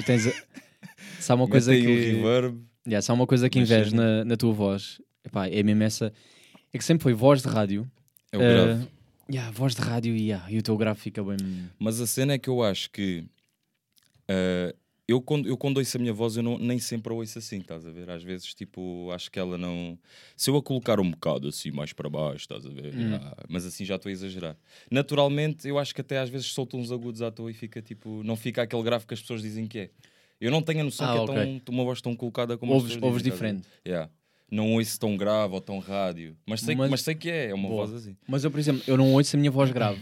Tu 0.00 0.06
tens. 0.06 0.26
a- 0.26 0.32
Se 1.20 1.30
há 1.30 1.34
uma 1.34 1.48
coisa 1.48 1.72
aí 1.72 1.80
que. 1.82 1.88
um 1.88 2.16
reverb. 2.22 2.60
Yeah, 2.86 3.02
se 3.02 3.10
há 3.10 3.14
uma 3.14 3.26
coisa 3.26 3.48
que 3.50 3.58
invejo 3.58 3.94
na, 3.94 4.24
na 4.24 4.36
tua 4.36 4.52
voz, 4.52 5.00
epá, 5.24 5.46
é 5.48 5.62
mesmo 5.62 5.82
essa. 5.82 6.12
É 6.72 6.78
que 6.78 6.84
sempre 6.84 7.02
foi 7.02 7.12
voz 7.12 7.42
de 7.42 7.48
rádio. 7.48 7.90
É 8.32 8.36
o 8.36 8.40
grave. 8.40 8.86
yeah, 9.30 9.50
voz 9.50 9.74
de 9.74 9.82
rádio 9.82 10.14
e, 10.16 10.28
yeah, 10.28 10.50
e 10.50 10.58
o 10.58 10.62
teu 10.62 10.76
grave 10.76 10.98
fica 10.98 11.22
bem. 11.22 11.36
Mas 11.78 12.00
a 12.00 12.06
cena 12.06 12.32
é 12.34 12.38
que 12.38 12.48
eu 12.48 12.62
acho 12.62 12.90
que 12.90 13.24
eh, 14.28 14.74
eu, 15.10 15.20
quando, 15.20 15.48
eu 15.48 15.56
quando 15.56 15.78
ouço 15.78 15.96
a 15.96 16.00
minha 16.00 16.12
voz, 16.12 16.36
eu 16.36 16.42
não, 16.42 16.58
nem 16.58 16.78
sempre 16.78 17.12
a 17.12 17.16
ouço 17.16 17.38
assim, 17.38 17.58
estás 17.58 17.86
a 17.86 17.90
ver? 17.90 18.08
Às 18.10 18.22
vezes, 18.22 18.52
tipo, 18.54 19.10
acho 19.12 19.30
que 19.30 19.38
ela 19.38 19.56
não. 19.58 19.98
Se 20.36 20.50
eu 20.50 20.56
a 20.56 20.62
colocar 20.62 21.00
um 21.00 21.10
bocado 21.10 21.48
assim 21.48 21.70
mais 21.70 21.92
para 21.92 22.08
baixo, 22.08 22.36
estás 22.42 22.64
a 22.66 22.68
ver? 22.70 22.94
Hum. 22.94 23.14
Ah, 23.14 23.44
mas 23.48 23.64
assim 23.66 23.84
já 23.84 23.96
estou 23.96 24.08
a 24.08 24.12
exagerar. 24.12 24.56
Naturalmente, 24.90 25.66
eu 25.68 25.78
acho 25.78 25.94
que 25.94 26.00
até 26.00 26.18
às 26.18 26.28
vezes 26.28 26.48
solto 26.48 26.76
uns 26.76 26.92
agudos 26.92 27.22
à 27.22 27.30
toa 27.30 27.50
e 27.50 27.54
fica 27.54 27.80
tipo. 27.80 28.22
Não 28.24 28.36
fica 28.36 28.62
aquele 28.62 28.82
grave 28.82 29.06
que 29.06 29.14
as 29.14 29.20
pessoas 29.20 29.42
dizem 29.42 29.66
que 29.66 29.78
é. 29.78 29.90
Eu 30.40 30.50
não 30.50 30.62
tenho 30.62 30.80
a 30.80 30.84
noção 30.84 31.06
Ah, 31.06 31.12
que 31.12 31.18
é 31.18 31.22
ok. 31.42 31.60
tão, 31.64 31.74
uma 31.74 31.84
voz 31.84 32.00
tão 32.00 32.16
colocada 32.16 32.56
como 32.56 32.72
as 32.72 32.76
Ouves, 32.78 32.94
pessoas 32.94 33.04
ouves 33.10 33.22
dizem, 33.22 33.32
diferente. 33.36 33.68
Yeah. 33.86 34.10
Não 34.50 34.72
ouço 34.74 34.98
tão 34.98 35.16
grave 35.16 35.54
ou 35.54 35.60
tão 35.60 35.78
rádio. 35.78 36.36
Mas 36.46 36.60
sei, 36.62 36.74
Mas- 36.74 36.90
mas... 36.90 37.02
sei 37.02 37.14
que 37.14 37.28
é, 37.30 37.50
é 37.50 37.54
uma 37.54 37.68
Boa. 37.68 37.86
voz 37.86 38.00
assim. 38.02 38.16
Mas 38.26 38.42
eu, 38.42 38.50
por 38.50 38.58
exemplo, 38.58 38.82
eu 38.86 38.96
não 38.96 39.12
ouço 39.12 39.36
a 39.36 39.38
minha 39.38 39.50
voz 39.50 39.70
grave. 39.70 40.00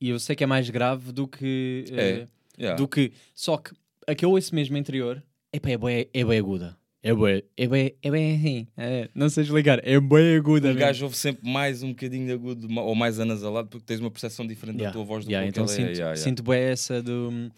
E 0.00 0.08
eu 0.08 0.18
sei 0.18 0.34
que 0.34 0.42
é 0.42 0.46
mais 0.46 0.68
grave 0.70 1.12
do 1.12 1.28
que. 1.28 1.84
É. 1.92 2.26
Yeah. 2.58 2.76
do 2.76 2.86
que. 2.88 3.12
Só 3.34 3.56
que 3.56 3.72
a 4.06 4.14
que 4.14 4.24
eu 4.24 4.30
ouço 4.30 4.54
mesmo 4.54 4.76
interior 4.76 5.22
epá, 5.52 5.70
é 5.70 5.78
bem 5.78 6.08
é 6.12 6.24
bué 6.24 6.38
aguda. 6.38 6.76
É 7.02 7.14
bem, 7.14 7.42
é 7.56 7.66
bem, 7.66 7.94
é 8.02 8.10
bem 8.10 8.36
assim. 8.36 8.66
É, 8.76 9.08
não 9.14 9.30
sei 9.30 9.44
explicar. 9.44 9.80
É 9.88 9.98
bem 9.98 10.36
aguda. 10.36 10.66
Mesmo. 10.68 10.80
gajo 10.80 11.04
ouve 11.06 11.16
sempre 11.16 11.50
mais 11.50 11.82
um 11.82 11.88
bocadinho 11.90 12.26
de 12.26 12.32
agudo 12.32 12.68
ou 12.80 12.94
mais 12.94 13.18
anasalado 13.18 13.68
porque 13.70 13.86
tens 13.86 14.00
uma 14.00 14.10
percepção 14.10 14.46
diferente 14.46 14.76
Yeah, 14.80 14.90
da 14.90 14.92
tua 14.92 15.04
voz 15.06 15.24
do 15.24 15.30
yeah, 15.30 15.46
que 15.46 15.50
então 15.50 15.64
ela 15.64 15.72
sinto, 15.72 15.86
é. 15.88 15.92
Yeah, 15.92 16.00
yeah. 16.10 16.16
sinto 16.16 16.42
bem 16.42 16.60
essa 16.60 17.02
do. 17.02 17.50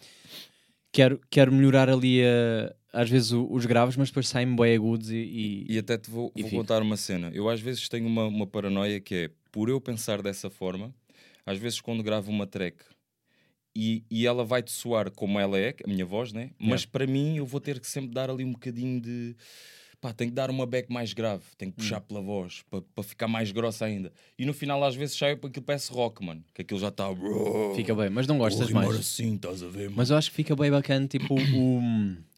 Quero, 0.93 1.21
quero 1.31 1.51
melhorar 1.53 1.89
ali 1.89 2.23
a- 2.23 2.73
às 2.93 3.09
vezes 3.11 3.33
o- 3.33 3.49
os 3.51 3.65
graves, 3.67 3.97
mas 3.97 4.11
depois 4.11 4.29
saem 4.29 4.55
bem 4.55 4.75
agudos 4.77 5.11
e. 5.11 5.17
e- 5.17 5.67
E 5.71 5.79
até 5.79 5.97
te 5.99 6.11
vou, 6.11 6.31
vou 6.37 6.51
contar 6.51 6.81
uma 6.83 6.97
cena. 6.97 7.31
Eu 7.34 7.49
às 7.49 7.61
vezes 7.61 7.89
tenho 7.89 8.06
uma, 8.06 8.27
uma 8.27 8.47
paranoia 8.47 9.01
que 9.01 9.15
é 9.15 9.31
por 9.51 9.69
eu 9.69 9.81
pensar 9.81 10.21
dessa 10.23 10.51
forma, 10.51 10.95
às 11.47 11.59
vezes 11.59 11.81
quando 11.81 12.03
gravo 12.03 12.31
uma 12.31 12.47
track 12.47 12.77
e, 13.75 14.05
e 14.11 14.27
ela 14.27 14.45
vai-te 14.45 14.70
soar 14.70 15.11
como 15.11 15.39
ela 15.39 15.59
é, 15.59 15.75
a 15.84 15.89
minha 15.89 16.05
voz, 16.06 16.33
né? 16.33 16.51
Mas 16.59 16.84
para 16.84 17.06
mim 17.06 17.37
eu 17.37 17.47
vou 17.47 17.61
ter 17.61 17.81
que 17.81 17.87
sempre 17.87 18.11
dar 18.12 18.31
ali 18.31 18.45
um 18.45 18.53
bocadinho 18.53 19.01
de. 19.01 19.37
Pá, 20.01 20.12
tenho 20.12 20.31
que 20.31 20.34
dar 20.34 20.51
uma 20.51 20.67
back 20.67 20.92
mais 20.92 21.12
grave, 21.12 21.45
tenho 21.56 21.70
que 21.70 21.77
puxar 21.78 21.98
Hum. 22.00 22.05
pela 22.09 22.20
voz 22.20 22.65
para 22.93 23.05
ficar 23.05 23.28
mais 23.28 23.53
grossa 23.53 23.84
ainda. 23.84 24.12
E 24.37 24.45
no 24.45 24.53
final 24.53 24.83
às 24.83 24.97
vezes 24.97 25.17
sai 25.17 25.37
para 25.37 25.48
aquilo 25.48 25.65
parece 25.65 25.93
rock, 25.93 26.25
mano. 26.25 26.45
Que 26.53 26.62
aquilo 26.62 26.81
já 26.81 26.89
está. 26.89 27.06
Fica 27.77 27.95
bem, 27.95 28.11
mas 28.11 28.27
não 28.27 28.37
gostas 28.37 28.69
mais. 28.73 28.91
assim, 28.97 29.37
estás 29.37 29.62
a 29.62 29.69
ver, 29.69 29.84
mano? 29.84 29.95
Mas 29.98 30.11
eu 30.11 30.17
acho 30.17 30.31
que 30.31 30.34
fica 30.37 30.56
bem 30.56 30.70
bacana, 30.73 31.06
tipo, 31.06 31.34
o. 31.55 31.81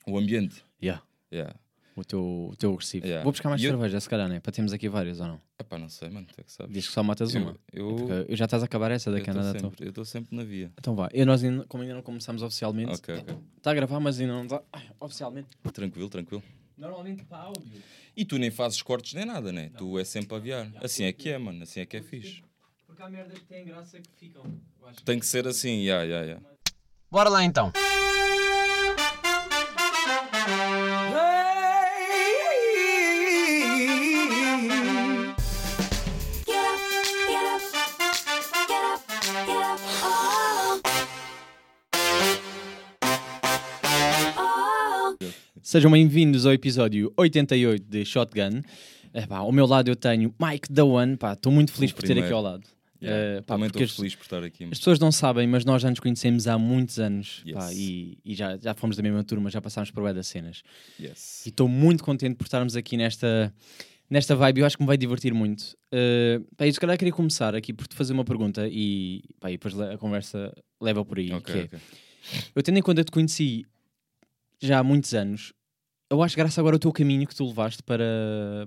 O 0.06 0.18
ambiente. 0.18 0.62
Yeah, 0.82 1.02
Yeah. 1.32 1.55
O, 1.96 2.04
teu, 2.04 2.48
o 2.52 2.56
teu 2.56 2.72
agressivo. 2.72 3.06
Yeah. 3.06 3.22
Vou 3.22 3.32
buscar 3.32 3.48
mais 3.48 3.60
E 3.62 3.64
eu- 3.66 3.70
cerveja, 3.72 4.00
se 4.00 4.08
calhar, 4.08 4.28
né? 4.28 4.40
Para 4.40 4.52
termos 4.52 4.72
aqui 4.72 4.88
várias 4.88 5.20
ou 5.20 5.26
não? 5.26 5.40
Epá, 5.58 5.78
não 5.78 5.88
sei, 5.88 6.08
mano, 6.10 6.26
tu 6.26 6.40
é 6.40 6.42
que 6.44 6.52
sabes. 6.52 6.72
Diz 6.72 6.86
que 6.86 6.92
só 6.92 7.02
matas 7.02 7.34
uma. 7.34 7.56
Eu, 7.72 7.90
eu, 7.90 7.96
Porque 7.96 8.32
eu 8.32 8.36
já 8.36 8.44
estás 8.46 8.62
a 8.62 8.66
acabar 8.66 8.90
essa 8.90 9.10
da 9.10 9.18
eu 9.18 9.24
Canadá. 9.24 9.58
Eu 9.80 9.88
estou 9.90 10.04
sempre 10.04 10.36
na 10.36 10.42
via. 10.44 10.72
então 10.78 10.94
vá. 10.94 11.08
Eu, 11.12 11.24
nós 11.26 11.42
ainda, 11.44 11.64
como 11.66 11.82
ainda 11.82 11.94
não 11.94 12.02
começamos 12.02 12.42
oficialmente, 12.42 12.92
Ok, 12.92 13.14
ok. 13.16 13.36
está 13.56 13.70
a 13.70 13.74
gravar, 13.74 14.00
mas 14.00 14.20
ainda 14.20 14.32
não 14.32 14.42
está 14.44 14.62
oficialmente. 15.00 15.48
Tranquilo, 15.72 16.08
tranquilo. 16.08 16.42
Normalmente 16.76 17.24
para 17.24 17.38
áudio. 17.38 17.62
E 18.16 18.24
tu 18.24 18.36
nem 18.38 18.50
fazes 18.50 18.82
cortes 18.82 19.14
nem 19.14 19.24
nada, 19.24 19.52
né? 19.52 19.70
Tu 19.78 19.98
é 19.98 20.04
sempre 20.04 20.34
a 20.34 20.38
aviar. 20.38 20.70
Assim 20.82 21.04
é 21.04 21.12
que 21.12 21.28
é, 21.28 21.38
mano. 21.38 21.62
Assim 21.62 21.80
é 21.80 21.86
que 21.86 21.96
é 21.96 22.02
fixe. 22.02 22.42
Porque 22.86 23.00
há 23.02 23.08
merdas 23.08 23.38
que 23.38 23.44
têm 23.44 23.64
graça 23.64 24.00
que 24.00 24.10
ficam. 24.16 24.42
Eu 24.44 24.92
Tem 25.04 25.18
que 25.18 25.26
ser 25.26 25.46
assim, 25.46 25.84
ya, 25.84 26.02
ya, 26.04 26.22
ya. 26.24 26.40
Bora 27.10 27.28
lá 27.30 27.44
então. 27.44 27.72
Sejam 45.74 45.90
bem-vindos 45.90 46.46
ao 46.46 46.52
episódio 46.52 47.12
88 47.17 47.85
de 47.85 48.05
Shotgun. 48.05 48.62
Epá, 49.12 49.39
ao 49.39 49.51
meu 49.51 49.67
lado 49.67 49.90
eu 49.90 49.96
tenho 49.96 50.33
Mike 50.40 50.73
The 50.73 50.85
One. 50.85 51.17
Pá, 51.17 51.33
Estou 51.33 51.51
muito 51.51 51.73
feliz 51.73 51.90
O 51.90 51.96
por 51.96 52.02
ter 52.02 52.12
aqui 52.12 52.20
primeiro. 52.20 52.36
ao 52.36 52.42
lado. 52.45 52.64
Yeah. 53.02 53.42
Pá, 53.42 53.55
Também 53.57 53.67
estou 53.67 53.89
feliz 53.89 54.14
por 54.14 54.23
estar 54.23 54.45
aqui. 54.45 54.63
As 54.70 54.79
pessoas 54.79 55.01
não 55.01 55.11
sabem, 55.11 55.48
mas 55.48 55.64
nós 55.64 55.83
já 55.83 55.90
nos 55.90 55.98
conhecemos 55.98 56.46
há 56.46 56.57
muitos 56.57 57.01
anos 57.01 57.42
pá, 57.52 57.70
Yes. 57.70 57.77
e, 57.77 58.18
e 58.24 58.36
já, 58.36 58.57
já 58.57 58.73
fomos 58.73 58.96
da 58.96 59.02
mesma 59.02 59.24
turma, 59.24 59.51
já 59.51 59.61
passámos 59.61 59.90
por 59.90 60.14
das 60.14 60.29
cenas. 60.29 60.63
Yes. 61.01 61.45
E 61.45 61.48
estou 61.48 61.67
muito 61.67 62.05
contente 62.05 62.36
por 62.36 62.45
estarmos 62.45 62.77
aqui 62.77 62.96
nesta, 62.96 63.52
nesta 64.08 64.36
vibe. 64.36 64.61
Eu 64.61 64.67
acho 64.67 64.77
que 64.77 64.83
me 64.84 64.86
vai 64.86 64.96
divertir 64.96 65.34
muito. 65.34 65.77
Uh, 65.92 66.45
pá, 66.57 66.68
e 66.68 66.73
se 66.73 66.79
calhar 66.79 66.96
queria 66.96 67.13
começar 67.13 67.52
aqui 67.52 67.73
por 67.73 67.89
te 67.89 67.96
fazer 67.96 68.13
uma 68.13 68.24
pergunta 68.24 68.68
e, 68.70 69.24
pá, 69.40 69.51
e 69.51 69.55
depois 69.55 69.77
a 69.80 69.98
conversa 69.98 70.55
leva 70.80 71.05
por 71.05 71.18
aí. 71.18 71.33
Ok, 71.33 71.52
que 71.52 71.58
é, 71.58 71.64
ok. 71.64 71.79
eu 72.55 72.63
tendo 72.63 72.79
em 72.79 72.83
conta 72.83 73.01
que 73.02 73.11
te 73.11 73.13
conheci 73.13 73.67
já 74.63 74.79
há 74.79 74.84
muitos 74.84 75.13
anos, 75.14 75.52
eu 76.14 76.23
acho 76.23 76.36
graças 76.36 76.58
agora 76.58 76.77
ao 76.77 76.79
teu 76.80 76.92
caminho 76.92 77.27
que 77.27 77.35
tu 77.35 77.47
levaste 77.47 77.83
para, 77.83 78.05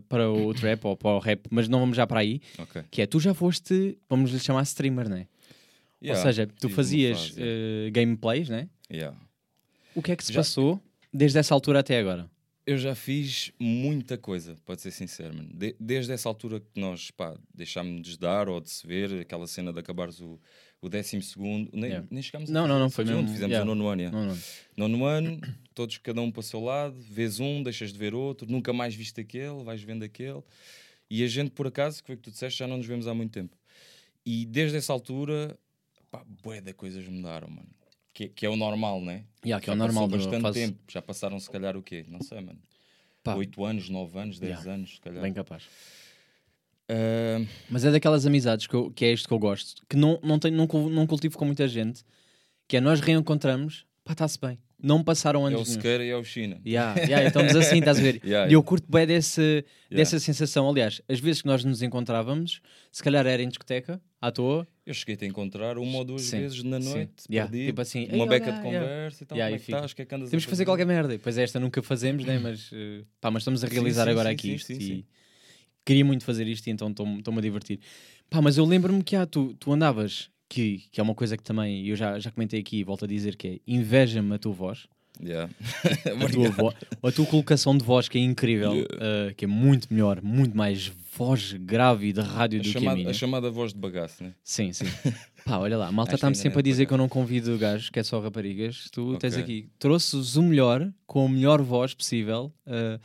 para 0.08 0.30
o 0.31 0.53
trap 0.56 0.85
ou 0.85 0.96
para 0.97 1.12
o 1.12 1.19
rap, 1.19 1.47
mas 1.50 1.68
não 1.68 1.80
vamos 1.80 1.96
já 1.97 2.06
para 2.06 2.19
aí, 2.19 2.41
ok. 2.58 2.84
que 2.91 3.02
é 3.02 3.06
tu 3.08 3.19
já 3.19 3.34
foste, 3.34 3.97
vamos 4.09 4.31
lhe 4.31 4.40
chamar 4.40 4.63
streamer, 4.63 5.09
né? 5.09 5.28
Yeah, 6.02 6.19
Ou 6.19 6.25
seja, 6.28 6.47
tu 6.59 6.69
fazias 6.69 7.30
fase, 7.30 7.41
uh, 7.41 7.91
gameplays, 7.91 8.50
né? 8.50 8.69
Yeah. 8.91 9.18
O 9.96 10.02
que 10.02 10.12
é 10.12 10.16
que 10.16 10.24
se 10.24 10.31
Já- 10.31 10.40
passou 10.41 10.80
desde 11.12 11.40
essa 11.40 11.53
altura 11.53 11.80
até 11.80 11.97
agora? 11.97 12.30
Eu 12.68 12.78
já 12.78 12.94
fiz 12.94 13.52
muita 13.58 14.18
coisa, 14.18 14.56
pode 14.66 14.81
ser 14.81 14.91
sincero, 14.91 15.34
mano. 15.34 15.50
De- 15.53 15.75
desde 15.79 16.12
essa 16.12 16.28
altura 16.29 16.59
que 16.59 16.79
nós, 16.79 17.09
pá, 17.12 17.35
deixámos 17.56 18.02
de 18.06 18.19
dar 18.19 18.47
ou 18.50 18.59
de 18.59 18.69
se 18.69 18.85
ver, 18.85 19.22
aquela 19.22 19.47
cena 19.47 19.72
de 19.74 19.79
acabares 19.79 20.19
o, 20.19 20.40
o 20.81 20.89
décimo 20.89 21.21
segundo, 21.21 21.69
nem, 21.73 21.89
Yeah. 21.89 22.07
nem 22.11 22.21
chegámos 22.21 22.49
a 22.49 22.53
Não, 22.53 22.67
não, 22.67 22.79
não, 22.79 22.89
foi 22.89 23.05
junto, 23.05 23.17
mesmo- 23.23 23.29
Fizemos 23.33 23.51
yeah. 23.53 23.63
o 23.71 23.75
nono 23.75 23.88
ano, 23.89 24.01
yeah. 24.01 24.17
Não. 24.27 24.38
Nono 24.89 25.05
ano, 25.05 25.41
todos 25.73 25.97
cada 25.97 26.21
um 26.21 26.31
para 26.31 26.39
o 26.39 26.43
seu 26.43 26.59
lado, 26.63 26.95
vês 26.99 27.39
um, 27.39 27.63
deixas 27.63 27.91
de 27.91 27.97
ver 27.99 28.13
outro, 28.13 28.49
nunca 28.49 28.71
mais 28.73 28.93
viste 28.93 29.19
aquele, 29.21 29.63
vais 29.63 29.81
vendo 29.81 30.03
aquele. 30.03 30.41
E 31.09 31.23
a 31.23 31.27
gente, 31.27 31.51
por 31.51 31.66
acaso, 31.67 32.01
que 32.01 32.07
foi 32.07 32.16
o 32.16 32.17
que 32.17 32.23
tu 32.25 32.31
disseste, 32.31 32.59
já 32.59 32.67
não 32.67 32.77
nos 32.77 32.85
vemos 32.85 33.07
há 33.07 33.13
muito 33.13 33.31
tempo. 33.31 33.55
E 34.25 34.45
desde 34.45 34.77
essa 34.77 34.91
altura, 34.93 35.57
pá, 36.11 36.23
bué 36.43 36.59
de 36.61 36.73
coisas 36.73 37.07
mudaram, 37.07 37.49
mano. 37.49 37.67
Que, 38.13 38.27
que 38.29 38.45
é 38.45 38.49
o 38.49 38.55
normal, 38.55 38.99
né? 39.01 39.23
Yeah, 39.45 39.63
que 39.63 39.69
é 39.69 39.71
Já 39.71 39.75
o 39.75 39.77
normal 39.77 40.07
bastante 40.07 40.41
fase- 40.41 40.59
tempo. 40.59 40.79
Já 40.87 41.01
passaram, 41.01 41.39
se 41.39 41.49
calhar, 41.49 41.77
o 41.77 41.81
quê? 41.83 42.03
Não 42.09 42.21
sei, 42.21 42.41
mano. 42.41 42.59
Pá, 43.23 43.35
8 43.35 43.63
anos, 43.63 43.89
9 43.89 44.19
anos, 44.19 44.39
10 44.39 44.51
Yeah. 44.53 44.73
anos, 44.73 44.95
se 44.95 45.01
calhar. 45.01 45.21
Bem 45.21 45.33
capaz. 45.33 45.63
Mas 47.69 47.83
é 47.85 47.91
daquelas 47.91 48.25
amizades 48.25 48.67
que, 48.67 48.73
eu- 48.75 48.91
que 48.91 49.05
é 49.05 49.11
isto 49.13 49.27
que 49.27 49.33
eu 49.33 49.39
gosto, 49.39 49.81
que 49.89 49.95
não, 49.97 50.19
não, 50.23 50.39
tenho, 50.39 50.55
não, 50.55 50.67
não 50.89 51.07
cultivo 51.07 51.37
com 51.37 51.45
muita 51.45 51.67
gente, 51.67 52.03
que 52.67 52.77
é 52.77 52.81
nós 52.81 52.99
reencontramos, 52.99 53.85
pá, 54.03 54.13
está-se 54.13 54.39
bem. 54.39 54.57
Não 54.81 55.03
passaram 55.03 55.43
é 55.43 55.47
anos 55.47 55.61
o 55.61 55.63
nenhuns. 55.63 55.73
Sequeira 55.75 56.03
e 56.05 56.09
é 56.09 56.15
o 56.15 56.23
China. 56.23 56.61
Yeah, 56.65 56.99
yeah, 57.01 57.27
estamos 57.27 57.55
assim, 57.55 57.79
estás 57.79 57.97
a 57.97 58.01
ver? 58.01 58.21
Yeah, 58.23 58.47
E 58.49 58.53
eu 58.53 58.61
curto 58.61 58.85
bem 58.89 59.07
desse, 59.07 59.65
dessa 59.89 60.17
Yeah. 60.17 60.19
sensação. 60.19 60.69
Aliás, 60.69 61.01
as 61.09 61.19
vezes 61.19 61.41
que 61.41 61.47
nós 61.47 61.63
nos 61.63 61.81
encontrávamos, 61.81 62.61
se 62.91 63.01
calhar 63.01 63.25
era 63.25 63.41
em 63.41 63.47
discoteca, 63.47 63.99
à 64.21 64.31
toa. 64.31 64.67
Eu 64.85 64.93
cheguei-te 64.93 65.25
a 65.25 65.27
encontrar 65.27 65.79
uma 65.79 65.97
ou 65.97 66.05
duas 66.05 66.21
Sim, 66.21 66.41
vezes 66.41 66.61
na 66.63 66.77
noite, 66.77 67.23
Yeah, 67.29 67.49
perdido, 67.49 67.69
tipo 67.71 67.81
assim, 67.81 68.07
uma 68.11 68.25
"Ei, 68.25 68.29
beca 68.29 68.51
de 68.51 68.59
yeah." 68.59 68.79
conversa 68.85 69.23
e 69.23 69.25
tal, 69.25 69.35
Yeah, 69.37 69.49
como 69.49 69.55
é 69.55 69.65
que 69.65 69.73
estás, 69.73 69.91
o 69.91 69.95
que 69.95 70.01
é 70.03 70.05
que 70.05 70.15
andas 70.15 70.29
Temos 70.29 70.45
que 70.45 70.49
fazer 70.51 70.65
qualquer 70.65 70.85
merda. 70.85 71.13
E 71.13 71.17
Depois 71.17 71.37
esta 71.39 71.59
nunca 71.59 71.81
fazemos, 71.81 72.23
né? 72.23 72.37
Mas, 72.37 72.69
eh, 72.71 73.03
pá, 73.19 73.31
mas 73.31 73.41
estamos 73.41 73.63
a 73.63 73.67
realizar 73.67 74.05
sim, 74.05 74.11
agora 74.11 74.29
sim, 74.29 74.33
aqui 74.35 74.47
sim, 74.49 74.53
isto. 74.55 74.71
e 74.73 74.81
sim. 74.81 75.05
Queria 75.87 76.03
muito 76.03 76.25
fazer 76.25 76.45
isto 76.47 76.67
e 76.67 76.69
então 76.69 76.89
estou-me 76.89 77.37
a 77.37 77.41
divertir. 77.41 77.79
Pá, 78.29 78.41
mas 78.41 78.57
eu 78.57 78.65
lembro-me 78.65 79.01
que 79.01 79.15
ah, 79.15 79.25
tu, 79.25 79.55
tu 79.57 79.71
andavas, 79.71 80.29
que, 80.49 80.83
que 80.91 80.99
é 80.99 81.03
uma 81.03 81.15
coisa 81.15 81.37
que 81.37 81.43
também 81.43 81.87
eu 81.87 81.95
já, 81.95 82.19
já 82.19 82.29
comentei 82.29 82.59
aqui 82.59 82.79
e 82.79 82.83
volto 82.83 83.05
a 83.05 83.07
dizer 83.07 83.37
que 83.37 83.47
é 83.47 83.59
inveja-me 83.65 84.35
a 84.35 84.37
tua 84.37 84.51
voz. 84.51 84.85
Yeah. 85.23 85.49
a 86.05 86.28
tua, 86.53 86.75
a 87.03 87.11
tua 87.11 87.25
colocação 87.25 87.75
de 87.75 87.85
voz 87.85 88.09
que 88.09 88.17
é 88.17 88.22
incrível, 88.22 88.73
uh, 88.73 89.34
que 89.35 89.45
é 89.45 89.47
muito 89.47 89.91
melhor, 89.91 90.22
muito 90.22 90.55
mais 90.55 90.91
voz 91.16 91.53
grave 91.53 92.11
de 92.11 92.19
rádio 92.22 92.59
a, 92.59 92.63
do 92.63 92.69
que 92.69 92.78
a 92.78 92.79
chamada, 92.81 92.97
minha. 92.97 93.09
a 93.09 93.13
chamada 93.13 93.49
voz 93.49 93.73
de 93.73 93.79
bagaço, 93.79 94.23
né? 94.25 94.33
Sim, 94.43 94.73
sim. 94.73 94.85
Pá, 95.45 95.57
olha 95.57 95.78
lá, 95.78 95.87
a 95.87 95.91
malta 95.91 96.16
está-me 96.16 96.35
sempre 96.35 96.59
a 96.59 96.61
dizer 96.61 96.83
por 96.83 96.90
que 96.90 96.93
eu 96.95 96.97
não 96.97 97.07
convido 97.07 97.57
gajos, 97.57 97.90
que 97.90 97.97
é 97.97 98.03
só 98.03 98.19
raparigas. 98.19 98.90
Tu 98.91 99.17
tens 99.17 99.33
Ok. 99.33 99.43
aqui, 99.43 99.69
trouxes 99.79 100.35
o 100.35 100.43
melhor, 100.43 100.91
com 101.05 101.25
a 101.25 101.29
melhor 101.29 101.61
voz 101.61 101.93
possível. 101.93 102.53
uh, 102.67 102.99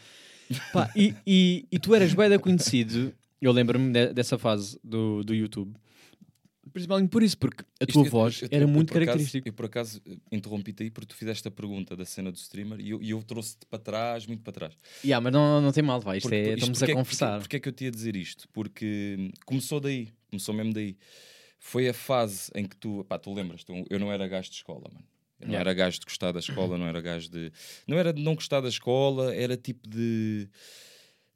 pá, 0.73 0.91
e, 0.97 1.15
e, 1.27 1.67
e 1.71 1.79
tu 1.79 1.95
eras 1.95 2.13
bem 2.15 2.39
conhecido, 2.39 3.15
eu 3.41 3.53
lembro-me 3.53 3.93
de- 3.93 4.13
dessa 4.13 4.39
fase 4.39 4.79
do, 4.83 5.23
do 5.25 5.35
YouTube, 5.35 5.75
principalmente 6.73 7.11
por 7.11 7.23
isso, 7.23 7.37
porque 7.37 7.65
a 7.81 7.87
tua 7.87 8.03
Isto- 8.03 8.07
eu- 8.07 8.11
voz 8.11 8.43
eu- 8.43 8.49
era 8.51 8.65
eu- 8.65 8.69
muito 8.69 8.93
característica. 8.93 9.49
eu 9.49 9.53
por 9.53 9.67
acaso 9.67 10.01
eh, 10.07 10.17
interrompi-te 10.31 10.85
aí 10.85 10.91
porque 10.91 11.07
tu 11.09 11.15
fizeste 11.17 11.47
a 11.47 11.51
pergunta 11.51 11.95
da 11.97 12.05
cena 12.05 12.31
do 12.33 12.37
streamer 12.37 12.81
e 12.81 12.91
eu, 12.91 13.03
eu 13.03 13.23
trouxe-te 13.23 13.67
para 13.67 13.79
trás, 13.79 14.27
muito 14.27 14.43
para 14.43 14.53
trás. 14.53 14.75
Yeah, 15.05 15.23
mas 15.23 15.33
não, 15.33 15.61
não 15.61 15.73
tem 15.73 15.83
mal, 15.83 16.01
vai, 16.01 16.19
isto 16.19 16.25
Porque- 16.29 16.37
é, 16.37 16.55
estamos 16.55 16.79
porque 16.79 16.85
a 16.85 16.87
é 16.87 16.89
que- 16.89 16.95
conversar. 16.95 17.27
Porque, 17.33 17.41
porque 17.43 17.57
é 17.57 17.61
que 17.61 17.69
eu 17.69 17.73
te 17.73 17.85
ia 17.85 17.91
dizer 17.91 18.17
isto? 18.17 18.49
Porque 18.53 19.17
hum, 19.19 19.31
começou 19.45 19.81
daí, 19.81 20.09
começou 20.31 20.55
mesmo 20.55 20.73
daí. 20.73 20.97
Foi 21.59 21.89
a 21.89 21.95
fase 21.95 22.51
em 22.57 22.65
que 22.67 22.77
tu, 22.77 23.05
pá, 23.09 23.19
tu 23.19 23.33
lembras, 23.35 23.63
tu, 23.65 23.73
eu 23.91 23.99
não 24.01 24.11
era 24.11 24.27
gajo 24.27 24.49
de 24.51 24.57
escola, 24.57 24.89
mano. 24.93 25.05
Eu 25.43 25.49
não 25.49 25.55
Yeah. 25.55 25.71
era 25.71 25.75
gajo 25.75 25.99
de 25.99 26.07
gostar 26.07 26.33
da 26.33 26.41
escola, 26.41 26.79
não 26.79 26.87
era 26.87 27.01
gajo 27.01 27.29
de. 27.29 27.53
Não 27.87 27.99
era 27.99 28.13
de 28.13 28.23
não 28.23 28.35
gostar 28.35 28.61
da 28.61 28.69
escola, 28.69 29.35
era 29.35 29.57
tipo 29.57 29.89
de. 29.89 30.49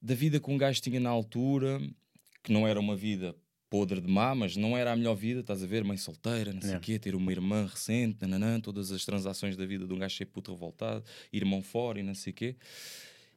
da 0.01 0.15
vida 0.15 0.39
que 0.41 0.51
um 0.51 0.57
gajo 0.57 0.81
tinha 0.81 1.01
na 1.01 1.11
altura, 1.11 1.81
que 2.43 2.53
não 2.53 2.67
era 2.67 2.79
uma 2.81 2.95
vida 2.97 3.35
podre 3.69 4.01
de 4.01 4.09
má, 4.09 4.33
mas 4.33 4.57
não 4.57 4.77
era 4.77 4.93
a 4.93 4.97
melhor 4.97 5.17
vida, 5.17 5.41
estás 5.41 5.61
a 5.63 5.67
ver? 5.67 5.83
Mãe 5.83 5.97
solteira, 5.97 6.53
não 6.53 6.61
sei 6.61 6.71
o 6.71 6.73
Yeah. 6.75 6.87
quê, 6.87 6.99
ter 7.01 7.17
uma 7.17 7.33
irmã 7.33 7.67
recente, 7.67 8.19
nananã, 8.23 8.61
todas 8.61 8.93
as 8.93 9.05
transações 9.05 9.57
da 9.57 9.67
vida 9.67 9.87
de 9.87 9.93
um 9.93 9.99
gajo 9.99 10.15
cheio 10.15 10.29
puto 10.31 10.53
revoltado, 10.53 11.05
irmão 11.33 11.61
fora 11.63 11.99
e 11.99 12.03
não 12.05 12.15
sei 12.15 12.31
o 12.33 12.35
quê. 12.35 12.57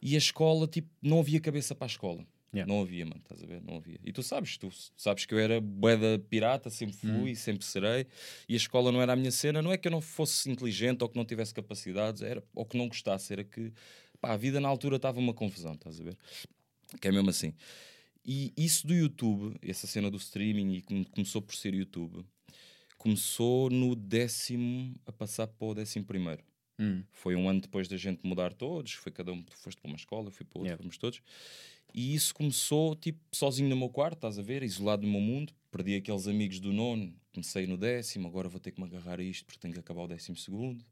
E 0.02 0.14
a 0.14 0.20
escola, 0.20 0.68
tipo, 0.68 0.88
não 1.02 1.20
havia 1.20 1.40
cabeça 1.42 1.74
para 1.74 1.86
a 1.86 1.90
escola. 1.90 2.24
Yeah. 2.54 2.72
Não 2.72 2.82
havia, 2.82 3.06
mano, 3.06 3.22
estás 3.22 3.44
a 3.44 3.46
ver? 3.46 3.62
Não 3.62 3.78
havia. 3.78 4.00
E 4.04 4.12
tu 4.12 4.24
sabes, 4.24 4.58
tu 4.58 4.70
sabes 4.98 5.26
que 5.26 5.34
eu 5.34 5.40
era 5.40 5.62
boeda 5.62 6.18
pirata, 6.30 6.70
sempre 6.72 6.96
fui, 6.96 7.36
sempre 7.36 7.64
serei, 7.64 8.08
e 8.48 8.54
a 8.56 8.58
escola 8.58 8.92
não 8.92 9.02
era 9.02 9.14
a 9.14 9.16
minha 9.16 9.32
cena. 9.32 9.62
Não 9.62 9.72
é 9.72 9.78
que 9.78 9.88
eu 9.88 9.92
não 9.92 10.02
fosse 10.02 10.50
inteligente 10.50 11.04
ou 11.04 11.10
que 11.10 11.16
não 11.18 11.26
tivesse 11.26 11.54
capacidades, 11.54 12.22
era, 12.24 12.44
ou 12.56 12.66
que 12.66 12.76
não 12.78 12.88
gostasse, 12.88 13.32
era 13.32 13.44
que 13.44 13.72
pá, 14.20 14.34
a 14.34 14.38
vida 14.38 14.60
na 14.60 14.68
altura 14.68 14.96
estava 14.96 15.20
uma 15.20 15.34
confusão, 15.34 15.74
estás 15.74 16.00
a 16.02 16.04
ver? 16.04 16.18
Que 17.00 17.08
é 17.08 17.12
mesmo 17.12 17.30
assim. 17.30 17.54
E 18.26 18.52
isso 18.58 18.86
do 18.88 18.94
YouTube, 18.96 19.56
essa 19.62 19.86
cena 19.88 20.10
do 20.10 20.18
streaming, 20.18 20.74
e 20.74 20.82
come- 20.82 21.06
começou 21.06 21.42
por 21.44 21.56
ser 21.56 21.74
YouTube, 21.76 22.26
começou 22.98 23.70
no 23.70 23.96
décimo 23.96 24.94
a 25.06 25.12
passar 25.12 25.48
para 25.48 25.68
o 25.68 25.74
décimo 25.74 26.06
primeiro. 26.06 26.44
Hum. 26.80 27.04
Foi 27.12 27.36
um 27.36 27.50
ano 27.50 27.62
depois 27.62 27.88
da 27.88 27.98
gente 27.98 28.26
mudar 28.26 28.54
todos, 28.54 28.94
foi 28.94 29.12
cada 29.12 29.32
um, 29.32 29.42
tu 29.42 29.56
foste 29.58 29.80
para 29.82 29.90
uma 29.90 29.98
escola, 29.98 30.28
eu 30.28 30.32
fui 30.32 30.46
para 30.46 30.60
outra, 30.60 30.70
Yeah. 30.72 30.82
fomos 30.82 30.98
todos. 30.98 31.22
E 31.94 32.14
isso 32.14 32.34
começou, 32.34 32.96
tipo, 32.96 33.20
sozinho 33.32 33.70
no 33.70 33.76
meu 33.76 33.90
quarto, 33.90 34.16
estás 34.16 34.38
a 34.38 34.42
ver, 34.42 34.64
isolado 34.64 35.04
no 35.06 35.12
meu 35.12 35.22
mundo. 35.22 35.54
Perdi 35.72 35.96
aqueles 35.96 36.28
amigos 36.28 36.60
do 36.60 36.74
nono, 36.74 37.14
comecei 37.34 37.68
no 37.68 37.78
décimo, 37.78 38.28
agora 38.28 38.50
vou 38.50 38.60
ter 38.60 38.72
que 38.72 38.80
me 38.82 38.88
agarrar 38.88 39.20
a 39.20 39.24
isto 39.24 39.46
porque 39.46 39.60
tenho 39.60 39.74
que 39.74 39.80
acabar 39.80 40.04
o 40.04 40.08
décimo 40.08 40.36
segundo. 40.38 40.84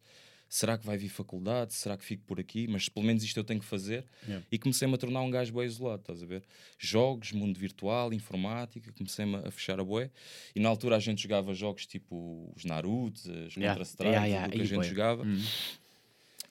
Será 0.50 0.78
que 0.78 0.86
vai 0.86 0.98
vir 0.98 1.10
faculdade? 1.10 1.74
Será 1.74 1.98
que 1.98 2.06
fico 2.06 2.24
por 2.26 2.40
aqui? 2.40 2.68
Mas 2.70 2.88
pelo 2.88 3.06
menos 3.06 3.22
isto 3.22 3.36
eu 3.38 3.44
tenho 3.44 3.60
que 3.60 3.66
fazer. 3.66 4.06
Yeah. 4.26 4.46
E 4.50 4.58
comecei-me 4.58 4.94
a 4.94 4.98
tornar 4.98 5.22
um 5.22 5.30
gajo 5.30 5.52
bem 5.54 5.66
isolado, 5.66 6.00
estás 6.02 6.24
a 6.24 6.26
ver? 6.26 6.42
Jogos, 6.80 7.34
mundo 7.34 7.60
virtual, 7.60 8.14
informática, 8.14 8.94
comecei-me 8.94 9.36
a 9.36 9.52
fechar 9.52 9.78
a 9.80 9.84
bué. 9.84 10.10
E 10.56 10.60
na 10.62 10.70
altura 10.70 10.96
a 10.96 11.00
gente 11.00 11.22
jogava 11.22 11.54
jogos 11.54 11.86
tipo 11.86 12.50
os 12.56 12.64
Naruto, 12.64 13.20
as 13.46 13.56
Yeah. 13.58 13.74
Counter-Strike, 13.74 14.10
Yeah, 14.14 14.26
yeah, 14.26 14.46
tudo 14.48 14.54
o 14.54 14.58
que 14.58 14.62
a 14.62 14.66
gente 14.66 14.78
bué. 14.78 14.88
jogava. 14.90 15.24
Hum. 15.24 15.44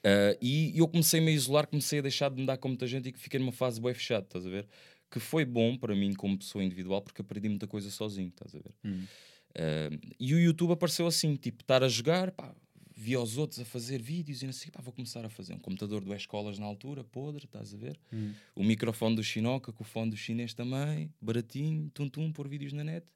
Uh, 0.06 0.38
e 0.41 0.79
eu 0.79 0.87
comecei-me 0.87 1.32
a 1.32 1.35
isolar, 1.35 1.67
comecei 1.67 1.99
a 1.99 2.03
deixar 2.03 2.31
de 2.31 2.41
me 2.41 2.47
dar 2.47 2.56
com 2.58 2.69
muita 2.69 2.87
gente 2.87 3.08
e 3.08 3.12
que 3.12 3.19
fiquei 3.19 3.41
numa 3.41 3.50
fase 3.50 3.81
bem 3.81 3.93
fechada, 3.93 4.25
estás 4.25 4.47
a 4.47 4.50
ver? 4.50 4.69
Que 5.11 5.19
foi 5.19 5.44
bom 5.44 5.76
para 5.76 5.97
mim 5.97 6.14
como 6.14 6.38
pessoa 6.38 6.62
individual 6.62 7.03
porque 7.03 7.23
aprendi 7.23 7.49
muita 7.49 7.67
coisa 7.67 7.91
sozinho, 7.91 8.29
estás 8.29 8.55
a 8.55 8.58
ver? 8.58 8.73
Hum. 8.85 9.05
Uh, 9.50 10.14
e 10.20 10.32
o 10.32 10.38
YouTube 10.38 10.73
apareceu 10.73 11.08
assim, 11.08 11.35
tipo, 11.35 11.64
estar 11.64 11.82
a 11.82 11.88
jogar, 11.88 12.31
pá, 12.31 12.55
via 12.94 13.20
os 13.20 13.37
outros 13.37 13.58
a 13.58 13.64
fazer 13.64 14.00
vídeos 14.00 14.43
e 14.43 14.47
não 14.47 14.53
sei, 14.53 14.70
pá, 14.70 14.81
vou 14.81 14.93
começar 14.93 15.25
a 15.25 15.29
fazer 15.29 15.55
um 15.55 15.58
computador 15.58 16.05
do 16.05 16.14
escolas 16.14 16.56
na 16.56 16.67
altura, 16.67 17.03
podre, 17.03 17.47
estás 17.47 17.75
a 17.75 17.76
ver? 17.76 17.99
Hum. 18.12 18.32
O 18.55 18.62
microfone 18.62 19.17
do 19.17 19.25
Chinoca, 19.25 19.73
com 19.73 19.82
o 19.82 19.87
fone 19.87 20.12
do 20.12 20.17
chinês 20.17 20.55
também, 20.55 21.12
baratinho, 21.20 21.91
tum-tum, 21.91 22.31
pôr 22.31 22.47
vídeos 22.47 22.73
na 22.73 22.85
net. 22.85 23.06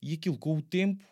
E 0.00 0.14
aquilo, 0.14 0.38
com 0.38 0.56
o 0.56 0.62
tempo, 0.62 1.04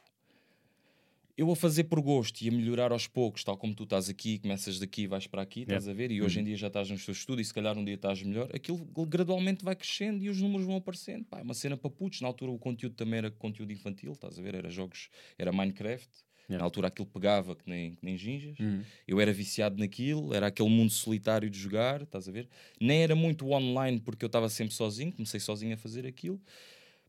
eu 1.36 1.50
a 1.50 1.56
fazer 1.56 1.84
por 1.84 2.00
gosto 2.00 2.42
e 2.42 2.48
a 2.48 2.52
melhorar 2.52 2.92
aos 2.92 3.06
poucos, 3.06 3.42
tal 3.44 3.56
como 3.56 3.74
tu 3.74 3.84
estás 3.84 4.08
aqui, 4.08 4.38
começas 4.38 4.78
daqui 4.78 5.06
vais 5.06 5.26
para 5.26 5.42
aqui, 5.42 5.62
estás 5.62 5.88
a 5.88 5.92
ver? 5.92 6.10
E 6.10 6.22
hoje 6.22 6.40
em 6.40 6.44
dia 6.44 6.56
já 6.56 6.66
estás 6.66 6.90
nos 6.90 7.04
teus 7.04 7.18
estudos 7.18 7.42
e 7.42 7.48
se 7.48 7.54
calhar 7.54 7.76
um 7.76 7.84
dia 7.84 7.94
estás 7.94 8.22
melhor. 8.22 8.48
Aquilo 8.54 8.78
gradualmente 9.06 9.64
vai 9.64 9.74
crescendo 9.74 10.22
e 10.22 10.28
os 10.28 10.40
números 10.40 10.66
vão 10.66 10.76
aparecendo. 10.76 11.24
Pá, 11.24 11.38
é 11.38 11.42
uma 11.42 11.54
cena 11.54 11.76
para 11.76 11.90
putos. 11.90 12.20
Na 12.20 12.28
altura 12.28 12.52
o 12.52 12.58
conteúdo 12.58 12.94
também 12.94 13.18
era 13.18 13.30
conteúdo 13.30 13.72
infantil, 13.72 14.12
estás 14.12 14.38
a 14.38 14.42
ver? 14.42 14.54
Era 14.54 14.70
jogos, 14.70 15.08
era 15.38 15.52
Minecraft. 15.52 16.08
Yeah. 16.50 16.58
Na 16.58 16.64
altura 16.64 16.88
aquilo 16.88 17.06
pegava 17.06 17.54
que 17.54 17.68
nem, 17.68 17.94
que 17.94 18.04
nem 18.04 18.16
ginjas. 18.16 18.56
Hum. 18.60 18.82
Eu 19.06 19.20
era 19.20 19.32
viciado 19.32 19.78
naquilo, 19.78 20.34
era 20.34 20.48
aquele 20.48 20.68
mundo 20.68 20.90
solitário 20.90 21.48
de 21.48 21.58
jogar, 21.58 22.02
estás 22.02 22.28
a 22.28 22.32
ver? 22.32 22.48
Nem 22.80 23.02
era 23.02 23.14
muito 23.14 23.48
online 23.50 24.00
porque 24.00 24.24
eu 24.24 24.26
estava 24.26 24.48
sempre 24.48 24.74
sozinho, 24.74 25.12
comecei 25.12 25.38
sozinho 25.38 25.74
a 25.74 25.76
fazer 25.76 26.06
aquilo. 26.06 26.40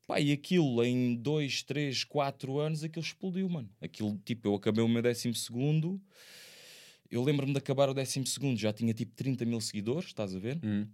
Pá, 0.07 0.19
e 0.19 0.31
aquilo 0.31 0.83
em 0.83 1.15
2, 1.15 1.63
3, 1.63 2.03
4 2.03 2.59
anos, 2.59 2.83
aquilo 2.83 3.03
explodiu, 3.05 3.47
mano. 3.47 3.69
Aquilo, 3.81 4.19
tipo, 4.25 4.47
eu 4.47 4.55
acabei 4.55 4.83
o 4.83 4.87
meu 4.87 5.01
décimo 5.01 5.33
segundo. 5.33 6.01
Eu 7.09 7.23
lembro-me 7.23 7.51
de 7.51 7.57
acabar 7.59 7.89
o 7.89 7.93
décimo 7.93 8.25
segundo, 8.25 8.57
já 8.57 8.71
tinha 8.71 8.93
tipo 8.93 9.13
30 9.15 9.45
mil 9.45 9.59
seguidores, 9.59 10.07
estás 10.07 10.35
a 10.35 10.39
ver? 10.39 10.59
Hum. 10.63 10.87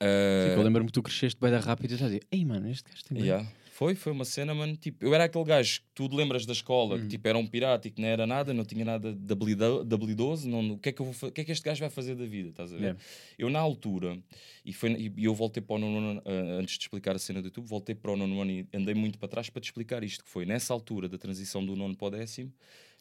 Ah, 0.00 0.48
Tipo, 0.48 0.60
eu 0.60 0.62
lembro-me 0.62 0.86
que 0.86 0.92
tu 0.92 1.02
cresceste 1.02 1.40
bem 1.40 1.50
da 1.50 1.60
rápido 1.60 1.90
e 1.90 1.94
estás 1.94 2.10
a 2.10 2.14
dizer, 2.14 2.26
ei 2.30 2.44
mano, 2.44 2.68
este 2.68 2.88
gajo 2.88 3.04
tem 3.04 3.16
bem. 3.18 3.26
Yeah. 3.26 3.52
Foi, 3.76 3.96
foi 3.96 4.12
uma 4.12 4.24
cena, 4.24 4.54
mano. 4.54 4.76
Tipo, 4.76 5.04
eu 5.04 5.12
era 5.12 5.24
aquele 5.24 5.42
gajo 5.44 5.80
que 5.80 5.86
tu 5.96 6.06
lembras 6.14 6.46
da 6.46 6.52
escola, 6.52 6.94
Hum. 6.94 7.00
que 7.00 7.08
tipo, 7.08 7.26
era 7.26 7.36
um 7.36 7.44
pirata 7.44 7.88
e 7.88 7.90
que 7.90 8.00
não 8.00 8.06
era 8.06 8.24
nada, 8.24 8.54
não 8.54 8.64
tinha 8.64 8.84
nada 8.84 9.12
de 9.12 9.32
habilido- 9.32 9.84
de 9.84 9.92
habilidoso. 9.92 10.48
Não, 10.48 10.74
o, 10.74 10.78
que 10.78 10.90
é 10.90 10.92
que 10.92 11.02
eu 11.02 11.06
vou, 11.10 11.28
o 11.28 11.32
que 11.32 11.40
é 11.40 11.44
que 11.44 11.50
este 11.50 11.64
gajo 11.64 11.80
vai 11.80 11.90
fazer 11.90 12.14
da 12.14 12.24
vida? 12.24 12.50
Estás 12.50 12.72
a 12.72 12.76
ver? 12.76 12.82
Yeah. 12.82 13.00
Eu, 13.36 13.50
na 13.50 13.58
altura, 13.58 14.16
e, 14.64 14.72
foi, 14.72 15.12
e 15.16 15.24
eu 15.24 15.34
voltei 15.34 15.60
para 15.60 15.74
o 15.74 15.78
nono 15.80 15.98
ano, 16.10 16.22
ah, 16.24 16.30
antes 16.60 16.78
de 16.78 16.84
explicar 16.84 17.16
a 17.16 17.18
cena 17.18 17.42
do 17.42 17.46
YouTube, 17.48 17.66
voltei 17.66 17.96
para 17.96 18.12
o 18.12 18.16
nono 18.16 18.40
ano 18.40 18.50
e 18.52 18.66
andei 18.72 18.94
muito 18.94 19.18
para 19.18 19.26
trás 19.28 19.50
para 19.50 19.60
te 19.60 19.64
explicar 19.64 20.04
isto, 20.04 20.22
que 20.22 20.30
foi 20.30 20.46
nessa 20.46 20.72
altura 20.72 21.08
da 21.08 21.18
transição 21.18 21.66
do 21.66 21.74
nono 21.74 21.96
para 21.96 22.06
o 22.06 22.10
décimo, 22.10 22.52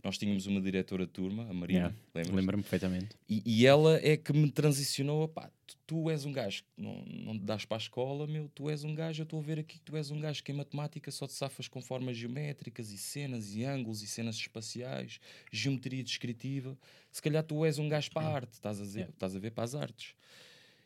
nós 0.03 0.17
tínhamos 0.17 0.45
uma 0.47 0.59
diretora 0.59 1.05
de 1.05 1.11
turma, 1.13 1.49
a 1.49 1.53
Marina, 1.53 1.95
Yeah. 2.13 2.33
Lembro-me 2.35 2.61
perfeitamente. 2.61 3.15
E, 3.27 3.41
e 3.45 3.65
ela 3.65 3.97
é 4.03 4.17
que 4.17 4.33
me 4.33 4.51
transicionou. 4.51 5.27
Pá, 5.29 5.49
tu, 5.65 5.77
tu 5.87 6.09
és 6.09 6.25
um 6.25 6.31
gajo 6.33 6.63
que 6.63 6.81
não, 6.81 7.03
não 7.05 7.39
te 7.39 7.45
dás 7.45 7.63
para 7.63 7.77
a 7.77 7.79
escola, 7.79 8.27
meu. 8.27 8.49
Tu 8.49 8.69
és 8.69 8.83
um 8.83 8.93
gajo. 8.93 9.21
Eu 9.21 9.23
estou 9.23 9.39
a 9.39 9.41
ver 9.43 9.59
aqui 9.59 9.79
que 9.79 9.81
tu 9.85 9.95
és 9.95 10.11
um 10.11 10.19
gajo 10.19 10.43
que 10.43 10.51
em 10.51 10.55
matemática 10.55 11.09
só 11.09 11.25
te 11.25 11.33
safas 11.33 11.67
com 11.69 11.81
formas 11.81 12.17
geométricas 12.17 12.91
e 12.91 12.97
cenas 12.97 13.55
e 13.55 13.63
ângulos 13.63 14.03
e 14.03 14.07
cenas 14.07 14.35
espaciais, 14.35 15.19
geometria 15.51 16.03
descritiva. 16.03 16.77
Se 17.09 17.21
calhar 17.21 17.43
tu 17.43 17.63
és 17.63 17.79
um 17.79 17.87
gajo 17.87 18.11
para 18.11 18.27
a 18.27 18.33
arte, 18.35 18.53
estás 18.53 18.79
a, 18.81 18.83
dizer, 18.83 18.99
Yeah. 18.99 19.13
estás 19.13 19.35
a 19.35 19.39
ver 19.39 19.51
para 19.51 19.63
as 19.63 19.73
artes. 19.73 20.13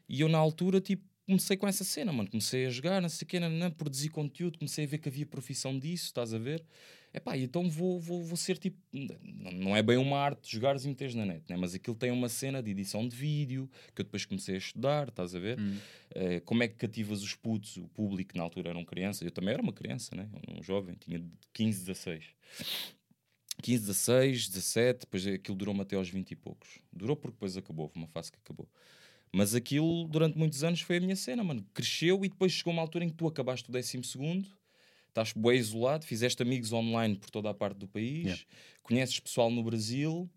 E 0.08 0.22
eu, 0.22 0.30
na 0.30 0.38
altura, 0.38 0.80
tipo, 0.80 1.04
comecei 1.28 1.58
com 1.58 1.68
essa 1.68 1.84
cena, 1.84 2.12
mano. 2.14 2.30
Comecei 2.30 2.66
a 2.66 2.70
jogar, 2.70 3.02
não 3.02 3.10
sei 3.10 3.26
o 3.26 3.28
quê, 3.28 3.40
nananã, 3.40 3.70
produzir 3.70 4.10
conteúdo. 4.10 4.58
Comecei 4.58 4.86
a 4.86 4.88
ver 4.88 4.98
que 4.98 5.10
havia 5.10 5.26
profissão 5.26 5.78
disso, 5.78 6.06
estás 6.06 6.34
a 6.34 6.40
ver? 6.40 6.64
Epá, 7.14 7.36
e 7.36 7.44
então 7.44 7.70
vou, 7.70 8.00
vou, 8.00 8.24
vou 8.24 8.38
ser 8.38 8.58
tipo. 8.58 8.78
Não, 8.92 9.76
é 9.76 9.82
bem 9.82 9.98
uma 9.98 10.18
arte 10.18 10.44
de 10.44 10.52
jogares 10.52 10.86
e 10.86 10.88
meteres 10.88 11.16
na 11.16 11.26
net, 11.26 11.44
né? 11.50 11.58
mas 11.58 11.74
aquilo 11.74 11.96
tem 11.96 12.12
uma 12.12 12.30
cena 12.30 12.62
de 12.62 12.72
edição 12.72 13.08
de 13.08 13.16
vídeo 13.16 13.70
que 13.96 14.02
eu 14.02 14.06
depois 14.06 14.26
comecei 14.26 14.56
a 14.56 14.58
estudar, 14.58 15.10
estás 15.10 15.34
a 15.34 15.40
ver? 15.40 15.60
Hum. 15.60 15.78
Eh, 16.14 16.40
como 16.42 16.64
é 16.64 16.68
que 16.68 16.76
cativas 16.76 17.24
os 17.24 17.34
putos, 17.34 17.78
o 17.78 17.88
público 17.88 18.34
que 18.34 18.38
na 18.38 18.44
altura 18.44 18.70
eram 18.70 18.86
crianças? 18.86 19.24
Eu 19.24 19.32
também 19.32 19.54
era 19.54 19.62
uma 19.62 19.74
criança, 19.74 20.16
né? 20.16 20.30
um 20.48 20.62
jovem, 20.62 20.96
tinha 20.96 21.24
15, 21.54 21.86
16. 21.86 22.26
15, 23.64 23.88
16, 23.88 24.50
17, 24.50 25.00
depois 25.02 25.26
aquilo 25.26 25.58
durou-me 25.58 25.82
até 25.82 25.96
aos 25.96 26.10
20 26.10 26.32
e 26.32 26.36
poucos. 26.36 26.80
Durou 26.94 27.16
porque 27.16 27.34
depois 27.34 27.58
acabou, 27.58 27.86
houve 27.86 27.98
uma 27.98 28.08
fase 28.08 28.32
que 28.32 28.38
acabou. 28.38 28.70
Mas 29.32 29.54
aquilo, 29.54 30.08
durante 30.08 30.38
muitos 30.38 30.64
anos, 30.64 30.82
foi 30.82 30.98
a 30.98 31.00
minha 31.02 31.16
cena, 31.16 31.44
mano. 31.44 31.66
Cresceu 31.74 32.24
e 32.24 32.30
depois 32.30 32.52
chegou 32.52 32.74
uma 32.74 32.82
altura 32.82 33.06
em 33.06 33.10
que 33.10 33.16
tu 33.16 33.28
acabaste 33.28 33.70
o 33.70 33.72
décimo 33.72 34.04
segundo, 34.04 34.48
estás 35.10 35.34
bem 35.34 35.58
isolado, 35.58 36.06
fizeste 36.06 36.42
amigos 36.42 36.72
online 36.72 37.16
por 37.18 37.30
toda 37.30 37.50
a 37.50 37.54
parte 37.54 37.78
do 37.78 37.88
país, 37.88 38.24
Yeah. 38.26 38.44
conheces 38.84 39.20
pessoal 39.20 39.50
no 39.52 39.64
Brasil, 39.64 40.30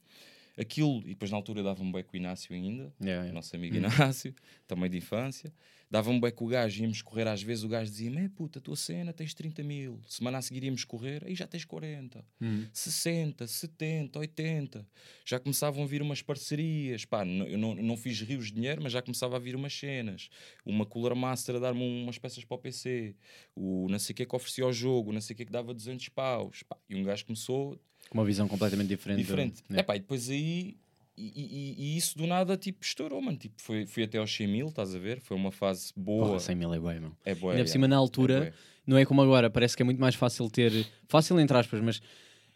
aquilo, 0.58 0.98
e 1.04 1.10
depois 1.10 1.30
na 1.30 1.36
altura 1.36 1.62
dava-me 1.62 1.92
bem 1.92 2.02
com 2.02 2.14
o 2.14 2.16
Inácio 2.16 2.54
ainda, 2.54 2.92
Yeah, 3.00 3.20
o 3.20 3.24
yeah. 3.24 3.32
nosso 3.32 3.54
amigo 3.54 3.76
Inácio, 3.76 4.34
também 4.66 4.90
de 4.90 4.98
infância. 4.98 5.52
Dava-me 5.90 6.20
bem 6.20 6.30
com 6.30 6.44
o 6.44 6.48
gajo, 6.48 6.80
íamos 6.82 7.02
correr 7.02 7.26
às 7.26 7.42
vezes, 7.42 7.64
o 7.64 7.68
gajo 7.68 7.90
dizia-me: 7.90 8.18
é 8.24 8.28
puta, 8.28 8.60
a 8.60 8.62
tua 8.62 8.76
cena 8.76 9.12
tens 9.12 9.34
30 9.34 9.62
mil, 9.64 10.00
semana 10.06 10.38
a 10.38 10.42
seguir 10.42 10.62
íamos 10.62 10.84
correr, 10.84 11.24
aí 11.26 11.34
já 11.34 11.48
tens 11.48 11.64
40, 11.64 12.24
Hum. 12.40 12.66
60, 12.72 13.44
70, 13.46 14.18
80. 14.20 14.86
Já 15.26 15.40
começavam 15.40 15.82
a 15.82 15.86
vir 15.86 16.00
umas 16.00 16.22
parcerias, 16.22 17.04
pá, 17.04 17.24
n- 17.24 17.50
eu 17.52 17.58
não, 17.58 17.74
não 17.74 17.96
fiz 17.96 18.20
rios 18.20 18.46
de 18.46 18.52
dinheiro, 18.54 18.80
mas 18.82 18.92
já 18.92 19.02
começava 19.02 19.34
a 19.34 19.38
vir 19.40 19.56
umas 19.56 19.76
cenas. 19.76 20.28
Uma 20.64 20.86
Cooler 20.86 21.16
Master 21.16 21.56
a 21.56 21.58
dar-me 21.58 21.82
umas 21.82 22.18
peças 22.18 22.44
para 22.44 22.54
o 22.54 22.58
PC, 22.58 23.16
o 23.56 23.88
não 23.90 23.98
sei 23.98 24.12
o 24.12 24.16
que 24.16 24.24
que 24.26 24.36
oferecia 24.36 24.62
ao 24.64 24.72
jogo, 24.72 25.12
não 25.12 25.20
sei 25.20 25.34
o 25.34 25.36
que 25.36 25.44
que 25.44 25.50
dava 25.52 25.74
200 25.74 26.08
paus, 26.10 26.62
pá, 26.62 26.76
e 26.88 26.94
um 26.94 27.02
gajo 27.02 27.26
começou 27.26 27.80
Com 28.08 28.18
uma 28.18 28.24
visão 28.24 28.46
completamente 28.46 28.88
diferente. 28.88 29.18
diferente. 29.18 29.62
Yeah. 29.68 29.80
Epá, 29.80 29.96
e 29.96 29.98
depois 29.98 30.30
aí. 30.30 30.76
E, 31.16 31.32
e- 31.34 31.74
e 31.78 31.96
isso 31.96 32.16
do 32.16 32.26
nada 32.26 32.56
tipo 32.56 32.82
estourou, 32.84 33.20
mano. 33.20 33.36
Tipo, 33.36 33.60
foi, 33.60 33.86
fui 33.86 34.02
até 34.04 34.18
aos 34.18 34.34
100 34.34 34.46
mil, 34.48 34.68
estás 34.68 34.94
a 34.94 34.98
ver? 34.98 35.20
Foi 35.20 35.36
uma 35.36 35.50
fase 35.52 35.92
boa. 35.96 36.26
Porra, 36.28 36.40
100 36.40 36.54
mil 36.56 36.72
é 36.72 36.80
bem, 36.80 37.00
meu. 37.00 37.12
É 37.24 37.34
boa. 37.34 37.52
Ainda 37.52 37.62
é, 37.62 37.64
por 37.64 37.70
cima, 37.70 37.86
na 37.88 37.96
altura, 37.96 38.40
bué. 38.40 38.52
não 38.86 38.96
é 38.96 39.04
como 39.04 39.20
agora, 39.20 39.50
parece 39.50 39.76
que 39.76 39.82
é 39.82 39.84
muito 39.84 40.00
mais 40.00 40.14
fácil 40.14 40.48
ter. 40.50 40.86
Fácil 41.08 41.38
entre 41.40 41.56
aspas, 41.56 41.80
mas 41.80 42.00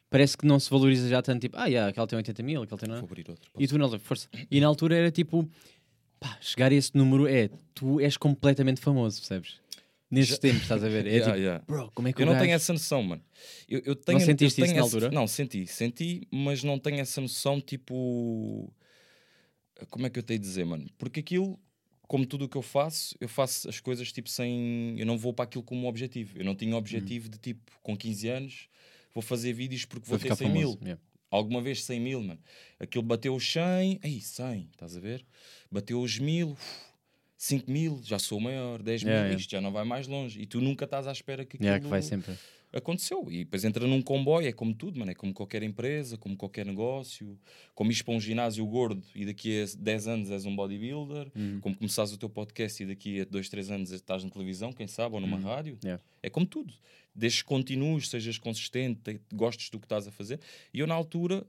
parece 0.08 0.36
que 0.38 0.46
não 0.46 0.58
se 0.58 0.70
valoriza 0.70 1.08
já 1.08 1.20
tanto. 1.20 1.42
Tipo, 1.42 1.56
ah, 1.58 1.66
yeah, 1.66 1.90
aquele 1.90 2.06
tem 2.06 2.16
80 2.16 2.42
mil, 2.42 2.62
aquele 2.62 2.80
tem. 2.80 2.88
Não. 2.88 2.96
Vou 2.96 3.04
abrir 3.06 3.28
outro. 3.28 3.50
E 3.58 3.66
tu 3.68 3.76
na 3.76 3.84
altura, 3.84 4.00
força. 4.00 4.28
E 4.50 4.60
na 4.60 4.66
altura 4.66 4.96
era 4.96 5.10
tipo, 5.10 5.48
pá, 6.18 6.38
chegar 6.40 6.70
a 6.72 6.74
esse 6.74 6.96
número 6.96 7.26
é, 7.26 7.50
tu 7.74 8.00
és 8.00 8.16
completamente 8.16 8.80
famoso, 8.80 9.18
percebes? 9.20 9.60
Nesses 10.10 10.38
tempos, 10.38 10.62
estás 10.62 10.84
a 10.84 10.88
ver? 10.88 11.06
É 11.08 11.10
Yeah, 11.10 11.26
tipo, 11.32 11.38
yeah. 11.42 11.64
bro, 11.66 11.90
como 11.94 12.08
é 12.08 12.12
que 12.12 12.20
Eu 12.22 12.24
o 12.24 12.26
não 12.26 12.32
gajo... 12.34 12.44
tenho 12.44 12.54
essa 12.54 12.72
noção, 12.72 13.02
mano. 13.02 13.22
Eu, 13.68 13.80
eu 13.84 13.96
tenho, 13.96 14.18
eu 14.18 14.24
sentiste 14.24 14.56
tenho 14.56 14.66
isso 14.66 14.74
na 14.74 14.80
essa- 14.86 14.96
altura? 14.96 15.10
Não, 15.10 15.26
senti, 15.26 15.66
senti, 15.66 16.28
mas 16.30 16.62
não 16.62 16.78
tenho 16.78 17.00
essa 17.00 17.20
noção, 17.20 17.60
tipo. 17.60 18.72
Como 19.90 20.06
é 20.06 20.10
que 20.10 20.18
eu 20.18 20.22
tenho 20.22 20.38
de 20.38 20.46
dizer, 20.46 20.64
mano? 20.64 20.86
Porque 20.96 21.20
aquilo, 21.20 21.58
como 22.06 22.24
tudo 22.24 22.44
o 22.44 22.48
que 22.48 22.56
eu 22.56 22.62
faço, 22.62 23.16
eu 23.20 23.28
faço 23.28 23.68
as 23.68 23.80
coisas 23.80 24.12
tipo 24.12 24.28
sem. 24.28 24.94
Eu 24.98 25.04
não 25.06 25.18
vou 25.18 25.32
para 25.32 25.44
aquilo 25.46 25.64
como 25.64 25.82
um 25.82 25.88
objetivo. 25.88 26.38
Eu 26.38 26.44
não 26.44 26.54
tinha 26.54 26.76
objetivo 26.76 27.28
de 27.28 27.38
tipo, 27.38 27.72
com 27.82 27.96
15 27.96 28.28
anos, 28.28 28.68
vou 29.12 29.22
fazer 29.22 29.52
vídeos 29.52 29.84
porque 29.84 30.08
vou 30.08 30.16
Vou 30.16 30.18
ter 30.18 30.34
ficar 30.34 30.36
100 30.36 30.46
famoso. 30.48 30.78
mil. 30.78 30.78
yeah. 30.84 31.02
Alguma 31.30 31.60
vez 31.60 31.82
100 31.82 32.00
mil, 32.00 32.22
mano. 32.22 32.38
Aquilo 32.78 33.02
bateu 33.02 33.34
os 33.34 33.44
100, 33.52 33.98
aí 34.04 34.20
100, 34.20 34.68
estás 34.70 34.96
a 34.96 35.00
ver? 35.00 35.26
Bateu 35.68 36.00
os 36.00 36.16
mil, 36.20 36.50
uf, 36.52 36.93
5 37.36 37.70
mil, 37.70 38.00
já 38.02 38.18
sou 38.18 38.40
maior, 38.40 38.82
10 38.82 39.02
mil, 39.02 39.10
Yeah, 39.12 39.26
yeah. 39.28 39.40
isto 39.40 39.50
já 39.50 39.60
não 39.60 39.72
vai 39.72 39.84
mais 39.84 40.06
longe. 40.06 40.40
E 40.40 40.46
tu 40.46 40.60
nunca 40.60 40.84
estás 40.84 41.06
à 41.06 41.12
espera 41.12 41.44
que 41.44 41.56
aquilo 41.56 41.64
Yeah, 41.66 41.82
que 41.84 41.90
vai 41.90 42.00
sempre. 42.02 42.32
aconteceu. 42.72 43.26
E 43.30 43.44
depois 43.44 43.64
entra 43.64 43.86
num 43.86 44.00
comboio, 44.02 44.48
é 44.48 44.52
como 44.52 44.74
tudo, 44.74 44.98
mano. 44.98 45.10
É 45.10 45.14
como 45.14 45.32
qualquer 45.32 45.62
empresa, 45.62 46.16
como 46.16 46.36
qualquer 46.36 46.64
negócio. 46.66 47.38
Como 47.74 47.90
ires 47.90 48.02
para 48.02 48.14
um 48.14 48.20
ginásio 48.20 48.64
gordo 48.66 49.02
e 49.14 49.24
daqui 49.26 49.62
a 49.62 49.66
10 49.78 50.08
anos 50.08 50.30
és 50.30 50.44
um 50.46 50.54
bodybuilder. 50.56 51.30
Uhum. 51.36 51.60
Como 51.60 51.76
começares 51.76 52.12
o 52.12 52.18
teu 52.18 52.28
podcast 52.28 52.82
e 52.82 52.86
daqui 52.86 53.20
a 53.20 53.24
2, 53.24 53.48
3 53.48 53.70
anos 53.70 53.90
estás 53.90 54.24
na 54.24 54.30
televisão, 54.30 54.72
quem 54.72 54.86
sabe, 54.86 55.14
ou 55.14 55.20
numa 55.20 55.38
rádio. 55.38 55.74
Uhum. 55.74 55.80
Yeah. 55.84 56.02
É 56.22 56.30
como 56.30 56.46
tudo. 56.46 56.72
Desde 57.14 57.38
que 57.38 57.44
continues, 57.44 58.08
sejas 58.08 58.38
consistente, 58.38 59.00
te- 59.02 59.20
gostes 59.32 59.70
do 59.70 59.78
que 59.78 59.84
estás 59.86 60.08
a 60.08 60.10
fazer. 60.10 60.40
E 60.72 60.80
eu, 60.80 60.86
na 60.86 60.94
altura, 60.94 61.46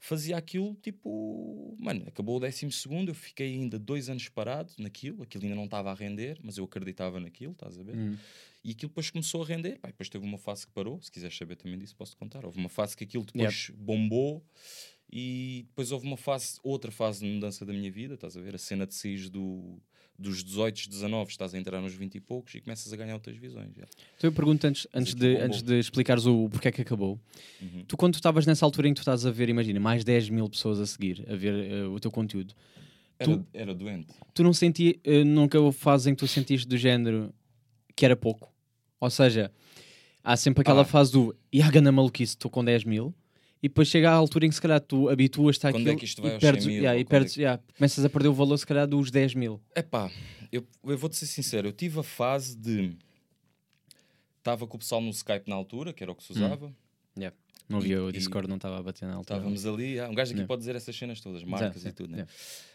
fazia 0.00 0.36
aquilo 0.36 0.74
tipo. 0.82 1.76
Mano, 1.78 2.04
acabou 2.08 2.38
o 2.38 2.40
décimo 2.40 2.72
segundo, 2.72 3.10
eu 3.10 3.14
fiquei 3.14 3.54
ainda 3.54 3.78
dois 3.78 4.08
anos 4.08 4.28
parado 4.28 4.72
naquilo. 4.78 5.22
Aquilo 5.22 5.44
ainda 5.44 5.54
não 5.54 5.66
estava 5.66 5.90
a 5.90 5.94
render, 5.94 6.38
mas 6.42 6.56
eu 6.56 6.64
acreditava 6.64 7.20
naquilo, 7.20 7.52
estás 7.52 7.78
a 7.78 7.82
ver? 7.82 7.94
Uhum. 7.94 8.16
E 8.64 8.72
aquilo 8.72 8.88
depois 8.88 9.10
começou 9.10 9.42
a 9.42 9.46
render. 9.46 9.78
Pá, 9.78 9.88
depois 9.88 10.08
teve 10.08 10.24
uma 10.24 10.38
fase 10.38 10.66
que 10.66 10.72
parou. 10.72 11.00
Se 11.00 11.10
quiseres 11.10 11.36
saber 11.36 11.56
também 11.56 11.78
disso, 11.78 11.94
posso 11.94 12.16
contar. 12.16 12.44
Houve 12.44 12.58
uma 12.58 12.68
fase 12.68 12.96
que 12.96 13.04
aquilo 13.04 13.24
depois 13.24 13.70
bombou. 13.76 14.44
E 15.12 15.64
depois 15.68 15.90
houve 15.90 16.06
uma 16.06 16.16
fase, 16.16 16.58
outra 16.62 16.90
fase 16.90 17.20
de 17.20 17.26
mudança 17.26 17.64
da 17.64 17.72
minha 17.72 17.90
vida. 17.90 18.14
Estás 18.14 18.36
a 18.36 18.40
ver? 18.40 18.54
A 18.54 18.58
cena 18.58 18.86
de 18.86 18.94
saís 18.94 19.28
do, 19.28 19.80
dos 20.20 20.44
18, 20.44 20.88
19, 20.90 21.30
estás 21.30 21.54
a 21.54 21.58
entrar 21.58 21.80
nos 21.80 21.94
20 21.94 22.16
e 22.16 22.20
poucos 22.20 22.54
e 22.54 22.60
começas 22.60 22.92
a 22.92 22.96
ganhar 22.96 23.14
outras 23.14 23.36
visões. 23.38 23.70
já. 23.74 23.84
Então 24.18 24.28
eu 24.28 24.32
pergunto 24.32 24.66
antes, 24.66 24.86
antes, 24.92 25.14
de, 25.14 25.28
bombou. 25.32 25.46
antes 25.46 25.62
de 25.62 25.78
explicares 25.78 26.26
o 26.26 26.48
porquê 26.50 26.68
é 26.68 26.72
que 26.72 26.82
acabou. 26.82 27.18
Uhum. 27.62 27.84
Tu, 27.88 27.96
quando 27.96 28.12
tu 28.12 28.16
estavas 28.16 28.44
nessa 28.44 28.64
altura 28.66 28.88
em 28.88 28.92
que 28.92 28.98
tu 28.98 29.02
estás 29.02 29.24
a 29.24 29.30
ver, 29.30 29.48
imagina, 29.48 29.80
mais 29.80 30.04
10 30.04 30.28
mil 30.28 30.48
pessoas 30.48 30.78
a 30.78 30.86
seguir, 30.86 31.24
a 31.26 31.34
ver 31.34 31.54
eh, 31.54 31.84
o 31.86 31.98
teu 31.98 32.10
conteúdo, 32.10 32.54
Era, 33.18 33.32
Tu- 33.36 33.46
era 33.54 33.74
doente. 33.74 34.08
tu 34.34 34.42
não 34.42 34.52
sentias, 34.52 34.94
nunca 35.26 35.58
houve 35.58 35.76
fase 35.78 36.10
em 36.10 36.14
que 36.14 36.18
tu 36.20 36.28
sentiste 36.28 36.68
do 36.68 36.76
género 36.76 37.32
que 37.96 38.04
era 38.04 38.14
pouco? 38.16 38.52
Ou 39.00 39.08
seja, 39.10 39.50
há 40.22 40.36
sempre 40.36 40.60
aquela 40.60 40.82
Ah. 40.82 40.84
fase 40.84 41.12
do 41.12 41.34
Iaga 41.54 41.80
na 41.80 41.90
maluquice, 41.92 42.32
estou 42.34 42.50
com 42.50 42.62
10 42.64 42.84
mil, 42.84 43.14
e 43.62 43.68
depois 43.68 43.88
chega 43.88 44.10
à 44.10 44.14
altura 44.14 44.46
em 44.46 44.48
que 44.48 44.54
se 44.54 44.60
calhar 44.62 44.80
tu 44.80 45.08
habituas-te 45.08 45.66
àquilo 45.66 45.84
Quando 45.84 45.94
é 45.94 45.98
que 45.98 46.04
isto 46.04 46.22
vai 46.22 46.30
e 46.30 46.34
aos 46.34 46.40
perdes, 46.40 46.64
100 46.64 46.72
mil, 46.72 46.82
yeah, 46.82 46.98
e 47.00 47.04
quando 47.04 47.12
é 47.14 47.18
perdes, 47.18 47.36
yeah, 47.36 47.62
começas 47.76 48.04
a 48.04 48.08
perder 48.08 48.28
o 48.28 48.34
valor 48.34 48.56
se 48.58 48.66
calhar 48.66 48.86
dos 48.86 49.10
10 49.10 49.34
mil. 49.34 49.60
É 49.74 49.82
pá, 49.82 50.10
eu, 50.50 50.66
eu 50.84 50.96
vou-te 50.98 51.16
ser 51.16 51.26
sincero. 51.26 51.68
Eu 51.68 51.72
tive 51.72 52.00
a 52.00 52.02
fase 52.02 52.56
de. 52.56 52.96
Estava 54.38 54.66
com 54.66 54.76
o 54.76 54.80
pessoal 54.80 55.00
no 55.00 55.10
Skype 55.10 55.48
na 55.48 55.54
altura, 55.54 55.92
que 55.92 56.02
era 56.02 56.10
o 56.10 56.14
que 56.14 56.22
se 56.24 56.32
usava. 56.32 56.72
Yeah. 57.16 57.36
Não 57.68 57.78
E- 57.78 57.82
havia 57.82 58.02
o 58.02 58.08
e- 58.08 58.12
Discord, 58.12 58.48
não 58.48 58.56
estava 58.56 58.78
a 58.78 58.82
bater 58.82 59.06
na 59.06 59.14
altura. 59.14 59.38
Estávamos 59.38 59.66
ali. 59.66 60.00
ah, 60.00 60.08
um 60.08 60.14
gajo 60.14 60.30
aqui 60.30 60.38
Yeah. 60.38 60.48
pode 60.48 60.60
dizer 60.60 60.74
essas 60.76 60.96
cenas 60.96 61.20
todas, 61.20 61.44
marcas 61.44 61.84
e 61.84 61.92
tudo, 61.92 62.10
né? 62.10 62.16
yeah. 62.18 62.32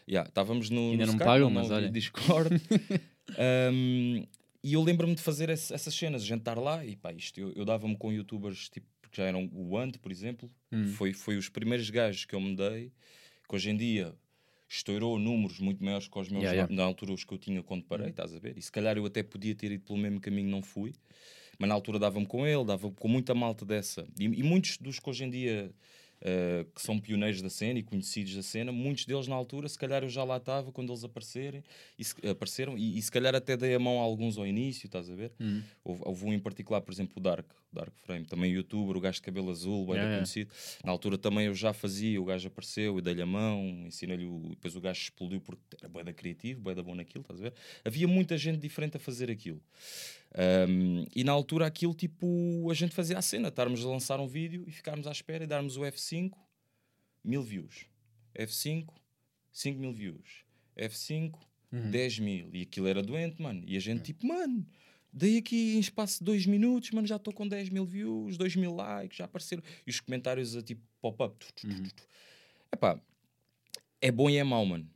Yeah, 0.08 0.30
estávamos 0.30 0.70
no, 0.70 0.92
Ainda 0.92 1.06
no 1.06 1.12
não 1.12 1.14
me 1.14 1.20
Skype, 1.20 1.26
pagam, 1.26 1.50
mas 1.50 1.72
olha. 1.72 1.90
Discord. 1.90 2.50
Um, 3.74 4.24
e 4.64 4.74
eu 4.74 4.84
lembro-me 4.84 5.16
de 5.16 5.22
fazer 5.22 5.50
esse- 5.50 5.74
essas 5.74 5.94
cenas, 5.96 6.24
jantar 6.24 6.60
lá 6.60 6.86
e 6.86 6.96
pá, 6.96 7.12
isto 7.12 7.40
eu, 7.40 7.52
eu 7.54 7.66
dava-me 7.66 7.98
com 7.98 8.12
youtubers 8.14 8.70
tipo, 8.70 8.86
que 9.16 9.22
já 9.22 9.28
eram 9.28 9.50
o 9.54 9.78
Ant, 9.78 9.98
por 10.00 10.12
exemplo. 10.12 10.52
Hum. 10.72 10.88
Foi, 10.88 11.14
foi 11.14 11.38
os 11.38 11.48
primeiros 11.48 11.90
gajos 11.90 12.26
que 12.26 12.36
eu 12.36 12.42
me 12.42 12.54
dei, 12.56 12.92
que 13.48 13.56
hoje 13.56 13.70
em 13.70 13.78
dia 13.78 14.14
estourou 14.68 15.18
números 15.18 15.60
muito 15.60 15.82
maiores 15.84 16.08
que 16.10 16.20
os 16.20 16.28
meus 16.28 16.44
Yeah, 16.44 16.52
na- 16.52 16.64
yeah. 16.64 16.74
Hum. 16.74 16.76
na 16.76 16.84
altura 16.84 17.14
os 17.14 17.24
que 17.24 17.34
eu 17.34 17.38
tinha 17.38 17.64
quando 17.64 17.86
parei, 17.86 18.10
estás 18.10 18.34
a 18.36 18.40
ver? 18.40 18.58
E 18.58 18.62
se 18.62 18.72
calhar 18.72 18.98
eu 18.98 19.06
até 19.06 19.24
podia 19.24 19.56
ter 19.56 19.72
ido 19.72 19.84
pelo 19.86 19.98
mesmo 19.98 20.20
caminho, 20.20 20.50
não 20.50 20.62
fui. 20.62 20.94
Mas 21.58 21.70
na 21.70 21.76
altura 21.76 21.98
dava-me 21.98 22.26
com 22.26 22.46
ele, 22.46 22.66
dava 22.66 22.92
com 22.92 23.08
muita 23.08 23.34
malta 23.34 23.64
dessa. 23.66 24.06
E, 24.20 24.26
e 24.26 24.44
muitos 24.44 24.78
dos 24.78 25.00
que 25.00 25.10
hoje 25.10 25.24
em 25.24 25.30
dia 25.30 25.72
eh, 26.20 26.66
que 26.76 26.82
são 26.82 27.00
pioneiros 27.00 27.42
da 27.42 27.50
cena 27.50 27.80
e 27.80 27.84
conhecidos 27.84 28.36
da 28.36 28.42
cena, 28.44 28.72
muitos 28.74 29.06
deles 29.06 29.28
na 29.28 29.36
altura, 29.36 29.70
se 29.70 29.78
calhar 29.78 30.04
eu 30.04 30.10
já 30.10 30.24
lá 30.26 30.38
estava 30.38 30.72
quando 30.74 30.92
eles 30.92 31.04
aparecerem, 31.06 31.64
e 31.98 32.04
se- 32.04 32.16
apareceram, 32.28 32.78
e, 32.78 32.98
e 32.98 33.02
se 33.02 33.12
calhar 33.12 33.34
até 33.36 33.56
dei 33.56 33.74
a 33.76 33.80
mão 33.80 34.00
a 34.00 34.04
alguns 34.04 34.38
ao 34.38 34.46
início, 34.48 34.88
estás 34.88 35.10
a 35.10 35.16
ver? 35.16 35.32
Hum. 35.40 35.62
Houve, 35.84 36.02
houve 36.06 36.26
um 36.26 36.34
em 36.34 36.40
particular, 36.40 36.82
por 36.82 36.92
exemplo, 36.92 37.14
o 37.18 37.20
Dark, 37.22 37.46
Dark 37.76 37.94
Frame, 37.98 38.26
também 38.26 38.52
youtuber, 38.52 38.98
o 38.98 39.00
gajo 39.00 39.18
de 39.18 39.22
cabelo 39.22 39.50
azul, 39.52 39.86
bem 39.86 39.96
Yeah, 39.96 40.04
yeah. 40.10 40.16
conhecido. 40.18 40.52
Na 40.84 40.92
altura 40.92 41.18
também 41.18 41.46
eu 41.46 41.54
já 41.54 41.74
fazia, 41.74 42.20
o 42.22 42.26
gajo 42.26 42.48
apareceu, 42.48 42.96
eu 42.96 43.02
dei-lhe 43.02 43.22
a 43.22 43.26
mão, 43.26 43.84
ensinei-lhe, 43.86 44.26
o- 44.26 44.50
depois 44.50 44.76
o 44.76 44.82
gajo 44.82 45.02
explodiu 45.02 45.40
porque 45.42 45.62
era 45.80 45.88
bué 45.90 46.04
da 46.04 46.14
criativo, 46.14 46.62
bué 46.62 46.74
da 46.74 46.82
bom 46.82 46.96
naquilo, 46.96 47.22
estás 47.22 47.40
a 47.40 47.44
ver? 47.44 47.54
Havia 47.84 48.08
muita 48.08 48.38
gente 48.38 48.60
diferente 48.60 48.98
a 48.98 49.00
fazer 49.00 49.30
aquilo. 49.30 49.62
Um, 50.38 51.06
e 51.16 51.24
na 51.24 51.32
altura 51.32 51.66
aquilo, 51.66 51.94
tipo, 51.94 52.70
a 52.70 52.74
gente 52.74 52.94
fazia 52.94 53.18
a 53.18 53.22
cena, 53.22 53.48
estarmos 53.48 53.86
a 53.86 53.88
lançar 53.88 54.20
um 54.20 54.28
vídeo 54.28 54.64
e 54.68 54.72
ficarmos 54.72 55.08
à 55.08 55.12
espera 55.12 55.44
e 55.44 55.48
darmos 55.48 55.78
o 55.78 55.82
F5, 55.82 56.32
mil 57.24 57.42
views. 57.42 57.86
F5, 58.38 58.88
5 59.52 59.80
mil 59.80 59.94
views. 59.94 60.44
F5, 60.78 61.40
Uhum. 61.72 61.90
10 61.92 62.20
mil. 62.20 62.50
E 62.54 62.62
aquilo 62.62 62.88
era 62.88 63.02
doente, 63.02 63.42
mano. 63.42 63.62
E 63.66 63.76
a 63.76 63.80
gente, 63.80 64.04
tipo, 64.04 64.26
mano, 64.26 64.66
dei 65.16 65.38
aqui 65.38 65.76
em 65.76 65.80
espaço 65.80 66.20
de 66.20 66.26
2 66.26 66.46
minutos, 66.46 66.92
mano, 66.92 67.08
já 67.08 67.16
estou 67.16 67.34
com 67.34 67.48
10 67.48 67.70
mil 67.70 67.86
views, 67.86 68.38
2 68.38 68.58
mil 68.58 68.76
likes, 68.76 69.18
já 69.18 69.26
apareceram. 69.26 69.64
E 69.88 69.90
os 69.90 70.00
comentários 70.02 70.56
a 70.56 70.62
tipo 70.62 70.82
pop-up. 71.02 71.46
Tu. 71.56 71.68
Epá, 72.72 73.00
é 74.02 74.12
bom 74.12 74.30
e 74.30 74.36
é 74.36 74.44
mau, 74.44 74.66
mano. 74.66 74.90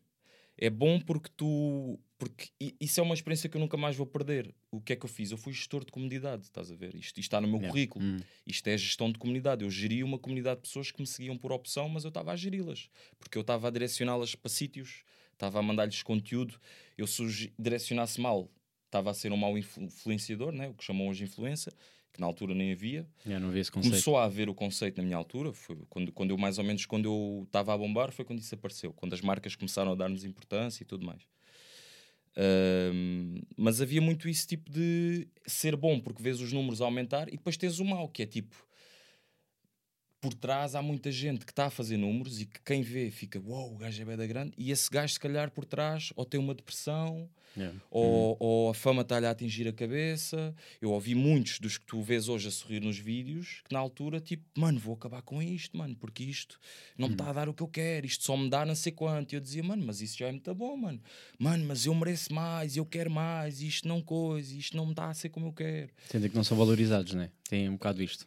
É 0.57 0.69
bom 0.69 0.99
porque 0.99 1.29
tu. 1.35 1.97
Porque 2.17 2.49
isso 2.81 2.99
é 2.99 3.03
uma 3.03 3.13
experiência 3.13 3.47
que 3.47 3.55
eu 3.55 3.61
nunca 3.61 3.77
mais 3.77 3.95
vou 3.95 4.05
perder. 4.05 4.53
O 4.69 4.81
que 4.81 4.91
é 4.91 4.95
que 4.97 5.05
eu 5.05 5.09
fiz? 5.09 5.31
Eu 5.31 5.37
fui 5.37 5.53
gestor 5.53 5.85
de 5.85 5.91
comunidade, 5.91 6.43
estás 6.43 6.69
a 6.69 6.75
ver? 6.75 6.93
Isto, 6.93 7.17
isto 7.17 7.19
está 7.19 7.39
no 7.39 7.47
meu 7.47 7.59
Yeah. 7.59 7.71
currículo. 7.71 8.03
Hum. 8.03 8.19
Isto 8.45 8.67
é 8.67 8.77
gestão 8.77 9.09
de 9.09 9.17
comunidade. 9.17 9.63
Eu 9.63 9.71
geri 9.71 10.03
uma 10.03 10.19
comunidade 10.19 10.57
de 10.57 10.63
pessoas 10.67 10.91
que 10.91 10.99
me 10.99 11.07
seguiam 11.07 11.37
por 11.37 11.53
opção, 11.53 11.87
mas 11.87 12.03
eu 12.03 12.09
estava 12.09 12.33
a 12.33 12.35
geri-las. 12.35 12.89
Porque 13.17 13.37
eu 13.37 13.41
estava 13.41 13.69
a 13.69 13.71
direcioná-las 13.71 14.35
para 14.35 14.49
sítios, 14.49 15.05
estava 15.31 15.59
a 15.59 15.61
mandar-lhes 15.61 16.03
conteúdo. 16.03 16.59
Eu 16.97 17.07
se 17.07 17.21
os 17.21 17.47
direcionasse 17.57 18.19
mal, 18.19 18.51
estava 18.89 19.11
a 19.11 19.13
ser 19.13 19.31
um 19.31 19.37
mau 19.37 19.57
influ- 19.57 19.83
influenciador, 19.83 20.51
né? 20.51 20.67
o 20.69 20.73
que 20.73 20.83
chamam 20.83 21.07
hoje 21.07 21.23
influência, 21.23 21.71
que 22.11 22.19
na 22.19 22.25
altura 22.25 22.55
nem 22.55 22.71
havia. 22.71 23.07
Yeah, 23.25 23.39
não 23.39 23.49
havia 23.49 23.61
esse 23.61 23.71
conceito. 23.71 23.91
Começou 23.91 24.17
a 24.17 24.23
haver 24.25 24.49
o 24.49 24.53
conceito 24.55 24.97
na 24.97 25.03
minha 25.03 25.17
altura, 25.17 25.53
foi 25.53 25.77
quando, 25.89 26.11
quando 26.11 26.31
eu 26.31 26.37
mais 26.37 26.57
ou 26.57 26.63
menos 26.63 26.85
quando 26.85 27.05
eu 27.05 27.43
estava 27.45 27.73
a 27.73 27.77
bombar, 27.77 28.11
foi 28.11 28.25
quando 28.25 28.39
isso 28.39 28.53
apareceu, 28.53 28.91
quando 28.93 29.13
as 29.13 29.21
marcas 29.21 29.55
começaram 29.55 29.91
a 29.91 29.95
dar-nos 29.95 30.23
importância 30.25 30.83
e 30.83 30.85
tudo 30.85 31.05
mais. 31.05 31.21
Ahm, 32.35 33.41
mas 33.57 33.81
havia 33.81 34.01
muito 34.01 34.29
esse 34.29 34.47
tipo 34.47 34.71
de 34.71 35.27
ser 35.45 35.75
bom, 35.75 35.99
porque 35.99 36.21
vês 36.21 36.39
os 36.41 36.53
números 36.53 36.81
a 36.81 36.85
aumentar 36.85 37.27
e 37.27 37.31
depois 37.31 37.57
tens 37.57 37.79
o 37.79 37.85
mau, 37.85 38.07
que 38.07 38.23
é 38.23 38.25
tipo 38.25 38.55
por 40.21 40.33
trás 40.33 40.75
há 40.75 40.81
muita 40.81 41.11
gente 41.11 41.45
que 41.45 41.51
está 41.51 41.67
a 41.67 41.69
fazer 41.69 41.97
números 41.97 42.41
e 42.41 42.45
que 42.45 42.59
quem 42.65 42.81
vê 42.81 43.09
fica, 43.09 43.39
uau, 43.39 43.73
o 43.73 43.77
gajo 43.77 44.01
é 44.01 44.05
bem 44.05 44.17
da 44.17 44.27
grande, 44.27 44.53
e 44.57 44.71
esse 44.71 44.89
gajo, 44.89 45.13
se 45.13 45.19
calhar, 45.19 45.49
por 45.51 45.65
trás, 45.65 46.11
ou 46.15 46.25
tem 46.25 46.39
uma 46.39 46.53
depressão, 46.53 47.29
Yeah. 47.57 47.75
ou, 47.89 48.37
ou 48.39 48.69
a 48.69 48.73
fama 48.75 49.01
está-lhe 49.01 49.25
a 49.25 49.31
atingir 49.31 49.67
a 49.67 49.73
cabeça. 49.73 50.53
Eu 50.79 50.91
ouvi 50.91 51.15
muitos 51.15 51.59
dos 51.59 51.79
que 51.79 51.85
tu 51.85 52.01
vês 52.01 52.29
hoje 52.29 52.47
a 52.47 52.51
sorrir 52.51 52.79
nos 52.79 52.97
vídeos 52.97 53.61
que 53.65 53.73
na 53.73 53.79
altura, 53.79 54.19
tipo, 54.19 54.43
mano, 54.55 54.79
vou 54.79 54.93
acabar 54.93 55.21
com 55.23 55.41
isto, 55.41 55.75
mano, 55.75 55.95
porque 55.95 56.23
isto 56.23 56.59
não 56.97 57.07
me 57.07 57.15
está 57.15 57.29
a 57.29 57.33
dar 57.33 57.49
o 57.49 57.53
que 57.53 57.63
eu 57.63 57.67
quero, 57.67 58.05
isto 58.05 58.23
só 58.23 58.37
me 58.37 58.49
dá 58.49 58.65
não 58.65 58.75
sei 58.75 58.91
quanto. 58.91 59.33
E 59.33 59.35
eu 59.35 59.41
dizia, 59.41 59.63
mano, 59.63 59.83
mas 59.85 59.99
isso 59.99 60.17
já 60.17 60.27
é 60.27 60.31
muito 60.31 60.53
bom, 60.53 60.77
mano. 60.77 61.01
Mano, 61.37 61.65
mas 61.65 61.85
eu 61.85 61.95
mereço 61.95 62.31
mais, 62.33 62.77
eu 62.77 62.85
quero 62.85 63.09
mais, 63.09 63.61
isto 63.61 63.87
não 63.87 64.01
coisa, 64.01 64.55
isto 64.55 64.77
não 64.77 64.85
me 64.85 64.91
está 64.91 65.09
a 65.09 65.13
ser 65.13 65.29
como 65.29 65.47
eu 65.47 65.53
quero. 65.53 65.91
Sentem 66.07 66.29
que 66.29 66.35
não 66.35 66.43
são 66.43 66.55
valorizados, 66.55 67.13
né? 67.13 67.31
Tem 67.49 67.67
um 67.67 67.73
bocado 67.73 68.03
isto. 68.03 68.25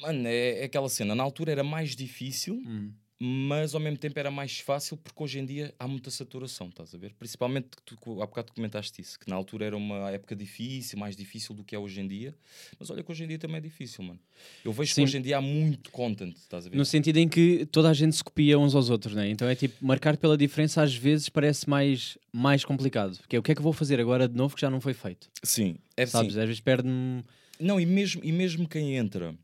Mano, 0.00 0.26
é, 0.26 0.60
é 0.60 0.64
aquela 0.64 0.88
cena, 0.88 1.14
na 1.14 1.22
altura 1.22 1.52
era 1.52 1.64
mais 1.64 1.94
difícil. 1.96 2.62
Hum. 2.66 2.90
mas 3.18 3.74
ao 3.74 3.80
mesmo 3.80 3.96
tempo 3.96 4.18
era 4.18 4.30
mais 4.30 4.58
fácil 4.58 4.94
porque 4.94 5.22
hoje 5.22 5.38
em 5.38 5.46
dia 5.46 5.74
há 5.78 5.88
muita 5.88 6.10
saturação, 6.10 6.68
estás 6.68 6.94
a 6.94 6.98
ver? 6.98 7.14
Principalmente 7.18 7.68
que 7.70 7.82
tu, 7.96 8.20
há 8.20 8.26
bocado 8.26 8.52
comentaste 8.52 9.00
isso, 9.00 9.18
que 9.18 9.30
na 9.30 9.34
altura 9.34 9.64
era 9.64 9.76
uma 9.76 10.10
época 10.10 10.36
difícil, 10.36 10.98
mais 10.98 11.16
difícil 11.16 11.54
do 11.54 11.64
que 11.64 11.74
é 11.74 11.78
hoje 11.78 11.98
em 11.98 12.06
dia, 12.06 12.34
mas 12.78 12.90
olha 12.90 13.02
que 13.02 13.10
hoje 13.10 13.24
em 13.24 13.28
dia 13.28 13.38
também 13.38 13.56
é 13.56 13.60
difícil, 13.60 14.04
mano. 14.04 14.20
Eu 14.62 14.70
vejo 14.70 14.92
Sim. 14.92 15.00
que 15.00 15.04
hoje 15.04 15.16
em 15.16 15.22
dia 15.22 15.38
há 15.38 15.40
muito 15.40 15.90
content, 15.90 16.36
estás 16.36 16.66
a 16.66 16.68
ver? 16.68 16.76
No 16.76 16.84
sentido 16.84 17.16
em 17.16 17.26
que 17.26 17.64
toda 17.72 17.88
a 17.88 17.94
gente 17.94 18.14
se 18.14 18.22
copia 18.22 18.58
uns 18.58 18.74
aos 18.74 18.90
outros, 18.90 19.14
né? 19.14 19.30
Então 19.30 19.48
é 19.48 19.54
tipo, 19.54 19.82
marcar 19.82 20.18
pela 20.18 20.36
diferença 20.36 20.82
às 20.82 20.94
vezes 20.94 21.30
parece 21.30 21.70
mais, 21.70 22.18
mais 22.30 22.66
complicado. 22.66 23.18
Que 23.26 23.36
é 23.36 23.38
o 23.38 23.42
que 23.42 23.50
é 23.50 23.54
que 23.54 23.60
eu 23.60 23.64
vou 23.64 23.72
fazer 23.72 23.98
agora 23.98 24.28
de 24.28 24.36
novo 24.36 24.54
que 24.54 24.60
já 24.60 24.68
não 24.68 24.80
foi 24.80 24.92
feito? 24.92 25.30
Sim, 25.42 25.76
é 25.96 26.04
Sabes? 26.04 26.34
sim. 26.34 26.40
Às 26.40 26.46
vezes 26.46 26.60
perde-me. 26.60 27.24
Não, 27.58 27.80
e 27.80 27.86
mesmo, 27.86 28.20
e 28.22 28.30
mesmo 28.30 28.68
quem 28.68 28.96
entra, 28.96 29.34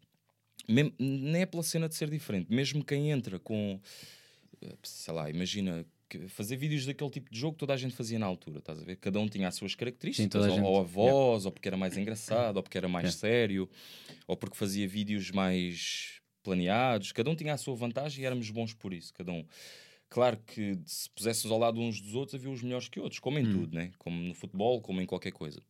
nem 0.68 1.42
é 1.42 1.46
pela 1.46 1.62
cena 1.62 1.88
de 1.88 1.94
ser 1.94 2.10
diferente, 2.10 2.52
mesmo 2.52 2.84
quem 2.84 3.10
entra 3.10 3.38
com, 3.38 3.80
eh, 4.62 4.76
sei 4.82 5.14
lá, 5.14 5.30
imagina 5.30 5.84
que 6.08 6.28
fazer 6.28 6.56
vídeos 6.56 6.84
daquele 6.86 7.10
tipo 7.10 7.30
de 7.30 7.38
jogo 7.38 7.54
que 7.54 7.60
toda 7.60 7.72
a 7.74 7.76
gente 7.76 7.94
fazia 7.94 8.18
na 8.18 8.26
altura, 8.26 8.58
estás 8.58 8.78
a 8.80 8.84
ver? 8.84 8.96
Cada 8.96 9.18
um 9.18 9.28
tinha 9.28 9.48
as 9.48 9.56
suas 9.56 9.74
características, 9.74 10.30
toda 10.30 10.46
a 10.46 10.50
ou, 10.50 10.60
ou 10.62 10.80
a 10.80 10.82
voz, 10.82 11.46
ou 11.46 11.52
porque 11.52 11.68
era 11.68 11.76
mais 11.76 11.96
engraçado, 11.96 12.56
ou 12.58 12.62
porque 12.62 12.78
era 12.78 12.88
mais 12.88 13.08
Yeah. 13.08 13.18
sério, 13.18 13.70
ou 14.26 14.36
porque 14.36 14.56
fazia 14.56 14.86
vídeos 14.88 15.30
mais 15.30 16.20
planeados, 16.42 17.12
cada 17.12 17.30
um 17.30 17.36
tinha 17.36 17.54
a 17.54 17.58
sua 17.58 17.74
vantagem 17.74 18.22
e 18.22 18.26
éramos 18.26 18.50
bons 18.50 18.74
por 18.74 18.92
isso, 18.92 19.12
cada 19.14 19.32
um. 19.32 19.44
Claro 20.10 20.38
que 20.46 20.78
se 20.86 21.08
puséssemos 21.10 21.52
ao 21.52 21.58
lado 21.58 21.80
uns 21.80 22.00
dos 22.00 22.14
outros 22.14 22.34
havia 22.34 22.50
os 22.50 22.62
melhores 22.62 22.88
que 22.88 23.00
outros, 23.00 23.18
como 23.20 23.38
em 23.38 23.46
Hum. 23.46 23.52
tudo, 23.52 23.74
né? 23.74 23.92
como 23.98 24.20
no 24.22 24.34
futebol, 24.34 24.80
como 24.82 25.00
em 25.00 25.06
qualquer 25.06 25.32
coisa. 25.32 25.62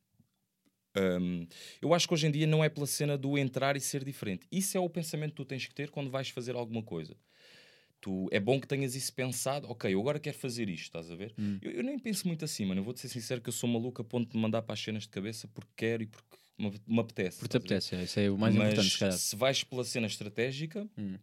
Hum, 0.97 1.47
eu 1.81 1.95
acho 1.95 2.07
que 2.07 2.15
hoje 2.15 2.27
em 2.27 2.31
dia 2.31 2.47
não 2.47 2.63
é 2.63 2.69
pela 2.69 2.87
cena 2.87 3.17
do 3.17 3.39
entrar 3.39 3.77
e 3.77 3.81
ser 3.81 4.05
diferente. 4.05 4.47
Isso 4.53 4.77
é 4.77 4.81
o 4.81 4.91
pensamento 4.91 5.31
que 5.31 5.37
tu 5.37 5.45
tens 5.45 5.67
que 5.67 5.75
ter 5.75 5.91
quando 5.91 6.11
vais 6.11 6.29
fazer 6.29 6.55
alguma 6.55 6.83
coisa. 6.83 7.17
Tu, 8.01 8.29
é 8.33 8.41
bom 8.41 8.61
que 8.61 8.67
tenhas 8.67 8.95
isso 8.97 9.13
pensado. 9.15 9.69
Ok, 9.71 9.93
eu 9.93 10.01
agora 10.01 10.19
quero 10.21 10.37
fazer 10.37 10.69
isto, 10.69 10.85
estás 10.85 11.11
a 11.11 11.15
ver? 11.17 11.35
Hum. 11.39 11.59
Eu, 11.63 11.71
eu 11.73 11.85
nem 11.85 11.99
penso 11.99 12.27
muito 12.27 12.45
assim, 12.45 12.65
mano. 12.67 12.81
Eu 12.81 12.85
vou-te 12.85 13.01
ser 13.01 13.09
sincero 13.09 13.41
que 13.41 13.49
eu 13.49 13.53
sou 13.53 13.69
maluco 13.69 14.03
a 14.03 14.05
ponto 14.05 14.31
de 14.31 14.37
me 14.37 14.43
mandar 14.43 14.63
para 14.63 14.75
as 14.75 14.81
cenas 14.81 15.05
de 15.05 15.09
cabeça 15.11 15.49
porque 15.49 15.71
quero 15.77 16.03
e 16.03 16.07
porque 16.07 16.39
me, 16.59 16.73
me 16.87 17.01
apetece. 17.01 17.39
Porque 17.39 17.51
te 17.51 17.57
apetece, 17.59 17.95
é, 17.95 18.05
isso 18.05 18.21
é 18.21 18.31
o 18.31 18.39
mais 18.39 18.55
Mas 18.55 18.71
importante, 18.71 18.93
se 18.93 18.99
calhar. 18.99 19.19
se 19.19 19.37
vais 19.37 19.63
pela 19.65 19.85
cena 19.85 20.07
estratégica, 20.09 20.89
Hum. 20.97 21.19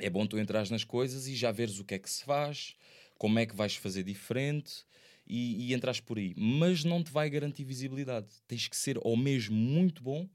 é 0.00 0.10
bom 0.10 0.26
tu 0.26 0.38
entrares 0.38 0.70
nas 0.70 0.84
coisas 0.84 1.26
e 1.26 1.34
já 1.36 1.50
veres 1.52 1.78
o 1.78 1.84
que 1.84 1.94
é 1.94 1.98
que 1.98 2.10
se 2.10 2.24
faz, 2.24 2.76
como 3.18 3.38
é 3.38 3.46
que 3.46 3.54
vais 3.56 3.76
fazer 3.76 4.02
diferente 4.02 4.84
e, 5.26 5.68
e 5.68 5.74
entras 5.74 6.00
por 6.00 6.18
aí. 6.18 6.34
Mas 6.36 6.84
não 6.84 7.02
te 7.02 7.10
vai 7.12 7.28
garantir 7.30 7.64
visibilidade. 7.64 8.28
Tens 8.46 8.68
que 8.68 8.76
ser 8.76 8.98
ou 9.02 9.16
mesmo 9.16 9.56
muito 9.56 10.02
bom. 10.02 10.28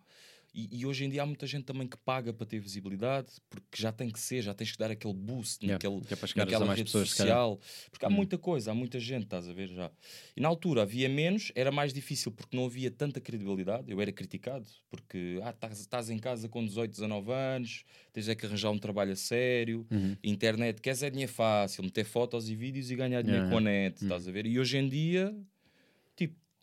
E, 0.57 0.79
e 0.79 0.85
hoje 0.87 1.05
em 1.05 1.09
dia 1.09 1.21
há 1.21 1.25
muita 1.25 1.45
gente 1.45 1.65
também 1.65 1.87
que 1.87 1.95
paga 1.97 2.33
para 2.33 2.43
ter 2.47 2.59
visibilidade, 2.59 3.27
porque 3.47 3.79
já 3.79 3.91
tem 3.91 4.09
que 4.09 4.19
ser, 4.19 4.41
já 4.41 4.55
tens 4.55 4.71
que 4.71 4.77
dar 4.79 4.89
aquele 4.89 5.13
boost 5.13 5.63
Yeah, 5.63 5.73
naquele, 5.73 6.03
que 6.03 6.13
é 6.15 6.17
para 6.17 6.29
naquela 6.35 6.65
mais 6.65 6.79
rede 6.79 6.87
pessoas, 6.91 7.09
social. 7.09 7.59
Porque 7.91 8.03
há 8.03 8.09
Hum. 8.09 8.13
muita 8.13 8.39
coisa, 8.39 8.71
há 8.71 8.73
muita 8.73 8.99
gente, 8.99 9.25
estás 9.25 9.47
a 9.47 9.53
ver 9.53 9.67
já. 9.67 9.91
E 10.35 10.41
na 10.41 10.47
altura 10.47 10.81
havia 10.81 11.07
menos, 11.07 11.51
era 11.53 11.71
mais 11.71 11.93
difícil 11.93 12.31
porque 12.31 12.57
não 12.57 12.65
havia 12.65 12.89
tanta 12.89 13.21
credibilidade. 13.21 13.91
Eu 13.91 14.01
era 14.01 14.11
criticado, 14.11 14.67
porque 14.89 15.39
ah, 15.43 15.51
estás- 15.51 15.79
estás 15.79 16.09
em 16.09 16.17
casa 16.17 16.49
com 16.49 16.65
18, 16.65 16.89
19 16.89 17.31
anos, 17.31 17.83
tens 18.11 18.27
é 18.27 18.33
que 18.33 18.43
arranjar 18.47 18.71
um 18.71 18.79
trabalho 18.79 19.11
a 19.11 19.15
sério. 19.15 19.85
Uhum. 19.91 20.17
Internet, 20.23 20.81
queres 20.81 21.03
é 21.03 21.09
dinheiro 21.11 21.31
fácil, 21.31 21.83
meter 21.83 22.03
fotos 22.03 22.49
e 22.49 22.55
vídeos 22.55 22.89
e 22.89 22.95
ganhar 22.95 23.21
dinheiro 23.21 23.45
Yeah, 23.45 23.49
com 23.51 23.57
a 23.59 23.61
net, 23.61 24.01
estás 24.01 24.27
a 24.27 24.31
ver? 24.31 24.47
E 24.47 24.59
hoje 24.59 24.75
em 24.77 24.89
dia, 24.89 25.35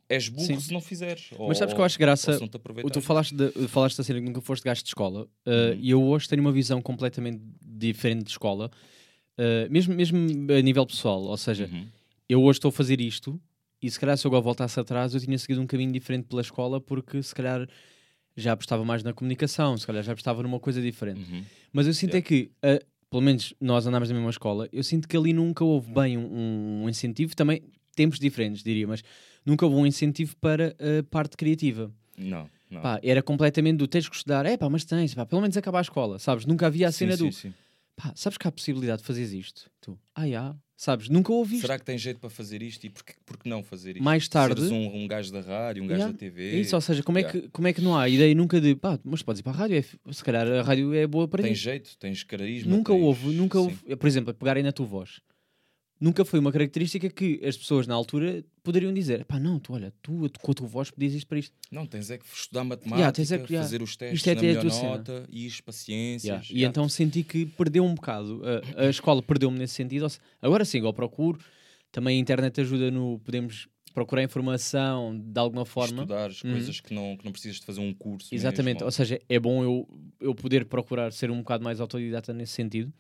és 0.08 0.28
burro 0.28 0.46
Sim. 0.46 0.61
se 0.61 0.73
não 0.73 0.80
fizeres. 0.80 1.30
Mas 1.49 1.58
sabes 1.58 1.75
que 1.75 1.80
eu 1.80 1.84
acho 1.84 1.99
graça- 1.99 2.38
ou. 2.82 2.90
Tu 2.90 3.00
falaste, 3.00 3.34
de, 3.34 3.50
falaste 3.68 3.96
da 3.96 4.04
cena 4.04 4.20
que 4.20 4.26
nunca 4.26 4.40
foste 4.40 4.62
gasto 4.64 4.82
de 4.82 4.88
escola 4.90 5.23
uh, 5.46 5.50
Uhum. 5.50 5.78
e 5.80 5.90
eu 5.90 6.02
hoje 6.02 6.28
tenho 6.28 6.40
uma 6.42 6.52
visão 6.52 6.80
completamente 6.82 7.40
diferente 7.62 8.25
de 8.25 8.30
escola, 8.30 8.70
uh, 9.38 9.70
mesmo, 9.70 9.94
mesmo 9.94 10.18
a 10.52 10.61
nível 10.61 10.87
pessoal. 10.87 11.23
Ou 11.23 11.37
seja, 11.37 11.68
Uhum. 11.73 11.87
eu 12.28 12.42
hoje 12.42 12.58
estou 12.58 12.68
a 12.68 12.73
fazer 12.73 13.00
isto 13.00 13.40
e 13.82 13.90
se 13.90 13.99
calhar 13.99 14.16
se 14.16 14.26
eu 14.26 14.28
agora 14.30 14.42
voltasse 14.42 14.78
atrás 14.78 15.14
eu 15.14 15.20
tinha 15.20 15.38
seguido 15.38 15.61
um 15.61 15.66
caminho 15.66 15.92
diferente 15.92 16.26
pela 16.26 16.40
escola 16.42 16.80
porque 16.80 17.23
se 17.23 17.34
calhar 17.34 17.66
já 18.37 18.52
apostava 18.52 18.84
mais 18.84 19.02
na 19.02 19.12
comunicação, 19.12 19.76
se 19.76 19.87
calhar 19.87 20.02
já 20.02 20.12
apostava 20.12 20.42
numa 20.42 20.58
coisa 20.58 20.82
diferente. 20.82 21.20
Uhum. 21.30 21.42
Mas 21.73 21.87
eu 21.87 21.94
sinto 21.94 22.14
Yeah. 22.14 22.18
é 22.18 22.28
que, 22.28 22.50
uh, 22.84 22.84
pelo 23.08 23.23
menos 23.23 23.54
nós 23.61 23.87
andámos 23.87 24.08
na 24.08 24.14
mesma 24.14 24.30
escola, 24.30 24.68
eu 24.73 24.82
sinto 24.82 25.06
que 25.06 25.16
ali 25.16 25.32
nunca 25.32 25.64
houve 25.64 25.92
bem 25.92 26.18
um, 26.18 26.82
um 26.84 26.88
incentivo, 26.88 27.34
também 27.37 27.62
tempos 27.94 28.18
diferentes, 28.18 28.61
diria, 28.64 28.88
mas 28.88 29.02
nunca 29.44 29.64
houve 29.66 29.76
um 29.78 29.86
incentivo 29.86 30.36
para 30.36 30.74
a 30.78 31.02
parte 31.10 31.36
criativa. 31.36 31.90
Não, 32.16 32.48
não. 32.70 32.80
Pá, 32.80 33.00
era 33.02 33.22
completamente 33.22 33.78
do 33.78 33.86
tens 33.88 34.08
que 34.08 34.14
estudar, 34.16 34.46
é 34.46 34.56
pá, 34.56 34.68
mas 34.70 34.84
tens, 34.84 35.14
pá, 35.14 35.26
pelo 35.26 35.40
menos 35.42 35.56
acabar 35.56 35.78
a 35.78 35.82
escola, 35.82 36.18
sabes? 36.18 36.46
Nunca 36.46 36.66
havia 36.66 36.88
a 36.88 36.92
cena 36.92 37.16
sim, 37.16 37.26
do 37.26 37.32
sim. 37.32 37.52
pá, 37.96 38.12
sabes 38.14 38.38
que 38.38 38.46
há 38.46 38.50
a 38.50 38.52
possibilidade 38.52 39.02
de 39.02 39.06
fazeres 39.06 39.32
isto? 39.32 39.68
Tu, 39.80 39.98
ah, 40.14 40.28
já, 40.28 40.54
sabes? 40.76 41.08
Nunca 41.08 41.32
ouvi. 41.32 41.58
Será 41.60 41.76
que 41.78 41.84
tem 41.84 41.98
jeito 41.98 42.20
para 42.20 42.30
fazer 42.30 42.62
isto 42.62 42.84
e 42.84 42.90
porquê, 42.90 43.14
porquê 43.26 43.48
não 43.48 43.62
fazer 43.64 43.92
isto? 43.96 44.02
Mais 44.04 44.28
tarde- 44.28 44.60
Seres 44.60 44.70
um, 44.72 44.96
um 45.02 45.08
gajo 45.08 45.32
da 45.32 45.40
rádio, 45.40 45.82
um 45.82 45.86
gajo 45.88 45.98
Yeah. 45.98 46.12
da 46.12 46.18
TV. 46.18 46.50
É 46.56 46.60
isso, 46.60 46.74
ou 46.76 46.80
seja, 46.80 47.02
como, 47.02 47.18
Yeah. 47.18 47.36
é 47.38 47.42
que, 47.42 47.48
como 47.50 47.66
é 47.68 47.72
que 47.72 47.80
não 47.80 47.96
há 47.98 48.08
ideia 48.08 48.32
nunca 48.34 48.60
de 48.60 48.74
pá, 48.76 48.98
mas 49.04 49.22
podes 49.22 49.40
ir 49.40 49.42
para 49.42 49.52
a 49.52 49.56
rádio, 49.56 49.76
é 49.76 50.12
se 50.12 50.22
calhar 50.24 50.46
a 50.46 50.62
rádio 50.62 50.94
é 50.94 51.04
boa 51.06 51.26
para 51.26 51.42
ti. 51.42 51.52
jeito, 51.54 51.96
tens 51.98 52.22
carisma. 52.22 52.70
Nunca 52.70 52.92
tens- 52.92 53.02
houve, 53.04 53.26
nunca 53.34 53.58
houve, 53.58 53.96
por 53.96 54.06
exemplo, 54.06 54.30
a 54.30 54.34
pegarem 54.34 54.62
na 54.62 54.70
tua 54.72 54.86
voz. 54.86 55.20
Nunca 56.00 56.24
foi 56.24 56.40
uma 56.40 56.50
característica 56.50 57.08
que 57.08 57.40
as 57.44 57.56
pessoas 57.56 57.86
na 57.86 57.94
altura 57.94 58.44
poderiam 58.64 58.92
dizer: 58.92 59.24
pá, 59.24 59.38
não, 59.38 59.58
tu 59.60 59.72
olha, 59.74 59.92
tu 60.02 60.28
com 60.42 60.50
a 60.50 60.54
tua 60.54 60.66
voz 60.66 60.90
podias 60.90 61.14
isto 61.14 61.26
para 61.26 61.38
isto. 61.38 61.54
Não, 61.70 61.86
tens 61.86 62.10
é 62.10 62.18
que 62.18 62.24
estudar 62.26 62.64
matemática, 62.64 63.12
tens 63.12 63.30
é 63.30 63.38
que- 63.38 63.52
yeah. 63.52 63.64
fazer 63.64 63.80
os 63.80 63.96
testes 63.96 64.18
Isto 64.18 64.30
é 64.30 64.34
na 64.34 64.42
melhor 64.42 64.70
cena. 64.70 64.88
nota, 64.90 65.26
e 65.30 65.46
as 65.46 65.60
paciências. 65.60 66.24
Yeah. 66.24 66.46
E 66.50 66.54
yeah. 66.56 66.70
então 66.70 66.88
senti 66.88 67.22
que 67.22 67.46
perdeu 67.46 67.84
um 67.84 67.94
bocado. 67.94 68.42
A, 68.76 68.82
a 68.86 68.90
escola 68.90 69.22
perdeu-me 69.22 69.56
nesse 69.58 69.74
sentido. 69.74 70.06
Agora 70.42 70.64
sim, 70.64 70.80
eu 70.80 70.92
procuro. 70.92 71.38
Também 71.92 72.18
a 72.18 72.20
internet 72.20 72.60
ajuda 72.60 72.90
no. 72.90 73.20
Podemos 73.20 73.68
procurar 73.94 74.24
informação 74.24 75.16
de 75.16 75.38
alguma 75.38 75.64
forma. 75.64 76.02
Estudar 76.02 76.28
as 76.28 76.42
Uhum. 76.42 76.50
coisas 76.50 76.80
que 76.80 76.92
não, 76.92 77.16
que 77.16 77.24
não 77.24 77.30
precisas 77.30 77.61
de 77.61 77.64
fazer 77.66 77.80
um 77.80 77.94
curso. 77.94 78.35
Exatamente. 78.35 78.74
mesmo, 78.78 78.87
Ou 78.87 78.90
seja, 78.90 79.20
é 79.28 79.38
bom 79.38 79.62
eu, 79.62 79.88
eu 80.20 80.35
poder 80.35 80.64
procurar 80.64 81.12
ser 81.12 81.30
um 81.30 81.38
bocado 81.38 81.62
mais 81.62 81.80
autodidata 81.80 82.33
nesse 82.33 82.52
sentido. 82.54 82.92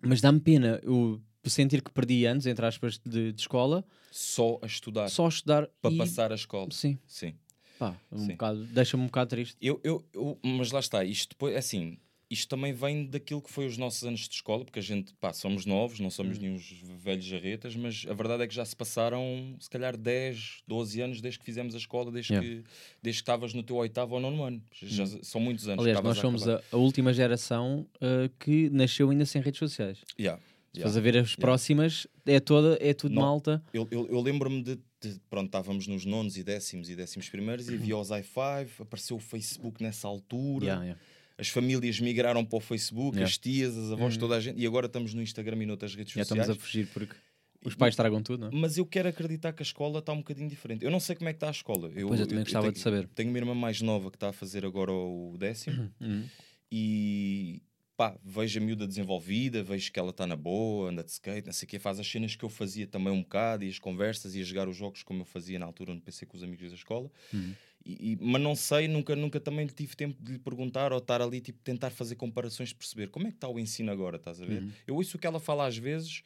Mas 0.00 0.20
dá-me 0.20 0.38
pena 0.38 0.80
eu 0.84 1.20
sentir 1.48 1.82
que 1.82 1.90
perdi 1.90 2.26
anos, 2.26 2.46
entre 2.46 2.66
aspas, 2.66 2.98
de, 3.04 3.32
de 3.32 3.40
escola, 3.40 3.84
Só 4.10 4.58
a 4.60 4.66
estudar, 4.66 5.08
só 5.08 5.26
a 5.26 5.28
estudar 5.28 5.68
para 5.80 5.92
e... 5.92 5.96
passar 5.96 6.32
a 6.32 6.34
escola. 6.34 6.68
Sim, 6.72 6.98
Sim. 7.06 7.34
pá, 7.78 7.96
um 8.12 8.26
bocado, 8.28 8.64
deixa-me 8.66 9.02
um 9.04 9.06
bocado 9.06 9.30
triste. 9.30 9.56
Eu, 9.60 9.80
eu, 9.82 10.04
eu- 10.12 10.38
mas 10.42 10.70
lá 10.72 10.80
está, 10.80 11.04
isto 11.04 11.30
depois, 11.30 11.56
assim, 11.56 11.96
isto 12.28 12.48
também 12.48 12.72
vem 12.72 13.06
daquilo 13.06 13.42
que 13.42 13.50
foi 13.50 13.66
os 13.66 13.76
nossos 13.76 14.04
anos 14.04 14.20
de 14.28 14.34
escola, 14.36 14.64
porque 14.64 14.78
a 14.78 14.82
gente, 14.82 15.12
pá, 15.14 15.32
somos 15.32 15.66
novos, 15.66 15.98
não 15.98 16.10
somos 16.10 16.38
Hum. 16.38 16.42
nenhum 16.42 16.58
velhos 16.98 17.24
jarretas, 17.24 17.74
mas 17.74 18.04
a 18.08 18.14
verdade 18.14 18.42
é 18.44 18.46
que 18.46 18.54
já 18.54 18.64
se 18.64 18.76
passaram, 18.76 19.56
se 19.58 19.68
calhar, 19.68 19.96
10, 19.96 20.62
12 20.66 21.00
anos 21.00 21.20
desde 21.20 21.40
que 21.40 21.44
fizemos 21.44 21.74
a 21.74 21.78
escola, 21.78 22.10
desde 22.12 22.32
Yeah. 22.32 22.48
que 22.48 22.64
desde 23.02 23.20
que 23.20 23.22
estavas 23.22 23.52
no 23.52 23.62
teu 23.64 23.74
oitavo 23.76 24.14
ou 24.14 24.20
nono 24.20 24.44
ano. 24.44 24.62
Já, 24.72 25.06
são 25.22 25.40
muitos 25.40 25.66
anos. 25.66 25.84
Aliás, 25.84 26.00
nós 26.04 26.18
somos 26.18 26.46
a, 26.46 26.62
a 26.70 26.76
última 26.76 27.12
geração 27.12 27.84
uh, 27.96 28.28
que 28.38 28.70
nasceu 28.70 29.10
ainda 29.10 29.26
sem 29.26 29.42
redes 29.42 29.58
sociais. 29.58 29.98
Yeah, 30.18 30.40
Se 30.72 30.78
yeah. 30.80 30.98
a 30.98 31.00
ver 31.02 31.16
as 31.16 31.34
próximas, 31.34 32.06
é 32.24 32.38
toda, 32.38 32.78
é 32.80 32.94
tudo 32.94 33.14
Não. 33.14 33.22
malta. 33.22 33.62
Eu, 33.74 33.88
eu, 33.90 34.06
eu 34.08 34.20
lembro-me 34.20 34.62
de, 34.62 34.76
de- 35.02 35.20
Pronto, 35.28 35.46
estávamos 35.46 35.86
nos 35.88 36.04
nonos 36.04 36.36
e 36.36 36.44
décimos 36.44 36.88
e 36.88 36.94
décimos 36.94 37.28
primeiros 37.28 37.68
e 37.68 37.74
havia 37.74 37.96
os 37.96 38.08
i5, 38.10 38.68
apareceu 38.80 39.16
o 39.16 39.20
Facebook 39.20 39.82
nessa 39.82 40.06
altura. 40.06 40.64
Yeah, 40.66 40.84
yeah. 40.84 41.00
as 41.38 41.48
famílias 41.48 41.98
migraram 41.98 42.44
para 42.44 42.56
o 42.56 42.60
Facebook, 42.60 43.16
Yeah. 43.16 43.24
as 43.28 43.36
tias, 43.38 43.76
as 43.76 43.90
avós, 43.92 44.16
toda 44.16 44.36
a 44.36 44.40
gente, 44.40 44.60
e 44.60 44.66
agora 44.66 44.86
estamos 44.86 45.12
no 45.14 45.20
Instagram 45.22 45.62
e 45.62 45.66
noutras 45.66 45.94
redes 45.94 46.12
Já 46.12 46.22
sociais. 46.22 46.42
estamos 46.48 46.62
a 46.62 46.66
fugir 46.66 46.86
porque 46.92 47.16
os 47.64 47.74
pais 47.74 47.96
tragam 47.96 48.22
tudo, 48.22 48.42
não 48.42 48.48
é? 48.48 48.50
Mas 48.60 48.78
eu 48.78 48.86
quero 48.86 49.08
acreditar 49.08 49.52
que 49.52 49.62
a 49.62 49.64
escola 49.64 49.98
está 49.98 50.12
um 50.12 50.18
bocadinho 50.18 50.48
diferente. 50.48 50.84
Eu 50.84 50.90
não 50.90 51.00
sei 51.00 51.16
como 51.16 51.28
é 51.28 51.32
que 51.32 51.38
está 51.38 51.48
a 51.48 51.50
escola. 51.50 51.90
Eu, 51.96 52.06
Pois, 52.08 52.20
eu 52.20 52.26
também 52.28 52.44
gostava 52.44 52.64
tenho, 52.66 52.74
de 52.74 52.78
saber. 52.78 53.08
Tenho 53.08 53.28
uma 53.30 53.38
irmã 53.38 53.54
mais 53.54 53.80
nova 53.82 54.08
que 54.10 54.16
está 54.16 54.28
a 54.28 54.32
fazer 54.32 54.64
agora 54.64 54.92
o 54.92 55.34
décimo 55.36 55.90
Uhum. 56.00 56.24
e 56.70 57.60
pá, 58.00 58.16
vejo 58.24 58.58
a 58.58 58.62
miúda 58.62 58.86
desenvolvida, 58.86 59.62
vejo 59.62 59.92
que 59.92 60.00
ela 60.00 60.08
está 60.08 60.26
na 60.26 60.34
boa, 60.34 60.88
anda 60.88 61.04
de 61.04 61.10
skate, 61.10 61.44
não 61.44 61.52
sei 61.52 61.66
o 61.66 61.68
quê, 61.68 61.78
faz 61.78 62.00
as 62.00 62.10
cenas 62.10 62.34
que 62.34 62.42
eu 62.42 62.48
fazia 62.48 62.86
também 62.86 63.12
um 63.12 63.20
bocado 63.20 63.62
e 63.62 63.68
as 63.68 63.78
conversas 63.78 64.34
e 64.34 64.40
a 64.40 64.42
jogar 64.42 64.70
os 64.70 64.74
jogos 64.74 65.02
como 65.02 65.20
eu 65.20 65.26
fazia 65.26 65.58
na 65.58 65.66
altura 65.66 65.92
no 65.92 66.00
PC 66.00 66.24
com 66.24 66.34
os 66.34 66.42
amigos 66.42 66.70
da 66.70 66.74
escola. 66.74 67.10
Uhum. 67.30 67.54
E, 67.84 68.12
e- 68.12 68.18
mas 68.18 68.40
não 68.40 68.56
sei, 68.56 68.88
nunca, 68.88 69.14
nunca 69.14 69.38
também 69.38 69.66
tive 69.66 69.94
tempo 69.94 70.16
de 70.18 70.32
lhe 70.32 70.38
perguntar 70.38 70.94
ou 70.94 70.98
estar 70.98 71.20
ali, 71.20 71.42
tipo, 71.42 71.58
tentar 71.62 71.90
fazer 71.90 72.14
comparações 72.14 72.70
de 72.70 72.74
perceber 72.74 73.08
como 73.10 73.26
é 73.26 73.30
que 73.32 73.36
está 73.36 73.50
o 73.50 73.60
ensino 73.60 73.92
agora, 73.92 74.16
estás 74.16 74.40
a 74.40 74.46
ver? 74.46 74.62
Uhum. 74.62 74.72
Eu 74.86 74.94
ouço 74.94 75.18
o 75.18 75.20
que 75.20 75.26
ela 75.26 75.38
fala 75.38 75.66
às 75.66 75.76
vezes, 75.76 76.22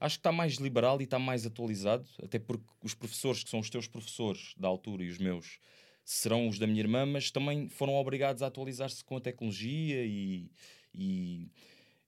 acho 0.00 0.16
que 0.16 0.20
está 0.20 0.32
mais 0.32 0.54
liberal 0.54 0.98
e 0.98 1.04
está 1.04 1.18
mais 1.18 1.44
atualizado, 1.44 2.08
até 2.22 2.38
porque 2.38 2.64
os 2.82 2.94
professores 2.94 3.44
que 3.44 3.50
são 3.50 3.60
os 3.60 3.68
teus 3.68 3.86
professores 3.86 4.54
da 4.56 4.66
altura 4.66 5.04
e 5.04 5.10
os 5.10 5.18
meus 5.18 5.58
serão 6.06 6.48
os 6.48 6.58
da 6.58 6.66
minha 6.66 6.80
irmã, 6.80 7.04
mas 7.04 7.30
também 7.30 7.68
foram 7.68 7.92
obrigados 7.96 8.42
a 8.42 8.46
atualizar-se 8.46 9.04
com 9.04 9.18
a 9.18 9.20
tecnologia 9.20 10.06
e, 10.06 10.50
e 10.94 11.48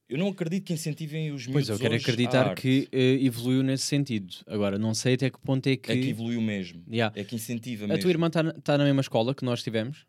eu 0.09 0.19
não 0.19 0.29
acredito 0.29 0.65
que 0.65 0.73
incentivem 0.73 1.31
os 1.31 1.45
Pois 1.47 1.47
miúdos 1.47 1.69
eu 1.71 1.79
quero 1.79 1.95
acreditar 1.95 2.55
que 2.57 2.89
eh, 2.91 3.19
evoluiu 3.25 3.63
nesse 3.63 3.85
sentido. 3.85 4.35
Agora, 4.47 4.77
não 4.79 4.93
sei 4.93 5.15
até 5.15 5.31
que 5.31 5.39
ponto 5.39 5.67
é 5.69 5.77
que. 5.77 5.93
é 5.93 5.97
que 5.97 6.09
evoluiu 6.09 6.41
mesmo, 6.41 6.83
Yeah. 6.91 7.13
é 7.19 7.23
que 7.25 7.35
incentiva 7.37 7.85
A 7.85 7.89
mesmo. 7.89 8.03
tua 8.03 8.11
irmã 8.11 8.27
está 8.27 8.53
tá 8.53 8.77
na 8.79 8.85
mesma 8.85 9.01
escola 9.03 9.35
que 9.35 9.45
nós 9.45 9.63
tivemos? 9.63 10.05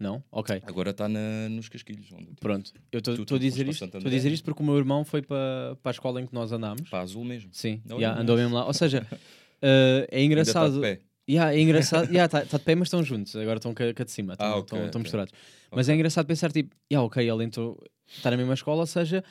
Não? 0.00 0.24
Ok. 0.32 0.62
Agora 0.64 0.90
está 0.90 1.06
nos 1.08 1.68
casquilhos, 1.68 2.10
onde 2.12 2.28
eu. 2.30 2.34
Pronto. 2.40 2.72
Eu 2.90 2.98
estou 2.98 3.36
a 3.36 3.38
dizer 3.38 3.68
isto. 3.68 3.84
Estou 3.84 4.00
a 4.00 4.10
dizer 4.10 4.32
isto 4.32 4.44
porque 4.44 4.62
o 4.62 4.66
meu 4.66 4.78
irmão 4.78 5.04
foi 5.04 5.20
para 5.20 5.76
a 5.84 5.90
escola 5.90 6.20
em 6.22 6.26
que 6.26 6.32
nós 6.34 6.50
andámos. 6.52 6.88
para 6.88 7.00
azul 7.00 7.22
mesmo. 7.24 7.50
Sim, 7.52 7.82
yeah, 7.90 8.18
andou 8.18 8.34
mesmo 8.36 8.54
lá. 8.54 8.66
Ou 8.66 8.72
seja, 8.72 9.06
eh, 9.62 10.08
é 10.10 10.18
Ainda 10.20 10.40
está 10.40 10.66
engraçado. 10.66 10.74
de 10.76 10.80
pé. 10.80 11.00
Yeah, 11.30 11.54
é 11.54 11.60
engraçado. 11.60 12.02
Está 12.04 12.12
yeah, 12.14 12.28
tá 12.46 12.58
de 12.58 12.64
pé, 12.64 12.74
mas 12.74 12.86
estão 12.88 13.02
juntos. 13.04 13.34
Agora 13.36 13.58
estão 13.58 13.72
cá, 13.72 13.92
cá 13.94 14.04
de 14.04 14.10
cima. 14.10 14.32
Estão 14.34 14.46
Ah, 14.46 14.50
ok, 14.56 14.62
estão- 14.64 14.78
estão 14.86 14.88
ok. 15.00 15.02
misturados. 15.02 15.34
Mas 15.70 15.88
é 15.88 15.94
engraçado 15.94 16.26
pensar, 16.26 16.50
tipo, 16.52 16.74
yeah, 16.90 17.04
ok, 17.06 17.28
ele 17.30 17.44
entrou, 17.44 17.78
está 18.08 18.30
na 18.30 18.36
mesma 18.36 18.54
escola, 18.54 18.80
ou 18.80 18.86
seja, 18.86 19.22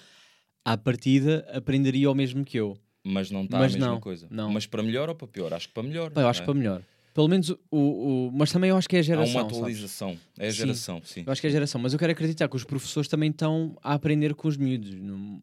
à 0.63 0.77
partida 0.77 1.45
aprenderia 1.53 2.09
o 2.09 2.15
mesmo 2.15 2.45
que 2.45 2.57
eu. 2.57 2.77
Mas 3.03 3.31
não 3.31 3.43
está 3.43 3.57
a 3.57 3.61
mesma 3.61 3.79
não, 3.87 3.99
coisa. 3.99 4.27
não. 4.29 4.51
Mas 4.51 4.65
para 4.65 4.83
melhor 4.83 5.09
ou 5.09 5.15
para 5.15 5.27
pior? 5.27 5.53
Acho 5.53 5.67
que 5.67 5.73
para 5.73 5.83
melhor. 5.83 6.11
Pá, 6.11 6.21
eu 6.21 6.27
acho 6.27 6.39
não 6.41 6.45
que 6.45 6.51
é? 6.51 6.53
para 6.53 6.59
melhor. 6.59 6.81
Pelo 7.13 7.27
menos 7.27 7.49
o, 7.49 7.57
o. 7.71 8.31
Mas 8.33 8.51
também 8.51 8.69
eu 8.69 8.77
acho 8.77 8.87
que 8.87 8.95
é 8.95 8.99
a 8.99 9.01
Há 9.01 9.03
geração. 9.03 9.31
uma 9.33 9.41
sabes? 9.41 9.57
atualização. 9.57 10.17
É 10.37 10.47
a 10.47 10.51
Sim. 10.51 10.57
geração, 10.57 11.01
sim. 11.03 11.23
Eu 11.25 11.31
acho 11.31 11.41
que 11.41 11.47
é 11.47 11.49
a 11.49 11.51
geração, 11.53 11.81
mas 11.81 11.91
eu 11.93 11.99
quero 11.99 12.11
acreditar 12.11 12.47
que 12.47 12.55
os 12.55 12.63
professores 12.63 13.09
também 13.09 13.29
estão 13.31 13.75
a 13.83 13.93
aprender 13.93 14.33
com 14.35 14.47
os 14.47 14.55
miúdos. 14.57 14.93
não- 14.95 15.41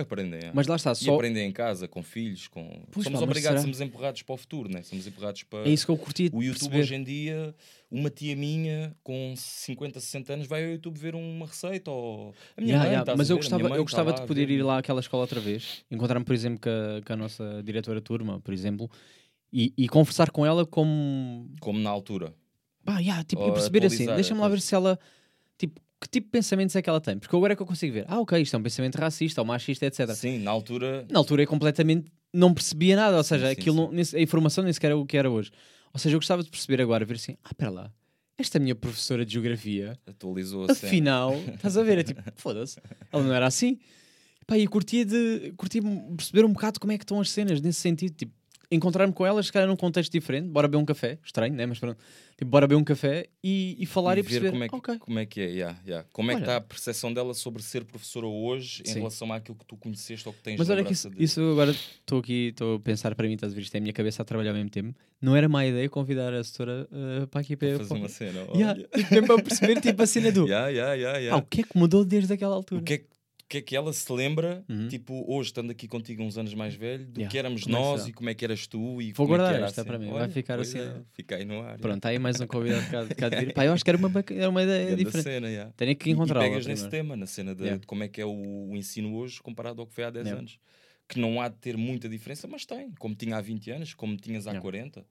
Aprendem. 0.00 0.40
é. 0.44 0.50
Mas 0.54 0.66
lá 0.66 0.76
está, 0.76 0.92
E 0.92 0.96
só. 0.96 1.14
aprendem 1.14 1.48
em 1.48 1.52
casa, 1.52 1.88
com 1.88 2.02
filhos, 2.02 2.46
com... 2.48 2.82
Pois 2.92 3.04
somos 3.04 3.18
pá, 3.18 3.24
obrigados, 3.24 3.60
será? 3.60 3.62
somos 3.62 3.80
empurrados 3.80 4.22
para 4.22 4.34
o 4.34 4.36
futuro, 4.36 4.68
né? 4.70 4.82
somos 4.82 5.06
empurrados 5.06 5.42
para... 5.42 5.68
É 5.68 5.70
isso 5.70 5.84
que 5.84 5.90
eu 5.92 5.96
curti 5.98 6.30
O 6.32 6.42
YouTube 6.42 6.70
perceber. 6.70 6.78
hoje 6.80 6.94
em 6.94 7.02
dia, 7.04 7.54
uma 7.90 8.08
tia 8.10 8.36
minha 8.36 8.94
com 9.02 9.34
50, 9.36 9.98
60 10.00 10.32
anos 10.34 10.46
vai 10.46 10.64
ao 10.64 10.70
YouTube 10.70 10.98
ver 10.98 11.14
uma 11.14 11.46
receita 11.46 11.90
ou... 11.90 12.34
A 12.56 12.60
minha 12.60 12.74
Yeah, 12.74 12.84
mãe, 12.84 12.92
yeah, 12.92 13.14
Mas 13.16 13.28
eu 13.30 13.36
gostava, 13.36 13.68
eu 13.68 13.82
gostava 13.82 14.12
de 14.12 14.22
poder 14.26 14.48
ir 14.50 14.62
lá 14.62 14.78
àquela 14.78 15.00
escola 15.00 15.22
outra 15.24 15.40
vez, 15.40 15.84
encontrar-me, 15.90 16.24
por 16.24 16.34
exemplo, 16.34 16.60
com 16.60 16.70
a, 16.70 17.02
com 17.02 17.12
a 17.12 17.16
nossa 17.16 17.62
diretora 17.64 18.00
turma, 18.00 18.40
por 18.40 18.54
exemplo, 18.54 18.90
e, 19.52 19.72
e 19.76 19.88
conversar 19.88 20.30
com 20.30 20.44
ela 20.46 20.64
como. 20.66 21.50
Como 21.60 21.78
na 21.78 21.90
altura. 21.90 22.34
pá, 22.84 22.98
yeah, 23.00 23.24
tipo, 23.24 23.42
eu 23.42 23.52
perceber 23.52 23.84
assim, 23.86 24.06
deixa-me 24.06 24.40
lá 24.40 24.48
ver 24.48 24.60
se 24.60 24.74
ela, 24.74 24.98
que 26.00 26.08
tipo 26.08 26.26
de 26.26 26.30
pensamentos 26.30 26.74
é 26.76 26.82
que 26.82 26.88
ela 26.88 27.00
tem? 27.00 27.18
Porque 27.18 27.34
agora 27.34 27.52
é 27.52 27.56
que 27.56 27.62
eu 27.62 27.66
consigo 27.66 27.92
ver, 27.92 28.04
ah, 28.08 28.20
ok, 28.20 28.40
isto 28.40 28.54
é 28.54 28.58
um 28.58 28.62
pensamento 28.62 28.96
racista 28.96 29.40
ou 29.40 29.46
machista, 29.46 29.86
etc. 29.86 30.08
Sim, 30.14 30.38
na 30.38 30.50
altura. 30.50 31.06
Na 31.10 31.18
altura 31.18 31.42
eu 31.42 31.46
completamente 31.48 32.10
não 32.32 32.52
percebia 32.54 32.94
nada, 32.96 33.16
ou 33.16 33.24
seja, 33.24 33.46
sim, 33.46 33.52
aquilo 33.52 33.88
sim. 33.90 34.12
não- 34.12 34.18
a 34.20 34.22
informação 34.22 34.62
nem 34.64 34.72
sequer 34.72 34.88
era 34.88 34.96
o 34.96 35.04
que 35.06 35.16
era 35.16 35.30
hoje. 35.30 35.50
Ou 35.92 35.98
seja, 35.98 36.14
eu 36.14 36.20
gostava 36.20 36.42
de 36.42 36.50
perceber 36.50 36.80
agora, 36.82 37.04
ver 37.04 37.14
assim, 37.14 37.36
ah, 37.42 37.48
espera 37.50 37.70
lá, 37.70 37.92
esta 38.36 38.58
minha 38.58 38.74
professora 38.74 39.24
de 39.26 39.32
geografia, 39.32 39.98
Atualizou 40.06 40.64
a 40.64 40.74
cena. 40.74 40.88
afinal, 40.92 41.32
estás 41.54 41.76
a 41.76 41.82
ver, 41.82 41.98
é 41.98 42.02
tipo, 42.04 42.22
foda-se, 42.36 42.78
ela 43.12 43.22
não 43.24 43.34
era 43.34 43.46
assim. 43.46 43.78
Pá, 44.46 44.56
e 44.56 44.66
curtia 44.66 45.04
de 45.04 45.52
curtia 45.56 45.82
perceber 46.16 46.44
um 46.44 46.52
bocado 46.52 46.78
como 46.80 46.92
é 46.92 46.96
que 46.98 47.04
estão 47.04 47.20
as 47.20 47.30
cenas 47.30 47.60
nesse 47.60 47.80
sentido, 47.80 48.14
tipo, 48.14 48.32
encontrar-me 48.70 49.12
com 49.12 49.24
elas, 49.24 49.46
se 49.46 49.52
calhar 49.52 49.66
num 49.68 49.76
contexto 49.76 50.12
diferente, 50.12 50.46
bora 50.48 50.68
beber 50.68 50.82
um 50.82 50.84
café, 50.84 51.18
estranho, 51.24 51.54
né? 51.54 51.64
Mas 51.64 51.78
pronto, 51.78 51.98
tipo, 52.36 52.50
bora 52.50 52.66
beber 52.66 52.78
um 52.80 52.84
café 52.84 53.26
e, 53.42 53.76
e 53.78 53.86
falar 53.86 54.18
e, 54.18 54.20
e 54.20 54.24
perceber, 54.24 54.50
como 54.50 54.64
é 54.64 54.68
que, 54.68 54.74
ok, 54.76 54.98
como 54.98 55.18
é 55.18 55.24
que 55.26 55.40
é, 55.40 55.44
yeah, 55.46 55.78
yeah. 55.86 56.06
como 56.12 56.30
é 56.30 56.34
que 56.34 56.42
Olha. 56.42 56.44
está 56.44 56.56
a 56.56 56.60
percepção 56.60 57.12
dela 57.12 57.32
sobre 57.32 57.62
ser 57.62 57.84
professora 57.84 58.26
hoje 58.26 58.82
em 58.86 58.88
Sim. 58.90 58.98
relação 58.98 59.32
àquilo 59.32 59.56
que 59.56 59.64
tu 59.64 59.76
conheceste 59.76 60.28
ou 60.28 60.34
que 60.34 60.42
tens 60.42 60.58
Mas 60.58 60.68
olha 60.68 60.84
que 60.84 60.92
isso, 60.92 61.08
de- 61.08 61.22
isso 61.24 61.40
agora 61.40 61.70
estou 61.70 62.18
aqui, 62.18 62.48
estou 62.48 62.76
a 62.76 62.80
pensar 62.80 63.14
para 63.14 63.26
mim, 63.26 63.34
estás 63.34 63.52
a 63.52 63.56
ver, 63.56 63.62
isto 63.62 63.74
é 63.74 63.78
a 63.78 63.80
minha 63.80 63.92
cabeça 63.94 64.20
a 64.20 64.24
trabalhar 64.24 64.50
ao 64.50 64.56
mesmo 64.56 64.70
tempo. 64.70 64.94
Não 65.20 65.34
era 65.34 65.48
má 65.48 65.64
ideia 65.66 65.88
convidar 65.88 66.32
a 66.34 66.40
assessora 66.40 66.86
uh, 66.92 67.26
para 67.28 67.40
aqui 67.40 67.56
para, 67.56 67.78
fazer 67.78 67.94
uma 67.94 68.08
cena. 68.08 68.40
Yeah, 68.54 68.74
tipo, 68.82 69.14
mesmo 69.14 69.26
para 69.28 69.42
perceber 69.42 69.80
tipo 69.80 70.02
a 70.02 70.06
cena 70.06 70.30
do 70.30 70.46
Yeah, 70.48 70.68
yeah, 70.68 70.92
yeah, 70.94 71.16
"Ah, 71.16 71.20
yeah. 71.20 71.36
o 71.38 71.42
que 71.42 71.62
é 71.62 71.64
que 71.64 71.76
mudou 71.76 72.04
desde 72.04 72.32
aquela 72.34 72.54
altura? 72.54 72.80
O 72.80 72.84
que 72.84 72.92
é 72.92 72.98
que, 72.98 73.06
que 73.48 73.58
é 73.58 73.62
que 73.62 73.74
ela 73.74 73.92
se 73.92 74.12
lembra, 74.12 74.62
Uhum. 74.68 74.88
tipo, 74.88 75.24
hoje 75.26 75.48
estando 75.48 75.70
aqui 75.70 75.88
contigo 75.88 76.22
uns 76.22 76.36
anos 76.36 76.52
mais 76.52 76.74
velho, 76.74 77.06
do 77.06 77.18
Yeah. 77.20 77.30
que 77.30 77.38
éramos 77.38 77.62
Como 77.64 77.76
é 77.76 77.80
nós 77.80 78.00
será? 78.02 78.10
e 78.10 78.12
como 78.12 78.28
é 78.30 78.34
que 78.34 78.44
eras 78.44 78.66
tu 78.66 79.00
e 79.00 79.12
Vou 79.12 79.26
como 79.26 79.36
é 79.36 79.38
que 79.38 79.42
guardar 79.42 79.54
era 79.56 79.66
esta 79.66 79.80
a 79.80 79.84
para 79.86 79.98
mim, 79.98 80.10
vai 80.10 80.22
Olha, 80.24 80.28
ficar 80.30 80.56
pois 80.56 80.68
assim, 80.74 80.78
é, 81.30 81.34
aí 81.34 81.44
no 81.46 81.62
ar. 81.62 81.78
Pronto, 81.78 81.96
está 81.96 82.10
aí 82.10 82.18
mais 82.18 82.38
um 82.40 82.46
convidado 82.46 82.86
cá, 82.90 83.14
cá 83.14 83.28
de 83.30 83.36
vir. 83.46 83.54
Pá, 83.54 83.64
eu 83.64 83.72
acho 83.72 83.82
que 83.82 83.90
era 83.90 83.96
uma, 83.98 84.24
era 84.30 84.48
uma 84.50 84.62
ideia 84.62 84.94
diferente. 84.94 85.22
cena, 85.24 85.48
yeah. 85.48 85.72
Tenho 85.76 85.96
que 85.96 86.10
E- 86.10 86.12
encontrá-la. 86.12 86.46
E 86.46 86.50
pegas 86.50 86.66
nesse 86.66 86.82
primeiro. 86.82 87.06
tema, 87.08 87.16
na 87.16 87.26
cena 87.26 87.54
de, 87.54 87.62
Yeah. 87.62 87.80
de 87.80 87.86
como 87.86 88.02
é 88.04 88.08
que 88.08 88.20
é 88.20 88.26
o, 88.26 88.68
o 88.70 88.76
ensino 88.76 89.14
hoje 89.16 89.40
comparado 89.42 89.80
ao 89.80 89.86
que 89.86 89.94
foi 89.94 90.04
há 90.04 90.10
10 90.10 90.26
Yeah. 90.26 90.40
anos. 90.40 90.58
Que 91.08 91.18
não 91.18 91.40
há 91.40 91.48
de 91.48 91.56
ter 91.56 91.74
muita 91.74 92.06
diferença, 92.06 92.46
mas 92.46 92.66
tem. 92.66 92.90
Como 92.98 93.14
tinha 93.14 93.34
há 93.36 93.40
20 93.40 93.70
anos, 93.70 93.94
como 93.94 94.14
tinhas 94.18 94.46
há 94.46 94.50
Yeah. 94.50 94.60
40. 94.62 95.06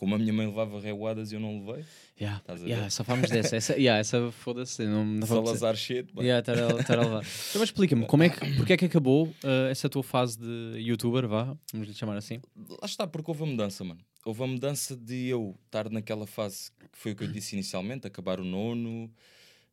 Como 0.00 0.14
a 0.14 0.18
minha 0.18 0.32
mãe 0.32 0.46
levava 0.46 0.80
reguadas 0.80 1.30
e 1.30 1.34
eu 1.34 1.40
não 1.40 1.62
levei. 1.62 1.84
Yeah, 2.18 2.42
yeah, 2.62 2.88
só 2.88 3.04
falamos 3.04 3.28
dessa. 3.28 3.54
Essa, 3.54 3.76
yeah, 3.76 4.00
essa 4.00 4.32
foda-se. 4.32 4.82
Não, 4.86 5.04
não. 5.04 5.26
Salazar 5.26 5.76
shit. 5.76 6.10
Yeah, 6.16 6.40
estar 6.40 6.54
a, 6.58 6.80
estar 6.80 6.98
a 6.98 7.02
levar. 7.02 7.20
Então, 7.50 7.60
mas 7.60 7.68
explica-me, 7.68 8.06
como 8.06 8.22
é 8.22 8.30
que, 8.30 8.56
porque 8.56 8.72
é 8.72 8.76
que 8.78 8.86
acabou 8.86 9.26
uh, 9.26 9.68
essa 9.70 9.90
tua 9.90 10.02
fase 10.02 10.38
de 10.38 10.78
youtuber, 10.78 11.28
vá, 11.28 11.54
vamos 11.70 11.86
lhe 11.86 11.92
chamar 11.92 12.16
assim? 12.16 12.40
Lá 12.56 12.86
está, 12.86 13.06
porque 13.06 13.30
houve 13.30 13.42
a 13.42 13.46
mudança, 13.46 13.84
mano. 13.84 14.00
Houve 14.24 14.42
a 14.42 14.46
mudança 14.46 14.96
de 14.96 15.26
eu 15.26 15.54
estar 15.66 15.90
naquela 15.90 16.26
fase 16.26 16.70
que 16.78 16.98
foi 16.98 17.12
o 17.12 17.16
que 17.16 17.24
eu 17.24 17.28
disse 17.28 17.54
inicialmente, 17.54 18.06
acabar 18.06 18.40
o 18.40 18.44
nono, 18.44 19.12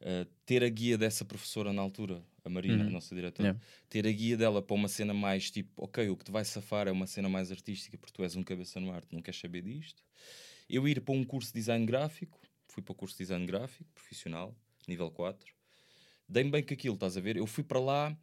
eh, 0.02 0.28
ter 0.46 0.62
a 0.62 0.70
guia 0.70 0.98
dessa 0.98 1.24
professora 1.24 1.72
na 1.72 1.82
altura, 1.82 2.22
a 2.48 2.50
Marina, 2.50 2.84
Uhum. 2.84 2.88
a 2.88 2.92
nossa 2.92 3.14
diretora, 3.14 3.50
Yeah. 3.50 3.66
ter 3.90 4.08
a 4.08 4.12
guia 4.12 4.36
dela 4.38 4.62
para 4.62 4.76
uma 4.76 4.88
cena 4.88 5.14
mais 5.14 5.52
tipo, 5.52 5.84
ok, 5.84 6.10
o 6.10 6.18
que 6.18 6.26
te 6.26 6.32
vai 6.32 6.44
safar 6.46 6.88
é 6.88 6.92
uma 6.92 7.06
cena 7.08 7.30
mais 7.30 7.52
artística, 7.52 7.98
porque 7.98 8.14
tu 8.14 8.24
és 8.24 8.36
um 8.36 8.44
cabeça 8.44 8.80
no 8.80 8.92
arte, 8.92 9.14
não 9.14 9.22
queres 9.22 9.40
saber 9.40 9.62
disto. 9.62 10.04
Eu 10.70 10.88
ir 10.88 11.02
para 11.02 11.14
um 11.14 11.24
curso 11.24 11.50
de 11.54 11.60
design 11.60 11.86
gráfico, 11.86 12.40
fui 12.68 12.82
para 12.84 12.92
o 12.92 12.96
curso 12.96 13.16
de 13.16 13.24
design 13.24 13.46
gráfico, 13.46 13.90
profissional, 13.94 14.56
nível 14.88 15.10
4. 15.12 15.54
Dei-me 16.28 16.52
bem 16.52 16.62
com 16.64 16.74
aquilo, 16.74 16.96
estás 16.96 17.16
a 17.16 17.22
ver? 17.22 17.38
Eu 17.38 17.48
fui 17.48 17.64
para 17.64 17.80
lá 17.80 18.18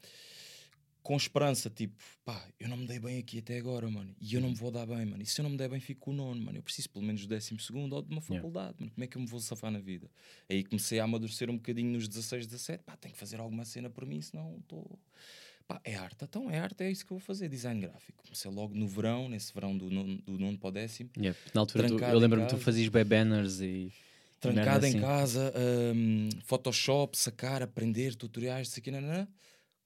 com 1.05 1.15
esperança, 1.17 1.69
tipo, 1.69 1.95
pá, 2.25 2.43
eu 2.59 2.67
não 2.67 2.79
me 2.79 2.87
dei 2.87 2.99
bem 2.99 3.19
aqui 3.19 3.39
até 3.39 3.59
agora, 3.59 3.89
mano, 3.91 4.13
e 4.19 4.35
eu 4.35 4.41
não 4.41 4.49
me 4.49 4.55
vou 4.57 4.71
dar 4.71 4.87
bem, 4.87 5.05
mano. 5.05 5.23
E 5.23 5.27
se 5.27 5.39
eu 5.41 5.43
não 5.43 5.51
me 5.51 5.57
der 5.59 5.69
bem, 5.69 5.79
fico 5.79 6.01
com 6.01 6.11
o 6.13 6.15
nono, 6.15 6.41
mano. 6.43 6.57
Eu 6.59 6.63
preciso 6.63 6.89
pelo 6.91 7.05
menos 7.05 7.21
do 7.21 7.29
décimo 7.29 7.61
segundo 7.61 7.93
ou 7.93 8.03
de 8.03 8.09
uma 8.11 8.23
Yeah. 8.23 8.37
faculdade, 8.37 8.75
mano. 8.81 8.91
Como 8.91 9.05
é 9.05 9.07
que 9.07 9.17
eu 9.17 9.21
me 9.21 9.27
vou 9.29 9.39
safar 9.39 9.71
na 9.71 9.79
vida? 9.81 10.11
Aí 10.51 10.65
comecei 10.65 10.99
a 10.99 11.05
amadurecer 11.05 11.51
um 11.51 11.57
bocadinho 11.57 11.93
nos 11.93 12.09
16, 12.09 12.47
17, 12.47 12.83
pá, 12.83 12.97
tenho 12.97 13.13
que 13.13 13.21
fazer 13.21 13.39
alguma 13.39 13.65
cena 13.67 13.91
por 13.91 14.07
mim, 14.07 14.21
senão 14.23 14.57
estou. 14.61 14.99
Pá, 15.69 15.79
é 15.85 15.95
arte, 15.95 16.25
então 16.25 16.51
é 16.51 16.59
arte, 16.59 16.83
é 16.83 16.91
isso 16.91 17.05
que 17.07 17.13
eu 17.13 17.19
vou 17.19 17.25
fazer, 17.27 17.49
design 17.49 17.81
gráfico. 17.81 18.23
Comecei 18.25 18.51
logo 18.51 18.75
no 18.75 18.87
verão, 18.89 19.29
nesse 19.29 19.53
verão 19.53 19.77
do 19.77 19.91
nono, 19.91 20.17
do 20.23 20.39
nono 20.39 20.59
para 20.59 20.69
o 20.69 20.73
décimo, 20.73 21.11
Yeah. 21.19 21.39
Na 21.55 21.61
altura, 21.61 21.89
tu, 21.89 21.99
eu 22.03 22.17
em 22.17 22.21
lembro-me 22.21 22.47
que 22.47 22.55
tu 22.55 22.59
fazias 22.59 22.89
bem 22.89 23.05
banners 23.05 23.61
e. 23.61 23.93
trancado 24.41 24.85
em 24.87 24.91
assim. 24.91 25.01
casa, 25.01 25.53
hum, 25.95 26.29
Photoshop, 26.45 27.17
sacar, 27.17 27.63
aprender, 27.63 28.15
tutoriais, 28.15 28.69
isso 28.69 28.79
aqui, 28.79 28.91
nanã. 28.91 29.29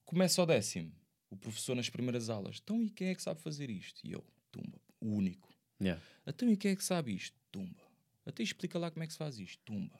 Começa 0.05 0.41
ao 0.41 0.47
décimo, 0.47 0.91
o 1.31 1.37
professor 1.37 1.75
nas 1.75 1.89
primeiras 1.89 2.31
aulas. 2.31 2.61
Então, 2.63 2.83
e 2.83 2.91
quem 2.91 3.09
é 3.09 3.15
que 3.15 3.23
sabe 3.23 3.41
fazer 3.41 3.71
isto? 3.71 4.01
E 4.05 4.13
eu, 4.13 4.25
tumba, 4.51 4.79
o 5.01 5.09
único. 5.09 5.49
Yeah. 5.81 6.03
Então, 6.27 6.51
e 6.51 6.57
quem 6.57 6.73
é 6.73 6.77
que 6.77 6.85
sabe 6.85 7.15
isto? 7.15 7.37
Tumba. 7.53 7.83
Até 8.27 8.43
explica 8.43 8.79
lá 8.79 8.91
como 8.91 9.03
é 9.05 9.07
que 9.07 9.13
se 9.13 9.19
faz 9.19 9.39
isto. 9.39 9.59
Tumba. 9.65 9.99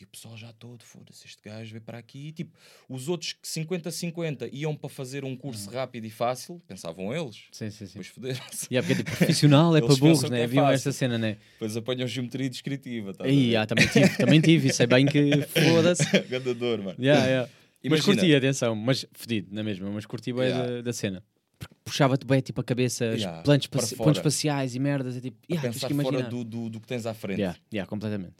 E 0.00 0.04
o 0.04 0.06
pessoal 0.06 0.36
já 0.36 0.52
todo, 0.52 0.84
foda-se, 0.84 1.26
este 1.26 1.42
gajo 1.42 1.72
veio 1.72 1.82
para 1.82 1.98
aqui. 1.98 2.28
E, 2.28 2.32
tipo, 2.32 2.56
os 2.88 3.08
outros 3.08 3.32
que 3.32 3.48
50-50 3.48 4.48
iam 4.52 4.76
para 4.76 4.88
fazer 4.88 5.24
um 5.24 5.36
curso 5.36 5.68
rápido 5.70 6.04
e 6.04 6.10
fácil, 6.10 6.62
pensavam 6.68 7.12
eles. 7.12 7.46
Sim, 7.50 7.68
sim, 7.68 7.84
sim. 7.84 7.94
Depois 7.94 8.06
foderam-se. 8.06 8.68
Yeah, 8.70 8.86
porque 8.86 9.02
tipo, 9.02 9.16
profissional, 9.16 9.76
é 9.76 9.80
para 9.82 9.96
burros, 9.96 10.30
né? 10.30 10.42
é 10.42 10.46
Viam 10.46 10.70
esta 10.70 10.92
cena, 10.92 11.18
né? 11.18 11.38
Depois 11.54 11.76
apanham 11.76 12.06
geometria 12.06 12.48
descritiva. 12.48 13.12
Tá 13.12 13.24
Aí, 13.24 13.56
ah, 13.56 13.66
também 13.66 13.88
tive, 13.88 14.16
também 14.16 14.40
tive, 14.40 14.68
isso 14.68 14.80
é 14.80 14.86
bem 14.86 15.04
que 15.04 15.42
foda-se. 15.42 16.04
Gadador, 16.30 16.78
mano. 16.80 16.96
Yeah, 17.00 17.26
yeah. 17.26 17.50
Mas 17.84 18.00
Imagina. 18.00 18.16
curti, 18.16 18.34
atenção, 18.34 18.74
mas 18.74 19.06
fedido, 19.12 19.54
na 19.54 19.62
mesma, 19.62 19.90
mas 19.90 20.04
curti 20.04 20.32
bem 20.32 20.46
Yeah. 20.48 20.76
da, 20.76 20.82
da 20.82 20.92
cena. 20.92 21.22
Porque 21.58 21.74
puxava-te 21.84 22.24
bem, 22.26 22.40
tipo, 22.40 22.60
a 22.60 22.64
cabeça, 22.64 23.04
os 23.12 23.20
Yeah, 23.20 23.42
planos, 23.42 23.66
para 23.66 23.78
espaci- 23.80 23.96
fora. 23.96 24.04
planos 24.06 24.18
espaciais 24.18 24.74
e 24.74 24.78
merdas, 24.78 25.16
é 25.16 25.20
tipo, 25.20 25.36
yeah, 25.50 25.62
tens 25.68 25.74
pensar 25.74 25.88
que 25.88 25.94
fora 25.94 26.08
imaginar. 26.16 26.28
do, 26.30 26.44
do, 26.44 26.70
do 26.70 26.80
que 26.80 26.86
tens 26.86 27.06
à 27.06 27.14
frente. 27.14 27.38
Yeah, 27.40 27.58
yeah, 27.72 27.88
completamente. 27.88 28.34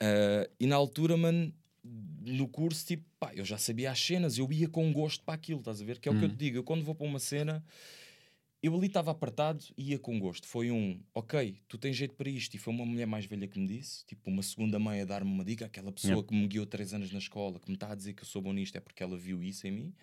Uh, 0.00 0.50
e 0.58 0.66
na 0.66 0.76
altura, 0.76 1.16
mano, 1.16 1.52
no 1.84 2.48
curso, 2.48 2.84
tipo, 2.86 3.04
pá, 3.18 3.32
eu 3.34 3.44
já 3.44 3.58
sabia 3.58 3.90
as 3.90 4.00
cenas, 4.00 4.38
eu 4.38 4.50
ia 4.52 4.68
com 4.68 4.92
gosto 4.92 5.22
para 5.24 5.34
aquilo, 5.34 5.58
estás 5.60 5.80
a 5.80 5.84
ver? 5.84 5.98
Que 5.98 6.08
é 6.08 6.12
o 6.12 6.18
que 6.18 6.24
eu 6.24 6.28
Hum. 6.28 6.32
te 6.32 6.36
digo, 6.38 6.56
eu 6.58 6.64
quando 6.64 6.84
vou 6.84 6.94
para 6.94 7.06
uma 7.06 7.18
cena, 7.18 7.64
eu 8.66 8.74
ali 8.74 8.86
estava 8.86 9.10
apertado 9.10 9.62
e 9.76 9.90
ia 9.90 9.98
com 9.98 10.18
gosto. 10.18 10.46
Foi 10.46 10.70
um, 10.70 11.00
ok, 11.14 11.58
tu 11.68 11.76
tens 11.76 11.96
jeito 11.96 12.14
para 12.14 12.28
isto. 12.30 12.54
E 12.54 12.58
foi 12.58 12.72
uma 12.72 12.86
mulher 12.86 13.06
mais 13.06 13.26
velha 13.26 13.46
que 13.46 13.58
me 13.58 13.66
disse, 13.66 14.04
tipo, 14.06 14.30
uma 14.30 14.42
segunda 14.42 14.78
mãe 14.78 15.00
a 15.00 15.04
dar-me 15.04 15.30
uma 15.30 15.44
dica, 15.44 15.66
aquela 15.66 15.92
pessoa 15.92 16.12
Yeah. 16.14 16.28
que 16.28 16.34
me 16.34 16.46
guiou 16.46 16.64
três 16.66 16.94
anos 16.94 17.10
na 17.12 17.18
escola, 17.18 17.58
que 17.60 17.68
me 17.68 17.74
está 17.74 17.92
a 17.92 17.94
dizer 17.94 18.14
que 18.14 18.22
eu 18.22 18.26
sou 18.26 18.40
bom 18.40 18.52
nisto, 18.52 18.76
é 18.76 18.80
porque 18.80 19.02
ela 19.02 19.16
viu 19.16 19.42
isso 19.42 19.66
em 19.66 19.70
mim. 19.70 19.94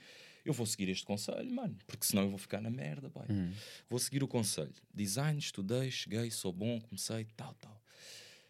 Eu 0.43 0.53
vou 0.53 0.65
seguir 0.65 0.89
este 0.89 1.05
conselho, 1.05 1.51
mano, 1.53 1.77
porque 1.85 2.05
senão 2.05 2.23
eu 2.23 2.29
vou 2.29 2.37
ficar 2.37 2.59
na 2.61 2.69
merda, 2.69 3.09
pai. 3.09 3.27
Hum. 3.29 3.51
Vou 3.89 3.99
seguir 3.99 4.23
o 4.23 4.27
conselho. 4.27 4.73
Design, 4.93 5.37
estudei, 5.39 5.89
cheguei, 5.91 6.29
sou 6.31 6.51
bom, 6.51 6.79
comecei, 6.81 7.25
tal, 7.37 7.53
tal. 7.55 7.79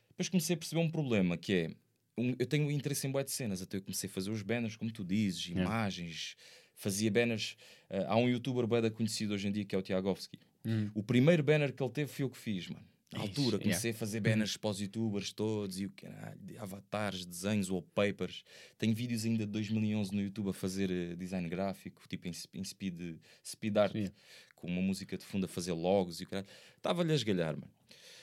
Depois 0.10 0.30
comecei 0.30 0.54
a 0.56 0.58
perceber 0.58 0.82
um 0.82 0.89
problema 0.89 1.38
que 1.38 1.54
é. 1.54 1.71
um- 2.17 2.36
eu 2.38 2.45
tenho 2.45 2.69
interesse 2.69 3.08
em 3.08 3.12
bué 3.12 3.24
de 3.24 3.32
cenas, 3.32 3.62
até 3.62 3.78
eu 3.78 3.82
comecei 3.82 4.10
a 4.10 4.13
fazer 4.13 4.30
os 4.32 4.41
banners, 4.41 4.76
como 4.76 4.91
tu 4.91 5.04
dizes, 5.04 5.45
Yeah. 5.47 5.63
imagens, 5.63 6.36
fazia 6.76 7.10
banners. 7.10 7.56
Eh, 7.91 8.06
há 8.08 8.15
um 8.15 8.30
youtuber 8.30 8.65
da 8.82 8.89
conhecido 8.89 9.34
hoje 9.34 9.49
em 9.49 9.51
dia 9.51 9.65
que 9.65 9.75
é 9.75 9.77
o 9.77 9.82
Tiagovski. 9.82 10.39
Hum. 10.65 10.89
O 10.95 11.04
primeiro 11.04 11.43
banner 11.43 11.73
que 11.73 11.84
ele 11.84 11.91
teve 11.91 12.10
foi 12.10 12.23
eu 12.23 12.30
que 12.30 12.38
fiz, 12.38 12.69
mano. 12.69 12.86
Na 13.12 13.19
Ixi, 13.19 13.27
altura, 13.27 13.58
yeah. 13.58 13.63
comecei 13.63 13.91
a 13.91 13.93
fazer 13.93 14.21
banners 14.21 14.56
para 14.56 14.69
os 14.69 14.80
youtubers 14.80 15.34
todos 15.34 15.77
e 15.82 15.86
o 15.86 15.89
caralho, 15.89 16.39
de 16.39 16.58
avatares, 16.58 17.25
desenhos, 17.25 17.69
wallpapers. 17.69 18.45
Tenho 18.77 18.95
vídeos 18.95 19.25
ainda 19.25 19.45
de 19.45 19.51
2011 19.51 20.15
no 20.15 20.21
YouTube 20.21 20.51
a 20.51 20.54
fazer 20.54 20.89
eh, 20.89 21.15
design 21.17 21.49
gráfico, 21.49 22.01
tipo 22.08 22.30
em, 22.30 22.32
em 22.54 22.63
speed, 22.63 23.17
speed 23.43 23.77
art, 23.77 23.91
Sim. 23.91 24.08
com 24.56 24.67
uma 24.67 24.82
música 24.82 25.17
de 25.17 25.25
fundo 25.25 25.43
a 25.43 25.49
fazer 25.49 25.73
logos 25.73 26.21
e 26.21 26.23
o 26.23 26.27
caralho. 26.27 26.47
Estava-lhe 26.77 27.12
a 27.12 27.15
esgalhar, 27.15 27.54
mano. 27.58 27.71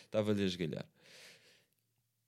Estava-lhe 0.06 0.42
a 0.42 0.46
esgalhar. 0.46 0.86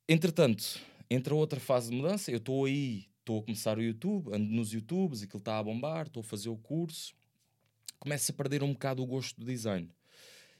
Entretanto, 0.06 0.78
entra 1.08 1.34
outra 1.34 1.58
fase 1.58 1.88
de 1.88 1.96
mudança. 1.96 2.30
Eu 2.30 2.36
estou 2.36 2.66
aí, 2.66 3.06
estou 3.20 3.38
a 3.38 3.42
começar 3.42 3.78
o 3.78 3.82
YouTube, 3.82 4.34
ando 4.34 4.52
nos 4.52 4.74
YouTubes, 4.74 5.22
aquilo 5.22 5.38
está 5.38 5.58
a 5.58 5.62
bombar, 5.62 6.08
estou 6.08 6.20
a 6.20 6.24
fazer 6.24 6.50
o 6.50 6.58
curso. 6.58 7.14
Começo 8.00 8.32
a 8.32 8.34
perder 8.34 8.62
um 8.62 8.72
bocado 8.72 9.02
o 9.02 9.06
gosto 9.06 9.38
do 9.38 9.46
design. 9.46 9.88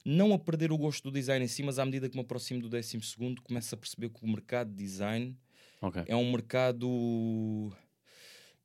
Não 0.04 0.32
a 0.34 0.38
perder 0.38 0.70
o 0.70 0.78
gosto 0.78 1.04
do 1.04 1.10
design 1.10 1.42
em 1.44 1.48
si, 1.48 1.62
mas 1.62 1.78
à 1.78 1.84
medida 1.86 2.08
que 2.08 2.14
me 2.14 2.22
aproximo 2.22 2.60
do 2.60 2.68
12 2.68 3.00
segundo, 3.00 3.40
começo 3.42 3.74
a 3.74 3.78
perceber 3.78 4.10
que 4.10 4.22
o 4.22 4.28
mercado 4.28 4.70
de 4.70 4.76
design 4.76 5.36
Ok. 5.80 6.02
é 6.06 6.14
um 6.14 6.30
mercado 6.30 7.72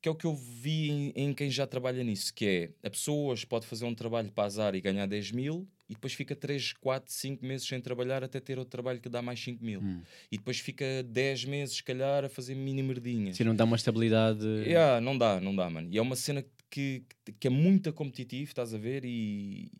que 0.00 0.08
é 0.08 0.12
o 0.12 0.14
que 0.14 0.26
eu 0.26 0.34
vi 0.34 0.90
em, 0.90 1.12
em 1.16 1.34
quem 1.34 1.50
já 1.50 1.66
trabalha 1.66 2.04
nisso, 2.04 2.32
que 2.32 2.46
é 2.46 2.86
a 2.86 2.90
pessoas 2.90 3.44
pode 3.44 3.66
fazer 3.66 3.86
um 3.86 3.94
trabalho 3.94 4.30
para 4.30 4.44
azar 4.44 4.74
e 4.74 4.80
ganhar 4.80 5.06
10 5.06 5.32
mil 5.32 5.66
e 5.88 5.94
depois 5.94 6.12
fica 6.12 6.34
3, 6.36 6.74
4, 6.74 7.12
5 7.12 7.44
meses 7.44 7.66
sem 7.66 7.80
trabalhar 7.80 8.22
até 8.22 8.40
ter 8.40 8.58
outro 8.58 8.70
trabalho 8.70 9.00
que 9.00 9.08
dá 9.08 9.22
mais 9.22 9.40
5 9.40 9.64
mil. 9.64 9.80
Hum. 9.80 10.02
E 10.30 10.36
depois 10.36 10.58
fica 10.58 10.84
10 11.04 11.44
meses, 11.46 11.76
se 11.76 11.82
calhar, 11.82 12.24
a 12.24 12.28
fazer 12.28 12.54
mini 12.54 12.82
merdinhas. 12.82 13.36
Se 13.36 13.44
não 13.44 13.54
dá 13.54 13.64
uma 13.64 13.76
estabilidade. 13.76 14.44
Yeah, 14.44 15.00
não 15.00 15.16
dá, 15.16 15.40
não 15.40 15.54
dá, 15.54 15.70
mano. 15.70 15.88
E 15.90 15.96
é 15.98 16.02
uma 16.02 16.16
cena 16.16 16.42
que, 16.42 16.50
que 16.70 17.46
é 17.46 17.50
muito 17.50 17.92
competitiva, 17.92 18.50
estás 18.50 18.74
a 18.74 18.78
ver? 18.78 19.04
E, 19.04 19.70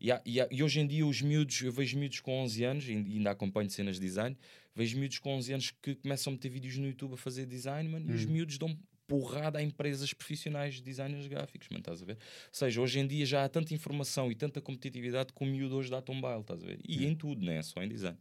e, 0.00 0.10
há- 0.12 0.22
e 0.24 0.40
há- 0.40 0.48
e 0.50 0.62
hoje 0.62 0.80
em 0.80 0.86
dia 0.86 1.06
os 1.06 1.20
miúdos, 1.22 1.60
eu 1.62 1.72
vejo 1.72 1.98
miúdos 1.98 2.20
com 2.20 2.42
11 2.42 2.64
anos, 2.64 2.88
ainda 2.88 3.30
acompanho 3.30 3.70
cenas 3.70 3.96
de 3.98 4.02
design, 4.06 4.36
vejo 4.74 4.98
miúdos 4.98 5.18
com 5.18 5.34
11 5.36 5.52
anos 5.52 5.70
que 5.82 5.94
começam 5.94 6.32
a 6.32 6.34
meter 6.36 6.48
vídeos 6.50 6.76
no 6.76 6.86
YouTube 6.86 7.14
a 7.14 7.16
fazer 7.16 7.46
design, 7.46 7.88
mano, 7.88 8.10
e 8.10 8.14
os 8.14 8.24
Hum. 8.24 8.30
miúdos 8.32 8.58
dão 8.58 8.76
porrada 9.06 9.58
a 9.58 9.62
empresas 9.62 10.12
profissionais 10.14 10.76
de 10.76 10.82
designers 10.82 11.26
gráficos, 11.26 11.68
mano, 11.68 11.80
estás 11.80 12.02
a 12.02 12.04
ver? 12.06 12.14
Ou 12.14 12.18
seja, 12.52 12.80
hoje 12.80 12.98
em 12.98 13.06
dia 13.06 13.26
já 13.26 13.44
há 13.44 13.48
tanta 13.48 13.74
informação 13.74 14.32
e 14.32 14.34
tanta 14.34 14.60
competitividade 14.62 15.32
que 15.32 15.44
o 15.44 15.46
miúdo 15.46 15.76
hoje 15.76 15.90
um 16.08 16.20
baile, 16.20 16.40
estás 16.40 16.62
a 16.62 16.66
ver? 16.66 16.80
E 16.88 17.04
Hum. 17.04 17.10
em 17.10 17.14
tudo, 17.14 17.44
não 17.44 17.52
é 17.52 17.62
só 17.62 17.82
em 17.82 17.88
design. 17.88 18.16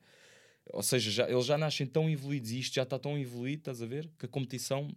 Ou 0.71 0.81
seja, 0.83 1.11
já, 1.11 1.29
eles 1.29 1.45
já 1.45 1.57
nascem 1.57 1.85
tão 1.85 2.09
evoluídos 2.09 2.51
e 2.51 2.59
isto 2.59 2.73
já 2.75 2.83
está 2.83 2.97
tão 2.97 3.17
evoluído, 3.17 3.59
estás 3.61 3.81
a 3.81 3.85
ver? 3.85 4.09
Que 4.17 4.25
a 4.25 4.29
competição, 4.29 4.93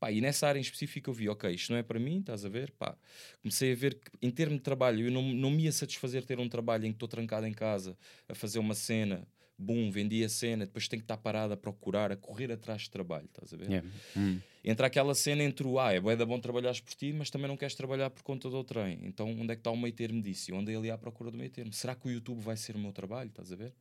pá, 0.00 0.10
e 0.10 0.20
nessa 0.20 0.48
área 0.48 0.58
em 0.58 0.62
específico 0.62 1.10
eu 1.10 1.14
vi, 1.14 1.28
ok, 1.28 1.52
isto 1.52 1.70
não 1.70 1.78
é 1.78 1.82
para 1.82 2.00
mim, 2.00 2.20
estás 2.20 2.44
a 2.44 2.48
ver? 2.48 2.72
Pá, 2.72 2.96
comecei 3.42 3.72
a 3.72 3.76
ver 3.76 3.94
que 3.94 4.10
em 4.22 4.30
termos 4.30 4.58
de 4.58 4.64
trabalho, 4.64 5.06
eu 5.06 5.12
não, 5.12 5.22
não 5.22 5.50
me 5.50 5.64
ia 5.64 5.72
satisfazer 5.72 6.24
ter 6.24 6.40
um 6.40 6.48
trabalho 6.48 6.86
em 6.86 6.90
que 6.90 6.96
estou 6.96 7.08
trancado 7.08 7.46
em 7.46 7.52
casa 7.52 7.96
a 8.26 8.34
fazer 8.34 8.58
uma 8.58 8.74
cena, 8.74 9.28
bum, 9.58 9.90
vendi 9.90 10.24
a 10.24 10.28
cena, 10.28 10.64
depois 10.64 10.88
tenho 10.88 11.02
que 11.02 11.04
estar 11.04 11.18
parado 11.18 11.52
a 11.52 11.56
procurar, 11.56 12.10
a 12.10 12.16
correr 12.16 12.50
atrás 12.50 12.82
de 12.82 12.90
trabalho, 12.90 13.26
estás 13.26 13.52
a 13.52 13.56
ver? 13.58 13.68
Yeah. 13.68 13.88
Hum. 14.16 14.40
Entra 14.64 14.86
aquela 14.86 15.14
cena 15.14 15.42
entre 15.42 15.66
o 15.66 15.78
ah, 15.78 15.92
é 15.92 16.00
bué 16.00 16.16
da 16.16 16.24
bom 16.24 16.40
trabalhares 16.40 16.80
por 16.80 16.94
ti, 16.94 17.12
mas 17.12 17.30
também 17.30 17.46
não 17.46 17.56
queres 17.56 17.74
trabalhar 17.74 18.10
por 18.10 18.22
conta 18.22 18.48
do 18.48 18.64
trem. 18.64 18.98
Então 19.02 19.30
onde 19.30 19.52
é 19.52 19.54
que 19.54 19.60
está 19.60 19.70
o 19.70 19.76
meio 19.76 19.92
termo 19.92 20.20
disso? 20.22 20.50
E 20.50 20.54
onde 20.54 20.72
é 20.72 20.76
ali 20.76 20.90
à 20.90 20.98
procura 20.98 21.30
do 21.30 21.36
meio 21.36 21.50
termo? 21.50 21.72
Será 21.72 21.94
que 21.94 22.08
o 22.08 22.10
YouTube 22.10 22.40
vai 22.40 22.56
ser 22.56 22.76
o 22.76 22.78
meu 22.78 22.92
trabalho? 22.92 23.28
Estás 23.28 23.52
a 23.52 23.56
ver? 23.56 23.74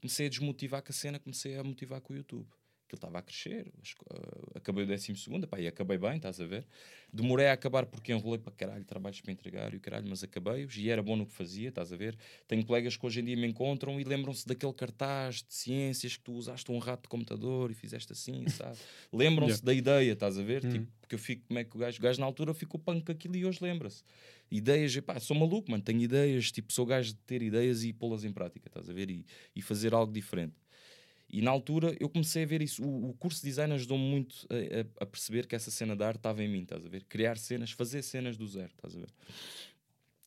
Comecei 0.00 0.26
a 0.26 0.28
desmotivar 0.28 0.82
com 0.82 0.90
a 0.90 0.94
cena, 0.94 1.18
comecei 1.18 1.56
a 1.56 1.64
motivar 1.64 2.00
com 2.00 2.12
o 2.12 2.16
YouTube. 2.16 2.46
Aquilo 2.86 2.98
estava 2.98 3.18
a 3.18 3.22
crescer, 3.22 3.66
ah, 4.10 4.58
acabei 4.58 4.84
o 4.84 4.86
décimo 4.86 5.16
segundo, 5.16 5.48
pá, 5.48 5.58
e 5.58 5.66
acabei 5.66 5.98
bem, 5.98 6.16
estás 6.16 6.40
a 6.40 6.46
ver? 6.46 6.64
Demorei 7.12 7.48
a 7.48 7.52
acabar 7.52 7.84
porque 7.84 8.12
enrolei 8.12 8.38
para 8.38 8.52
caralho 8.52 8.84
trabalhos 8.84 9.20
para 9.20 9.32
entregar 9.32 9.74
e 9.74 9.76
o 9.76 9.80
caralho, 9.80 10.06
mas 10.08 10.22
acabei-os 10.22 10.76
e 10.76 10.88
era 10.88 11.02
bom 11.02 11.16
no 11.16 11.26
que 11.26 11.32
fazia, 11.32 11.68
estás 11.68 11.92
a 11.92 11.96
ver? 11.96 12.16
Tenho 12.46 12.64
colegas 12.64 12.96
que 12.96 13.04
hoje 13.04 13.20
em 13.20 13.24
dia 13.24 13.36
me 13.36 13.46
encontram 13.46 14.00
e 14.00 14.04
lembram-se 14.04 14.46
daquele 14.46 14.72
cartaz 14.72 15.42
de 15.42 15.52
ciências 15.52 16.16
que 16.16 16.22
tu 16.22 16.32
usaste 16.32 16.70
um 16.70 16.78
rato 16.78 17.02
de 17.02 17.08
computador 17.08 17.72
e 17.72 17.74
fizeste 17.74 18.12
assim, 18.12 18.46
sabe? 18.50 18.78
Lembram-se 19.12 19.64
da 19.64 19.74
ideia, 19.74 20.12
estás 20.12 20.38
a 20.38 20.42
ver? 20.42 20.62
Tipo, 20.70 20.86
porque 21.00 21.14
eu 21.16 21.18
fico, 21.18 21.44
como 21.48 21.58
é 21.58 21.64
que 21.64 21.76
o 21.76 21.78
gajo, 21.80 21.98
o 21.98 22.02
gajo 22.02 22.20
na 22.20 22.26
altura 22.26 22.54
ficou 22.54 22.78
punk 22.78 23.04
com 23.04 23.12
aquilo 23.12 23.34
e 23.36 23.44
hoje 23.44 23.58
lembra-se. 23.60 24.04
Ideias, 24.48 24.96
pá, 25.00 25.18
sou 25.18 25.36
maluco, 25.36 25.70
mano, 25.70 25.82
tenho 25.82 26.00
ideias, 26.00 26.52
tipo, 26.52 26.72
sou 26.72 26.86
gajo 26.86 27.12
de 27.12 27.18
ter 27.20 27.42
ideias 27.42 27.82
e 27.82 27.92
pô-las 27.92 28.22
em 28.24 28.32
prática, 28.32 28.68
estás 28.68 28.88
a 28.88 28.92
ver? 28.92 29.10
E, 29.10 29.26
e 29.56 29.60
fazer 29.60 29.92
algo 29.92 30.12
diferente. 30.12 30.54
E 31.36 31.42
na 31.42 31.50
altura 31.50 31.94
eu 32.00 32.08
comecei 32.08 32.44
a 32.44 32.46
ver 32.46 32.62
isso. 32.62 32.82
O, 32.82 33.10
o 33.10 33.12
curso 33.12 33.42
de 33.42 33.48
design 33.48 33.74
ajudou-me 33.74 34.02
muito 34.02 34.46
a, 34.48 34.54
a- 35.02 35.04
a 35.04 35.06
perceber 35.06 35.46
que 35.46 35.54
essa 35.54 35.70
cena 35.70 35.94
de 35.94 36.02
arte 36.02 36.16
estava 36.16 36.42
em 36.42 36.48
mim, 36.48 36.62
estás 36.62 36.86
a 36.86 36.88
ver? 36.88 37.04
Criar 37.04 37.36
cenas, 37.36 37.70
fazer 37.72 38.00
cenas 38.00 38.38
do 38.38 38.46
zero, 38.48 38.72
estás 38.74 38.96
a 38.96 39.00
ver? 39.00 39.08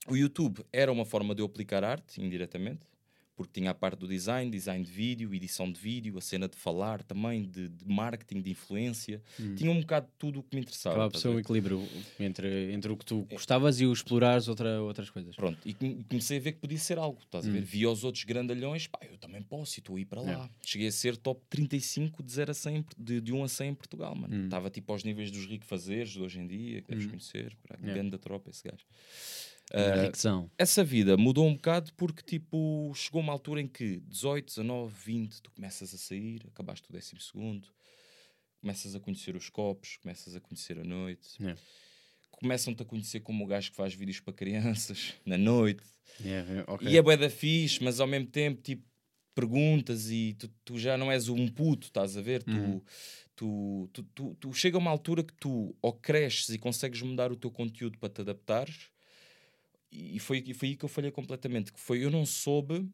O 0.07 0.15
YouTube 0.15 0.63
era 0.71 0.91
uma 0.91 1.05
forma 1.05 1.33
de 1.33 1.41
eu 1.41 1.47
aplicar 1.47 1.83
arte, 1.83 2.21
indiretamente, 2.21 2.81
porque 3.39 3.57
tinha 3.61 3.71
a 3.71 3.73
parte 3.73 3.99
do 3.99 4.05
design, 4.05 4.51
design 4.51 4.83
de 4.83 4.91
vídeo, 4.91 5.33
edição 5.33 5.71
de 5.71 5.79
vídeo, 5.79 6.17
a 6.17 6.21
cena 6.21 6.45
de 6.49 6.57
falar 6.57 7.01
também, 7.03 7.43
de, 7.43 7.69
de 7.69 7.87
marketing, 7.87 8.41
de 8.41 8.51
influência. 8.51 9.21
Tinha 9.55 9.71
um 9.71 9.79
bocado 9.79 10.07
de 10.07 10.11
tudo 10.19 10.39
o 10.41 10.43
que 10.43 10.53
me 10.57 10.61
interessava. 10.61 10.95
Acaba 10.97 11.11
por 11.11 11.19
ser 11.19 11.29
um 11.29 11.39
equilíbrio 11.39 11.81
entre, 12.19 12.73
entre 12.73 12.91
o 12.91 12.97
que 12.97 13.05
tu 13.05 13.21
gostavas 13.31 13.79
e 13.79 13.85
o 13.85 13.93
explorares 13.93 14.49
outra, 14.49 14.81
outras 14.81 15.09
coisas. 15.09 15.37
Pronto, 15.37 15.57
e 15.65 15.73
come- 15.73 16.03
comecei 16.09 16.37
a 16.37 16.41
ver 16.41 16.51
que 16.51 16.59
podia 16.59 16.77
ser 16.77 16.97
algo, 16.97 17.17
estás 17.23 17.47
a 17.47 17.49
ver? 17.49 17.61
Vi 17.61 17.87
os 17.87 18.03
outros 18.03 18.25
grandalhões, 18.25 18.87
pá, 18.87 18.99
eu 19.09 19.17
também 19.17 19.41
posso 19.41 19.77
e 19.77 19.79
estou 19.79 19.95
a 19.95 19.99
ir 20.01 20.05
para 20.05 20.19
lá. 20.19 20.27
Yeah. 20.31 20.49
Cheguei 20.61 20.87
a 20.89 20.91
ser 20.91 21.15
top 21.15 21.41
35 21.49 22.21
de, 22.21 22.31
0 22.33 22.51
a 22.51 22.53
100, 22.53 22.75
em 22.75 22.83
Port- 22.83 22.97
de, 22.99 23.21
de 23.21 23.31
1 23.31 23.41
a 23.41 23.47
100 23.47 23.69
em 23.69 23.73
Portugal, 23.73 24.15
mano. 24.15 24.43
Estava 24.43 24.69
tipo 24.69 24.91
aos 24.91 25.05
níveis 25.05 25.31
dos 25.31 25.45
ricos 25.45 25.65
fazeres 25.69 26.09
de 26.09 26.19
hoje 26.21 26.41
em 26.41 26.45
dia, 26.45 26.81
que 26.81 26.89
deves 26.89 27.05
conhecer, 27.05 27.55
pá, 27.65 27.75
Yeah. 27.79 27.93
grande 27.93 28.09
da 28.11 28.17
tropa 28.17 28.49
esse 28.49 28.67
gajo. 28.67 28.83
Uh. 29.71 30.49
Essa 30.57 30.83
vida 30.83 31.15
mudou 31.15 31.47
um 31.47 31.53
bocado 31.53 31.93
porque, 31.93 32.23
tipo, 32.23 32.91
chegou 32.95 33.21
uma 33.21 33.31
altura 33.31 33.61
em 33.61 33.67
que 33.67 33.99
18, 34.07 34.47
19, 34.47 34.93
20, 35.05 35.41
tu 35.41 35.51
começas 35.51 35.93
a 35.93 35.97
sair, 35.97 36.41
acabaste 36.47 36.89
o 36.89 36.93
décimo 36.93 37.21
segundo, 37.21 37.67
começas 38.59 38.95
a 38.95 38.99
conhecer 38.99 39.35
os 39.35 39.49
copos, 39.49 39.97
começas 39.97 40.35
a 40.35 40.39
conhecer 40.39 40.79
a 40.79 40.83
noite, 40.83 41.29
Yeah. 41.39 41.59
começam-te 42.31 42.81
a 42.81 42.85
conhecer 42.85 43.19
como 43.19 43.43
o 43.43 43.47
gajo 43.47 43.69
que 43.69 43.75
faz 43.75 43.93
vídeos 43.93 44.19
para 44.19 44.33
crianças, 44.33 45.13
na 45.25 45.37
noite. 45.37 45.83
Yeah, 46.19 46.65
ok. 46.67 46.87
E 46.87 46.97
é 46.97 47.01
bué 47.01 47.15
da 47.15 47.29
fixe, 47.29 47.83
mas 47.83 47.99
ao 47.99 48.07
mesmo 48.07 48.27
tempo, 48.27 48.61
tipo, 48.61 48.83
perguntas 49.35 50.09
e 50.09 50.33
tu, 50.33 50.49
tu 50.65 50.77
já 50.79 50.97
não 50.97 51.11
és 51.11 51.29
um 51.29 51.47
puto, 51.47 51.87
estás 51.87 52.17
a 52.17 52.21
ver? 52.21 52.43
Tu, 52.43 52.83
tu, 53.35 53.89
tu, 53.93 54.03
tu, 54.03 54.35
tu 54.35 54.53
chega 54.53 54.77
a 54.77 54.79
uma 54.79 54.91
altura 54.91 55.23
que 55.23 55.33
tu 55.35 55.73
ou 55.81 55.93
cresces 55.93 56.49
e 56.49 56.57
consegues 56.57 57.01
mudar 57.01 57.31
o 57.31 57.37
teu 57.37 57.49
conteúdo 57.51 57.97
para 57.99 58.09
te 58.09 58.21
adaptares 58.21 58.89
e 59.91 60.19
foi, 60.19 60.43
e 60.45 60.53
foi 60.53 60.69
aí 60.69 60.75
que 60.75 60.85
eu 60.85 60.89
falhei 60.89 61.11
completamente, 61.11 61.73
que 61.73 61.79
foi 61.79 62.03
eu 62.03 62.09
não 62.09 62.25
soube 62.25 62.87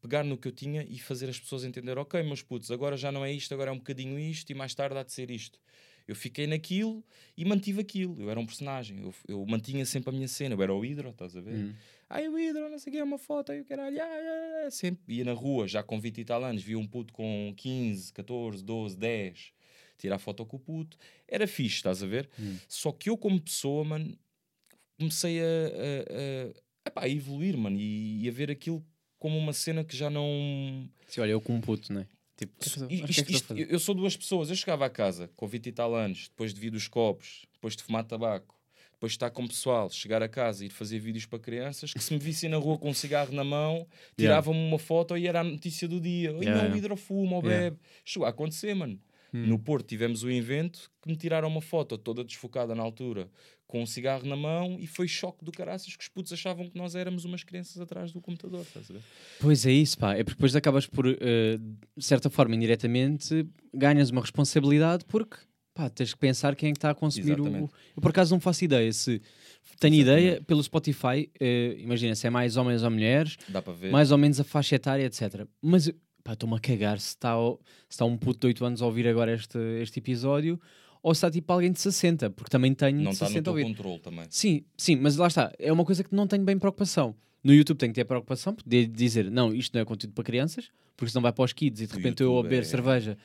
pegar 0.00 0.24
no 0.24 0.36
que 0.36 0.48
eu 0.48 0.52
tinha 0.52 0.84
e 0.88 0.98
fazer 0.98 1.28
as 1.28 1.38
pessoas 1.38 1.64
entender, 1.64 1.96
ok, 1.96 2.22
meus 2.22 2.42
putos, 2.42 2.70
agora 2.70 2.96
já 2.96 3.12
não 3.12 3.24
é 3.24 3.32
isto, 3.32 3.54
agora 3.54 3.70
é 3.70 3.72
um 3.72 3.78
bocadinho 3.78 4.18
isto 4.18 4.50
e 4.50 4.54
mais 4.54 4.74
tarde 4.74 4.98
há 4.98 5.02
de 5.02 5.12
ser 5.12 5.30
isto. 5.30 5.60
Eu 6.06 6.16
fiquei 6.16 6.48
naquilo 6.48 7.04
e 7.36 7.44
mantive 7.44 7.80
aquilo. 7.80 8.20
Eu 8.20 8.28
era 8.28 8.38
um 8.38 8.44
personagem. 8.44 9.00
Eu, 9.00 9.14
eu 9.28 9.46
mantinha 9.46 9.86
sempre 9.86 10.10
a 10.10 10.12
minha 10.12 10.26
cena. 10.26 10.54
Eu 10.54 10.62
era 10.62 10.74
o 10.74 10.84
Hidro, 10.84 11.10
estás 11.10 11.36
a 11.36 11.40
ver? 11.40 11.54
Uhum. 11.54 11.74
Ai, 12.10 12.28
o 12.28 12.38
Hidro, 12.38 12.68
não 12.68 12.78
sei 12.78 12.90
o 12.90 12.92
que, 12.92 12.98
é 12.98 13.04
uma 13.04 13.18
foto, 13.18 13.52
aí 13.52 13.62
o 13.62 13.64
caralho, 13.64 13.98
ah, 13.98 14.04
ah, 14.04 14.66
ah, 14.66 14.70
sempre 14.70 15.14
ia 15.14 15.24
na 15.24 15.32
rua, 15.32 15.66
já 15.66 15.82
com 15.82 15.98
20 15.98 16.18
e 16.18 16.24
tal 16.26 16.44
anos, 16.44 16.62
via 16.62 16.78
um 16.78 16.86
puto 16.86 17.10
com 17.10 17.54
15, 17.56 18.12
14, 18.12 18.62
12, 18.62 18.98
10, 18.98 19.52
tirar 19.96 20.18
foto 20.18 20.44
com 20.44 20.58
o 20.58 20.60
puto. 20.60 20.98
Era 21.26 21.46
fixe, 21.46 21.76
estás 21.76 22.02
a 22.02 22.06
ver? 22.06 22.28
Só 22.68 22.92
que 22.92 23.08
eu, 23.08 23.16
como 23.16 23.40
pessoa, 23.40 23.82
mano, 23.82 24.14
comecei 25.02 25.40
a, 25.40 25.44
a, 25.44 26.86
a, 26.86 26.88
epá, 26.88 27.02
a 27.02 27.08
evoluir, 27.08 27.56
mano, 27.56 27.76
e, 27.78 28.24
e 28.24 28.28
a 28.28 28.32
ver 28.32 28.50
aquilo 28.50 28.84
como 29.18 29.36
uma 29.38 29.52
cena 29.52 29.84
que 29.84 29.96
já 29.96 30.08
não. 30.10 30.88
Se 31.06 31.20
olha, 31.20 31.30
eu 31.32 31.40
com 31.40 31.54
um 31.54 31.60
puto, 31.60 31.92
né? 31.92 32.06
Tipo, 32.36 32.52
é 32.60 32.66
Isto- 32.66 32.84
é 32.84 32.94
isto- 33.32 33.44
a 33.44 33.48
fazer? 33.56 33.70
eu 33.72 33.78
sou 33.78 33.94
duas 33.94 34.16
pessoas. 34.16 34.48
Eu 34.50 34.56
chegava 34.56 34.86
a 34.86 34.90
casa 34.90 35.30
com 35.36 35.46
20 35.46 35.66
e 35.66 35.72
tal 35.72 35.94
anos, 35.94 36.28
depois 36.28 36.52
de 36.54 36.60
vir 36.60 36.70
dos 36.70 36.88
copos, 36.88 37.42
depois 37.52 37.76
de 37.76 37.82
fumar 37.82 38.04
tabaco, 38.04 38.56
depois 38.92 39.12
de 39.12 39.16
estar 39.16 39.30
com 39.30 39.44
o 39.44 39.48
pessoal, 39.48 39.90
chegar 39.90 40.22
a 40.22 40.28
casa 40.28 40.64
e 40.64 40.66
ir 40.68 40.70
fazer 40.70 40.98
vídeos 40.98 41.26
para 41.26 41.38
crianças, 41.38 41.92
que 41.92 42.02
se 42.02 42.12
me 42.12 42.18
vissem 42.18 42.48
na 42.48 42.56
rua 42.56 42.78
com 42.78 42.88
um 42.90 42.94
cigarro 42.94 43.32
na 43.32 43.44
mão, 43.44 43.86
tiravam-me 44.16 44.58
uma 44.60 44.78
foto 44.78 45.16
e 45.16 45.26
era 45.28 45.40
a 45.40 45.44
notícia 45.44 45.86
do 45.86 46.00
dia. 46.00 46.30
Oi, 46.32 46.38
Yeah, 46.44 46.50
não, 46.54 46.60
yeah. 46.62 46.74
o 46.74 46.78
hidrofuma, 46.78 47.36
ou 47.36 47.42
Yeah. 47.44 47.70
bebe. 47.70 47.76
Chegou 48.04 48.26
a 48.26 48.30
acontecer, 48.30 48.74
mano. 48.74 48.98
Hum. 49.34 49.46
No 49.46 49.58
Porto 49.58 49.86
tivemos 49.86 50.22
o 50.24 50.30
evento 50.30 50.90
que 51.00 51.08
me 51.08 51.16
tiraram 51.16 51.48
uma 51.48 51.60
foto 51.62 51.96
toda 51.96 52.22
desfocada 52.24 52.74
na 52.74 52.82
altura, 52.82 53.30
com 53.72 53.82
um 53.82 53.86
cigarro 53.86 54.26
na 54.26 54.36
mão, 54.36 54.76
e 54.78 54.86
foi 54.86 55.08
choque 55.08 55.42
do 55.42 55.50
caraças 55.50 55.96
que 55.96 56.02
os 56.02 56.08
putos 56.08 56.30
achavam 56.30 56.68
que 56.68 56.76
nós 56.76 56.94
éramos 56.94 57.24
umas 57.24 57.42
crianças 57.42 57.80
atrás 57.80 58.12
do 58.12 58.20
computador, 58.20 58.60
estás 58.60 58.90
a 58.90 58.92
ver? 58.92 59.00
Pois 59.40 59.64
é 59.64 59.72
isso, 59.72 59.96
pá. 59.98 60.12
É 60.14 60.22
porque 60.22 60.36
depois 60.36 60.54
acabas 60.54 60.86
por, 60.86 61.06
eh, 61.06 61.16
de 61.96 62.04
certa 62.04 62.28
forma, 62.28 62.54
indiretamente, 62.54 63.46
ganhas 63.72 64.10
uma 64.10 64.20
responsabilidade 64.20 65.06
porque, 65.06 65.36
pá, 65.72 65.88
tens 65.88 66.12
que 66.12 66.18
pensar 66.20 66.54
quem 66.54 66.68
é 66.68 66.72
que 66.72 66.76
está 66.78 66.90
a 66.90 66.94
consumir 66.94 67.40
o... 67.40 67.44
Exatamente. 67.44 67.72
Eu, 67.96 68.02
por 68.02 68.10
acaso, 68.10 68.34
não 68.34 68.40
faço 68.40 68.62
ideia 68.64 68.92
se... 68.92 69.22
Tenho 69.80 69.94
Exatamente. 69.94 70.00
ideia, 70.26 70.42
pelo 70.42 70.62
Spotify, 70.62 71.30
eh, 71.40 71.76
imagina, 71.78 72.14
se 72.14 72.26
é 72.26 72.30
mais 72.30 72.56
homens 72.58 72.82
ou 72.82 72.90
mulheres, 72.90 73.36
Dá 73.48 73.62
para 73.62 73.72
ver. 73.72 73.90
mais 73.90 74.10
ou 74.12 74.18
menos 74.18 74.38
a 74.38 74.44
faixa 74.44 74.74
etária, 74.76 75.04
etc. 75.04 75.46
Mas, 75.62 75.90
pá, 76.22 76.34
estou-me 76.34 76.56
a 76.56 76.60
cagar 76.60 77.00
se 77.00 77.08
está 77.08 77.38
o- 77.40 77.58
se 77.88 77.94
está 77.94 78.04
um 78.04 78.16
puto 78.18 78.40
de 78.40 78.48
8 78.48 78.64
anos 78.64 78.82
a 78.82 78.86
ouvir 78.86 79.06
agora 79.08 79.32
este, 79.32 79.56
este 79.80 79.98
episódio 80.00 80.60
ou 81.02 81.14
se 81.14 81.18
está 81.18 81.30
tipo 81.30 81.52
alguém 81.52 81.72
de 81.72 81.80
60, 81.80 82.30
porque 82.30 82.50
também 82.50 82.72
tenho 82.74 82.98
não 82.98 83.10
de 83.10 83.16
está 83.16 83.24
no 83.26 83.30
60 83.32 83.52
teu 83.52 83.62
controle 83.66 83.98
também. 83.98 84.24
Sim, 84.30 84.64
sim, 84.76 84.96
mas 84.96 85.16
lá 85.16 85.26
está. 85.26 85.52
É 85.58 85.72
uma 85.72 85.84
coisa 85.84 86.04
que 86.04 86.14
não 86.14 86.26
tenho 86.26 86.44
bem 86.44 86.58
preocupação. 86.58 87.14
No 87.42 87.52
YouTube 87.52 87.78
tenho 87.78 87.92
que 87.92 87.96
ter 88.00 88.04
preocupação, 88.04 88.56
de 88.64 88.86
dizer, 88.86 89.28
não, 89.30 89.52
isto 89.52 89.74
não 89.74 89.80
é 89.82 89.84
conteúdo 89.84 90.12
para 90.14 90.22
crianças, 90.22 90.70
porque 90.96 91.10
senão 91.10 91.22
vai 91.22 91.32
para 91.32 91.44
os 91.44 91.52
kids 91.52 91.80
e 91.80 91.86
de 91.88 91.94
repente 91.96 92.22
eu 92.22 92.38
a 92.38 92.42
beber 92.44 92.60
é- 92.60 92.64
cerveja 92.64 93.18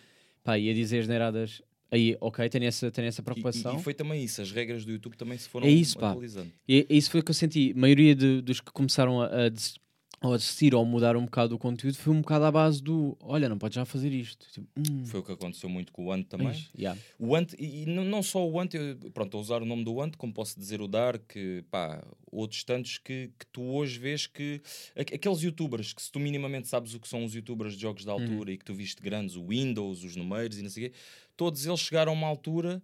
pá, 0.43 0.57
e 0.57 0.69
a 0.69 0.73
dizer 0.73 1.03
generadas. 1.03 1.61
Aí, 1.91 2.17
ok, 2.19 2.49
tenho 2.49 2.65
essa, 2.65 2.89
tenho 2.91 3.07
essa 3.07 3.21
E- 3.21 3.23
preocupação. 3.23 3.75
E, 3.75 3.79
e 3.79 3.83
foi 3.83 3.93
também 3.93 4.23
isso, 4.23 4.41
as 4.41 4.51
regras 4.51 4.83
do 4.83 4.91
YouTube 4.91 5.15
também 5.15 5.37
se 5.37 5.47
foram 5.47 5.67
É 5.67 5.69
isso, 5.69 5.97
pá. 5.99 6.09
atualizando. 6.09 6.51
E 6.67 6.85
é 6.89 6.93
isso 6.95 7.11
foi 7.11 7.19
o 7.19 7.23
que 7.23 7.29
eu 7.31 7.35
senti. 7.35 7.73
A 7.75 7.79
maioria 7.79 8.15
de- 8.15 8.41
dos 8.41 8.59
que 8.59 8.71
começaram 8.71 9.21
a, 9.21 9.27
a, 9.27 9.49
ou 10.19 10.34
a 10.34 10.38
desistir 10.38 10.73
ou 10.73 10.84
mudar 10.84 11.15
um 11.15 11.25
bocado 11.25 11.53
o 11.56 11.60
conteúdo 11.60 11.95
foi 11.95 12.12
um 12.12 12.21
bocado 12.21 12.45
à 12.45 12.51
base 12.51 12.82
do 12.82 13.15
olha, 13.21 13.47
não 13.47 13.58
podes 13.58 13.75
já 13.75 13.86
fazer 13.86 14.12
isto. 14.12 14.47
Tipo, 14.51 14.67
hum, 14.75 15.06
Foi 15.06 15.19
o 15.19 15.23
que 15.23 15.32
aconteceu 15.32 15.69
muito 15.69 15.93
com 15.93 16.06
o 16.08 16.12
Ant 16.12 16.23
também. 16.27 16.47
mas, 16.47 16.69
yeah. 16.77 16.99
O 17.19 17.36
Ant, 17.36 17.53
e, 17.60 17.84
e 17.84 17.86
não 17.86 18.23
só 18.23 18.43
o 18.47 18.60
Ant, 18.60 18.73
eu, 18.73 18.97
pronto, 19.12 19.38
a 19.38 19.39
usar 19.39 19.62
o 19.62 19.65
nome 19.65 19.84
do 19.84 20.01
Ant, 20.01 20.15
como 20.17 20.34
posso 20.34 20.58
dizer 20.60 20.82
o 20.82 20.88
Dark, 20.88 21.34
pá, 21.69 22.03
outros 22.32 22.63
tantos 22.63 22.97
que, 22.97 23.30
que 23.38 23.45
tu 23.51 23.62
hoje 23.62 23.99
vês 23.99 24.25
que 24.25 24.60
aqu- 24.95 25.13
aqueles 25.13 25.41
youtubers 25.43 25.93
que 25.93 26.01
se 26.01 26.12
tu 26.12 26.19
minimamente 26.19 26.67
sabes 26.67 26.95
o 26.95 26.99
que 26.99 27.08
são 27.08 27.23
os 27.23 27.36
youtubers 27.36 27.75
de 27.75 27.82
jogos 27.82 28.03
de 28.03 28.10
altura 28.10 28.51
e 28.51 28.58
que 28.58 28.65
tu 28.65 28.73
viste 28.73 29.01
grandes, 29.03 29.36
o 29.36 29.45
Windows, 29.47 30.03
os 30.03 30.15
numeiros 30.15 30.58
e 30.58 30.63
não 30.63 30.69
sei 30.71 30.88
o 30.88 30.89
quê, 30.89 30.95
todos 31.36 31.63
eles 31.65 31.80
chegaram 31.80 32.12
a 32.12 32.15
uma 32.15 32.27
altura 32.27 32.82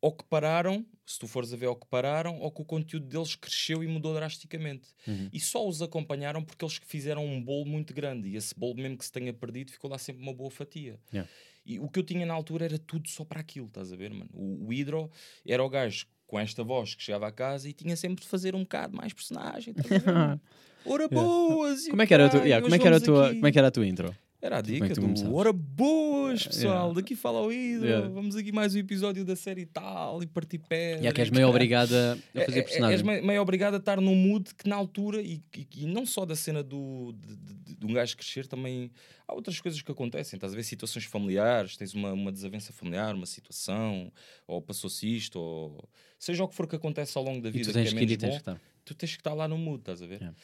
ou 0.00 0.12
que 0.12 0.22
pararam, 0.24 0.86
se 1.08 1.18
tu 1.18 1.26
fores 1.26 1.54
a 1.54 1.56
ver, 1.56 1.66
ou 1.66 1.74
que 1.74 1.86
pararam, 1.86 2.38
ou 2.38 2.50
que 2.52 2.60
o 2.60 2.64
conteúdo 2.66 3.06
deles 3.06 3.34
cresceu 3.34 3.82
e 3.82 3.86
mudou 3.86 4.12
drasticamente. 4.14 4.88
Uhum. 5.06 5.30
E 5.32 5.40
só 5.40 5.66
os 5.66 5.80
acompanharam 5.80 6.44
porque 6.44 6.62
eles 6.62 6.78
fizeram 6.86 7.24
um 7.24 7.42
bolo 7.42 7.64
muito 7.64 7.94
grande 7.94 8.28
e 8.28 8.36
esse 8.36 8.54
bolo, 8.54 8.74
mesmo 8.74 8.98
que 8.98 9.06
se 9.06 9.12
tenha 9.12 9.32
perdido, 9.32 9.72
ficou 9.72 9.90
lá 9.90 9.96
sempre 9.96 10.22
uma 10.22 10.34
boa 10.34 10.50
fatia. 10.50 11.00
Yeah. 11.10 11.30
E 11.64 11.80
o 11.80 11.88
que 11.88 11.98
eu 11.98 12.02
tinha 12.02 12.26
na 12.26 12.34
altura 12.34 12.66
era 12.66 12.78
tudo 12.78 13.08
só 13.08 13.24
para 13.24 13.40
aquilo, 13.40 13.68
estás 13.68 13.90
a 13.90 13.96
ver, 13.96 14.12
mano? 14.12 14.28
O, 14.34 14.66
o 14.66 14.72
Hidro 14.72 15.10
era 15.46 15.64
o 15.64 15.68
gajo 15.70 16.06
com 16.26 16.38
esta 16.38 16.62
voz 16.62 16.94
que 16.94 17.02
chegava 17.02 17.26
a 17.26 17.32
casa 17.32 17.66
e 17.66 17.72
tinha 17.72 17.96
sempre 17.96 18.22
de 18.22 18.28
fazer 18.28 18.54
um 18.54 18.60
bocado 18.60 18.94
mais 18.94 19.14
personagem? 19.14 19.74
Ora 20.84 21.08
boas! 21.08 21.86
e 21.86 21.90
Como 21.90 22.02
é 22.02 22.06
que 22.06 22.12
era 22.12 22.24
yeah, 22.44 22.62
como 22.62 22.74
é 22.74 22.78
que 22.78 22.86
era 22.86 22.96
a 22.98 23.00
tua, 23.00 23.26
aqui. 23.26 23.34
como 23.36 23.46
é 23.46 23.52
que 23.52 23.58
era 23.58 23.68
a 23.68 23.70
tua 23.70 23.86
intro? 23.86 24.14
Era 24.40 24.56
a 24.56 24.58
é 24.60 24.62
dica 24.62 24.94
tu 24.94 25.00
do? 25.00 25.34
Ora 25.34 25.52
boas, 25.52 26.46
pessoal, 26.46 26.74
Yeah. 26.90 26.94
daqui 26.94 27.16
fala 27.16 27.38
ao 27.40 27.52
ídolo, 27.52 27.86
Yeah. 27.86 28.08
vamos 28.08 28.36
aqui 28.36 28.52
mais 28.52 28.72
um 28.72 28.78
episódio 28.78 29.24
da 29.24 29.34
série 29.34 29.62
e 29.62 29.66
tal, 29.66 30.22
e 30.22 30.26
partir 30.28 30.58
pé. 30.58 31.00
E 31.02 31.08
é 31.08 31.12
que 31.12 31.20
és 31.20 31.28
meio 31.28 31.48
obrigada 31.48 32.12
a 32.36 32.40
fazer 32.44 32.58
É- 32.58 32.60
é- 32.60 32.62
personagem. 32.62 32.94
És 32.94 33.02
meio, 33.02 33.24
meio 33.26 33.42
obrigado 33.42 33.74
a 33.74 33.78
estar 33.78 34.00
num 34.00 34.14
mood 34.14 34.54
que 34.54 34.68
na 34.68 34.76
altura, 34.76 35.20
e, 35.20 35.42
e- 35.56 35.66
e 35.78 35.86
não 35.86 36.06
só 36.06 36.24
da 36.24 36.36
cena 36.36 36.62
do, 36.62 37.12
de, 37.18 37.36
de- 37.36 37.74
de 37.78 37.86
um 37.86 37.92
gajo 37.92 38.16
crescer, 38.16 38.46
também 38.46 38.92
há 39.26 39.34
outras 39.34 39.60
coisas 39.60 39.82
que 39.82 39.90
acontecem. 39.90 40.36
Estás 40.36 40.52
a 40.52 40.56
ver 40.56 40.62
situações 40.62 41.04
familiares, 41.04 41.76
tens 41.76 41.92
uma, 41.92 42.12
uma 42.12 42.30
desavença 42.30 42.72
familiar, 42.72 43.16
uma 43.16 43.26
situação, 43.26 44.12
ou 44.46 44.62
passou-se 44.62 45.04
isto, 45.16 45.36
ou 45.40 45.88
seja 46.16 46.44
o 46.44 46.48
que 46.48 46.54
for 46.54 46.68
que 46.68 46.76
acontece 46.76 47.18
ao 47.18 47.24
longo 47.24 47.40
da 47.42 47.48
E 47.48 47.52
vida 47.52 47.70
tu 47.70 47.72
tens 47.72 47.88
que 47.92 47.96
é 47.96 47.98
que 47.98 48.04
ir 48.04 48.14
e 48.14 48.16
tens 48.16 48.28
bom, 48.28 48.34
que 48.34 48.40
estar. 48.40 48.60
tu 48.84 48.94
tens 48.94 49.10
que 49.16 49.20
estar 49.20 49.34
lá 49.34 49.48
no 49.48 49.58
mood, 49.58 49.80
estás 49.80 50.00
a 50.00 50.06
ver? 50.06 50.20
Yeah. 50.20 50.36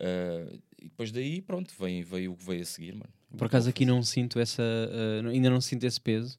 Uh, 0.00 0.62
e 0.80 0.84
depois 0.84 1.10
daí, 1.12 1.42
pronto, 1.42 1.74
vem, 1.78 2.02
veio 2.02 2.32
o 2.32 2.36
que 2.36 2.44
veio 2.44 2.62
a 2.62 2.64
seguir, 2.64 2.92
mano. 2.94 3.12
Por 3.36 3.46
acaso 3.46 3.68
aqui 3.68 3.84
não 3.84 4.02
sinto 4.02 4.38
essa. 4.38 4.62
uh, 4.62 5.28
ainda 5.28 5.50
não 5.50 5.60
sinto 5.60 5.84
esse 5.84 6.00
peso. 6.00 6.38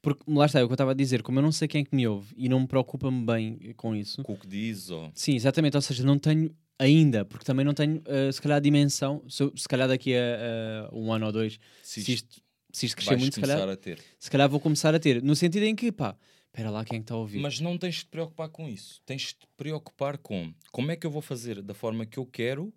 Porque 0.00 0.22
lá 0.26 0.44
está, 0.44 0.60
é 0.60 0.62
o 0.62 0.66
que 0.66 0.72
eu 0.72 0.74
estava 0.74 0.90
a 0.90 0.94
dizer, 0.94 1.22
como 1.22 1.38
eu 1.38 1.42
não 1.42 1.50
sei 1.50 1.66
quem 1.66 1.80
é 1.80 1.84
que 1.84 1.94
me 1.94 2.06
ouve 2.06 2.34
e 2.36 2.46
não 2.46 2.60
me 2.60 2.66
preocupa-me 2.66 3.24
bem 3.24 3.72
com 3.74 3.96
isso. 3.96 4.22
Com 4.22 4.34
o 4.34 4.38
que 4.38 4.46
diz, 4.46 4.90
ou... 4.90 5.10
Sim, 5.14 5.34
exatamente. 5.34 5.76
Ou 5.76 5.80
seja, 5.80 6.04
não 6.04 6.18
tenho 6.18 6.54
ainda, 6.78 7.24
porque 7.24 7.44
também 7.44 7.64
não 7.64 7.72
tenho, 7.72 7.98
uh, 8.00 8.30
se 8.30 8.40
calhar, 8.40 8.58
a 8.58 8.60
dimensão. 8.60 9.22
Se, 9.28 9.50
se 9.56 9.66
calhar 9.66 9.88
daqui 9.88 10.14
a 10.14 10.90
uh, 10.92 10.98
um 10.98 11.10
ano 11.12 11.26
ou 11.26 11.32
dois, 11.32 11.58
Se 11.82 12.02
se 12.02 12.12
isto 12.12 12.44
se 12.70 12.86
isto 12.86 12.96
crescer 12.96 13.16
muito, 13.16 13.34
se 13.34 13.40
começar 13.40 13.58
calhar, 13.60 13.72
a 13.72 13.76
ter. 13.76 14.00
se 14.18 14.30
calhar 14.30 14.48
vou 14.48 14.60
começar 14.60 14.94
a 14.94 14.98
ter. 14.98 15.22
No 15.22 15.36
sentido 15.36 15.62
em 15.62 15.76
que, 15.76 15.92
pá, 15.92 16.16
espera 16.46 16.70
lá, 16.70 16.84
quem 16.84 16.96
é 16.96 16.98
que 16.98 17.04
está 17.04 17.14
a 17.14 17.18
ouvir? 17.18 17.40
Mas 17.40 17.60
não 17.60 17.78
tens 17.78 17.94
de 17.96 18.00
te 18.00 18.08
preocupar 18.08 18.48
com 18.48 18.68
isso. 18.68 19.00
Tens 19.06 19.22
de 19.22 19.34
te 19.34 19.46
preocupar 19.56 20.18
com 20.18 20.52
como 20.72 20.90
é 20.90 20.96
que 20.96 21.06
eu 21.06 21.10
vou 21.10 21.22
fazer 21.22 21.62
da 21.62 21.72
forma 21.72 22.04
que 22.04 22.18
eu 22.18 22.26
quero 22.26 22.74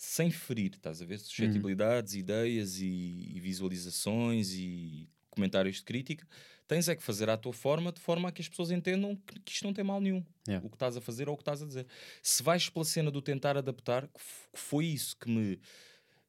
sem 0.00 0.30
ferir, 0.30 0.72
estás 0.74 1.02
a 1.02 1.04
ver? 1.04 1.18
Suscetibilidades, 1.18 2.14
ideias 2.14 2.80
e, 2.80 2.86
e 3.34 3.38
visualizações 3.38 4.54
e 4.54 5.06
comentários 5.28 5.76
de 5.76 5.82
crítica. 5.82 6.26
Tens 6.66 6.88
é 6.88 6.96
que 6.96 7.02
fazer 7.02 7.28
à 7.28 7.36
tua 7.36 7.52
forma, 7.52 7.92
de 7.92 8.00
forma 8.00 8.30
a 8.30 8.32
que 8.32 8.40
as 8.40 8.48
pessoas 8.48 8.70
entendam 8.70 9.14
que, 9.14 9.38
que 9.40 9.52
isto 9.52 9.62
não 9.62 9.74
tem 9.74 9.84
mal 9.84 10.00
nenhum. 10.00 10.24
Yeah. 10.48 10.66
O 10.66 10.70
que 10.70 10.76
estás 10.76 10.96
a 10.96 11.02
fazer 11.02 11.28
ou 11.28 11.34
o 11.34 11.36
que 11.36 11.42
estás 11.42 11.62
a 11.62 11.66
dizer. 11.66 11.86
Se 12.22 12.42
vais 12.42 12.66
pela 12.70 12.84
cena 12.86 13.10
do 13.10 13.20
tentar 13.20 13.58
adaptar, 13.58 14.06
que 14.06 14.20
que 14.54 14.58
foi 14.58 14.86
isso 14.86 15.14
que 15.18 15.28
me. 15.28 15.60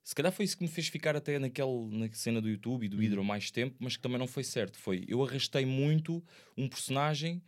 Se 0.03 0.13
calhar 0.13 0.34
foi 0.34 0.43
isso 0.43 0.57
que 0.57 0.63
me 0.63 0.69
fez 0.69 0.89
ficar 0.89 1.15
até 1.15 1.39
naquele, 1.39 1.97
na 1.97 2.12
cena 2.12 2.41
do 2.41 2.49
YouTube 2.49 2.86
e 2.86 2.89
do 2.89 2.97
Hydro 2.97 3.23
mais 3.23 3.51
tempo, 3.51 3.77
mas 3.79 3.95
que 3.95 4.01
também 4.01 4.19
não 4.19 4.27
foi 4.27 4.43
certo. 4.43 4.77
Foi 4.77 5.05
eu 5.07 5.23
arrastei 5.23 5.65
muito 5.65 6.21
um 6.57 6.67
personagem 6.67 7.41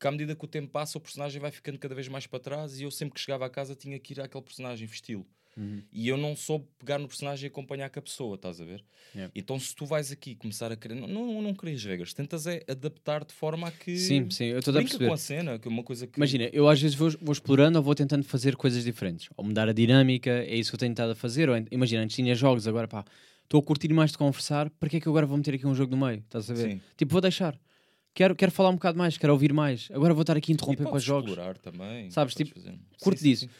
que 0.00 0.08
à 0.08 0.10
medida 0.10 0.34
que 0.34 0.44
o 0.44 0.48
tempo 0.48 0.72
passa, 0.72 0.98
o 0.98 1.00
personagem 1.00 1.40
vai 1.40 1.52
ficando 1.52 1.78
cada 1.78 1.94
vez 1.94 2.08
mais 2.08 2.26
para 2.26 2.40
trás 2.40 2.80
e 2.80 2.82
eu 2.82 2.90
sempre 2.90 3.14
que 3.14 3.20
chegava 3.20 3.46
a 3.46 3.50
casa 3.50 3.76
tinha 3.76 3.96
que 4.00 4.14
ir 4.14 4.20
àquele 4.20 4.42
personagem 4.42 4.88
vesti-lo. 4.88 5.24
Uhum. 5.56 5.82
E 5.92 6.08
eu 6.08 6.16
não 6.16 6.34
soube 6.34 6.66
pegar 6.78 6.98
no 6.98 7.06
personagem 7.06 7.44
e 7.44 7.48
acompanhar 7.48 7.90
com 7.90 7.98
a 7.98 8.02
pessoa, 8.02 8.36
estás 8.36 8.60
a 8.60 8.64
ver? 8.64 8.82
Yeah. 9.14 9.30
Então 9.36 9.58
se 9.60 9.74
tu 9.74 9.84
vais 9.84 10.10
aqui 10.10 10.34
começar 10.34 10.72
a 10.72 10.76
querer, 10.76 10.94
não, 10.94 11.06
não, 11.06 11.42
não 11.42 11.54
crias 11.54 11.84
regras, 11.84 12.14
tentas 12.14 12.46
é 12.46 12.62
adaptar 12.66 13.24
de 13.24 13.34
forma 13.34 13.68
a 13.68 13.70
que 13.70 13.96
Sim, 13.98 14.30
sim, 14.30 14.46
eu 14.46 14.60
estou 14.60 14.74
a 14.74 14.78
perceber. 14.78 15.08
com 15.08 15.12
a 15.12 15.16
cena, 15.18 15.58
que 15.58 15.68
é 15.68 15.70
uma 15.70 15.82
coisa 15.82 16.06
que 16.06 16.18
Imagina, 16.18 16.48
eu 16.52 16.66
às 16.68 16.80
vezes 16.80 16.96
vou, 16.96 17.10
vou 17.20 17.32
explorando 17.32 17.76
ou 17.78 17.84
vou 17.84 17.94
tentando 17.94 18.24
fazer 18.24 18.56
coisas 18.56 18.82
diferentes. 18.84 19.28
Ou 19.36 19.44
mudar 19.44 19.68
a 19.68 19.72
dinâmica, 19.74 20.30
é 20.30 20.54
isso 20.56 20.70
que 20.70 20.76
eu 20.76 20.78
tenho 20.80 20.92
estado 20.92 21.10
a 21.12 21.14
fazer. 21.14 21.50
Ou, 21.50 21.56
imagina, 21.70 22.02
antes 22.02 22.16
tinha 22.16 22.34
jogos, 22.34 22.66
agora 22.66 22.88
pá, 22.88 23.04
estou 23.44 23.60
a 23.60 23.62
curtir 23.62 23.92
mais 23.92 24.12
de 24.12 24.16
conversar, 24.18 24.70
para 24.70 24.88
que 24.88 24.96
é 24.96 25.00
que 25.00 25.06
eu 25.06 25.12
agora 25.12 25.26
vou 25.26 25.36
meter 25.36 25.54
aqui 25.54 25.66
um 25.66 25.74
jogo 25.74 25.94
no 25.94 26.06
meio? 26.06 26.20
Estás 26.20 26.50
a 26.50 26.54
ver? 26.54 26.70
Sim. 26.70 26.80
Tipo, 26.96 27.12
vou 27.12 27.20
deixar. 27.20 27.60
Quero, 28.14 28.34
quero 28.34 28.52
falar 28.52 28.70
um 28.70 28.74
bocado 28.74 28.96
mais, 28.96 29.18
quero 29.18 29.32
ouvir 29.34 29.52
mais. 29.52 29.88
Agora 29.92 30.14
vou 30.14 30.22
estar 30.22 30.36
aqui 30.36 30.50
a 30.50 30.52
E 30.52 30.54
interromper 30.54 30.82
para 30.84 30.92
podes 30.92 31.04
jogos. 31.04 31.30
explorar 31.30 31.58
também. 31.58 32.10
Sabes, 32.10 32.34
tipo, 32.34 32.54
fazer. 32.54 32.78
curto 33.00 33.18
Sim, 33.18 33.24
sim, 33.24 33.30
disso. 33.30 33.44
sim. 33.46 33.50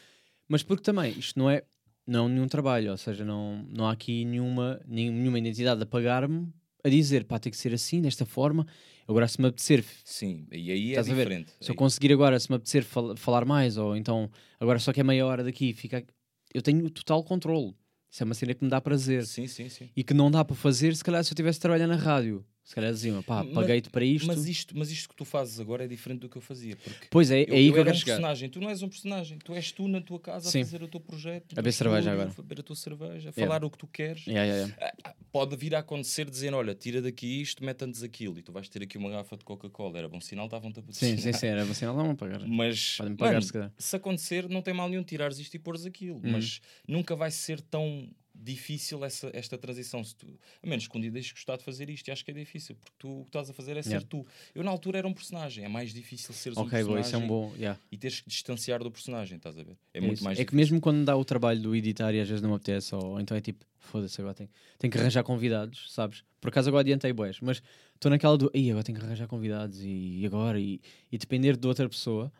Mas 0.49 0.63
porque 0.63 0.83
também, 0.83 1.13
isto 1.19 1.39
não 1.39 1.49
é, 1.49 1.63
não 2.07 2.29
nenhum 2.29 2.49
trabalho, 2.49 2.91
ou 2.91 2.97
seja, 2.97 3.25
não, 3.25 3.65
não 3.71 3.87
há 3.87 3.93
aqui 3.93 4.25
nenhuma, 4.25 4.81
nenhuma 4.87 5.39
identidade 5.39 5.83
a 5.83 5.87
pagar-me 5.87 6.53
a 6.85 6.89
dizer, 6.89 7.25
pá, 7.25 7.39
tem 7.39 7.51
que 7.51 7.57
ser 7.57 7.73
assim, 7.73 8.01
desta 8.03 8.27
forma. 8.27 8.67
Agora, 9.07 9.29
se 9.29 9.41
me 9.41 9.47
apetecer 9.49 9.85
Sim, 10.05 10.47
e 10.51 10.71
aí 10.71 10.95
é 10.95 11.03
diferente. 11.03 11.53
Se 11.61 11.71
eu 11.71 11.75
conseguir 11.75 12.13
agora, 12.13 12.39
se 12.41 12.51
me 12.51 12.57
apetecer 12.57 12.83
fal- 12.85 13.17
falar 13.17 13.45
mais, 13.45 13.77
ou 13.77 13.97
então 13.97 14.31
agora 14.59 14.79
só 14.79 14.93
que 14.93 15.01
é 15.01 15.05
meia 15.05 15.25
hora 15.27 15.45
daqui, 15.45 15.73
fica. 15.73 16.05
Eu 16.53 16.61
tenho 16.61 16.89
total 16.91 17.23
controle. 17.25 17.75
Isso 18.11 18.23
é 18.23 18.25
uma 18.25 18.35
cena 18.35 18.53
que 18.53 18.63
me 18.65 18.69
dá 18.71 18.81
prazer. 18.81 19.25
Sim, 19.25 19.47
sim, 19.47 19.69
sim. 19.69 19.89
E 19.97 20.05
que 20.05 20.13
não 20.13 20.31
dá 20.31 20.45
para 20.45 20.55
fazer, 20.57 20.95
se 20.95 21.03
calhar, 21.03 21.23
se 21.25 21.31
eu 21.31 21.35
estivesse 21.35 21.59
a 21.59 21.63
trabalhar 21.63 21.87
na 21.87 21.97
rádio. 21.97 22.45
Se 22.65 22.77
calhar 22.77 22.93
diziam, 22.93 23.21
pá, 23.25 23.45
paguei-te 23.45 23.91
para 23.91 24.05
isto. 24.05 24.27
Mas 24.27 24.47
isto, 24.47 24.77
mas 24.79 24.89
isto 24.91 25.09
que 25.09 25.17
tu 25.17 25.25
fazes 25.25 25.59
agora 25.59 25.85
é 25.85 25.89
diferente 25.89 26.21
do 26.21 26.29
que 26.29 26.37
eu 26.39 26.41
fazia. 26.41 26.77
Porque 26.77 27.09
Pois 27.11 27.29
é, 27.31 27.41
é 27.43 27.51
eu, 27.51 27.55
aí 27.55 27.67
eu 27.67 27.73
que 27.73 27.79
eu 27.81 27.85
quero 27.85 27.97
um 27.97 27.99
chegar. 27.99 28.15
personagem, 28.15 28.49
tu 28.49 28.61
não 28.61 28.71
és 28.71 28.83
um 28.83 28.89
personagem, 28.89 29.39
tu 29.39 29.53
és 29.53 29.73
tu 29.73 29.89
na 29.89 30.01
tua 30.01 30.21
casa 30.21 30.49
Sim. 30.49 30.61
a 30.61 30.65
fazer 30.65 30.83
o 30.83 30.89
teu 30.89 31.01
projeto, 31.01 31.53
A 31.53 31.57
beber 31.57 31.73
cerveja 31.73 32.13
agora. 32.13 32.31
a 32.31 32.43
beber 32.43 32.61
a 32.61 32.63
tua 32.63 32.77
cerveja, 32.77 33.31
a 33.31 33.33
Yeah. 33.33 33.47
falar 33.47 33.65
o 33.65 33.71
que 33.71 33.79
tu 33.79 33.87
queres. 33.89 34.27
Yeah, 34.29 34.45
yeah, 34.45 34.73
yeah. 34.79 34.95
Ah, 35.05 35.15
Pode 35.33 35.57
vir 35.57 35.75
a 35.75 35.81
acontecer 35.81 36.31
dizendo: 36.31 36.57
olha, 36.57 36.75
tira 36.75 37.03
daqui 37.03 37.41
isto, 37.41 37.65
mete-nos 37.65 38.03
aquilo, 38.03 38.39
e 38.39 38.43
tu 38.43 38.53
vais 38.53 38.69
ter 38.69 38.83
aqui 38.83 38.97
uma 38.97 39.11
garrafa 39.11 39.37
de 39.37 39.45
Coca-Cola. 39.45 39.99
Era 39.99 40.09
bom 40.09 40.21
sinal, 40.21 40.45
estavam-te 40.45 40.79
a 40.79 40.83
Sim, 40.83 40.87
patrocinar. 41.17 41.19
sim, 41.21 41.33
sim, 41.33 41.47
era 41.49 41.63
assim, 41.63 41.85
não 41.87 41.95
vão 41.97 42.15
pagar. 42.15 42.47
Mas 42.47 42.97
Podem 42.99 43.17
pagar, 43.17 43.33
mano, 43.41 43.43
se 43.43 43.71
se 43.89 43.97
acontecer, 43.97 44.49
não 44.49 44.63
tem 44.63 44.73
mal 44.73 44.89
nenhum 44.89 45.03
tirares 45.03 45.39
isto 45.39 45.55
e 45.55 45.59
pôres 45.59 45.85
aquilo. 45.85 46.17
Uhum. 46.17 46.31
Mas 46.33 46.61
nunca 46.87 47.17
vai 47.17 47.31
ser 47.31 47.61
tão 47.61 48.09
difícil 48.43 49.05
essa, 49.05 49.31
esta 49.33 49.57
transição. 49.57 50.03
Se 50.03 50.15
tu, 50.17 50.27
a 50.63 50.67
menos 50.67 50.89
que 50.89 50.97
um 50.99 51.01
dia 51.01 51.11
deixes 51.11 51.33
gostar 51.33 51.57
de 51.57 51.65
fazer 51.65 51.89
isto, 51.89 52.09
e 52.09 52.11
acho 52.11 52.25
que 52.25 52.31
é 52.31 52.35
difícil, 52.35 52.75
porque 52.77 52.93
tu, 52.99 53.21
o 53.21 53.23
que 53.25 53.29
estás 53.29 53.49
a 53.49 53.53
fazer 53.53 53.77
é 53.77 53.83
ser 53.83 53.91
Yeah. 53.93 54.07
tu. 54.09 54.27
Eu 54.55 54.65
na 54.65 54.71
altura 54.71 54.99
era 54.99 55.07
um 55.09 55.13
personagem, 55.15 55.65
é 55.65 55.69
mais 55.69 55.93
difícil 55.93 56.35
seres 56.35 56.59
um 56.59 56.63
Ok, 56.63 56.71
personagem 56.71 56.87
boa, 56.89 57.01
isso 57.01 57.15
é 57.15 57.19
um 57.19 57.27
bom. 57.27 57.55
yeah. 57.57 57.79
e 57.91 57.97
teres 57.97 58.21
que 58.21 58.29
distanciar 58.29 58.83
do 58.83 58.91
personagem, 58.91 59.37
estás 59.37 59.57
a 59.59 59.63
ver? 59.63 59.77
É, 59.95 59.99
É 59.99 60.01
muito 60.01 60.15
isso. 60.17 60.25
mais 60.25 60.39
É 60.39 60.45
que 60.45 60.55
mesmo 60.55 60.81
quando 60.81 61.05
dá 61.05 61.17
o 61.17 61.25
trabalho 61.25 61.61
do 61.61 61.77
editar 61.77 62.13
e 62.15 62.21
às 62.21 62.29
vezes 62.29 62.43
não 62.43 62.51
me 62.51 62.57
apetece, 62.57 62.95
ou 62.95 63.21
então 63.21 63.37
é 63.37 63.41
tipo, 63.41 63.65
foda-se, 63.79 64.21
agora 64.21 64.35
tenho, 64.35 64.51
tenho 64.79 64.91
que 64.93 64.99
arranjar 64.99 65.23
convidados, 65.23 65.93
sabes? 65.93 66.25
Por 66.41 66.49
acaso 66.49 66.69
agora 66.69 66.81
adiantei 66.81 67.13
boés, 67.13 67.39
mas 67.41 67.63
estou 67.95 68.11
naquela 68.11 68.37
do, 68.37 68.51
aí 68.55 68.71
agora 68.71 68.83
tenho 68.85 68.99
que 68.99 69.05
arranjar 69.05 69.27
convidados 69.29 69.79
e 69.83 70.23
agora, 70.27 70.59
e, 70.59 70.81
e 71.11 71.19
depender 71.19 71.57
de 71.57 71.67
outra 71.69 71.89
pessoa, 71.89 72.33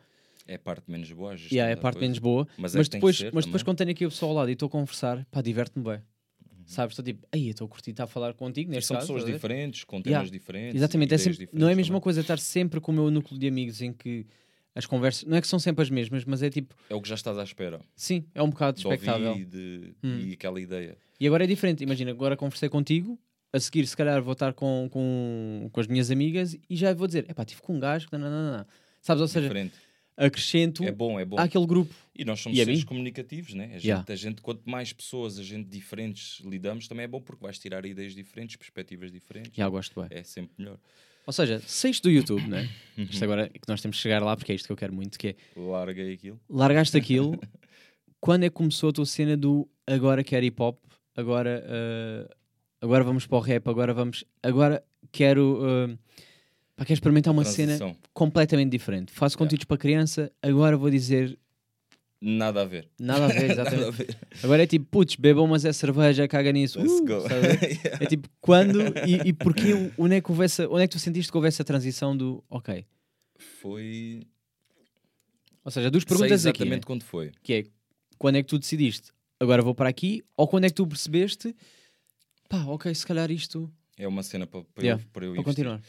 É 0.47 0.55
a 0.55 0.59
parte 0.59 0.89
menos 0.91 1.11
boa. 1.11 1.33
a 1.33 1.35
yeah, 1.35 1.69
é 1.69 1.73
a 1.73 1.77
parte 1.77 1.95
coisa. 1.95 2.01
menos 2.05 2.19
boa, 2.19 2.47
Mas, 2.57 2.75
é 2.75 2.83
depois, 2.83 3.21
mas 3.33 3.45
depois 3.45 3.63
quando 3.63 3.77
tenho 3.77 3.91
aqui 3.91 4.05
o 4.05 4.09
pessoal 4.09 4.31
ao 4.31 4.37
lado 4.37 4.49
e 4.49 4.53
estou 4.53 4.67
a 4.67 4.69
conversar, 4.69 5.25
pá, 5.31 5.41
diverte-me 5.41 5.83
bem. 5.85 5.93
Uhum. 5.95 6.63
Sabes? 6.65 6.93
Estou 6.93 7.05
tipo, 7.05 7.25
aí 7.31 7.49
estou 7.49 7.65
a 7.65 7.69
curtir 7.69 7.91
estar 7.91 8.03
a 8.03 8.07
falar 8.07 8.33
contigo, 8.33 8.69
neste 8.69 8.87
são 8.87 8.97
caso. 8.97 9.07
pessoas 9.13 9.31
diferentes, 9.31 9.83
com 9.85 10.01
temas 10.01 10.23
Yeah. 10.23 10.29
diferentes. 10.31 10.75
Exatamente, 10.75 11.13
é 11.13 11.17
sempre- 11.17 11.49
não 11.53 11.69
é 11.69 11.73
a 11.73 11.75
mesma 11.75 11.91
também. 11.93 12.01
coisa 12.01 12.21
estar 12.21 12.39
sempre 12.39 12.79
com 12.81 12.91
o 12.91 12.95
meu 12.95 13.09
núcleo 13.11 13.39
de 13.39 13.47
amigos 13.47 13.81
em 13.81 13.93
que 13.93 14.25
as 14.75 14.85
conversas, 14.85 15.23
não 15.23 15.37
é 15.37 15.41
que 15.41 15.47
são 15.47 15.59
sempre 15.59 15.81
as 15.83 15.89
mesmas, 15.89 16.25
mas 16.25 16.41
é 16.43 16.49
tipo, 16.49 16.75
É 16.89 16.95
o 16.95 17.01
que 17.01 17.07
já 17.07 17.15
estás 17.15 17.37
à 17.37 17.43
espera. 17.43 17.79
sim, 17.95 18.25
é 18.35 18.41
um 18.43 18.49
bocado 18.49 18.77
De 18.77 18.83
expectável. 18.87 19.37
e, 19.37 19.45
de, 19.45 19.93
Hum. 20.03 20.19
e 20.19 20.33
aquela 20.33 20.59
ideia. 20.59 20.97
E 21.19 21.27
agora 21.27 21.43
é 21.45 21.47
diferente, 21.47 21.83
imagina, 21.83 22.11
agora 22.11 22.35
conversei 22.35 22.67
contigo, 22.69 23.17
a 23.53 23.59
seguir 23.59 23.85
se 23.85 23.95
calhar 23.95 24.21
vou 24.21 24.33
estar 24.33 24.51
com, 24.53 24.89
com, 24.91 25.69
com 25.71 25.79
as 25.79 25.85
minhas 25.87 26.09
amigas 26.11 26.57
e 26.69 26.75
já 26.75 26.93
vou 26.93 27.05
dizer, 27.07 27.29
epá, 27.29 27.45
tive 27.45 27.61
com 27.61 27.75
um 27.75 27.79
gajo, 27.79 28.07
que 28.09 28.17
nananana." 28.17 28.67
sabes? 28.99 29.21
Ou 29.21 29.27
seja, 29.27 29.47
Diferente. 29.47 29.75
Acrescento 30.17 30.83
É 30.83 30.91
bom, 30.91 31.19
é 31.19 31.25
bom. 31.25 31.37
àquele 31.39 31.65
grupo. 31.65 31.93
E 32.15 32.23
nós 32.23 32.39
somos 32.39 32.57
E 32.57 32.61
a 32.61 32.65
seres 32.65 32.83
comunicativos, 32.83 33.53
né? 33.53 33.65
A 33.65 33.67
gente, 33.73 33.85
Yeah. 33.87 34.05
a 34.07 34.15
gente, 34.15 34.41
quanto 34.41 34.69
mais 34.69 34.93
pessoas, 34.93 35.39
a 35.39 35.43
gente 35.43 35.67
diferentes 35.67 36.39
lidamos, 36.45 36.87
também 36.87 37.05
é 37.05 37.07
bom 37.07 37.19
porque 37.21 37.41
vais 37.43 37.57
tirar 37.57 37.85
ideias 37.85 38.13
diferentes, 38.13 38.55
perspectivas 38.55 39.11
diferentes. 39.11 39.51
Já 39.55 39.67
gosto 39.69 39.99
bem. 39.99 40.09
É 40.17 40.23
sempre 40.23 40.53
melhor. 40.57 40.77
Ou 41.25 41.31
seja, 41.33 41.59
sexto 41.65 42.03
do 42.03 42.11
YouTube, 42.11 42.47
né? 42.47 42.69
Uhum. 42.97 43.05
Isto 43.09 43.23
agora 43.23 43.45
é 43.45 43.49
que 43.49 43.67
nós 43.67 43.81
temos 43.81 43.97
que 43.97 44.03
chegar 44.03 44.21
lá 44.21 44.35
porque 44.37 44.51
é 44.51 44.55
isto 44.55 44.67
que 44.67 44.71
eu 44.71 44.77
quero 44.77 44.93
muito, 44.93 45.17
que 45.17 45.29
é 45.29 45.35
Larguei 45.55 46.13
aquilo. 46.13 46.39
largaste 46.47 46.95
aquilo, 46.95 47.39
quando 48.19 48.43
é 48.43 48.49
que 48.49 48.55
começou 48.55 48.89
a 48.89 48.93
tua 48.93 49.05
cena 49.05 49.35
do 49.35 49.67
agora 49.87 50.23
quero 50.23 50.45
hip 50.45 50.61
hop, 50.61 50.77
agora, 51.15 51.63
uh, 51.65 52.35
agora 52.81 53.03
vamos 53.03 53.25
para 53.25 53.37
o 53.37 53.41
rap, 53.41 53.67
agora 53.67 53.93
vamos, 53.93 54.23
agora 54.43 54.83
quero, 55.11 55.59
uh, 55.63 55.97
pá, 56.75 56.83
quero 56.85 56.93
experimentar 56.93 57.33
uma 57.33 57.45
cena 57.45 57.77
Transição. 57.77 57.97
completamente 58.13 58.71
diferente. 58.71 59.11
Faço 59.11 59.37
conteúdos 59.37 59.65
para 59.65 59.77
criança, 59.77 60.31
agora 60.41 60.75
vou 60.77 60.89
dizer 60.89 61.37
Nada 62.25 62.61
a 62.61 62.65
ver. 62.65 62.89
nada 62.97 63.25
a 63.25 63.27
ver, 63.27 63.49
Nada 63.53 63.61
a 63.69 63.73
exatamente. 63.73 63.91
ver. 63.97 64.17
Agora 64.41 64.63
é 64.63 64.67
tipo, 64.67 64.85
putz, 64.85 65.15
bebam, 65.17 65.45
mas 65.45 65.65
é 65.65 65.73
cerveja, 65.73 66.25
caga 66.27 66.53
nisso. 66.53 66.79
Let's 66.79 66.99
Uh, 67.01 67.05
go. 67.05 67.21
sabe? 67.21 67.79
É 68.01 68.05
tipo, 68.05 68.29
quando 68.39 68.79
e, 69.05 69.27
e 69.29 69.33
porquê, 69.33 69.73
onde 69.97 70.15
é, 70.15 70.21
que 70.21 70.31
houve 70.31 70.45
essa, 70.45 70.67
onde 70.69 70.83
é 70.83 70.87
que 70.87 70.93
tu 70.93 70.99
sentiste 70.99 71.29
que 71.31 71.37
houve 71.37 71.49
essa 71.49 71.63
transição 71.65 72.15
do, 72.15 72.41
ok. 72.49 72.85
Foi. 73.59 74.21
Ou 75.65 75.71
seja, 75.71 75.91
duas 75.91 76.03
Sei 76.03 76.07
perguntas 76.09 76.45
aqui, 76.45 76.59
exatamente 76.63 76.81
né? 76.81 76.85
quando 76.85 77.03
foi. 77.03 77.31
que 77.41 77.53
é, 77.53 77.63
quando 78.17 78.37
é 78.37 78.43
que 78.43 78.47
tu 78.49 78.57
decidiste, 78.59 79.11
agora 79.39 79.61
vou 79.61 79.75
para 79.75 79.89
aqui, 79.89 80.23
ou 80.37 80.47
quando 80.47 80.63
é 80.65 80.69
que 80.69 80.75
tu 80.75 80.87
percebeste, 80.87 81.53
pá, 82.47 82.63
ok, 82.65 82.93
se 82.95 83.05
calhar 83.05 83.29
isto, 83.31 83.69
É 83.97 84.07
uma 84.07 84.23
cena 84.23 84.47
para, 84.47 84.63
para 84.63 84.83
Yeah, 84.83 85.03
eu, 85.03 85.09
para 85.11 85.25
eu 85.25 85.31
para 85.33 85.41
investir. 85.41 85.65
continuar. 85.65 85.81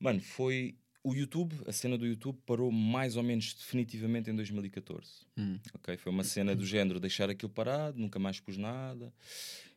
Mano, 0.00 0.20
foi. 0.20 0.76
O 1.02 1.14
YouTube, 1.14 1.54
a 1.66 1.72
cena 1.72 1.96
do 1.96 2.06
YouTube 2.06 2.38
parou 2.44 2.70
mais 2.72 3.16
ou 3.16 3.22
menos 3.22 3.54
definitivamente 3.54 4.30
em 4.30 4.34
2014. 4.34 5.26
Hum. 5.36 5.58
Ok, 5.74 5.96
foi 5.96 6.12
uma 6.12 6.24
cena 6.24 6.54
do 6.54 6.66
género 6.66 6.98
deixar 7.00 7.30
aquilo 7.30 7.50
parado, 7.50 7.98
nunca 8.00 8.18
mais 8.18 8.40
pus 8.40 8.56
nada. 8.56 9.12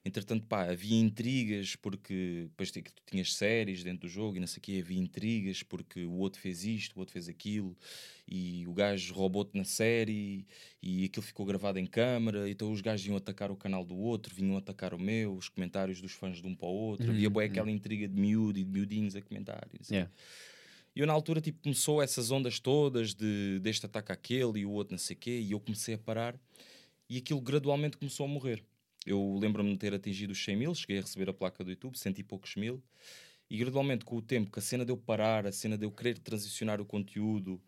Entretanto, 0.04 0.46
pá, 0.48 0.64
havia 0.72 1.00
intrigas 1.00 1.76
porque 1.76 2.46
depois 2.50 2.72
tu 2.72 2.82
tinhas 3.06 3.36
séries 3.36 3.84
dentro 3.84 4.08
do 4.08 4.12
jogo 4.12 4.36
e 4.36 4.40
não 4.40 4.48
sei 4.48 4.58
o 4.58 4.62
quê, 4.62 4.80
havia 4.84 4.98
intrigas 4.98 5.62
porque 5.62 6.04
o 6.04 6.14
outro 6.14 6.42
fez 6.42 6.64
isto, 6.64 6.96
o 6.96 7.00
outro 7.00 7.14
fez 7.14 7.30
aquilo 7.30 7.78
e 8.28 8.66
o 8.66 8.74
gajo 8.74 9.14
roubou-te 9.14 9.56
na 9.56 9.64
série 9.64 10.48
e 10.82 11.06
aquilo 11.06 11.24
ficou 11.24 11.46
gravado 11.46 11.78
em 11.78 11.86
câmara, 11.86 12.50
então 12.50 12.72
os 12.72 12.82
gajos 12.82 13.06
iam 13.06 13.16
atacar 13.16 13.52
o 13.52 13.56
canal 13.56 13.86
do 13.86 13.96
outro, 13.96 14.34
vinham 14.34 14.58
atacar 14.58 14.96
o 14.96 15.00
meu, 15.00 15.36
os 15.36 15.48
comentários 15.50 16.02
dos 16.02 16.14
fãs 16.14 16.42
de 16.42 16.48
um 16.48 16.56
para 16.56 16.68
o 16.68 16.72
outro, 16.74 17.12
havia 17.12 17.28
Uhum, 17.28 17.34
bué 17.34 17.46
aquela 17.46 17.70
intriga 17.70 18.08
de 18.08 18.20
miúdo 18.20 18.58
e 18.58 18.64
de 18.64 18.72
miudinhos 18.72 19.16
a 19.16 19.22
comentar. 19.22 19.68
e. 19.80 19.94
Yeah. 19.94 20.12
E 20.96 21.00
eu 21.00 21.08
na 21.08 21.14
altura 21.14 21.40
tipo, 21.40 21.62
começou 21.64 22.02
essas 22.02 22.32
ondas 22.32 22.60
todas 22.60 23.14
de 23.14 23.60
deste 23.60 23.86
ataque 23.86 24.12
àquele 24.12 24.60
e 24.60 24.66
o 24.66 24.72
outro 24.72 24.94
não 24.94 25.00
sei 25.00 25.16
quê, 25.16 25.40
e 25.40 25.52
eu 25.52 25.60
comecei 25.60 25.96
a 25.96 25.98
parar 25.98 26.40
e 27.10 27.18
aquilo 27.18 27.42
gradualmente 27.42 27.98
começou 27.98 28.26
a 28.26 28.30
morrer. 28.30 28.64
Eu 29.06 29.38
lembro-me 29.38 29.72
de 29.72 29.78
ter 29.78 29.94
atingido 29.94 30.32
os 30.32 30.44
100 30.44 30.56
mil, 30.56 30.76
cheguei 30.76 31.00
a 31.00 31.02
receber 31.02 31.30
a 31.30 31.34
placa 31.34 31.64
do 31.64 31.70
YouTube, 31.70 31.98
cento 31.98 32.20
e 32.20 32.24
poucos 32.24 32.56
mil, 32.56 32.82
e 33.50 33.58
gradualmente 33.58 34.06
com 34.06 34.16
o 34.16 34.22
tempo, 34.22 34.52
que 34.52 34.60
a 34.60 34.62
cena 34.62 34.86
de 34.86 34.92
eu 34.94 34.98
parar, 34.98 35.46
a 35.46 35.52
cena 35.52 35.78
de 35.78 35.86
eu 35.86 35.92
querer 35.92 36.18
transicionar 36.20 36.80
o 36.80 36.86
conteúdo, 36.86 37.62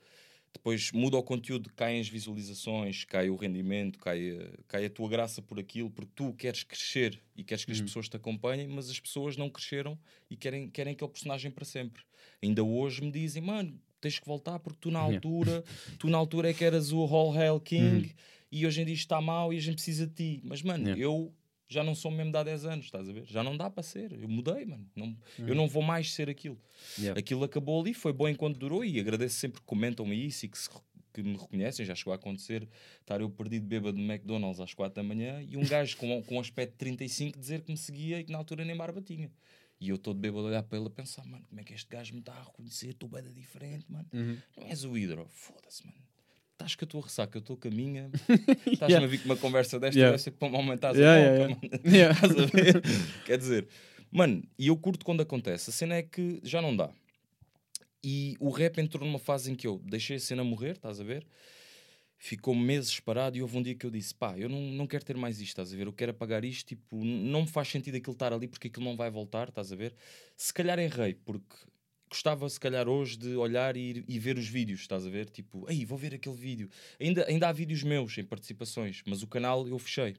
depois 0.54 0.92
muda 0.92 1.18
o 1.18 1.24
conteúdo, 1.24 1.70
caem 1.76 2.00
as 2.00 2.08
visualizações, 2.08 3.04
cai 3.06 3.30
o 3.30 3.36
rendimento, 3.36 4.00
cai 4.00 4.32
a, 4.32 4.64
cai 4.68 4.86
a 4.86 4.90
tua 4.90 5.10
graça 5.10 5.42
por 5.42 5.60
aquilo, 5.60 5.90
porque 5.90 6.12
tu 6.16 6.34
queres 6.34 6.64
crescer 6.64 7.20
e 7.36 7.44
queres 7.44 7.66
que 7.66 7.72
as 7.72 7.82
pessoas 7.82 8.08
te 8.08 8.16
acompanhem, 8.16 8.68
mas 8.68 8.90
as 8.90 9.00
pessoas 9.00 9.36
não 9.36 9.50
cresceram 9.50 9.98
e 10.30 10.38
querem, 10.38 10.70
querem 10.70 10.94
aquele 10.94 11.10
personagem 11.12 11.52
para 11.52 11.66
sempre. 11.66 12.04
Ainda 12.42 12.64
hoje 12.64 13.02
me 13.02 13.12
dizem, 13.12 13.42
mano, 13.42 13.80
tens 14.00 14.20
que 14.20 14.28
voltar 14.28 14.60
porque 14.60 14.80
tu 14.80 14.92
na 14.92 15.00
altura, 15.00 15.64
tu 15.98 16.10
na 16.10 16.18
altura 16.18 16.52
é 16.52 16.54
que 16.54 16.64
eras 16.64 16.92
o 16.92 17.00
All 17.02 17.34
Hail 17.36 17.60
King 17.60 18.14
e 18.52 18.68
hoje 18.68 18.82
em 18.82 18.86
dia 18.86 18.94
está 18.94 19.20
mal 19.20 19.52
e 19.52 19.58
a 19.58 19.62
gente 19.62 19.76
precisa 19.76 20.06
de 20.06 20.14
ti. 20.14 20.42
Mas, 20.44 20.62
mano, 20.62 20.88
eu 20.96 21.34
já 21.68 21.84
não 21.84 21.96
sou 21.96 22.12
mesmo 22.12 22.32
de 22.32 22.38
há 22.38 22.44
10 22.44 22.66
anos, 22.66 22.86
estás 22.86 23.10
a 23.10 23.14
ver? 23.14 23.26
Já 23.26 23.44
não 23.44 23.58
dá 23.58 23.70
para 23.70 23.82
ser. 23.84 24.12
Eu 24.14 24.28
mudei, 24.30 24.66
mano. 24.66 24.88
Não, 24.96 25.18
Eu 25.40 25.56
não 25.56 25.68
vou 25.68 25.82
mais 25.82 26.12
ser 26.14 26.30
aquilo. 26.30 26.60
Yeah. 27.00 27.20
Aquilo 27.20 27.44
acabou 27.44 27.82
ali, 27.82 27.94
foi 27.94 28.14
bom 28.14 28.28
enquanto 28.28 28.58
durou 28.58 28.84
e 28.86 29.00
agradeço 29.00 29.36
sempre 29.36 29.60
que 29.62 29.66
comentam-me 29.66 30.16
isso 30.16 30.46
e 30.46 30.50
que, 30.50 30.58
se- 30.58 30.70
que 31.14 31.24
me 31.24 31.36
reconhecem. 31.38 31.86
Já 31.86 31.96
chegou 31.96 32.14
a 32.14 32.16
acontecer 32.16 32.68
estar 33.00 33.22
eu 33.22 33.30
perdido 33.30 33.66
bêbado 33.66 33.98
no 33.98 34.04
McDonald's 34.04 34.60
às 34.60 34.74
4 34.74 34.96
da 34.96 35.04
manhã 35.08 35.42
e 35.42 35.58
um 35.58 35.64
gajo 35.66 35.98
com, 35.98 36.22
com 36.24 36.36
um 36.36 36.40
aspecto 36.40 36.72
de 36.74 36.78
35 36.78 37.40
dizer 37.40 37.62
que 37.62 37.72
me 37.72 37.78
seguia 37.78 38.20
e 38.20 38.24
que 38.24 38.32
na 38.32 38.38
altura 38.38 38.64
nem 38.66 38.76
barba 38.76 39.02
tinha. 39.02 39.32
E 39.80 39.90
eu 39.90 39.98
todo 39.98 40.18
bêbado 40.20 40.46
a 40.46 40.50
olhar 40.50 40.64
para 40.64 40.78
ele 40.78 40.88
a 40.88 40.92
pensar, 40.92 41.26
mano, 41.26 41.44
como 41.50 41.60
é 41.60 41.64
que 41.64 41.74
este 41.74 41.90
gajo 41.90 42.14
me 42.14 42.20
está 42.20 42.34
a 42.34 42.44
reconhecer? 42.44 42.90
Estou 42.92 43.10
bem 43.10 43.24
diferente, 43.34 43.86
mano. 43.92 44.08
Uhum. 44.14 44.38
Não 44.58 44.68
és 44.68 44.84
o 44.86 44.98
hidro. 44.98 45.28
Foda-se, 45.30 45.86
mano. 45.86 45.98
Estás 46.54 46.76
com 46.76 46.86
a 46.86 46.88
tua 46.88 47.02
ressaca, 47.02 47.38
eu 47.38 47.40
estou 47.40 47.58
com 47.58 47.68
a 47.68 47.72
minha. 47.72 48.10
Estás-me 48.66 48.88
Yeah. 48.94 49.06
a 49.06 49.08
vir 49.08 49.18
com 49.20 49.26
uma 49.26 49.38
conversa 49.38 49.80
desta, 49.80 49.98
Yeah. 49.98 50.12
deve 50.12 50.24
ser 50.24 50.32
que 50.32 50.38
para 50.38 50.50
me 50.50 50.56
aumentares 50.56 50.98
Yeah, 51.00 51.46
a 51.46 51.48
boca, 51.50 51.70
yeah. 51.90 52.14
Estás 52.16 52.32
a 52.40 52.46
ver? 52.46 52.82
Quer 53.26 53.38
dizer, 53.38 53.68
mano, 54.12 54.44
e 54.58 54.68
eu 54.68 54.78
curto 54.78 55.04
quando 55.04 55.22
acontece. 55.22 55.70
A 55.72 55.74
cena 55.74 55.96
é 55.96 56.04
que 56.04 56.40
já 56.44 56.62
não 56.62 56.76
dá. 56.76 56.90
E 58.04 58.36
o 58.40 58.50
rap 58.50 58.78
entrou 58.80 59.06
numa 59.06 59.20
fase 59.20 59.52
em 59.52 59.56
que 59.56 59.66
eu 59.66 59.80
deixei 59.84 60.18
a 60.18 60.20
cena 60.20 60.44
morrer, 60.44 60.72
estás 60.74 61.00
a 61.00 61.04
ver? 61.04 61.26
Ficou 62.18 62.54
meses 62.56 63.00
parado 63.00 63.36
e 63.38 63.42
houve 63.42 63.58
um 63.58 63.62
dia 63.62 63.76
que 63.76 63.86
eu 63.86 63.90
disse: 63.92 64.14
pá, 64.14 64.38
eu 64.38 64.48
não, 64.48 64.62
não 64.62 64.88
quero 64.88 65.04
ter 65.04 65.18
mais 65.18 65.38
isto, 65.42 65.50
estás 65.50 65.74
a 65.74 65.76
ver? 65.76 65.88
Eu 65.88 65.94
quero 65.94 66.12
apagar 66.12 66.46
isto, 66.46 66.68
tipo, 66.68 67.04
não 67.04 67.42
me 67.42 67.48
faz 67.48 67.68
sentido 67.68 67.96
aquilo 67.96 68.14
estar 68.14 68.32
ali 68.32 68.48
porque 68.48 68.68
aquilo 68.68 68.86
não 68.86 68.96
vai 68.96 69.10
voltar, 69.10 69.50
estás 69.50 69.72
a 69.72 69.76
ver? 69.76 69.94
Se 70.38 70.54
calhar 70.54 70.78
errei, 70.80 71.14
porque 71.16 71.56
gostava 72.14 72.48
se 72.48 72.60
calhar 72.60 72.88
hoje 72.88 73.18
de 73.18 73.36
olhar 73.36 73.76
e, 73.76 74.04
e 74.08 74.20
ver 74.20 74.38
os 74.38 74.48
vídeos, 74.48 74.82
estás 74.82 75.06
a 75.06 75.10
ver? 75.10 75.30
Tipo, 75.30 75.66
ei, 75.68 75.84
vou 75.84 75.98
ver 75.98 76.14
aquele 76.14 76.36
vídeo. 76.36 76.70
Ainda, 77.00 77.26
ainda 77.28 77.50
há 77.50 77.52
vídeos 77.52 77.82
meus 77.82 78.16
em 78.18 78.24
participações, 78.24 79.02
mas 79.06 79.24
o 79.24 79.28
canal 79.28 79.68
eu 79.68 79.80
fechei. 79.80 80.16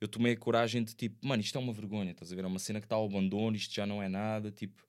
Eu 0.00 0.08
tomei 0.08 0.32
a 0.32 0.36
coragem 0.36 0.82
de 0.82 0.94
tipo, 0.94 1.16
mano, 1.26 1.40
isto 1.40 1.56
é 1.56 1.60
uma 1.60 1.72
vergonha, 1.72 2.10
estás 2.10 2.32
a 2.32 2.36
ver? 2.36 2.44
É 2.44 2.48
uma 2.48 2.58
cena 2.58 2.80
que 2.80 2.86
está 2.86 2.96
ao 2.96 3.06
abandono, 3.06 3.56
isto 3.56 3.72
já 3.72 3.86
não 3.86 4.02
é 4.02 4.08
nada, 4.08 4.50
tipo. 4.50 4.82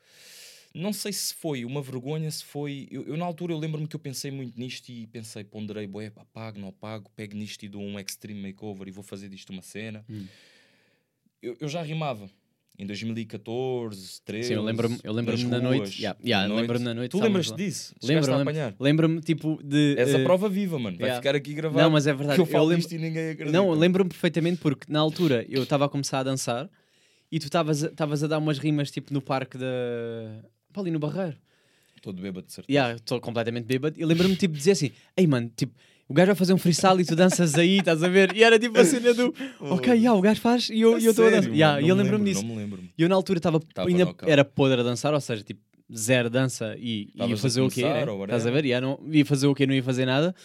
Não 0.74 0.94
sei 0.94 1.12
se 1.12 1.34
foi 1.34 1.66
uma 1.66 1.82
vergonha, 1.82 2.30
se 2.30 2.44
foi. 2.44 2.88
Eu, 2.92 3.04
eu, 3.08 3.18
na 3.18 3.26
altura 3.26 3.54
eu 3.54 3.58
lembro-me 3.58 3.88
que 3.88 3.96
eu 3.96 4.00
pensei 4.00 4.30
muito 4.30 4.60
nisto 4.60 4.90
e 4.90 5.08
pensei, 5.08 5.44
ponderei, 5.44 5.88
boé, 5.88 6.12
apago, 6.16 6.60
não 6.60 6.68
apago, 6.68 7.10
pego 7.16 7.36
nisto 7.36 7.64
e 7.64 7.70
dou 7.70 7.82
um 7.82 8.00
extreme 8.00 8.42
makeover 8.42 8.88
e 8.88 8.92
vou 8.92 9.04
fazer 9.04 9.30
disto 9.30 9.52
uma 9.52 9.64
cena. 9.64 10.06
Hum. 10.10 10.28
Eu, 11.42 11.58
eu 11.60 11.70
já 11.70 11.82
rimava 11.82 12.30
em 12.80 12.86
2014, 12.86 14.22
13. 14.24 14.48
Sim, 14.48 14.54
eu 14.54 14.64
lembro-me 14.64 14.98
eu 15.04 15.12
lembro 15.12 15.38
na 15.50 15.60
noite. 15.60 16.02
Yeah, 16.02 16.18
yeah, 16.24 16.48
noite. 16.48 16.62
lembro-me 16.62 16.86
na 16.86 16.94
noite. 16.94 17.12
Tu 17.12 17.20
lembras-te 17.20 17.58
disso? 17.58 17.94
Chegaste 18.02 18.32
Lembro, 18.32 18.34
a 18.34 18.54
lembro. 18.54 18.76
Lembro-me, 18.80 19.22
tipo, 19.22 19.60
de. 19.62 19.96
És 19.98 20.16
a 20.16 20.20
eh, 20.20 20.24
prova 20.24 20.48
viva, 20.48 20.80
mano. 20.80 20.98
Vai 20.98 21.10
yeah. 21.10 21.22
ficar 21.22 21.36
aqui 21.36 21.54
gravado. 21.54 21.84
Não, 21.84 21.90
mas 21.90 22.08
é 22.08 22.14
verdade. 22.14 22.36
Que 22.36 22.42
eu 22.42 22.46
falo 22.46 22.68
lembro- 22.68 22.78
disto 22.78 22.94
e 22.94 22.98
ninguém 22.98 23.32
acredita. 23.32 23.52
Não, 23.52 23.70
lembro-me 23.72 24.10
perfeitamente 24.10 24.62
porque 24.62 24.90
na 24.92 25.00
altura 25.00 25.46
eu 25.50 25.64
estava 25.64 25.86
a 25.86 25.90
começar 25.90 26.20
a 26.20 26.24
dançar 26.24 26.70
e 27.30 27.38
tu 27.38 27.48
estavas 27.48 27.84
a- 27.84 28.26
a 28.26 28.28
dar 28.28 28.38
umas 28.38 28.58
rimas 28.58 28.90
tipo 28.90 29.14
no 29.14 29.22
parque 29.22 29.58
da. 29.58 29.66
pá, 30.72 30.80
ali 30.80 30.90
no 30.90 31.00
Barreiro. 31.00 31.36
Todo 32.02 32.22
bêbado 32.22 32.48
de 32.48 32.54
certeza. 32.54 32.72
Yeah, 32.74 32.96
estou 32.96 33.20
completamente 33.20 33.66
bêbado. 33.66 34.00
E 34.00 34.06
lembro-me 34.06 34.38
tipo 34.38 34.54
de 34.54 34.60
dizer 34.60 34.72
assim: 34.72 34.92
Ei 35.18 35.28
mano, 35.28 35.52
tipo, 35.54 35.74
o 36.10 36.14
gajo 36.14 36.28
vai 36.28 36.36
fazer 36.36 36.54
um 36.54 36.58
freestyle 36.58 37.00
e 37.02 37.06
tu 37.06 37.16
danças 37.16 37.54
aí, 37.56 37.78
estás 37.78 38.04
a 38.04 38.08
ver? 38.10 38.36
E 38.36 38.44
era 38.44 38.58
tipo 38.60 38.78
a 38.78 38.84
cena 38.84 39.14
do 39.14 39.34
Ok, 39.62 39.94
yeah, 39.94 40.14
o 40.14 40.22
gajo 40.22 40.42
faz 40.42 40.68
e 40.70 40.82
eu 40.82 40.98
estou 40.98 41.28
a 41.28 41.30
dançar. 41.30 41.54
Yeah, 41.54 41.82
e 41.82 41.88
eu 41.88 41.96
lembro-me 41.96 42.26
lembro, 42.26 42.34
disso. 42.34 42.46
Não 42.46 42.56
me 42.56 42.62
lembro. 42.62 42.84
E 42.98 43.02
eu 43.04 43.08
na 43.08 43.16
altura 43.16 43.38
estava 43.38 43.60
Tava 43.60 43.88
ainda 43.88 44.14
era 44.24 44.44
podre 44.44 44.82
a 44.82 44.84
dançar, 44.84 45.14
ou 45.14 45.22
seja, 45.22 45.44
tipo, 45.44 45.62
zero 45.96 46.30
dança 46.30 46.76
e, 46.78 47.10
ia 47.16 47.38
fazer 47.38 47.62
o 47.62 47.70
quê? 47.70 47.84
né? 47.84 48.04
Estás 48.24 48.48
a 48.48 48.52
ver? 48.52 48.66
Yeah, 48.66 48.86
não, 48.86 49.00
ia 49.14 49.26
fazer 49.26 49.48
o 49.48 49.54
quê? 49.56 49.68
Não 49.68 49.74
ia 49.74 49.84
fazer 49.84 50.06
nada. 50.06 50.36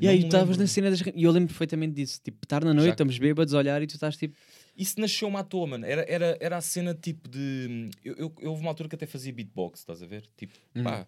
E 0.00 0.08
aí 0.08 0.20
tu 0.20 0.26
estavas 0.26 0.56
na 0.56 0.66
cena 0.66 0.90
das. 0.90 1.00
E 1.00 1.22
eu 1.22 1.30
lembro 1.30 1.48
perfeitamente 1.48 1.92
disso. 1.94 2.20
Tipo, 2.24 2.38
estar 2.44 2.64
na 2.64 2.72
noite, 2.74 2.86
Já- 2.86 2.92
estamos 2.92 3.18
bêbados 3.18 3.52
olhar 3.52 3.80
e 3.82 3.86
tu 3.86 3.94
estás 3.94 4.16
tipo. 4.16 4.34
Isso 4.76 4.98
nasceu-me 4.98 5.36
à 5.36 5.44
toa, 5.44 5.66
mano. 5.66 5.84
Era, 5.86 6.04
era, 6.08 6.36
era 6.40 6.56
a 6.56 6.60
cena 6.60 6.94
tipo 6.94 7.28
de. 7.28 7.90
Eu, 8.02 8.14
eu, 8.16 8.32
eu 8.40 8.50
houve 8.50 8.62
uma 8.62 8.70
altura 8.70 8.88
que 8.88 8.94
até 8.94 9.06
fazia 9.06 9.32
beatbox, 9.32 9.80
estás 9.80 10.02
a 10.02 10.06
ver? 10.06 10.24
Tipo, 10.36 10.54
Uhum. 10.74 10.82
pá. 10.82 11.06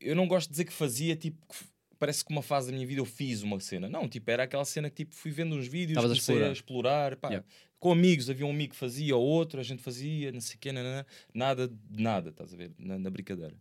Eu 0.00 0.14
não 0.16 0.26
gosto 0.26 0.48
de 0.48 0.52
dizer 0.52 0.64
que 0.64 0.72
fazia, 0.72 1.16
tipo, 1.16 1.38
que 1.48 1.56
parece 2.00 2.24
que 2.24 2.32
uma 2.32 2.42
fase 2.42 2.68
da 2.68 2.72
minha 2.72 2.86
vida 2.86 3.00
eu 3.00 3.04
fiz 3.04 3.42
uma 3.42 3.60
cena. 3.60 3.88
Não, 3.88 4.08
tipo, 4.08 4.28
era 4.30 4.44
aquela 4.44 4.64
cena 4.64 4.88
que 4.88 5.04
tipo, 5.04 5.14
fui 5.14 5.30
vendo 5.30 5.54
uns 5.54 5.68
vídeos, 5.68 5.98
Estavas 5.98 6.10
a 6.10 6.14
comecei 6.14 6.48
a 6.48 6.50
explorar, 6.50 7.14
pá. 7.16 7.28
Yeah. 7.28 7.46
Com 7.78 7.92
amigos, 7.92 8.28
havia 8.28 8.46
um 8.46 8.50
amigo 8.50 8.72
que 8.72 8.78
fazia, 8.78 9.14
ou 9.16 9.22
outro, 9.22 9.60
a 9.60 9.62
gente 9.62 9.82
fazia, 9.82 10.32
não 10.32 10.40
sei 10.40 10.56
o 10.56 10.58
quê, 10.58 10.72
nanana. 10.72 11.06
nada 11.32 11.70
nada, 11.90 12.30
estás 12.30 12.52
a 12.52 12.56
ver? 12.56 12.72
Na, 12.78 12.98
na 12.98 13.10
brincadeira. 13.10 13.54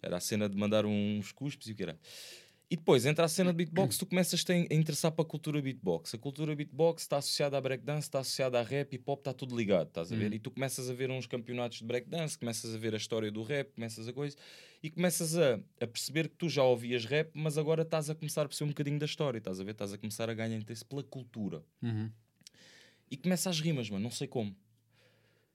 Era 0.00 0.16
a 0.16 0.20
cena 0.20 0.48
de 0.48 0.56
mandar 0.56 0.86
uns 0.86 1.32
cuspes 1.32 1.68
e 1.68 1.72
o 1.72 1.74
que 1.74 1.82
era. 1.82 1.98
E 2.72 2.76
depois, 2.76 3.04
entra 3.04 3.24
a 3.24 3.28
cena 3.28 3.50
de 3.50 3.56
beatbox, 3.56 3.98
tu 3.98 4.06
começas 4.06 4.44
a 4.48 4.74
interessar 4.74 5.10
para 5.10 5.22
a 5.22 5.26
cultura 5.26 5.60
beatbox. 5.60 6.14
A 6.14 6.18
cultura 6.18 6.54
beatbox 6.54 7.02
está 7.02 7.16
associada 7.16 7.58
à 7.58 7.60
breakdance, 7.60 8.06
está 8.06 8.20
associada 8.20 8.60
a 8.60 8.62
rap, 8.62 8.94
hip 8.94 9.02
hop, 9.06 9.18
está 9.18 9.34
tudo 9.34 9.56
ligado, 9.56 9.88
estás 9.88 10.12
a 10.12 10.16
ver? 10.16 10.28
Uhum. 10.28 10.34
E 10.34 10.38
tu 10.38 10.52
começas 10.52 10.88
a 10.88 10.94
ver 10.94 11.10
uns 11.10 11.26
campeonatos 11.26 11.78
de 11.78 11.84
breakdance, 11.84 12.38
começas 12.38 12.72
a 12.72 12.78
ver 12.78 12.94
a 12.94 12.96
história 12.96 13.28
do 13.28 13.42
rap, 13.42 13.72
começas 13.74 14.06
a 14.06 14.12
coisa, 14.12 14.36
e 14.80 14.88
começas 14.88 15.36
a, 15.36 15.58
a 15.80 15.86
perceber 15.86 16.28
que 16.28 16.36
tu 16.36 16.48
já 16.48 16.62
ouvias 16.62 17.04
rap, 17.04 17.32
mas 17.34 17.58
agora 17.58 17.82
estás 17.82 18.08
a 18.08 18.14
começar 18.14 18.42
a 18.42 18.48
perceber 18.48 18.66
um 18.66 18.72
bocadinho 18.72 19.00
da 19.00 19.06
história, 19.06 19.38
estás 19.38 19.58
a 19.60 19.64
ver? 19.64 19.72
Estás 19.72 19.92
a 19.92 19.98
começar 19.98 20.30
a 20.30 20.34
ganhar 20.34 20.56
interesse 20.56 20.84
pela 20.84 21.02
cultura. 21.02 21.64
E 23.10 23.16
começa 23.16 23.50
as 23.50 23.58
rimas, 23.58 23.90
mano, 23.90 24.04
não 24.04 24.12
sei 24.12 24.28
como. 24.28 24.54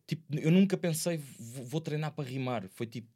Tipo, 0.05 0.37
eu 0.37 0.51
nunca 0.51 0.75
pensei, 0.75 1.17
vou, 1.39 1.63
vou 1.63 1.81
treinar 1.81 2.11
para 2.11 2.27
rimar. 2.27 2.67
Foi 2.67 2.85
tipo, 2.85 3.07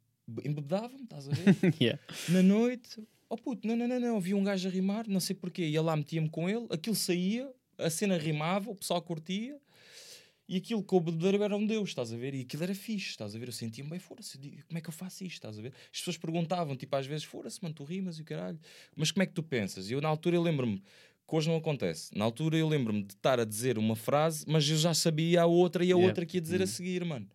embebedava-me, 0.42 1.04
estás 1.04 1.28
a 1.28 1.32
ver? 1.32 1.54
yeah. 1.78 2.00
na 2.30 2.42
noite, 2.42 3.06
oh 3.30 3.36
puto, 3.36 3.66
não, 3.66 3.76
não, 3.76 3.86
não, 3.86 4.00
não, 4.00 4.16
havia 4.16 4.36
um 4.36 4.42
gajo 4.42 4.68
a 4.68 4.70
rimar, 4.70 5.08
não 5.08 5.20
sei 5.20 5.34
porquê, 5.36 5.64
ia 5.64 5.80
lá, 5.80 5.96
metia-me 5.96 6.28
com 6.28 6.50
ele, 6.50 6.66
aquilo 6.68 6.96
saía, 6.96 7.50
a 7.78 7.88
cena 7.88 8.18
rimava, 8.18 8.70
o 8.70 8.74
pessoal 8.74 9.00
curtia, 9.00 9.56
e 10.48 10.56
aquilo 10.56 10.82
com 10.82 10.96
o 10.96 11.00
bebedeiro 11.00 11.44
era 11.44 11.56
um 11.56 11.64
deus, 11.64 11.90
estás 11.90 12.12
a 12.12 12.16
ver? 12.16 12.34
E 12.34 12.40
aquilo 12.40 12.64
era 12.64 12.74
fixe, 12.74 13.10
estás 13.10 13.36
a 13.36 13.38
ver? 13.38 13.46
Eu 13.46 13.52
sentia-me 13.52 13.88
bem, 13.88 14.00
fora-se, 14.00 14.36
como 14.36 14.76
é 14.76 14.80
que 14.80 14.88
eu 14.88 14.92
faço 14.92 15.22
isto, 15.22 15.34
estás 15.36 15.56
a 15.56 15.62
ver? 15.62 15.72
As 15.92 15.98
pessoas 16.00 16.16
perguntavam, 16.18 16.76
tipo, 16.76 16.94
às 16.96 17.06
vezes, 17.06 17.22
fora-se, 17.22 17.62
mano, 17.62 17.72
tu 17.72 17.84
rimas 17.84 18.18
e 18.18 18.22
o 18.22 18.24
caralho, 18.24 18.58
mas 18.96 19.12
como 19.12 19.22
é 19.22 19.26
que 19.26 19.32
tu 19.32 19.44
pensas? 19.44 19.88
E 19.88 19.92
eu, 19.92 20.00
na 20.00 20.08
altura, 20.08 20.34
eu 20.34 20.42
lembro-me, 20.42 20.82
que 21.28 21.36
hoje 21.36 21.48
não 21.48 21.56
acontece, 21.56 22.10
na 22.16 22.24
altura 22.24 22.56
eu 22.58 22.66
lembro-me 22.66 23.04
de 23.04 23.14
estar 23.14 23.38
a 23.38 23.44
dizer 23.44 23.78
uma 23.78 23.94
frase, 23.94 24.44
mas 24.48 24.68
eu 24.68 24.76
já 24.76 24.92
sabia 24.92 25.42
a 25.42 25.46
outra 25.46 25.84
e 25.84 25.92
a 25.92 25.94
Yeah. 25.94 26.08
outra 26.08 26.26
que 26.26 26.38
ia 26.38 26.40
dizer 26.40 26.60
a 26.60 26.66
seguir, 26.66 27.04
mano. 27.04 27.28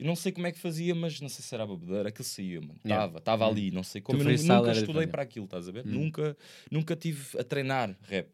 Eu 0.00 0.06
não 0.06 0.16
sei 0.16 0.32
como 0.32 0.46
é 0.46 0.52
que 0.52 0.58
fazia, 0.58 0.94
mas 0.94 1.20
não 1.20 1.28
sei 1.28 1.44
se 1.44 1.54
era 1.54 1.64
a 1.64 1.66
bebedeira, 1.66 2.08
aquilo 2.08 2.24
saía, 2.24 2.60
mano. 2.60 2.80
Yeah. 2.84 3.04
Estava, 3.04 3.18
estava 3.18 3.46
Hum. 3.46 3.50
ali, 3.50 3.70
não 3.70 3.82
sei 3.82 4.00
como. 4.00 4.18
Tu 4.18 4.30
Eu 4.30 4.38
nunca 4.38 4.72
estudei 4.72 5.06
para 5.06 5.22
aquilo, 5.22 5.44
estás 5.44 5.68
a 5.68 5.72
ver? 5.72 5.86
Hum. 5.86 5.90
Nunca, 5.90 6.36
nunca 6.70 6.96
tive 6.96 7.38
a 7.38 7.44
treinar 7.44 7.96
rap. 8.02 8.28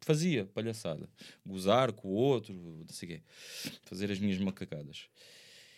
Fazia 0.00 0.46
palhaçada. 0.46 1.08
Gozar 1.46 1.92
com 1.92 2.08
o 2.08 2.12
outro, 2.12 2.54
não 2.54 2.86
sei 2.88 3.08
o 3.08 3.12
quê. 3.12 3.22
Fazer 3.84 4.10
as 4.10 4.18
minhas 4.18 4.38
macacadas. 4.38 5.06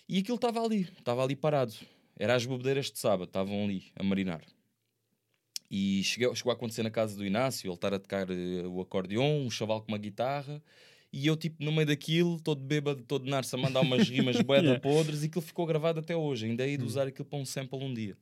E 0.09 0.19
aquilo 0.19 0.37
estava 0.37 0.63
ali, 0.65 0.83
estava 0.99 1.23
ali 1.23 1.35
parado. 1.37 1.75
Era 2.17 2.35
as 2.35 2.47
bebedeiras 2.47 2.91
de 2.91 2.99
sábado, 2.99 3.25
estavam 3.29 3.65
ali 3.65 3.93
a 3.97 4.03
marinar. 4.03 4.43
E 5.71 6.03
cheguei, 6.05 6.33
chegou 6.35 6.51
a 6.53 6.55
acontecer 6.55 6.83
na 6.83 6.91
casa 6.91 7.17
do 7.17 7.25
Inácio, 7.27 7.67
ele 7.69 7.75
estar 7.75 7.93
a 7.93 7.99
tocar 7.99 8.31
eh, 8.31 8.67
o 8.67 8.81
acordeon, 8.81 9.45
um 9.45 9.51
chaval 9.51 9.83
com 9.83 9.89
uma 9.89 9.99
guitarra, 9.99 10.63
E 11.17 11.29
eu, 11.29 11.37
tipo, 11.37 11.63
no 11.65 11.71
meio 11.71 11.87
daquilo, 11.87 12.41
todo 12.41 12.61
bêbado, 12.61 13.01
todo 13.05 13.25
narça, 13.31 13.57
mandar 13.57 13.83
umas 13.83 14.09
rimas 14.09 14.37
boeda 14.43 14.65
Yeah. 14.67 14.81
podres 14.81 15.23
e 15.23 15.27
aquilo 15.27 15.43
ficou 15.43 15.65
gravado 15.65 16.01
até 16.01 16.17
hoje. 16.17 16.47
Ainda 16.47 16.67
hei 16.67 16.77
de 16.77 16.83
Hum. 16.83 16.87
usar 16.89 17.07
aquilo 17.07 17.25
para 17.25 17.39
um 17.39 17.45
sample 17.45 17.79
um 17.79 17.95
dia. 17.95 18.17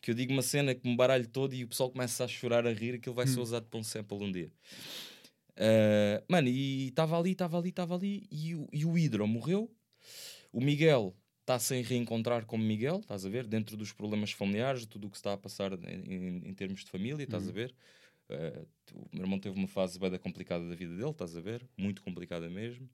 Que 0.00 0.12
eu 0.12 0.14
digo 0.14 0.32
uma 0.32 0.42
cena 0.42 0.72
que 0.72 0.88
me 0.88 0.96
baralho 0.96 1.26
todo 1.26 1.52
e 1.54 1.64
o 1.64 1.68
pessoal 1.68 1.90
começa 1.90 2.24
a 2.24 2.28
chorar, 2.28 2.64
a 2.64 2.72
rir, 2.72 2.94
aquilo 2.94 3.16
vai 3.16 3.24
Hum. 3.24 3.30
ser 3.34 3.40
usado 3.40 3.66
para 3.66 3.80
um 3.80 3.82
sample 3.82 4.18
um 4.22 4.30
dia. 4.30 4.52
Ah, 5.56 6.22
mano, 6.28 6.48
e 6.48 6.88
estava 6.88 7.18
ali, 7.18 7.32
estava 7.32 7.58
ali, 7.58 7.70
estava 7.70 7.94
ali, 7.94 8.26
e, 8.30 8.54
o- 8.54 8.68
e 8.72 8.84
o 8.84 8.96
Hidro 8.96 9.26
morreu. 9.26 9.70
O 10.52 10.60
Miguel 10.60 11.16
está 11.40 11.58
sem 11.58 11.82
reencontrar 11.82 12.44
como 12.46 12.62
Miguel, 12.64 13.00
estás 13.00 13.24
a 13.24 13.28
ver? 13.28 13.46
Dentro 13.46 13.76
dos 13.76 13.92
problemas 13.92 14.32
familiares, 14.32 14.86
tudo 14.86 15.06
o 15.06 15.10
que 15.10 15.16
está 15.16 15.32
a 15.32 15.36
passar 15.36 15.72
em, 15.72 16.14
em- 16.14 16.48
em 16.48 16.54
termos 16.54 16.84
de 16.84 16.90
família, 16.90 17.24
estás 17.24 17.48
a 17.48 17.52
ver? 17.52 17.74
Ah, 18.30 18.64
o 18.94 19.08
meu 19.12 19.24
irmão 19.24 19.38
teve 19.38 19.56
uma 19.56 19.68
fase 19.68 19.98
bem 19.98 20.16
complicada 20.18 20.68
da 20.68 20.74
vida 20.74 20.94
dele, 20.96 21.10
estás 21.10 21.36
a 21.36 21.40
ver? 21.40 21.66
Muito 21.76 22.02
complicada 22.02 22.48
mesmo. 22.48 22.88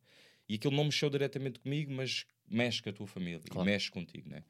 E 0.48 0.54
aquilo 0.56 0.74
não 0.76 0.84
mexeu 0.84 1.08
diretamente 1.08 1.60
comigo, 1.60 1.92
mas 1.92 2.26
mexe 2.48 2.82
com 2.82 2.90
a 2.90 2.92
tua 2.92 3.06
família, 3.06 3.40
e 3.44 3.48
Claro. 3.50 3.64
mexe 3.64 3.90
contigo, 3.90 4.28
né? 4.28 4.42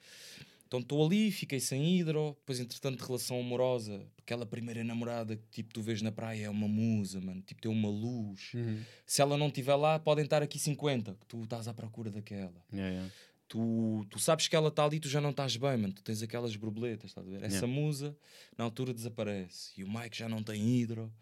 Então 0.67 0.81
estou 0.81 1.05
ali, 1.05 1.31
fiquei 1.31 1.61
sem 1.61 1.99
hidro, 1.99 2.35
depois 2.41 2.59
entretanto 2.59 3.05
relação 3.05 3.39
amorosa, 3.39 4.07
aquela 4.19 4.47
primeira 4.47 4.83
namorada 4.83 5.37
que 5.37 5.47
tipo 5.51 5.75
tu 5.75 5.83
vês 5.83 6.01
na 6.01 6.11
praia 6.11 6.47
é 6.47 6.49
uma 6.51 6.67
musa, 6.67 7.21
mano, 7.21 7.43
tipo 7.43 7.61
tem 7.61 7.71
uma 7.71 7.91
luz. 7.91 8.55
Uhum. 8.55 8.81
Se 9.05 9.21
ela 9.21 9.37
não 9.37 9.49
estiver 9.49 9.75
lá, 9.75 9.99
podem 9.99 10.25
estar 10.25 10.43
aqui 10.43 10.59
50, 10.59 11.15
que 11.21 11.27
tu 11.27 11.43
estás 11.43 11.69
à 11.69 11.75
procura 11.75 12.11
daquela. 12.11 12.65
Yeah, 12.73 12.91
yeah. 12.91 13.13
Tu, 13.53 14.07
tu 14.09 14.19
sabes 14.19 14.49
que 14.49 14.57
ela 14.57 14.69
está 14.69 14.83
ali, 14.83 14.99
tu 14.99 15.11
já 15.11 15.21
não 15.21 15.29
estás 15.29 15.57
bem, 15.59 15.77
mano. 15.77 15.93
Tu 15.93 16.03
tens 16.03 16.23
aquelas 16.23 16.57
borboletas, 16.57 17.11
estás 17.11 17.27
a 17.27 17.31
ver? 17.31 17.43
Essa 17.45 17.67
Yeah. 17.67 17.67
musa, 17.67 18.17
na 18.57 18.65
altura, 18.65 18.95
desaparece. 18.95 19.73
E 19.77 19.85
o 19.85 19.93
Mike 19.93 20.17
já 20.17 20.27
não 20.27 20.43
tem 20.43 20.67
hidro. 20.81 21.13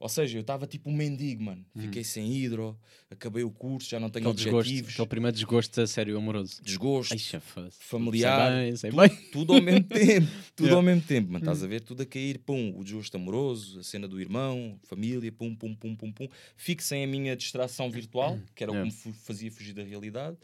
Ou 0.00 0.08
seja, 0.08 0.36
eu 0.36 0.40
estava 0.40 0.66
tipo 0.66 0.90
um 0.90 0.92
mendigo, 0.92 1.44
mano. 1.44 1.64
Fiquei 1.78 2.02
sem 2.02 2.28
hidro, 2.34 2.76
acabei 3.08 3.44
o 3.44 3.52
curso, 3.52 3.88
já 3.88 4.00
não 4.00 4.10
tenho 4.10 4.28
Aquele 4.28 4.34
desgosto, 4.44 4.58
objetivos. 4.68 4.92
aquele 4.94 5.08
primeiro 5.08 5.34
desgosto 5.36 5.80
a 5.80 5.86
sério 5.86 6.16
amoroso. 6.18 6.60
Desgosto, 6.60 7.16
chefe. 7.16 7.60
familiar, 7.78 8.50
Sei 8.50 8.60
bem, 8.66 8.76
sei 8.76 8.90
bem. 8.90 9.30
tudo 9.30 9.52
ao 9.54 9.62
mesmo 9.62 9.84
tempo. 9.86 10.26
Tudo 10.56 10.66
Yeah. 10.66 10.76
ao 10.76 10.82
mesmo 10.82 11.02
tempo, 11.02 11.28
mano. 11.32 11.44
Estás 11.44 11.62
a 11.62 11.68
ver? 11.68 11.82
Tudo 11.82 12.02
a 12.02 12.06
cair, 12.06 12.38
pum. 12.40 12.74
O 12.76 12.82
desgosto 12.82 13.16
amoroso, 13.16 13.78
a 13.78 13.84
cena 13.84 14.08
do 14.08 14.20
irmão, 14.20 14.76
família, 14.82 15.30
pum, 15.30 15.54
pum, 15.54 15.72
pum, 15.76 15.94
pum, 15.94 16.10
pum. 16.12 16.28
Fico 16.56 16.82
sem 16.82 17.04
a 17.04 17.06
minha 17.06 17.36
distração 17.36 17.88
virtual, 17.88 18.40
que 18.56 18.64
era 18.64 18.72
o 18.72 18.74
que 18.74 18.80
Yeah. 18.88 19.06
me 19.06 19.12
fazia 19.14 19.52
fugir 19.52 19.72
da 19.72 19.84
realidade. 19.84 20.36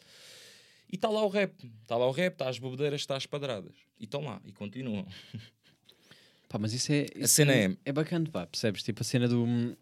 E 0.91 0.97
está 0.97 1.09
lá 1.09 1.24
o 1.24 1.28
rap. 1.28 1.53
Está 1.82 1.97
lá 1.97 2.07
o 2.07 2.11
rap, 2.11 2.32
está 2.32 2.49
as 2.49 2.59
bobedeiras, 2.59 3.01
está 3.01 3.16
as 3.16 3.26
padradas. 3.26 3.74
E 3.99 4.05
estão 4.05 4.22
lá, 4.24 4.41
e 4.45 4.53
continuam. 4.53 5.07
Pá, 6.49 6.59
mas 6.59 6.72
isso 6.72 6.91
é. 6.93 7.07
A 7.14 7.18
isso 7.20 7.28
cena 7.34 7.53
é- 7.55 7.76
É 7.84 7.93
bacana, 7.93 8.28
pá, 8.28 8.45
percebes? 8.47 8.82
Tipo 8.82 9.03
a 9.03 9.05
cena 9.05 9.28
do. 9.28 9.45
hum, 9.45 9.76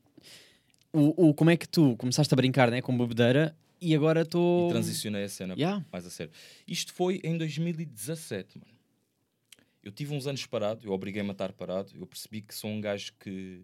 O, 0.92 1.28
o, 1.28 1.34
como 1.34 1.48
é 1.50 1.56
que 1.56 1.66
tu 1.68 1.96
começaste 1.96 2.32
a 2.32 2.36
brincar 2.36 2.70
né, 2.70 2.82
com 2.82 2.96
bebedeira 2.96 3.56
e 3.80 3.94
agora 3.94 4.20
E 4.20 4.22
estou. 4.24 4.68
transicionei 4.68 5.24
a 5.24 5.28
cena 5.30 5.54
Yeah. 5.54 5.82
mais 5.90 6.04
a 6.04 6.10
sério. 6.10 6.32
Isto 6.66 6.92
foi 6.92 7.20
em 7.24 7.38
2017, 7.38 8.58
mano. 8.58 8.70
Eu 9.82 9.90
tive 9.92 10.14
uns 10.14 10.26
anos 10.26 10.44
parado, 10.44 10.84
eu 10.86 10.92
obriguei-me 10.92 11.28
a 11.30 11.32
estar 11.32 11.52
parado. 11.52 11.90
Eu 11.94 12.06
percebi 12.06 12.42
que 12.42 12.54
sou 12.54 12.68
um 12.68 12.80
gajo 12.82 13.12
que. 13.18 13.62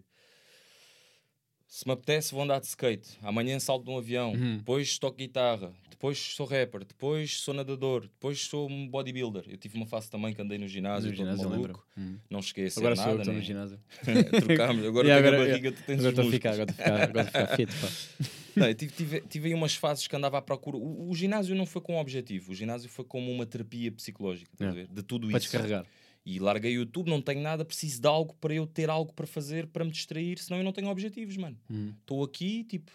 Se 1.67 1.85
me 1.87 1.93
apetece, 1.93 2.33
vou 2.33 2.43
andar 2.43 2.59
de 2.59 2.67
skate. 2.67 3.17
Amanhã 3.21 3.59
salto 3.59 3.83
de 3.85 3.89
um 3.91 3.97
avião. 3.97 4.31
Uhum. 4.33 4.57
Depois 4.57 4.97
toco 4.97 5.17
guitarra. 5.17 5.73
Depois 5.89 6.17
sou 6.17 6.45
rapper. 6.45 6.85
Depois 6.85 7.39
sou 7.39 7.53
nadador. 7.53 8.01
Depois 8.03 8.39
sou 8.41 8.69
um 8.69 8.87
bodybuilder. 8.87 9.45
Eu 9.47 9.57
tive 9.57 9.75
uma 9.77 9.85
fase 9.85 10.09
também 10.09 10.33
que 10.33 10.41
andei 10.41 10.57
no 10.57 10.67
ginásio, 10.67 11.09
No 11.09 11.15
ginásio, 11.15 11.43
eu 11.45 11.49
maluco. 11.49 11.67
lembro. 11.67 11.83
Hum. 11.97 12.17
Não 12.29 12.41
cheguei 12.41 12.65
a 12.65 12.69
ser 12.71 12.79
Agora 12.79 12.95
sou 12.95 13.05
eu 13.05 13.17
nada, 13.17 13.17
que 13.17 13.21
estou 13.21 13.33
no 13.33 13.39
né? 13.39 13.45
ginásio. 13.45 13.79
Trocámos. 14.45 14.85
Agora 14.87 15.07
Yeah, 15.07 15.23
tenho 15.23 15.35
agora- 15.35 15.43
a 15.43 15.47
barriga, 15.47 15.71
tu 15.71 15.83
tens 15.83 15.99
Agora 15.99 16.13
os 16.13 16.19
estou 16.19 16.21
a 16.21 16.25
músculos. 16.25 16.33
ficar, 16.33 16.49
agora 16.53 16.71
estou 16.71 16.85
a 16.85 16.87
ficar, 16.87 17.03
agora 17.09 17.25
ficar 17.25 17.55
fit, 17.57 17.71
pá. 17.81 18.35
Não, 18.55 18.67
eu 18.67 18.75
tive, 18.75 18.93
tive, 18.93 19.21
tive 19.21 19.47
aí 19.49 19.53
umas 19.53 19.75
fases 19.75 20.07
que 20.07 20.15
andava 20.15 20.37
à 20.37 20.41
procura. 20.41 20.77
O, 20.77 21.09
o 21.09 21.15
ginásio 21.15 21.53
não 21.55 21.65
foi 21.65 21.81
com 21.81 21.95
um 21.95 21.99
objetivo, 21.99 22.53
o 22.53 22.55
ginásio 22.55 22.87
foi 22.89 23.03
como 23.03 23.29
uma 23.29 23.45
terapia 23.45 23.91
psicológica, 23.91 24.49
Yeah. 24.59 24.81
ver? 24.81 24.87
de 24.87 25.03
tudo 25.03 25.27
Para 25.27 25.37
isso. 25.39 25.49
descarregar. 25.49 25.85
E 26.25 26.39
larguei 26.39 26.71
o 26.75 26.79
YouTube, 26.81 27.07
não 27.09 27.21
tenho 27.21 27.41
nada, 27.41 27.63
preciso 27.63 28.01
de 28.01 28.07
algo 28.07 28.33
para 28.41 28.53
eu 28.53 28.65
ter 28.65 28.89
algo 28.89 29.13
para 29.13 29.27
fazer, 29.27 29.67
para 29.67 29.85
me 29.85 29.91
distrair, 29.91 30.39
senão 30.39 30.57
eu 30.57 30.63
não 30.63 30.71
tenho 30.71 30.87
objetivos, 30.89 31.37
mano. 31.37 31.57
Hum. 31.69 31.93
Estou 32.01 32.23
aqui, 32.23 32.63
tipo. 32.63 32.91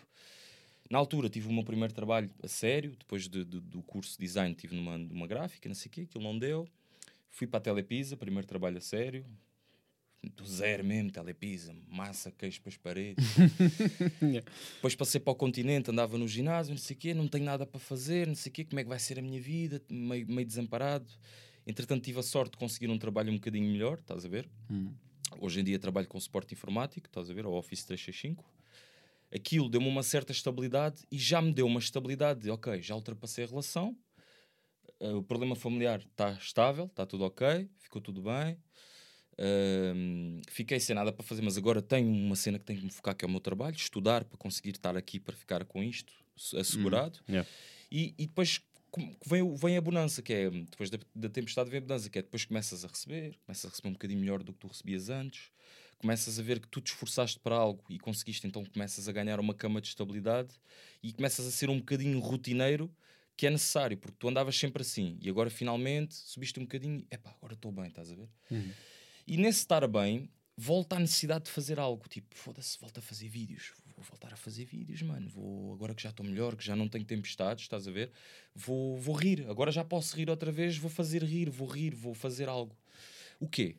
Na 0.91 0.99
altura 0.99 1.29
tive 1.29 1.47
o 1.49 1.53
meu 1.53 1.63
primeiro 1.63 1.95
trabalho 1.95 2.29
a 2.43 2.49
sério, 2.49 2.97
depois 2.99 3.29
de- 3.29 3.45
de- 3.45 3.61
do 3.61 3.81
curso 3.83 4.19
de 4.19 4.27
design 4.27 4.53
tive 4.57 4.75
numa, 4.75 4.99
numa 4.99 5.27
gráfica, 5.29 5.69
não 5.69 5.77
sei 5.77 5.89
o 5.89 5.93
quê, 5.93 6.01
aquilo 6.01 6.25
não 6.25 6.37
deu. 6.37 6.67
Fui 7.31 7.47
para 7.47 7.59
a 7.59 7.61
Telepisa, 7.61 8.17
primeiro 8.17 8.49
trabalho 8.49 8.79
a 8.79 8.81
sério. 8.81 9.25
Do 10.37 10.45
zero 10.45 10.85
mesmo, 10.85 11.13
Telepisa, 11.13 11.73
massa, 11.89 12.33
queijo 12.33 12.61
para 12.61 12.71
as 12.71 12.77
paredes. 12.77 13.25
Yeah. 14.21 14.51
Depois 14.75 14.95
passei 14.97 15.21
para 15.21 15.33
o 15.33 15.37
continente, 15.37 15.91
andava 15.93 16.19
no 16.19 16.27
ginásio, 16.29 16.73
não 16.75 16.79
sei 16.79 16.97
o 16.97 16.99
quê, 16.99 17.15
não 17.15 17.29
tenho 17.29 17.45
nada 17.45 17.65
para 17.65 17.79
fazer, 17.81 18.27
não 18.27 18.35
sei 18.35 18.51
o 18.51 18.53
quê, 18.53 18.65
como 18.65 18.81
é 18.81 18.83
que 18.83 18.89
vai 18.89 18.99
ser 18.99 19.19
a 19.19 19.23
minha 19.23 19.41
vida, 19.41 19.81
meio, 19.89 20.27
meio 20.29 20.47
desamparado. 20.47 21.07
Entretanto, 21.71 22.03
tive 22.05 22.19
a 22.19 22.23
sorte 22.23 22.53
de 22.53 22.59
conseguir 22.59 22.91
um 22.91 22.99
trabalho 22.99 23.31
um 23.31 23.37
bocadinho 23.37 23.71
melhor, 23.71 23.99
estás 23.99 24.25
a 24.25 24.29
ver? 24.29 24.51
Hum. 24.71 24.93
Hoje 25.41 25.61
em 25.61 25.65
dia 25.65 25.79
trabalho 25.79 26.09
com 26.09 26.19
suporte 26.19 26.53
informático, 26.55 27.07
estás 27.07 27.31
a 27.31 27.33
ver? 27.35 27.47
O 27.47 27.53
Office 27.53 27.85
365. 27.85 28.45
Aquilo 29.33 29.69
deu-me 29.69 29.87
uma 29.87 30.03
certa 30.03 30.33
estabilidade 30.33 31.05
e 31.11 31.17
já 31.17 31.41
me 31.41 31.53
deu 31.53 31.67
uma 31.67 31.79
estabilidade 31.79 32.41
de, 32.41 32.51
ok, 32.51 32.83
já 32.83 32.97
ultrapassei 32.97 33.45
a 33.45 33.47
relação, 33.47 33.97
eh, 34.99 35.13
o 35.13 35.23
problema 35.23 35.55
familiar 35.55 36.01
está 36.01 36.33
estável, 36.33 36.87
está 36.87 37.07
tudo 37.07 37.23
ok, 37.25 37.71
ficou 37.79 38.03
tudo 38.03 38.21
bem. 38.23 38.59
Ahm, 39.39 40.41
fiquei 40.49 40.81
sem 40.81 40.95
nada 40.97 41.13
para 41.13 41.25
fazer, 41.25 41.41
mas 41.43 41.57
agora 41.57 41.81
tenho 41.81 42.11
uma 42.11 42.35
cena 42.37 42.59
que 42.59 42.65
tenho 42.65 42.81
que 42.81 42.85
me 42.87 42.91
focar, 42.93 43.15
que 43.17 43.25
é 43.25 43.29
o 43.29 43.31
meu 43.31 43.41
trabalho, 43.41 43.77
estudar 43.77 44.25
para 44.25 44.37
conseguir 44.37 44.71
estar 44.73 44.97
aqui 44.97 45.19
para 45.21 45.37
ficar 45.37 45.65
com 45.65 45.83
isto 45.83 46.13
s- 46.37 46.57
assegurado. 46.57 47.21
Yeah. 47.29 47.49
E, 47.91 48.15
e 48.19 48.27
depois 48.27 48.61
vem, 49.27 49.55
vem 49.55 49.77
a 49.77 49.81
bonança, 49.81 50.23
que 50.23 50.33
é 50.33 50.51
depois 50.51 50.91
da, 50.91 50.99
da 51.15 51.29
tempestade 51.29 51.71
vem 51.71 51.79
a 51.79 51.81
bonança, 51.81 52.11
que 52.11 52.19
é 52.19 52.23
depois 52.23 52.45
começas 52.45 52.85
a 52.85 52.89
receber, 52.89 53.39
começas 53.45 53.65
a 53.65 53.69
receber 53.69 53.89
um 53.89 53.93
bocadinho 53.93 54.21
melhor 54.21 54.43
do 54.43 54.53
que 54.53 54.59
tu 54.59 54.69
recebias 54.69 55.09
antes, 55.09 55.51
começas 55.99 56.39
a 56.39 56.43
ver 56.43 56.61
que 56.61 56.69
tu 56.69 56.81
te 56.81 56.89
esforçaste 56.93 57.39
para 57.39 57.55
algo 57.55 57.85
e 57.89 57.99
conseguiste, 57.99 58.47
então 58.47 58.65
começas 58.65 59.09
a 59.09 59.13
ganhar 59.13 59.39
uma 59.39 59.55
cama 59.55 59.81
de 59.81 59.89
estabilidade 59.89 60.55
e 61.03 61.13
começas 61.13 61.47
a 61.47 61.51
ser 61.51 61.71
um 61.71 61.79
bocadinho 61.79 62.19
rotineiro 62.19 62.91
que 63.37 63.47
é 63.47 63.51
necessário, 63.51 63.97
porque 63.97 64.17
tu 64.19 64.29
andavas 64.29 64.59
sempre 64.59 64.83
assim 64.83 65.19
e 65.21 65.31
agora 65.31 65.49
finalmente 65.49 66.15
subiste 66.15 66.59
um 66.59 66.65
bocadinho, 66.65 67.07
epá, 67.11 67.31
agora 67.31 67.55
estou 67.55 67.73
bem, 67.73 67.87
estás 67.87 68.11
a 68.11 68.15
ver? 68.15 68.29
Uhum. 68.51 68.73
E 69.27 69.37
nesse 69.37 69.61
estar 69.61 69.87
bem, 69.87 70.29
volta 70.57 70.97
à 70.97 70.99
necessidade 70.99 71.45
de 71.45 71.51
fazer 71.51 71.79
algo. 71.79 72.07
Tipo, 72.09 72.35
foda-se, 72.35 72.79
volta 72.79 73.01
a 73.01 73.03
fazer 73.03 73.29
vídeos. 73.29 73.73
Vou 74.01 74.07
voltar 74.09 74.33
a 74.33 74.37
fazer 74.37 74.65
vídeos, 74.65 75.03
mano. 75.03 75.29
Vou, 75.29 75.75
agora 75.75 75.95
que 75.95 76.03
já 76.03 76.09
estou 76.09 76.25
melhor, 76.25 76.57
que 76.57 76.65
já 76.65 76.75
não 76.75 76.89
tenho 76.89 77.05
tempestades, 77.05 77.65
estás 77.65 77.87
a 77.87 77.91
ver? 77.91 78.11
Vou, 78.55 78.97
vou 78.97 79.15
rir. 79.15 79.47
Agora 79.47 79.71
já 79.71 79.85
posso 79.85 80.17
rir 80.17 80.31
outra 80.31 80.51
vez. 80.51 80.79
Vou 80.79 80.91
fazer 80.91 81.23
rir, 81.23 81.51
vou 81.51 81.69
rir, 81.69 81.95
vou 81.95 82.15
fazer 82.15 82.49
algo. 82.49 82.75
O 83.39 83.47
quê? 83.47 83.77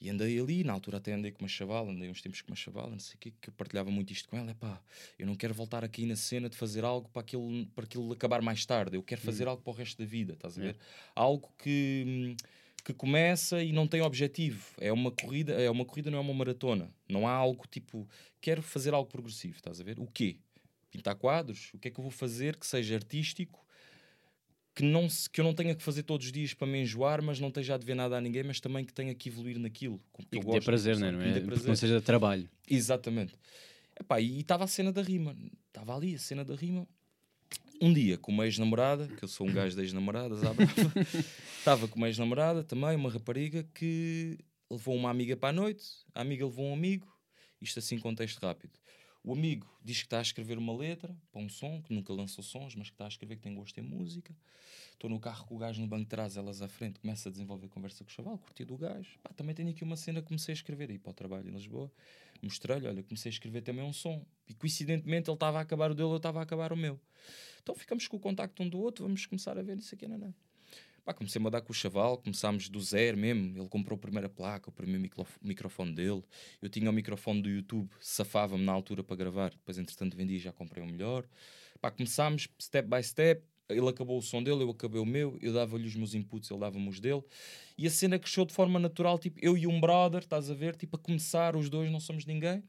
E 0.00 0.08
andei 0.10 0.38
ali, 0.38 0.62
na 0.62 0.72
altura 0.72 0.98
até 0.98 1.12
andei 1.12 1.32
com 1.32 1.42
uma 1.42 1.48
chavala, 1.48 1.90
andei 1.90 2.08
uns 2.08 2.22
tempos 2.22 2.40
com 2.40 2.52
uma 2.52 2.56
chavala, 2.56 2.90
não 2.90 3.00
sei 3.00 3.16
o 3.16 3.18
quê, 3.18 3.32
que 3.40 3.48
eu 3.48 3.54
partilhava 3.54 3.90
muito 3.90 4.12
isto 4.12 4.28
com 4.28 4.36
ela. 4.36 4.48
É 4.48 4.54
pá, 4.54 4.80
eu 5.18 5.26
não 5.26 5.34
quero 5.34 5.52
voltar 5.52 5.82
aqui 5.82 6.06
na 6.06 6.14
cena 6.14 6.48
de 6.48 6.56
fazer 6.56 6.84
algo 6.84 7.08
para 7.08 7.22
aquilo, 7.22 7.66
para 7.74 7.84
aquilo 7.84 8.12
acabar 8.12 8.40
mais 8.40 8.64
tarde. 8.64 8.96
Eu 8.96 9.02
quero 9.02 9.20
fazer 9.20 9.48
algo 9.48 9.60
para 9.60 9.72
o 9.72 9.74
resto 9.74 9.98
da 9.98 10.08
vida, 10.08 10.34
estás 10.34 10.56
a 10.56 10.62
ver? 10.62 10.76
Algo 11.16 11.52
que, 11.58 12.04
hum, 12.06 12.36
que 12.84 12.94
começa 12.94 13.62
e 13.62 13.72
não 13.72 13.86
tem 13.86 14.00
objetivo. 14.00 14.64
É 14.78 14.92
uma 14.92 15.10
corrida, 15.10 15.52
é 15.52 15.70
uma 15.70 15.84
corrida, 15.84 16.10
não 16.10 16.18
é 16.18 16.20
uma 16.20 16.32
maratona. 16.34 16.90
Não 17.08 17.26
há 17.28 17.32
algo 17.32 17.66
tipo, 17.70 18.08
quero 18.40 18.62
fazer 18.62 18.94
algo 18.94 19.10
progressivo, 19.10 19.56
estás 19.56 19.80
a 19.80 19.84
ver? 19.84 19.98
O 20.00 20.06
quê? 20.06 20.36
Pintar 20.90 21.14
quadros? 21.16 21.70
O 21.74 21.78
que 21.78 21.88
é 21.88 21.90
que 21.90 21.98
eu 22.00 22.02
vou 22.02 22.10
fazer 22.10 22.56
que 22.56 22.66
seja 22.66 22.94
artístico? 22.94 23.64
Que, 24.74 24.84
não 24.84 25.08
se, 25.08 25.28
que 25.28 25.40
eu 25.40 25.44
não 25.44 25.52
tenha 25.52 25.74
que 25.74 25.82
fazer 25.82 26.04
todos 26.04 26.26
os 26.26 26.32
dias 26.32 26.54
para 26.54 26.66
me 26.66 26.80
enjoar, 26.80 27.20
mas 27.20 27.40
não 27.40 27.48
esteja 27.48 27.74
a 27.74 27.76
dever 27.76 27.96
nada 27.96 28.16
a 28.16 28.20
ninguém, 28.20 28.44
mas 28.44 28.60
também 28.60 28.84
que 28.84 28.92
tenha 28.94 29.12
que 29.14 29.28
evoluir 29.28 29.58
naquilo. 29.58 30.00
com 30.12 30.22
que 30.22 30.36
E 30.36 30.40
que 30.40 30.46
dê 30.46 30.52
gosto, 30.52 30.64
prazer, 30.64 30.94
sabe? 30.96 31.06
né? 31.10 31.12
não 31.18 31.20
é? 31.20 31.26
dê 31.32 31.40
Porque 31.40 31.46
prazer. 31.46 31.68
não 31.68 31.74
seja 31.76 32.00
trabalho. 32.00 32.48
Exatamente. 32.70 33.34
Epá, 34.00 34.20
e 34.20 34.38
estava 34.40 34.62
a 34.64 34.68
cena 34.68 34.92
da 34.92 35.02
rima. 35.02 35.36
Estava 35.66 35.96
ali 35.96 36.14
a 36.14 36.18
cena 36.18 36.44
da 36.44 36.54
rima. 36.54 36.86
Um 37.80 37.92
dia 37.92 38.18
com 38.18 38.32
uma 38.32 38.44
ex-namorada, 38.44 39.06
que 39.06 39.22
eu 39.22 39.28
sou 39.28 39.46
um 39.46 39.52
gajo 39.52 39.76
de 39.76 39.82
ex-namoradas. 39.82 40.40
Estava 41.58 41.86
com 41.86 41.96
uma 41.96 42.08
ex-namorada 42.08 42.64
também, 42.64 42.96
uma 42.96 43.10
rapariga, 43.10 43.62
que 43.74 44.38
levou 44.70 44.96
uma 44.96 45.10
amiga 45.10 45.36
para 45.36 45.50
a 45.50 45.52
noite. 45.52 45.84
A 46.14 46.22
amiga 46.22 46.44
levou 46.44 46.66
um 46.66 46.74
amigo. 46.74 47.06
Isto 47.60 47.78
assim, 47.78 47.98
contexto 47.98 48.40
rápido. 48.40 48.72
O 49.28 49.34
amigo 49.34 49.68
diz 49.84 49.98
que 49.98 50.06
está 50.06 50.20
a 50.20 50.22
escrever 50.22 50.56
uma 50.56 50.74
letra 50.74 51.14
para 51.30 51.42
um 51.42 51.50
som, 51.50 51.82
que 51.82 51.92
nunca 51.92 52.14
lançou 52.14 52.42
sons, 52.42 52.74
mas 52.74 52.88
que 52.88 52.94
está 52.94 53.04
a 53.04 53.08
escrever, 53.08 53.36
que 53.36 53.42
tem 53.42 53.54
gosto 53.54 53.78
em 53.78 53.82
música. 53.82 54.34
Estou 54.92 55.10
no 55.10 55.20
carro 55.20 55.44
com 55.44 55.54
o 55.54 55.58
gajo 55.58 55.82
no 55.82 55.86
banco 55.86 56.04
de 56.04 56.08
trás, 56.08 56.38
elas 56.38 56.62
à 56.62 56.66
frente, 56.66 56.98
começa 56.98 57.28
a 57.28 57.32
desenvolver 57.32 57.68
conversa 57.68 58.02
com 58.02 58.08
o 58.08 58.10
chaval, 58.10 58.38
curti 58.38 58.64
do 58.64 58.78
gajo. 58.78 59.18
Pá, 59.22 59.28
também 59.36 59.54
tenho 59.54 59.68
aqui 59.68 59.84
uma 59.84 59.96
cena 59.96 60.22
que 60.22 60.28
comecei 60.28 60.52
a 60.52 60.56
escrever 60.56 60.88
aí 60.88 60.98
para 60.98 61.10
o 61.10 61.12
trabalho 61.12 61.46
em 61.46 61.52
Lisboa. 61.52 61.92
Mostrei-lhe, 62.40 62.86
olha, 62.86 63.02
comecei 63.02 63.28
a 63.28 63.34
escrever 63.34 63.60
também 63.60 63.84
um 63.84 63.92
som. 63.92 64.24
E 64.48 64.54
coincidentemente 64.54 65.28
ele 65.28 65.34
estava 65.34 65.58
a 65.58 65.60
acabar 65.60 65.90
o 65.90 65.94
dele, 65.94 66.08
eu 66.08 66.16
estava 66.16 66.40
a 66.40 66.42
acabar 66.42 66.72
o 66.72 66.76
meu. 66.76 66.98
Então 67.62 67.74
ficamos 67.74 68.08
com 68.08 68.16
o 68.16 68.20
contacto 68.20 68.62
um 68.62 68.68
do 68.68 68.78
outro, 68.78 69.04
vamos 69.04 69.26
começar 69.26 69.58
a 69.58 69.62
ver 69.62 69.76
isso 69.76 69.94
aqui, 69.94 70.08
não, 70.08 70.16
não. 70.16 70.34
Pá, 71.08 71.14
comecei-me 71.14 71.46
a 71.46 71.50
dar 71.50 71.62
com 71.62 71.72
o 71.72 71.74
chaval, 71.74 72.18
começámos 72.18 72.68
do 72.68 72.78
zero 72.82 73.16
mesmo. 73.16 73.58
Ele 73.58 73.68
comprou 73.70 73.96
a 73.96 73.98
primeira 73.98 74.28
placa, 74.28 74.68
o 74.68 74.72
primeiro 74.72 75.00
micro- 75.00 75.26
microfone 75.40 75.94
dele. 75.94 76.22
Eu 76.60 76.68
tinha 76.68 76.90
o 76.90 76.92
microfone 76.92 77.40
do 77.40 77.48
YouTube, 77.48 77.88
safava-me 77.98 78.62
na 78.62 78.72
altura 78.72 79.02
para 79.02 79.16
gravar. 79.16 79.48
Depois, 79.52 79.78
entretanto, 79.78 80.14
vendi 80.14 80.34
e 80.34 80.38
já 80.38 80.52
comprei 80.52 80.84
um 80.84 80.86
melhor. 80.86 81.26
Pá, 81.80 81.90
começámos 81.90 82.46
step 82.60 82.86
by 82.86 83.02
step. 83.02 83.42
Ele 83.70 83.88
acabou 83.88 84.18
o 84.18 84.22
som 84.22 84.42
dele, 84.42 84.62
eu 84.62 84.68
acabei 84.68 85.00
o 85.00 85.06
meu. 85.06 85.38
Eu 85.40 85.54
dava-lhe 85.54 85.86
os 85.86 85.94
meus 85.94 86.12
inputs, 86.12 86.50
ele 86.50 86.60
dava-me 86.60 86.86
os 86.90 87.00
dele. 87.00 87.22
E 87.78 87.86
a 87.86 87.90
cena 87.90 88.18
cresceu 88.18 88.44
de 88.44 88.52
forma 88.52 88.78
natural, 88.78 89.18
tipo, 89.18 89.38
eu 89.40 89.56
e 89.56 89.66
um 89.66 89.80
brother, 89.80 90.20
estás 90.20 90.50
a 90.50 90.54
ver? 90.54 90.76
Tipo, 90.76 90.96
a 90.96 90.98
começar, 90.98 91.56
os 91.56 91.70
dois 91.70 91.90
não 91.90 92.00
somos 92.00 92.26
ninguém. 92.26 92.62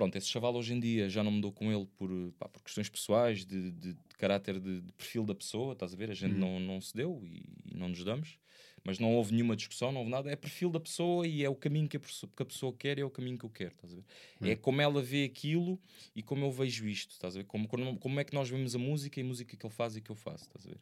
Pronto, 0.00 0.16
esse 0.16 0.28
chaval 0.28 0.54
hoje 0.56 0.72
em 0.72 0.80
dia 0.80 1.10
já 1.10 1.22
não 1.22 1.30
me 1.30 1.42
dou 1.42 1.52
com 1.52 1.70
ele 1.70 1.86
por, 1.98 2.08
pá, 2.38 2.48
por 2.48 2.62
questões 2.62 2.88
pessoais, 2.88 3.44
de, 3.44 3.70
de- 3.70 3.92
de 3.92 4.16
caráter, 4.16 4.58
de, 4.58 4.80
de 4.80 4.92
perfil 4.92 5.26
da 5.26 5.34
pessoa, 5.34 5.74
estás 5.74 5.92
a 5.92 5.96
ver? 5.96 6.10
A 6.10 6.14
gente 6.14 6.32
não, 6.40 6.58
não 6.58 6.80
se 6.80 6.94
deu 6.94 7.20
e, 7.22 7.42
e 7.70 7.76
não 7.76 7.88
nos 7.90 8.02
damos, 8.02 8.38
mas 8.82 8.98
não 8.98 9.14
houve 9.14 9.32
nenhuma 9.34 9.54
discussão, 9.54 9.92
não 9.92 10.00
houve 10.00 10.10
nada. 10.10 10.30
É 10.30 10.36
perfil 10.36 10.70
da 10.70 10.80
pessoa 10.80 11.26
e 11.26 11.44
é 11.44 11.50
o 11.50 11.54
caminho 11.54 11.86
que 11.86 11.98
a, 11.98 12.00
pessoa- 12.00 12.32
que 12.34 12.42
a 12.42 12.46
pessoa 12.46 12.72
quer 12.72 12.96
e 12.98 13.02
é 13.02 13.04
o 13.04 13.10
caminho 13.10 13.36
que 13.36 13.44
eu 13.44 13.50
quero, 13.50 13.72
estás 13.74 13.92
a 13.92 13.96
ver? 13.96 14.04
É 14.40 14.56
como 14.56 14.80
ela 14.80 15.02
vê 15.02 15.24
aquilo 15.24 15.78
e 16.16 16.22
como 16.22 16.46
eu 16.46 16.50
vejo 16.50 16.88
isto, 16.88 17.10
estás 17.10 17.36
a 17.36 17.40
ver? 17.40 17.44
Como, 17.44 17.68
como, 17.68 17.98
como 17.98 18.20
é 18.20 18.24
que 18.24 18.32
nós 18.34 18.48
vemos 18.48 18.74
a 18.74 18.78
música 18.78 19.20
e 19.20 19.22
a 19.22 19.26
música 19.26 19.54
que 19.54 19.66
ele 19.66 19.74
faz 19.74 19.96
e 19.96 20.00
que 20.00 20.10
eu 20.10 20.16
faço, 20.16 20.44
estás 20.44 20.66
a 20.66 20.70
ver? 20.70 20.80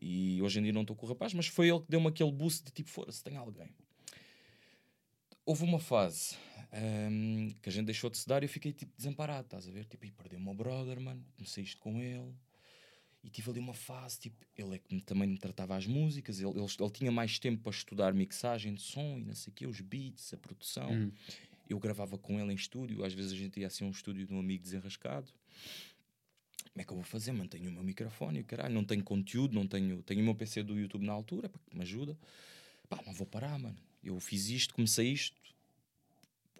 E 0.00 0.40
hoje 0.42 0.58
em 0.60 0.62
dia 0.64 0.72
não 0.74 0.82
estou 0.82 0.94
com 0.94 1.06
o 1.06 1.08
rapaz, 1.08 1.32
mas 1.32 1.46
foi 1.46 1.68
ele 1.70 1.80
que 1.80 1.86
deu-me 1.88 2.08
aquele 2.08 2.30
boost 2.30 2.64
de 2.66 2.72
tipo, 2.72 2.90
foda-se, 2.90 3.24
tem 3.24 3.36
alguém. 3.36 3.68
Houve 5.48 5.64
uma 5.64 5.78
fase 5.80 6.36
hum, 7.10 7.48
que 7.62 7.70
a 7.70 7.72
gente 7.72 7.86
deixou 7.86 8.10
de 8.10 8.18
se 8.18 8.28
dar 8.28 8.42
e 8.42 8.44
eu 8.44 8.50
fiquei 8.50 8.70
tipo 8.70 8.92
desamparado, 8.94 9.46
estás 9.46 9.66
a 9.66 9.70
ver? 9.70 9.86
Tipo, 9.86 10.04
e 10.04 10.10
perdi 10.10 10.36
o 10.36 10.40
meu 10.40 10.52
brother, 10.52 11.00
mano, 11.00 11.24
comecei 11.36 11.64
isto 11.64 11.80
com 11.80 11.98
ele. 12.02 12.34
E 13.24 13.30
tive 13.30 13.48
ali 13.52 13.58
uma 13.58 13.72
fase, 13.72 14.20
tipo, 14.20 14.36
ele 14.54 14.74
é 14.74 14.78
que 14.78 14.94
me- 14.94 15.00
também 15.00 15.26
me 15.26 15.38
tratava 15.38 15.74
as 15.74 15.86
músicas, 15.86 16.38
ele, 16.38 16.50
ele, 16.50 16.66
ele 16.78 16.90
tinha 16.90 17.10
mais 17.10 17.38
tempo 17.38 17.62
para 17.62 17.72
estudar 17.72 18.12
mixagem 18.12 18.74
de 18.74 18.82
som 18.82 19.16
e 19.18 19.24
não 19.24 19.34
sei 19.34 19.50
o 19.50 19.54
quê, 19.54 19.66
os 19.66 19.80
beats, 19.80 20.34
a 20.34 20.36
produção. 20.36 20.92
Hum. 20.92 21.12
Eu 21.66 21.78
gravava 21.78 22.18
com 22.18 22.38
ele 22.38 22.52
em 22.52 22.54
estúdio, 22.54 23.02
às 23.02 23.14
vezes 23.14 23.32
a 23.32 23.36
gente 23.36 23.58
ia 23.58 23.68
assim 23.68 23.84
a 23.84 23.88
um 23.88 23.90
estúdio 23.90 24.26
de 24.26 24.34
um 24.34 24.38
amigo 24.38 24.62
desenrascado. 24.62 25.32
Como 26.72 26.82
é 26.82 26.84
que 26.84 26.90
eu 26.92 26.96
vou 26.96 27.04
fazer? 27.04 27.32
Mantenho 27.32 27.70
o 27.70 27.72
meu 27.72 27.82
microfone, 27.82 28.44
caralho, 28.44 28.74
não 28.74 28.84
tenho 28.84 29.02
conteúdo, 29.02 29.54
não 29.54 29.66
tenho, 29.66 30.02
tenho 30.02 30.20
o 30.20 30.24
meu 30.24 30.34
PC 30.34 30.62
do 30.62 30.78
YouTube 30.78 31.06
na 31.06 31.14
altura, 31.14 31.48
pá, 31.48 31.58
que 31.70 31.74
me 31.74 31.82
ajuda. 31.84 32.18
Pá, 32.86 33.02
não 33.06 33.14
vou 33.14 33.26
parar, 33.26 33.58
mano. 33.58 33.87
Eu 34.02 34.18
fiz 34.20 34.48
isto, 34.48 34.74
comecei 34.74 35.08
isto 35.12 35.36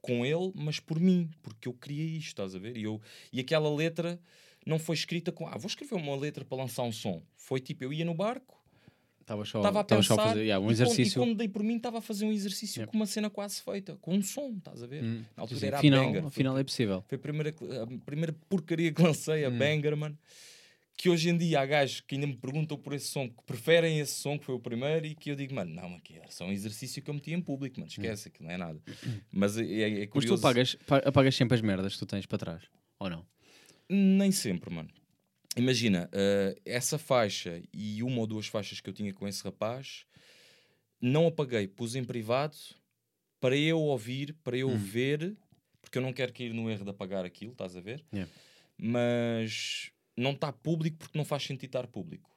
com 0.02 0.24
ele, 0.24 0.52
mas 0.54 0.80
por 0.80 0.98
mim, 1.00 1.30
porque 1.42 1.68
eu 1.68 1.72
queria 1.72 2.04
isto, 2.18 2.28
estás 2.28 2.54
a 2.54 2.58
ver? 2.58 2.76
E, 2.76 2.84
eu, 2.84 3.00
e 3.32 3.40
aquela 3.40 3.72
letra 3.74 4.18
não 4.64 4.78
foi 4.78 4.94
escrita 4.94 5.30
com, 5.32 5.46
ah, 5.46 5.56
vou 5.56 5.66
escrever 5.66 5.94
uma 5.94 6.16
letra 6.16 6.44
para 6.44 6.58
lançar 6.58 6.82
um 6.82 6.92
som. 6.92 7.22
Foi 7.36 7.60
tipo, 7.60 7.84
eu 7.84 7.92
ia 7.92 8.04
no 8.04 8.14
barco, 8.14 8.56
Estava 9.20 9.44
só, 9.44 9.58
estava 9.58 9.80
a 9.80 9.82
estava 9.82 10.00
pensar 10.00 10.14
só 10.14 10.20
a 10.22 10.28
fazer 10.28 10.40
yeah, 10.44 10.58
um 10.58 10.62
e 10.62 10.64
quando- 10.68 10.72
exercício. 10.72 11.20
E 11.20 11.26
quando, 11.26 11.36
dei 11.36 11.48
por 11.48 11.62
mim, 11.62 11.76
estava 11.76 11.98
a 11.98 12.00
fazer 12.00 12.24
um 12.24 12.32
exercício 12.32 12.78
Yeah. 12.80 12.90
com 12.90 12.96
uma 12.96 13.04
cena 13.04 13.28
quase 13.28 13.60
feita, 13.60 13.94
com 14.00 14.14
um 14.14 14.22
som, 14.22 14.54
estás 14.56 14.82
a 14.82 14.86
ver? 14.86 15.04
Hum. 15.04 15.22
Na 15.36 15.42
altura 15.42 15.60
Sim, 15.60 15.66
era 15.66 15.76
a 15.76 15.80
afinal, 15.80 16.04
banger. 16.06 16.24
Afinal 16.24 16.58
é 16.58 16.64
possível. 16.64 17.04
foi 17.06 17.16
a 17.16 17.18
primeira, 17.18 17.50
a 17.82 18.04
primeira 18.06 18.32
porcaria 18.48 18.90
que 18.90 19.02
lancei, 19.02 19.44
a 19.44 19.50
Hum. 19.50 19.58
Banger, 19.58 19.94
mano. 19.98 20.18
Que 21.00 21.08
hoje 21.08 21.28
em 21.30 21.38
dia 21.38 21.60
há 21.60 21.64
gajos 21.64 22.00
que 22.00 22.16
ainda 22.16 22.26
me 22.26 22.36
perguntam 22.36 22.76
por 22.76 22.92
esse 22.92 23.06
som, 23.06 23.28
que 23.30 23.40
preferem 23.44 24.00
esse 24.00 24.14
som, 24.14 24.36
que 24.36 24.44
foi 24.44 24.56
o 24.56 24.58
primeiro, 24.58 25.06
e 25.06 25.14
que 25.14 25.30
eu 25.30 25.36
digo, 25.36 25.54
mano, 25.54 25.72
não, 25.72 25.94
aqui 25.94 26.16
era 26.18 26.28
só 26.28 26.44
um 26.44 26.50
exercício 26.50 27.00
que 27.00 27.08
eu 27.08 27.14
meti 27.14 27.32
em 27.32 27.40
público, 27.40 27.78
mano, 27.78 27.88
esquece, 27.88 28.26
aquilo 28.26 28.48
não 28.48 28.54
é 28.54 28.56
nada. 28.58 28.82
Mas 29.30 29.56
é, 29.56 29.62
é, 29.62 29.80
é 29.80 29.86
Hum. 29.86 29.98
Mas 30.00 30.08
curioso. 30.10 30.42
tu 30.42 30.46
apagas, 30.46 30.74
pa- 30.86 30.96
apagas 30.98 31.36
sempre 31.36 31.54
as 31.54 31.60
merdas 31.60 31.92
que 31.92 32.00
tu 32.00 32.06
tens 32.06 32.26
para 32.26 32.38
trás, 32.38 32.64
ou 32.98 33.08
não? 33.08 33.24
Nem 33.88 34.32
sempre, 34.32 34.74
mano. 34.74 34.90
Imagina, 35.56 36.08
eh, 36.12 36.60
essa 36.66 36.98
faixa 36.98 37.62
e 37.72 38.02
uma 38.02 38.18
ou 38.18 38.26
duas 38.26 38.48
faixas 38.48 38.80
que 38.80 38.90
eu 38.90 38.92
tinha 38.92 39.14
com 39.14 39.26
esse 39.28 39.42
rapaz, 39.44 40.04
não 41.00 41.28
apaguei, 41.28 41.68
pus 41.68 41.94
em 41.94 42.02
privado 42.04 42.56
para 43.40 43.56
eu 43.56 43.78
ouvir, 43.78 44.34
para 44.42 44.56
eu 44.56 44.68
Hum. 44.70 44.76
ver, 44.76 45.36
porque 45.80 45.96
eu 45.96 46.02
não 46.02 46.12
quero 46.12 46.32
cair 46.32 46.52
no 46.52 46.68
erro 46.68 46.82
de 46.84 46.90
apagar 46.90 47.24
aquilo, 47.24 47.52
estás 47.52 47.76
a 47.76 47.80
ver? 47.80 48.04
Yeah. 48.12 48.28
Mas 48.76 49.92
não 50.18 50.32
está 50.32 50.52
público 50.52 50.98
porque 50.98 51.18
não 51.18 51.24
faz 51.24 51.42
sentido 51.44 51.68
estar 51.70 51.86
público. 51.86 52.30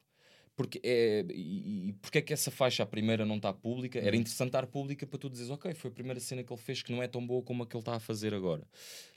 Porque 0.55 0.81
é, 0.83 1.25
e, 1.33 1.89
e 1.89 1.93
porque 1.93 2.19
é 2.19 2.21
que 2.21 2.33
essa 2.33 2.51
faixa, 2.51 2.83
a 2.83 2.85
primeira, 2.85 3.25
não 3.25 3.37
está 3.37 3.53
pública? 3.53 3.99
Era 3.99 4.15
Hum. 4.15 4.19
interessante 4.19 4.49
estar 4.49 4.67
pública 4.67 5.07
para 5.07 5.17
tu 5.19 5.29
dizeres, 5.29 5.49
ok, 5.51 5.73
foi 5.73 5.89
a 5.89 5.93
primeira 5.93 6.19
cena 6.19 6.43
que 6.43 6.51
ele 6.53 6.61
fez 6.61 6.83
que 6.83 6.91
não 6.91 7.01
é 7.01 7.07
tão 7.07 7.25
boa 7.25 7.41
como 7.43 7.63
a 7.63 7.67
que 7.67 7.75
ele 7.75 7.81
está 7.81 7.95
a 7.95 7.99
fazer 7.99 8.33
agora. 8.33 8.67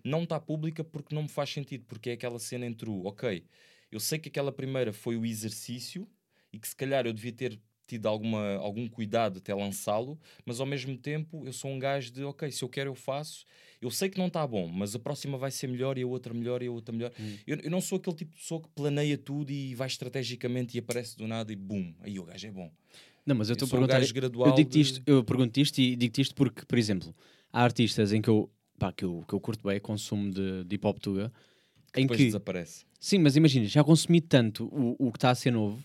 Não 0.05 0.23
está 0.25 0.39
pública 0.41 0.85
porque 0.85 1.15
não 1.15 1.23
me 1.23 1.29
faz 1.29 1.51
sentido, 1.51 1.85
porque 1.87 2.11
é 2.11 2.13
aquela 2.15 2.39
cena 2.39 2.67
entre 2.67 2.89
o, 2.89 3.05
ok, 3.05 3.45
eu 3.91 4.01
sei 4.01 4.19
que 4.19 4.29
aquela 4.29 4.53
primeira 4.53 4.93
foi 4.93 5.17
o 5.17 5.27
exercício 5.27 6.09
e 6.53 6.59
que 6.59 6.69
se 6.69 6.77
calhar 6.77 7.07
eu 7.07 7.13
devia 7.13 7.33
ter 7.33 7.61
tido 7.87 8.07
alguma, 8.09 8.55
algum 8.57 8.89
cuidado 8.89 9.39
até 9.39 9.55
lançá-lo, 9.55 10.19
mas 10.45 10.59
ao 10.61 10.67
mesmo 10.67 10.97
tempo 10.97 11.47
eu 11.47 11.53
sou 11.53 11.71
um 11.71 11.79
gajo 11.79 12.11
de, 12.11 12.25
ok, 12.25 12.51
se 12.51 12.63
eu 12.65 12.69
quero 12.69 12.91
eu 12.91 12.95
faço, 12.95 13.45
eu 13.85 13.91
sei 13.91 14.09
que 14.09 14.19
não 14.19 14.29
está 14.29 14.47
bom, 14.47 14.67
mas 14.67 14.95
a 14.95 14.99
próxima 14.99 15.37
vai 15.37 15.51
ser 15.51 15.67
melhor 15.67 15.99
e 15.99 16.03
a 16.03 16.07
outra 16.07 16.33
melhor 16.33 16.63
e 16.63 16.67
a 16.67 16.73
outra 16.73 16.93
melhor. 16.95 17.13
Hum. 17.21 17.37
Eu, 17.47 17.59
eu 17.59 17.71
não 17.71 17.81
sou 17.81 17.99
aquele 17.99 18.17
tipo 18.17 18.33
de 18.33 18.41
pessoa 18.41 18.61
que 18.63 18.69
planeia 18.75 19.19
tudo 19.19 19.51
e 19.53 19.75
vai 19.75 19.87
estrategicamente 19.87 20.77
e 20.77 20.81
aparece 20.81 21.17
do 21.17 21.27
nada 21.27 21.53
e 21.53 21.57
bum, 21.57 21.93
aí 22.01 22.19
o 22.19 22.25
gajo 22.25 22.47
é 22.47 22.51
bom. 22.51 22.71
Não, 23.27 23.35
mas 23.37 23.49
eu 23.49 23.55
estou 23.55 23.67
a 23.67 23.71
perguntar. 23.71 24.03
eu 24.03 24.55
digo 24.55 24.71
de- 24.71 24.81
isto, 24.81 25.03
eu 25.07 25.23
pergunto 25.25 25.59
isto 25.61 25.79
e 25.79 25.97
digo 25.97 26.21
isto 26.21 26.35
porque, 26.35 26.65
por 26.65 26.79
exemplo, 26.79 27.15
há 27.53 27.63
artistas 27.63 28.13
em 28.13 28.21
que 28.21 28.29
eu, 28.29 28.51
pá, 28.79 28.93
que 28.93 29.05
eu, 29.05 29.25
que 29.29 29.35
eu 29.35 29.41
curto 29.41 29.67
bem, 29.67 29.79
consumo 29.81 30.31
de, 30.31 30.65
de 30.65 30.75
hip 30.77 30.87
hop 30.87 30.99
tuga, 30.99 31.33
em 31.97 32.03
Depois 32.03 32.19
que 32.19 32.25
desaparece. 32.27 32.85
Sim, 32.99 33.19
mas 33.19 33.37
imagina, 33.37 33.67
já 33.67 33.85
consumi 33.85 34.21
tanto 34.21 34.67
o, 34.67 34.97
o 34.99 35.13
que 35.13 35.19
está 35.19 35.31
a 35.31 35.35
ser 35.35 35.51
novo 35.51 35.83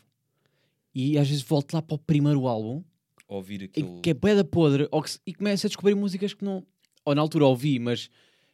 e 0.95 1.17
às 1.17 1.27
vezes 1.27 1.43
volto 1.43 1.73
lá 1.73 1.81
para 1.81 1.95
o 1.95 1.97
primeiro 1.99 2.47
álbum 2.47 2.83
Ouvir 3.27 3.61
em 3.61 3.65
aquilo. 3.65 4.01
que 4.01 4.09
é 4.09 4.35
da 4.35 4.43
podre 4.43 4.87
ou 4.91 5.03
que 5.03 5.11
e 5.25 5.33
começo 5.33 5.67
a 5.67 5.69
descobrir 5.69 5.95
músicas 5.95 6.33
que 6.33 6.43
não. 6.43 6.65
Ou 7.05 7.15
na 7.15 7.21
altura 7.21 7.45
ouvi, 7.45 7.79
mas 7.79 8.09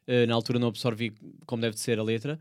eh, 0.07 0.25
na 0.25 0.33
altura 0.35 0.59
não 0.59 0.67
absorvi 0.67 1.13
como 1.45 1.61
deve 1.61 1.75
de 1.75 1.81
ser 1.81 1.99
a 1.99 2.03
letra. 2.03 2.39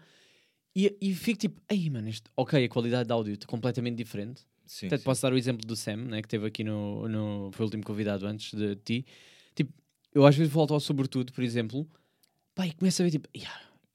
E, 0.76 0.96
e 1.00 1.14
fico 1.14 1.38
tipo, 1.38 1.61
ei 1.68 1.88
mano, 1.88 2.09
isto, 2.09 2.30
ok, 2.36 2.64
a 2.64 2.68
qualidade 2.68 3.07
de 3.07 3.12
áudio 3.12 3.34
está 3.34 3.46
completamente 3.46 3.96
diferente. 3.96 4.42
Sim, 4.66 4.86
Até 4.86 4.96
sim. 4.98 5.05
posso 5.05 5.22
dar 5.22 5.32
o 5.32 5.36
exemplo 5.36 5.66
do 5.66 5.76
Sam, 5.76 5.96
né, 5.96 6.20
que 6.22 6.26
esteve 6.26 6.46
aqui 6.46 6.64
no, 6.64 7.07
no. 7.09 7.50
Foi 7.52 7.64
o 7.64 7.66
último 7.66 7.84
convidado 7.84 8.26
antes 8.26 8.52
de 8.55 8.74
ti. 8.76 9.07
Tipo, 9.55 9.72
eu 10.12 10.26
às 10.26 10.34
vezes 10.36 10.52
volto 10.52 10.74
ao 10.74 10.80
Sobretudo, 10.80 11.32
por 11.32 11.44
exemplo, 11.44 11.86
pá, 12.55 12.66
e 12.66 12.72
começo 12.72 13.02
a 13.02 13.05
ver 13.05 13.11
tipo, 13.12 13.28
"Ya, 13.36 13.52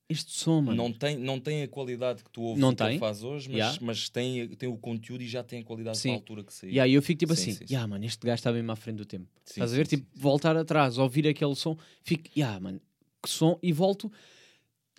este 0.10 0.32
som, 0.32 0.62
mano. 0.62 0.76
Não 0.76 0.91
tem, 0.91 1.16
não 1.18 1.39
tem 1.39 1.62
a 1.64 1.68
qualidade 1.68 2.24
que 2.24 2.32
tu 2.32 2.41
ouves 2.41 2.60
Não 2.60 2.72
que 2.74 2.84
tem. 2.84 2.97
faz 2.97 3.24
hoje, 3.24 3.47
mas, 3.47 3.57
Yeah. 3.57 3.78
mas 3.82 4.10
tem, 4.10 4.47
tem 4.55 4.68
o 4.68 4.76
conteúdo 4.78 5.22
e 5.22 5.28
já 5.28 5.43
tem 5.43 5.62
a 5.62 5.64
qualidade 5.64 5.97
Sim. 5.99 6.10
para 6.10 6.16
a 6.16 6.20
altura 6.20 6.43
que 6.43 6.53
saiu. 6.53 6.74
E 6.74 6.80
aí 6.80 6.93
eu 6.93 7.01
fico 7.01 7.20
tipo 7.20 7.36
Sim, 7.36 7.51
assim, 7.51 7.66
sim, 7.68 7.74
ya 7.74 7.86
mano, 7.88 8.03
este 8.05 8.26
gajo 8.26 8.36
está 8.39 8.51
mesmo 8.51 8.72
à 8.72 8.76
frente 8.76 8.97
do 8.97 9.05
tempo. 9.05 9.28
Sim, 9.45 9.53
Estás 9.62 9.72
a 9.74 9.76
ver? 9.76 9.86
Tipo, 9.88 10.05
voltar 10.16 10.57
atrás, 10.57 10.97
ouvir 10.97 11.28
aquele 11.28 11.55
som, 11.55 11.78
fico, 12.03 12.24
ya 12.36 12.60
mano, 12.60 12.82
que 13.22 13.30
som, 13.30 13.60
e 13.62 13.72
volto 13.72 14.12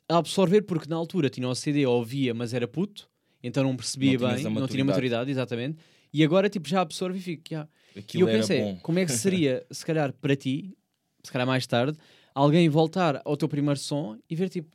a 0.09 0.19
absorver, 0.19 0.63
porque 0.63 0.89
na 0.89 0.97
altura 0.97 1.29
tinha 1.29 1.49
o 1.49 1.55
CD, 1.55 1.87
ouvia, 1.87 2.33
mas 2.35 2.53
era 2.55 2.67
puto, 2.69 3.09
então 3.43 3.63
não 3.65 3.77
percebia 3.77 4.19
Não 4.19 4.35
bem, 4.35 4.45
não 4.45 4.69
tinha 4.69 4.85
maturidade. 4.85 5.31
exatamente. 5.31 5.79
E 6.13 6.25
agora 6.25 6.49
tipo 6.49 6.69
já 6.69 6.81
absorvo 6.81 7.17
e 7.17 7.21
fico, 7.21 7.43
ya. 7.53 7.69
E 8.15 8.21
eu 8.21 8.27
pensei, 8.27 8.61
bom. 8.61 8.77
como 8.83 8.99
é 8.99 9.05
que 9.07 9.13
seria, 9.13 9.65
se 9.71 9.85
calhar 9.85 10.13
para 10.13 10.35
ti, 10.37 10.77
se 11.23 11.31
calhar 11.33 11.47
mais 11.47 11.67
tarde, 11.67 11.97
alguém 12.35 12.69
voltar 12.69 13.21
ao 13.25 13.37
teu 13.37 13.49
primeiro 13.49 13.79
som 13.79 14.17
e 14.29 14.35
ver 14.35 14.49
tipo, 14.49 14.69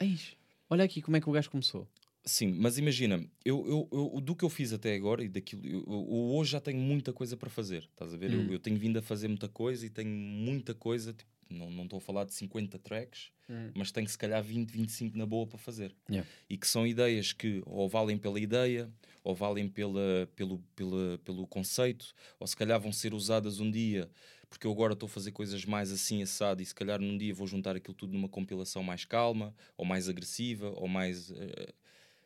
"Eis, 0.00 0.36
olha 0.70 0.84
aqui 0.84 1.00
como 1.02 1.16
é 1.16 1.20
que 1.20 1.28
o 1.28 1.32
gajo 1.32 1.50
começou. 1.50 1.86
Sim, 2.24 2.52
mas 2.58 2.76
imagina, 2.76 3.24
eu, 3.44 3.64
eu, 3.68 3.88
eu- 4.14 4.20
do 4.20 4.34
que 4.34 4.44
eu 4.44 4.48
fiz 4.50 4.72
até 4.72 4.94
agora 4.96 5.22
e 5.22 5.28
daquilo, 5.28 5.64
eu, 5.64 5.84
eu- 5.86 6.34
hoje 6.34 6.50
já 6.52 6.60
tenho 6.60 6.78
muita 6.80 7.12
coisa 7.12 7.36
para 7.36 7.48
fazer, 7.48 7.84
estás 7.84 8.12
a 8.12 8.16
ver? 8.16 8.32
Eu- 8.32 8.40
Hum. 8.40 8.50
Eu, 8.50 8.58
tenho 8.58 8.76
vindo 8.76 8.98
a 8.98 9.02
fazer 9.02 9.28
muita 9.28 9.48
coisa 9.48 9.86
e 9.86 9.90
tenho 9.90 10.10
muita 10.10 10.74
coisa, 10.74 11.12
tipo, 11.12 11.30
não 11.50 11.84
estou 11.84 11.98
a 11.98 12.00
falar 12.00 12.24
de 12.24 12.34
50 12.34 12.78
tracks, 12.78 13.30
mas 13.74 13.92
tenho 13.92 14.08
se 14.08 14.18
calhar 14.18 14.42
20, 14.42 14.70
25 14.70 15.16
na 15.16 15.24
boa 15.26 15.46
para 15.46 15.58
fazer. 15.58 15.94
Yeah. 16.10 16.28
E 16.50 16.56
que 16.56 16.66
são 16.66 16.86
ideias 16.86 17.32
que 17.32 17.62
ou 17.66 17.88
valem 17.88 18.18
pela 18.18 18.38
ideia, 18.40 18.90
ou 19.22 19.34
valem 19.34 19.68
pela, 19.68 20.28
pelo, 20.34 20.58
pela, 20.74 21.18
pelo 21.18 21.46
conceito, 21.46 22.14
ou 22.40 22.46
se 22.46 22.56
calhar 22.56 22.80
vão 22.80 22.92
ser 22.92 23.12
usadas 23.14 23.60
um 23.60 23.70
dia, 23.70 24.08
porque 24.48 24.66
eu 24.66 24.72
agora 24.72 24.92
estou 24.92 25.06
a 25.06 25.10
fazer 25.10 25.32
coisas 25.32 25.64
mais 25.64 25.90
assim 25.90 26.22
assado 26.22 26.62
e 26.62 26.66
se 26.66 26.74
calhar 26.74 27.00
num 27.00 27.16
dia 27.18 27.34
vou 27.34 27.46
juntar 27.46 27.74
aquilo 27.76 27.94
tudo 27.94 28.12
numa 28.12 28.28
compilação 28.28 28.82
mais 28.82 29.04
calma, 29.04 29.54
ou 29.76 29.84
mais 29.84 30.08
agressiva, 30.08 30.70
ou 30.70 30.86
mais. 30.88 31.30
eh, 31.32 31.72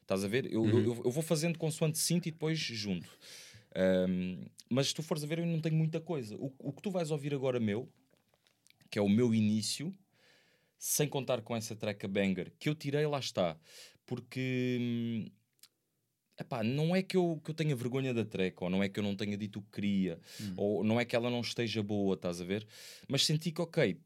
estás 0.02 0.24
a 0.24 0.28
ver? 0.28 0.44
Eu, 0.52 0.66
eu, 0.68 0.84
eu- 0.84 1.02
eu 1.06 1.10
vou 1.10 1.22
fazendo 1.22 1.58
consoante 1.58 1.96
sinto 1.98 2.26
e 2.28 2.30
depois 2.30 2.58
junto. 2.58 3.08
Ahm, 3.74 4.46
mas 4.68 4.88
se 4.88 4.94
tu 4.94 5.02
fores 5.02 5.22
a 5.22 5.26
ver, 5.26 5.38
eu 5.38 5.46
não 5.46 5.60
tenho 5.60 5.76
muita 5.76 6.00
coisa. 6.00 6.36
O, 6.36 6.52
o 6.58 6.72
que 6.72 6.82
tu 6.82 6.90
vais 6.90 7.10
ouvir 7.10 7.32
agora 7.34 7.58
meu, 7.60 7.88
que 8.90 8.98
é 8.98 9.02
o 9.02 9.08
meu 9.08 9.34
início, 9.34 9.96
sem 10.78 11.08
contar 11.08 11.42
com 11.42 11.54
essa 11.56 11.76
track 11.76 12.06
banger, 12.08 12.52
que 12.58 12.68
eu 12.68 12.74
tirei, 12.74 13.06
lá 13.06 13.18
está. 13.18 13.58
Porque 14.06 14.78
hum, 14.80 15.30
epá, 16.38 16.62
não 16.62 16.96
é 16.96 17.02
que 17.02 17.16
eu, 17.16 17.40
que 17.44 17.50
eu 17.50 17.54
tenha 17.54 17.76
vergonha 17.76 18.14
da 18.14 18.24
track, 18.24 18.62
ou 18.62 18.70
não 18.70 18.82
é 18.82 18.88
que 18.88 18.98
eu 18.98 19.04
não 19.04 19.14
tenha 19.14 19.36
dito 19.36 19.58
o 19.58 19.62
que 19.62 19.70
queria, 19.72 20.20
ou 20.56 20.82
não 20.82 20.98
é 20.98 21.04
que 21.04 21.14
ela 21.14 21.30
não 21.30 21.40
esteja 21.40 21.82
boa, 21.82 22.14
estás 22.14 22.40
a 22.40 22.44
ver? 22.44 22.66
Mas 23.08 23.24
senti 23.26 23.52
que, 23.52 23.60
ok, 23.60 24.00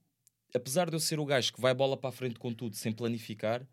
apesar 0.55 0.89
de 0.89 0.97
eu 0.97 1.01
ser 1.01 1.19
o 1.19 1.25
gajo 1.25 1.53
que 1.53 1.61
vai 1.61 1.75
bola 1.75 1.97
para 1.97 2.11
a 2.11 2.13
frente 2.13 2.39
com 2.39 2.53
tudo, 2.53 2.77
sem 2.77 2.93
planificar, 2.93 3.67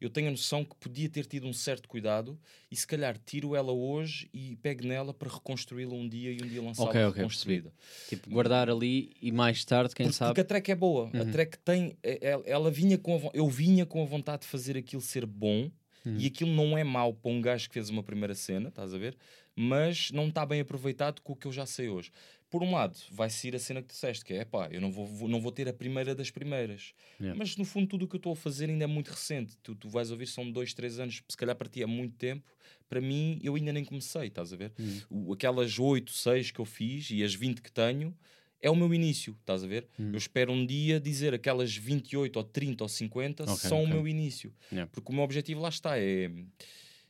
eu 0.00 0.08
tenho 0.10 0.28
a 0.28 0.30
noção 0.30 0.64
que 0.64 0.76
podia 0.76 1.08
ter 1.08 1.26
tido 1.26 1.46
um 1.46 1.52
certo 1.52 1.88
cuidado 1.88 2.38
e 2.70 2.76
se 2.76 2.86
calhar 2.86 3.18
tiro 3.18 3.54
ela 3.54 3.72
hoje 3.72 4.28
e 4.32 4.56
pego 4.56 4.86
nela 4.86 5.12
para 5.14 5.28
reconstruí-la 5.32 5.94
um 5.94 6.08
dia 6.08 6.30
e 6.32 6.42
um 6.42 6.48
dia 6.48 6.62
lançá-la 6.62 6.90
Ok, 6.90 7.04
ok, 7.04 7.14
reconstruída. 7.16 7.72
Tipo, 8.06 8.30
guardar 8.30 8.70
ali 8.70 9.12
e 9.20 9.30
mais 9.32 9.64
tarde, 9.64 9.94
quem 9.94 10.06
Porque, 10.06 10.16
sabe. 10.18 10.28
porque 10.30 10.40
a 10.40 10.44
track 10.44 10.70
é 10.70 10.74
boa. 10.74 11.10
A 11.18 11.24
Uhum. 11.24 11.30
track 11.30 11.58
tem. 11.58 11.96
é- 12.02 12.30
é- 12.32 12.42
Ela 12.46 12.70
vinha 12.70 12.98
com 12.98 13.16
a 13.16 13.30
eu 13.34 13.48
vinha 13.48 13.84
com 13.86 14.02
a 14.02 14.06
vontade 14.06 14.42
de 14.42 14.48
fazer 14.48 14.76
aquilo 14.76 15.02
ser 15.02 15.26
bom 15.26 15.70
Uhum. 16.06 16.16
e 16.16 16.26
aquilo 16.26 16.50
não 16.52 16.76
é 16.78 16.84
mau 16.84 17.12
para 17.12 17.30
um 17.30 17.40
gajo 17.40 17.68
que 17.68 17.74
fez 17.74 17.88
uma 17.90 18.02
primeira 18.02 18.34
cena, 18.34 18.68
estás 18.68 18.94
a 18.94 18.98
ver? 18.98 19.16
Mas 19.54 20.10
não 20.12 20.28
está 20.28 20.46
bem 20.46 20.60
aproveitado 20.60 21.20
com 21.20 21.32
o 21.32 21.36
que 21.36 21.46
eu 21.46 21.52
já 21.52 21.66
sei 21.66 21.88
hoje. 21.88 22.10
Por 22.50 22.62
um 22.62 22.72
lado, 22.72 22.98
vai 23.10 23.28
ser 23.28 23.54
a 23.54 23.58
cena 23.58 23.82
que 23.82 23.88
disseste, 23.88 24.24
que 24.24 24.32
é 24.32 24.44
pá, 24.44 24.68
eu 24.70 24.80
não 24.80 24.90
vou, 24.90 25.06
vou- 25.06 25.28
não 25.28 25.38
vou 25.40 25.52
ter 25.52 25.68
a 25.68 25.72
primeira 25.72 26.14
das 26.14 26.30
primeiras. 26.30 26.94
Yeah. 27.20 27.38
Mas 27.38 27.56
no 27.56 27.64
fundo, 27.64 27.86
tudo 27.88 28.06
o 28.06 28.08
que 28.08 28.16
eu 28.16 28.18
estou 28.18 28.32
a 28.32 28.36
fazer 28.36 28.70
ainda 28.70 28.84
é 28.84 28.86
muito 28.86 29.08
recente. 29.10 29.56
Tu, 29.62 29.74
tu 29.74 29.88
vais 29.90 30.10
ouvir, 30.10 30.26
são 30.26 30.50
dois, 30.50 30.72
três 30.72 30.98
anos, 30.98 31.22
se 31.28 31.36
calhar 31.36 31.54
para 31.54 31.68
ti 31.68 31.82
é 31.82 31.86
muito 31.86 32.16
tempo. 32.16 32.42
Para 32.88 33.00
mim, 33.02 33.38
eu 33.42 33.54
ainda 33.54 33.70
nem 33.72 33.84
comecei, 33.84 34.28
estás 34.28 34.50
a 34.52 34.56
ver? 34.56 34.72
Uhum. 34.78 35.00
O- 35.28 35.32
aquelas 35.34 35.78
8, 35.78 36.10
6 36.12 36.50
que 36.50 36.58
eu 36.58 36.64
fiz 36.64 37.10
e 37.10 37.22
as 37.22 37.34
20 37.34 37.60
que 37.60 37.70
tenho 37.70 38.16
é 38.62 38.70
o 38.70 38.74
meu 38.74 38.92
início, 38.94 39.36
estás 39.40 39.62
a 39.62 39.66
ver? 39.66 39.86
Uhum. 39.98 40.12
Eu 40.12 40.16
espero 40.18 40.50
um 40.50 40.64
dia 40.64 40.98
dizer 40.98 41.34
aquelas 41.34 41.76
28 41.76 42.38
ou 42.38 42.44
30 42.44 42.82
ou 42.82 42.88
50 42.88 43.42
Ok, 43.44 43.56
são 43.56 43.80
o 43.80 43.82
ok. 43.82 43.92
meu 43.94 44.08
início. 44.08 44.54
Yeah. 44.72 44.90
Porque 44.90 45.12
o 45.12 45.14
meu 45.14 45.22
objetivo 45.22 45.60
lá 45.60 45.68
está, 45.68 45.98
é, 45.98 46.30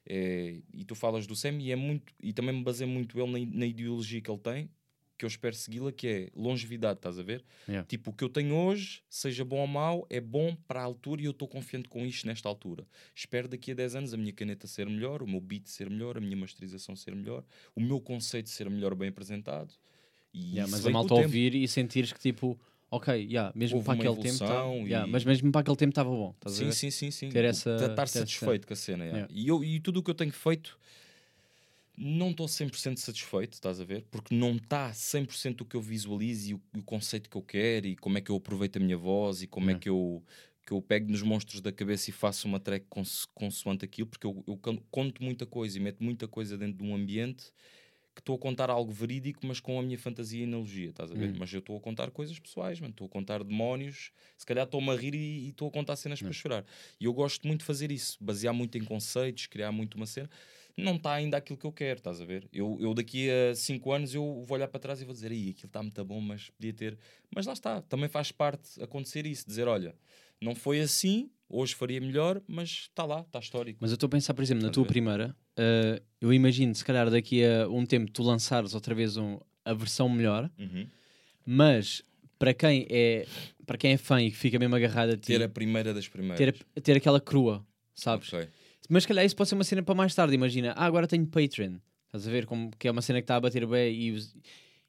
é- 0.07 0.57
e 0.75 0.85
tu 0.85 0.95
falas 0.95 1.27
do 1.27 1.37
Sam 1.37 1.59
e 1.61 1.71
é 1.71 1.77
muito, 1.77 2.13
e 2.21 2.33
também 2.33 2.55
me 2.55 2.63
baseio 2.63 2.89
muito 2.91 3.19
ele 3.21 3.47
na, 3.47 3.59
na 3.59 3.67
ideologia 3.67 4.21
que 4.21 4.31
ele 4.31 4.39
tem, 4.41 4.71
que 5.19 5.25
eu 5.25 5.27
espero 5.27 5.55
segui-la, 5.57 5.91
que 5.91 6.07
é 6.07 6.31
longevidade, 6.35 6.99
estás 7.01 7.19
a 7.19 7.23
ver? 7.23 7.45
Yeah. 7.69 7.85
Tipo, 7.87 8.11
o 8.11 8.13
que 8.15 8.23
eu 8.23 8.29
tenho 8.29 8.55
hoje, 8.55 9.03
seja 9.11 9.45
bom 9.45 9.59
ou 9.59 9.67
mau, 9.67 10.07
é 10.09 10.21
bom 10.21 10.57
para 10.69 10.81
a 10.81 10.85
altura 10.85 11.21
e 11.21 11.25
eu 11.25 11.33
estou 11.33 11.49
confiante 11.49 11.89
com 11.89 12.07
isto 12.07 12.27
nesta 12.27 12.49
altura. 12.49 12.87
Espero 13.15 13.49
daqui 13.49 13.73
a 13.73 13.75
10 13.75 13.97
anos 13.97 14.15
a 14.15 14.17
minha 14.17 14.33
caneta 14.33 14.69
ser 14.69 14.87
melhor, 14.89 15.21
o 15.23 15.27
meu 15.27 15.41
beat 15.41 15.67
ser 15.67 15.91
melhor, 15.91 16.17
a 16.17 16.21
minha 16.21 16.37
masterização 16.37 16.95
ser 16.95 17.17
melhor, 17.17 17.45
o 17.75 17.81
meu 17.81 18.01
conceito 18.01 18.49
ser 18.49 18.71
melhor 18.71 18.95
bem 18.95 19.09
apresentado. 19.09 19.75
E 20.33 20.53
Yeah, 20.55 20.71
mas 20.71 20.87
a 20.87 20.91
malta 20.91 21.15
ouvir 21.15 21.55
e 21.55 21.67
sentires 21.67 22.13
que 22.13 22.21
tipo, 22.21 22.57
ok, 22.89 23.13
yeah, 23.29 23.51
mesmo 23.57 23.79
Houve 23.79 23.87
para 23.87 23.95
aquele 23.95 24.17
tempo. 24.17 24.39
Tá, 24.39 24.45
evolução 24.45 24.87
yeah, 24.87 25.09
e- 25.09 25.11
mas 25.11 25.25
mesmo 25.25 25.51
para 25.51 25.63
aquele 25.63 25.77
tempo 25.77 25.91
estava 25.91 26.11
bom. 26.11 26.33
Estás 26.37 26.55
a 26.55 26.59
Sim, 26.59 26.65
ver? 26.67 26.73
sim, 26.73 26.91
sim, 26.93 27.11
sim. 27.11 27.29
Ter 27.31 27.45
essa- 27.45 27.71
Estar 27.75 27.95
ter 27.97 28.03
essa 28.03 28.19
satisfeito 28.21 28.67
com 28.69 28.73
a 28.73 28.77
cena. 28.77 29.05
Yeah. 29.05 29.27
E, 29.31 29.49
eu, 29.49 29.65
e 29.65 29.81
tudo 29.81 29.99
o 29.99 30.03
que 30.03 30.11
eu 30.11 30.15
tenho 30.15 30.33
feito, 30.33 30.79
não 31.99 32.31
estou 32.31 32.47
100% 32.49 32.99
satisfeito, 32.99 33.55
estás 33.55 33.81
a 33.81 33.85
ver? 33.85 34.05
Porque 34.11 34.35
não 34.35 34.57
está 34.57 34.93
100% 34.93 35.63
o 35.63 35.65
que 35.65 35.77
eu 35.77 35.81
visualizo 35.83 36.51
e 36.51 36.55
o, 36.55 36.61
o 36.77 36.83
conceito 36.83 37.29
que 37.29 37.37
eu 37.37 37.43
quero 37.43 37.87
e 37.87 37.97
como 37.97 38.19
é 38.19 38.21
que 38.21 38.31
eu 38.31 38.37
aproveito 38.37 38.77
a 38.77 38.81
minha 38.81 38.97
voz 38.97 39.43
e 39.43 39.47
como 39.47 39.71
é 39.71 39.75
Yeah. 39.75 39.81
que 39.83 39.89
eu, 39.89 40.23
que 40.67 40.73
eu 40.73 40.81
pego 40.83 41.11
nos 41.11 41.23
monstros 41.23 41.61
da 41.61 41.73
cabeça 41.73 42.11
e 42.11 42.13
faço 42.13 42.47
uma 42.49 42.61
track 42.61 42.87
conso- 42.89 43.29
consoante 43.35 43.85
aquilo, 43.85 44.09
porque 44.09 44.27
eu, 44.27 44.45
eu 44.47 44.59
conto 44.91 45.23
muita 45.23 45.45
coisa 45.47 45.77
e 45.79 45.81
meto 45.81 46.03
muita 46.03 46.29
coisa 46.29 46.57
dentro 46.57 46.79
de 46.79 46.85
um 46.85 46.95
ambiente 46.95 47.53
que 48.15 48.21
estou 48.21 48.35
a 48.35 48.39
contar 48.39 48.69
algo 48.69 48.91
verídico, 48.91 49.47
mas 49.47 49.61
com 49.61 49.79
a 49.79 49.83
minha 49.83 49.97
fantasia 49.97 50.41
e 50.41 50.45
analogia, 50.45 50.91
estás 50.91 51.13
a 51.13 51.15
ver? 51.15 51.31
Hum. 51.31 51.37
Mas 51.39 51.53
eu 51.53 51.61
estou 51.61 51.77
a 51.77 51.81
contar 51.81 52.11
coisas 52.11 52.37
pessoais. 52.37 52.81
Estou 52.83 53.07
a 53.07 53.09
contar 53.09 53.45
demónios, 53.45 54.11
se 54.37 54.45
calhar 54.45 54.65
estou-me 54.65 54.91
a 54.91 54.97
rir 54.97 55.15
e 55.15 55.47
e 55.47 55.49
estou 55.51 55.69
a 55.69 55.71
contar 55.71 55.95
cenas 55.95 56.21
para 56.21 56.33
chorar. 56.33 56.65
E 57.01 57.05
eu 57.05 57.13
gosto 57.13 57.47
muito 57.47 57.61
de 57.61 57.67
fazer 57.67 57.93
isso, 57.93 58.19
basear 58.21 58.53
muito 58.53 58.77
em 58.77 58.83
conceitos, 58.85 59.47
criar 59.47 59.71
muito 59.71 59.95
uma 59.95 60.07
cena. 60.07 60.29
Não 60.79 60.95
está 60.95 61.13
ainda 61.15 61.37
aquilo 61.37 61.59
que 61.59 61.67
eu 61.67 61.73
quero, 61.73 61.99
estás 61.99 62.21
a 62.21 62.25
ver? 62.25 62.49
Eu, 62.53 62.79
eu 62.81 62.95
daqui 62.95 63.29
a 63.29 63.53
5 63.55 63.91
anos 63.93 64.15
eu 64.15 64.43
vou 64.47 64.57
olhar 64.57 64.69
para 64.69 64.79
trás 64.79 65.01
e 65.03 65.05
vou 65.05 65.13
dizer, 65.13 65.33
aí 65.33 65.51
aquilo 65.51 65.67
está 65.67 65.83
muito 65.83 66.05
bom, 66.05 66.21
mas 66.21 66.51
podia 66.51 66.73
ter. 66.73 66.97
Mas 67.35 67.47
lá 67.47 67.53
está, 67.53 67.83
também 67.83 68.09
faz 68.09 68.31
parte 68.31 68.81
acontecer 68.81 69.27
isso, 69.27 69.45
dizer, 69.45 69.67
olha, 69.67 69.93
não 70.41 70.55
foi 70.55 70.81
assim, 70.81 71.31
hoje 71.49 71.75
faria 71.75 72.01
melhor, 72.01 72.41
mas 72.47 72.69
está 72.71 73.05
lá, 73.05 73.23
está 73.23 73.41
histórico. 73.41 73.79
Mas 73.81 73.91
eu 73.91 73.95
estou 73.97 74.07
a 74.07 74.11
pensar, 74.11 74.35
por 74.35 74.43
exemplo, 74.43 74.65
na 74.65 74.71
tua 74.71 74.85
primeira, 74.87 75.35
eh, 75.57 76.01
eu 76.21 76.33
imagino, 76.33 76.73
se 76.75 76.85
calhar 76.85 77.11
daqui 77.11 77.45
a 77.45 77.69
um 77.69 77.85
tempo 77.85 78.09
tu 78.13 78.23
lançares 78.23 78.73
outra 78.73 78.95
vez 78.95 79.17
um- 79.17 79.41
a 79.65 79.75
versão 79.75 80.09
melhor, 80.09 80.49
Uhum. 80.57 80.87
mas 81.45 82.03
para 82.39 82.55
quem 82.55 82.87
é 82.89 83.27
para 83.67 83.77
quem 83.77 83.93
é 83.93 83.97
fã 83.99 84.23
e 84.23 84.31
que 84.31 84.37
fica 84.37 84.59
mesmo 84.59 84.75
agarrado 84.77 85.11
a 85.11 85.17
ti, 85.17 85.27
Ter 85.27 85.43
a 85.43 85.49
primeira 85.49 85.93
das 85.93 86.09
primeiras. 86.09 86.39
ter, 86.39 86.65
a- 86.77 86.81
ter 86.81 86.97
aquela 86.97 87.21
crua, 87.21 87.67
sabes? 87.95 88.33
Ok. 88.33 88.49
Mas 88.89 89.03
se 89.03 89.09
calhar 89.09 89.25
isso 89.25 89.37
pode 89.37 89.49
ser 89.49 89.55
uma 89.55 89.65
cena 89.65 89.83
para 89.83 89.95
mais 89.95 90.15
tarde, 90.15 90.35
imagina, 90.35 90.73
ah, 90.77 90.87
agora 90.87 91.07
tenho 91.07 91.27
Patreon, 91.27 91.75
estás 92.07 92.27
a 92.27 92.31
ver 92.31 92.47
como 92.47 92.71
que 92.79 92.89
é 92.89 92.91
uma 92.91 93.03
cena 93.03 93.21
que 93.21 93.25
está 93.25 93.37
a 93.37 93.41
bater 93.41 93.67
bem 93.67 93.93
e, 93.95 94.19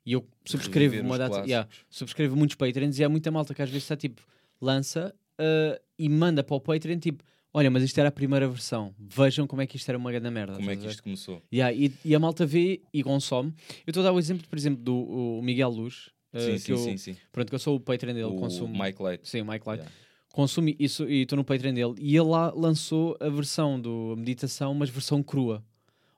e 0.06 0.14
eu 0.14 0.26
subscrevo 0.46 0.94
Reviver 0.94 1.06
uma 1.06 1.18
data, 1.18 1.42
yeah, 1.46 1.68
subscrevo 1.90 2.36
muitos 2.36 2.56
Patreons 2.56 2.98
e 2.98 3.04
há 3.04 3.10
muita 3.10 3.30
malta 3.30 3.54
que 3.54 3.62
às 3.62 3.70
vezes 3.70 3.84
está 3.84 3.98
tipo, 3.98 4.22
lança 4.62 5.14
ah, 5.38 5.80
e 5.98 6.08
manda 6.08 6.44
para 6.44 6.56
o 6.56 6.62
Patreon 6.62 6.98
tipo, 6.98 7.24
olha, 7.54 7.70
mas 7.70 7.84
isto 7.84 7.98
era 8.00 8.08
a 8.08 8.12
primeira 8.12 8.48
versão, 8.48 8.96
vejam 8.98 9.46
como 9.46 9.62
é 9.62 9.68
que 9.68 9.76
isto 9.76 9.90
era 9.90 9.98
uma 9.98 10.12
grande 10.12 10.30
merda. 10.30 10.56
Como 10.56 10.72
é 10.72 10.78
que 10.78 10.88
isto 10.88 11.04
começou? 11.04 11.44
Yeah, 11.52 11.76
e, 11.76 11.92
e 12.06 12.16
a 12.16 12.20
malta 12.20 12.46
vê 12.46 12.82
e 12.94 13.04
consome. 13.04 13.54
Eu 13.86 13.92
estou 13.92 14.02
a 14.02 14.06
dar 14.06 14.14
o 14.14 14.20
exemplo, 14.20 14.48
por 14.48 14.58
exemplo, 14.58 14.82
do 14.82 15.42
Miguel 15.44 15.70
Luz, 15.70 16.10
ah, 16.32 16.40
sim, 16.40 16.54
que 16.54 16.60
sim, 16.60 16.72
eu, 16.72 16.78
sim, 16.78 16.98
sim. 16.98 17.18
pronto, 17.32 17.50
que 17.50 17.56
eu 17.56 17.60
sou 17.60 17.76
o 17.76 17.80
Patreon 17.80 18.14
dele, 18.14 18.26
O 18.26 18.36
consumo. 18.36 18.82
Mike 18.82 19.02
Light. 19.02 19.28
Sim, 19.28 19.42
o 19.42 19.46
Mike 19.46 19.68
Light. 19.68 19.82
Yeah. 19.82 19.92
Consumo 20.40 20.74
isso 20.80 21.04
e 21.10 21.24
estou 21.24 21.36
no 21.36 21.44
Patreon 21.44 21.74
dele. 21.74 21.96
E 22.00 22.16
ele 22.16 22.30
lá 22.30 22.50
lançou 22.56 23.18
a 23.20 23.28
versão 23.28 23.78
do 23.78 24.16
meditação, 24.18 24.74
mas 24.74 24.90
versão 24.90 25.22
crua. 25.22 25.62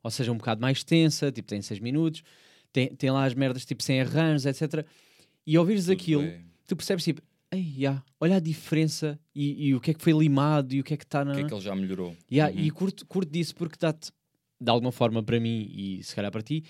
Ou 0.04 0.12
seja, 0.12 0.32
um 0.32 0.38
bocado 0.38 0.62
mais 0.62 0.84
tensa, 0.84 1.32
tipo, 1.32 1.48
tem 1.48 1.60
6 1.60 1.80
minutos, 1.80 2.22
tem, 2.72 2.94
tem 2.96 3.10
lá 3.10 3.26
as 3.26 3.34
merdas 3.34 3.66
tipo 3.66 3.82
sem 3.82 4.00
arranjos, 4.00 4.46
etc. 4.46 4.86
E 5.46 5.56
ao 5.56 5.62
ouvires 5.64 5.86
Tudo 5.86 5.94
aquilo, 5.94 6.22
bem. 6.22 6.46
tu 6.68 6.76
percebes 6.76 7.04
tipo, 7.04 7.20
ei, 7.52 7.74
yeah, 7.76 8.04
olha 8.20 8.36
a 8.36 8.40
diferença 8.40 9.20
e, 9.34 9.70
e 9.70 9.74
o 9.76 9.80
que 9.82 9.90
é 9.90 9.94
que 9.96 10.04
foi 10.04 10.14
limado 10.14 10.76
e 10.76 10.82
o 10.82 10.84
que 10.84 10.94
é 10.94 10.98
que 10.98 11.04
está 11.04 11.26
na. 11.26 11.32
O 11.32 11.36
que 11.36 11.42
é 11.42 11.48
que 11.48 11.54
ele 11.56 11.62
já 11.62 11.76
melhorou? 11.76 12.16
Yeah, 12.32 12.54
Uhum. 12.56 12.64
E 12.64 12.70
curto, 12.70 13.08
curto 13.08 13.32
disso 13.32 13.56
porque 13.56 13.76
dá-te, 13.80 14.12
de 14.60 14.70
alguma 14.70 14.92
forma, 14.92 15.24
para 15.24 15.40
mim 15.40 15.68
e 15.74 16.04
se 16.04 16.16
calhar 16.16 16.32
para 16.32 16.44
ti, 16.44 16.64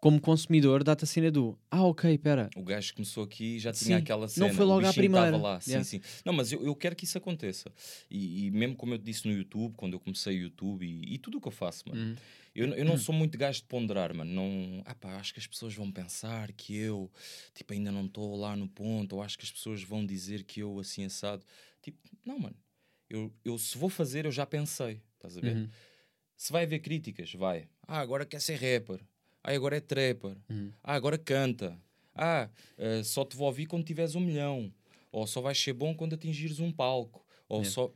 como 0.00 0.20
consumidor, 0.20 0.84
dá-te 0.84 1.02
a 1.04 1.06
cena 1.06 1.30
do 1.30 1.58
ah, 1.70 1.82
ok, 1.84 2.16
pera. 2.18 2.48
O 2.56 2.62
gajo 2.62 2.94
começou 2.94 3.24
aqui 3.24 3.58
já 3.58 3.72
tinha 3.72 3.96
Sim, 3.96 4.02
aquela 4.02 4.22
não 4.22 4.28
cena. 4.28 4.54
foi 4.54 4.64
o 4.64 4.68
logo 4.68 4.86
à 4.86 4.92
primeira. 4.92 5.36
lá. 5.36 5.60
Sim, 5.60 5.70
Yeah. 5.70 5.84
sim. 5.84 6.00
Não, 6.24 6.32
mas 6.32 6.52
eu, 6.52 6.64
eu 6.64 6.74
quero 6.76 6.94
que 6.94 7.04
isso 7.04 7.18
aconteça. 7.18 7.72
E, 8.08 8.46
e 8.46 8.50
mesmo 8.52 8.76
como 8.76 8.94
eu 8.94 8.98
disse 8.98 9.26
no 9.26 9.34
YouTube, 9.34 9.74
quando 9.76 9.94
eu 9.94 10.00
comecei 10.00 10.38
o 10.38 10.42
YouTube 10.42 10.86
e, 10.86 11.14
e 11.14 11.18
tudo 11.18 11.38
o 11.38 11.40
que 11.40 11.48
eu 11.48 11.52
faço, 11.52 11.88
mano. 11.88 12.00
Hum. 12.12 12.16
Eu, 12.54 12.66
eu 12.74 12.84
não 12.84 12.96
sou 12.96 13.14
muito 13.14 13.36
gajo 13.36 13.60
de 13.60 13.66
ponderar, 13.66 14.14
mano. 14.14 14.32
Não, 14.32 14.82
ah 14.84 14.94
pá, 14.94 15.16
acho 15.16 15.32
que 15.32 15.40
as 15.40 15.46
pessoas 15.46 15.74
vão 15.74 15.90
pensar 15.92 16.52
que 16.52 16.74
eu 16.76 17.10
tipo, 17.54 17.72
ainda 17.72 17.90
não 17.92 18.06
estou 18.06 18.36
lá 18.36 18.56
no 18.56 18.68
ponto, 18.68 19.16
ou 19.16 19.22
acho 19.22 19.36
que 19.38 19.44
as 19.44 19.50
pessoas 19.52 19.82
vão 19.82 20.04
dizer 20.06 20.44
que 20.44 20.60
eu 20.60 20.78
assim 20.78 21.04
assado. 21.04 21.44
Tipo, 21.82 21.98
não, 22.24 22.38
mano. 22.38 22.56
Eu, 23.10 23.32
eu 23.44 23.56
se 23.58 23.76
vou 23.78 23.88
fazer, 23.88 24.26
eu 24.26 24.32
já 24.32 24.44
pensei. 24.46 25.00
Estás 25.14 25.36
a 25.36 25.40
ver? 25.40 25.56
Uhum. 25.56 25.68
Se 26.36 26.52
vai 26.52 26.64
haver 26.64 26.78
críticas, 26.80 27.32
vai. 27.32 27.68
Ah, 27.86 27.98
agora 27.98 28.24
quer 28.26 28.40
ser 28.40 28.54
rapper. 28.54 29.00
Ah, 29.48 29.54
agora 29.54 29.76
é 29.76 29.80
trapper. 29.80 30.36
Uhum. 30.50 30.70
Ah, 30.84 30.94
agora 30.94 31.16
canta. 31.16 31.78
Ah, 32.14 32.48
eh, 32.76 33.02
só 33.02 33.24
te 33.24 33.34
vou 33.36 33.46
ouvir 33.46 33.66
quando 33.66 33.84
tiveres 33.84 34.14
um 34.14 34.20
milhão. 34.20 34.70
Ou 35.10 35.26
só 35.26 35.40
vais 35.40 35.58
ser 35.58 35.72
bom 35.72 35.94
quando 35.94 36.14
atingires 36.14 36.60
um 36.60 36.70
palco. 36.70 37.24
Ou 37.48 37.64
só. 37.64 37.90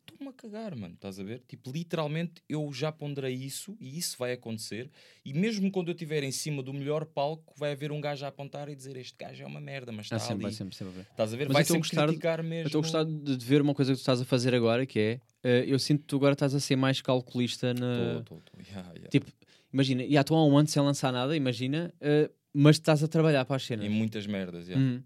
Estou-me 0.00 0.30
a 0.30 0.32
cagar, 0.32 0.74
mano. 0.74 0.94
Estás 0.94 1.20
a 1.20 1.22
ver? 1.22 1.42
Tipo, 1.46 1.70
literalmente 1.70 2.42
eu 2.48 2.72
já 2.72 2.90
ponderei 2.90 3.34
isso 3.34 3.76
e 3.78 3.96
isso 3.96 4.16
vai 4.18 4.32
acontecer. 4.32 4.90
E 5.24 5.32
mesmo 5.32 5.70
quando 5.70 5.88
eu 5.88 5.92
estiver 5.92 6.24
em 6.24 6.32
cima 6.32 6.60
do 6.62 6.72
melhor 6.74 7.04
palco, 7.04 7.54
vai 7.56 7.70
haver 7.72 7.92
um 7.92 8.00
gajo 8.00 8.24
a 8.24 8.28
apontar 8.28 8.68
e 8.68 8.74
dizer: 8.74 8.96
Este 8.96 9.16
gajo 9.16 9.42
é 9.42 9.46
uma 9.46 9.60
merda, 9.60 9.92
mas 9.92 10.06
está 10.06 10.16
Ah, 10.16 10.18
sempre, 10.18 10.46
ali. 10.46 10.54
sempre, 10.54 10.74
sempre 10.74 10.94
haver. 10.94 11.06
Estás 11.12 11.32
a 11.32 11.36
ver? 11.36 11.46
Mas 11.46 11.52
vai 11.52 11.60
eu 11.60 11.62
estou 11.62 11.74
a 11.74 11.78
sempre 11.78 11.88
gostar 11.88 12.06
de- 12.06 12.06
criticar 12.08 12.42
mesmo. 12.42 12.64
Eu 12.64 12.66
estou 12.66 12.78
a 12.80 12.82
gostar 12.82 13.04
de, 13.04 13.44
ver 13.46 13.62
uma 13.62 13.74
coisa 13.74 13.92
que 13.92 13.98
tu 13.98 14.00
estás 14.00 14.20
a 14.20 14.24
fazer 14.24 14.54
agora, 14.54 14.84
que 14.84 14.98
é 14.98 15.20
eh, 15.44 15.64
eu 15.68 15.78
sinto 15.78 16.00
que 16.00 16.06
tu 16.08 16.16
agora 16.16 16.32
estás 16.32 16.54
a 16.54 16.60
ser 16.60 16.74
mais 16.74 17.00
calculista 17.00 17.72
na. 17.72 18.22
Tô, 18.24 18.34
tô, 18.34 18.40
tô. 18.40 18.58
Yeah, 18.70 18.90
yeah. 18.94 19.08
Tipo, 19.08 19.30
imagina, 19.72 20.06
já 20.08 20.20
estou 20.20 20.36
há 20.36 20.46
um 20.46 20.56
ano 20.56 20.68
sem 20.68 20.82
lançar 20.82 21.12
nada, 21.12 21.36
imagina, 21.36 21.92
eh, 22.00 22.30
mas 22.52 22.76
estás 22.76 23.02
a 23.02 23.08
trabalhar 23.08 23.44
para 23.44 23.56
as 23.56 23.64
cenas. 23.64 23.86
Em 23.86 23.88
muitas 23.88 24.26
merdas. 24.26 24.68
yeah. 24.68 24.84
Uhum. 24.84 25.02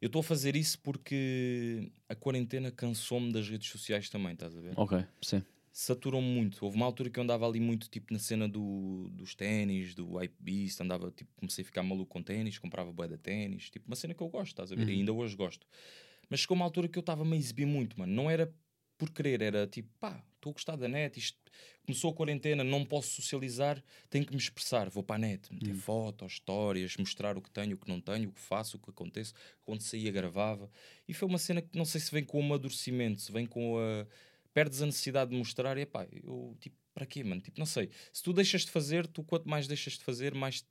Eu 0.00 0.06
estou 0.06 0.20
a 0.20 0.22
fazer 0.22 0.54
isso 0.54 0.78
porque 0.80 1.90
a 2.08 2.14
quarentena 2.14 2.70
cansou-me 2.70 3.32
das 3.32 3.48
redes 3.48 3.68
sociais 3.68 4.08
também, 4.08 4.32
estás 4.32 4.56
a 4.56 4.60
ver? 4.60 4.72
Ok, 4.76 5.04
sim. 5.20 5.42
Saturam 5.72 6.22
muito. 6.22 6.64
Houve 6.64 6.76
uma 6.76 6.86
altura 6.86 7.10
que 7.10 7.18
eu 7.18 7.22
andava 7.22 7.46
ali 7.46 7.60
muito 7.60 7.88
tipo 7.88 8.12
na 8.12 8.18
cena 8.18 8.48
do, 8.48 9.08
dos 9.12 9.34
ténis, 9.34 9.94
do 9.94 10.16
hype 10.16 10.34
beast, 10.38 10.80
andava 10.80 11.10
tipo, 11.10 11.30
comecei 11.36 11.62
a 11.62 11.64
ficar 11.64 11.82
maluco 11.82 12.06
com 12.06 12.22
ténis, 12.22 12.58
comprava 12.58 12.92
boia 12.92 13.10
de 13.10 13.18
ténis, 13.18 13.70
tipo 13.70 13.86
uma 13.88 13.96
cena 13.96 14.14
que 14.14 14.22
eu 14.22 14.28
gosto, 14.28 14.52
estás 14.52 14.72
a 14.72 14.76
ver? 14.76 14.82
Uhum. 14.82 14.88
E 14.88 14.92
ainda 14.94 15.12
hoje 15.12 15.36
gosto. 15.36 15.66
Mas 16.30 16.40
chegou 16.40 16.56
uma 16.56 16.64
altura 16.64 16.88
que 16.88 16.98
eu 16.98 17.00
estava-me 17.00 17.34
a 17.34 17.38
exibir 17.38 17.66
muito, 17.66 17.98
mano. 17.98 18.12
Não 18.12 18.30
era 18.30 18.52
por 18.98 19.10
querer, 19.10 19.40
era 19.42 19.66
tipo, 19.66 19.88
pá, 20.00 20.22
estou 20.34 20.50
a 20.50 20.52
gostar 20.54 20.76
da 20.76 20.88
net, 20.88 21.18
isto 21.18 21.38
começou 21.86 22.10
a 22.10 22.14
quarentena, 22.14 22.64
não 22.64 22.84
posso 22.84 23.10
socializar, 23.10 23.82
tenho 24.10 24.26
que 24.26 24.32
me 24.32 24.38
expressar, 24.38 24.90
vou 24.90 25.02
para 25.02 25.16
a 25.16 25.18
net, 25.18 25.52
meter 25.54 25.72
Uhum. 25.72 25.80
fotos, 25.82 26.34
histórias, 26.34 26.96
mostrar 26.96 27.38
o 27.38 27.42
que 27.42 27.50
tenho, 27.50 27.76
o 27.76 27.78
que 27.78 27.88
não 27.88 28.00
tenho, 28.00 28.28
o 28.28 28.32
que 28.32 28.40
faço, 28.40 28.76
o 28.76 28.80
que 28.80 28.90
acontece, 28.90 29.32
quando 29.64 29.80
saía 29.82 30.10
gravava. 30.12 30.70
E 31.06 31.14
foi 31.14 31.28
uma 31.28 31.38
cena 31.38 31.62
que 31.62 31.76
não 31.78 31.84
sei 31.84 32.00
se 32.00 32.10
vem 32.10 32.24
com 32.24 32.38
o 32.38 32.42
amadurecimento, 32.44 33.20
se 33.22 33.32
vem 33.32 33.46
com 33.46 33.78
a. 33.78 34.06
Perdes 34.52 34.82
a 34.82 34.86
necessidade 34.86 35.30
de 35.30 35.36
mostrar 35.36 35.76
e 35.78 35.86
pá, 35.86 36.06
eu 36.10 36.56
tipo, 36.60 36.76
para 36.92 37.06
quê, 37.06 37.22
mano? 37.22 37.40
Tipo, 37.40 37.58
não 37.58 37.66
sei. 37.66 37.90
Se 38.12 38.22
tu 38.22 38.32
deixas 38.32 38.62
de 38.64 38.70
fazer, 38.70 39.06
tu 39.06 39.22
quanto 39.22 39.48
mais 39.48 39.68
deixas 39.68 39.92
de 39.94 40.04
fazer, 40.04 40.34
mais 40.34 40.66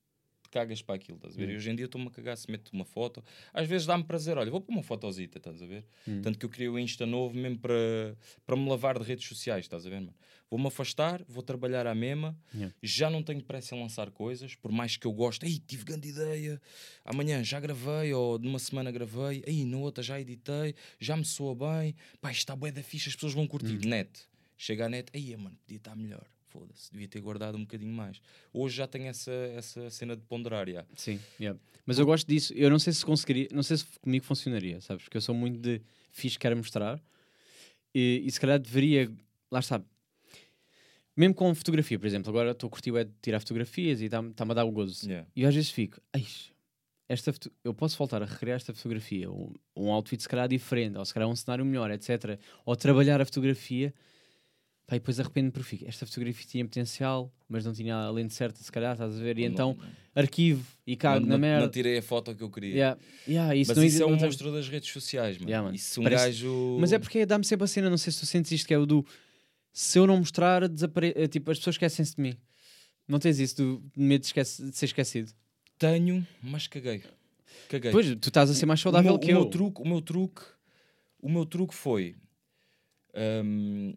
cagas 0.50 0.82
para 0.82 0.96
aquilo, 0.96 1.18
estás 1.18 1.36
a 1.36 1.38
ver? 1.38 1.48
Hum. 1.50 1.52
E 1.52 1.56
hoje 1.56 1.70
em 1.72 1.76
dia 1.76 1.86
estou-me 1.86 2.08
a 2.08 2.12
cagar 2.12 2.38
se 2.38 2.50
meto 2.50 2.70
uma 2.74 2.86
foto. 2.86 3.24
Às 3.54 3.68
vezes 3.68 3.86
dá-me 3.88 4.04
prazer, 4.04 4.38
olha, 4.38 4.50
vou 4.52 4.62
pôr 4.62 4.72
uma 4.74 4.84
fotozita, 4.84 5.38
estás 5.38 5.62
a 5.62 5.66
ver? 5.66 5.86
Hum. 6.08 6.22
Tanto 6.22 6.38
que 6.40 6.46
eu 6.46 6.50
criei 6.50 6.70
o 6.70 6.78
Insta 6.80 7.06
novo 7.06 7.36
mesmo 7.36 7.60
para, 7.60 8.18
para 8.46 8.56
me 8.56 8.68
lavar 8.70 8.98
de 9.00 9.06
redes 9.06 9.28
sociais, 9.28 9.66
estás 9.66 9.86
a 9.86 9.90
ver, 9.90 10.00
mano? 10.02 10.14
Vou-me 10.50 10.68
afastar, 10.68 11.22
vou 11.28 11.44
trabalhar 11.44 11.86
à 11.86 11.94
mesma, 11.94 12.38
Yeah. 12.56 12.74
já 12.82 13.10
não 13.10 13.22
tenho 13.22 13.44
pressa 13.44 13.76
em 13.76 13.82
lançar 13.82 14.10
coisas, 14.12 14.56
por 14.56 14.72
mais 14.72 14.96
que 14.96 15.06
eu 15.06 15.12
goste, 15.12 15.46
ei, 15.46 15.60
tive 15.60 15.84
grande 15.84 16.08
ideia, 16.08 16.62
amanhã 17.04 17.44
já 17.44 17.60
gravei, 17.60 18.14
ou 18.14 18.40
numa 18.40 18.58
semana 18.60 18.90
gravei, 18.90 19.44
aí 19.46 19.66
na 19.66 19.78
outra 19.78 20.02
já 20.02 20.20
editei, 20.20 20.74
já 21.00 21.18
me 21.18 21.26
soa 21.26 21.54
bem, 21.54 21.94
pá, 22.22 22.32
isto 22.32 22.40
está 22.40 22.56
bué 22.56 22.72
da 22.72 22.82
ficha, 22.82 23.10
as 23.10 23.16
pessoas 23.16 23.34
vão 23.34 23.46
curtir. 23.46 23.86
Net, 23.86 24.10
chega 24.58 24.86
à 24.86 24.90
net, 24.90 25.12
aí, 25.14 25.36
mano, 25.36 25.58
podia 25.66 25.78
estar 25.78 25.96
melhor, 25.98 26.26
foda-se, 26.50 26.92
devia 26.92 27.08
ter 27.08 27.22
guardado 27.22 27.56
um 27.58 27.62
bocadinho 27.62 27.94
mais. 27.94 28.20
Hoje 28.54 28.78
já 28.78 28.88
tenho 28.88 29.08
essa, 29.08 29.32
essa 29.32 29.90
cena 29.90 30.16
de 30.16 30.24
ponderar, 30.24 30.70
já. 30.70 30.86
Sim, 30.96 31.20
yeah. 31.40 31.60
mas 31.86 32.00
eu 32.00 32.06
gosto 32.06 32.28
disso. 32.28 32.54
Eu 32.54 32.70
não 32.70 32.80
sei 32.80 32.94
se 32.94 33.06
conseguiria, 33.06 33.48
não 33.52 33.64
sei 33.64 33.78
se 33.78 33.86
comigo 34.00 34.26
funcionaria, 34.26 34.82
sabes? 34.82 35.04
Porque 35.04 35.18
eu 35.18 35.22
sou 35.22 35.36
muito 35.36 35.60
de 35.60 35.82
fixe, 36.12 36.38
quero 36.38 36.58
mostrar 36.58 37.02
e, 37.94 38.24
e 38.26 38.32
se 38.32 38.40
calhar 38.40 38.60
deveria, 38.60 39.12
lá 39.52 39.60
está. 39.60 39.82
Mesmo 41.16 41.34
com 41.34 41.54
fotografia, 41.56 41.98
por 41.98 42.06
exemplo, 42.06 42.30
agora 42.30 42.52
estou 42.52 42.68
a 42.68 42.70
curtir 42.70 42.92
bué 42.92 43.04
de 43.04 43.12
tirar 43.22 43.40
fotografias 43.40 44.02
e 44.02 44.06
está-me 44.06 44.30
está-me 44.30 44.52
a 44.52 44.54
dar 44.54 44.66
o 44.66 44.72
gozo. 44.72 45.08
Yeah. 45.08 45.28
E 45.36 45.42
eu 45.42 45.50
às 45.50 45.56
vezes 45.56 45.72
fico, 45.72 46.00
"Eish, 46.14 46.54
esta 47.10 47.34
eu 47.64 47.74
posso 47.74 47.98
voltar 47.98 48.22
a 48.22 48.26
recriar 48.26 48.58
esta 48.58 48.74
fotografia, 48.74 49.32
um, 49.32 49.52
um 49.76 49.92
outfit 49.92 50.22
se 50.22 50.30
calhar 50.30 50.48
diferente, 50.48 50.98
ou 50.98 51.06
se 51.06 51.14
calhar 51.14 51.28
um 51.28 51.36
cenário 51.36 51.66
melhor, 51.66 51.90
etc. 51.90 52.40
Ou 52.66 52.76
trabalhar 52.76 53.20
a 53.22 53.26
fotografia, 53.26 53.94
pá, 54.88 54.96
e 54.96 55.00
depois 55.00 55.20
arrependo-me 55.20 55.52
porque 55.52 55.68
fico, 55.78 55.86
esta 55.88 56.06
fotografia 56.06 56.48
tinha 56.48 56.66
potencial, 56.66 57.32
mas 57.48 57.66
não 57.66 57.74
tinha 57.74 57.94
a 57.96 58.10
lente 58.10 58.34
certa, 58.34 58.64
se 58.64 58.72
calhar, 58.72 58.94
estás 58.94 59.16
a 59.16 59.22
ver? 59.22 59.38
E 59.38 59.42
Não- 59.44 59.52
então 59.54 59.78
não- 59.78 59.86
arquivo 60.16 60.66
e 60.88 60.96
cago 60.96 61.20
não, 61.22 61.28
na 61.30 61.38
merda. 61.38 61.66
não 61.66 61.72
tirei 61.72 61.98
a 61.98 62.02
foto 62.02 62.34
que 62.34 62.42
eu 62.42 62.50
queria. 62.50 62.74
Yeah, 62.74 63.00
yeah, 63.28 63.56
isso 63.56 63.70
Mas 63.72 63.78
não 63.78 63.84
isso 63.84 64.02
é 64.02 64.06
um 64.06 64.16
monstro 64.18 64.52
das 64.52 64.68
redes 64.70 64.90
sociais, 64.90 65.38
mano. 65.38 65.50
Yeah. 65.50 65.76
Isso 65.76 66.00
um 66.00 66.04
Parece- 66.06 66.26
gajo. 66.26 66.78
Mas 66.80 66.92
é 66.94 66.98
porque 67.00 67.26
dá-me 67.26 67.44
sempre 67.46 67.66
a 67.66 67.68
cena, 67.68 67.90
não 67.90 67.98
sei 67.98 68.12
se 68.14 68.20
tu 68.22 68.26
sentes 68.26 68.52
isto, 68.52 68.66
que 68.68 68.74
é 68.74 68.78
o 68.80 68.86
do 68.86 69.06
se 69.74 70.00
eu 70.00 70.08
não 70.08 70.18
mostrar, 70.18 70.68
desapare... 70.68 71.14
eh, 71.16 71.28
tipo, 71.28 71.52
as 71.52 71.58
pessoas 71.60 71.76
esquecem-se 71.76 72.16
de 72.16 72.22
mim. 72.22 72.36
Não 73.08 73.20
tens 73.20 73.38
isso 73.40 73.56
do 73.58 73.84
medo 73.96 74.22
de, 74.22 74.28
esquece- 74.28 74.70
de 74.70 74.76
ser 74.76 74.86
esquecido? 74.86 75.32
Tenho, 75.78 76.26
mas 76.42 76.66
caguei. 76.66 77.04
Caguei. 77.70 77.92
Pois, 77.92 78.08
tu 78.16 78.30
estás 78.30 78.50
a 78.50 78.54
ser 78.56 78.66
mais 78.66 78.80
o 78.80 78.84
saudável 78.84 79.12
meu, 79.12 79.20
que 79.20 79.28
o 79.28 79.32
eu. 79.32 79.42
Meu 79.42 79.46
truque, 79.50 79.82
o 79.82 79.88
meu 79.88 80.02
truque, 80.02 80.42
o 81.22 81.30
meu 81.30 81.46
truque 81.46 81.76
foi. 81.76 82.16
hum, 83.16 83.94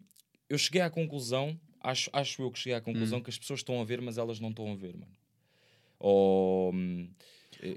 eu 0.51 0.57
cheguei 0.57 0.81
à 0.81 0.89
conclusão, 0.89 1.59
acho, 1.79 2.09
acho 2.13 2.41
eu 2.41 2.51
que 2.51 2.59
cheguei 2.59 2.75
à 2.75 2.81
conclusão 2.81 3.19
Hum. 3.19 3.23
que 3.23 3.29
as 3.29 3.37
pessoas 3.39 3.59
estão 3.61 3.79
a 3.81 3.83
ver, 3.85 4.01
mas 4.01 4.17
elas 4.17 4.39
não 4.39 4.49
estão 4.49 4.71
a 4.71 4.75
ver, 4.75 4.93
mano. 4.95 5.11
Ou. 5.99 6.71
hum, 6.73 7.09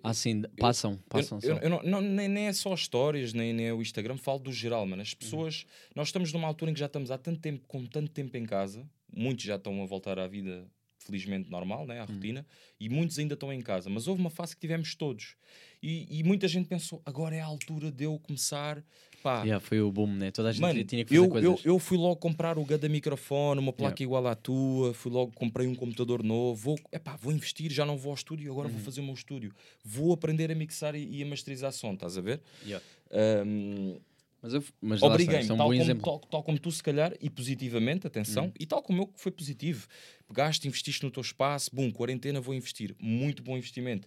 Ah, 0.03 0.15
sim, 0.15 0.43
passam, 0.59 0.93
eu- 0.93 0.99
passam. 1.11 1.39
eu, 1.43 1.57
eu 1.59 1.69
não, 1.69 1.83
não- 1.83 2.01
nem, 2.01 2.27
nem 2.27 2.47
é 2.47 2.53
só 2.55 2.73
histórias, 2.73 3.35
nem, 3.35 3.53
nem 3.53 3.67
é 3.67 3.73
o 3.75 3.83
Instagram, 3.83 4.17
falo 4.17 4.39
do 4.39 4.51
geral, 4.53 4.87
mano. 4.87 5.03
As 5.03 5.13
Uhum. 5.13 5.19
pessoas, 5.19 5.67
nós 5.95 6.09
estamos 6.09 6.33
numa 6.33 6.49
altura 6.49 6.71
em 6.71 6.75
que 6.75 6.81
já 6.81 6.87
estamos 6.87 7.11
há 7.11 7.19
tanto 7.19 7.41
tempo, 7.41 7.67
com 7.69 7.85
tanto 7.85 8.11
tempo 8.11 8.35
em 8.37 8.47
casa, 8.47 8.89
muitos 9.15 9.45
já 9.45 9.57
estão 9.57 9.83
a 9.83 9.87
voltar 9.87 10.19
à 10.19 10.27
vida, 10.27 10.67
felizmente 11.05 11.51
normal, 11.51 11.87
né, 11.87 12.01
à 12.01 12.05
Uhum. 12.05 12.15
rotina, 12.15 12.47
e 12.81 12.89
muitos 12.89 13.19
ainda 13.19 13.35
estão 13.35 13.53
em 13.53 13.61
casa. 13.61 13.89
Mas 13.91 14.07
houve 14.09 14.21
uma 14.21 14.31
fase 14.31 14.55
que 14.55 14.61
tivemos 14.61 14.95
todos, 14.95 15.37
e, 15.83 16.07
e 16.19 16.23
muita 16.25 16.49
gente 16.49 16.67
pensou, 16.69 17.03
agora 17.05 17.35
é 17.37 17.41
a 17.41 17.45
altura 17.47 17.91
de 17.91 18.05
eu 18.05 18.19
começar. 18.19 18.83
Pá, 19.23 19.43
Yeah, 19.43 19.59
foi 19.59 19.81
o 19.81 19.91
boom, 19.91 20.07
né? 20.17 20.31
Toda 20.31 20.51
a 20.51 20.53
gente 20.53 20.61
Mano, 20.63 20.85
tinha 20.85 21.03
que 21.05 21.11
fazer 21.11 21.27
eu, 21.27 21.31
coisas. 21.31 21.65
eu, 21.65 21.73
eu 21.75 21.79
fui 21.79 21.97
logo 21.97 22.17
comprar 22.17 22.59
o 22.59 22.65
gada 22.65 22.89
microfone, 22.89 23.59
uma 23.59 23.73
placa 23.73 24.03
Yeah. 24.03 24.05
igual 24.05 24.27
à 24.27 24.35
tua, 24.35 24.93
fui 24.93 25.11
logo 25.11 25.33
comprei 25.33 25.67
um 25.67 25.75
computador 25.75 26.23
novo, 26.23 26.55
vou, 26.55 26.79
epá, 26.93 27.17
vou 27.17 27.33
investir, 27.33 27.71
já 27.73 27.87
não 27.87 27.97
vou 27.97 28.11
ao 28.11 28.15
estúdio, 28.17 28.51
agora 28.53 28.69
Uhum. 28.69 28.75
vou 28.75 28.83
fazer 28.83 29.01
o 29.01 29.05
meu 29.05 29.15
estúdio. 29.15 29.55
Vou 29.83 30.13
aprender 30.13 30.51
a 30.51 30.55
mixar 30.55 30.95
e, 30.95 31.19
e 31.19 31.23
a 31.23 31.27
masterizar 31.27 31.73
som, 31.73 31.95
estás 31.95 32.19
a 32.19 32.21
ver? 32.21 32.43
Yeah. 32.67 32.85
Ahm, 33.11 33.99
Mas, 34.45 34.53
eu, 34.53 34.63
mas 34.79 35.03
Obriguei-me, 35.03 35.49
é 35.49 35.53
um 35.55 35.57
tal, 35.57 35.71
bom 35.71 35.79
como, 35.79 35.95
tal, 36.03 36.19
tal 36.21 36.43
como 36.43 36.59
tu, 36.59 36.71
se 36.71 36.83
calhar, 36.83 37.15
e 37.19 37.31
positivamente, 37.31 38.07
atenção, 38.07 38.53
e 38.61 38.67
tal 38.67 38.83
como 38.83 39.01
eu, 39.03 39.07
que 39.07 39.19
foi 39.19 39.33
positivo. 39.33 39.89
Pegaste, 40.29 40.69
investiste 40.69 41.03
no 41.03 41.11
teu 41.11 41.23
espaço, 41.23 41.71
bum, 41.73 41.91
quarentena, 41.91 42.43
vou 42.43 42.55
investir. 42.55 42.95
Muito 43.01 43.43
bom 43.43 43.57
investimento. 43.57 44.07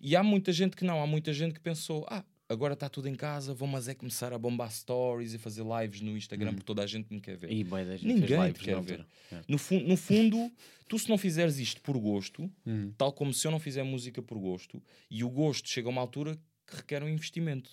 E 0.00 0.16
há 0.16 0.22
muita 0.22 0.52
gente 0.52 0.74
que 0.74 0.84
não, 0.84 1.02
há 1.02 1.06
muita 1.06 1.34
gente 1.34 1.52
que 1.52 1.60
pensou, 1.60 2.06
ah, 2.08 2.24
agora 2.48 2.72
está 2.72 2.88
tudo 2.88 3.08
em 3.10 3.14
casa, 3.14 3.52
vou 3.52 3.68
mas 3.68 3.86
é 3.86 3.94
começar 3.94 4.32
a 4.32 4.38
bombar 4.38 4.70
stories 4.72 5.34
e 5.34 5.38
fazer 5.38 5.62
lives 5.62 6.00
no 6.00 6.16
Instagram, 6.16 6.52
porque 6.54 6.64
toda 6.64 6.82
a 6.82 6.86
gente 6.86 7.12
me 7.12 7.20
quer 7.20 7.36
ver. 7.36 7.62
Bué 7.64 7.84
da 7.84 7.94
gente 7.98 8.06
Ninguém 8.06 8.52
te 8.52 8.60
quer 8.60 8.80
ver. 8.80 9.06
Yeah. 9.30 9.44
No, 9.46 9.58
fu- 9.58 9.80
no 9.80 9.98
fundo, 9.98 10.50
tu 10.88 10.98
se 10.98 11.10
não 11.10 11.18
fizeres 11.18 11.58
isto 11.58 11.82
por 11.82 11.98
gosto, 11.98 12.50
Uhum. 12.64 12.90
tal 12.96 13.12
como 13.12 13.34
se 13.34 13.46
eu 13.46 13.50
não 13.50 13.60
fizer 13.60 13.82
música 13.82 14.22
por 14.22 14.38
gosto, 14.38 14.82
e 15.10 15.22
o 15.22 15.28
gosto 15.28 15.68
chega 15.68 15.88
a 15.88 15.90
uma 15.90 16.00
altura 16.00 16.38
que 16.66 16.76
requer 16.76 17.02
um 17.02 17.08
investimento. 17.08 17.70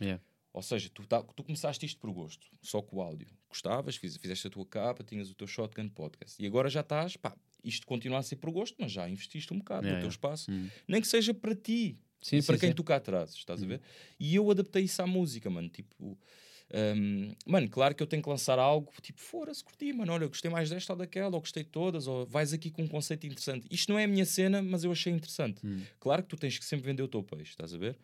Yeah. 0.00 0.20
Ou 0.52 0.62
seja, 0.62 0.90
tu, 0.92 1.06
tá- 1.06 1.22
tu 1.22 1.42
começaste 1.42 1.86
isto 1.86 1.98
por 1.98 2.10
gosto, 2.12 2.46
só 2.60 2.82
com 2.82 2.96
o 2.96 3.00
áudio. 3.02 3.26
Gostavas, 3.48 3.96
fiz- 3.96 4.16
fizeste 4.18 4.46
a 4.46 4.50
tua 4.50 4.66
capa, 4.66 5.02
tinhas 5.02 5.30
o 5.30 5.34
teu 5.34 5.46
shotgun 5.46 5.88
podcast. 5.88 6.42
E 6.42 6.46
agora 6.46 6.68
já 6.68 6.80
estás, 6.80 7.16
pá, 7.16 7.34
isto 7.64 7.86
continua 7.86 8.18
a 8.18 8.22
ser 8.22 8.36
por 8.36 8.50
gosto, 8.50 8.76
mas 8.78 8.92
já 8.92 9.08
investiste 9.08 9.52
um 9.54 9.58
bocado 9.58 9.86
Yeah, 9.86 9.96
no 9.96 10.00
teu 10.02 10.10
espaço. 10.10 10.50
Uhum. 10.50 10.68
Nem 10.86 11.00
que 11.00 11.06
seja 11.08 11.32
para 11.32 11.54
ti 11.54 11.98
Sim, 12.20 12.36
e 12.38 12.42
para 12.42 12.56
sim, 12.56 12.60
quem 12.60 12.68
sim. 12.70 12.74
tu 12.74 12.84
cá 12.84 13.00
trazes, 13.00 13.36
estás 13.36 13.62
a 13.62 13.66
ver? 13.66 13.80
E 14.20 14.34
eu 14.34 14.50
adaptei 14.50 14.84
isso 14.84 15.00
à 15.02 15.06
música, 15.06 15.48
mano. 15.48 15.68
Tipo, 15.70 16.18
hum, 16.96 17.34
mano, 17.46 17.68
claro 17.70 17.94
que 17.94 18.02
eu 18.02 18.06
tenho 18.06 18.22
que 18.22 18.28
lançar 18.28 18.58
algo, 18.58 18.92
tipo, 19.00 19.20
fora-se, 19.20 19.64
curti, 19.64 19.92
mano. 19.92 20.12
Olha, 20.12 20.24
eu 20.24 20.28
gostei 20.28 20.50
mais 20.50 20.68
desta 20.70 20.92
ou 20.92 20.98
daquela, 20.98 21.34
ou 21.34 21.40
gostei 21.40 21.62
de 21.64 21.70
todas, 21.70 22.06
ou 22.06 22.26
vais 22.26 22.52
aqui 22.52 22.70
com 22.70 22.82
um 22.82 22.88
conceito 22.88 23.26
interessante. 23.26 23.66
Isto 23.70 23.90
não 23.92 23.98
é 23.98 24.04
a 24.04 24.08
minha 24.08 24.24
cena, 24.26 24.60
mas 24.62 24.84
eu 24.84 24.92
achei 24.92 25.12
interessante. 25.12 25.66
Hum. 25.66 25.82
Claro 25.98 26.22
que 26.22 26.28
tu 26.28 26.36
tens 26.36 26.58
que 26.58 26.64
sempre 26.64 26.86
vender 26.86 27.02
o 27.02 27.08
teu 27.08 27.22
peixe, 27.22 27.50
estás 27.52 27.72
a 27.74 27.78
ver? 27.78 27.98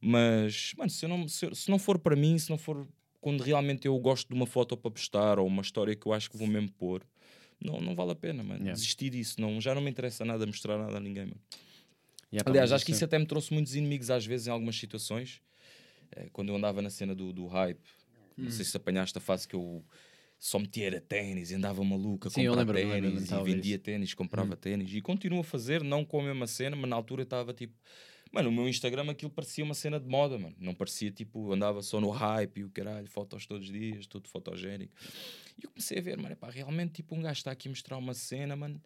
Mas, 0.00 0.74
mano, 0.76 0.90
se, 0.90 1.06
não, 1.06 1.28
se, 1.28 1.54
se 1.54 1.70
não 1.70 1.78
for 1.78 1.98
para 1.98 2.14
mim, 2.14 2.38
se 2.38 2.50
não 2.50 2.58
for 2.58 2.86
quando 3.20 3.42
realmente 3.42 3.86
eu 3.86 3.98
gosto 3.98 4.28
de 4.28 4.34
uma 4.34 4.46
foto 4.46 4.76
para 4.76 4.90
postar 4.90 5.38
ou 5.38 5.46
uma 5.46 5.62
história 5.62 5.94
que 5.96 6.06
eu 6.06 6.12
acho 6.12 6.30
que 6.30 6.36
vou 6.36 6.46
mesmo 6.46 6.70
pôr, 6.72 7.04
não, 7.60 7.80
não 7.80 7.94
vale 7.94 8.12
a 8.12 8.14
pena, 8.14 8.42
mano. 8.42 8.60
Yeah. 8.60 8.72
Desistir 8.72 9.10
disso, 9.10 9.40
não, 9.40 9.60
já 9.60 9.74
não 9.74 9.82
me 9.82 9.90
interessa 9.90 10.24
nada 10.24 10.46
mostrar 10.46 10.78
nada 10.78 10.96
a 10.96 11.00
ninguém, 11.00 11.26
mano. 11.26 11.40
Yeah, 12.32 12.44
pá, 12.44 12.50
Aliás, 12.50 12.72
acho 12.72 12.84
que 12.84 12.92
isso 12.92 13.04
até 13.04 13.18
me 13.18 13.26
trouxe 13.26 13.52
muitos 13.52 13.74
inimigos 13.74 14.10
às 14.10 14.24
vezes 14.24 14.46
em 14.46 14.50
algumas 14.50 14.76
situações. 14.76 15.40
Eh, 16.12 16.28
quando 16.32 16.50
eu 16.50 16.56
andava 16.56 16.80
na 16.80 16.90
cena 16.90 17.14
do, 17.14 17.32
do 17.32 17.46
hype, 17.46 17.80
Hum. 18.38 18.44
não 18.44 18.50
sei 18.52 18.64
se 18.64 18.76
apanhaste 18.76 19.18
a 19.18 19.20
fase 19.20 19.48
que 19.48 19.56
eu 19.56 19.84
só 20.38 20.60
metia 20.60 20.86
era 20.86 21.00
ténis 21.00 21.50
e 21.50 21.56
andava 21.56 21.82
maluca 21.82 22.28
a 22.28 22.30
Sim, 22.30 22.42
eu 22.42 22.52
comprar 22.52 22.66
lembro-me, 22.66 22.84
lembro-me, 22.84 23.26
ténis 23.26 23.30
e 23.32 23.42
vendia 23.42 23.78
ténis, 23.80 24.14
comprava 24.14 24.56
ténis 24.56 24.94
e 24.94 25.00
continuo 25.00 25.40
a 25.40 25.44
fazer, 25.44 25.82
não 25.82 26.04
com 26.04 26.20
a 26.20 26.22
mesma 26.24 26.46
cena, 26.46 26.76
mas 26.76 26.88
na 26.88 26.94
altura 26.94 27.24
estava 27.24 27.52
tipo. 27.52 27.74
Mano, 28.30 28.50
o 28.50 28.52
meu 28.52 28.68
Instagram 28.68 29.10
aquilo 29.10 29.30
parecia 29.30 29.64
uma 29.64 29.74
cena 29.74 29.98
de 29.98 30.06
moda, 30.06 30.38
mano. 30.38 30.54
Não 30.58 30.74
parecia 30.74 31.10
tipo, 31.10 31.52
andava 31.52 31.82
só 31.82 32.00
no 32.00 32.10
hype 32.10 32.58
e 32.58 32.64
o 32.64 32.70
caralho, 32.70 33.08
fotos 33.08 33.46
todos 33.46 33.66
os 33.66 33.72
dias, 33.72 34.06
tudo 34.06 34.28
fotogénico. 34.28 34.94
E 35.58 35.64
eu 35.64 35.70
comecei 35.70 35.98
a 35.98 36.02
ver, 36.02 36.16
mano, 36.16 36.36
pá, 36.36 36.50
realmente 36.50 36.94
tipo 36.94 37.14
um 37.14 37.22
gajo 37.22 37.38
está 37.38 37.50
aqui 37.50 37.68
a 37.68 37.70
mostrar 37.70 37.96
uma 37.96 38.14
cena, 38.14 38.54
mano. 38.54 38.80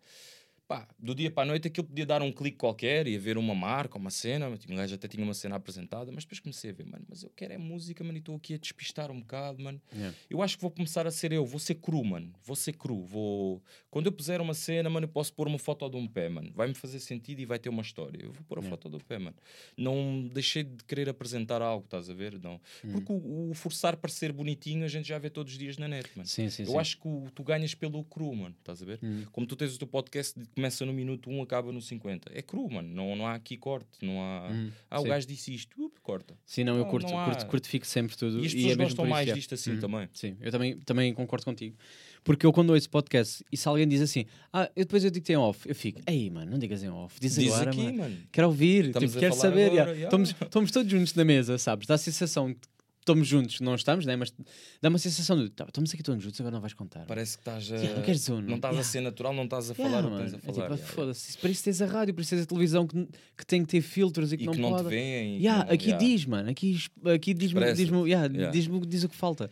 Pá, 0.73 0.89
do 0.99 1.15
dia 1.15 1.31
para 1.31 1.43
a 1.43 1.47
noite 1.47 1.69
aquilo 1.69 1.87
podia 1.87 2.07
dar 2.07 2.23
um 2.23 2.33
clique 2.33 2.57
qualquer 2.57 3.07
e 3.07 3.17
haver 3.17 3.37
uma 3.37 3.55
marca, 3.55 3.99
uma 3.99 4.11
cena. 4.11 4.49
Um 4.69 4.75
gajo 4.77 4.95
até 4.95 5.07
tinha 5.09 5.23
uma 5.25 5.35
cena 5.35 5.57
apresentada, 5.57 6.11
mas 6.13 6.25
depois 6.25 6.41
comecei 6.41 6.71
a 6.71 6.73
ver, 6.73 6.87
mano, 6.87 7.05
mas 7.09 7.23
eu 7.23 7.31
quero 7.37 7.53
é 7.53 7.59
música, 7.59 8.03
mano, 8.03 8.17
e 8.17 8.21
estou 8.21 8.35
aqui 8.37 8.55
a 8.55 8.57
despistar 8.59 9.11
um 9.11 9.21
bocado, 9.21 9.63
mano. 9.63 9.81
Yeah. 9.93 10.17
Eu 10.31 10.41
acho 10.43 10.57
que 10.57 10.63
vou 10.63 10.71
começar 10.71 11.07
a 11.07 11.11
ser 11.11 11.33
eu, 11.33 11.45
vou 11.45 11.59
ser 11.59 11.75
cru, 11.77 12.03
mano. 12.05 12.33
Vou 12.45 12.57
ser 12.57 12.73
cru. 12.73 13.05
Vou... 13.05 13.63
Quando 13.91 14.07
eu 14.07 14.13
puser 14.13 14.41
uma 14.41 14.55
cena, 14.55 14.89
mano, 14.89 15.05
eu 15.05 15.09
posso 15.11 15.33
pôr 15.35 15.47
uma 15.47 15.59
foto 15.59 15.89
de 15.91 15.97
um 15.97 16.07
pé, 16.07 16.29
mano. 16.29 16.51
Vai-me 16.55 16.75
fazer 16.75 17.01
sentido 17.01 17.41
e 17.41 17.45
vai 17.45 17.59
ter 17.59 17.69
uma 17.69 17.83
história. 17.83 18.19
Eu 18.23 18.33
vou 18.33 18.43
pôr 18.45 18.59
a 18.59 18.63
Yeah. 18.63 18.71
foto 18.77 18.89
do 18.89 19.05
pé, 19.05 19.19
mano. 19.19 19.37
Não 19.77 20.29
deixei 20.33 20.63
de 20.63 20.85
querer 20.85 21.09
apresentar 21.09 21.61
algo, 21.61 21.85
estás 21.85 22.09
a 22.09 22.15
ver? 22.15 22.39
Não. 22.41 22.61
Hum. 22.85 22.93
Porque 22.93 23.13
o, 23.13 23.51
o 23.51 23.55
forçar 23.55 23.97
para 23.97 24.11
ser 24.11 24.33
bonitinho 24.33 24.85
a 24.85 24.89
gente 24.89 25.09
já 25.09 25.19
vê 25.19 25.29
todos 25.29 25.53
os 25.53 25.59
dias 25.59 25.77
na 25.77 25.89
net, 25.89 26.09
mano. 26.15 26.29
Sim, 26.29 26.49
sim, 26.49 26.63
Eu 26.63 26.71
sim. 26.73 26.79
acho 26.79 26.99
que 27.01 27.09
o- 27.09 27.27
tu 27.35 27.43
ganhas 27.43 27.75
pelo 27.75 28.05
cru, 28.05 28.35
mano. 28.35 28.55
Estás 28.59 28.83
a 28.83 28.87
ver? 28.87 28.99
Hum. 29.03 29.25
Como 29.33 29.47
tu 29.47 29.57
tens 29.57 29.75
o 29.75 29.79
teu 29.79 29.87
podcast, 29.89 30.39
de- 30.39 30.49
começa 30.63 30.87
no 30.87 30.93
minuto 30.93 31.29
1, 31.31 31.43
acaba 31.43 31.73
no 31.73 31.81
50. 31.81 32.31
É 32.35 32.41
cru, 32.43 32.71
mano. 32.71 32.89
Não, 32.89 33.17
não 33.17 33.27
há 33.27 33.35
aqui 33.35 33.57
corte. 33.57 33.89
Não 34.01 34.21
há. 34.23 34.49
Hum, 34.53 34.71
Ah, 34.91 35.01
o 35.01 35.03
sim. 35.03 35.09
gajo 35.09 35.27
disse 35.27 35.55
isto. 35.55 35.85
Up, 35.85 36.01
corta. 36.01 36.35
Sim, 36.47 36.65
não, 36.65 36.75
eu 36.77 36.85
Não, 36.85 36.91
curto, 36.91 37.11
não 37.11 37.19
há- 37.19 37.25
curto, 37.27 37.47
curto, 37.47 37.69
fico 37.69 37.87
sempre 37.87 38.17
tudo. 38.17 38.39
E 38.43 38.47
as 38.47 38.53
é 38.53 38.55
pessoas 38.55 38.65
mesmo 38.77 38.83
gostam 38.85 38.97
por 38.97 39.07
isso, 39.09 39.11
mais 39.11 39.27
yeah. 39.27 39.39
disto 39.39 39.55
assim 39.55 39.71
Uhum. 39.73 39.81
também. 39.81 40.09
Sim, 40.15 40.37
eu 40.41 40.51
também, 40.51 40.79
também 40.79 41.15
concordo 41.15 41.45
contigo. 41.45 41.77
Porque 42.25 42.47
eu 42.47 42.53
quando 42.53 42.71
ouço 42.71 42.89
podcast 42.89 43.45
e 43.51 43.57
se 43.57 43.67
alguém 43.67 43.87
diz 43.89 44.01
assim, 44.01 44.25
ah, 44.53 44.71
eu 44.77 44.85
depois 44.85 45.05
eu 45.05 45.11
digo 45.11 45.23
que 45.25 45.27
tem 45.27 45.37
off, 45.37 45.69
eu 45.69 45.75
fico, 45.75 46.01
ei 46.07 46.31
mano, 46.31 46.53
não 46.53 46.59
digas 46.59 46.83
em 46.83 46.89
off, 46.89 47.19
diz, 47.21 47.35
Diz 47.35 47.53
agora, 47.53 47.71
aqui, 47.71 47.83
mano. 47.83 47.99
mano. 47.99 48.17
Quero 48.31 48.47
ouvir, 48.47 48.93
tipo, 48.95 49.19
quero 49.19 49.35
saber. 49.35 49.65
agora, 49.73 49.73
yeah. 49.75 49.93
yeah. 49.93 50.05
Estamos, 50.05 50.31
estamos 50.41 50.71
todos 50.71 50.91
juntos 50.91 51.15
na 51.15 51.25
mesa, 51.25 51.59
sabes? 51.59 51.87
Dá 51.89 51.95
a 51.95 51.99
sensação 51.99 52.55
estamos 53.03 53.27
juntos, 53.29 53.61
não 53.61 53.75
estamos, 53.75 54.07
né? 54.07 54.15
mas 54.17 54.33
dá 54.81 54.89
uma 54.89 54.99
sensação 54.99 55.37
de 55.43 55.51
tá, 55.51 55.65
estamos 55.65 55.93
aqui 55.93 56.03
todos 56.03 56.23
juntos, 56.23 56.41
agora 56.41 56.55
não 56.55 56.61
vais 56.61 56.73
contar. 56.73 57.05
Parece 57.07 57.37
que 57.37 57.41
estás 57.43 57.71
a. 57.73 57.77
Yeah, 57.77 57.97
não 57.97 58.03
queres 58.05 58.21
dizer, 58.21 58.33
não 58.43 58.57
estás 58.57 58.73
a 58.73 58.77
yeah. 58.77 58.85
ser 58.91 59.01
natural, 59.01 59.35
não 59.35 59.45
estás 59.45 59.71
a 59.71 59.75
Yeah, 59.75 59.91
falar 59.91 60.07
o 60.07 60.11
que 60.11 60.15
mano. 60.17 60.31
tens 60.31 60.35
a 60.35 60.37
É 60.37 60.41
falar. 60.41 60.53
tipo, 60.53 60.61
yeah, 60.63 60.75
yeah. 60.77 60.95
foda-se, 60.95 61.39
para 61.39 61.51
isso 61.51 61.65
tens 61.65 61.83
a 61.83 61.87
rádio, 61.87 62.15
para 62.15 62.23
isso 62.23 62.31
tens 62.31 62.43
a 62.43 62.47
televisão 62.47 62.87
que, 62.87 63.09
que 63.37 63.47
tem 63.47 63.63
que 63.63 63.69
ter 63.69 63.81
filtros 63.83 64.33
e 64.33 64.37
que 64.37 64.45
E 64.45 64.47
não 64.47 64.53
que 64.55 64.61
não 64.61 64.71
pode. 64.71 64.85
te 64.85 64.89
veem. 64.91 65.37
Yeah, 65.39 65.65
não- 65.65 65.73
aqui 65.75 65.87
yeah. 65.91 66.05
diz, 66.07 66.25
mano, 66.27 66.51
aqui, 66.51 66.79
aqui 67.15 67.35
diz-me 67.35 67.61
diz 67.75 67.89
yeah, 67.89 68.27
Yeah. 68.33 68.51
diz 68.51 68.69
diz 68.89 69.05
o 69.05 69.09
que 69.09 69.17
falta. 69.17 69.51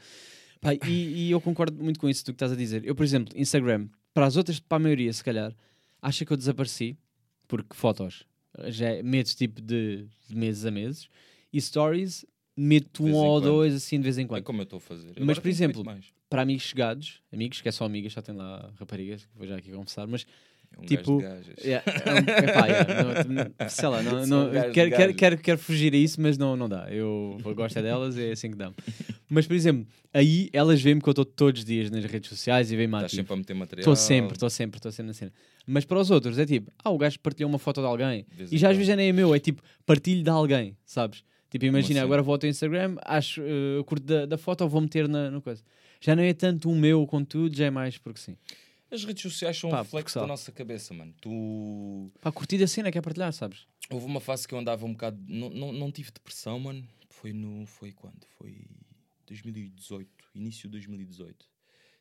Pá, 0.61 0.75
e, 0.75 1.27
e 1.27 1.31
eu 1.31 1.41
concordo 1.41 1.83
muito 1.83 1.99
com 1.99 2.09
isso 2.09 2.23
do 2.25 2.27
que 2.33 2.37
estás 2.37 2.53
a 2.53 2.57
dizer. 2.57 2.85
Eu, 2.85 2.95
por 2.95 3.03
exemplo, 3.05 3.33
Instagram, 3.37 3.89
para 4.13 4.27
as 4.27 4.37
outras, 4.37 4.61
para 4.61 4.77
a 4.77 4.79
maioria, 4.79 5.13
se 5.13 5.25
calhar, 5.25 5.55
acha 6.03 6.25
que 6.25 6.33
eu 6.33 6.37
desapareci 6.37 6.97
porque 7.49 7.75
fotos. 7.75 8.25
já 8.69 8.89
é- 8.91 9.03
metes 9.03 9.35
tipo 9.35 9.61
de, 9.63 10.07
de 10.29 10.37
meses 10.37 10.65
a 10.67 10.71
meses. 10.71 11.09
E 11.53 11.61
stories, 11.61 12.25
meto 12.57 13.05
um 13.05 13.15
ou 13.15 13.41
dois 13.41 13.75
assim 13.75 13.97
de 13.99 14.05
vez 14.05 14.19
em 14.19 14.25
É 14.25 14.27
quando. 14.27 14.43
como 14.45 14.61
eu 14.61 14.65
estou 14.65 14.77
a 14.79 14.81
fazer. 14.81 15.09
Mas, 15.17 15.23
Agora 15.23 15.41
por 15.41 15.49
exemplo. 15.49 15.85
Para 16.29 16.43
amigos 16.43 16.63
chegados, 16.65 17.21
amigos, 17.33 17.61
que 17.61 17.69
é 17.69 17.73
só 17.73 17.85
amigas, 17.85 18.13
só 18.13 18.23
tem 18.23 18.35
lá 18.35 18.71
raparigas, 18.79 19.25
que 19.27 19.37
vou 19.37 19.47
já 19.49 19.57
aqui 19.57 19.73
confessar, 19.73 20.07
mas 20.07 20.25
É 20.73 20.81
um 20.81 20.85
tipo. 20.85 21.21
Yeah, 21.21 21.43
é 21.65 22.49
epá, 22.49 22.67
yeah, 22.69 23.03
não- 23.03 23.35
não- 23.59 23.69
sei 23.69 23.89
lá, 23.89 24.01
não, 24.05 24.27
não- 24.27 24.51
quero, 24.53 24.73
quero, 24.73 24.91
gajo. 24.91 25.15
quero, 25.15 25.39
quero 25.39 25.59
fugir 25.59 25.93
a 25.93 25.97
isso, 25.97 26.21
mas 26.21 26.39
não, 26.39 26.57
não 26.57 26.69
dá. 26.69 26.87
Eu, 26.89 27.37
eu 27.45 27.55
gosto 27.57 27.77
é 27.77 27.83
delas, 27.83 28.17
é 28.17 28.31
assim 28.31 28.51
que 28.53 28.57
dá. 28.57 28.73
Mas, 29.29 29.45
por 29.49 29.55
exemplo, 29.55 29.85
aí 30.15 30.49
elas 30.53 30.81
veem-me 30.81 31.01
que 31.03 31.09
eu 31.09 31.13
estou 31.13 31.25
todos 31.25 31.63
os 31.63 31.65
dias 31.67 31.91
nas 31.91 32.05
redes 32.05 32.29
sociais 32.31 32.71
e 32.71 32.77
vêm-me 32.77 32.93
Estás 32.95 33.05
ativo. 33.07 33.23
sempre 33.23 33.33
a 33.33 33.37
meter 33.37 33.55
material. 33.55 33.81
Estou 33.81 33.97
sempre, 33.97 34.33
estou 34.37 34.51
sempre, 34.51 34.79
estou 34.79 34.93
sempre 34.93 35.07
na 35.09 35.15
cena. 35.15 35.33
Mas 35.67 35.85
para 35.85 35.99
os 35.99 36.13
outros 36.13 36.39
é 36.39 36.47
tipo, 36.47 36.73
ah, 36.85 36.91
o 36.91 36.99
gajo 36.99 37.19
partilhou 37.19 37.49
uma 37.51 37.59
foto 37.59 37.81
de 37.81 37.87
alguém. 37.89 38.25
De 38.37 38.55
E 38.55 38.57
já 38.59 38.69
às 38.71 38.77
vezes 38.77 38.87
já 38.87 38.95
nem 38.95 39.09
é 39.09 39.13
meu, 39.13 39.35
é 39.35 39.41
tipo, 39.41 39.61
partilho 39.85 40.23
de 40.23 40.31
alguém, 40.31 40.77
sabes? 40.85 41.25
Tipo, 41.51 41.65
imagina, 41.65 42.01
assim? 42.01 42.05
agora 42.07 42.23
vou 42.23 42.39
ao 42.41 42.49
Instagram, 42.49 42.97
acho, 43.05 43.41
eu 43.43 43.85
curto 43.85 44.05
da, 44.07 44.25
da 44.25 44.39
foto, 44.39 44.67
vou 44.69 44.81
meter 44.81 45.09
na, 45.09 45.31
no 45.31 45.43
coisa. 45.43 45.63
Já 46.01 46.15
não 46.15 46.23
é 46.23 46.33
tanto 46.33 46.71
o 46.71 46.75
meu 46.77 47.05
conteúdo, 47.07 47.55
já 47.57 47.67
é 47.67 47.71
mais 47.71 47.99
porque 47.99 48.21
sim. 48.21 48.37
As 48.91 49.05
redes 49.05 49.23
sociais 49.23 49.57
são 49.59 49.71
Pá, 49.71 49.81
um 49.81 49.83
reflexo 49.83 50.19
da 50.19 50.27
nossa 50.27 50.51
cabeça, 50.53 50.95
mano. 50.95 51.13
Tu. 51.21 52.11
Pá, 52.21 52.33
curtir 52.33 52.59
da 52.59 52.67
cena, 52.67 52.91
quer 52.91 53.01
partilhar, 53.03 53.33
sabes? 53.33 53.67
Houve 53.91 54.07
uma 54.07 54.21
fase 54.21 54.47
que 54.49 54.55
eu 54.55 54.59
andava 54.59 54.85
um 54.87 54.93
bocado. 54.93 55.19
Não, 55.29 55.51
não, 55.51 55.73
não 55.73 55.93
tive 55.93 56.11
depressão, 56.11 56.59
mano. 56.59 56.85
Foi 57.09 57.33
no. 57.33 57.67
Foi 57.67 57.93
quando? 57.93 58.25
Foi 58.39 58.65
2018. 59.27 60.09
Início 60.35 60.63
de 60.69 60.73
2018. 60.73 61.47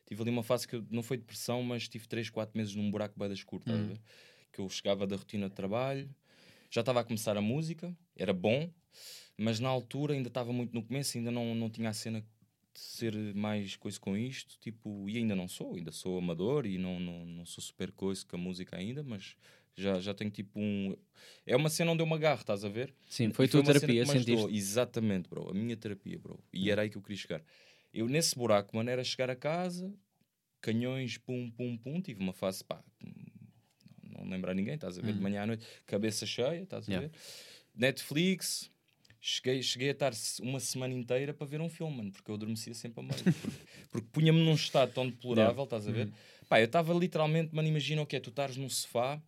Tive 0.06 0.22
ali 0.22 0.30
uma 0.30 0.42
fase 0.42 0.66
que 0.66 0.74
eu- 0.76 0.84
não 0.90 1.02
foi 1.02 1.16
depressão, 1.16 1.62
mas 1.62 1.88
tive 1.88 2.08
3, 2.08 2.28
4 2.30 2.56
meses 2.56 2.74
num 2.74 2.90
buraco 2.90 3.18
bem 3.18 3.32
escuro, 3.32 3.62
a 3.68 3.72
Hum. 3.72 3.86
ver? 3.88 4.00
Que 4.52 4.60
eu 4.60 4.68
chegava 4.68 5.06
da 5.06 5.14
rotina 5.16 5.48
de 5.48 5.54
trabalho, 5.54 6.08
já 6.70 6.80
estava 6.80 7.00
a 7.00 7.04
começar 7.04 7.36
a 7.36 7.40
música, 7.40 7.96
era 8.16 8.32
bom, 8.32 8.68
mas 9.42 9.58
na 9.58 9.68
altura 9.70 10.12
ainda 10.12 10.28
estava 10.28 10.52
muito 10.52 10.74
no 10.74 10.82
começo, 10.82 11.16
ainda 11.16 11.30
não, 11.30 11.54
não 11.54 11.70
tinha 11.70 11.88
a 11.88 11.92
cena 11.94 12.20
de 12.20 12.80
ser 12.80 13.14
mais 13.34 13.74
coisa 13.74 13.98
com 13.98 14.14
isto, 14.16 14.58
tipo, 14.60 15.08
e 15.08 15.16
ainda 15.16 15.34
não 15.34 15.48
sou, 15.48 15.74
ainda 15.76 15.90
sou 15.90 16.18
amador 16.18 16.66
e 16.66 16.76
não, 16.76 17.00
não, 17.00 17.24
não 17.24 17.46
sou 17.46 17.62
super 17.64 17.90
coisa 17.90 18.24
com 18.26 18.36
a 18.36 18.38
música 18.38 18.76
ainda, 18.76 19.02
mas 19.02 19.34
já, 19.74 19.98
já 19.98 20.12
tenho 20.12 20.30
tipo 20.30 20.60
um. 20.60 20.94
É 21.46 21.56
uma 21.56 21.70
cena 21.70 21.90
onde 21.92 22.02
eu 22.02 22.06
me 22.06 22.12
agarro, 22.14 22.42
estás 22.42 22.64
a 22.64 22.68
ver? 22.68 22.94
Sim, 23.08 23.32
foi 23.32 23.46
a 23.46 23.48
tua 23.48 23.62
terapia, 23.62 24.04
sentiste? 24.04 24.46
Exatamente, 24.54 25.28
bro. 25.28 25.50
A 25.50 25.54
minha 25.54 25.76
terapia, 25.76 26.18
bro. 26.18 26.34
Hum. 26.34 26.46
E 26.52 26.70
era 26.70 26.82
aí 26.82 26.90
que 26.90 26.98
eu 26.98 27.02
queria 27.02 27.16
chegar. 27.16 27.42
Eu, 27.94 28.08
nesse 28.08 28.36
buraco, 28.36 28.76
mano, 28.76 28.90
era 28.90 29.02
chegar 29.02 29.30
a 29.30 29.36
casa, 29.36 29.92
canhões, 30.60 31.16
pum, 31.16 31.50
pum, 31.50 31.78
pum. 31.78 32.00
Tive 32.02 32.20
uma 32.20 32.32
fase, 32.34 32.62
pá, 32.62 32.84
não 34.02 34.28
lembrar 34.28 34.54
ninguém, 34.54 34.74
estás 34.74 34.98
a 34.98 35.00
ver? 35.02 35.12
De 35.12 35.16
Uhum. 35.16 35.22
manhã 35.22 35.42
à 35.42 35.46
noite, 35.46 35.66
cabeça 35.86 36.26
cheia, 36.26 36.62
estás 36.62 36.86
a 36.88 36.92
Yeah. 36.92 37.08
ver? 37.08 37.18
Netflix. 37.74 38.70
Cheguei, 39.20 39.62
cheguei 39.62 39.88
a 39.88 39.92
estar 39.92 40.12
uma 40.40 40.58
semana 40.58 40.94
inteira 40.94 41.34
para 41.34 41.46
ver 41.46 41.60
um 41.60 41.68
filme, 41.68 41.96
mano, 41.98 42.10
porque 42.10 42.30
eu 42.30 42.34
adormecia 42.34 42.72
sempre 42.72 43.00
a 43.00 43.02
meio. 43.02 43.22
Porque, 43.22 43.58
porque 43.90 44.08
punha-me 44.12 44.42
num 44.42 44.54
estado 44.54 44.92
tão 44.92 45.06
deplorável, 45.06 45.64
estás 45.64 45.86
a 45.86 45.92
ver? 45.92 46.06
Uhum. 46.06 46.12
Pá, 46.48 46.58
eu 46.60 46.64
estava 46.64 46.94
literalmente, 46.94 47.54
mano, 47.54 47.68
imagina 47.68 48.00
o 48.00 48.06
que 48.06 48.16
é, 48.16 48.20
tu 48.20 48.30
estares 48.30 48.56
num 48.56 48.68
sofá, 48.68 49.20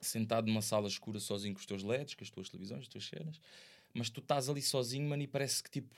sentado 0.00 0.46
numa 0.46 0.60
sala 0.60 0.88
escura 0.88 1.18
sozinho 1.18 1.54
com 1.54 1.60
os 1.60 1.66
teus 1.66 1.82
LEDs, 1.82 2.14
com 2.14 2.22
as 2.22 2.30
tuas 2.30 2.50
televisões, 2.50 2.82
as 2.82 2.88
tuas 2.88 3.06
cenas, 3.06 3.40
mas 3.94 4.10
tu 4.10 4.20
estás 4.20 4.48
ali 4.50 4.60
sozinho, 4.60 5.08
mano, 5.08 5.22
e 5.22 5.26
parece 5.26 5.62
que 5.62 5.70
tipo 5.70 5.94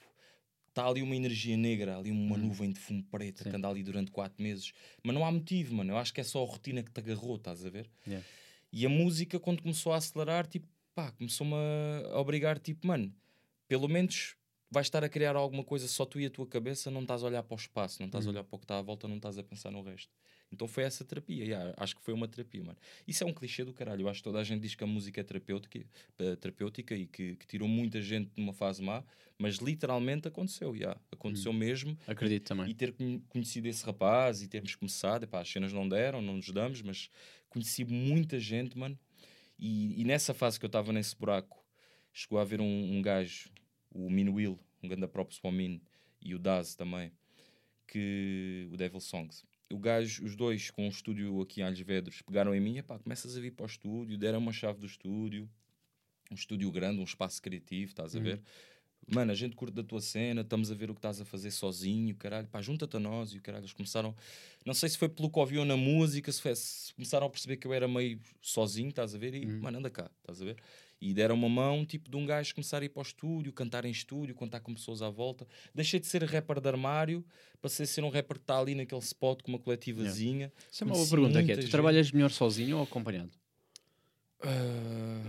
está 0.69 0.87
ali 0.87 1.03
uma 1.03 1.17
energia 1.17 1.57
negra, 1.57 1.97
ali 1.97 2.11
uma 2.11 2.37
nuvem 2.37 2.71
de 2.71 2.79
fumo 2.79 3.03
preto 3.05 3.43
Sim. 3.43 3.51
que 3.51 3.57
anda 3.57 3.67
ali 3.67 3.83
durante 3.83 4.11
quatro 4.11 4.43
meses, 4.43 4.73
mas 5.03 5.15
não 5.15 5.25
há 5.25 5.33
motivo, 5.33 5.75
mano. 5.75 5.93
Eu 5.93 5.97
acho 5.97 6.13
que 6.13 6.21
é 6.21 6.25
só 6.25 6.43
a 6.43 6.47
rotina 6.47 6.83
que 6.83 6.91
te 6.91 7.01
agarrou, 7.01 7.37
estás 7.37 7.65
a 7.65 7.71
ver? 7.71 7.89
Yeah. 8.07 8.27
E 8.71 8.85
a 8.85 8.89
música, 8.91 9.41
quando 9.41 9.63
começou 9.63 9.95
a 9.95 9.97
acelerar, 9.97 10.47
tipo, 10.47 10.69
pá, 10.97 11.13
começou-me 11.13 11.55
a 12.11 12.19
obrigar, 12.19 12.59
tipo, 12.59 12.87
mano, 12.87 13.15
pelo 13.69 13.87
menos 13.87 14.35
vais 14.71 14.87
estar 14.87 15.05
a 15.05 15.09
criar 15.09 15.37
alguma 15.37 15.63
coisa 15.63 15.87
só 15.87 16.07
tu 16.07 16.19
e 16.19 16.25
a 16.27 16.31
tua 16.31 16.47
cabeça, 16.47 16.91
não 16.91 17.03
estás 17.03 17.23
a 17.23 17.27
olhar 17.27 17.43
para 17.43 17.55
o 17.55 17.59
espaço, 17.59 18.01
não 18.01 18.07
estás 18.07 18.27
a 18.27 18.31
olhar 18.31 18.43
para 18.43 18.57
o 18.57 18.59
que 18.59 18.65
está 18.65 18.79
à 18.79 18.83
volta, 18.83 19.07
não 19.07 19.17
estás 19.17 19.39
a 19.39 19.43
pensar 19.43 19.71
no 19.71 19.83
resto. 19.83 20.11
Então 20.51 20.67
foi 20.67 20.85
essa 20.85 21.05
terapia, 21.05 21.45
yeah, 21.45 21.75
acho 21.77 21.95
que 21.95 22.03
foi 22.03 22.15
uma 22.15 22.27
terapia, 22.27 22.65
mano. 22.65 22.79
Isso 23.07 23.23
é 23.23 23.27
um 23.27 23.33
clichê 23.33 23.63
do 23.63 23.75
caralho, 23.75 24.03
eu 24.03 24.09
acho 24.09 24.21
que 24.21 24.25
toda 24.25 24.41
a 24.41 24.45
gente 24.45 24.63
diz 24.63 24.75
que 24.75 24.83
a 24.83 24.87
música 24.87 25.21
é 25.21 25.25
terapêutica, 25.25 25.87
eh, 26.19 26.37
terapêutica 26.37 26.97
e 26.97 27.07
que, 27.07 27.37
que 27.37 27.47
tirou 27.47 27.69
muita 27.69 28.01
gente 28.01 28.31
de 28.35 28.41
uma 28.41 28.55
fase 28.55 28.83
má, 28.83 29.05
mas 29.39 29.57
literalmente 29.57 30.29
aconteceu, 30.29 30.75
yeah, 30.75 30.99
aconteceu 31.13 31.53
mesmo. 31.53 31.97
Acredito 32.07 32.49
também. 32.49 32.71
E 32.71 32.75
ter 32.75 32.93
conhe- 32.93 33.23
conhecido 33.29 33.69
esse 33.69 33.85
rapaz 33.85 34.41
e 34.43 34.49
termos 34.49 34.75
começado, 34.75 35.25
epá, 35.25 35.43
as 35.43 35.49
cenas 35.49 35.73
não 35.73 35.87
deram, 35.87 36.23
não 36.23 36.37
nos 36.37 36.51
damos, 36.51 36.81
mas 36.81 37.11
conheci 37.51 37.85
muita 37.85 38.39
gente, 38.41 38.79
mano. 38.79 38.99
E, 39.59 40.01
e 40.01 40.05
nessa 40.05 40.35
fase 40.35 40.59
que 40.59 40.65
eu 40.65 40.69
estava 40.69 40.93
nesse 40.93 41.17
buraco, 41.17 41.65
chegou 42.13 42.39
a 42.39 42.43
haver 42.43 42.61
um, 42.61 42.97
um 42.97 43.03
gajo, 43.03 43.51
o 43.91 44.11
Minuil, 44.11 44.59
um 44.83 44.89
grande 44.89 45.07
props 45.09 45.39
para 45.39 45.49
o 45.49 45.53
Min, 45.53 45.81
e 46.21 46.35
o 46.35 46.39
Daz 46.39 46.75
também, 46.75 47.13
que 47.87 48.69
o 48.73 48.77
Devil 48.77 49.01
Songs. 49.01 49.45
O 49.71 49.79
gajo, 49.79 50.25
os 50.25 50.37
dois, 50.37 50.71
com 50.71 50.87
um 50.87 50.89
estúdio 50.89 51.41
aqui 51.41 51.61
em 51.61 51.65
Alhos 51.65 51.81
Vedros, 51.81 52.23
pegaram 52.23 52.55
em 52.55 52.61
mim, 52.61 52.79
epá, 52.79 52.99
começas 52.99 53.37
a 53.37 53.41
vir 53.41 53.53
para 53.53 53.65
o 53.65 53.67
estúdio, 53.67 54.17
deram 54.17 54.39
uma 54.39 54.53
chave 54.53 54.79
do 54.79 54.87
estúdio, 54.87 55.49
um 56.31 56.35
estúdio 56.35 56.71
grande, 56.71 57.01
um 57.01 57.05
espaço 57.05 57.41
criativo, 57.41 57.91
estás 57.91 58.15
a 58.15 58.21
ver? 58.21 58.43
Mano, 59.07 59.31
a 59.31 59.35
gente 59.35 59.55
curte 59.55 59.75
da 59.75 59.85
tua 59.85 60.01
cena, 60.01 60.41
estamos 60.41 60.71
a 60.71 60.75
ver 60.75 60.91
o 60.91 60.95
que 60.95 60.99
estás 60.99 61.21
a 61.21 61.25
fazer 61.25 61.53
sozinho, 61.53 62.15
caralho, 62.17 62.49
pá, 62.49 62.61
junta-te 62.61 62.97
a 62.97 63.01
nós. 63.01 63.33
E 63.33 63.39
o 63.39 63.41
caralho, 63.41 63.63
eles 63.63 63.73
começaram, 63.73 64.15
não 64.65 64.75
sei 64.75 64.89
se 64.89 64.99
foi 64.99 65.09
pelo 65.09 65.31
que 65.31 65.39
ouviam 65.39 65.65
na 65.65 65.77
música, 65.77 66.31
se, 66.33 66.43
foi, 66.43 66.57
se 66.57 66.93
começaram 66.93 67.27
a 67.27 67.31
perceber 67.31 67.57
que 67.57 67.67
eu 67.67 67.73
era 67.73 67.87
meio 67.87 68.21
sozinho, 68.43 68.89
estás 68.89 69.15
a 69.15 69.19
ver? 69.19 69.35
E, 69.35 69.47
mano, 69.47 69.79
anda 69.79 69.91
cá, 69.91 70.11
estás 70.21 70.43
a 70.43 70.45
ver? 70.45 70.57
E 71.01 71.13
deram 71.15 71.35
uma 71.35 71.49
mão, 71.49 71.85
tipo, 71.85 72.11
de 72.11 72.17
um 72.17 72.27
gajo 72.27 72.55
começar 72.55 72.83
a 72.83 72.85
ir 72.85 72.89
para 72.89 73.01
o 73.01 73.03
estúdio, 73.03 73.53
cantar 73.53 73.85
em 73.85 73.91
estúdio, 73.91 74.35
contar 74.35 74.61
com 74.61 74.75
pessoas 74.75 75.03
à 75.03 75.11
volta. 75.11 75.47
Deixei 75.75 76.01
de 76.01 76.07
ser 76.07 76.25
rapper 76.25 76.61
de 76.61 76.69
armário, 76.69 77.25
passei 77.61 77.85
a 77.85 77.87
ser 77.87 78.03
um 78.03 78.09
rapper 78.09 78.39
que 78.39 78.43
está 78.43 78.59
ali 78.59 78.75
naquele 78.75 79.03
spot 79.03 79.43
com 79.43 79.53
uma 79.53 79.59
coletivazinha. 79.59 80.51
Isso 80.73 80.83
é 80.83 80.87
uma 80.87 80.95
boa 80.95 81.09
pergunta, 81.09 81.45
que 81.45 81.53
é, 81.53 81.57
tu 81.59 81.69
trabalhas 81.69 82.11
melhor 82.11 82.31
sozinho 82.31 82.79
ou 82.79 82.83
acompanhado? 82.83 83.31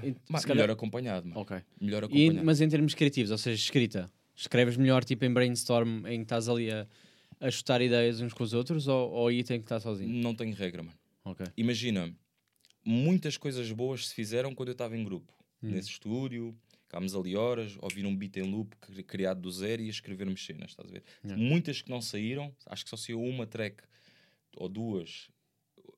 E, 0.03 0.15
mas 0.29 0.41
se 0.41 0.47
calhar- 0.47 0.63
Melhor 0.63 0.73
acompanhado, 0.73 1.27
mano. 1.27 1.41
Ok. 1.41 1.57
Melhor 1.79 2.03
E- 2.03 2.05
acompanhado. 2.05 2.45
mas 2.45 2.61
em 2.61 2.69
termos 2.69 2.93
criativos, 2.93 3.31
ou 3.31 3.37
seja, 3.37 3.61
escrita, 3.61 4.11
escreves 4.35 4.77
melhor 4.77 5.03
tipo 5.03 5.25
em 5.25 5.33
brainstorm 5.33 6.05
em 6.07 6.19
que 6.19 6.23
estás 6.23 6.47
ali 6.49 6.71
a, 6.71 6.87
a 7.39 7.49
chutar 7.51 7.81
ideias 7.81 8.19
uns 8.21 8.33
com 8.33 8.43
os 8.43 8.53
outros 8.53 8.87
ou, 8.87 9.09
ou 9.11 9.27
aí 9.27 9.43
tem 9.43 9.59
que 9.59 9.65
estar 9.65 9.79
sozinho? 9.79 10.09
Não 10.21 10.35
tenho 10.35 10.53
regra, 10.55 10.83
mano. 10.83 10.97
Ok. 11.23 11.45
imagina, 11.57 12.13
muitas 12.85 13.35
coisas 13.37 13.69
boas 13.71 14.07
se 14.07 14.15
fizeram 14.15 14.55
quando 14.55 14.69
eu 14.69 14.73
estava 14.73 14.95
em 14.95 15.03
grupo, 15.03 15.33
Hum. 15.61 15.71
nesse 15.71 15.89
estúdio, 15.89 16.55
ficámos 16.83 17.13
ali 17.15 17.35
horas, 17.35 17.75
ouvir 17.81 18.05
um 18.05 18.15
beat 18.15 18.37
em 18.37 18.43
loop 18.43 18.73
cri- 18.77 19.03
criado 19.03 19.41
do 19.41 19.51
zero 19.51 19.81
e 19.81 19.89
escrevermos 19.89 20.45
cenas, 20.45 20.69
estás 20.71 20.87
a 20.87 20.91
ver? 20.93 21.03
Yeah. 21.25 21.41
Muitas 21.43 21.81
que 21.81 21.89
não 21.89 22.01
saíram, 22.01 22.55
acho 22.67 22.83
que 22.85 22.89
só 22.89 22.95
saiu 22.95 23.21
uma 23.21 23.45
track 23.45 23.83
ou 24.55 24.69
duas. 24.69 25.27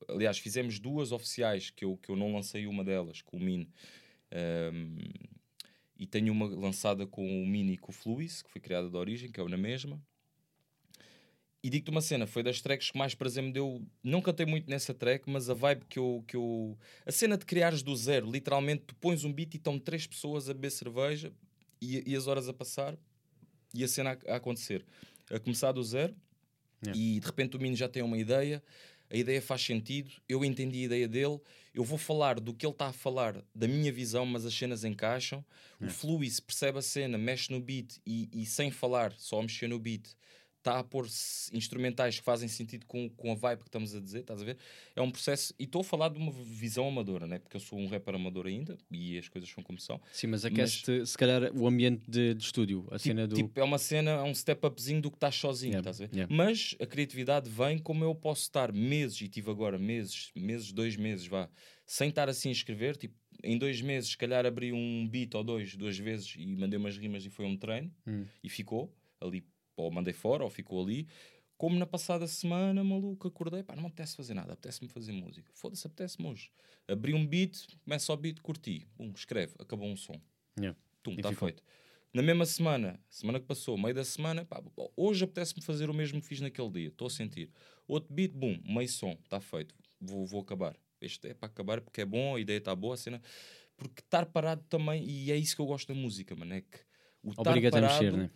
Aliás, 0.08 0.38
fizemos 0.38 0.78
duas 0.78 1.12
oficiais 1.12 1.70
que 1.70 1.84
eu, 1.84 1.96
que 1.96 2.10
eu 2.10 2.16
não 2.16 2.32
lancei 2.32 2.66
uma 2.66 2.84
delas, 2.84 3.22
com 3.22 3.36
o 3.36 3.40
Min. 3.40 3.68
Ahm, 4.32 4.98
e 5.98 6.06
tenho 6.06 6.32
uma 6.32 6.46
lançada 6.46 7.06
com 7.06 7.42
o 7.42 7.46
Mini 7.46 7.74
e 7.74 7.78
com 7.78 7.92
o 7.92 7.94
Fluis, 7.94 8.42
que 8.42 8.50
foi 8.50 8.60
criada 8.60 8.88
da 8.88 8.98
origem, 8.98 9.30
que 9.30 9.38
é 9.38 9.42
o 9.42 9.48
na 9.48 9.58
mesma. 9.58 10.00
E 11.62 11.68
digo-te 11.68 11.90
uma 11.90 12.00
cena, 12.00 12.26
foi 12.26 12.42
das 12.42 12.62
tracks 12.62 12.90
que 12.90 12.96
mais 12.96 13.14
prazer 13.14 13.42
me 13.42 13.52
deu. 13.52 13.86
Não 14.02 14.22
cantei 14.22 14.46
muito 14.46 14.68
nessa 14.70 14.94
track, 14.94 15.28
mas 15.28 15.50
a 15.50 15.54
vibe 15.54 15.84
que 15.86 15.98
eu. 15.98 16.24
Que 16.26 16.36
eu... 16.36 16.78
A 17.04 17.12
cena 17.12 17.36
de 17.36 17.44
criares 17.44 17.82
do 17.82 17.94
zero, 17.94 18.30
literalmente, 18.30 18.84
tu 18.86 18.94
pões 18.94 19.24
um 19.24 19.32
beat 19.32 19.52
e 19.54 19.56
estão 19.58 19.78
três 19.78 20.06
pessoas 20.06 20.48
a 20.48 20.54
beber 20.54 20.70
cerveja 20.70 21.30
e, 21.82 22.02
e 22.10 22.16
as 22.16 22.26
horas 22.26 22.48
a 22.48 22.54
passar 22.54 22.96
e 23.74 23.84
a 23.84 23.88
cena 23.88 24.18
a, 24.26 24.32
a 24.32 24.36
acontecer. 24.36 24.86
A 25.30 25.38
começar 25.38 25.72
do 25.72 25.82
zero 25.84 26.16
Yeah. 26.82 26.98
e 26.98 27.20
de 27.20 27.26
repente 27.26 27.56
o 27.56 27.60
Mino 27.60 27.76
já 27.76 27.88
tem 27.88 28.02
uma 28.02 28.16
ideia, 28.16 28.62
a 29.10 29.16
ideia 29.16 29.42
faz 29.42 29.62
sentido, 29.62 30.10
eu 30.28 30.44
entendi 30.44 30.82
a 30.82 30.84
ideia 30.84 31.08
dele, 31.08 31.40
eu 31.74 31.82
vou 31.84 31.98
falar 31.98 32.38
do 32.38 32.54
que 32.54 32.64
ele 32.64 32.72
está 32.72 32.86
a 32.86 32.92
falar, 32.92 33.44
da 33.54 33.66
minha 33.66 33.92
visão, 33.92 34.24
mas 34.24 34.46
as 34.46 34.54
cenas 34.54 34.84
encaixam. 34.84 35.44
O 35.80 35.90
Fluis 35.90 36.38
percebe 36.38 36.78
a 36.78 36.82
cena, 36.82 37.18
mexe 37.18 37.52
no 37.52 37.60
beat 37.60 37.98
e, 38.06 38.28
e 38.32 38.46
sem 38.46 38.70
falar, 38.70 39.12
só 39.18 39.42
mexer 39.42 39.68
no 39.68 39.78
beat, 39.78 40.14
está 40.60 40.78
a 40.78 40.84
pôr 40.84 41.06
instrumentais 41.52 42.18
que 42.18 42.24
fazem 42.24 42.48
sentido 42.48 42.84
com, 42.86 43.08
com 43.10 43.32
a 43.32 43.34
vibe 43.34 43.60
que 43.60 43.68
estamos 43.68 43.94
a 43.94 44.00
dizer, 44.00 44.20
estás 44.20 44.42
a 44.42 44.44
ver? 44.44 44.58
É 44.94 45.00
um 45.00 45.10
processo, 45.10 45.54
e 45.58 45.64
estou 45.64 45.80
a 45.80 45.84
falar 45.84 46.10
de 46.10 46.18
uma 46.18 46.30
visão 46.30 46.86
amadora, 46.86 47.26
né? 47.26 47.38
porque 47.38 47.56
eu 47.56 47.60
sou 47.60 47.78
um 47.78 47.86
rapper 47.88 48.14
amador 48.14 48.46
ainda 48.46 48.76
e 48.90 49.18
as 49.18 49.26
coisas 49.28 49.48
são 49.50 49.62
como 49.62 49.80
são. 49.80 50.00
Sim, 50.12 50.28
mas 50.28 50.44
aquece-te 50.44 51.04
se 51.06 51.16
calhar 51.16 51.50
o 51.56 51.66
ambiente 51.66 52.02
de, 52.08 52.34
de 52.34 52.44
estúdio, 52.44 52.86
a 52.90 52.98
cena 52.98 53.26
do. 53.26 53.36
Tipo, 53.36 53.58
é 53.58 53.64
uma 53.64 53.78
cena, 53.78 54.10
é 54.10 54.22
um 54.22 54.34
step 54.34 54.64
upzinho 54.66 55.00
do 55.00 55.10
que 55.10 55.16
estás 55.16 55.34
sozinho, 55.34 55.70
Yeah, 55.70 55.80
estás 55.90 56.00
a 56.00 56.06
ver? 56.06 56.14
yeah. 56.14 56.34
Mas 56.34 56.74
a 56.80 56.86
criatividade 56.86 57.48
vem 57.48 57.78
como 57.78 58.04
eu 58.04 58.14
posso 58.14 58.42
estar 58.42 58.70
meses, 58.72 59.20
e 59.22 59.28
tive 59.28 59.50
agora 59.50 59.78
meses, 59.78 60.30
meses, 60.36 60.72
dois 60.72 60.96
meses, 60.96 61.26
vá, 61.26 61.48
sem 61.86 62.10
estar 62.10 62.28
assim 62.28 62.50
a 62.50 62.52
escrever, 62.52 62.96
tipo, 62.96 63.14
em 63.42 63.56
dois 63.56 63.80
meses, 63.80 64.10
se 64.10 64.18
calhar 64.18 64.44
abri 64.44 64.72
um 64.72 65.08
beat 65.08 65.34
ou 65.34 65.42
dois, 65.42 65.74
duas 65.74 65.96
vezes, 65.96 66.34
e 66.36 66.54
mandei 66.54 66.78
umas 66.78 66.96
rimas 66.98 67.24
e 67.24 67.30
foi 67.30 67.46
um 67.46 67.56
treino, 67.56 67.90
Hum. 68.06 68.26
e 68.44 68.48
ficou 68.50 68.94
ali, 69.20 69.44
ou 69.76 69.90
mandei 69.90 70.12
fora, 70.12 70.44
ou 70.44 70.50
ficou 70.50 70.82
ali. 70.82 71.06
Como 71.56 71.78
na 71.78 71.86
passada 71.86 72.26
semana, 72.26 72.82
maluco, 72.82 73.28
acordei, 73.28 73.62
pá, 73.62 73.74
não 73.74 73.82
me 73.82 73.88
apetece 73.88 74.16
fazer 74.16 74.32
nada, 74.32 74.54
apetece-me 74.54 74.88
fazer 74.88 75.12
música. 75.12 75.50
Foda-se, 75.52 75.86
apetece-me 75.86 76.26
hoje. 76.26 76.50
Abri 76.88 77.12
um 77.12 77.26
beat, 77.26 77.66
começa 77.84 78.12
o 78.12 78.16
beat, 78.16 78.40
curti, 78.40 78.88
bum, 78.96 79.12
escreve, 79.14 79.54
acabou 79.58 79.86
um 79.86 79.96
som. 79.96 80.18
Yeah. 80.58 80.78
Tum, 81.02 81.12
está 81.12 81.32
feito. 81.32 81.62
Na 82.12 82.22
mesma 82.22 82.46
semana, 82.46 82.98
semana 83.08 83.38
que 83.38 83.46
passou, 83.46 83.76
meio 83.76 83.94
da 83.94 84.04
semana, 84.04 84.44
pá, 84.44 84.62
hoje 84.96 85.22
apetece-me 85.22 85.62
fazer 85.62 85.90
o 85.90 85.94
mesmo 85.94 86.20
que 86.20 86.26
fiz 86.26 86.40
naquele 86.40 86.70
dia, 86.70 86.88
estou 86.88 87.06
a 87.06 87.10
sentir. 87.10 87.50
Outro 87.86 88.12
beat, 88.12 88.32
bum, 88.32 88.58
meio 88.64 88.88
som, 88.88 89.12
está 89.22 89.38
feito, 89.38 89.74
vou, 90.00 90.26
vou 90.26 90.40
acabar. 90.40 90.76
Este 91.00 91.28
é 91.28 91.34
para 91.34 91.46
acabar 91.46 91.80
porque 91.80 92.00
é 92.00 92.04
bom, 92.04 92.36
a 92.36 92.40
ideia 92.40 92.58
está 92.58 92.74
boa, 92.74 92.94
a 92.94 92.96
cena. 92.96 93.20
Porque 93.76 94.00
estar 94.00 94.26
parado 94.26 94.62
também, 94.68 95.04
e 95.04 95.30
é 95.30 95.36
isso 95.36 95.54
que 95.54 95.62
eu 95.62 95.66
gosto 95.66 95.88
da 95.88 95.94
música, 95.94 96.34
mano, 96.34 96.54
é 96.54 96.60
que 96.62 96.78
o 97.22 97.30
estar 97.30 97.50
Obriga-te 97.50 97.76
a 97.78 97.80
mexer, 97.82 98.12
né? 98.12 98.30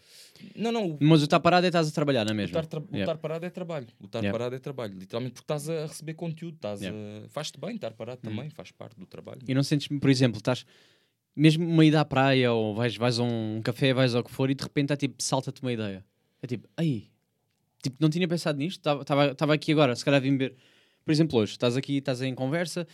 Não, 0.54 0.70
não, 0.72 0.90
o 0.92 0.98
Mas 1.00 1.20
o 1.20 1.24
estar 1.24 1.40
parado 1.40 1.64
é 1.66 1.68
estás 1.68 1.88
a 1.88 1.90
trabalhar, 1.92 2.24
não 2.24 2.30
é 2.32 2.34
o 2.34 2.36
mesmo? 2.36 2.58
estar, 2.58 2.66
tra- 2.66 2.80
o 2.80 2.82
Yeah. 2.94 3.02
estar 3.12 3.18
parado 3.18 3.46
é 3.46 3.50
trabalho. 3.50 3.86
O 4.00 4.04
estar 4.06 4.18
Yeah. 4.20 4.38
parado 4.38 4.54
é 4.54 4.58
trabalho. 4.58 4.94
Literalmente 4.98 5.32
porque 5.34 5.44
estás 5.44 5.68
a 5.68 5.86
receber 5.86 6.14
conteúdo, 6.14 6.56
estás 6.56 6.80
Yeah. 6.82 6.98
Hum. 6.98 7.22
a... 7.24 7.28
faz-te 7.28 7.58
bem 7.58 7.76
estar 7.76 7.92
parado 7.92 8.20
também, 8.20 8.50
faz 8.50 8.70
parte 8.72 8.98
do 8.98 9.06
trabalho. 9.06 9.40
E 9.48 9.54
não 9.54 9.62
sentes, 9.62 9.88
por 9.88 10.10
exemplo, 10.10 10.38
estás 10.38 10.66
mesmo 11.34 11.66
uma 11.66 11.84
ida 11.84 12.00
à 12.00 12.04
praia 12.04 12.52
ou 12.52 12.74
vais, 12.74 12.96
vais 12.96 13.18
a 13.18 13.22
um 13.22 13.60
café, 13.62 13.92
vais 13.94 14.14
ao 14.14 14.22
que 14.22 14.30
for 14.30 14.50
e 14.50 14.54
de 14.54 14.62
repente 14.62 14.92
é 14.92 14.96
tipo, 14.96 15.14
salta-te 15.22 15.62
uma 15.62 15.72
ideia. 15.72 16.04
É 16.42 16.46
tipo, 16.46 16.68
aí, 16.76 17.08
tipo, 17.82 17.96
não 18.00 18.10
tinha 18.10 18.28
pensado 18.28 18.58
nisto, 18.58 18.86
estava 19.00 19.54
aqui 19.54 19.72
agora, 19.72 19.96
se 19.96 20.04
calhar 20.04 20.20
vim 20.20 20.36
ver. 20.36 20.54
Por 21.04 21.10
exemplo, 21.12 21.38
hoje 21.38 21.52
estás 21.52 21.76
aqui, 21.76 21.96
estás 21.98 22.20
em 22.22 22.34
conversa, 22.34 22.86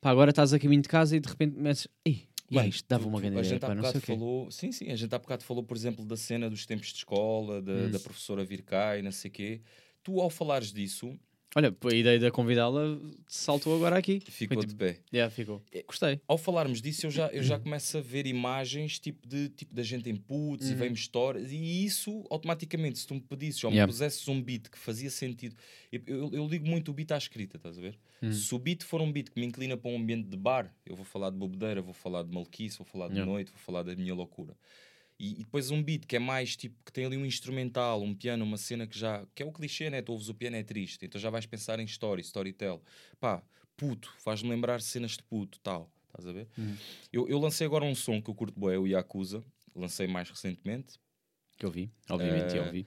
pá, 0.00 0.10
agora 0.10 0.30
estás 0.30 0.52
a 0.54 0.58
caminho 0.58 0.82
de 0.82 0.88
casa 0.88 1.16
e 1.16 1.20
de 1.20 1.28
repente 1.28 1.54
começas, 1.54 1.86
ei, 2.04 2.26
e 2.50 2.54
Mano, 2.56 2.68
isto 2.68 2.86
dava 2.88 3.06
uma 3.08 3.20
grande 3.20 3.36
a 3.36 3.40
ideia, 3.40 3.54
gente 3.54 3.64
há 3.64 3.74
bocado 3.74 4.00
falou, 4.00 4.50
sim, 4.50 4.70
sim, 4.72 4.90
a 4.90 4.96
gente 4.96 5.14
há 5.14 5.18
bocado 5.18 5.44
falou, 5.44 5.62
por 5.64 5.76
exemplo, 5.76 6.04
da 6.04 6.16
cena 6.16 6.48
dos 6.50 6.66
tempos 6.66 6.88
de 6.88 6.96
escola, 6.98 7.62
da, 7.62 7.72
Hum. 7.72 7.90
da 7.90 7.98
professora 8.00 8.44
vir 8.44 8.62
cá 8.62 8.96
e 8.98 9.02
não 9.02 9.10
sei 9.12 9.30
o 9.30 9.32
quê. 9.32 9.62
Tu, 10.02 10.20
ao 10.20 10.28
falares 10.30 10.72
disso, 10.72 11.18
Olha, 11.56 11.72
a 11.84 11.94
ideia 11.94 12.18
de 12.18 12.30
convidá-la 12.32 12.98
saltou 13.28 13.76
agora 13.76 13.96
aqui. 13.96 14.18
ficou 14.20 14.56
Foi 14.56 14.66
de 14.66 14.72
tipo, 14.72 14.78
pé. 14.84 14.98
yeah, 15.12 15.30
ficou. 15.30 15.62
Gostei. 15.86 16.20
Ao 16.26 16.36
falarmos 16.36 16.82
disso, 16.82 17.06
eu 17.06 17.10
já, 17.12 17.28
eu 17.28 17.44
já 17.44 17.58
começo 17.60 17.96
a 17.96 18.00
ver 18.00 18.26
imagens 18.26 18.98
tipo, 18.98 19.26
de, 19.26 19.50
tipo 19.50 19.72
da 19.72 19.82
gente 19.82 20.10
em 20.10 20.16
putz 20.16 20.68
e 20.68 20.74
vem-me 20.74 20.96
histórias, 20.96 21.52
e 21.52 21.84
isso 21.84 22.26
automaticamente, 22.28 22.98
se 22.98 23.06
tu 23.06 23.14
me 23.14 23.20
pedisses 23.20 23.62
ou 23.62 23.70
me 23.70 23.76
Yeah. 23.76 23.92
pusesses 23.92 24.26
um 24.28 24.40
beat 24.42 24.68
que 24.68 24.78
fazia 24.78 25.10
sentido, 25.10 25.54
eu, 25.92 26.00
eu, 26.06 26.30
eu 26.32 26.46
ligo 26.46 26.66
muito 26.66 26.90
o 26.90 26.94
beat 26.94 27.12
à 27.12 27.16
escrita, 27.18 27.56
estás 27.56 27.78
a 27.78 27.80
ver? 27.80 27.98
Hum. 28.22 28.32
Se 28.32 28.54
o 28.54 28.58
beat 28.58 28.82
for 28.82 29.00
um 29.00 29.12
beat 29.12 29.30
que 29.30 29.38
me 29.38 29.46
inclina 29.46 29.76
para 29.76 29.90
um 29.90 29.96
ambiente 29.96 30.28
de 30.28 30.36
bar, 30.36 30.74
eu 30.84 30.96
vou 30.96 31.04
falar 31.04 31.30
de 31.30 31.36
bobedeira, 31.36 31.80
vou 31.82 31.94
falar 31.94 32.22
de 32.24 32.32
maluquice, 32.32 32.78
vou 32.78 32.86
falar 32.86 33.08
de 33.08 33.14
Yeah. 33.14 33.30
noite, 33.30 33.50
vou 33.52 33.60
falar 33.60 33.82
da 33.84 33.94
minha 33.94 34.14
loucura. 34.14 34.56
E, 35.18 35.32
e 35.32 35.44
depois 35.44 35.70
um 35.70 35.82
beat 35.82 36.06
que 36.06 36.16
é 36.16 36.18
mais 36.18 36.56
tipo, 36.56 36.76
que 36.84 36.92
tem 36.92 37.04
ali 37.06 37.16
um 37.16 37.24
instrumental, 37.24 38.02
um 38.02 38.14
piano, 38.14 38.44
uma 38.44 38.56
cena 38.56 38.86
que 38.86 38.98
já. 38.98 39.24
que 39.34 39.42
é 39.42 39.46
o 39.46 39.52
clichê, 39.52 39.88
né? 39.90 40.02
Tu 40.02 40.10
ouves 40.12 40.28
o 40.28 40.34
piano 40.34 40.56
é 40.56 40.62
triste, 40.62 41.04
então 41.06 41.20
já 41.20 41.30
vais 41.30 41.46
pensar 41.46 41.78
em 41.78 41.84
story, 41.84 42.20
storytell. 42.22 42.82
Pá, 43.20 43.42
puto, 43.76 44.12
faz-me 44.18 44.48
lembrar 44.50 44.80
cenas 44.80 45.12
de 45.12 45.22
puto, 45.22 45.58
tal. 45.60 45.90
Estás 46.08 46.26
a 46.26 46.32
ver? 46.32 46.48
Uhum. 46.58 46.76
Eu, 47.12 47.28
eu 47.28 47.38
lancei 47.38 47.66
agora 47.66 47.84
um 47.84 47.94
som 47.94 48.20
que 48.20 48.28
eu 48.30 48.34
curto 48.34 48.58
bué, 48.58 48.78
o 48.78 48.86
Yakuza. 48.86 49.44
Lancei 49.74 50.06
mais 50.06 50.28
recentemente. 50.30 50.98
Que 51.58 51.66
eu 51.66 51.70
vi, 51.70 51.90
obviamente, 52.08 52.56
eu 52.56 52.64
Eh, 52.64 52.70
vi. 52.70 52.86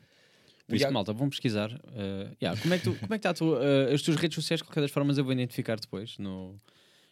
Por 0.67 0.75
isso, 0.75 0.83
Yak- 0.83 0.93
malta, 0.93 1.13
vamos 1.13 1.35
pesquisar. 1.35 1.71
eh, 1.93 2.35
yeah, 2.41 2.61
como 2.61 2.73
é 2.73 2.77
que 2.77 2.83
tu, 2.83 2.95
como 2.95 3.13
é 3.13 3.17
que 3.17 3.19
está 3.19 3.29
a 3.29 3.33
tua, 3.33 3.63
eh, 3.63 3.93
as 3.93 4.01
tuas 4.01 4.17
redes 4.17 4.35
sociais? 4.35 4.59
De 4.59 4.65
qualquer 4.67 4.81
das 4.81 4.91
formas, 4.91 5.17
eu 5.17 5.23
vou 5.23 5.31
identificar 5.33 5.79
depois. 5.79 6.17
No, 6.17 6.57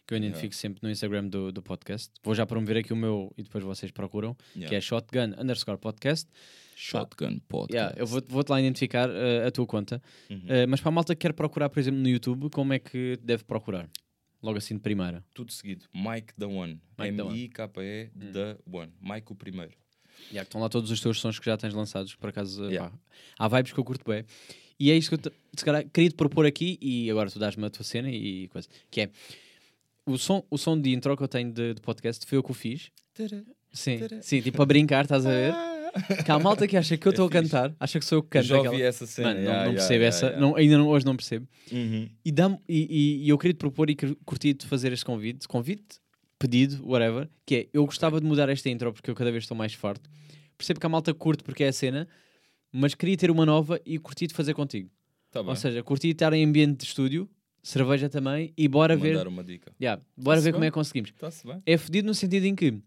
que 0.06 0.14
eu 0.14 0.18
identifico 0.18 0.54
sempre 0.54 0.80
no 0.82 0.90
Instagram 0.90 1.26
do, 1.28 1.50
do 1.50 1.62
podcast. 1.62 2.12
Vou 2.22 2.34
já 2.34 2.46
promover 2.46 2.76
aqui 2.76 2.92
o 2.92 2.96
meu 2.96 3.32
e 3.36 3.42
depois 3.42 3.64
vocês 3.64 3.90
procuram, 3.90 4.34
que 4.52 4.60
Yeah. 4.60 4.76
é 4.76 4.80
shotgun 4.80 5.34
underscore 5.38 5.78
podcast. 5.78 6.28
Shotgun 6.76 7.38
Podcast. 7.48 7.74
Yeah, 7.74 7.94
eu 8.00 8.06
vou- 8.06 8.22
vou-te 8.28 8.50
lá 8.50 8.60
identificar 8.60 9.08
eh, 9.10 9.46
a 9.46 9.50
tua 9.50 9.66
conta. 9.66 10.00
Uhum. 10.30 10.42
Eh, 10.46 10.66
mas 10.66 10.80
para 10.80 10.90
a 10.90 10.92
malta 10.92 11.14
que 11.14 11.20
quer 11.20 11.32
procurar, 11.32 11.68
por 11.70 11.80
exemplo, 11.80 11.98
no 12.00 12.08
YouTube, 12.08 12.50
como 12.50 12.72
é 12.72 12.78
que 12.78 13.18
deve 13.22 13.44
procurar? 13.44 13.88
Logo 14.42 14.58
assim 14.58 14.74
de 14.74 14.80
primeira. 14.80 15.24
Tudo 15.32 15.50
seguido. 15.52 15.86
Mike 15.94 16.34
the 16.38 16.44
One. 16.44 16.78
Mike 16.98 17.16
the 17.16 17.22
One. 17.22 17.38
M-I-K-E 17.38 18.10
The 18.32 18.58
One. 18.70 18.92
Mike 19.00 19.32
o 19.32 19.34
primeiro. 19.34 19.72
Yeah, 20.30 20.40
que 20.44 20.48
estão 20.48 20.60
lá 20.60 20.68
todos 20.68 20.90
os 20.90 21.00
teus 21.00 21.18
sons 21.20 21.38
que 21.38 21.46
já 21.46 21.56
tens 21.56 21.72
lançados, 21.74 22.14
por 22.14 22.28
acaso. 22.28 22.64
eh, 22.66 22.72
Yeah. 22.72 22.90
pá, 22.90 22.98
há 23.38 23.48
vibes 23.48 23.72
que 23.72 23.80
eu 23.80 23.84
curto 23.84 24.04
bem. 24.08 24.24
E 24.78 24.90
é 24.90 24.96
isto 24.96 25.08
que 25.08 25.14
eu 25.14 25.30
te- 25.30 25.36
se 25.56 25.64
calhar, 25.64 25.86
queria 25.88 26.10
te 26.10 26.14
propor 26.16 26.44
aqui, 26.44 26.78
e 26.82 27.10
agora 27.10 27.30
tu 27.30 27.38
dás-me 27.38 27.64
a 27.64 27.70
tua 27.70 27.82
cena 27.84 28.10
e 28.10 28.48
coisa. 28.48 28.68
Que 28.90 29.00
é 29.02 29.10
o 30.06 30.16
som, 30.16 30.44
o 30.50 30.56
som 30.56 30.80
de 30.80 30.92
intro 30.94 31.16
que 31.16 31.22
eu 31.22 31.28
tenho 31.28 31.52
de, 31.52 31.74
de 31.74 31.80
podcast 31.80 32.24
foi 32.26 32.38
eu 32.38 32.42
que 32.42 32.50
o 32.50 32.54
fiz. 32.54 32.90
Sim, 33.72 33.98
sim, 34.22 34.40
tipo 34.40 34.62
a 34.62 34.66
brincar, 34.66 35.04
estás 35.04 35.26
a 35.26 35.30
ver? 35.30 35.54
Que 36.24 36.30
há 36.30 36.38
malta 36.38 36.66
que 36.68 36.76
acha 36.76 36.96
que 36.96 37.06
eu 37.06 37.10
estou 37.10 37.26
a 37.26 37.30
fixe. 37.30 37.42
cantar, 37.42 37.74
acha 37.80 37.98
que 37.98 38.04
sou 38.04 38.18
eu 38.18 38.22
que 38.22 38.26
Eu 38.28 38.30
canto 38.42 38.46
já 38.46 38.56
aquela. 38.56 38.70
ouvi 38.72 38.82
essa 38.82 39.06
cena. 39.06 39.28
Mano, 39.28 39.40
não, 39.40 39.44
yeah, 39.46 39.64
não 39.66 39.72
yeah, 39.72 39.88
percebo 39.88 40.04
yeah, 40.04 40.16
essa. 40.16 40.40
Não, 40.40 40.56
ainda 40.56 40.78
não, 40.78 40.88
hoje 40.88 41.06
não 41.06 41.16
percebo. 41.16 41.48
Uhum. 41.72 42.08
E, 42.24 42.32
dá 42.32 42.58
e, 42.68 42.86
e- 43.22 43.24
e 43.24 43.28
eu 43.28 43.38
queria 43.38 43.54
te 43.54 43.58
propor 43.58 43.88
e 43.90 43.96
cur- 43.96 44.16
curti-te 44.24 44.66
fazer 44.66 44.92
este 44.92 45.04
convite, 45.04 45.48
convite, 45.48 45.98
pedido, 46.38 46.86
whatever, 46.86 47.28
que 47.46 47.54
é, 47.56 47.68
eu 47.72 47.84
gostava 47.86 48.20
de 48.20 48.26
mudar 48.26 48.48
esta 48.50 48.68
intro 48.68 48.92
porque 48.92 49.10
eu 49.10 49.14
cada 49.14 49.30
vez 49.32 49.44
estou 49.44 49.56
mais 49.56 49.72
farto. 49.72 50.08
Percebo 50.58 50.80
que 50.80 50.86
a 50.86 50.88
malta 50.88 51.12
curte 51.14 51.42
porque 51.42 51.64
é 51.64 51.68
a 51.68 51.72
cena, 51.72 52.06
mas 52.70 52.94
queria 52.94 53.16
ter 53.16 53.30
uma 53.30 53.46
nova 53.46 53.80
e 53.86 53.98
curti 53.98 54.26
de 54.26 54.34
fazer 54.34 54.52
contigo. 54.54 54.90
Tá 55.30 55.40
bem. 55.42 55.50
Ou 55.50 55.56
seja, 55.56 55.82
curti 55.82 56.08
estar 56.10 56.32
em 56.34 56.44
ambiente 56.44 56.78
de 56.80 56.84
estúdio, 56.84 57.28
cerveja 57.68 58.08
também, 58.08 58.52
e 58.56 58.68
bora 58.68 58.96
ver, 58.96 59.14
Mandar 59.14 59.28
uma 59.28 59.42
dica. 59.42 59.72
yeah, 59.80 60.00
bora 60.16 60.40
ver 60.40 60.52
como 60.52 60.60
bem. 60.60 60.68
é 60.68 60.70
que 60.70 60.74
conseguimos. 60.74 61.12
É 61.64 61.76
fedido 61.76 62.06
no 62.06 62.14
sentido 62.14 62.44
em 62.44 62.54
que 62.54 62.80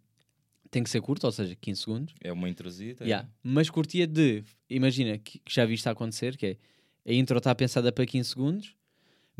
tem 0.71 0.83
que 0.83 0.89
ser 0.89 1.01
curto, 1.01 1.25
ou 1.25 1.31
seja, 1.31 1.55
15 1.55 1.81
segundos, 1.81 2.13
É 2.21 2.31
uma 2.31 2.47
introsita. 2.47 3.03
Yeah. 3.03 3.27
Mas 3.43 3.69
curtia 3.69 4.05
de, 4.05 4.43
imagina, 4.69 5.17
que, 5.17 5.39
que 5.39 5.53
já 5.53 5.65
viste 5.65 5.87
a 5.87 5.91
acontecer, 5.91 6.37
que 6.37 6.45
é 6.45 6.57
a 7.05 7.13
intro 7.13 7.37
está 7.37 7.53
pensada 7.55 7.91
para 7.91 8.05
15 8.05 8.29
segundos, 8.29 8.75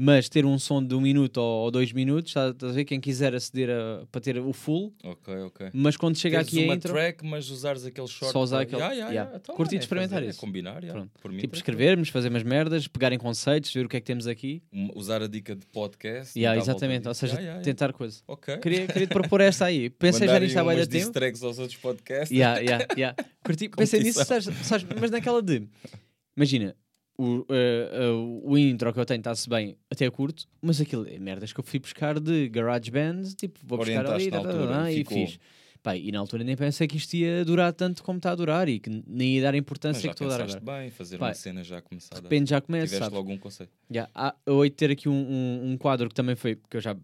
mas 0.01 0.29
ter 0.29 0.45
um 0.45 0.57
som 0.57 0.81
de 0.81 0.95
um 0.95 1.01
minuto 1.01 1.37
ou, 1.39 1.65
ou 1.65 1.71
dois 1.71 1.91
minutos, 1.91 2.29
está 2.31 2.47
estás 2.51 2.71
a 2.71 2.75
ver? 2.75 2.85
Quem 2.85 3.01
quiser 3.01 3.35
aceder 3.35 3.69
a, 3.69 4.05
para 4.09 4.21
ter 4.21 4.37
o 4.39 4.53
full, 4.53 4.93
Ok, 5.03 5.35
ok. 5.43 5.69
mas 5.73 5.97
quando 5.97 6.17
chega 6.17 6.37
Teres 6.37 6.47
aqui 6.53 6.61
a 6.63 6.65
uma 6.67 6.75
intro, 6.75 6.93
track, 6.93 7.25
mas 7.25 7.49
usares 7.49 7.83
aquele 7.85 8.07
short. 8.07 8.31
Só 8.31 8.41
usar 8.41 8.57
para- 8.57 8.63
aquele- 8.63 8.79
Yeah, 8.81 8.93
yeah, 8.95 9.11
yeah. 9.13 9.35
Então, 9.35 9.53
Curti 9.55 9.73
mano, 9.73 9.79
de 9.79 9.83
experimentar 9.83 10.15
fazer, 10.19 10.27
é 10.27 10.29
isso. 10.29 10.39
combinar, 10.39 10.81
yeah. 10.83 10.93
Pronto. 10.93 11.11
Por 11.21 11.31
mim, 11.33 11.39
tipo, 11.39 11.51
tá 11.51 11.57
escrevermos, 11.57 12.07
fazer 12.07 12.29
umas 12.29 12.43
merdas, 12.43 12.87
pegarem 12.87 13.19
conceitos, 13.19 13.73
ver 13.73 13.85
o 13.85 13.89
que 13.89 13.97
é 13.97 13.99
que 13.99 14.05
temos 14.05 14.25
aqui. 14.25 14.63
Usar 14.95 15.21
a 15.21 15.27
dica 15.27 15.53
de 15.53 15.65
podcast. 15.65 16.39
Yeah, 16.39 16.53
a 16.53 16.63
volta 16.63 16.71
exatamente, 16.71 17.07
ou 17.09 17.13
seja, 17.13 17.59
tentar 17.61 17.91
coisa. 17.91 18.21
Ok. 18.25 18.57
Queria, 18.59 18.87
queria 18.87 19.05
te 19.07 19.11
propor 19.13 19.41
esta 19.41 19.65
aí. 19.65 19.89
Pensei 19.99 20.29
já 20.29 20.39
nisto 20.39 20.57
há 20.57 20.75
de 20.75 20.87
tempo. 20.87 21.11
tracks 21.11 21.43
aos 21.43 21.59
outros 21.59 21.77
podcasts. 21.77 22.31
Yeah, 22.31 22.59
yeah, 22.61 22.85
yeah. 22.97 23.15
Curti, 23.43 23.67
pensei 23.75 24.01
nisso, 24.01 24.23
sabes, 24.23 24.45
sabes, 24.65 24.87
mas 24.97 25.11
naquela 25.11 25.41
de. 25.41 25.67
Imagina, 26.37 26.73
o, 27.21 27.45
eh, 27.49 27.89
eh, 27.91 28.09
o 28.43 28.57
intro 28.57 28.93
que 28.93 28.99
eu 28.99 29.05
tenho 29.05 29.19
está-se 29.19 29.49
bem, 29.49 29.75
até 29.91 30.09
curto, 30.09 30.47
mas 30.61 30.79
aquilo 30.79 31.05
é 31.05 31.19
merdas 31.19 31.51
que 31.51 31.59
eu 31.59 31.63
fui 31.63 31.77
buscar 31.79 32.17
de 32.19 32.47
GarageBand, 32.47 33.23
tipo, 33.35 33.59
vou 33.63 33.77
buscar 33.77 34.05
ali 34.07 34.31
tá, 34.31 34.41
tá, 34.41 34.53
tá, 34.53 34.91
e 34.91 35.03
fiz. 35.03 35.37
Pá, 35.83 35.95
e 35.95 36.11
na 36.11 36.19
altura 36.19 36.43
nem 36.43 36.55
pensei 36.55 36.87
que 36.87 36.97
isto 36.97 37.13
ia 37.15 37.43
durar 37.43 37.73
tanto 37.73 38.03
como 38.03 38.17
está 38.17 38.31
a 38.31 38.35
durar 38.35 38.67
e 38.69 38.79
que 38.79 38.89
nem 39.07 39.35
ia 39.35 39.41
dar 39.43 39.53
a 39.53 39.57
importância 39.57 40.01
que 40.09 40.13
estou 40.13 40.27
a 40.27 40.37
dar 40.37 40.43
agora. 40.43 40.59
bem, 40.61 40.91
fazer 40.91 41.17
Pá, 41.17 41.27
uma 41.27 41.33
cena 41.33 41.63
já 41.63 41.77
De 41.79 41.83
começada. 41.87 42.21
repente 42.21 42.49
já 42.49 42.61
começa, 42.61 42.85
Tiveste 42.85 43.03
sabes? 43.03 43.13
logo 43.17 43.31
um 43.31 43.37
conceito. 43.37 43.71
Já, 43.89 44.09
há, 44.15 44.35
eu 44.45 44.63
hei 44.63 44.69
de 44.69 44.75
ter 44.75 44.91
aqui 44.91 45.09
um, 45.09 45.13
um, 45.13 45.71
um 45.71 45.77
quadro 45.77 46.07
que 46.09 46.15
também 46.15 46.35
foi, 46.35 46.55
que 46.69 46.77
eu 46.77 46.81
já 46.81 46.95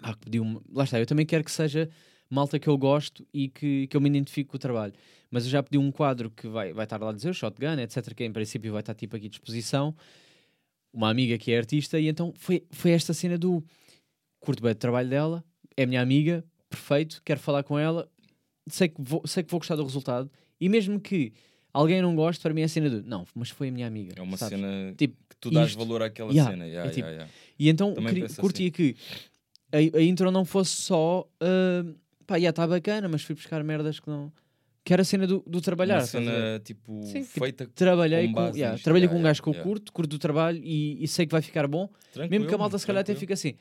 ah, 0.00 0.14
pedi 0.16 0.38
uma- 0.40 0.60
lá 0.72 0.84
está, 0.84 0.98
eu 0.98 1.06
também 1.06 1.24
quero 1.26 1.42
que 1.44 1.50
seja 1.50 1.88
malta 2.28 2.58
que 2.58 2.68
eu 2.68 2.76
gosto 2.76 3.26
e 3.32 3.48
que, 3.48 3.86
que 3.86 3.96
eu 3.96 4.00
me 4.00 4.08
identifique 4.08 4.50
com 4.50 4.56
o 4.56 4.60
trabalho. 4.60 4.92
Mas 5.34 5.46
eu 5.46 5.50
já 5.50 5.60
pedi 5.64 5.76
um 5.78 5.90
quadro 5.90 6.30
que 6.30 6.46
vai, 6.46 6.72
vai 6.72 6.84
estar 6.84 6.96
lá 7.02 7.10
a 7.10 7.12
dizer, 7.12 7.28
o 7.28 7.34
Shotgun, 7.34 7.80
etc., 7.80 8.14
que 8.14 8.22
em 8.24 8.30
princípio 8.32 8.70
vai 8.70 8.78
estar 8.82 8.94
tipo 8.94 9.16
aqui 9.16 9.26
à 9.26 9.28
disposição. 9.28 9.92
Uma 10.92 11.10
amiga 11.10 11.36
que 11.36 11.50
é 11.50 11.58
artista, 11.58 11.98
e 11.98 12.06
então 12.06 12.32
foi, 12.38 12.62
foi 12.70 12.92
esta 12.92 13.12
cena 13.12 13.36
do 13.36 13.60
curto 14.38 14.62
bem 14.62 14.70
o 14.70 14.74
trabalho 14.76 15.10
dela, 15.10 15.44
é 15.76 15.84
minha 15.86 16.00
amiga, 16.00 16.44
perfeito, 16.70 17.20
quero 17.24 17.40
falar 17.40 17.64
com 17.64 17.76
ela, 17.76 18.08
sei 18.68 18.88
que 18.88 18.94
vou, 19.02 19.26
sei 19.26 19.42
que 19.42 19.50
vou 19.50 19.58
gostar 19.58 19.74
do 19.74 19.82
resultado, 19.82 20.30
e 20.60 20.68
mesmo 20.68 21.00
que 21.00 21.32
alguém 21.72 22.00
não 22.00 22.14
goste, 22.14 22.40
para 22.40 22.54
mim 22.54 22.60
é 22.60 22.64
a 22.64 22.68
cena 22.68 22.88
do 22.88 23.02
não, 23.02 23.26
mas 23.34 23.50
foi 23.50 23.70
a 23.70 23.72
minha 23.72 23.88
amiga. 23.88 24.12
É 24.16 24.22
uma 24.22 24.36
sabes? 24.36 24.56
cena 24.56 24.94
Tipo, 24.96 25.16
que 25.28 25.36
tu 25.40 25.50
dás 25.50 25.70
isto- 25.70 25.78
valor 25.80 26.00
àquela 26.00 26.30
Yeah, 26.30 26.48
cena. 26.52 26.64
Yeah, 26.64 26.88
é 26.88 26.92
tipo- 26.94 27.08
yeah, 27.08 27.24
yeah. 27.24 27.32
E 27.58 27.68
então 27.68 27.92
queria- 27.92 28.28
curtia 28.36 28.70
que 28.70 28.94
a, 29.72 29.98
a 29.98 30.00
intro 30.02 30.30
não 30.30 30.44
fosse 30.44 30.76
só 30.76 31.28
uh, 31.42 31.94
pá, 32.24 32.38
já 32.38 32.50
está 32.50 32.68
bacana, 32.68 33.08
mas 33.08 33.22
fui 33.22 33.34
buscar 33.34 33.64
merdas 33.64 33.98
que 33.98 34.08
não. 34.08 34.32
Que 34.84 34.92
era 34.92 35.00
a 35.02 35.04
cena 35.04 35.26
do, 35.26 35.42
do 35.46 35.60
trabalhar. 35.62 36.00
Uma 36.00 36.06
cena 36.06 36.60
tipo 36.62 37.00
Sim, 37.04 37.22
tipo, 37.22 37.40
feita 37.40 37.66
Trabalhei 37.74 38.26
com 38.28 38.34
com, 38.34 38.40
base 38.42 38.58
yeah, 38.58 38.78
trabalhei 38.82 39.06
Yeah, 39.06 39.14
com 39.14 39.20
um 39.20 39.22
gajo 39.24 39.42
que 39.42 39.48
eu 39.48 39.54
curto, 39.54 39.92
curto 39.92 40.10
do 40.10 40.18
trabalho 40.18 40.60
e, 40.62 41.02
e 41.02 41.08
sei 41.08 41.24
que 41.26 41.32
vai 41.32 41.40
ficar 41.40 41.66
bom. 41.66 41.88
tranquilo. 42.12 42.30
Mesmo 42.30 42.46
que 42.46 42.54
a 42.54 42.58
malta 42.58 42.78
se 42.78 42.86
calhar 42.86 43.00
até 43.00 43.14
fica 43.14 43.32
assim, 43.32 43.54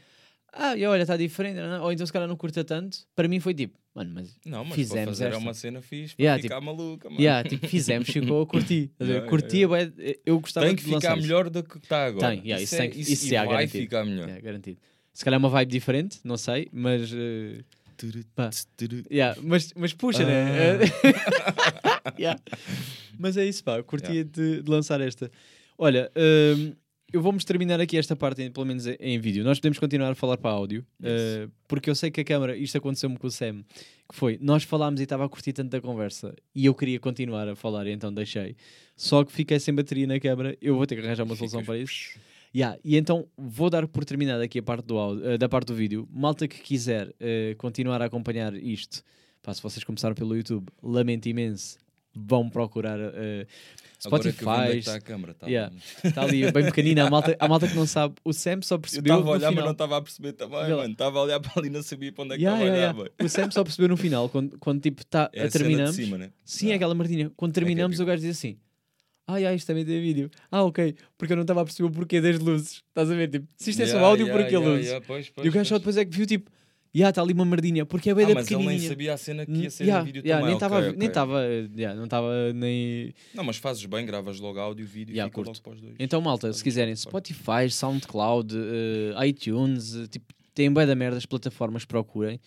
ah, 0.51 0.75
e 0.75 0.85
olha, 0.85 1.01
está 1.03 1.15
diferente, 1.15 1.55
não 1.55 1.75
é? 1.75 1.79
ou 1.79 1.91
então 1.93 2.05
se 2.05 2.11
calhar 2.11 2.27
não 2.27 2.35
curta 2.35 2.63
tanto. 2.63 2.97
Para 3.15 3.27
mim 3.29 3.39
foi 3.39 3.53
tipo, 3.53 3.79
mano, 3.95 4.11
mas 4.13 4.37
Não, 4.45 4.65
mas 4.65 4.75
fizemos 4.75 5.03
para 5.03 5.11
fazer 5.11 5.25
esta. 5.27 5.37
é 5.37 5.39
uma 5.41 5.53
cena 5.53 5.81
fixe 5.81 6.13
para 6.15 6.23
Yeah, 6.25 6.41
ficar 6.43 6.59
maluca, 6.61 7.09
mano. 7.09 7.21
yeah, 7.21 7.47
tipo, 7.49 7.67
fizemos, 7.69 8.09
ficou, 8.09 8.39
eu 8.39 8.45
curti. 8.45 8.91
Yeah, 9.01 9.67
bué, 9.67 9.93
eu 10.25 10.39
gostava 10.41 10.67
Tem 10.67 10.75
que 10.75 10.83
de 10.83 10.93
ficar 10.93 11.15
melhor 11.15 11.49
do 11.49 11.63
que 11.63 11.77
está 11.77 12.05
agora. 12.05 12.35
Tem, 12.35 12.39
yeah, 12.45 12.61
isso 12.61 12.75
é, 12.75 12.77
tem 12.79 12.89
que- 12.89 12.99
isso 12.99 13.25
e 13.31 13.35
é 13.35 13.39
vai 13.39 13.47
garantido. 13.47 13.83
ficar 13.83 14.05
melhor. 14.05 14.27
Yeah, 14.27 14.41
garantido. 14.43 14.77
Se 15.13 15.23
calhar 15.23 15.37
é 15.37 15.39
uma 15.39 15.49
vibe 15.49 15.71
diferente, 15.71 16.19
não 16.23 16.35
sei, 16.37 16.67
mas. 16.73 17.11
uh, 17.13 17.63
Pá. 18.35 18.49
Yeah, 19.11 19.39
mas, 19.43 19.71
mas 19.75 19.93
puxa, 19.93 20.25
né? 20.25 20.79
Ah. 22.03 22.13
Yeah. 22.19 22.39
Mas 23.17 23.37
é 23.37 23.45
isso, 23.45 23.63
pá. 23.63 23.77
eu 23.77 23.83
Curtia 23.83 24.23
de, 24.23 24.61
de 24.61 24.69
lançar 24.69 24.99
esta. 25.01 25.31
Olha, 25.77 26.11
hum, 26.15 26.73
eu 27.11 27.21
vamos 27.21 27.45
terminar 27.45 27.79
aqui 27.79 27.97
esta 27.97 28.15
parte, 28.15 28.49
pelo 28.49 28.65
menos 28.65 28.85
em, 28.99 29.19
vídeo. 29.19 29.43
Nós 29.43 29.59
podemos 29.59 29.79
continuar 29.79 30.11
a 30.11 30.15
falar 30.15 30.37
para 30.37 30.51
áudio, 30.51 30.85
Yes. 31.03 31.47
uh, 31.47 31.51
porque 31.67 31.89
eu 31.89 31.95
sei 31.95 32.09
que 32.11 32.21
a 32.21 32.23
câmara, 32.23 32.57
isto 32.57 32.77
aconteceu-me 32.77 33.17
com 33.17 33.27
o 33.27 33.31
Sam, 33.31 33.63
que 34.09 34.15
foi, 34.15 34.37
nós 34.41 34.63
falámos 34.63 34.99
e 34.99 35.03
estava 35.03 35.25
a 35.25 35.29
curtir 35.29 35.53
tanto 35.53 35.69
da 35.69 35.79
conversa 35.81 36.35
e 36.53 36.65
eu 36.65 36.73
queria 36.73 36.99
continuar 36.99 37.47
a 37.47 37.55
falar, 37.55 37.87
então 37.87 38.13
deixei. 38.13 38.55
Só 38.95 39.23
que 39.23 39.31
fiquei 39.31 39.59
sem 39.59 39.73
bateria 39.73 40.07
na 40.07 40.19
câmara, 40.19 40.57
eu 40.61 40.75
vou 40.75 40.85
ter 40.85 40.95
que 40.99 41.05
arranjar 41.05 41.23
uma 41.23 41.35
solução 41.35 41.61
Ficas- 41.61 41.75
para 41.75 41.83
isso. 41.83 42.19
Yeah, 42.55 42.77
e 42.83 42.95
então 42.97 43.27
vou 43.37 43.69
dar 43.69 43.87
por 43.87 44.05
terminada 44.05 44.43
aqui 44.43 44.59
a 44.59 44.63
parte 44.63 44.85
do 44.85 44.97
áudio, 44.97 45.27
eh, 45.27 45.37
da 45.37 45.49
parte 45.49 45.67
do 45.67 45.75
vídeo. 45.75 46.07
Malta 46.11 46.47
que 46.47 46.61
quiser 46.61 47.11
eh, 47.19 47.55
continuar 47.57 48.01
a 48.01 48.05
acompanhar 48.05 48.53
isto, 48.55 49.01
pá, 49.41 49.53
se 49.53 49.61
vocês 49.61 49.83
começaram 49.83 50.13
pelo 50.13 50.35
YouTube, 50.35 50.67
lamento 50.83 51.27
imenso, 51.27 51.77
vão 52.15 52.47
procurar 52.47 52.99
Agora 54.05 54.23
eu 54.25 54.29
é 54.29 54.33
que 54.33 54.39
Spotify. 54.43 54.77
está 54.77 54.95
a 54.95 55.01
câmara, 55.01 55.33
tá 55.33 55.47
Yeah. 55.47 55.73
Está 56.03 56.23
ali 56.23 56.51
bem 56.51 56.65
pequenina. 56.65 57.07
A 57.07 57.09
malta, 57.09 57.35
a 57.39 57.47
malta 57.47 57.67
que 57.67 57.73
não 57.75 57.87
sabe, 57.87 58.15
o 58.23 58.31
Sam 58.33 58.61
só 58.61 58.75
Eu 58.75 58.79
percebeu. 58.81 59.13
estava 59.15 59.29
a 59.31 59.33
olhar, 59.33 59.51
mas 59.51 59.63
não 59.65 59.71
estava 59.71 59.97
a 59.97 60.01
perceber 60.01 60.33
também, 60.33 60.59
mano. 60.69 60.91
Estava 60.91 61.19
a 61.19 61.21
olhar 61.23 61.39
para 61.39 61.53
ali 61.55 61.69
e 61.69 61.71
não 61.71 61.81
sabia 61.81 62.11
para 62.11 62.23
onde 62.25 62.33
é 62.35 62.37
que 62.37 62.43
Yeah, 62.43 62.61
estava 62.63 62.77
yeah, 62.77 62.91
a 62.91 63.01
olhar, 63.01 63.09
yeah. 63.11 63.25
O 63.25 63.29
Sam 63.29 63.49
só 63.49 63.63
percebeu 63.63 63.87
no 63.89 63.97
final, 63.97 64.29
quando, 64.29 64.59
quando 64.59 64.79
tipo 64.81 65.01
está 65.01 65.27
É 65.33 65.45
a 65.45 65.49
terminamos. 65.49 65.95
cima, 65.95 66.17
né? 66.19 66.31
Sim, 66.45 66.69
é 66.69 66.73
Ah. 66.73 66.75
aquela 66.75 66.93
Martinha. 66.93 67.31
Quando 67.35 67.51
que 67.53 67.59
é 67.59 67.61
terminamos, 67.63 67.95
épico. 67.95 68.03
o 68.03 68.05
gajo 68.05 68.21
diz 68.21 68.37
assim: 68.37 68.57
Ai, 69.25 69.45
ai, 69.45 69.55
isto 69.55 69.67
também 69.67 69.85
tem 69.85 70.01
vídeo. 70.01 70.29
Ah, 70.51 70.63
ok. 70.63 70.95
Porque 71.17 71.31
eu 71.33 71.37
não 71.37 71.43
estava 71.43 71.61
a 71.61 71.63
perceber 71.65 71.87
o 71.87 71.91
porquê 71.91 72.19
das 72.19 72.37
luzes. 72.39 72.83
Estás 72.89 73.09
a 73.09 73.15
ver? 73.15 73.29
Tipo, 73.29 73.47
se 73.55 73.69
isto 73.69 73.81
é 73.81 73.85
só 73.85 73.93
Yeah, 73.93 74.07
áudio, 74.09 74.25
yeah, 74.27 74.41
porquê 74.43 74.55
yeah, 74.55 74.69
luzes? 74.71 74.87
yeah, 74.87 75.05
pois, 75.05 75.29
pois, 75.29 75.45
e 75.45 75.49
o 75.49 75.51
gajo 75.51 75.69
só 75.69 75.75
pois. 75.75 75.81
depois 75.81 75.97
é 75.97 76.05
que 76.05 76.15
viu 76.17 76.25
tipo, 76.25 76.51
já 76.93 77.09
está 77.09 77.21
ali 77.21 77.31
uma 77.33 77.45
merdinha, 77.45 77.85
porque 77.85 78.09
é 78.09 78.13
bem 78.13 78.25
Ah, 78.25 78.27
da 78.29 78.33
mas 78.35 78.47
ele 78.47 78.57
nem 78.57 78.65
pequenininha. 78.67 78.89
sabia 78.89 79.13
a 79.13 79.17
cena 79.17 79.45
que 79.45 79.51
ia 79.53 79.69
ser 79.69 79.85
Yeah, 79.85 80.01
em 80.01 80.05
vídeo 80.05 80.21
yeah, 80.25 80.41
também. 80.41 80.47
nem 80.47 80.53
estava 80.55 80.75
ok, 80.77 80.87
nem 80.89 80.95
ok. 80.97 81.07
estava 81.07 81.41
yeah, 81.77 81.95
não 81.97 82.03
estava 82.03 82.53
nem 82.53 83.13
Não, 83.33 83.43
mas 83.45 83.55
fazes 83.57 83.85
bem, 83.85 84.05
gravas 84.05 84.39
logo 84.41 84.59
áudio 84.59 84.83
e 84.83 84.85
vídeo 84.87 85.13
Yeah, 85.13 85.27
e 85.27 85.29
fica 85.31 85.35
curto. 85.35 85.47
logo 85.47 85.61
para 85.61 85.73
os 85.73 85.81
dois. 85.81 85.95
Então, 85.99 86.19
malta, 86.19 86.51
se 86.51 86.61
quiserem 86.61 86.93
Spotify, 86.93 87.69
SoundCloud, 87.69 88.53
eh, 88.57 89.25
iTunes, 89.27 89.95
eh, 89.95 90.07
tipo, 90.07 90.33
tem 90.53 90.71
bem 90.71 90.85
da 90.85 90.95
merda 90.95 91.17
as 91.17 91.25
plataformas, 91.25 91.85
procurem. 91.85 92.39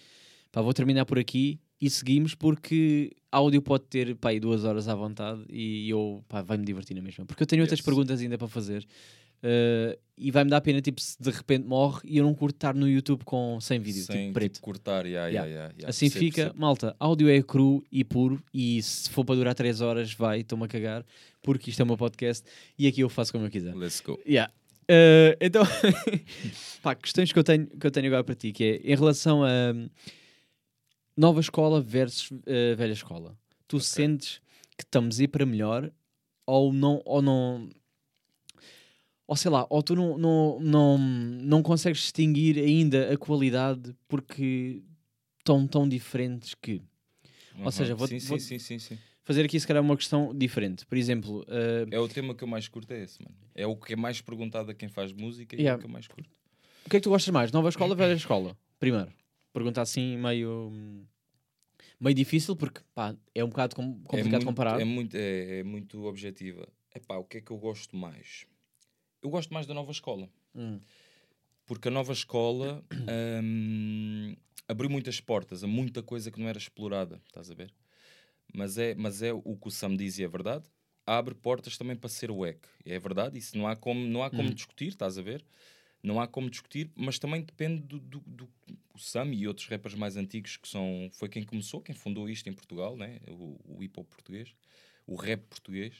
Pá, 0.52 0.60
vou 0.60 0.74
terminar 0.74 1.06
por 1.06 1.18
aqui 1.18 1.58
e 1.80 1.90
seguimos 1.90 2.34
porque 2.34 3.10
áudio 3.30 3.60
pode 3.60 3.84
ter 3.84 4.14
pá, 4.16 4.30
aí 4.30 4.40
duas 4.40 4.64
horas 4.64 4.88
à 4.88 4.94
vontade 4.94 5.42
e 5.50 5.90
eu 5.90 6.24
pá, 6.28 6.42
vai-me 6.42 6.64
divertir 6.64 6.94
na 6.96 7.02
mesma. 7.02 7.26
Porque 7.26 7.42
eu 7.42 7.46
tenho 7.46 7.62
outras 7.62 7.80
perguntas 7.80 8.20
ainda 8.20 8.38
para 8.38 8.48
fazer 8.48 8.86
eh, 9.42 9.98
e 10.16 10.30
vai-me 10.30 10.48
dar 10.50 10.62
pena 10.62 10.80
tipo, 10.80 10.98
se 11.00 11.20
de 11.20 11.30
repente 11.30 11.66
morre 11.66 12.00
e 12.04 12.16
eu 12.16 12.24
não 12.24 12.32
curto 12.34 12.56
estar 12.56 12.74
no 12.74 12.88
YouTube 12.88 13.24
com 13.24 13.60
sem 13.60 13.78
vídeo, 13.78 14.02
Sem 14.04 14.22
tipo 14.28 14.32
preto. 14.34 14.54
tipo, 14.54 14.64
cortar, 14.64 15.04
yeah, 15.04 15.28
Yeah. 15.28 15.46
yeah, 15.50 15.74
Assim 15.88 16.06
percebo, 16.06 16.24
fica, 16.24 16.42
percebo. 16.44 16.60
malta, 16.60 16.96
áudio 16.98 17.28
é 17.28 17.42
cru 17.42 17.84
e 17.92 18.02
puro 18.02 18.42
e 18.54 18.82
se 18.82 19.10
for 19.10 19.24
para 19.24 19.34
durar 19.34 19.54
3 19.54 19.82
horas 19.82 20.14
vai, 20.14 20.40
estou-me 20.40 20.64
a 20.64 20.68
cagar, 20.68 21.04
porque 21.42 21.68
isto 21.68 21.80
é 21.80 21.84
o 21.84 21.86
meu 21.86 21.98
podcast 21.98 22.42
e 22.78 22.86
aqui 22.86 23.00
eu 23.02 23.08
faço 23.10 23.32
como 23.32 23.44
eu 23.44 23.50
quiser. 23.50 23.74
Let's 23.76 24.00
go. 24.00 24.18
Eh, 24.88 25.36
então, 25.40 25.62
pá, 26.82 26.94
questões 26.94 27.32
que 27.32 27.38
eu, 27.38 27.44
tenho, 27.44 27.66
que 27.66 27.86
eu 27.86 27.90
tenho 27.90 28.06
agora 28.06 28.24
para 28.24 28.34
ti, 28.34 28.52
que 28.52 28.64
é 28.64 28.92
em 28.92 28.96
relação 28.96 29.42
a 29.44 29.74
nova 31.16 31.40
escola 31.40 31.80
versus 31.80 32.30
eh, 32.46 32.74
velha 32.74 32.92
escola. 32.92 33.36
Tu 33.68 33.80
sentes 33.80 34.40
que 34.76 34.84
estamos 34.84 35.18
a 35.18 35.24
ir 35.24 35.28
para 35.28 35.46
melhor 35.46 35.90
ou 36.46 36.72
não, 36.72 37.00
ou 37.04 37.20
não, 37.22 37.68
ou 39.26 39.36
sei 39.36 39.50
lá, 39.50 39.66
ou 39.68 39.82
tu 39.82 39.94
não, 39.96 40.16
não, 40.16 40.60
não, 40.60 40.98
não 40.98 41.62
consegues 41.62 42.00
distinguir 42.00 42.58
ainda 42.58 43.12
a 43.12 43.16
qualidade 43.16 43.94
porque 44.06 44.82
estão 45.38 45.66
tão 45.66 45.88
diferentes 45.88 46.54
que. 46.54 46.80
Uhum. 47.58 47.70
seja, 47.70 47.94
vou- 47.94 48.06
sim, 48.06 48.18
vou- 48.18 48.38
sim, 48.38 48.58
sim, 48.58 48.78
sim. 48.78 48.98
Fazer 49.24 49.44
aqui 49.44 49.58
se 49.58 49.66
calhar 49.66 49.82
uma 49.82 49.96
questão 49.96 50.32
diferente. 50.32 50.86
Por 50.86 50.96
exemplo, 50.96 51.44
eh, 51.48 51.86
É 51.90 51.98
o 51.98 52.06
tema 52.06 52.32
que 52.32 52.44
eu 52.44 52.48
mais 52.48 52.68
curto, 52.68 52.92
é 52.92 53.02
esse, 53.02 53.20
mano. 53.20 53.34
É 53.56 53.66
o 53.66 53.74
que 53.74 53.94
é 53.94 53.96
mais 53.96 54.20
perguntado 54.20 54.70
a 54.70 54.74
quem 54.74 54.88
faz 54.88 55.12
música 55.12 55.56
e 55.56 55.58
é 55.58 55.62
Yeah. 55.62 55.76
o 55.76 55.80
que 55.80 55.86
eu 55.86 55.90
mais 55.92 56.06
curto. 56.06 56.30
O 56.84 56.90
que 56.90 56.96
é 56.96 57.00
que 57.00 57.04
tu 57.04 57.10
gostas 57.10 57.32
mais? 57.32 57.50
Nova 57.50 57.68
escola 57.68 57.90
ou 57.90 57.96
velha 57.96 58.12
escola? 58.14 58.56
Primeiro. 58.78 59.12
Pergunta 59.56 59.80
assim 59.80 60.18
meio. 60.18 60.70
meio 61.98 62.14
difícil 62.14 62.54
porque 62.54 62.82
pá, 62.94 63.16
é 63.34 63.42
um 63.42 63.48
bocado 63.48 63.74
com- 63.74 64.02
complicado 64.04 64.42
é 64.42 64.44
muito, 64.44 64.44
comparar. 64.44 64.78
É 64.82 64.84
muito, 64.84 65.14
é, 65.16 65.60
é 65.60 65.62
muito 65.62 66.04
objetiva. 66.04 66.68
Epá, 66.94 67.16
o 67.16 67.24
que 67.24 67.38
é 67.38 67.40
que 67.40 67.50
eu 67.50 67.56
gosto 67.56 67.96
mais? 67.96 68.46
Eu 69.22 69.30
gosto 69.30 69.54
mais 69.54 69.66
da 69.66 69.72
nova 69.72 69.90
escola. 69.90 70.28
Hum. 70.54 70.78
Porque 71.64 71.88
a 71.88 71.90
nova 71.90 72.12
escola 72.12 72.84
hum, 73.42 74.36
abriu 74.68 74.90
muitas 74.90 75.22
portas 75.22 75.64
a 75.64 75.66
muita 75.66 76.02
coisa 76.02 76.30
que 76.30 76.38
não 76.38 76.48
era 76.48 76.58
explorada, 76.58 77.18
estás 77.26 77.50
a 77.50 77.54
ver? 77.54 77.72
Mas 78.52 78.76
é, 78.76 78.94
mas 78.94 79.22
é 79.22 79.32
o 79.32 79.56
que 79.56 79.68
o 79.68 79.70
Sam 79.70 79.96
diz 79.96 80.18
e 80.18 80.22
é 80.24 80.28
verdade. 80.28 80.66
Abre 81.06 81.34
portas 81.34 81.78
também 81.78 81.96
para 81.96 82.10
ser 82.10 82.30
wack. 82.30 82.60
É 82.84 82.98
verdade, 82.98 83.38
isso 83.38 83.56
não 83.56 83.66
há 83.66 83.74
como, 83.74 84.06
não 84.06 84.22
há 84.22 84.28
como 84.28 84.52
discutir, 84.52 84.88
estás 84.88 85.16
a 85.16 85.22
ver? 85.22 85.42
Não 86.02 86.20
há 86.20 86.26
como 86.28 86.50
discutir, 86.50 86.90
mas 86.94 87.18
também 87.18 87.40
depende 87.42 87.80
do, 87.82 87.98
do, 87.98 88.20
do- 88.20 88.52
o 88.96 88.98
Sam 88.98 89.32
e 89.34 89.46
outros 89.46 89.68
rappers 89.68 89.94
mais 89.94 90.16
antigos 90.16 90.56
que 90.56 90.66
são 90.66 91.08
foi 91.12 91.28
quem 91.28 91.44
começou, 91.44 91.80
quem 91.80 91.94
fundou 91.94 92.28
isto 92.28 92.48
em 92.48 92.52
Portugal, 92.52 92.96
né? 92.96 93.20
o, 93.28 93.76
o 93.76 93.82
hip 93.82 93.98
hop 94.00 94.08
português, 94.08 94.54
o 95.06 95.14
rap 95.14 95.42
português. 95.42 95.94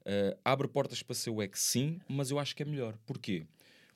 Uh, 0.00 0.38
abre 0.44 0.66
portas 0.66 1.02
para 1.02 1.14
ser 1.14 1.30
wack, 1.30 1.58
sim, 1.58 2.00
mas 2.08 2.30
eu 2.30 2.38
acho 2.38 2.56
que 2.56 2.62
é 2.62 2.66
melhor. 2.66 2.96
Porquê? 3.06 3.46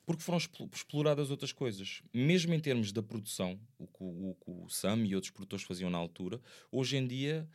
Porque 0.05 0.21
foram 0.21 0.37
explo- 0.37 0.69
exploradas 0.71 1.31
outras 1.31 1.51
coisas. 1.51 2.01
Mesmo 2.13 2.53
em 2.53 2.59
termos 2.59 2.91
da 2.91 3.01
produção, 3.01 3.59
o 3.79 3.87
que 3.87 4.03
o, 4.03 4.37
o 4.45 4.63
o 4.65 4.69
Sam 4.69 5.05
e 5.05 5.15
outros 5.15 5.31
produtores 5.31 5.65
faziam 5.65 5.89
na 5.89 5.97
altura, 5.97 6.39
hoje 6.71 6.97
em 6.97 7.07
dia, 7.07 7.47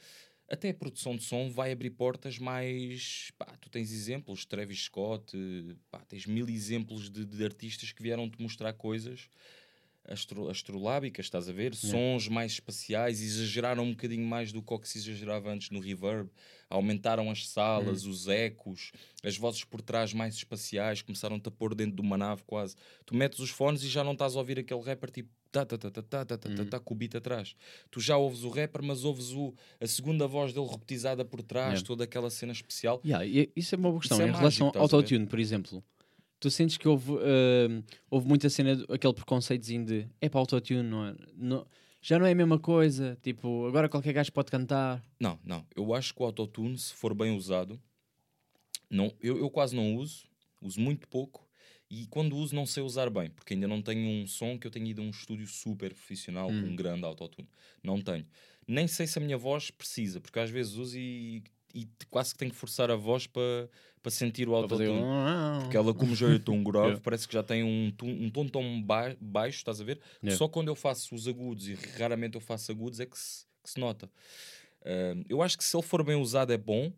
até 0.49 0.71
a 0.71 0.75
produção 0.75 1.17
de 1.17 1.23
som 1.23 1.51
vai 1.51 1.71
abrir 1.71 1.91
portas 1.91 2.39
mais. 2.39 3.31
Pá, 3.39 3.47
tu 3.61 3.71
tens 3.71 3.93
exemplos, 3.93 4.45
Travis 4.45 4.85
Scott, 4.85 5.37
pá, 5.91 6.01
tens 6.01 6.27
mil 6.27 6.49
exemplos 6.49 7.09
de, 7.11 7.25
de 7.25 7.45
artistas 7.45 7.93
que 7.93 8.03
vieram-te 8.03 8.43
mostrar 8.43 8.73
coisas 8.73 9.29
astro, 10.09 10.49
astrolábicas, 10.49 11.27
estás 11.27 11.49
a 11.49 11.53
ver? 11.53 11.75
Sons 11.75 12.29
mais 12.29 12.53
espaciais, 12.53 13.21
exageraram 13.21 13.85
um 13.85 13.91
bocadinho 13.91 14.27
mais 14.27 14.53
do 14.53 14.63
que 14.63 14.73
o 14.73 14.79
que 14.79 14.89
se 14.89 14.99
exagerava 14.99 15.51
antes 15.51 15.71
no 15.71 15.81
reverb, 15.81 16.29
aumentaram 16.69 17.31
as 17.31 17.47
salas, 17.49 18.05
os 18.05 18.29
ecos, 18.29 18.93
as 19.23 19.37
vozes 19.37 19.65
por 19.65 19.81
trás 19.81 20.13
mais 20.13 20.35
espaciais, 20.35 21.03
começaram-te 21.03 21.49
a 21.49 21.51
pôr 21.51 21.75
dentro 21.75 21.97
de 21.97 22.03
uma 22.03 22.17
nave 22.17 22.43
quase. 22.47 22.75
Tu 23.05 23.15
metes 23.15 23.39
os 23.39 23.51
fones 23.51 23.83
e 23.83 23.89
já 23.89 24.03
não 24.03 24.13
estás 24.13 24.35
a 24.35 24.39
ouvir 24.39 24.59
aquele 24.59 24.81
rapper 24.81 25.11
tipo 25.11 25.31
tá, 25.51 25.65
tá, 25.65 25.79
tá, 25.79 25.91
tá, 25.91 26.03
tá, 26.03 26.25
tá, 26.25 26.39
tá, 26.39 26.51
tá, 26.57 26.65
tá, 26.65 26.81
com 26.81 26.95
o 26.95 26.97
beat 26.97 27.15
atrás. 27.15 27.55
Tu 27.91 28.01
já 28.01 28.17
ouves 28.17 28.45
o 28.45 28.51
rapper, 28.51 28.83
mas 28.83 29.05
ouves 29.05 29.31
o, 29.33 29.55
a 29.81 29.87
segunda 29.87 30.27
voz 30.27 30.53
dele 30.53 30.67
repetizada 30.67 31.25
por 31.25 31.43
trás, 31.43 31.69
Yeah. 31.69 31.87
toda 31.87 32.05
aquela 32.05 32.31
cena 32.31 32.53
especial. 32.53 33.01
Yeah, 33.05 33.51
isso 33.57 33.75
é 33.75 33.79
uma 33.79 33.89
boa 33.89 34.01
questão. 34.01 34.21
É 34.21 34.29
em 34.29 34.33
relação 34.33 34.69
ao 34.75 34.83
autotune, 34.83 35.27
por 35.27 35.39
exemplo, 35.39 35.83
tu 36.41 36.51
sentes 36.51 36.77
que 36.77 36.89
houve, 36.89 37.13
hum, 37.13 37.83
houve 38.11 38.27
muita 38.29 38.49
cena, 38.51 38.73
aquele 38.89 39.15
preconceitozinho 39.15 39.85
de 39.85 40.09
é 40.21 40.29
para 40.29 40.41
autotune, 40.41 40.83
não 40.83 41.07
é? 41.07 41.15
Não- 41.35 41.67
já 42.01 42.19
não 42.19 42.27
é 42.27 42.33
a 42.33 42.35
mesma 42.35 42.59
coisa. 42.59 43.19
Tipo, 43.23 43.67
agora 43.67 43.89
qualquer 43.89 44.13
gajo 44.13 44.33
pode 44.33 44.51
cantar. 44.51 45.03
Não, 45.21 45.39
não. 45.45 45.67
Eu 45.75 45.93
acho 45.95 46.15
que 46.15 46.23
o 46.23 46.25
autotune, 46.27 46.79
se 46.79 46.95
for 46.95 47.13
bem 47.15 47.37
usado, 47.37 47.81
não, 48.91 49.13
eu, 49.21 49.39
eu 49.39 49.51
quase 49.51 49.75
não 49.77 49.97
uso, 49.97 50.27
uso 50.63 50.81
muito 50.81 51.09
pouco. 51.09 51.47
E 51.91 52.07
quando 52.07 52.37
uso, 52.37 52.55
não 52.55 52.67
sei 52.67 52.83
usar 52.83 53.09
bem, 53.09 53.31
porque 53.31 53.55
ainda 53.55 53.67
não 53.67 53.81
tenho 53.81 54.23
um 54.23 54.27
som 54.27 54.59
que 54.59 54.67
eu 54.67 54.71
tenha 54.71 54.91
ido 54.91 55.01
a 55.01 55.05
um 55.05 55.11
estúdio 55.11 55.47
super 55.47 55.93
profissional 55.95 56.51
Hum. 56.51 56.61
com 56.61 56.67
um 56.69 56.77
grande 56.77 57.05
autotune. 57.05 57.49
Não 57.83 58.01
tenho. 58.01 58.27
Nem 58.67 58.87
sei 58.87 59.07
se 59.07 59.19
a 59.19 59.23
minha 59.23 59.39
voz 59.39 59.71
precisa, 59.71 60.21
porque 60.21 60.39
às 60.39 60.51
vezes 60.51 60.75
uso 60.75 60.99
e, 60.99 61.43
e 61.75 61.89
quase 62.11 62.33
que 62.33 62.39
tenho 62.39 62.51
que 62.51 62.57
forçar 62.59 62.91
a 62.91 62.97
voz 62.97 63.27
para 63.27 63.69
para 64.09 64.11
sentir 64.11 64.49
o 64.49 64.55
autotune. 64.55 64.89
um- 64.91 65.61
Porque 65.63 65.77
ela, 65.77 65.93
como 65.93 66.15
já 66.17 66.29
é 66.33 66.39
tão 66.39 66.63
grave, 66.65 66.87
Yeah. 66.87 67.03
parece 67.05 67.29
que 67.29 67.35
já 67.35 67.43
tem 67.43 67.63
um, 67.63 67.91
tom- 67.91 68.07
um 68.09 68.31
tom 68.31 68.49
tão 68.49 68.83
ba- 68.83 69.15
baixo, 69.21 69.59
estás 69.59 69.81
a 69.81 69.85
ver? 69.85 70.01
Yeah. 70.23 70.37
Só 70.39 70.49
quando 70.49 70.69
eu 70.69 70.75
faço 70.75 71.15
os 71.15 71.29
agudos, 71.29 71.69
e 71.69 71.75
raramente 71.99 72.35
eu 72.35 72.41
faço 72.41 72.73
agudos, 72.73 73.01
é 73.01 73.07
que 73.07 73.19
se, 73.19 73.45
que 73.63 73.71
se 73.71 73.79
nota. 73.79 74.11
Ah, 74.85 75.15
eu 75.29 75.43
acho 75.43 75.59
que 75.59 75.65
se 75.65 75.77
ele 75.77 75.83
for 75.83 76.03
bem 76.03 76.17
usado 76.17 76.53
é 76.53 76.57
bom. 76.57 76.91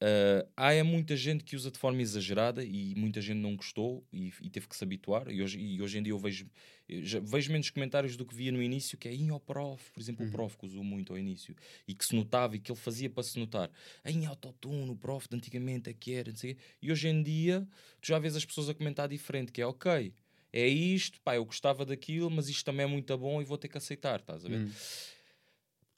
Ah, 0.00 0.46
há 0.56 0.72
é 0.72 0.82
muita 0.82 1.16
gente 1.16 1.42
que 1.42 1.56
usa 1.56 1.70
de 1.70 1.78
forma 1.78 2.02
exagerada 2.02 2.62
e 2.64 2.94
muita 2.94 3.20
gente 3.20 3.38
não 3.38 3.56
gostou 3.56 4.06
e, 4.12 4.32
e 4.42 4.50
teve 4.50 4.68
que 4.68 4.76
se 4.76 4.84
habituar. 4.84 5.30
E 5.30 5.42
hoje, 5.42 5.58
e 5.58 5.80
hoje 5.80 5.98
em 5.98 6.02
dia 6.02 6.12
eu 6.12 6.18
vejo, 6.18 6.48
eu 6.88 7.22
vejo 7.24 7.50
menos 7.50 7.70
comentários 7.70 8.16
do 8.16 8.24
que 8.26 8.34
via 8.34 8.52
no 8.52 8.62
início, 8.62 8.98
que 8.98 9.08
é 9.08 9.14
em 9.14 9.30
ao 9.30 9.40
prof, 9.40 9.90
por 9.92 10.00
exemplo, 10.00 10.26
o 10.26 10.30
prof 10.30 10.56
que 10.56 10.66
usou 10.66 10.84
muito 10.84 11.12
ao 11.12 11.18
início 11.18 11.54
e 11.88 11.94
que 11.94 12.04
se 12.04 12.14
notava 12.14 12.56
e 12.56 12.58
que 12.60 12.70
ele 12.70 12.78
fazia 12.78 13.08
para 13.08 13.22
se 13.22 13.38
notar. 13.38 13.70
Em 14.04 14.26
autotune, 14.26 14.90
o 14.90 14.96
prof 14.96 15.28
de 15.28 15.36
antigamente 15.36 15.88
é 15.88 15.94
que 15.94 16.12
era, 16.12 16.30
não 16.30 16.36
sei 16.36 16.54
quê. 16.54 16.60
E 16.82 16.92
hoje 16.92 17.08
em 17.08 17.22
dia 17.22 17.66
tu 18.00 18.08
já 18.08 18.18
vês 18.18 18.36
as 18.36 18.44
pessoas 18.44 18.68
a 18.68 18.74
comentar 18.74 19.08
diferente, 19.08 19.50
que 19.50 19.62
é 19.62 19.66
ok. 19.66 20.14
É 20.52 20.66
isto, 20.66 21.20
pá, 21.20 21.36
eu 21.36 21.44
gostava 21.44 21.84
daquilo, 21.84 22.30
mas 22.30 22.48
isto 22.48 22.64
também 22.64 22.84
é 22.84 22.88
muito 22.88 23.16
bom 23.18 23.42
e 23.42 23.44
vou 23.44 23.58
ter 23.58 23.68
que 23.68 23.76
aceitar, 23.76 24.20
estás 24.20 24.44
a 24.44 24.48
ver? 24.48 24.60
Hum. 24.60 24.70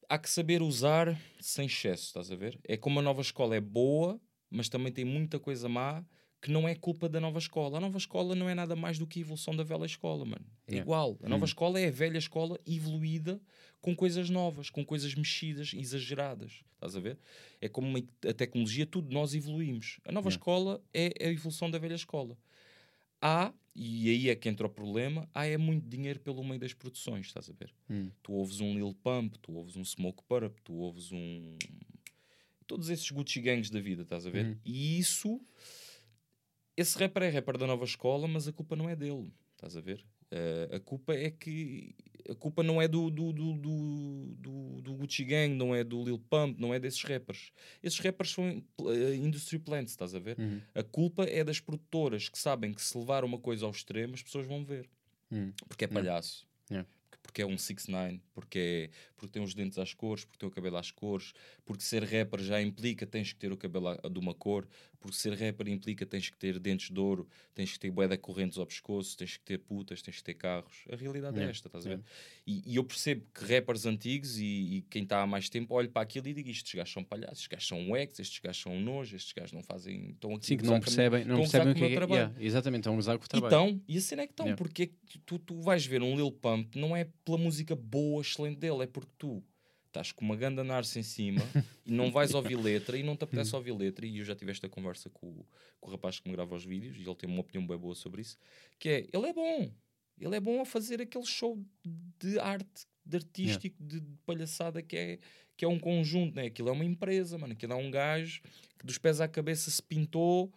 Há 0.09 0.19
que 0.19 0.29
saber 0.31 0.63
usar 0.63 1.19
sem 1.41 1.67
excesso, 1.67 2.05
estás 2.07 2.31
a 2.31 2.37
ver? 2.37 2.59
É 2.65 2.77
como 2.77 2.99
a 2.99 3.03
nova 3.03 3.21
escola 3.21 3.57
é 3.57 3.61
boa, 3.61 4.21
mas 4.51 4.69
também 4.69 4.93
tem 4.93 5.05
muita 5.05 5.39
coisa 5.39 5.69
má 5.69 6.05
que 6.41 6.51
não 6.53 6.69
é 6.69 6.75
culpa 6.75 7.09
da 7.09 7.19
nova 7.21 7.39
escola. 7.39 7.79
A 7.79 7.81
nova 7.81 7.99
escola 7.99 8.35
não 8.37 8.49
é 8.49 8.55
nada 8.55 8.77
mais 8.77 8.97
do 8.97 9.07
que 9.09 9.19
a 9.19 9.23
evolução 9.23 9.57
da 9.57 9.65
velha 9.65 9.85
escola, 9.85 10.25
mano. 10.25 10.47
É 10.69 10.77
igual. 10.77 11.19
A 11.23 11.29
nova 11.29 11.43
Hum. 11.45 11.47
escola 11.47 11.81
é 11.81 11.89
a 11.89 11.91
velha 11.91 12.17
escola 12.19 12.59
evoluída 12.65 13.41
com 13.81 13.95
coisas 13.95 14.31
novas, 14.31 14.71
com 14.71 14.85
coisas 14.85 15.15
mexidas, 15.17 15.73
exageradas. 15.75 16.63
Estás 16.75 16.95
a 16.95 17.01
ver? 17.01 17.19
É 17.61 17.69
como 17.69 17.89
uma- 17.89 17.99
a 18.29 18.33
tecnologia, 18.33 18.87
tudo 18.87 19.13
nós 19.13 19.35
evoluímos. 19.35 19.99
A 20.05 20.13
nova 20.13 20.29
escola 20.29 20.81
é 20.95 21.13
a 21.21 21.29
evolução 21.29 21.69
da 21.71 21.79
velha 21.79 21.95
escola. 21.97 22.39
Há, 23.21 23.53
e 23.81 24.11
aí 24.11 24.29
é 24.29 24.35
que 24.35 24.49
entra 24.49 24.67
o 24.67 24.71
problema, 24.71 25.29
há 25.33 25.47
é 25.47 25.57
muito 25.57 25.89
dinheiro 25.89 26.19
pelo 26.19 26.43
meio 26.43 26.59
das 26.59 26.75
produções, 26.75 27.27
estás 27.27 27.49
a 27.49 27.53
ver? 27.53 27.73
Hum. 27.89 28.11
Tu 28.25 28.33
ouves 28.33 28.61
um 28.61 28.75
Lil 28.75 28.93
Pump, 28.93 29.39
tu 29.39 29.53
ouves 29.53 29.77
um 29.77 29.85
Smoke 29.85 30.25
Purp, 30.25 30.59
tu 30.65 30.75
ouves 30.75 31.13
um... 31.13 31.57
Todos 32.67 32.91
esses 32.91 33.09
Gucci 33.09 33.41
Gangs 33.41 33.71
da 33.71 33.81
vida, 33.81 34.03
estás 34.03 34.27
a 34.27 34.31
ver? 34.31 34.47
Uhum. 34.47 34.57
E 34.65 34.99
isso... 34.99 35.41
Esse 36.77 36.99
rapper 36.99 37.23
é 37.23 37.29
rapper 37.29 37.57
da 37.57 37.69
nova 37.69 37.85
escola, 37.85 38.27
mas 38.27 38.49
a 38.49 38.53
culpa 38.53 38.75
não 38.75 38.89
é 38.89 38.97
dele, 38.97 39.33
estás 39.55 39.77
a 39.77 39.81
ver? 39.81 40.05
Eh, 40.31 40.71
a 40.73 40.81
culpa 40.81 41.15
é 41.15 41.31
que... 41.31 41.95
A 42.29 42.35
culpa 42.35 42.63
não 42.63 42.81
é 42.81 42.87
do, 42.87 43.11
do, 43.11 43.33
do, 43.33 43.55
do, 43.55 44.81
do, 44.83 44.95
Gucci 44.95 45.25
Gang, 45.25 45.55
não 45.55 45.75
é 45.75 45.83
do 45.83 46.05
Lil 46.05 46.19
Pump, 46.19 46.61
não 46.61 46.75
é 46.75 46.79
desses 46.79 47.03
rappers. 47.03 47.53
Esses 47.83 47.99
rappers 48.01 48.31
são 48.31 48.63
eh, 48.81 49.15
industry 49.15 49.59
plants, 49.59 49.93
estás 49.93 50.15
a 50.15 50.19
ver? 50.19 50.39
Uhum. 50.39 50.61
A 50.75 50.83
culpa 50.83 51.25
é 51.25 51.43
das 51.43 51.59
produtoras 51.61 52.29
que 52.29 52.39
sabem 52.39 52.73
que 52.75 52.83
se 52.83 52.97
levar 52.99 53.25
uma 53.25 53.39
coisa 53.39 53.65
ao 53.65 53.71
extremo, 53.71 54.15
as 54.15 54.23
pessoas 54.23 54.47
vão 54.47 54.65
ver. 54.65 54.89
Hum. 55.33 55.53
Porque 55.67 55.85
é 55.85 55.89
palhaço. 55.89 56.47
Yeah. 56.71 56.89
Porque 57.23 57.43
é 57.43 57.47
um 57.47 57.57
6ix9ine, 57.57 58.21
porque, 58.33 58.59
é, 58.59 58.91
porque 59.15 59.33
tem 59.33 59.43
os 59.43 59.55
dentes 59.55 59.79
às 59.79 59.93
cores, 59.93 60.25
porque 60.25 60.39
tem 60.39 60.49
o 60.49 60.53
cabelo 60.53 60.79
às 60.79 60.91
cores, 60.91 61.35
porque 61.65 61.83
ser 61.83 62.03
rapper 62.03 62.41
já 62.41 62.61
implica 62.61 63.07
tens 63.07 63.33
que 63.33 63.39
ter 63.39 63.53
o 63.53 63.57
cabelo 63.57 63.97
de 64.11 64.19
uma 64.19 64.33
cor, 64.33 64.67
porque 65.01 65.17
ser 65.17 65.35
rapper 65.35 65.69
implica 65.69 66.05
tens 66.05 66.29
que 66.29 66.37
ter 66.37 66.59
dentes 66.59 66.91
de 66.91 66.99
ouro, 67.01 67.29
tens 67.55 67.73
que 67.73 67.79
ter 67.79 67.91
de 67.91 68.19
correntes 68.19 68.59
ao 68.59 68.67
pescoço, 68.67 69.17
tens 69.17 69.37
que 69.37 69.45
ter 69.45 69.59
putas, 69.59 70.03
tens 70.03 70.17
que 70.17 70.25
ter 70.25 70.35
carros. 70.35 70.85
A 70.91 70.97
realidade 70.97 71.37
é 71.37 71.39
Yeah. 71.39 71.51
esta, 71.51 71.69
estás 71.69 71.87
a 71.87 71.89
Yeah. 71.91 72.05
ver? 72.05 72.13
E, 72.47 72.73
e 72.73 72.77
eu 72.77 72.85
percebo 72.85 73.27
que 73.33 73.45
rappers 73.45 73.87
antigos 73.87 74.39
e, 74.39 74.45
e 74.45 74.83
quem 74.91 75.03
está 75.05 75.23
há 75.23 75.27
mais 75.27 75.49
tempo 75.49 75.75
olha 75.75 75.89
para 75.89 76.03
aquilo 76.03 76.27
e 76.29 76.35
diga 76.35 76.51
estes 76.51 76.75
gajos 76.75 76.93
são 76.93 77.05
palhaços, 77.05 77.39
estes 77.39 77.49
gajos 77.49 77.69
são 77.69 77.89
wags, 77.91 78.19
estes 78.19 78.39
gajos 78.41 78.63
são 78.63 78.81
nojo, 78.81 79.17
estes 79.17 79.33
gajos 79.33 79.53
não 79.53 79.63
fazem... 79.63 80.11
Estão 80.11 80.35
aqui 80.35 80.47
Sim, 80.47 80.55
a 80.55 80.59
que 80.59 80.65
não 80.65 80.77
a 80.77 80.81
percebem, 80.81 81.25
não 81.25 81.37
a 81.37 81.39
percebem 81.39 81.73
o 81.73 81.75
que 81.75 81.85
é 81.85 81.95
trabalho. 81.95 82.21
yeah, 82.21 82.45
Exatamente, 82.45 82.81
estão 82.81 82.95
a 82.95 82.99
usar 82.99 83.15
o 83.17 83.19
trabalho. 83.19 83.55
Então, 83.55 83.83
e 83.87 83.97
a 83.97 84.01
cena 84.01 84.23
é 84.23 84.27
que 84.27 84.33
estão, 84.33 84.55
porque 84.57 84.83
é 84.83 84.87
que 84.87 85.19
tu, 85.21 85.39
tu 85.39 85.61
vais 85.61 85.85
ver 85.85 86.03
um 86.03 86.17
Lil 86.17 86.33
Pump, 86.33 86.77
não 86.77 86.97
é 86.97 87.05
pela 87.25 87.39
música 87.39 87.77
boa, 87.77 88.21
excelente 88.21 88.59
dele, 88.59 88.83
é 88.83 88.87
porque 88.87 89.13
tu 89.19 89.43
estás 89.89 90.13
com 90.13 90.25
uma 90.25 90.37
ganda 90.37 90.63
narce 90.63 90.99
em 90.99 91.03
cima 91.03 91.41
e 91.85 91.93
não 91.93 92.11
vais 92.11 92.33
ouvir 92.35 92.57
letra 92.57 92.97
e 92.97 93.03
não 93.03 93.17
te 93.17 93.25
apetece 93.25 93.55
ouvir 93.57 93.73
letra. 93.73 94.07
E 94.07 94.19
eu 94.19 94.25
já 94.25 94.35
tive 94.37 94.51
esta 94.53 94.69
conversa 94.69 95.11
com, 95.11 95.27
o- 95.27 95.47
com 95.81 95.89
o 95.91 95.93
rapaz 95.93 96.21
que 96.21 96.29
me 96.29 96.35
grava 96.35 96.55
os 96.55 96.65
vídeos 96.65 96.97
e 96.97 97.03
ele 97.03 97.15
tem 97.17 97.29
uma 97.29 97.41
opinião 97.41 97.67
bem 97.67 97.77
boa 97.77 97.95
sobre 97.95 98.23
isso, 98.23 98.39
que 98.79 98.89
é, 98.89 99.09
ele 99.13 99.27
é 99.27 99.33
bom, 99.33 99.71
ele 100.21 100.37
é 100.37 100.41
bom 100.41 100.61
a 100.61 100.65
fazer 100.65 101.01
aquele 101.03 101.25
show 101.27 101.59
de 102.21 102.39
arte, 102.39 102.87
de 103.05 103.17
artístico, 103.17 103.77
de, 103.83 104.01
de 104.01 104.17
palhaçada 104.27 104.83
que 104.83 104.97
é, 104.97 105.19
que 105.57 105.65
é 105.65 105.69
um 105.69 105.79
conjunto, 105.79 106.35
né? 106.37 106.47
aquilo 106.47 106.69
é 106.69 106.73
uma 106.73 106.85
empresa, 106.85 107.37
mano, 107.39 107.53
aquilo 107.55 107.73
é 107.73 107.77
um 107.77 107.91
gajo 107.91 108.41
que 108.79 108.87
dos 108.87 108.99
pés 108.99 109.21
à 109.21 109.27
cabeça 109.27 109.71
se 109.71 109.83
pintou 109.83 110.53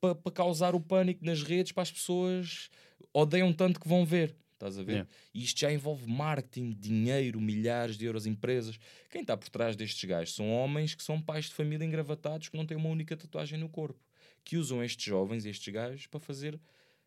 para 0.00 0.32
causar 0.32 0.74
o 0.74 0.80
pânico 0.80 1.24
nas 1.24 1.42
redes 1.42 1.72
para 1.72 1.82
as 1.82 1.90
pessoas 1.90 2.68
odeiam 3.12 3.52
tanto 3.52 3.80
que 3.80 3.88
vão 3.88 4.04
ver. 4.04 4.34
Estás 4.58 4.76
a 4.76 4.82
ver? 4.82 4.92
Yeah. 4.92 5.10
E 5.32 5.44
isto 5.44 5.60
já 5.60 5.72
envolve 5.72 6.04
marketing, 6.10 6.72
dinheiro, 6.72 7.40
milhares 7.40 7.96
de 7.96 8.04
euros, 8.04 8.26
empresas. 8.26 8.76
Quem 9.08 9.20
está 9.20 9.36
por 9.36 9.48
trás 9.48 9.76
destes 9.76 10.02
gajos 10.04 10.34
são 10.34 10.50
homens 10.50 10.96
que 10.96 11.02
são 11.02 11.22
pais 11.22 11.44
de 11.44 11.54
família 11.54 11.84
engravatados 11.84 12.48
que 12.48 12.56
não 12.56 12.66
têm 12.66 12.76
uma 12.76 12.88
única 12.88 13.16
tatuagem 13.16 13.56
no 13.58 13.68
corpo. 13.68 14.00
Que 14.44 14.56
usam 14.56 14.82
estes 14.82 15.04
jovens, 15.04 15.46
estes 15.46 15.72
gajos, 15.72 16.08
para 16.08 16.18
fazer 16.18 16.58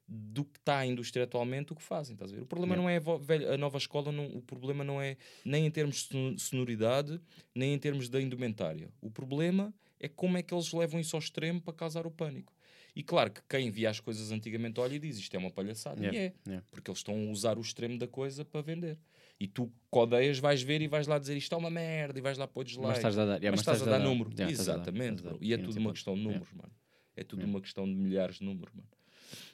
do 0.07 0.45
que 0.45 0.59
está 0.59 0.79
a 0.79 0.85
indústria 0.85 1.25
atualmente 1.25 1.73
o 1.73 1.75
que 1.75 1.81
fazem. 1.83 2.13
Estás 2.13 2.31
a 2.31 2.35
ver? 2.35 2.41
O 2.41 2.45
problema 2.45 2.73
Yeah. 2.75 2.83
não 2.83 2.89
é 2.89 2.97
a, 2.97 2.99
vo- 3.01 3.19
velha- 3.19 3.53
a 3.53 3.57
nova 3.57 3.77
escola, 3.77 4.11
não- 4.13 4.27
o 4.27 4.41
problema 4.41 4.83
não 4.83 5.01
é 5.01 5.17
nem 5.43 5.65
em 5.65 5.71
termos 5.71 5.97
de 5.97 6.01
sono- 6.07 6.39
sonoridade, 6.39 7.19
nem 7.53 7.73
em 7.73 7.77
termos 7.79 8.07
da 8.07 8.21
indumentária. 8.21 8.89
O 9.01 9.11
problema 9.11 9.73
é 9.99 10.07
como 10.07 10.37
é 10.37 10.41
que 10.43 10.53
eles 10.53 10.71
levam 10.71 10.99
isso 11.01 11.17
ao 11.17 11.19
extremo 11.21 11.61
para 11.61 11.73
causar 11.73 12.07
o 12.07 12.11
pânico. 12.11 12.53
E 12.95 13.01
claro 13.03 13.31
que 13.31 13.41
quem 13.47 13.69
via 13.71 13.89
as 13.89 13.99
coisas 13.99 14.31
antigamente 14.31 14.79
olha 14.79 14.95
e 14.95 14.99
diz 14.99 15.17
isto 15.17 15.33
é 15.33 15.39
uma 15.39 15.49
palhaçada. 15.51 16.01
Yeah, 16.01 16.17
E 16.17 16.21
é, 16.21 16.33
yeah. 16.45 16.65
porque 16.69 16.91
eles 16.91 16.99
estão 16.99 17.15
a 17.15 17.31
usar 17.31 17.57
o 17.57 17.61
extremo 17.61 17.97
da 17.97 18.07
coisa 18.07 18.43
para 18.43 18.61
vender. 18.61 18.97
E 19.39 19.47
tu 19.47 19.67
que 19.67 19.97
odeias 19.97 20.39
vais 20.39 20.61
ver 20.61 20.81
e 20.81 20.87
vais 20.87 21.07
lá 21.07 21.17
dizer 21.17 21.35
isto 21.37 21.55
é 21.55 21.57
uma 21.57 21.69
merda 21.69 22.19
e 22.19 22.21
vais 22.21 22.37
lá 22.37 22.47
pôr 22.47 22.63
dislike. 22.63 22.87
Mas 22.89 22.97
estás 22.97 23.17
a 23.17 23.25
dar, 23.25 23.37
yeah, 23.37 23.51
mas 23.51 23.61
estás 23.61 23.81
a 23.81 23.85
dar 23.85 23.99
número. 23.99 24.29
yeah, 24.31 24.51
estás 24.51 24.67
a 24.69 24.73
dar, 24.73 24.81
Exatamente, 24.81 25.15
estás 25.15 25.35
a 25.35 25.37
dar. 25.37 25.43
E 25.43 25.53
é 25.53 25.57
tudo 25.57 25.73
sim, 25.73 25.79
uma 25.79 25.93
questão 25.93 26.15
de 26.15 26.21
números, 26.21 26.51
mano. 26.53 26.71
É 27.15 27.23
tudo 27.23 27.45
uma 27.45 27.61
questão 27.61 27.85
de 27.85 27.93
milhares 27.93 28.39
de 28.39 28.45
números, 28.45 28.73
mano. 28.73 28.87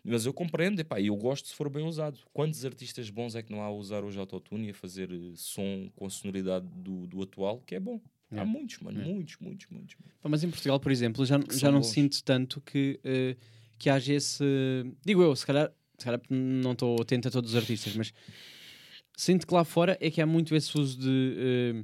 Mas 0.03 0.25
eu 0.25 0.33
compreendo, 0.33 0.79
epá, 0.79 0.99
e 0.99 1.07
eu 1.07 1.15
gosto 1.15 1.47
se 1.47 1.53
for 1.53 1.69
bem 1.69 1.85
usado. 1.85 2.19
Quantos 2.33 2.65
artistas 2.65 3.09
bons 3.09 3.35
é 3.35 3.43
que 3.43 3.51
não 3.51 3.61
há 3.61 3.65
a 3.65 3.71
usar 3.71 4.03
hoje 4.03 4.17
autotune 4.19 4.67
e 4.67 4.69
a 4.71 4.73
fazer 4.73 5.11
eh, 5.11 5.33
som 5.35 5.89
com 5.95 6.05
a 6.05 6.09
sonoridade 6.09 6.65
do, 6.67 7.05
do 7.07 7.21
atual, 7.21 7.61
que 7.61 7.75
é 7.75 7.79
bom? 7.79 8.01
Há 8.31 8.35
Yeah. 8.35 8.51
muitos, 8.51 8.79
mano, 8.79 8.97
Yeah. 8.97 9.13
muitos, 9.15 9.37
muitos, 9.39 9.67
muitos. 9.69 9.95
Mas 10.23 10.43
em 10.43 10.49
Portugal, 10.49 10.79
por 10.79 10.91
exemplo, 10.91 11.25
já, 11.25 11.39
Que 11.39 11.57
já 11.57 11.71
não 11.71 11.79
bons. 11.79 11.87
sinto 11.87 12.21
tanto 12.23 12.59
que, 12.61 12.99
eh, 13.03 13.35
que 13.79 13.89
haja 13.89 14.13
esse. 14.13 14.43
Digo 15.05 15.21
eu, 15.23 15.33
se 15.35 15.45
calhar, 15.45 15.71
se 15.97 16.03
calhar 16.05 16.21
não 16.29 16.73
estou 16.73 17.01
atento 17.01 17.29
a 17.29 17.31
todos 17.31 17.51
os 17.51 17.55
artistas, 17.55 17.95
mas 17.95 18.13
sinto 19.15 19.47
que 19.47 19.53
lá 19.53 19.63
fora 19.63 19.97
é 20.01 20.11
que 20.11 20.21
há 20.21 20.25
muito 20.25 20.53
esse 20.55 20.77
uso 20.77 20.99
de 20.99 21.35
eh, 21.37 21.83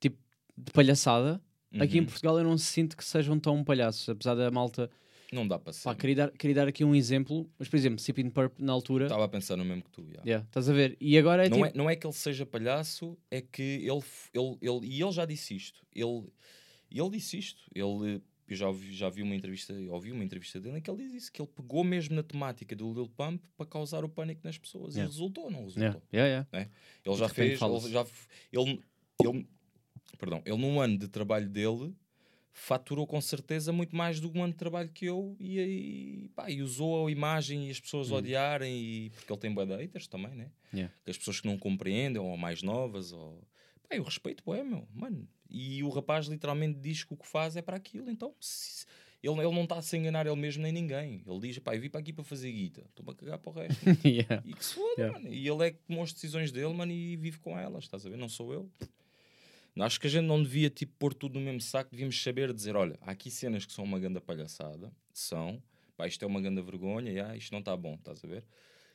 tipo 0.00 0.18
de 0.58 0.72
palhaçada. 0.72 1.40
Aqui 1.78 1.98
em 1.98 2.00
Uhum. 2.00 2.06
Portugal 2.06 2.36
eu 2.38 2.44
não 2.44 2.58
sinto 2.58 2.96
que 2.96 3.04
sejam 3.04 3.38
tão 3.38 3.62
palhaços, 3.62 4.08
apesar 4.08 4.34
da 4.34 4.50
malta. 4.50 4.90
Não 5.32 5.46
dá 5.46 5.58
para 5.58 5.72
ser. 5.72 5.84
Pá, 5.84 5.94
queria, 5.94 6.16
dar, 6.16 6.30
queria 6.32 6.54
dar 6.56 6.68
aqui 6.68 6.84
um 6.84 6.94
exemplo, 6.94 7.48
mas 7.58 7.68
por 7.68 7.76
exemplo, 7.76 8.00
Sipping 8.00 8.30
Purp 8.30 8.58
na 8.58 8.72
altura. 8.72 9.04
Estava 9.04 9.24
a 9.24 9.28
pensar 9.28 9.56
no 9.56 9.64
mesmo 9.64 9.84
que 9.84 9.90
tu. 9.90 10.02
yeah. 10.02 10.22
Yeah, 10.24 10.46
estás 10.46 10.68
a 10.68 10.72
ver? 10.72 10.96
E 11.00 11.16
agora 11.16 11.46
é 11.46 11.48
não, 11.48 11.56
tipo. 11.56 11.66
é, 11.66 11.72
não 11.74 11.90
é 11.90 11.94
que 11.94 12.06
ele 12.06 12.14
seja 12.14 12.44
palhaço, 12.44 13.16
é 13.30 13.40
que 13.40 13.62
ele, 13.62 14.02
ele, 14.34 14.58
ele 14.60 14.86
e 14.86 15.02
ele 15.02 15.12
já 15.12 15.24
disse 15.24 15.54
isto. 15.54 15.86
Ele, 15.94 16.26
ele 16.90 17.10
disse 17.10 17.38
isto. 17.38 17.62
Ele, 17.72 18.20
eu 18.48 18.56
já 18.56 18.66
ouvi, 18.66 18.92
já 18.92 19.08
vi 19.08 19.22
uma 19.22 19.36
entrevista, 19.36 19.72
ouvi 19.90 20.10
uma 20.10 20.24
entrevista 20.24 20.60
dele 20.60 20.78
em 20.78 20.80
que 20.80 20.90
ele 20.90 21.04
diz 21.04 21.14
isso, 21.14 21.32
que 21.32 21.40
ele 21.40 21.48
pegou 21.54 21.84
mesmo 21.84 22.16
na 22.16 22.24
temática 22.24 22.74
do 22.74 22.92
Lil 22.92 23.08
Pump 23.08 23.40
para 23.56 23.66
causar 23.66 24.04
o 24.04 24.08
pânico 24.08 24.40
nas 24.42 24.58
pessoas. 24.58 24.96
Yeah. 24.96 25.08
E 25.08 25.12
resultou 25.12 25.44
ou 25.44 25.50
não 25.52 25.64
resultou? 25.64 26.02
Yeah, 26.12 26.46
yeah. 26.52 26.70
Ele 27.04 27.16
já 27.16 27.28
fez, 27.28 27.60
ele 27.60 27.80
já 27.92 28.04
ele, 28.52 28.82
ele, 29.22 29.48
perdão, 30.18 30.42
ele 30.44 30.56
num 30.56 30.80
ano 30.80 30.98
de 30.98 31.06
trabalho 31.06 31.48
dele 31.48 31.94
faturou 32.52 33.06
com 33.06 33.20
certeza 33.20 33.72
muito 33.72 33.94
mais 33.94 34.18
do 34.20 34.30
que 34.30 34.38
um 34.38 34.42
ano 34.44 34.52
de 34.52 34.58
trabalho 34.58 34.88
que 34.90 35.06
eu 35.06 35.36
e, 35.38 35.58
e, 35.60 36.28
pá, 36.34 36.50
e 36.50 36.62
usou 36.62 37.06
a 37.06 37.10
imagem 37.10 37.68
e 37.68 37.70
as 37.70 37.80
pessoas 37.80 38.10
Hum. 38.10 38.16
odiarem 38.16 38.76
e 38.76 39.10
porque 39.10 39.32
ele 39.32 39.40
tem 39.40 39.52
bué 39.54 39.64
haters 39.64 40.06
também, 40.06 40.34
né? 40.34 40.50
Yeah. 40.72 40.92
Que 41.04 41.10
as 41.10 41.18
pessoas 41.18 41.40
que 41.40 41.46
não 41.46 41.56
compreendem 41.58 42.20
ou 42.20 42.36
mais 42.36 42.62
novas 42.62 43.12
ou 43.12 43.42
pá, 43.88 43.94
eu 43.96 44.02
respeito 44.02 44.42
é 44.52 44.62
meu, 44.64 44.86
mano. 44.92 45.26
E 45.48 45.82
o 45.82 45.88
rapaz 45.88 46.26
literalmente 46.26 46.78
diz 46.80 47.02
que 47.04 47.12
o 47.14 47.16
que 47.16 47.26
faz 47.26 47.56
é 47.56 47.62
para 47.62 47.76
aquilo, 47.76 48.10
então 48.10 48.34
se- 48.40 48.84
ele, 49.22 49.34
ele 49.40 49.54
não 49.54 49.64
está 49.64 49.76
a 49.76 49.82
se 49.82 49.96
enganar 49.98 50.26
ele 50.26 50.36
mesmo 50.36 50.62
nem 50.62 50.72
ninguém. 50.72 51.22
Ele 51.26 51.40
diz, 51.40 51.58
pá, 51.58 51.74
eu 51.76 51.80
vim 51.80 51.90
para 51.90 52.00
aqui 52.00 52.12
para 52.12 52.24
fazer 52.24 52.50
guita, 52.52 52.82
estou-me 52.88 53.10
a 53.12 53.14
cagar 53.14 53.38
para 53.38 53.50
o 53.50 53.54
resto. 53.54 53.80
Yeah. 54.06 54.42
E 54.46 54.54
que 54.54 54.64
se 54.64 54.74
foda, 54.74 54.94
Yeah. 54.98 55.18
mano. 55.18 55.32
E 55.34 55.46
ele 55.48 55.66
é 55.66 55.70
que 55.72 55.78
tomou 55.86 56.02
as 56.02 56.12
decisões 56.12 56.50
dele, 56.50 56.72
mano, 56.72 56.90
e 56.92 57.16
vive 57.16 57.38
com 57.38 57.58
elas, 57.58 57.84
estás 57.84 58.06
a 58.06 58.08
ver? 58.10 58.16
Não 58.16 58.28
sou 58.28 58.52
eu. 58.52 58.70
Acho 59.80 60.00
que 60.00 60.06
a 60.06 60.10
gente 60.10 60.26
não 60.26 60.42
devia, 60.42 60.68
tipo, 60.70 60.92
pôr 60.98 61.14
tudo 61.14 61.38
no 61.38 61.44
mesmo 61.44 61.60
saco. 61.60 61.90
Devíamos 61.90 62.20
saber 62.22 62.52
dizer, 62.52 62.76
olha, 62.76 62.98
há 63.00 63.10
aqui 63.12 63.30
cenas 63.30 63.64
que 63.66 63.72
são 63.72 63.84
uma 63.84 63.98
ganda 63.98 64.20
palhaçada. 64.20 64.92
São. 65.12 65.62
Pá, 65.96 66.06
isto 66.06 66.22
é 66.24 66.26
uma 66.26 66.40
ganda 66.40 66.62
vergonha. 66.62 67.10
Yeah, 67.10 67.36
isto 67.36 67.52
não 67.52 67.60
está 67.60 67.76
bom, 67.76 67.94
estás 67.94 68.24
a 68.24 68.28
ver? 68.28 68.44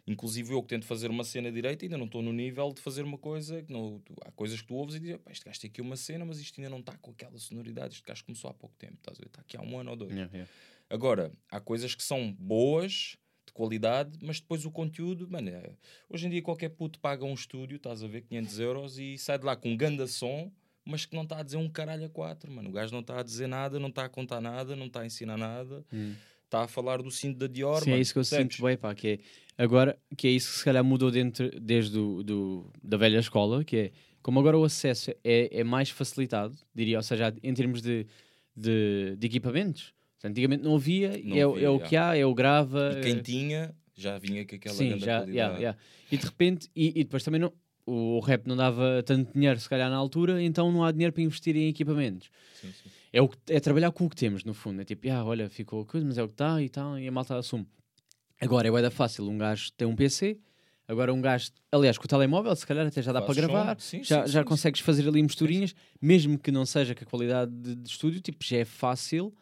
Inclusive 0.07 0.53
eu 0.53 0.61
que 0.61 0.69
tento 0.69 0.85
fazer 0.85 1.09
uma 1.09 1.23
cena 1.23 1.51
direita 1.51 1.83
ainda 1.83 1.97
não 1.97 2.05
estou 2.05 2.21
no 2.21 2.31
nível 2.31 2.71
de 2.71 2.79
fazer 2.79 3.01
uma 3.03 3.17
coisa 3.17 3.63
que 3.63 3.73
não, 3.73 3.99
tu- 4.05 4.15
há 4.23 4.31
coisas 4.31 4.61
que 4.61 4.67
tu 4.67 4.75
ouves 4.75 4.95
e 4.95 4.99
dizes, 4.99 5.17
pá, 5.17 5.31
este 5.31 5.43
gajo 5.45 5.59
tem 5.59 5.69
aqui 5.69 5.81
uma 5.81 5.95
cena, 5.95 6.23
mas 6.23 6.39
isto 6.39 6.59
ainda 6.59 6.69
não 6.69 6.79
está 6.79 6.95
com 6.97 7.09
aquela 7.09 7.37
sonoridade, 7.39 7.95
este 7.95 8.05
gajo 8.05 8.23
começou 8.23 8.49
há 8.51 8.53
pouco 8.53 8.75
tempo, 8.77 8.93
estás 8.97 9.17
a 9.17 9.21
ver? 9.21 9.27
Está 9.27 9.41
aqui 9.41 9.57
há 9.57 9.61
um 9.61 9.79
ano 9.79 9.89
ou 9.91 9.95
dois. 9.95 10.11
Yeah, 10.11 10.31
yeah. 10.31 10.51
Agora, 10.91 11.31
há 11.51 11.59
coisas 11.59 11.95
que 11.95 12.03
são 12.03 12.31
boas, 12.33 13.17
de 13.47 13.53
qualidade, 13.53 14.19
mas 14.21 14.39
depois 14.39 14.63
o 14.63 14.69
conteúdo, 14.71 15.27
mano, 15.27 15.49
é- 15.49 15.75
hoje 16.07 16.27
em 16.27 16.29
dia 16.29 16.41
qualquer 16.43 16.69
puto 16.69 16.99
paga 16.99 17.25
um 17.25 17.33
estúdio, 17.33 17.77
estás 17.77 18.03
a 18.03 18.07
ver, 18.07 18.21
500 18.21 18.59
euros 18.59 18.99
e 18.99 19.17
sai 19.17 19.39
de 19.39 19.45
lá 19.45 19.55
com 19.55 19.69
um 19.71 19.77
ganda 19.77 20.05
som, 20.05 20.51
mas 20.85 21.05
que 21.05 21.15
não 21.15 21.23
está 21.23 21.39
a 21.39 21.43
dizer 21.43 21.57
um 21.57 21.67
caralho 21.69 22.05
a 22.05 22.09
quatro, 22.09 22.51
mano. 22.51 22.69
O 22.69 22.71
gajo 22.71 22.93
não 22.93 23.01
está 23.01 23.19
a 23.19 23.23
dizer 23.23 23.47
nada, 23.47 23.79
não 23.79 23.89
está 23.89 24.05
a 24.05 24.09
contar 24.09 24.39
nada, 24.39 24.75
não 24.75 24.85
está 24.85 25.01
a 25.01 25.05
ensinar 25.05 25.37
nada, 25.37 25.83
Hum. 25.91 26.13
está 26.43 26.63
a 26.63 26.67
falar 26.67 27.01
do 27.01 27.09
cinto 27.11 27.39
da 27.39 27.47
Dior, 27.47 27.81
Sim, 27.83 27.89
mano. 27.89 27.97
é 27.97 28.01
isso 28.01 28.13
que 28.13 28.19
eu 28.19 28.23
percebes? 28.23 28.55
sinto 28.55 28.63
bem, 28.65 28.77
pá, 28.77 28.93
que 28.93 29.07
é 29.07 29.19
agora, 29.63 29.97
que 30.15 30.27
é 30.27 30.31
isso 30.31 30.51
que 30.51 30.57
se 30.59 30.63
calhar 30.63 30.83
mudou 30.83 31.09
dentro, 31.11 31.49
desde 31.59 31.97
o, 31.97 32.21
do, 32.23 32.71
da 32.83 32.97
velha 32.97 33.17
escola, 33.19 33.63
que 33.63 33.75
é 33.77 33.91
como 34.21 34.39
agora 34.39 34.57
o 34.57 34.63
acesso 34.63 35.11
é, 35.23 35.49
é 35.59 35.63
mais 35.63 35.89
facilitado, 35.89 36.55
diria, 36.73 36.97
ou 36.97 37.03
seja, 37.03 37.33
em 37.43 37.53
termos 37.53 37.81
de, 37.81 38.05
de, 38.55 39.15
de 39.17 39.27
equipamentos. 39.27 39.93
Antigamente 40.23 40.63
não 40.63 40.75
havia, 40.75 41.19
Não 41.23 41.37
é, 41.37 41.45
o- 41.45 41.51
havia, 41.53 41.65
é 41.65 41.69
o 41.69 41.79
que 41.79 41.95
há, 41.95 42.15
é 42.17 42.25
o 42.25 42.33
grava. 42.33 42.91
E 42.97 43.01
quem 43.03 43.17
é- 43.17 43.21
tinha 43.21 43.75
já 43.93 44.17
vinha 44.17 44.43
com 44.45 44.55
aquela 44.55 44.75
Sim, 44.75 44.87
grande 44.89 45.05
já, 45.05 45.17
qualidade. 45.19 45.37
yeah, 45.37 45.57
yeah. 45.59 45.79
E 46.11 46.17
de 46.17 46.25
repente, 46.25 46.69
e, 46.75 46.87
e 46.99 47.03
depois 47.03 47.23
também 47.23 47.39
não, 47.39 47.53
o 47.85 48.19
rap 48.19 48.47
não 48.47 48.55
dava 48.55 49.03
tanto 49.03 49.33
dinheiro, 49.33 49.59
se 49.59 49.69
calhar, 49.69 49.89
na 49.89 49.95
altura, 49.95 50.41
então 50.41 50.71
não 50.71 50.83
há 50.83 50.91
dinheiro 50.91 51.13
para 51.13 51.23
investir 51.23 51.55
em 51.55 51.67
equipamentos. 51.69 52.29
Sim, 52.61 52.71
sim. 52.71 52.89
É, 53.13 53.21
o 53.21 53.29
que- 53.29 53.37
é 53.49 53.59
trabalhar 53.59 53.91
com 53.91 54.05
o 54.05 54.09
que 54.09 54.15
temos, 54.15 54.43
no 54.43 54.53
fundo. 54.53 54.81
É 54.81 54.85
tipo, 54.85 55.09
ah, 55.09 55.23
olha, 55.23 55.49
ficou 55.49 55.85
coisa, 55.85 56.05
mas 56.05 56.17
é 56.17 56.23
o 56.23 56.27
que 56.27 56.33
está 56.33 56.61
e 56.61 56.67
tal, 56.69 56.97
e 56.99 57.07
a 57.07 57.11
malta 57.11 57.37
assume. 57.37 57.67
Agora 58.41 58.67
é 58.67 58.81
da 58.81 58.91
fácil, 58.91 59.29
um 59.29 59.37
gajo 59.37 59.71
tem 59.73 59.87
um 59.87 59.95
PC, 59.95 60.37
agora 60.87 61.13
um 61.13 61.21
gajo, 61.21 61.51
aliás, 61.71 61.97
com 61.97 62.03
o 62.03 62.07
telemóvel, 62.07 62.53
se 62.55 62.67
calhar 62.67 62.85
até 62.85 63.01
já 63.01 63.13
dá 63.13 63.21
Faz 63.21 63.37
para 63.37 63.47
gravar, 63.47 63.79
sim, 63.79 64.03
já, 64.03 64.27
já 64.27 64.43
consegues 64.43 64.81
fazer 64.81 65.07
ali 65.07 65.21
misturinhas, 65.23 65.73
mesmo 66.01 66.37
que 66.37 66.51
não 66.51 66.65
seja 66.65 66.93
com 66.93 67.03
a 67.03 67.07
qualidade 67.07 67.51
de, 67.51 67.75
de 67.75 67.89
estúdio, 67.89 68.19
tipo, 68.19 68.43
já 68.43 68.57
é 68.57 68.65
fácil 68.65 69.33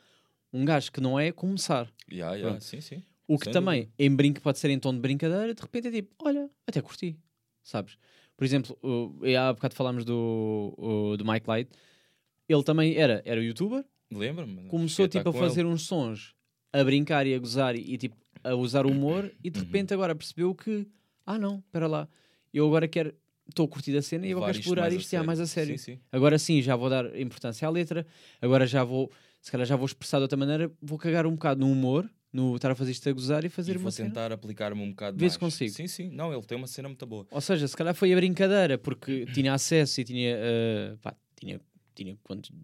um 0.52 0.64
gajo 0.64 0.92
que 0.92 1.02
não 1.02 1.20
é 1.20 1.32
começar. 1.32 1.92
Yeah, 2.12 2.36
yeah, 2.36 2.60
sim, 2.60 2.80
sim. 2.82 3.04
O 3.28 3.40
que 3.40 3.46
Sem 3.46 3.54
também, 3.54 3.90
em 3.98 4.16
brinco, 4.16 4.42
pode 4.42 4.60
ser 4.60 4.70
em 4.70 4.78
tom 4.78 4.94
de 4.94 5.00
brincadeira, 5.00 5.54
de 5.56 5.62
repente 5.62 5.88
é 5.88 5.92
tipo, 5.92 6.14
olha, 6.20 6.48
até 6.68 6.82
curti, 6.82 7.18
sabes? 7.64 7.98
Por 8.38 8.44
exemplo, 8.46 8.78
e 9.24 9.36
há 9.36 9.54
bocado 9.54 9.76
falámos 9.76 10.04
do, 10.06 10.74
o- 10.78 11.18
do 11.18 11.26
Mike 11.26 11.48
Light, 11.48 11.70
ele 12.50 12.64
também 12.64 12.96
era, 12.98 13.22
era 13.26 13.42
youtuber, 13.44 13.86
Lembra-me? 14.12 14.68
começou 14.68 15.08
tipo 15.08 15.30
a 15.30 15.34
fazer 15.34 15.62
ele. 15.62 15.70
uns 15.70 15.84
sons, 15.84 16.36
a 16.72 16.84
brincar 16.84 17.26
e 17.28 17.34
a 17.36 17.40
gozar 17.40 17.76
e, 17.76 17.98
tipo 17.98 18.16
a 18.44 18.54
usar 18.56 18.86
o 18.86 18.92
humor 18.92 19.32
e 19.44 19.50
de 19.50 19.60
Uhum. 19.60 19.66
repente 19.66 19.94
agora 19.94 20.14
percebeu 20.16 20.54
que, 20.54 20.88
ah 21.26 21.38
não, 21.40 21.60
espera 21.60 21.88
lá, 21.88 22.08
eu 22.54 22.68
agora 22.68 22.88
quero, 22.88 23.14
estou 23.48 23.66
a 23.66 23.70
curtir 23.70 23.96
a 23.96 24.02
cena 24.02 24.26
e 24.28 24.34
Levar 24.34 24.48
quero 24.48 24.60
explorar 24.60 24.92
isto 24.92 25.10
já 25.12 25.24
mais 25.24 25.40
a 25.40 25.48
sério. 25.48 25.78
Sim, 25.78 25.94
sim. 25.94 26.00
Agora 26.12 26.38
sim, 26.38 26.62
já 26.62 26.76
vou 26.76 26.90
dar 26.90 27.18
importância 27.20 27.68
à 27.68 27.72
letra, 27.72 28.06
agora 28.42 28.68
já 28.68 28.84
vou, 28.84 29.12
se 29.42 29.52
calhar 29.52 29.66
já 29.66 29.76
vou 29.76 29.86
expressar 29.86 30.18
de 30.18 30.24
outra 30.24 30.38
maneira, 30.38 30.72
vou 30.82 30.98
cagar 30.98 31.26
um 31.26 31.32
bocado 31.34 31.62
no 31.62 31.72
humor, 31.72 32.10
no 32.34 32.56
estar 32.56 32.72
a 32.72 32.76
fazer 32.76 32.92
isto 32.92 33.08
a 33.08 33.12
gozar 33.14 33.46
e 33.46 33.50
fazer 33.50 33.74
E 33.74 33.78
uma 33.78 33.84
vou 33.84 33.92
cena. 33.92 34.10
tentar 34.10 34.32
aplicar-me 34.32 34.82
um 34.82 34.90
bocado 34.90 35.16
Vê 35.18 35.26
mais. 35.26 35.34
se 35.34 35.40
consigo. 35.40 35.72
Sim, 35.72 35.88
sim. 35.88 36.10
Não, 36.10 36.34
ele 36.34 36.42
tem 36.44 36.58
uma 36.58 36.66
cena 36.68 36.90
muito 36.90 37.06
boa. 37.06 37.28
Ou 37.30 37.40
seja, 37.42 37.68
se 37.68 37.78
calhar 37.78 37.94
foi 37.94 38.12
a 38.12 38.16
brincadeira, 38.16 38.78
porque 38.78 39.26
tinha 39.28 39.54
acesso 39.54 40.02
e 40.02 40.04
tinha, 40.04 40.36
eh, 40.36 40.96
pá, 41.02 41.16
tinha, 41.40 41.62
tinha, 41.94 42.18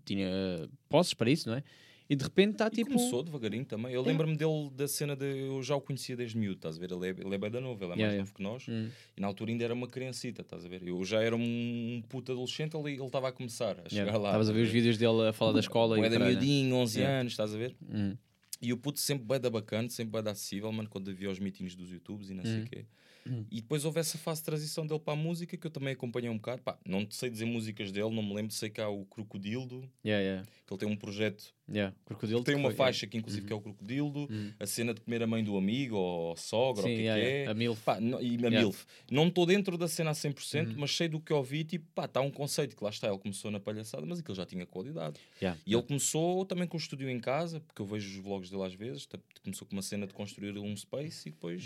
tinha 0.04 0.28
eh, 0.28 0.68
posses 0.90 1.14
para 1.14 1.30
isso, 1.30 1.48
não 1.48 1.56
é? 1.56 1.64
E 2.12 2.16
de 2.16 2.24
repente 2.24 2.54
está 2.54 2.72
tipo. 2.72 2.90
começou 2.90 3.22
devagarinho 3.22 3.64
também. 3.66 3.94
Eu 3.94 4.02
É. 4.02 4.08
lembro-me 4.08 4.36
dele 4.36 4.72
da 4.76 4.88
cena 4.88 5.16
de. 5.16 5.26
Eu 5.26 5.62
já 5.62 5.76
o 5.76 5.82
conhecia 5.82 6.18
desde 6.18 6.36
miúdo, 6.36 6.56
estás 6.56 6.76
a 6.76 6.80
ver? 6.80 6.92
Ele 6.92 7.06
é, 7.08 7.10
ele 7.12 7.36
é 7.36 7.38
bem 7.38 7.52
da 7.52 7.62
novo, 7.62 7.76
ele 7.84 7.86
é 7.86 7.88
mais 7.90 8.00
Yeah, 8.00 8.14
yeah. 8.16 8.22
novo 8.24 8.34
que 8.34 8.42
nós. 8.42 8.66
Hum, 8.68 8.90
E 9.16 9.22
na 9.22 9.28
altura 9.28 9.52
ainda 9.52 9.64
era 9.66 9.76
uma 9.76 9.88
criancita, 9.88 10.42
estás 10.42 10.66
a 10.66 10.68
ver? 10.68 10.82
Eu 10.88 11.06
já 11.06 11.22
era 11.22 11.36
um 11.36 12.02
puto 12.10 12.32
adolescente, 12.32 12.76
ele 12.76 12.94
ele 12.94 13.04
estava 13.06 13.28
a 13.28 13.32
começar 13.32 13.74
a 13.86 13.90
chegar 13.90 14.06
yeah. 14.06 14.18
lá. 14.18 14.30
Estavas 14.30 14.50
a 14.50 14.54
ver 14.54 14.62
os 14.64 14.70
vídeos 14.72 14.98
dele 14.98 15.28
a 15.28 15.32
falar 15.34 15.52
da 15.52 15.60
escola 15.60 16.00
e 16.00 16.02
da 16.02 16.10
caralho, 16.10 16.26
né? 16.26 16.32
miudinho, 16.32 16.76
11 16.78 16.98
Yeah. 17.00 17.20
anos, 17.20 17.34
estás 17.34 17.54
a 17.54 17.58
ver? 17.60 17.76
Hum, 17.88 18.16
E 18.62 18.74
o 18.74 18.78
puto 18.78 19.00
sempre 19.00 19.26
bem 19.26 19.40
da 19.40 19.50
bacana, 19.50 19.90
sempre 19.90 20.12
bem 20.14 20.24
da 20.24 20.32
acessível, 20.32 20.72
mano, 20.72 20.90
quando 20.90 21.10
havia 21.12 21.30
os 21.32 21.40
meetings 21.40 21.76
dos 21.76 21.92
YouTubes 21.92 22.30
e 22.30 22.34
não 22.34 22.46
sei 22.46 22.60
o 22.60 22.64
quê. 22.64 22.86
Uhum. 23.26 23.46
E 23.52 23.62
depois 23.62 23.86
houve 23.86 24.00
essa 24.00 24.18
fase 24.18 24.42
de 24.42 24.46
transição 24.46 24.86
dele 24.88 25.00
para 25.00 25.14
a 25.14 25.16
música 25.16 25.56
que 25.58 25.68
eu 25.68 25.72
também 25.72 25.94
acompanhei 25.94 26.30
um 26.30 26.36
bocado. 26.38 26.62
Pá, 26.62 26.78
não 26.86 27.06
sei 27.12 27.30
dizer 27.30 27.46
músicas 27.46 27.92
dele, 27.92 28.10
não 28.10 28.24
me 28.24 28.34
lembro, 28.34 28.52
sei 28.54 28.70
que 28.70 28.80
há 28.82 28.88
o 28.90 29.06
Crocodildo, 29.06 29.90
yeah, 30.06 30.24
yeah, 30.24 30.48
que 30.66 30.74
ele 30.74 30.80
tem 30.80 30.88
um 30.90 30.96
projeto, 30.96 31.54
yeah. 31.70 31.96
Crocodilo 32.06 32.44
tem 32.44 32.56
que 32.56 32.60
uma 32.60 32.70
foi- 32.70 32.76
faixa 32.78 33.06
que 33.08 33.18
inclusive 33.18 33.46
que 33.46 33.54
é 33.54 33.56
o 33.56 33.62
Crocodildo, 33.62 34.28
Hum. 34.32 34.52
a 34.60 34.66
cena 34.66 34.94
de 34.94 35.02
comer 35.02 35.22
a 35.22 35.28
mãe 35.28 35.44
do 35.44 35.58
amigo 35.58 35.96
ou 35.96 36.36
sogra, 36.38 36.84
Sim, 36.84 36.90
ou 36.90 36.94
o 36.96 36.98
que 36.98 37.02
é 37.02 37.06
yeah, 37.06 37.22
que 37.22 37.28
yeah. 37.30 37.50
é. 37.50 37.52
a 37.52 37.54
MILF. 37.54 37.82
Pá, 37.84 38.00
não- 38.00 38.22
e 38.22 38.36
a. 38.46 38.50
MILF. 38.50 38.86
Não 39.12 39.28
estou 39.28 39.46
dentro 39.46 39.78
da 39.78 39.88
cena 39.88 40.12
a 40.12 40.14
100%, 40.14 40.70
Uhum. 40.72 40.76
mas 40.80 40.96
sei 40.96 41.08
do 41.08 41.20
que 41.20 41.34
ouvi, 41.34 41.64
tipo, 41.64 41.86
pá, 41.94 42.06
está 42.06 42.22
um 42.22 42.32
conceito 42.32 42.76
que 42.76 42.84
lá 42.84 42.90
está, 42.90 43.08
ele 43.08 43.18
começou 43.20 43.52
na 43.52 43.60
palhaçada, 43.60 44.06
mas 44.06 44.20
aquilo 44.20 44.36
já 44.36 44.46
tinha 44.46 44.66
qualidade. 44.66 45.20
E 45.66 45.74
ele 45.74 45.84
começou 45.84 46.46
também 46.46 46.68
com 46.68 46.78
o 46.78 46.80
estúdio 46.80 47.10
em 47.10 47.20
casa, 47.20 47.60
porque 47.60 47.82
eu 47.82 47.86
vejo 47.86 48.08
os 48.10 48.16
vlogs 48.24 48.50
dele 48.50 48.64
às 48.64 48.74
vezes, 48.74 49.08
começou 49.44 49.68
com 49.68 49.76
uma 49.76 49.82
cena 49.82 50.08
de 50.08 50.14
construir 50.14 50.58
um 50.58 50.76
space 50.76 51.28
e 51.30 51.32
depois, 51.32 51.64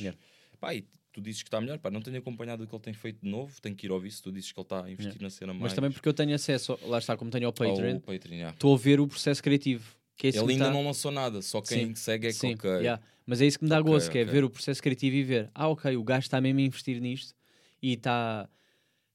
pá, 0.60 0.74
e 0.74 0.86
tu 1.14 1.22
dizes 1.22 1.44
que 1.44 1.48
está 1.48 1.62
melhor, 1.62 1.78
pá, 1.78 1.92
não 1.92 2.02
tenho 2.02 2.18
acompanhado 2.18 2.64
o 2.64 2.68
que 2.68 2.74
ele 2.76 2.82
tem 2.82 2.94
feito 2.94 3.22
de 3.22 3.30
novo, 3.30 3.62
tenho 3.62 3.76
que 3.76 3.86
ir 3.86 3.92
ouvir 3.92 4.12
se 4.12 4.22
tu 4.22 4.32
dizes 4.32 4.52
que 4.52 4.60
ele 4.60 4.66
está 4.66 4.84
a 4.84 4.92
investir 4.92 5.22
na 5.22 5.30
cena 5.30 5.54
mais. 5.54 5.64
Mas 5.64 5.74
também 5.74 5.92
porque 5.92 6.10
eu 6.10 6.14
tenho 6.14 6.34
acesso, 6.34 6.78
lá 6.84 6.98
está, 6.98 7.16
como 7.16 7.30
tenho 7.30 7.46
ao 7.46 7.54
Patreon, 7.54 8.00
Patreon, 8.00 8.34
yeah. 8.34 8.54
estou 8.54 8.74
a 8.74 8.78
ver 8.78 9.00
o 9.00 9.08
processo 9.08 9.42
criativo. 9.42 9.96
Que 10.16 10.28
é 10.28 10.30
Ele 10.30 10.54
ainda 10.54 10.66
tá- 10.66 10.72
não 10.72 10.86
lançou 10.86 11.12
nada, 11.12 11.42
só 11.42 11.62
quem 11.62 11.88
Sim, 11.88 11.96
segue 11.96 12.28
é 12.28 12.30
que 12.30 12.36
Sim, 12.36 12.54
ok. 12.54 12.70
yeah. 12.70 13.02
Mas 13.26 13.42
é 13.42 13.46
isso 13.46 13.58
que 13.58 13.64
me 13.64 13.70
dá 13.70 13.80
Ok, 13.80 13.92
gozo, 13.92 14.12
que 14.12 14.18
é 14.18 14.24
ver 14.26 14.44
o 14.44 14.50
processo 14.50 14.82
criativo 14.82 15.16
e 15.16 15.24
ver, 15.24 15.50
ah, 15.56 15.70
ok, 15.70 15.96
o 15.96 16.04
gajo 16.04 16.26
está 16.26 16.40
mesmo 16.42 16.60
a 16.60 16.64
investir 16.64 17.00
nisto 17.02 17.34
e 17.82 17.94
está. 17.94 18.48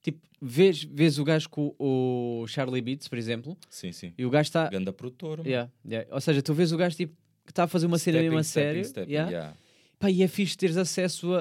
Tipo, 0.02 0.20
vês, 0.40 0.82
vês 0.82 1.18
o 1.18 1.24
gajo 1.24 1.48
com 1.50 1.74
o 1.78 2.46
Charlie 2.48 2.80
Beats, 2.80 3.06
por 3.06 3.18
exemplo, 3.18 3.56
Sim, 3.68 3.92
sim. 3.92 4.12
e 4.16 4.24
o 4.24 4.30
gajo 4.30 4.48
está. 4.48 4.68
Ganda 4.68 4.92
produtor. 4.92 5.46
Yeah, 5.46 5.70
yeah. 5.86 6.08
Ou 6.12 6.20
seja, 6.20 6.40
tu 6.42 6.54
vês 6.54 6.72
o 6.72 6.76
gajo 6.76 6.96
tipo, 6.96 7.14
que 7.44 7.52
está 7.52 7.64
a 7.64 7.68
fazer 7.68 7.86
uma 7.86 7.98
cena 7.98 8.20
mesmo 8.20 8.38
a 8.38 8.42
sério. 8.42 8.84
stepping, 8.84 9.12
yeah. 9.12 9.30
yeah. 9.30 9.56
Pá, 9.98 10.10
e 10.10 10.22
é 10.22 10.28
fixe 10.28 10.56
teres 10.56 10.76
acesso 10.76 11.34
a, 11.34 11.40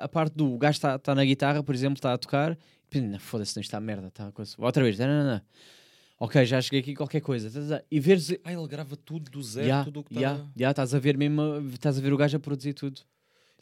a, 0.00 0.04
a 0.04 0.08
parte 0.08 0.34
do 0.34 0.54
o 0.54 0.58
gajo 0.58 0.76
está 0.76 0.98
tá 0.98 1.14
na 1.14 1.24
guitarra, 1.24 1.62
por 1.62 1.74
exemplo, 1.74 1.94
está 1.98 2.12
a 2.14 2.18
tocar, 2.18 2.52
e 2.52 2.56
pensa, 2.88 3.06
"Não, 3.06 3.18
foda-se, 3.18 3.54
não 3.56 3.60
está 3.60 3.76
a 3.76 3.80
merda, 3.80 4.10
tá, 4.10 4.32
coisa." 4.32 4.54
outra 4.58 4.82
vez, 4.82 4.98
não, 4.98 5.06
não, 5.06 5.24
não. 5.34 5.40
Ok, 6.18 6.44
já 6.44 6.60
cheguei 6.60 6.80
aqui 6.80 6.94
qualquer 6.94 7.20
coisa. 7.20 7.50
tá, 7.50 7.60
tá, 7.60 7.78
tá. 7.78 7.84
E 7.90 7.98
veres. 8.00 8.30
Ah, 8.44 8.52
ele 8.52 8.66
grava 8.68 8.94
tudo 8.96 9.30
do 9.30 9.42
zero, 9.42 9.66
Yeah, 9.66 9.84
tudo 9.84 10.00
o 10.00 10.04
que 10.04 10.12
está. 10.12 10.20
yeah, 10.20 10.50
yeah, 10.56 10.70
estás 10.72 10.94
a 10.94 10.98
ver 10.98 11.16
mesmo, 11.16 11.40
a- 11.40 11.60
estás 11.74 11.96
a 11.98 12.00
ver 12.00 12.12
o 12.12 12.16
gajo 12.16 12.36
a 12.36 12.40
produzir 12.40 12.74
tudo. 12.74 13.00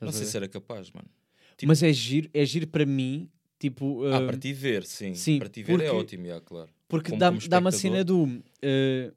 Não 0.00 0.08
a 0.08 0.12
sei 0.12 0.26
se 0.26 0.36
era 0.36 0.48
capaz, 0.48 0.90
mano. 0.92 1.08
tipo- 1.56 1.68
Mas 1.68 1.82
é 1.82 1.92
giro, 1.92 2.28
é 2.34 2.44
giro 2.44 2.66
para 2.68 2.84
mim, 2.86 3.28
tipo. 3.58 4.04
Ah, 4.06 4.20
uh, 4.20 4.26
para 4.26 4.36
ti 4.36 4.52
ver, 4.52 4.84
sim. 4.84 5.14
sim, 5.14 5.38
para 5.40 5.48
ti 5.48 5.62
ver 5.64 5.72
é 5.74 5.76
porque- 5.76 5.90
ótimo, 5.90 6.24
yeah, 6.26 6.44
claro. 6.44 6.68
Porque 6.88 7.10
dá- 7.12 7.30
dá-me 7.30 7.36
a 7.36 7.38
espectador. 7.38 7.72
cena 7.72 8.04
do. 8.04 8.22
uh, 8.24 9.14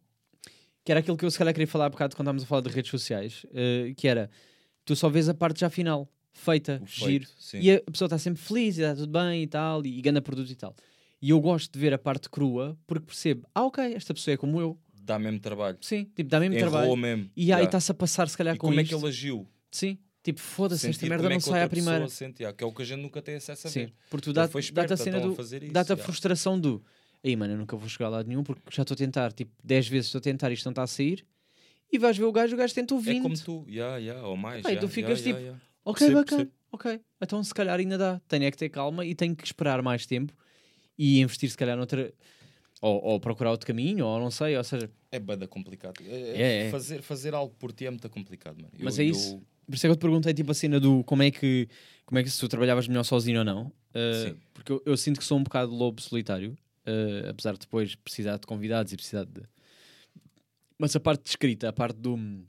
que 0.84 0.92
era 0.92 1.00
aquilo 1.00 1.16
que 1.18 1.24
eu 1.26 1.30
se 1.32 1.38
calhar 1.38 1.54
queria 1.54 1.68
falar 1.68 1.86
há 1.86 1.90
bocado 1.90 2.16
quando 2.16 2.26
estávamos 2.26 2.44
a 2.44 2.46
falar 2.48 2.62
de 2.62 2.70
redes 2.70 2.90
sociais, 2.90 3.44
uh, 3.52 3.94
que 3.96 4.08
era 4.08 4.30
tu 4.86 4.96
só 4.96 5.10
vês 5.10 5.28
a 5.30 5.34
parte 5.34 5.60
já 5.62 5.70
final, 5.70 6.08
feita, 6.34 6.82
O 6.84 6.86
giro, 6.88 7.26
feito, 7.26 7.36
sim. 7.38 7.60
e 7.60 7.72
a 7.72 7.82
pessoa 7.92 8.08
está 8.08 8.18
sempre 8.18 8.42
feliz 8.42 8.78
e 8.78 8.82
está 8.82 8.96
tudo 8.96 9.12
bem 9.12 9.44
e 9.44 9.48
tal, 9.48 9.86
e, 9.86 10.02
ganha 10.02 10.22
produto 10.22 10.50
e 10.50 10.56
tal. 10.56 10.76
E 11.22 11.30
eu 11.30 11.40
gosto 11.40 11.72
de 11.74 11.80
ver 11.80 11.94
a 11.94 11.98
parte 12.00 12.30
crua 12.30 12.78
porque 12.88 13.06
percebo, 13.06 13.48
ah, 13.54 13.64
ok, 13.66 13.94
esta 13.94 14.14
pessoa 14.14 14.34
é 14.34 14.38
como 14.38 14.60
eu. 14.60 14.78
Dá 15.04 15.18
mesmo 15.20 15.40
trabalho. 15.40 15.78
Sim, 15.82 16.06
tipo, 16.16 16.30
dá 16.30 16.40
mesmo 16.40 16.56
Enrolou 16.56 16.72
trabalho. 16.72 16.96
mesmo. 16.98 17.30
E 17.36 17.42
aí 17.44 17.48
yeah. 17.50 17.66
está-se 17.66 17.92
a 17.92 17.94
passar, 17.96 18.28
se 18.30 18.38
calhar, 18.38 18.56
E 18.56 18.58
com 18.58 18.68
como 18.68 18.80
é 18.80 18.84
isto. 18.84 18.96
que 18.98 19.02
ele 19.04 19.08
agiu? 19.08 19.48
Sim, 19.72 19.98
tipo, 20.24 20.40
foda-se, 20.40 20.88
esta 20.90 21.06
merda 21.08 21.28
é 21.28 21.30
não 21.30 21.38
que 21.38 21.44
sai 21.44 21.64
à 21.64 21.70
primeira. 21.70 22.08
sente, 22.08 22.42
yeah, 22.42 22.56
que 22.56 22.64
é 22.64 22.68
o 22.68 22.72
que 22.72 22.82
a 22.82 22.86
gente 22.86 23.02
nunca 23.02 23.22
tem 23.22 23.36
acesso 23.36 23.68
a 23.68 23.70
Sim, 23.70 23.80
ver. 23.86 23.94
porque 24.10 24.26
tu 24.26 24.34
dá- 24.34 24.48
dá-te 24.48 24.94
a 24.94 24.98
cena 24.98 25.18
então, 25.18 25.34
do. 25.34 25.72
Dá-te 25.72 25.94
a 25.94 25.98
frustração 25.98 26.60
do. 26.60 26.84
Aí, 27.24 27.36
mano, 27.36 27.54
eu 27.54 27.58
nunca 27.58 27.76
vou 27.78 27.88
chegar 27.88 28.08
a 28.08 28.10
lado 28.10 28.28
nenhum 28.28 28.44
porque 28.44 28.62
já 28.72 28.82
estou 28.82 28.96
a 28.96 28.98
tentar, 28.98 29.32
tipo, 29.32 29.52
10 29.64 29.88
vezes 29.88 30.08
estou 30.08 30.18
a 30.20 30.22
tentar 30.22 30.50
e 30.50 30.54
isto 30.56 30.66
não 30.66 30.72
está 30.72 30.82
a 30.84 30.88
sair. 30.88 31.24
E 31.92 31.98
vais 31.98 32.18
ver 32.18 32.24
o 32.26 32.32
gajo, 32.32 32.56
o 32.56 32.58
gajo 32.58 32.74
tentou 32.74 33.00
20. 33.00 33.18
É 33.18 33.22
como 33.22 33.38
tu, 33.38 33.66
yeah, 33.68 33.98
yeah, 33.98 34.26
ou 34.28 34.38
mais. 34.38 34.62
Pá, 34.64 34.70
e 34.70 34.74
yeah, 34.74 34.88
tu 34.88 34.92
ficas 34.92 35.20
yeah, 35.20 35.24
tipo, 35.40 35.40
yeah. 35.40 35.62
Ok, 35.84 36.00
Percebo, 36.00 36.20
bacana. 36.20 36.38
percebo. 36.46 36.62
Ok. 36.72 37.02
Então 37.22 37.44
se 37.44 37.54
calhar 37.54 37.78
ainda 37.80 37.98
dá. 37.98 38.22
Tenho 38.28 38.46
é 38.46 38.52
que 38.52 38.58
ter 38.58 38.70
calma 38.70 39.06
e 39.06 39.14
tenho 39.14 39.36
que 39.36 39.46
esperar 39.46 39.82
mais 39.82 40.06
tempo 40.06 40.34
e 40.98 41.20
investir 41.20 41.50
se 41.50 41.58
calhar 41.58 41.76
noutra. 41.78 42.14
Ou, 42.82 43.00
ou 43.04 43.20
procurar 43.20 43.52
outro 43.52 43.68
caminho, 43.68 44.06
ou 44.06 44.20
não 44.20 44.32
sei. 44.32 44.58
Ou 44.58 44.64
seja, 44.64 44.90
É 45.12 45.20
bada 45.20 45.48
complicado. 45.48 45.94
É, 46.04 46.42
É, 46.42 46.68
é. 46.68 46.72
Fazer, 46.72 47.02
fazer 47.02 47.34
algo 47.34 47.54
por 47.60 47.72
ti 47.72 47.86
é 47.86 47.90
muito 47.92 48.10
complicado, 48.10 48.56
mano. 48.56 48.72
Mas 48.80 48.98
Eu- 48.98 49.04
é 49.04 49.08
eu- 49.08 49.12
isso. 49.12 49.42
por 49.68 49.76
isso 49.76 49.86
é 49.86 49.90
que 49.90 49.92
eu 49.92 49.96
te 49.98 50.00
perguntei 50.02 50.34
tipo 50.34 50.50
a 50.52 50.54
cena 50.56 50.80
do 50.80 51.04
como 51.04 51.22
é 51.22 51.30
que, 51.30 51.68
como 52.06 52.18
é 52.20 52.24
que 52.24 52.30
se 52.30 52.40
tu 52.40 52.48
trabalhavas 52.48 52.88
melhor 52.88 53.04
sozinho 53.04 53.40
ou 53.40 53.46
não. 53.46 53.68
Uh, 53.94 54.36
porque 54.54 54.72
eu, 54.72 54.82
eu 54.86 54.98
sinto 54.98 55.20
que 55.20 55.26
sou 55.26 55.38
um 55.38 55.44
bocado 55.44 55.72
lobo 55.76 56.02
solitário, 56.02 56.54
uh, 56.88 57.30
apesar 57.30 57.54
de 57.54 57.60
depois 57.60 57.94
precisar 57.96 58.38
de 58.38 58.48
convidados 58.48 58.94
e 58.94 58.96
precisar 58.96 59.26
de. 59.26 59.42
Mas 60.82 60.96
a 60.96 61.00
parte 61.00 61.26
de 61.26 61.30
escrita, 61.30 61.70
a 61.70 61.74
parte 61.74 61.98
do 61.98 62.16
hum, 62.16 62.44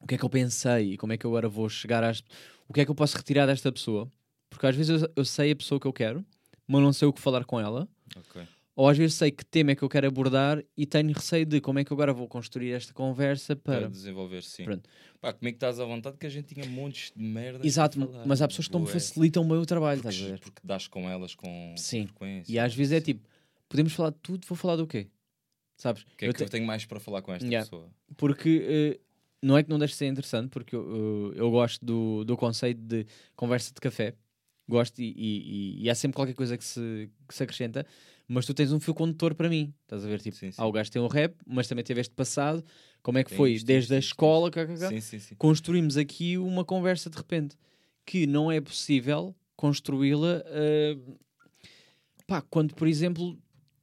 o 0.00 0.06
que 0.06 0.14
é 0.14 0.18
que 0.18 0.24
eu 0.24 0.30
pensei 0.30 0.92
e 0.92 0.96
como 0.96 1.12
é 1.12 1.18
que 1.18 1.26
eu 1.26 1.30
agora 1.30 1.48
vou 1.48 1.68
chegar 1.68 2.04
às. 2.04 2.22
O 2.68 2.72
que 2.72 2.80
é 2.80 2.84
que 2.84 2.90
eu 2.92 2.94
posso 2.94 3.16
retirar 3.16 3.46
desta 3.46 3.72
pessoa? 3.72 4.08
Porque 4.48 4.64
às 4.64 4.76
vezes 4.76 5.02
eu, 5.02 5.10
eu 5.16 5.24
sei 5.24 5.50
a 5.50 5.56
pessoa 5.56 5.80
que 5.80 5.86
eu 5.88 5.92
quero, 5.92 6.24
mas 6.68 6.80
não 6.80 6.92
sei 6.92 7.08
o 7.08 7.12
que 7.12 7.20
falar 7.20 7.44
com 7.44 7.58
ela. 7.58 7.88
Ok. 8.16 8.42
Ou 8.76 8.88
às 8.88 8.96
vezes 8.96 9.16
sei 9.16 9.32
que 9.32 9.44
tema 9.44 9.72
é 9.72 9.74
que 9.74 9.82
eu 9.82 9.88
quero 9.88 10.06
abordar 10.06 10.62
e 10.76 10.86
tenho 10.86 11.12
receio 11.12 11.44
de 11.44 11.60
como 11.60 11.80
é 11.80 11.84
que 11.84 11.92
eu 11.92 11.96
agora 11.96 12.12
vou 12.12 12.28
construir 12.28 12.70
esta 12.70 12.94
conversa 12.94 13.56
Para 13.56 13.80
para. 13.80 13.90
desenvolver, 13.90 14.44
sim. 14.44 14.62
Pronto. 14.62 14.88
Pá, 15.20 15.32
comigo 15.32 15.56
estás 15.56 15.80
à 15.80 15.84
vontade 15.84 16.16
que 16.16 16.26
a 16.26 16.30
gente 16.30 16.54
tinha 16.54 16.64
montes 16.66 17.10
de 17.16 17.20
merda. 17.24 17.66
Exato, 17.66 17.98
mas 18.24 18.40
há 18.40 18.46
pessoas 18.46 18.68
que 18.68 18.72
não 18.72 18.82
me 18.82 18.86
facilitam 18.86 19.48
bem 19.48 19.58
o 19.58 19.66
trabalho, 19.66 19.98
estás 19.98 20.14
a 20.14 20.18
porque, 20.18 20.30
ver? 20.30 20.38
porque 20.38 20.60
dás 20.62 20.86
com 20.86 21.10
elas 21.10 21.34
com 21.34 21.74
Sim. 21.76 22.06
frequência. 22.06 22.52
E 22.52 22.56
às 22.56 22.72
vezes 22.72 22.92
é 22.92 23.00
tipo, 23.00 23.28
podemos 23.68 23.92
falar 23.92 24.10
de 24.10 24.18
tudo, 24.22 24.46
vou 24.46 24.56
falar 24.56 24.76
do 24.76 24.86
quê? 24.86 25.08
Sabes? 25.76 26.02
O 26.02 26.16
que 26.16 26.24
é 26.24 26.28
Eu 26.28 26.32
que 26.32 26.38
te- 26.38 26.44
eu 26.44 26.48
tenho 26.48 26.66
mais 26.66 26.84
para 26.84 27.00
falar 27.00 27.22
com 27.22 27.32
esta 27.32 27.44
Yeah. 27.44 27.64
pessoa? 27.64 27.90
Porque 28.16 28.62
eh, 28.64 29.00
não 29.42 29.58
é 29.58 29.62
que 29.62 29.68
não 29.70 29.78
deixe 29.78 29.92
de 29.94 29.98
ser 29.98 30.06
interessante, 30.06 30.50
porque 30.50 30.74
eu, 30.76 31.32
eh, 31.34 31.40
eu 31.40 31.50
gosto 31.50 31.84
do, 31.84 32.24
do 32.24 32.36
conceito 32.36 32.80
de 32.80 33.06
conversa 33.36 33.72
de 33.74 33.80
café. 33.80 34.14
Gosto 34.66 34.98
e, 35.00 35.12
e- 35.16 35.82
e- 35.84 35.90
há 35.90 35.94
sempre 35.94 36.16
qualquer 36.16 36.32
coisa 36.34 36.56
que 36.56 36.64
se, 36.64 37.10
que 37.28 37.34
se 37.34 37.42
acrescenta, 37.42 37.84
mas 38.26 38.46
tu 38.46 38.54
tens 38.54 38.72
um 38.72 38.80
fio 38.80 38.94
condutor 38.94 39.34
para 39.34 39.48
mim. 39.50 39.74
Estás 39.82 40.04
a 40.04 40.08
ver? 40.08 40.20
Tipo, 40.22 40.36
Sim, 40.36 40.50
sim. 40.52 40.62
ah, 40.62 40.66
o 40.66 40.72
gajo 40.72 40.90
tem 40.90 41.02
um 41.02 41.06
rap, 41.06 41.34
mas 41.46 41.68
também 41.68 41.84
teve 41.84 42.00
este 42.00 42.14
passado. 42.14 42.64
Como 43.02 43.18
é 43.18 43.24
que 43.24 43.28
Tem 43.30 43.36
foi? 43.36 43.52
isto, 43.52 43.66
Desde 43.66 43.82
isto, 43.84 43.92
a 43.94 43.98
isto, 43.98 44.08
escola, 44.08 44.50
cá, 44.50 44.66
cá, 44.66 44.78
cá. 44.78 45.00
Sim, 45.00 45.18
construímos 45.36 45.98
aqui 45.98 46.38
uma 46.38 46.64
conversa 46.64 47.10
de 47.10 47.16
repente 47.18 47.56
que 48.06 48.26
não 48.26 48.50
é 48.50 48.58
possível 48.60 49.34
construí-la 49.54 50.42
eh, 50.46 50.96
pá, 52.26 52.40
quando, 52.42 52.74
por 52.74 52.88
exemplo, 52.88 53.38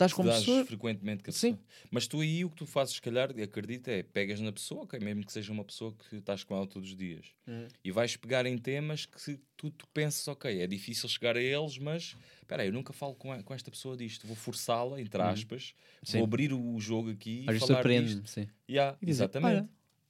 estás 0.05 0.13
com 0.13 0.23
pessoas. 0.23 0.67
frequentemente 0.67 1.23
com 1.23 1.29
a 1.29 1.33
Sim. 1.33 1.53
pessoa. 1.53 1.67
Mas 1.91 2.07
tu 2.07 2.21
aí 2.21 2.43
o 2.45 2.49
que 2.49 2.55
tu 2.55 2.65
fazes, 2.65 2.95
se 2.95 3.01
calhar, 3.01 3.29
acredita, 3.41 3.91
é 3.91 4.03
pegas 4.03 4.39
na 4.39 4.51
pessoa, 4.51 4.83
ok, 4.83 4.99
mesmo 4.99 5.25
que 5.25 5.31
seja 5.31 5.51
uma 5.51 5.63
pessoa 5.63 5.93
que 6.09 6.15
estás 6.17 6.43
com 6.43 6.55
ela 6.55 6.67
todos 6.67 6.89
os 6.89 6.95
dias, 6.95 7.27
Uhum. 7.47 7.67
e 7.83 7.91
vais 7.91 8.15
pegar 8.17 8.45
em 8.45 8.57
temas 8.57 9.05
que 9.05 9.37
tu, 9.57 9.69
tu 9.71 9.87
pensas, 9.93 10.27
ok, 10.27 10.61
é 10.61 10.67
difícil 10.67 11.07
chegar 11.09 11.35
a 11.37 11.41
eles, 11.41 11.77
mas 11.77 12.15
espera 12.41 12.63
aí, 12.63 12.69
eu 12.69 12.73
nunca 12.73 12.91
falo 12.93 13.13
com, 13.15 13.31
a- 13.31 13.43
com 13.43 13.53
esta 13.53 13.69
pessoa 13.71 13.95
disto, 13.95 14.25
vou 14.27 14.35
forçá-la, 14.35 14.99
entre 14.99 15.21
aspas, 15.21 15.73
Uhum. 16.07 16.13
Vou 16.19 16.23
abrir 16.23 16.51
o 16.51 16.79
jogo 16.79 17.11
aqui 17.11 17.45
Às 17.47 17.57
e 17.57 17.59
falar 17.59 17.83
disto. 17.87 18.27
sim. 18.27 18.47
Yeah, 18.67 18.97
E 19.01 19.05
dizer, 19.05 19.23
exatamente. 19.25 19.51
"Olha, 19.57 19.69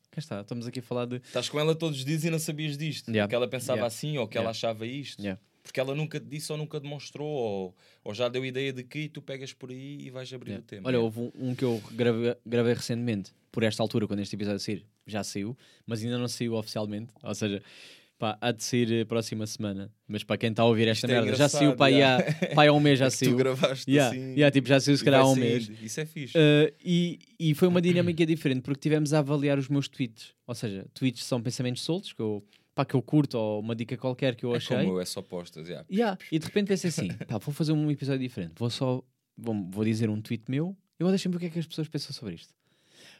cá 0.09 0.19
está, 0.19 0.39
estamos 0.41 0.65
aqui 0.65 0.79
a 0.79 0.81
falar 0.81 1.05
de. 1.05 1.17
Estás 1.17 1.49
com 1.49 1.59
ela 1.59 1.75
todos 1.75 1.99
os 1.99 2.05
dias 2.05 2.23
e 2.23 2.29
não 2.29 2.39
sabias 2.39 2.77
disto. 2.77 3.09
Yeah. 3.11 3.27
Que 3.27 3.35
ela 3.35 3.45
pensava 3.47 3.77
Yeah. 3.79 3.87
assim 3.87 4.17
ou 4.17 4.25
que 4.27 4.37
ela 4.37 4.45
Yeah. 4.45 4.51
achava 4.57 4.85
isto. 4.87 5.21
Yeah. 5.21 5.41
Porque 5.63 5.79
ela 5.79 5.93
nunca 5.93 6.19
te 6.19 6.25
disse 6.25 6.51
ou 6.51 6.57
nunca 6.57 6.79
demonstrou 6.79 7.27
ou, 7.27 7.75
ou 8.03 8.13
já 8.13 8.27
deu 8.27 8.43
ideia 8.45 8.73
de 8.73 8.83
que 8.83 8.99
e 8.99 9.09
tu 9.09 9.21
pegas 9.21 9.53
por 9.53 9.69
aí 9.69 9.99
e 10.01 10.09
vais 10.09 10.31
abrir 10.33 10.51
Yeah. 10.51 10.63
o 10.63 10.67
tema. 10.67 10.87
Olha, 10.89 10.99
houve 10.99 11.31
um, 11.35 11.53
que 11.53 11.63
eu 11.63 11.81
gravei, 11.91 12.35
gravei 12.45 12.73
recentemente, 12.73 13.31
por 13.51 13.63
esta 13.63 13.83
altura, 13.83 14.07
quando 14.07 14.21
este 14.21 14.35
episódio 14.35 14.59
sair, 14.59 14.85
já 15.05 15.23
saiu, 15.23 15.55
mas 15.85 16.03
ainda 16.03 16.17
não 16.17 16.27
saiu 16.27 16.55
oficialmente. 16.55 17.13
Ou 17.21 17.35
seja, 17.35 17.61
pá, 18.17 18.37
há 18.41 18.51
de 18.51 18.63
sair 18.63 19.01
a 19.01 19.05
próxima 19.05 19.45
semana. 19.45 19.91
Mas 20.07 20.23
para 20.23 20.37
quem 20.37 20.49
está 20.49 20.63
a 20.63 20.65
ouvir 20.65 20.87
esta 20.87 21.05
é 21.05 21.09
merda, 21.11 21.35
já 21.35 21.47
saiu 21.47 21.75
para 21.75 21.87
aí 21.87 21.95
yeah. 21.95 22.23
há, 22.57 22.67
há 22.67 22.71
um 22.71 22.79
mês 22.79 22.97
já 22.99 23.05
É 23.05 23.09
tu 23.09 23.15
saiu. 23.17 23.35
gravaste 23.37 23.91
Yeah, 23.91 24.09
assim. 24.15 24.31
yeah, 24.33 24.51
tipo, 24.51 24.67
já 24.67 24.79
saiu 24.79 24.97
se 24.97 25.03
calhar 25.03 25.21
há 25.21 25.27
um 25.29 25.35
mês. 25.35 25.69
Isso 25.81 25.99
é 26.01 26.05
fixe. 26.05 26.35
Uh, 26.37 26.73
e, 26.83 27.19
e 27.39 27.53
foi 27.53 27.67
uma 27.67 27.81
dinâmica 27.81 28.25
diferente 28.25 28.61
porque 28.61 28.79
tivemos 28.79 29.13
a 29.13 29.19
avaliar 29.19 29.59
os 29.59 29.67
meus 29.69 29.87
tweets. 29.87 30.33
Ou 30.47 30.55
seja, 30.55 30.85
tweets 30.93 31.23
são 31.23 31.41
pensamentos 31.41 31.83
soltos 31.83 32.13
que 32.13 32.21
eu, 32.21 32.43
pá, 32.73 32.85
que 32.85 32.95
eu 32.95 33.01
curto 33.01 33.37
ou 33.37 33.59
uma 33.59 33.75
dica 33.75 33.97
qualquer 33.97 34.35
que 34.35 34.45
eu 34.45 34.53
é 34.53 34.57
achei. 34.57 34.77
como 34.77 34.93
eu, 34.93 35.01
é 35.01 35.05
só 35.05 35.21
postas. 35.21 35.67
Yeah. 35.67 35.87
Yeah, 35.91 36.17
E 36.31 36.39
de 36.39 36.45
repente 36.45 36.67
pensei 36.67 36.89
assim: 36.89 37.07
pá, 37.27 37.37
vou 37.37 37.53
fazer 37.53 37.71
um 37.71 37.89
episódio 37.91 38.21
diferente. 38.21 38.53
Vou 38.57 38.69
só 38.69 39.03
vou, 39.37 39.69
vou 39.69 39.85
dizer 39.85 40.09
um 40.09 40.21
tweet 40.21 40.43
meu 40.49 40.75
e 40.99 41.03
vou 41.03 41.11
deixar-me 41.11 41.33
ver 41.33 41.37
o 41.37 41.39
que 41.39 41.45
é 41.47 41.49
que 41.49 41.59
as 41.59 41.67
pessoas 41.67 41.87
pensam 41.87 42.13
sobre 42.13 42.35
isto. 42.35 42.53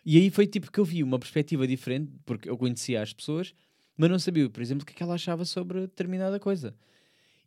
E 0.05 0.17
aí 0.17 0.29
foi 0.29 0.47
tipo 0.47 0.71
que 0.71 0.79
eu 0.79 0.85
vi 0.85 1.03
uma 1.03 1.19
perspectiva 1.19 1.67
diferente, 1.67 2.11
porque 2.25 2.49
eu 2.49 2.57
conhecia 2.57 3.01
as 3.01 3.13
pessoas, 3.13 3.53
mas 3.97 4.09
não 4.09 4.17
sabia, 4.17 4.49
por 4.49 4.61
exemplo, 4.61 4.83
o 4.83 4.85
que 4.85 4.93
é 4.93 4.95
que 4.95 5.03
ela 5.03 5.15
achava 5.15 5.45
sobre 5.45 5.81
determinada 5.81 6.39
coisa. 6.39 6.75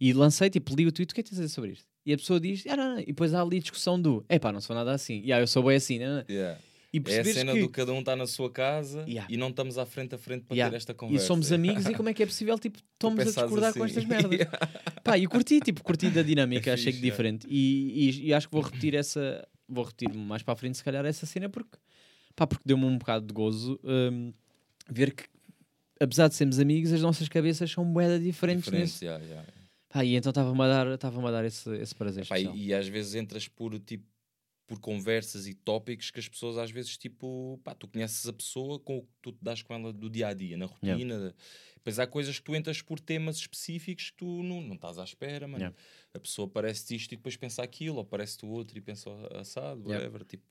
E 0.00 0.12
lancei, 0.12 0.50
tipo, 0.50 0.74
li 0.74 0.86
o 0.86 0.92
tweet, 0.92 1.12
o 1.12 1.14
que 1.14 1.20
é 1.20 1.24
que 1.24 1.30
tens 1.30 1.38
a 1.38 1.42
dizer 1.42 1.54
sobre 1.54 1.72
isto? 1.72 1.86
E 2.04 2.12
a 2.12 2.16
pessoa 2.16 2.38
diz, 2.38 2.64
ah, 2.66 2.76
não, 2.76 2.94
não. 2.94 3.00
E 3.00 3.06
depois 3.06 3.32
há 3.32 3.40
ali 3.40 3.60
discussão 3.60 4.00
do, 4.00 4.24
é 4.28 4.38
pá, 4.38 4.52
não 4.52 4.60
sou 4.60 4.74
nada 4.76 4.92
assim. 4.92 5.22
E 5.24 5.32
ah, 5.32 5.40
eu 5.40 5.46
sou 5.46 5.62
bem 5.62 5.76
assim, 5.76 5.98
não, 5.98 6.16
não. 6.16 6.24
Yeah. 6.28 6.60
E 6.96 7.02
É 7.10 7.20
a 7.20 7.24
cena 7.24 7.52
que... 7.52 7.60
do 7.60 7.68
cada 7.68 7.92
um 7.92 7.98
está 7.98 8.14
na 8.14 8.26
sua 8.26 8.50
casa 8.50 9.04
Yeah. 9.08 9.26
e 9.32 9.36
não 9.36 9.48
estamos 9.48 9.76
à 9.78 9.84
frente 9.84 10.14
a 10.14 10.18
frente 10.18 10.44
para 10.44 10.54
Yeah. 10.54 10.70
ter 10.70 10.76
esta 10.76 10.92
E 10.92 10.94
conversa. 10.94 11.26
somos 11.26 11.50
amigos 11.50 11.86
e 11.86 11.94
como 11.94 12.08
é 12.08 12.14
que 12.14 12.22
é 12.22 12.26
possível, 12.26 12.58
tipo, 12.58 12.78
estamos 12.78 13.20
a 13.20 13.24
discordar 13.24 13.72
com 13.74 13.82
assim. 13.82 13.98
estas 14.00 14.04
merdas. 14.04 14.38
Pá, 15.02 15.18
e 15.18 15.26
curti, 15.26 15.60
tipo, 15.60 15.82
curti 15.82 16.08
da 16.10 16.22
dinâmica, 16.22 16.70
É 16.70 16.74
achei 16.74 16.92
que 16.92 16.98
fixe, 16.98 17.06
é. 17.08 17.10
diferente. 17.10 17.46
E, 17.50 18.08
e- 18.10 18.26
e 18.28 18.34
acho 18.34 18.48
que 18.48 18.54
vou 18.54 18.62
repetir 18.62 18.94
essa, 18.94 19.46
vou 19.68 19.84
repetir 19.84 20.14
mais 20.14 20.42
para 20.42 20.54
a 20.54 20.56
frente, 20.56 20.76
se 20.78 20.84
calhar, 20.84 21.04
essa 21.04 21.26
cena, 21.26 21.48
porque, 21.48 21.76
pá, 22.36 22.46
porque 22.46 22.62
deu-me 22.64 22.84
um 22.84 22.96
bocado 22.96 23.26
de 23.26 23.32
gozo 23.34 23.78
hum, 23.82 24.32
ver 24.88 25.12
que, 25.14 25.24
apesar 26.00 26.28
de 26.28 26.34
sermos 26.34 26.58
amigos, 26.60 26.92
as 26.92 27.00
nossas 27.02 27.28
cabeças 27.28 27.70
são 27.70 27.84
moeda 27.84 28.18
diferentes 28.20 28.64
Diferente, 28.64 28.82
nesse. 28.82 29.04
yeah, 29.04 29.24
yeah. 29.24 29.48
Pá, 29.88 30.04
e 30.04 30.14
então 30.16 30.30
estava-me 30.30 30.60
a 30.62 30.66
dar, 30.68 30.86
estava 30.94 31.28
a 31.28 31.30
dar 31.30 31.44
esse, 31.44 31.68
esse 31.76 31.94
prazer. 31.94 32.26
Pá, 32.26 32.38
e, 32.38 32.66
e 32.66 32.74
às 32.74 32.86
vezes 32.88 33.14
entras 33.14 33.46
por 33.48 33.78
tipo 33.78 34.04
por 34.66 34.80
conversas 34.80 35.46
e 35.46 35.54
tópicos 35.54 36.10
que 36.10 36.18
as 36.18 36.28
pessoas 36.28 36.56
às 36.56 36.70
vezes 36.70 36.96
tipo 36.96 37.60
pá, 37.62 37.74
tu 37.74 37.86
conheces 37.86 38.26
a 38.26 38.32
pessoa 38.32 38.78
com 38.78 38.98
o 38.98 39.02
que 39.02 39.12
tu 39.20 39.32
te 39.32 39.38
das 39.42 39.62
com 39.62 39.74
ela 39.74 39.92
do 39.92 40.08
dia 40.08 40.28
a 40.28 40.34
dia, 40.34 40.56
na 40.56 40.66
rotina. 40.66 41.34
Depois 41.76 41.98
há 41.98 42.06
coisas 42.06 42.38
que 42.38 42.44
tu 42.44 42.56
entras 42.56 42.80
por 42.80 42.98
temas 42.98 43.36
específicos 43.36 44.10
que 44.10 44.16
tu 44.16 44.42
não, 44.42 44.62
não 44.62 44.74
estás 44.74 44.98
à 44.98 45.04
espera, 45.04 45.46
mano. 45.46 45.64
Yeah. 45.64 45.76
A 46.14 46.18
pessoa 46.18 46.48
parece 46.48 46.96
isto 46.96 47.12
e 47.12 47.16
depois 47.16 47.36
pensa 47.36 47.62
aquilo, 47.62 47.98
ou 47.98 48.04
parece-te 48.04 48.46
o 48.46 48.48
outro 48.48 48.78
e 48.78 48.80
pensa 48.80 49.10
assado, 49.38 49.82
Yeah. 49.82 49.96
whatever. 50.06 50.24
Tipo, 50.24 50.44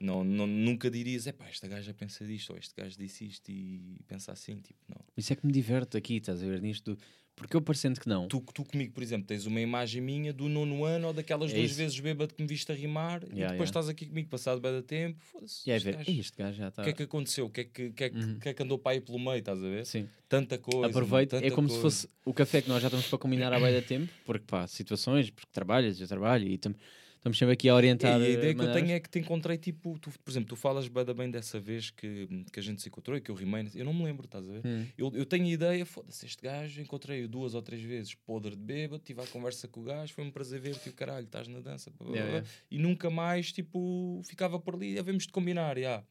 não, 0.00 0.22
não, 0.24 0.46
nunca 0.46 0.90
dirias, 0.90 1.26
é 1.26 1.32
pá, 1.32 1.46
esta 1.48 1.66
gaja 1.66 1.94
pensa 1.94 2.24
disto, 2.26 2.50
ou 2.50 2.58
este 2.58 2.74
gajo 2.76 2.96
disse 2.98 3.24
isto 3.26 3.50
e 3.50 3.98
pensa 4.06 4.32
assim, 4.32 4.56
tipo, 4.56 4.78
não. 4.88 5.00
Isso 5.16 5.32
é 5.32 5.36
que 5.36 5.46
me 5.46 5.52
diverte 5.52 5.96
aqui, 5.96 6.16
estás 6.16 6.42
a 6.42 6.46
ver 6.46 6.60
nisto, 6.60 6.96
porque 7.34 7.54
eu 7.56 7.60
parecendo 7.60 8.00
que 8.00 8.08
não. 8.08 8.28
Tu, 8.28 8.40
tu 8.54 8.64
comigo, 8.64 8.92
por 8.94 9.02
exemplo, 9.02 9.26
tens 9.26 9.44
uma 9.46 9.60
imagem 9.60 10.00
minha 10.00 10.32
do 10.32 10.48
nono 10.48 10.84
ano 10.84 11.08
ou 11.08 11.12
daquelas 11.12 11.50
É 11.50 11.54
duas 11.54 11.70
isso. 11.70 11.78
vezes 11.78 12.00
bêbado 12.00 12.34
que 12.34 12.40
me 12.42 12.48
viste 12.48 12.72
a 12.72 12.74
rimar 12.74 13.22
e 13.24 13.26
Yeah, 13.26 13.52
depois 13.52 13.52
yeah. 13.52 13.64
estás 13.66 13.88
aqui 13.90 14.06
comigo 14.06 14.28
passado 14.30 14.58
bem 14.60 14.72
da 14.72 14.82
tempo. 14.82 15.22
Foda-se. 15.24 15.68
E 15.68 15.70
aí 15.70 15.76
este 15.76 15.92
gajo, 15.92 16.10
"Ei, 16.10 16.20
este 16.20 16.36
gajo 16.38 16.56
já 16.58 16.68
está. 16.68 16.80
O 16.82 16.84
que 16.84 16.90
é 16.90 16.94
que 16.94 17.02
aconteceu? 17.02 17.44
O 17.46 17.50
que 17.50 17.60
é 17.60 17.64
que, 17.64 17.90
que, 17.90 18.04
é 18.04 18.08
que, 18.10 18.16
Uhum. 18.18 18.38
que 18.38 18.48
é 18.48 18.54
que 18.54 18.62
andou 18.62 18.78
para 18.78 18.92
aí 18.92 19.00
pelo 19.02 19.18
meio? 19.18 19.36
Estás 19.38 19.58
a 19.62 19.68
ver? 19.68 19.84
Sim. 19.84 20.08
Tanta 20.28 20.56
coisa. 20.58 20.86
Aproveito, 20.86 21.34
é 21.36 21.40
tanta 21.42 21.54
como 21.54 21.68
se 21.68 21.74
coisa. 21.74 21.82
fosse 21.82 22.08
o 22.24 22.32
café 22.32 22.62
que 22.62 22.68
nós 22.70 22.80
já 22.80 22.88
estamos 22.88 23.06
para 23.06 23.18
combinar 23.18 23.52
há 23.52 23.60
bem 23.60 23.72
da 23.72 23.82
tempo, 23.82 24.10
porque 24.24 24.44
pá, 24.46 24.66
situações, 24.66 25.28
porque 25.30 25.50
trabalhas, 25.52 26.00
eu 26.00 26.08
trabalho 26.08 26.48
e 26.48 26.56
tam- 26.56 26.74
estamos 27.16 27.38
sempre 27.38 27.54
aqui 27.54 27.68
a 27.68 27.72
É, 27.72 27.74
orientar. 27.74 28.20
e 28.20 28.24
a 28.24 28.28
eh, 28.28 28.32
ideia 28.32 28.54
que 28.54 28.60
eu 28.60 28.66
maneiras. 28.66 28.82
tenho 28.82 28.96
é 28.96 29.00
que 29.00 29.08
te 29.10 29.18
encontrei, 29.18 29.56
tipo, 29.58 29.98
tu, 29.98 30.10
por 30.24 30.30
exemplo, 30.30 30.48
tu 30.48 30.56
falas 30.56 30.86
bem, 30.88 31.04
bem 31.04 31.30
dessa 31.30 31.58
vez 31.58 31.90
que, 31.90 32.28
que 32.52 32.60
a 32.60 32.62
gente 32.62 32.80
se 32.82 32.88
encontrou 32.88 33.16
e 33.16 33.20
que 33.20 33.30
eu 33.30 33.34
rimei, 33.34 33.68
eu 33.74 33.84
não 33.84 33.92
me 33.94 34.04
lembro, 34.04 34.24
estás 34.26 34.48
a 34.48 34.52
ver? 34.52 34.62
Hum. 34.64 34.86
Eu, 34.96 35.12
eu 35.14 35.26
tenho 35.26 35.44
a 35.44 35.50
ideia, 35.50 35.84
foda-se, 35.84 36.24
este 36.26 36.42
gajo, 36.42 36.80
encontrei-o 36.80 37.28
duas 37.28 37.54
ou 37.54 37.62
três 37.62 37.82
vezes 37.82 38.14
podre 38.14 38.50
de 38.56 38.62
bêbado, 38.62 39.02
tive 39.04 39.20
a 39.22 39.26
conversa 39.26 39.66
com 39.68 39.80
o 39.80 39.84
gajo, 39.84 40.12
foi 40.14 40.24
um 40.24 40.30
prazer 40.30 40.60
ver-te, 40.60 40.90
caralho, 40.92 41.24
estás 41.26 41.48
na 41.48 41.60
dança, 41.60 41.90
blá, 41.90 42.06
blá, 42.06 42.16
Yeah, 42.16 42.30
blá, 42.30 42.38
yeah. 42.40 42.50
e 42.70 42.78
nunca 42.78 43.10
mais, 43.10 43.52
tipo, 43.52 44.20
ficava 44.24 44.58
por 44.60 44.74
ali, 44.74 44.98
havemos 44.98 45.24
de 45.26 45.32
combinar, 45.32 45.78
já. 45.78 46.02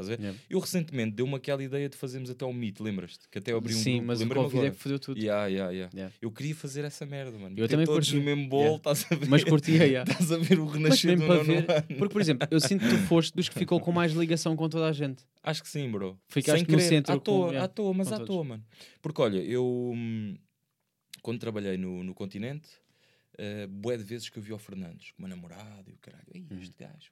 Estás 0.00 0.06
a 0.08 0.16
ver? 0.16 0.20
Yeah. 0.20 0.40
Eu 0.50 0.58
recentemente 0.60 1.12
deu-me 1.16 1.34
aquela 1.34 1.62
ideia 1.62 1.88
de 1.88 1.96
fazermos 1.96 2.30
até 2.30 2.44
o 2.44 2.52
Meet, 2.52 2.80
lembras-te? 2.80 3.28
Que 3.28 3.38
até 3.38 3.52
abri 3.52 3.74
um 3.74 3.78
Sim, 3.78 3.92
grupo, 3.98 4.06
mas 4.06 4.20
o 4.20 4.28
Covid 4.28 4.66
é 4.66 4.70
que 4.70 4.76
fodeu 4.76 4.98
tudo. 4.98 5.18
Yeah, 5.20 5.46
yeah, 5.46 5.70
yeah. 5.72 5.90
Yeah. 5.94 6.14
Eu 6.20 6.30
queria 6.32 6.54
fazer 6.54 6.84
essa 6.84 7.04
merda, 7.06 7.38
mano. 7.38 7.54
Eu 7.58 7.68
também 7.68 7.86
todos 7.86 8.08
curti. 8.08 8.18
no 8.18 8.24
mesmo 8.24 8.48
bolo, 8.48 8.62
Yeah. 8.62 8.76
estás 8.78 9.06
a 9.10 9.14
ver? 9.14 9.28
Mas 9.28 9.44
curtia, 9.44 9.84
yeah. 9.86 10.10
Estás 10.10 10.32
a 10.32 10.38
ver 10.38 10.58
o 10.58 10.66
renascer 10.66 11.16
do 11.18 11.26
para 11.26 11.34
nono 11.36 11.44
ver, 11.44 11.70
ano. 11.70 11.86
porque 11.98 12.12
por 12.12 12.20
exemplo, 12.20 12.48
eu 12.50 12.60
sinto 12.60 12.84
que 12.84 12.90
tu 12.90 12.98
foste 13.06 13.34
dos 13.34 13.48
que 13.48 13.58
ficou 13.58 13.80
com 13.80 13.92
mais 13.92 14.12
ligação 14.12 14.56
com 14.56 14.68
toda 14.68 14.86
a 14.88 14.92
gente. 14.92 15.22
Acho 15.42 15.62
que 15.62 15.68
sim, 15.68 15.90
bro. 15.90 16.18
Ficaste 16.28 16.58
Sem 16.58 16.62
no 16.62 16.66
querer, 16.76 16.88
centro 16.88 17.12
à 17.12 17.16
com- 17.16 17.20
toa, 17.22 17.46
yeah, 17.48 17.64
à 17.64 17.68
toa, 17.68 17.94
mas 17.94 18.08
com 18.08 18.14
à 18.14 18.16
todos. 18.18 18.34
toa, 18.34 18.44
mano. 18.44 18.64
Porque 19.02 19.20
olha, 19.22 19.38
eu 19.38 19.92
hum, 19.94 20.36
quando 21.22 21.38
trabalhei 21.38 21.76
no, 21.76 22.02
no 22.04 22.14
continente, 22.14 22.68
uh, 23.38 23.68
bué 23.68 23.96
de 23.96 24.04
vezes 24.04 24.28
que 24.28 24.38
eu 24.38 24.42
vi 24.42 24.52
ao 24.52 24.58
Fernandes, 24.58 25.12
com 25.12 25.22
uma 25.22 25.28
namorada 25.28 25.84
e 25.88 25.92
o 25.92 25.98
caralho, 25.98 26.24
Ei, 26.34 26.46
Uhum. 26.50 26.58
este 26.60 26.76
gajo? 26.78 27.10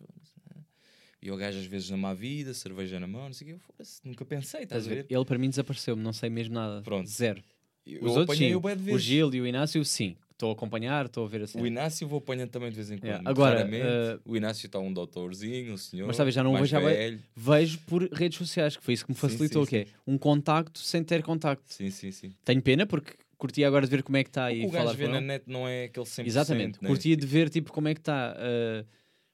E 1.20 1.30
o 1.30 1.36
gajo 1.36 1.58
às 1.58 1.66
vezes 1.66 1.90
na 1.90 1.96
má 1.96 2.14
vida, 2.14 2.54
cerveja 2.54 2.98
na 3.00 3.06
mão, 3.06 3.26
não 3.26 3.32
sei 3.32 3.52
o 3.52 3.54
quê, 3.54 3.60
eu 3.78 3.86
nunca 4.04 4.24
pensei, 4.24 4.62
estás 4.62 4.86
a 4.86 4.90
ver? 4.90 5.06
Ele 5.08 5.24
para 5.24 5.38
mim 5.38 5.50
desapareceu-me, 5.50 6.02
não 6.02 6.12
sei 6.12 6.30
mesmo 6.30 6.54
nada. 6.54 6.82
Pronto. 6.82 7.08
Zero. 7.08 7.42
Eu 7.86 8.04
Os 8.04 8.16
outros 8.16 8.36
sim. 8.36 8.54
o 8.54 8.60
O. 8.94 8.98
Gil 8.98 9.34
e 9.34 9.40
o 9.40 9.46
Inácio, 9.46 9.82
sim. 9.84 10.14
Estou 10.30 10.50
a 10.50 10.52
acompanhar, 10.52 11.06
estou 11.06 11.24
a 11.24 11.28
ver 11.28 11.42
assim. 11.42 11.60
O 11.60 11.66
Inácio 11.66 12.06
vou 12.06 12.18
apanhando 12.18 12.50
também 12.50 12.70
de 12.70 12.76
vez 12.76 12.90
em 12.92 12.98
quando. 12.98 13.06
Yeah. 13.06 13.28
Agora, 13.28 13.66
uh, 13.66 14.20
o 14.24 14.36
Inácio 14.36 14.66
está 14.66 14.78
um 14.78 14.92
doutorzinho, 14.92 15.72
um 15.72 15.76
senhor. 15.76 16.06
Mas 16.06 16.16
talvez 16.16 16.32
já 16.32 16.44
não 16.44 16.50
o 16.50 16.52
mais 16.52 16.70
vejo 16.70 16.84
velho. 16.84 17.20
Vejo 17.34 17.78
por 17.80 18.08
redes 18.12 18.38
sociais, 18.38 18.76
que 18.76 18.84
foi 18.84 18.94
isso 18.94 19.04
que 19.04 19.10
me 19.10 19.16
Sim, 19.16 19.20
facilitou, 19.20 19.64
sim, 19.64 19.70
que 19.70 19.76
é 19.78 19.86
um 20.06 20.16
contacto 20.16 20.78
sem 20.78 21.02
ter 21.02 21.24
contacto. 21.24 21.64
Sim, 21.66 21.90
sim, 21.90 22.12
sim. 22.12 22.32
Tenho 22.44 22.62
pena 22.62 22.86
porque 22.86 23.14
curti 23.36 23.64
agora 23.64 23.84
de 23.84 23.90
ver 23.90 24.04
como 24.04 24.16
é 24.16 24.22
que 24.22 24.30
está 24.30 24.46
O 24.46 24.50
e 24.50 24.60
que 24.60 24.66
o 24.66 24.70
falar 24.70 24.84
gajo 24.84 24.96
vê 24.98 25.08
na 25.08 25.20
net 25.20 25.44
não 25.48 25.66
é 25.66 25.84
aquele 25.84 26.06
100%. 26.06 26.26
Exatamente, 26.26 26.78
né? 26.82 26.88
curtia 26.88 27.16
de 27.16 27.26
ver 27.26 27.48
tipo 27.48 27.72
como 27.72 27.88
é 27.88 27.94
que 27.94 28.00
está. 28.00 28.36
uh, 28.36 28.86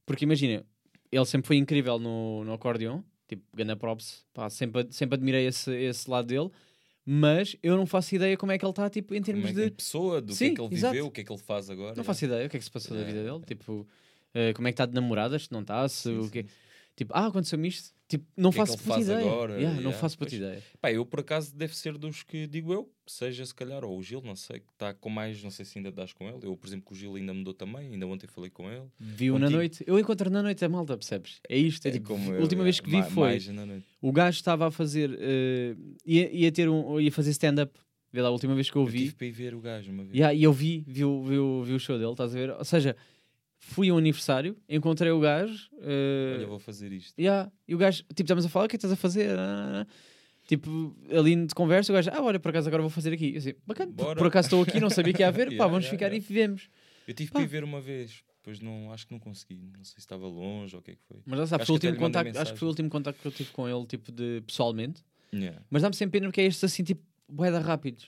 porque 0.07 0.25
imagina, 0.25 0.65
ele 1.17 1.25
sempre 1.27 1.47
foi 1.47 1.57
incrível 1.57 1.99
no, 1.99 2.45
no 2.45 2.53
acordeon, 2.53 3.01
tipo, 3.29 3.43
Gana 3.55 3.77
Props, 3.77 4.25
pá, 4.33 4.49
sempre, 4.51 4.87
sempre 4.91 5.15
admirei 5.17 5.47
esse, 5.47 5.71
esse 5.75 6.11
lado 6.11 6.27
dele, 6.27 6.51
mas 7.07 7.55
eu 7.63 7.77
não 7.77 7.87
faço 7.87 8.15
ideia 8.15 8.37
como 8.37 8.53
é 8.53 8.59
que 8.59 8.65
ele 8.65 8.71
está 8.71 8.89
tipo, 8.89 9.15
em 9.15 9.23
termos 9.23 9.51
é 9.51 9.53
que 9.53 9.61
é 9.61 9.65
de. 9.67 9.71
pessoa, 9.73 10.21
do 10.21 10.33
Sim, 10.35 10.47
que 10.47 10.53
é 10.53 10.55
que 10.55 10.61
ele 10.63 10.75
exato. 10.75 10.93
viveu, 10.93 11.07
o 11.07 11.11
que 11.11 11.21
é 11.21 11.25
que 11.25 11.33
ele 11.33 11.41
faz 11.41 11.69
agora. 11.71 11.95
Não 11.95 12.05
faço 12.05 12.25
ideia 12.25 12.47
o 12.47 12.51
que 12.51 12.57
é 12.57 12.59
que 12.59 12.65
se 12.65 12.71
passou 12.71 12.97
da 12.97 13.03
Yeah. 13.03 13.23
vida 13.23 13.33
dele, 13.33 13.45
tipo, 13.47 13.73
uh, 13.73 14.55
como 14.55 14.69
é 14.69 14.71
que 14.71 14.75
está 14.75 14.87
de 14.87 14.95
namoradas, 14.95 15.45
se 15.45 15.53
não 15.53 15.61
está, 15.61 15.87
se 15.89 16.03
Sim, 16.05 16.19
o 16.19 16.31
que 16.31 16.43
sim. 16.43 16.49
Tipo, 16.97 17.13
ah, 17.15 17.27
aconteceu-me 17.27 17.67
isto. 17.69 17.93
Tipo, 18.07 18.25
não 18.37 18.51
que 18.51 18.57
é 18.57 18.61
faço 18.61 18.75
ele 18.75 18.83
puta 18.83 19.01
ideia. 19.01 19.19
agora? 19.19 19.53
Yeah, 19.55 19.75
não 19.77 19.81
Yeah, 19.83 19.99
faço 19.99 20.17
puta 20.19 20.35
ideia. 20.35 20.63
Pá, 20.81 20.93
eu 20.93 21.05
por 21.05 21.21
acaso 21.21 21.53
deve 21.57 21.75
ser 21.77 21.99
dos 21.99 22.23
que 22.23 22.47
digo 22.47 22.73
eu, 22.73 22.89
seja 23.07 23.45
se 23.45 23.55
calhar, 23.55 23.83
ou 23.85 23.99
o 23.99 24.03
Gil, 24.03 24.21
não 24.23 24.37
sei, 24.37 24.61
que 24.61 24.71
está 24.73 24.95
com 24.95 25.09
mais, 25.09 25.43
não 25.43 25.51
sei 25.51 25.65
se 25.65 25.79
ainda 25.79 25.91
dás 25.91 26.13
com 26.13 26.29
ele. 26.29 26.39
Eu, 26.43 26.57
por 26.57 26.67
exemplo, 26.69 26.87
que 26.87 26.93
o 26.93 26.95
Gil 26.97 27.17
ainda 27.17 27.35
mudou 27.35 27.53
também, 27.55 27.89
ainda 27.95 28.07
ontem 28.07 28.27
falei 28.29 28.51
com 28.51 28.71
ele. 28.71 28.85
Viu 29.01 29.39
na 29.39 29.51
noite. 29.51 29.83
Eu 29.87 29.99
encontro 29.99 30.31
na 30.31 30.43
noite 30.43 30.65
a 30.65 30.69
malta, 30.69 30.97
percebes? 30.97 31.41
É 31.49 31.57
isto. 31.59 31.85
É, 31.87 31.89
É 31.89 31.93
tipo, 31.93 32.09
como 32.09 32.31
a 32.31 32.35
eu, 32.35 32.41
última 32.43 32.63
é, 32.63 32.65
vez 32.65 32.79
que 32.79 32.89
vi 32.91 33.03
foi. 33.03 33.39
O 34.01 34.13
gajo 34.13 34.37
estava 34.37 34.69
a 34.69 34.71
fazer. 34.71 35.17
eh, 35.19 35.75
ia, 36.07 36.31
ia 36.31 36.53
ter 36.53 36.69
um. 36.69 37.01
ia 37.01 37.11
fazer 37.11 37.31
stand-up. 37.31 37.73
Vê 38.13 38.23
lá, 38.23 38.29
a 38.29 38.31
última 38.33 38.55
vez 38.55 38.71
que 38.71 38.77
eu 38.77 38.83
Eu 38.83 38.87
vi. 38.87 38.99
tive 38.99 39.15
para 39.15 39.27
ir 39.27 39.33
ver 39.33 39.55
o 39.57 39.61
gajo 39.61 39.91
uma 39.91 40.05
vez. 40.05 40.15
Yeah, 40.15 40.33
e 40.33 40.45
eu 40.45 40.53
vi, 40.53 40.85
vi, 40.87 41.03
vi, 41.03 41.03
o- 41.39 41.65
vi 41.65 41.73
o 41.73 41.81
show 41.81 41.99
dele, 41.99 42.13
estás 42.13 42.31
a 42.33 42.39
ver? 42.39 42.51
Ou 42.51 42.65
seja, 42.65 42.95
fui 43.67 43.89
a 43.91 43.95
um 43.95 43.99
aniversário, 43.99 44.57
encontrei 44.69 45.11
o 45.11 45.21
gajo. 45.21 45.69
eh, 45.81 46.35
Olha, 46.39 46.47
vou 46.47 46.59
fazer 46.59 46.93
isto. 46.93 47.19
yeah, 47.19 47.51
e 47.67 47.75
o 47.75 47.79
gajo, 47.79 48.03
tipo, 48.09 48.23
estamos 48.23 48.45
a 48.45 48.49
falar, 48.49 48.67
o 48.67 48.69
que 48.69 48.77
é 48.77 48.79
que 48.79 48.85
estás 48.87 48.93
a 48.93 48.97
fazer? 48.97 49.37
Ah, 49.39 49.87
Tipo, 50.47 50.95
ali 51.11 51.35
de 51.47 51.55
conversa, 51.55 51.91
o 51.91 51.95
gajo, 51.95 52.11
ah, 52.13 52.21
olha, 52.23 52.39
por 52.39 52.51
acaso 52.51 52.69
agora 52.69 52.83
vou 52.83 52.91
fazer 52.91 53.15
aqui. 53.15 53.33
Eu 53.33 53.39
assim, 53.39 53.55
bacana, 53.67 53.91
por- 53.93 54.05
Bora. 54.05 54.19
por 54.19 54.27
acaso 54.27 54.47
estou 54.49 54.63
aqui, 54.63 54.79
não 54.79 54.91
sabia 54.91 55.15
que 55.15 55.23
ia 55.23 55.29
haver, 55.29 55.47
pá, 55.49 55.53
Yeah, 55.55 55.69
vamos 55.73 55.87
yeah, 55.87 55.91
ficar 55.91 56.07
yeah. 56.13 56.17
e 56.17 56.21
vivemos. 56.21 56.69
Eu 57.09 57.15
tive 57.15 57.31
Pá. 57.31 57.39
para 57.39 57.45
ir 57.45 57.49
ver 57.49 57.65
uma 57.65 57.81
vez, 57.81 58.23
depois 58.37 58.61
não, 58.61 58.93
acho 58.93 59.07
que 59.07 59.13
não 59.15 59.19
consegui. 59.19 59.55
Não 59.75 59.83
sei 59.83 59.95
se 59.95 60.01
estava 60.01 60.27
longe 60.27 60.77
ou 60.77 60.81
o 60.81 60.85
que 60.85 60.91
é 60.91 60.95
que 60.97 61.01
foi. 61.09 61.17
Mas 61.25 61.39
já 61.39 61.47
sabes, 61.47 61.63
Acho 61.65 61.75
o 61.75 61.81
que 61.81 61.93
contacto, 61.95 62.39
acho 62.39 62.53
que 62.53 62.59
foi 62.59 62.67
o 62.67 62.69
último 62.69 62.91
contacto 62.91 63.23
que 63.23 63.27
eu 63.29 63.33
tive 63.33 63.51
com 63.53 63.67
ele, 63.67 63.87
tipo, 63.87 64.13
de 64.13 64.43
pessoalmente. 64.47 65.03
Mas 65.71 65.81
dá-me 65.81 65.95
sempre 65.97 66.21
pena 66.21 66.29
porque 66.31 66.43
é 66.43 66.45
estes 66.45 66.63
assim, 66.63 66.85
tipo, 66.85 67.03
boeda 67.27 67.59
rápidos. 67.61 68.05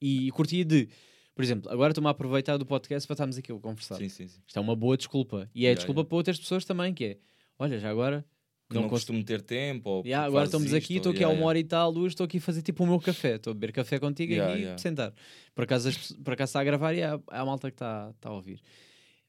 E 0.00 0.30
curtia 0.30 0.64
de. 0.64 0.88
Por 1.36 1.44
exemplo, 1.44 1.70
agora 1.70 1.90
estou-me 1.92 2.08
a 2.08 2.10
aproveitar 2.10 2.56
do 2.56 2.64
podcast 2.66 3.06
para 3.06 3.12
estarmos 3.14 3.36
aqui 3.38 3.52
a 3.52 3.58
conversar. 3.58 3.96
Sim, 3.96 4.08
sim, 4.08 4.26
sim. 4.26 4.40
Isto 4.46 4.56
é 4.58 4.60
uma 4.60 4.74
boa 4.74 4.96
desculpa. 4.96 5.48
E 5.54 5.60
é 5.60 5.68
Yeah, 5.68 5.76
desculpa 5.78 6.00
yeah. 6.00 6.08
para 6.08 6.16
outras 6.16 6.38
pessoas 6.40 6.64
também, 6.64 6.92
que 6.94 7.04
é, 7.04 7.18
olha, 7.58 7.78
já 7.78 7.90
agora 7.90 8.24
Que 8.70 8.74
não 8.74 8.82
não, 8.82 8.88
costumo 8.88 9.22
ter 9.22 9.42
tempo. 9.42 9.88
Ou 9.90 10.02
Yeah, 10.04 10.26
agora 10.26 10.46
estamos 10.46 10.66
isto, 10.72 10.76
aqui, 10.76 10.94
ou- 10.94 10.96
estou 10.96 11.12
aqui 11.12 11.22
há 11.22 11.28
uma 11.28 11.44
hora 11.46 11.58
e 11.58 11.62
tal, 11.64 11.92
duas, 11.92 12.12
estou 12.12 12.24
aqui 12.24 12.38
a 12.38 12.40
fazer 12.40 12.62
tipo 12.62 12.82
o 12.82 12.86
meu 12.86 12.98
café. 12.98 13.36
Estou 13.36 13.50
a 13.50 13.54
beber 13.54 13.70
café 13.72 13.98
contigo 13.98 14.32
e 14.32 14.78
sentar. 14.80 15.12
Por 15.54 15.64
acaso, 15.64 15.90
as 15.90 16.12
por 16.24 16.32
acaso 16.32 16.48
está 16.48 16.60
a 16.60 16.64
gravar 16.64 16.94
e 16.94 17.02
há, 17.02 17.20
há 17.28 17.40
a 17.40 17.44
malta 17.44 17.70
que 17.70 17.74
está 17.74 18.10
está 18.16 18.30
a 18.30 18.32
ouvir. 18.32 18.60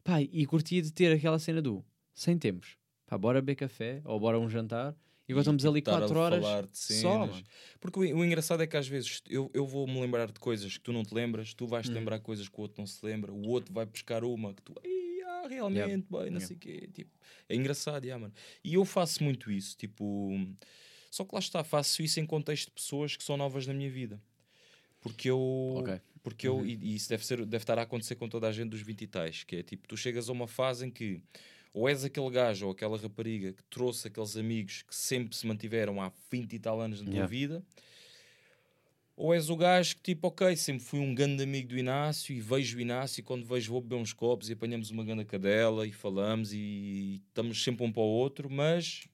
Pá, 0.02 0.22
e 0.22 0.46
curtia 0.46 0.82
de 0.82 0.94
ter 0.94 1.12
aquela 1.12 1.38
cena 1.38 1.62
do 1.62 1.84
sem 2.14 2.38
tempos. 2.38 2.78
Pá, 3.06 3.18
bora 3.18 3.42
beber 3.42 3.56
café 3.56 4.02
ou 4.06 4.18
bora 4.18 4.40
um 4.40 4.50
jantar. 4.50 4.96
E 5.28 5.34
agora 5.34 5.42
estamos 5.44 5.66
ali 5.66 5.80
estar 5.80 6.02
a 6.04 6.08
4 6.08 6.18
horas 6.20 6.62
só, 6.72 7.28
mano. 7.28 7.46
Porque 7.80 8.00
o, 8.00 8.02
o 8.18 8.26
engraçado 8.26 8.64
é 8.64 8.68
que 8.68 8.78
às 8.78 8.88
vezes 8.88 9.22
eu, 9.30 9.52
eu 9.54 9.66
vou-me 9.68 10.00
lembrar 10.00 10.32
de 10.32 10.40
coisas 10.40 10.78
que 10.78 10.84
tu 10.84 10.94
não 10.94 11.04
te 11.04 11.14
lembras, 11.14 11.54
tu 11.54 11.68
vais-te 11.68 11.94
Hum. 11.94 11.98
lembrar 11.98 12.20
coisas 12.20 12.48
que 12.48 12.58
o 12.58 12.62
outro 12.62 12.80
não 12.82 12.88
se 12.88 13.06
lembra, 13.06 13.34
o 13.34 13.46
outro 13.48 13.74
vai 13.74 13.86
buscar 13.86 14.24
uma 14.24 14.54
que 14.54 14.62
tu, 14.62 14.74
"Ei, 14.84 15.22
ah, 15.24 15.48
realmente, 15.50 16.08
bem, 16.10 16.30
não 16.32 16.40
Yeah. 16.40 16.40
sei 16.40 16.56
o 16.56 16.60
quê. 16.60 16.90
Tipo, 16.94 17.12
é 17.50 17.56
engraçado, 17.56 18.06
yeah, 18.06 18.22
mano. 18.22 18.34
E 18.64 18.76
eu 18.76 18.86
faço 18.86 19.24
muito 19.24 19.52
isso, 19.52 19.76
tipo, 19.78 20.30
só 21.12 21.26
que 21.26 21.34
lá 21.34 21.40
está, 21.40 21.64
faço 21.64 22.02
isso 22.02 22.20
em 22.20 22.26
contexto 22.26 22.68
de 22.68 22.74
pessoas 22.74 23.16
que 23.18 23.24
são 23.24 23.38
novas 23.38 23.66
na 23.68 23.74
minha 23.74 23.90
vida. 23.90 24.22
Porque 25.00 25.30
eu. 25.30 25.40
Ok. 25.74 26.02
Porque 26.24 26.48
eu, 26.48 26.58
Uhum. 26.58 26.66
e, 26.66 26.74
e 26.82 26.96
isso 26.96 27.10
deve, 27.10 27.26
ser, 27.26 27.38
deve 27.46 27.64
estar 27.64 27.80
a 27.80 27.84
acontecer 27.84 28.16
com 28.16 28.28
toda 28.28 28.48
a 28.50 28.52
gente 28.52 28.70
dos 28.70 28.82
20 28.82 29.04
e 29.04 29.08
tais, 29.08 29.44
que 29.46 29.58
é 29.58 29.64
tipo, 29.64 29.88
tu 29.88 29.96
chegas 29.96 30.30
a 30.30 30.34
uma 30.34 30.48
fase 30.48 30.86
em 30.86 30.92
que 30.92 31.22
ou 31.78 31.88
és 31.88 32.04
aquele 32.04 32.30
gajo 32.32 32.66
ou 32.66 32.72
aquela 32.72 32.98
rapariga 32.98 33.54
que 33.54 33.64
trouxe 33.70 34.08
aqueles 34.08 34.36
amigos 34.36 34.82
que 34.82 34.96
sempre 34.96 35.36
se 35.36 35.46
mantiveram 35.46 36.02
há 36.02 36.12
20 36.32 36.54
e 36.54 36.60
tal 36.60 36.82
anos 36.82 37.00
na 37.02 37.06
tua 37.06 37.14
Yeah. 37.14 37.30
vida, 37.30 37.64
ou 39.16 39.34
és 39.34 39.50
o 39.50 39.56
gajo 39.56 39.96
que 39.96 40.02
tipo, 40.02 40.28
ok, 40.28 40.56
sempre 40.56 40.84
fui 40.84 41.00
um 41.00 41.14
grande 41.14 41.42
amigo 41.44 41.70
do 41.70 41.78
Inácio 41.78 42.36
e 42.36 42.40
vejo 42.40 42.78
o 42.78 42.82
Inácio 42.82 43.20
e 43.22 43.24
quando 43.24 43.46
vejo 43.46 43.72
vou 43.72 43.82
beber 43.82 43.96
uns 43.96 44.14
copos 44.14 44.50
e 44.50 44.54
apanhamos 44.54 44.92
uma 44.92 45.04
grande 45.04 45.26
cadela 45.26 45.86
e 45.88 45.92
falamos 45.92 46.52
e 46.54 47.22
estamos 47.28 47.64
sempre 47.64 47.84
um 47.86 47.92
para 47.92 48.02
o 48.02 48.06
outro, 48.06 48.50
mas 48.50 49.08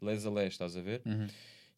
les 0.00 0.24
a 0.26 0.30
les, 0.30 0.52
estás 0.54 0.76
a 0.76 0.82
ver? 0.82 1.02
Uhum. 1.04 1.26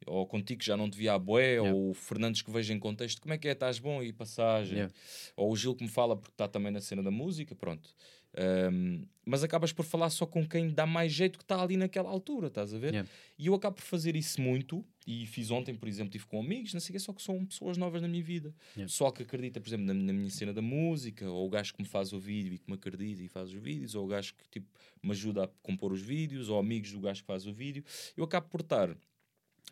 ou 0.06 0.26
contigo 0.26 0.60
que 0.60 0.66
já 0.66 0.76
não 0.76 0.88
te 0.90 0.96
via 0.98 1.14
a 1.14 1.18
boé, 1.18 1.52
Yeah. 1.54 1.72
ou 1.74 1.90
o 1.90 1.94
Fernandes 1.94 2.42
que 2.42 2.50
vejo 2.50 2.72
em 2.72 2.78
contexto, 2.78 3.20
como 3.22 3.32
é 3.34 3.38
que 3.38 3.48
é, 3.48 3.52
estás 3.52 3.78
bom 3.78 4.02
e 4.02 4.12
passagem, 4.12 4.74
Yeah. 4.76 4.94
ou 5.36 5.50
o 5.50 5.56
Gil 5.56 5.74
que 5.74 5.82
me 5.84 5.88
fala 5.90 6.14
porque 6.16 6.32
está 6.34 6.46
também 6.46 6.70
na 6.72 6.80
cena 6.80 7.02
da 7.02 7.10
música, 7.10 7.54
pronto. 7.54 7.88
Ahm, 8.36 9.06
mas 9.24 9.42
acabas 9.42 9.72
por 9.72 9.84
falar 9.84 10.10
só 10.10 10.24
com 10.24 10.46
quem 10.46 10.70
dá 10.70 10.86
mais 10.86 11.12
jeito 11.12 11.38
que 11.38 11.44
está 11.44 11.60
ali 11.60 11.76
naquela 11.76 12.08
altura, 12.08 12.46
estás 12.46 12.72
a 12.72 12.78
ver? 12.78 12.90
Yeah. 12.90 13.10
E 13.36 13.46
eu 13.48 13.54
acabo 13.54 13.76
por 13.76 13.82
fazer 13.82 14.14
isso 14.14 14.40
muito, 14.40 14.84
e 15.04 15.26
fiz 15.26 15.50
ontem, 15.50 15.74
por 15.74 15.88
exemplo, 15.88 16.10
estive 16.10 16.26
com 16.26 16.38
amigos, 16.38 16.72
não 16.72 16.80
sei 16.80 16.94
o 16.94 17.00
só 17.00 17.12
que 17.12 17.22
são 17.22 17.44
pessoas 17.44 17.76
novas 17.76 18.00
na 18.00 18.06
minha 18.06 18.22
vida. 18.22 18.54
Yeah. 18.76 18.90
Pessoal 18.90 19.12
que 19.12 19.22
acredita, 19.22 19.60
por 19.60 19.68
exemplo, 19.68 19.86
na, 19.86 19.94
na 19.94 20.12
minha 20.12 20.30
cena 20.30 20.52
da 20.52 20.62
música, 20.62 21.28
ou 21.28 21.46
o 21.46 21.50
gajo 21.50 21.74
que 21.74 21.82
me 21.82 21.88
faz 21.88 22.12
o 22.12 22.20
vídeo 22.20 22.54
e 22.54 22.58
que 22.58 22.70
me 22.70 22.74
acredita 22.74 23.22
e 23.22 23.28
faz 23.28 23.48
os 23.48 23.60
vídeos, 23.60 23.94
ou 23.96 24.04
o 24.04 24.08
gajo 24.08 24.32
que 24.34 24.48
tipo, 24.48 24.68
me 25.02 25.10
ajuda 25.10 25.44
a 25.44 25.48
compor 25.62 25.92
os 25.92 26.00
vídeos, 26.00 26.48
ou 26.48 26.58
amigos 26.58 26.92
do 26.92 27.00
gajo 27.00 27.22
que 27.22 27.26
faz 27.26 27.46
o 27.46 27.52
vídeo. 27.52 27.84
Eu 28.16 28.22
acabo 28.22 28.48
por 28.48 28.60
estar 28.60 28.96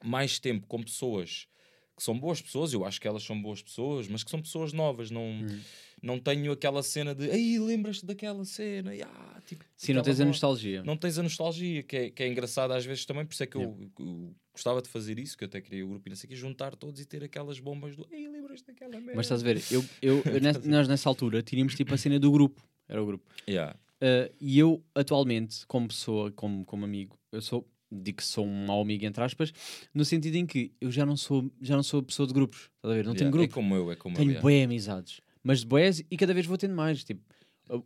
mais 0.03 0.41
tempo 0.41 0.67
com 0.67 0.83
pessoas 0.83 1.47
que 1.97 2.03
são 2.03 2.19
boas 2.19 2.41
pessoas, 2.43 2.73
eu 2.73 2.85
acho 2.85 3.01
que 3.01 3.07
elas 3.09 3.23
são 3.23 3.41
boas 3.41 3.63
pessoas, 3.63 4.09
mas 4.09 4.25
que 4.25 4.31
são 4.31 4.41
pessoas 4.43 4.73
novas, 4.73 5.11
não, 5.11 5.23
Uhum. 5.23 5.61
não 6.03 6.19
tenho 6.19 6.51
aquela 6.53 6.83
cena 6.83 7.15
de 7.15 7.29
ei, 7.29 7.59
lembras-te 7.59 8.05
daquela 8.05 8.45
cena? 8.45 8.95
E, 8.95 9.03
ah, 9.03 9.43
tipo, 9.47 9.65
Sim, 9.77 9.93
não 9.93 10.03
tens 10.03 10.21
a 10.21 10.25
voz." 10.25 10.29
nostalgia. 10.37 10.83
Não 10.83 10.97
tens 10.97 11.19
a 11.19 11.23
nostalgia, 11.23 11.83
que 11.83 11.97
é, 11.97 12.11
que 12.11 12.23
é 12.23 12.29
engraçado 12.29 12.73
às 12.73 12.85
vezes 12.85 13.05
também, 13.07 13.25
por 13.25 13.33
isso 13.33 13.43
é 13.43 13.47
que 13.47 13.57
eu, 13.57 13.79
eu 13.99 14.35
gostava 14.53 14.83
de 14.83 14.89
fazer 14.89 15.19
isso, 15.19 15.37
que 15.39 15.45
eu 15.45 15.47
até 15.47 15.61
queria 15.61 15.85
o 15.85 15.89
grupo 15.89 16.09
e 16.09 16.11
não 16.11 16.17
sei 16.17 16.27
o 16.27 16.31
quê, 16.31 16.37
juntar 16.37 16.75
todos 16.77 17.01
e 17.01 17.05
ter 17.07 17.23
aquelas 17.23 17.59
bombas 17.61 17.95
do 17.97 18.07
ei, 18.11 18.29
lembras-te 18.29 18.67
daquela 18.67 18.93
merda? 18.99 19.13
Mas 19.15 19.27
estás 19.27 19.41
a 19.41 19.45
ver, 19.45 19.63
eu, 19.71 19.85
eu, 20.03 20.23
ness- 20.43 20.65
nós 20.65 20.89
nessa 20.89 21.09
altura 21.09 21.43
tínhamos 21.43 21.75
tipo 21.75 21.95
a 21.95 21.99
cena 21.99 22.19
do 22.19 22.31
grupo. 22.33 22.61
Era 22.89 23.03
o 23.03 23.07
grupo. 23.07 23.25
Yeah. 23.49 23.77
Uh, 24.03 24.35
e 24.41 24.59
eu, 24.59 24.85
atualmente, 24.95 25.65
como 25.67 25.89
pessoa, 25.89 26.31
como, 26.33 26.65
como 26.67 26.85
amigo, 26.85 27.17
eu 27.33 27.41
sou, 27.41 27.67
digo 28.03 28.19
que 28.19 28.25
sou 28.25 28.47
um 28.47 28.67
mau 28.67 28.81
amigo, 28.83 29.05
entre 29.05 29.23
aspas, 29.23 29.53
no 29.95 30.05
sentido 30.05 30.37
em 30.37 30.47
que 30.47 30.73
eu 30.81 30.91
já 30.91 31.05
não 31.07 31.17
sou, 31.17 31.51
já 31.61 31.77
não 31.77 31.83
sou 31.83 32.03
pessoa 32.03 32.27
de 32.27 32.33
grupos. 32.35 32.71
Estás 32.77 32.93
a 32.93 32.95
ver? 32.97 33.05
Não 33.05 33.13
Yeah. 33.13 33.19
tenho 33.19 33.31
grupo. 33.31 33.45
É 33.45 33.55
como 33.55 33.75
eu, 33.75 33.93
é 33.93 33.97
como 33.97 34.17
tenho 34.17 34.33
eu. 34.33 34.49
yeah. 34.49 34.65
amizades. 34.65 35.21
Mas 35.43 35.61
de 35.61 35.67
boés 35.67 36.05
e 36.11 36.17
cada 36.17 36.33
vez 36.35 36.47
vou 36.47 36.57
tendo 36.59 36.75
mais. 36.75 37.05
Tipo, 37.05 37.23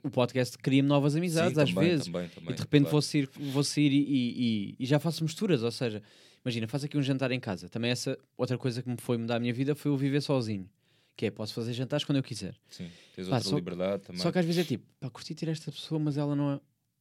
o 0.03 0.11
podcast 0.11 0.57
cria-me 0.59 0.89
novas 0.89 1.15
amizades 1.17 1.55
Sim, 1.55 1.63
às 1.63 1.69
também, 1.71 1.89
vezes. 1.89 2.07
Também, 2.07 2.29
também, 2.29 2.51
e 2.51 2.55
de 2.55 2.61
repente 2.61 2.83
claro. 2.83 2.93
vou 2.93 3.03
sair, 3.03 3.29
vou 3.53 3.65
sair 3.65 3.93
e, 3.93 3.97
e- 3.99 4.43
e- 4.71 4.77
e 4.81 4.87
já 4.87 4.99
faço 4.99 5.23
misturas. 5.23 5.63
Ou 5.63 5.71
seja, 5.71 6.03
imagina, 6.45 6.67
faço 6.69 6.87
aqui 6.87 6.97
um 6.99 7.03
jantar 7.03 7.31
em 7.33 7.41
casa. 7.41 7.69
Também 7.69 7.91
essa 7.91 8.19
outra 8.37 8.57
coisa 8.59 8.83
que 8.83 8.89
me 8.89 8.97
foi 8.99 9.17
mudar 9.19 9.37
a 9.37 9.41
minha 9.41 9.53
vida 9.53 9.75
foi 9.75 9.91
o 9.91 9.97
viver 9.97 10.21
sozinho. 10.21 10.69
Que 11.17 11.27
é, 11.27 11.31
posso 11.33 11.53
fazer 11.53 11.73
jantares 11.73 12.05
quando 12.05 12.17
eu 12.19 12.23
quiser. 12.23 12.55
Sim, 12.69 12.89
tens 13.17 13.27
Pá, 13.29 13.37
outra 13.37 13.51
só- 13.51 13.57
liberdade 13.57 14.03
também. 14.05 14.23
Só 14.23 14.31
que 14.31 14.39
às 14.39 14.45
vezes 14.45 14.61
é 14.61 14.65
tipo, 14.65 14.85
pá, 15.01 15.11
curti 15.11 15.35
ter 15.35 15.49
esta 15.49 15.73
pessoa, 15.73 15.99
mas 15.99 16.17
ela 16.17 16.37
não, 16.37 16.53
é- 16.53 16.61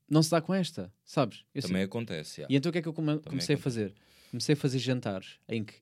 não 0.09 0.23
se 0.23 0.31
dá 0.31 0.41
com 0.41 0.53
esta, 0.53 0.91
sabes? 1.05 1.43
Eu 1.53 1.61
Também 1.61 1.83
acontece, 1.83 2.41
yeah. 2.41 2.53
E 2.53 2.57
então 2.57 2.69
o 2.69 2.73
que 2.73 2.79
é 2.79 2.81
que 2.81 2.87
eu 2.87 2.93
come- 2.93 3.19
comecei 3.19 3.55
a 3.55 3.57
fazer? 3.57 3.93
Comecei 4.31 4.53
a 4.53 4.55
fazer 4.57 4.79
jantares 4.79 5.39
em 5.47 5.63
que 5.63 5.75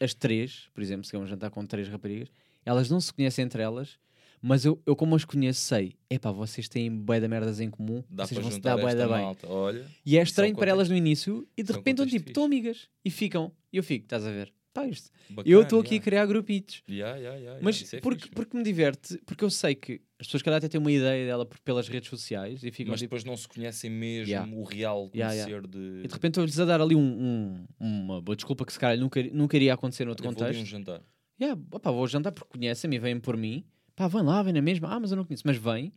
as 0.00 0.12
três, 0.14 0.68
por 0.74 0.82
exemplo, 0.82 1.04
se 1.04 1.14
é 1.14 1.18
um 1.18 1.26
jantar 1.26 1.50
com 1.50 1.64
três 1.64 1.88
raparigas, 1.88 2.28
elas 2.64 2.90
não 2.90 3.00
se 3.00 3.12
conhecem 3.12 3.44
entre 3.44 3.62
elas, 3.62 3.98
mas 4.40 4.64
eu, 4.64 4.80
eu 4.84 4.96
como 4.96 5.14
as 5.14 5.24
conheço, 5.24 5.60
sei, 5.60 5.94
epá, 6.10 6.32
vocês 6.32 6.68
têm 6.68 6.90
bué 6.90 7.20
da 7.20 7.28
merdas 7.28 7.60
em 7.60 7.70
comum, 7.70 8.02
Dá 8.10 8.26
vocês 8.26 8.40
vão 8.40 8.50
se 8.50 8.60
dar 8.60 8.76
bué 8.76 8.94
da 8.94 9.06
bem. 9.06 9.16
malta. 9.22 9.46
Olha, 9.48 9.86
E 10.04 10.16
é 10.16 10.20
é 10.20 10.22
estranho 10.24 10.54
para 10.56 10.70
elas 10.70 10.88
no 10.88 10.96
início 10.96 11.46
e 11.56 11.62
de 11.62 11.70
é 11.72 11.76
repente 11.76 11.94
estão 12.02 12.06
tipo, 12.06 12.28
estão 12.30 12.44
amigas 12.44 12.88
e 13.04 13.10
ficam. 13.10 13.52
E 13.72 13.76
eu 13.76 13.84
fico, 13.84 14.04
estás 14.06 14.26
a 14.26 14.30
ver? 14.30 14.52
Pá, 14.72 14.86
isto. 14.86 15.10
bacana, 15.28 15.54
eu 15.54 15.62
estou 15.62 15.80
aqui 15.80 15.90
a 15.90 15.92
yeah. 15.92 16.04
criar 16.04 16.26
grupitos. 16.26 16.82
Yeah, 16.88 17.16
yeah, 17.18 17.60
Mas 17.62 17.92
é 17.92 18.00
porque, 18.00 18.28
porque 18.30 18.56
me 18.56 18.62
diverte, 18.62 19.18
porque 19.26 19.44
eu 19.44 19.50
sei 19.50 19.74
que 19.74 20.00
as 20.18 20.26
pessoas 20.26 20.42
calhar 20.42 20.56
até 20.58 20.68
têm 20.68 20.80
uma 20.80 20.90
ideia 20.90 21.26
dela 21.26 21.46
pelas 21.62 21.88
redes 21.88 22.08
sociais 22.08 22.62
e 22.64 22.70
ficam 22.70 22.92
Mas 22.92 23.00
tipo, 23.00 23.10
depois 23.10 23.24
não 23.24 23.36
se 23.36 23.46
conhecem 23.46 23.90
mesmo 23.90 24.60
o 24.60 24.64
real 24.64 25.10
conhecer 25.10 25.66
de. 25.66 26.00
E 26.04 26.08
de 26.08 26.14
repente 26.14 26.32
estou-lhes 26.32 26.58
a 26.58 26.64
dar 26.64 26.80
ali 26.80 26.94
um, 26.96 27.00
um- 27.00 27.66
uma 27.78 28.22
boa 28.22 28.34
desculpa 28.34 28.64
que 28.64 28.72
se 28.72 28.78
calhar 28.78 28.98
nunca, 28.98 29.22
nunca 29.24 29.56
iria 29.56 29.74
acontecer 29.74 30.04
noutro 30.06 30.22
vou 30.24 30.30
ali 30.30 30.38
contexto. 30.40 30.62
um 30.62 30.66
jantar. 30.66 31.02
Yeah, 31.40 31.60
opá, 31.70 31.90
vou 31.90 32.06
jantar 32.06 32.32
porque 32.32 32.50
conhecem-me 32.58 32.96
e 32.96 32.98
vêm 32.98 33.20
por 33.20 33.36
mim. 33.36 33.64
Pá, 33.94 34.08
vem 34.08 34.22
lá, 34.22 34.42
vem 34.42 34.52
na 34.54 34.62
mesma. 34.62 34.88
Ah, 34.94 34.98
mas 35.00 35.10
eu 35.10 35.16
não 35.16 35.24
conheço. 35.24 35.42
Mas 35.44 35.56
vêm. 35.58 35.92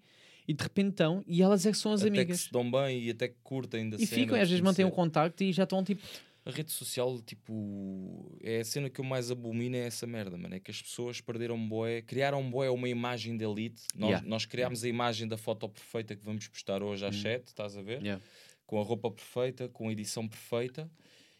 E 0.47 0.53
de 0.53 0.61
repente 0.63 0.89
estão. 0.89 1.23
E 1.25 1.41
elas 1.41 1.65
é 1.65 1.71
que 1.71 1.77
são 1.77 1.93
as 1.93 2.01
até 2.01 2.11
que 2.11 2.17
amigas. 2.19 2.41
se 2.41 2.51
dão 2.51 2.69
bem 2.69 3.03
e 3.03 3.09
até 3.11 3.29
que 3.29 3.35
curtem 3.41 3.89
da 3.89 3.95
E 3.97 4.05
cena 4.05 4.21
ficam, 4.21 4.37
e 4.37 4.41
às 4.41 4.49
vezes 4.49 4.61
mantêm 4.61 4.85
o 4.85 4.91
contacto 4.91 5.43
e 5.43 5.51
já 5.53 5.63
estão 5.63 5.83
tipo. 5.83 6.01
A 6.45 6.51
rede 6.51 6.71
social, 6.71 7.19
tipo, 7.21 8.37
é 8.43 8.59
a 8.59 8.63
cena 8.63 8.87
que 8.87 8.99
eu 9.01 9.03
mais 9.05 9.31
abomino 9.31 9.75
é 9.75 9.79
essa 9.87 10.05
merda, 10.05 10.37
mano. 10.37 10.53
É 10.53 10.59
que 10.59 10.69
as 10.69 10.79
pessoas 10.79 11.19
perderam 11.19 11.57
boé, 11.67 12.03
criaram 12.03 12.47
boé 12.51 12.69
uma 12.69 12.87
imagem 12.87 13.35
de 13.35 13.43
elite. 13.43 13.81
Nós, 13.95 14.09
Yeah. 14.11 14.27
nós 14.29 14.45
criámos 14.45 14.83
a 14.83 14.87
imagem 14.87 15.27
da 15.27 15.37
foto 15.37 15.67
perfeita 15.67 16.15
que 16.15 16.23
vamos 16.23 16.47
postar 16.47 16.83
hoje 16.83 17.03
às 17.03 17.15
Hum. 17.15 17.21
7, 17.21 17.47
estás 17.47 17.75
a 17.75 17.81
ver? 17.81 17.99
Yeah. 18.03 18.23
Com 18.67 18.79
a 18.79 18.83
roupa 18.83 19.09
perfeita, 19.09 19.67
com 19.69 19.89
a 19.89 19.91
edição 19.91 20.27
perfeita. 20.27 20.87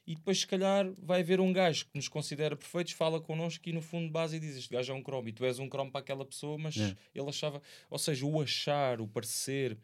E 0.07 0.15
depois, 0.15 0.39
se 0.39 0.47
calhar, 0.47 0.91
vai 0.97 1.21
haver 1.21 1.39
um 1.39 1.51
gajo 1.53 1.85
que 1.85 1.91
nos 1.95 2.07
considera 2.07 2.55
perfeitos, 2.55 2.93
fala 2.93 3.19
connosco 3.21 3.67
e 3.69 3.73
no 3.73 3.81
fundo 3.81 4.05
de 4.07 4.11
base 4.11 4.37
e 4.37 4.39
diz: 4.39 4.55
Este 4.57 4.71
gajo 4.73 4.91
é 4.91 4.95
um 4.95 5.01
cromo. 5.03 5.27
E 5.29 5.31
tu 5.31 5.45
és 5.45 5.57
um 5.59 5.67
cromo 5.69 5.91
para 5.91 6.01
aquela 6.01 6.25
pessoa, 6.25 6.57
mas 6.57 6.75
Yeah. 6.75 6.97
ele 7.13 7.29
achava. 7.29 7.61
Ou 7.91 7.97
seja, 7.99 8.25
o 8.25 8.41
achar, 8.41 8.99
o 9.01 9.07
parecer. 9.07 9.77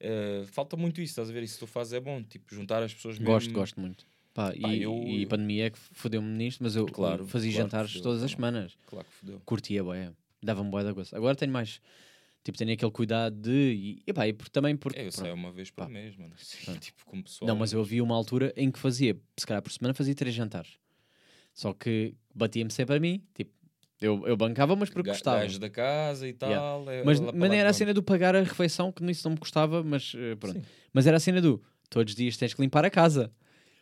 eh, 0.00 0.44
falta 0.52 0.76
muito 0.76 1.00
isso, 1.00 1.12
estás 1.12 1.28
a 1.28 1.32
ver? 1.32 1.42
Isso 1.42 1.54
que 1.54 1.60
tu 1.60 1.66
fazes 1.66 1.92
é 1.94 1.98
bom, 2.00 2.22
tipo, 2.22 2.54
juntar 2.54 2.82
as 2.82 2.94
pessoas 2.94 3.18
Gosto, 3.18 3.46
mesmo. 3.48 3.58
gosto 3.58 3.80
muito. 3.80 4.06
Pá, 4.34 4.52
Pá, 4.52 4.54
e, 4.56 4.82
eu- 4.82 5.02
e 5.06 5.24
a 5.24 5.26
pandemia 5.26 5.66
é 5.66 5.70
que 5.70 5.78
fodeu-me 5.78 6.28
nisto, 6.28 6.62
mas 6.62 6.76
eu 6.76 6.86
Claro, 6.86 7.26
fazia 7.26 7.50
claro 7.52 7.64
jantares 7.66 7.90
fodeu, 7.92 8.02
todas 8.04 8.22
as 8.22 8.30
semanas. 8.30 8.76
Claro 8.86 9.06
que 9.06 9.14
fodeu. 9.14 9.40
Curtia, 9.44 9.82
boé. 9.82 10.12
Dava-me 10.42 10.70
boé 10.70 10.84
da 10.84 10.92
gosto. 10.92 11.16
Agora 11.16 11.34
tenho 11.34 11.52
mais. 11.52 11.80
Tipo, 12.44 12.56
tenho 12.56 12.72
aquele 12.72 12.90
cuidado 12.92 13.34
de. 13.34 13.50
E, 13.50 14.02
e, 14.06 14.12
pá, 14.12 14.28
e 14.28 14.32
por, 14.32 14.48
também 14.48 14.76
porque. 14.76 14.98
É, 14.98 15.06
eu 15.06 15.10
pronto. 15.10 15.20
saio 15.24 15.34
uma 15.34 15.50
vez 15.50 15.70
por 15.70 15.84
Pá. 15.84 15.88
mês, 15.90 16.16
mano. 16.16 16.32
Pronto. 16.64 16.80
tipo, 16.80 17.04
como 17.04 17.22
pessoal. 17.24 17.48
Não, 17.48 17.56
mas 17.56 17.72
eu 17.72 17.80
havia 17.80 18.02
uma 18.02 18.14
altura 18.14 18.52
em 18.56 18.70
que 18.70 18.78
fazia, 18.78 19.18
se 19.36 19.46
calhar 19.46 19.60
por 19.62 19.72
semana, 19.72 19.92
fazia 19.92 20.14
três 20.14 20.34
jantares. 20.34 20.78
Só 21.52 21.72
que 21.72 22.14
batia-me 22.32 22.70
sempre 22.70 22.96
a 22.96 23.00
mim. 23.00 23.20
Tipo, 23.34 23.50
eu, 24.00 24.24
eu 24.28 24.36
bancava, 24.36 24.76
mas 24.76 24.88
porque 24.88 25.10
gostava. 25.10 25.40
Gajo 25.40 25.58
da 25.58 25.68
casa 25.68 26.28
e 26.28 26.32
tal. 26.32 26.88
é- 26.88 27.02
Mas, 27.02 27.18
lá 27.18 27.26
para 27.26 27.38
mas 27.38 27.48
lá 27.48 27.54
não 27.54 27.60
era 27.60 27.70
a 27.70 27.72
cena 27.72 27.92
do 27.92 28.02
pagar 28.02 28.36
a 28.36 28.40
refeição, 28.44 28.92
que 28.92 29.02
nisso 29.02 29.26
não 29.28 29.32
me 29.34 29.40
custava, 29.40 29.82
mas 29.82 30.12
eh, 30.16 30.36
pronto. 30.36 30.60
Sim. 30.60 30.64
Mas 30.92 31.06
era 31.08 31.16
a 31.16 31.20
cena 31.20 31.40
do 31.42 31.60
todos 31.90 32.12
os 32.12 32.16
dias 32.16 32.36
tens 32.36 32.54
que 32.54 32.62
limpar 32.62 32.84
a 32.84 32.90
casa. 32.90 33.32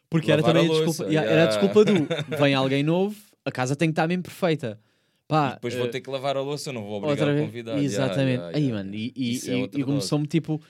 Porque 0.09 0.31
era 0.31 0.41
Lavar 0.43 0.55
também 0.55 0.71
a 0.71 0.75
a, 0.81 0.85
desculpa, 0.85 1.11
yeah, 1.11 1.31
era 1.31 1.43
a 1.43 1.45
yeah. 1.45 1.61
desculpa 1.61 1.85
do 1.85 2.07
vem 2.39 2.55
alguém 2.55 2.83
novo, 2.83 3.17
a 3.45 3.51
casa 3.51 3.75
tem 3.75 3.89
que 3.89 3.93
estar 3.93 4.07
mesmo 4.07 4.23
perfeita. 4.23 4.81
Pá, 5.29 5.51
E 5.51 5.55
depois 5.55 5.75
vou 5.75 5.87
eh, 5.87 5.89
ter 5.89 6.01
que 6.01 6.09
lavar 6.09 6.37
a 6.37 6.41
louça, 6.41 6.69
eu 6.71 6.75
não 6.75 6.85
vou 6.85 6.99
obrigar 7.03 7.29
a 7.29 7.41
convidar. 7.41 7.79
Exatamente. 7.83 8.39
Yeah, 8.41 8.49
yeah, 8.51 8.57
Aí, 8.59 8.63
yeah, 8.65 8.77
mano, 8.85 8.95
yeah. 8.95 9.13
e, 9.17 9.35
e, 9.35 9.51
é 9.51 9.79
e- 9.79 9.81
e 9.81 9.85
começou-me 9.85 10.27
tipo, 10.27 10.63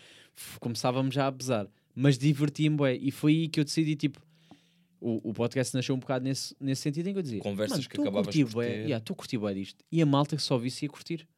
começávamos 0.59 1.15
já 1.15 1.25
a 1.25 1.27
abusar, 1.27 1.67
mas 1.95 2.17
divertia-me, 2.17 2.75
bué, 2.77 2.95
e 2.95 3.11
foi 3.11 3.33
aí 3.33 3.49
que 3.49 3.61
eu 3.61 3.65
decidi, 3.65 3.95
tipo, 3.97 4.19
o, 4.99 5.31
o 5.31 5.35
podcast 5.35 5.75
nasceu 5.77 5.95
um 5.95 5.99
bocado 5.99 6.25
nesse, 6.25 6.57
nesse 6.59 6.81
sentido 6.83 7.07
em 7.09 7.13
que 7.13 7.19
eu 7.19 7.23
dizia, 7.23 7.41
Conversas 7.41 7.79
"Mano, 7.79 7.89
que 7.91 8.01
acabavas 8.01 8.27
curtir 8.35 8.45
por 8.47 8.65
ter." 8.65 8.71
yeah, 8.87 8.99
tô 9.05 9.13
a 9.13 9.17
curtir 9.17 9.37
bué 9.37 9.53
disto. 9.53 9.85
E 9.93 10.01
a 10.01 10.07
malta 10.07 10.37
que 10.37 10.43
só 10.43 10.57
visse 10.57 10.87
ia 10.87 10.89
curtir. 10.89 11.29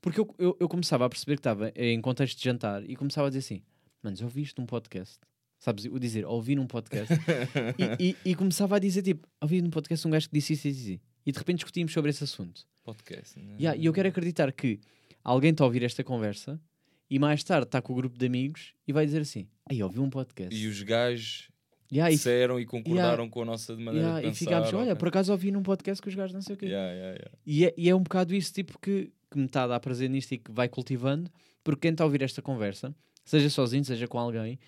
Porque 0.00 0.20
eu, 0.20 0.34
eu, 0.38 0.56
eu 0.60 0.68
começava 0.68 1.04
a 1.06 1.08
perceber 1.08 1.34
que 1.36 1.40
estava 1.40 1.72
em 1.74 2.00
contexto 2.00 2.38
de 2.38 2.44
jantar 2.44 2.88
e 2.88 2.94
começava 2.94 3.26
a 3.26 3.30
dizer 3.30 3.40
assim, 3.40 3.62
mano, 4.02 4.14
já 4.16 4.24
ouvi 4.24 4.42
isto 4.42 4.60
num 4.60 4.66
podcast. 4.66 5.18
Sabes, 5.64 5.86
o 5.86 5.98
dizer, 5.98 6.26
ouvi 6.26 6.54
num 6.54 6.66
podcast. 6.66 7.14
e, 7.98 8.10
e, 8.10 8.32
e 8.32 8.34
começava 8.34 8.76
a 8.76 8.78
dizer, 8.78 9.00
tipo, 9.00 9.26
ouvi 9.40 9.62
num 9.62 9.70
podcast 9.70 10.06
um 10.06 10.10
gajo 10.10 10.28
que 10.28 10.34
disse 10.34 10.52
isso 10.52 10.68
e 10.68 10.70
isso. 10.70 11.00
E 11.24 11.32
de 11.32 11.38
repente 11.38 11.56
discutimos 11.56 11.90
sobre 11.90 12.10
esse 12.10 12.22
assunto. 12.22 12.66
Podcast. 12.84 13.38
né? 13.38 13.56
Yeah, 13.58 13.80
e 13.80 13.86
eu 13.86 13.92
quero 13.94 14.10
acreditar 14.10 14.52
que 14.52 14.78
alguém 15.22 15.52
está 15.52 15.64
a 15.64 15.66
ouvir 15.66 15.82
esta 15.82 16.04
conversa 16.04 16.60
e 17.08 17.18
mais 17.18 17.42
tarde 17.42 17.64
está 17.64 17.80
com 17.80 17.94
o 17.94 17.96
grupo 17.96 18.18
de 18.18 18.26
amigos 18.26 18.74
e 18.86 18.92
vai 18.92 19.06
dizer 19.06 19.22
assim: 19.22 19.48
Aí, 19.64 19.82
ouvi 19.82 20.00
um 20.00 20.10
podcast. 20.10 20.54
E 20.54 20.66
os 20.66 20.82
gajos 20.82 21.48
Yeah, 21.90 22.12
e, 22.12 22.16
disseram 22.16 22.60
e 22.60 22.66
concordaram 22.66 23.30
com 23.30 23.40
a 23.40 23.44
nossa 23.46 23.74
maneira 23.74 24.00
yeah, 24.00 24.20
de 24.20 24.26
e 24.26 24.30
pensar. 24.30 24.38
ficámos, 24.44 24.72
olha, 24.74 24.94
por 24.94 25.08
acaso 25.08 25.32
ouvi 25.32 25.50
num 25.50 25.62
podcast 25.62 26.02
que 26.02 26.08
os 26.10 26.14
gajos 26.14 26.34
não 26.34 26.42
sei 26.42 26.56
o 26.56 26.58
quê. 26.58 26.66
Yeah, 26.66 26.92
yeah, 26.92 27.12
yeah. 27.14 27.38
E, 27.46 27.64
é, 27.64 27.74
e 27.78 27.88
é 27.88 27.94
um 27.94 28.02
bocado 28.02 28.34
isso 28.34 28.52
tipo 28.52 28.78
que, 28.78 29.10
que 29.30 29.38
me 29.38 29.46
está 29.46 29.62
a 29.62 29.68
dar 29.68 29.80
prazer 29.80 30.10
nisto 30.10 30.32
e 30.32 30.38
que 30.38 30.52
vai 30.52 30.68
cultivando, 30.68 31.30
porque 31.62 31.82
quem 31.82 31.92
está 31.92 32.04
a 32.04 32.06
ouvir 32.06 32.20
esta 32.20 32.42
conversa, 32.42 32.94
seja 33.24 33.48
sozinho, 33.48 33.84
seja 33.84 34.06
com 34.06 34.18
alguém, 34.18 34.58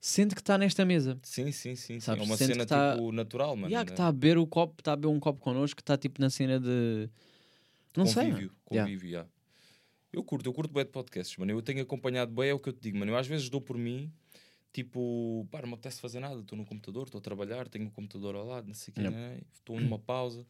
sente 0.00 0.34
que 0.34 0.40
está 0.40 0.56
nesta 0.58 0.84
mesa. 0.84 1.18
Sim, 1.22 1.50
sim, 1.52 1.74
sim. 1.74 1.94
sim. 1.94 2.00
Sabes, 2.00 2.22
É 2.22 2.26
uma 2.26 2.36
sente 2.36 2.52
cena 2.52 2.66
tá- 2.66 2.94
tipo 2.94 3.12
natural, 3.12 3.56
mano. 3.56 3.70
E 3.72 3.74
há 3.74 3.84
que 3.84 3.90
né? 3.90 3.94
está 3.94 4.06
a 4.08 4.12
beber 4.12 4.38
o 4.38 4.46
copo, 4.46 4.76
está 4.80 4.92
a 4.92 4.96
beber 4.96 5.08
um 5.08 5.18
copo 5.20 5.40
connosco, 5.40 5.76
que 5.76 5.82
está 5.82 5.96
tipo 5.96 6.20
na 6.20 6.30
cena 6.30 6.58
de. 6.60 7.08
Não 7.96 8.06
sei. 8.06 8.24
convívio, 8.30 8.48
mano. 8.70 8.84
convívio, 8.84 9.08
yeah. 9.08 9.28
Eu 10.12 10.22
curto, 10.22 10.46
eu 10.48 10.52
curto 10.52 10.72
bem 10.72 10.84
de 10.84 10.90
podcasts, 10.90 11.36
mano. 11.36 11.52
Eu 11.52 11.60
tenho 11.62 11.82
acompanhado 11.82 12.32
bem, 12.32 12.50
é 12.50 12.54
o 12.54 12.58
que 12.58 12.68
eu 12.68 12.72
te 12.72 12.80
digo, 12.80 12.98
mano. 12.98 13.10
Eu 13.12 13.16
às 13.16 13.26
vezes 13.26 13.48
dou 13.50 13.60
por 13.60 13.76
mim, 13.76 14.10
tipo, 14.72 15.46
pá, 15.50 15.60
não 15.62 15.68
me 15.68 15.74
apetece 15.74 16.00
fazer 16.00 16.20
nada, 16.20 16.40
estou 16.40 16.56
no 16.56 16.64
computador, 16.64 17.04
estou 17.04 17.18
a 17.18 17.22
trabalhar, 17.22 17.68
tenho 17.68 17.86
o 17.86 17.90
computador 17.90 18.34
ao 18.34 18.46
lado, 18.46 18.66
não 18.66 18.74
sei 18.74 18.92
o 18.92 18.94
que, 18.94 19.00
Yep. 19.02 19.14
né? 19.14 19.40
estou 19.52 19.78
numa 19.80 19.98
pausa 19.98 20.46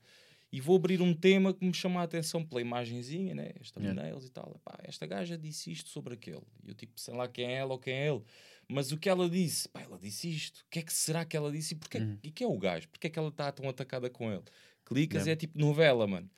e 0.52 0.60
vou 0.60 0.76
abrir 0.76 1.00
um 1.02 1.12
tema 1.14 1.52
que 1.52 1.64
me 1.64 1.74
chama 1.74 2.00
a 2.00 2.04
atenção 2.04 2.44
pela 2.44 2.60
imagenzinha, 2.60 3.34
né? 3.34 3.52
Esta 3.60 3.80
Yeah. 3.80 4.16
e 4.24 4.30
tal. 4.30 4.60
Pá, 4.64 4.78
esta 4.84 5.04
gaja 5.06 5.36
disse 5.36 5.70
isto 5.72 5.88
sobre 5.90 6.14
aquele. 6.14 6.42
E 6.64 6.68
eu, 6.68 6.74
tipo, 6.74 6.98
sei 7.00 7.14
lá 7.14 7.26
quem 7.28 7.46
é 7.46 7.54
ela 7.54 7.72
ou 7.72 7.78
quem 7.78 7.94
é 7.94 8.08
ele. 8.08 8.22
Mas 8.68 8.90
o 8.90 8.96
que 8.98 9.08
ela 9.08 9.28
disse, 9.30 9.68
pá, 9.68 9.80
ela 9.82 9.98
disse 9.98 10.28
isto. 10.28 10.58
O 10.60 10.64
que 10.70 10.80
é 10.80 10.82
que 10.82 10.92
será 10.92 11.24
que 11.24 11.36
ela 11.36 11.52
disse? 11.52 11.74
E, 11.74 11.76
porquê, 11.76 11.98
Uhum. 11.98 12.18
e 12.22 12.30
quem 12.30 12.46
é 12.46 12.50
o 12.50 12.58
gajo? 12.58 12.88
Porquê 12.88 13.06
é 13.06 13.10
que 13.10 13.18
ela 13.18 13.28
está 13.28 13.50
tão 13.52 13.68
atacada 13.68 14.10
com 14.10 14.30
ele? 14.32 14.42
Clicas 14.84 15.22
Yeah. 15.26 15.30
e 15.30 15.32
é 15.32 15.36
tipo 15.36 15.58
novela, 15.58 16.06
mano. 16.06 16.28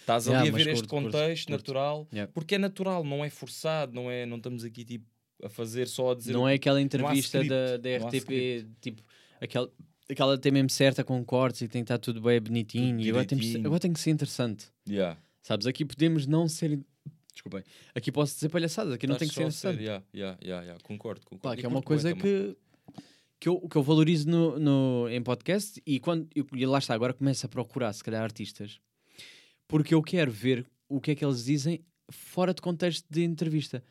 Estás 0.00 0.26
Yeah, 0.26 0.40
ali 0.42 0.50
a 0.50 0.52
ver 0.64 0.70
este 0.72 0.86
curto, 0.88 0.88
curto, 0.90 1.04
contexto 1.18 1.46
curto. 1.48 1.58
natural, 1.58 2.08
Yeah. 2.12 2.30
porque 2.32 2.54
é 2.54 2.58
natural, 2.58 3.04
não 3.04 3.24
é 3.24 3.30
forçado, 3.30 3.92
não 3.94 4.10
é, 4.10 4.24
não 4.26 4.36
estamos 4.36 4.64
aqui 4.64 4.84
tipo 4.84 5.06
a 5.42 5.48
fazer 5.48 5.88
só 5.88 6.12
a 6.12 6.14
dizer 6.14 6.32
Não 6.32 6.48
é 6.48 6.54
aquela 6.54 6.80
entrevista 6.80 7.38
script, 7.42 7.48
da, 7.48 7.76
da 7.76 8.06
RTP, 8.06 8.64
tipo, 8.80 9.02
aquela, 9.40 9.68
aquela 10.08 10.38
tem 10.38 10.52
mesmo 10.52 10.70
certa 10.70 11.02
com 11.02 11.24
cortes 11.24 11.62
e 11.62 11.68
tem 11.68 11.82
que 11.82 11.86
estar 11.86 11.98
tudo 11.98 12.20
bem 12.20 12.40
bonitinho. 12.40 12.96
Tudo 12.98 13.06
e 13.06 13.10
agora 13.10 13.24
tem, 13.24 13.38
que 13.38 13.44
ser- 13.44 13.48
direitinho. 13.48 13.66
agora 13.68 13.80
tem 13.80 13.92
que 13.92 14.00
ser 14.00 14.10
interessante. 14.10 14.66
Yeah. 14.88 15.18
Sabes? 15.42 15.66
Aqui 15.66 15.84
podemos 15.84 16.26
não 16.28 16.46
ser. 16.48 16.78
Desculpem. 17.32 17.62
Aqui 17.94 18.12
posso 18.12 18.34
dizer 18.34 18.48
palhaçadas, 18.48 18.92
aqui 18.92 19.06
não 19.06 19.16
tem 19.16 19.26
que 19.28 19.34
ser 19.34 19.40
interessante. 19.42 19.80
yeah, 19.82 20.04
yeah, 20.14 20.38
yeah, 20.42 20.62
yeah. 20.64 20.82
Concordo, 20.84 21.20
concordo. 21.22 21.42
Claro, 21.42 21.58
que 21.60 21.66
é 21.66 21.68
uma 21.68 21.82
coisa 21.82 22.10
também. 22.10 22.22
que, 22.22 22.56
que, 23.40 23.48
eu, 23.48 23.60
que 23.68 23.76
eu 23.76 23.82
valorizo 23.82 24.28
no, 24.28 24.58
no- 24.58 25.08
em 25.08 25.22
podcast 25.22 25.82
e, 25.86 25.98
quando, 25.98 26.28
e 26.34 26.66
lá 26.66 26.78
está, 26.78 26.94
agora 26.94 27.14
começo 27.14 27.44
a 27.46 27.48
procurar, 27.48 27.92
se 27.94 28.04
calhar, 28.04 28.22
artistas, 28.22 28.78
porque 29.66 29.94
eu 29.94 30.02
quero 30.02 30.30
ver 30.30 30.66
o 30.88 31.00
que 31.00 31.12
é 31.12 31.14
que 31.14 31.24
eles 31.24 31.44
dizem 31.44 31.82
fora 32.10 32.52
de 32.52 32.60
contexto 32.60 33.06
de 33.10 33.22
entrevista. 33.24 33.82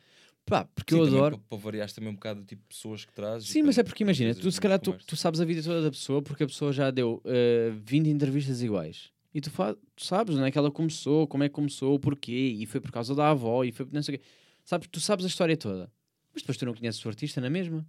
Pá, 0.44 0.64
porque 0.74 0.94
Sim, 0.94 1.00
eu 1.00 1.06
adoro. 1.06 1.38
Para, 1.38 1.48
para 1.50 1.58
variares 1.58 1.92
também 1.92 2.10
um 2.10 2.14
bocado 2.14 2.40
do 2.40 2.46
tipo 2.46 2.62
de 2.62 2.68
pessoas 2.68 3.04
que 3.04 3.12
trazes. 3.12 3.48
Sim, 3.48 3.62
mas 3.62 3.78
é 3.78 3.82
porque 3.82 4.02
imagina, 4.02 4.34
tu 4.34 4.50
se 4.50 4.60
calhar 4.60 4.78
tu, 4.78 4.92
tu 5.06 5.16
sabes 5.16 5.40
a 5.40 5.44
vida 5.44 5.62
toda 5.62 5.82
da 5.82 5.90
pessoa 5.90 6.20
porque 6.22 6.42
a 6.44 6.46
pessoa 6.46 6.72
já 6.72 6.90
deu 6.90 7.20
eh, 7.24 7.72
20 7.84 8.08
entrevistas 8.08 8.60
iguais. 8.62 9.10
E 9.34 9.40
tu, 9.40 9.50
tu 9.50 10.04
sabes 10.04 10.36
onde 10.36 10.46
é 10.46 10.50
que 10.50 10.58
ela 10.58 10.70
começou, 10.70 11.26
como 11.26 11.42
é 11.42 11.48
que 11.48 11.54
começou, 11.54 11.98
porquê, 11.98 12.56
e 12.58 12.66
foi 12.66 12.80
por 12.80 12.90
causa 12.90 13.14
da 13.14 13.30
avó, 13.30 13.64
e 13.64 13.72
foi 13.72 13.86
por 13.86 13.94
não 13.94 14.02
sei 14.02 14.16
o 14.16 14.18
quê. 14.18 14.24
Sabes, 14.64 14.88
tu 14.90 15.00
sabes 15.00 15.24
a 15.24 15.28
história 15.28 15.56
toda. 15.56 15.90
Mas 16.32 16.42
depois 16.42 16.56
tu 16.56 16.66
não 16.66 16.74
conheces 16.74 17.04
o 17.04 17.08
artista 17.08 17.40
na 17.40 17.50
mesma. 17.50 17.86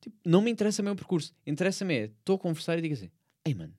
Tipo, 0.00 0.16
não 0.24 0.40
me 0.40 0.50
interessa 0.50 0.82
o 0.82 0.84
meu 0.84 0.96
percurso. 0.96 1.34
Interessa-me 1.46 1.94
é, 1.94 2.04
estou 2.04 2.36
a 2.36 2.38
conversar 2.38 2.78
e 2.78 2.82
digo 2.82 2.94
assim, 2.94 3.10
ei 3.44 3.54
mano, 3.54 3.74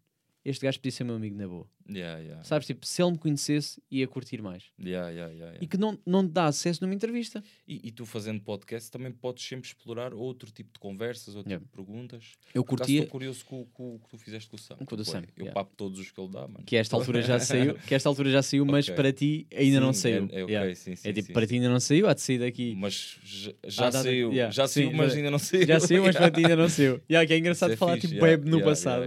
este 0.49 0.65
gajo 0.65 0.79
podia 0.79 0.91
ser 0.91 1.03
meu 1.03 1.15
amigo 1.15 1.35
na 1.37 1.47
boa. 1.47 1.67
Yeah, 1.91 2.19
yeah. 2.21 2.43
Sabes, 2.43 2.67
tipo, 2.67 2.85
se 2.85 3.01
ele 3.01 3.11
me 3.13 3.17
conhecesse, 3.17 3.81
ia 3.89 4.07
curtir 4.07 4.41
mais. 4.43 4.63
Yeah, 4.79 5.09
yeah, 5.09 5.31
yeah, 5.33 5.33
yeah. 5.53 5.57
E 5.59 5.65
que 5.65 5.75
não, 5.75 5.97
não 6.05 6.23
te 6.27 6.31
dá 6.31 6.45
acesso 6.45 6.83
numa 6.83 6.93
entrevista. 6.93 7.43
E, 7.67 7.87
e 7.87 7.91
tu 7.91 8.05
fazendo 8.05 8.39
podcast 8.41 8.91
também 8.91 9.11
podes 9.11 9.43
sempre 9.43 9.67
explorar 9.67 10.13
outro 10.13 10.51
tipo 10.51 10.71
de 10.71 10.79
conversas, 10.79 11.35
outro 11.35 11.49
tipo 11.51 11.65
de 11.65 11.71
perguntas. 11.71 12.33
Eu 12.53 12.63
Por 12.63 12.77
curtia, 12.77 12.99
Estou 12.99 13.11
curioso 13.11 13.43
com, 13.45 13.65
com 13.73 13.95
o 13.95 13.99
que 13.99 14.07
tu 14.09 14.17
fizeste 14.19 14.47
com 14.49 14.55
o 14.55 14.59
Sam. 14.59 14.75
Com 14.85 14.95
o 14.95 15.03
Sam, 15.05 15.23
Eu 15.35 15.51
papo 15.51 15.71
todos 15.75 15.99
os 15.99 16.11
que 16.11 16.21
ele 16.21 16.29
dá, 16.31 16.41
mano. 16.47 16.63
que 16.63 16.75
esta 16.75 16.95
altura 16.95 17.21
já 17.23 17.39
saiu, 17.39 17.73
que 17.87 17.95
esta 17.95 18.07
altura 18.07 18.29
já 18.29 18.41
saiu, 18.43 18.65
mas 18.65 18.85
Ok. 18.85 18.95
para 18.95 19.11
ti 19.11 19.47
ainda 19.55 19.79
não 19.79 19.91
Sim, 19.93 19.99
saiu. 20.01 20.29
É, 20.31 20.39
é 20.39 20.43
ok, 20.43 20.53
Yeah. 20.53 20.75
sim, 20.75 20.95
sim. 20.95 21.09
É 21.09 21.13
tipo, 21.13 21.27
sim, 21.27 21.33
para 21.33 21.41
sim. 21.41 21.47
ti 21.47 21.55
ainda 21.55 21.69
não 21.69 21.79
saiu, 21.79 22.07
há 22.07 22.13
de 22.13 22.21
sair 22.21 22.37
daqui. 22.39 22.75
Mas 22.77 23.19
já, 23.23 23.51
já 23.63 23.87
Ah, 23.87 23.91
saiu, 23.91 24.31
já 24.51 24.67
sim, 24.67 24.73
saiu, 24.83 24.93
mas 24.93 25.13
ainda 25.15 25.31
não 25.31 25.39
saiu. 25.39 25.65
Já 25.67 25.79
saiu, 25.79 26.03
mas 26.03 26.15
para 26.17 26.29
ti 26.29 26.41
ainda 26.41 26.55
não 26.55 26.69
saiu. 26.69 27.01
Yeah, 27.09 27.25
que 27.27 27.33
é 27.33 27.37
engraçado 27.39 27.71
é 27.73 27.75
falar 27.75 27.99
tipo 27.99 28.21
web 28.23 28.47
no 28.47 28.61
passado. 28.63 29.05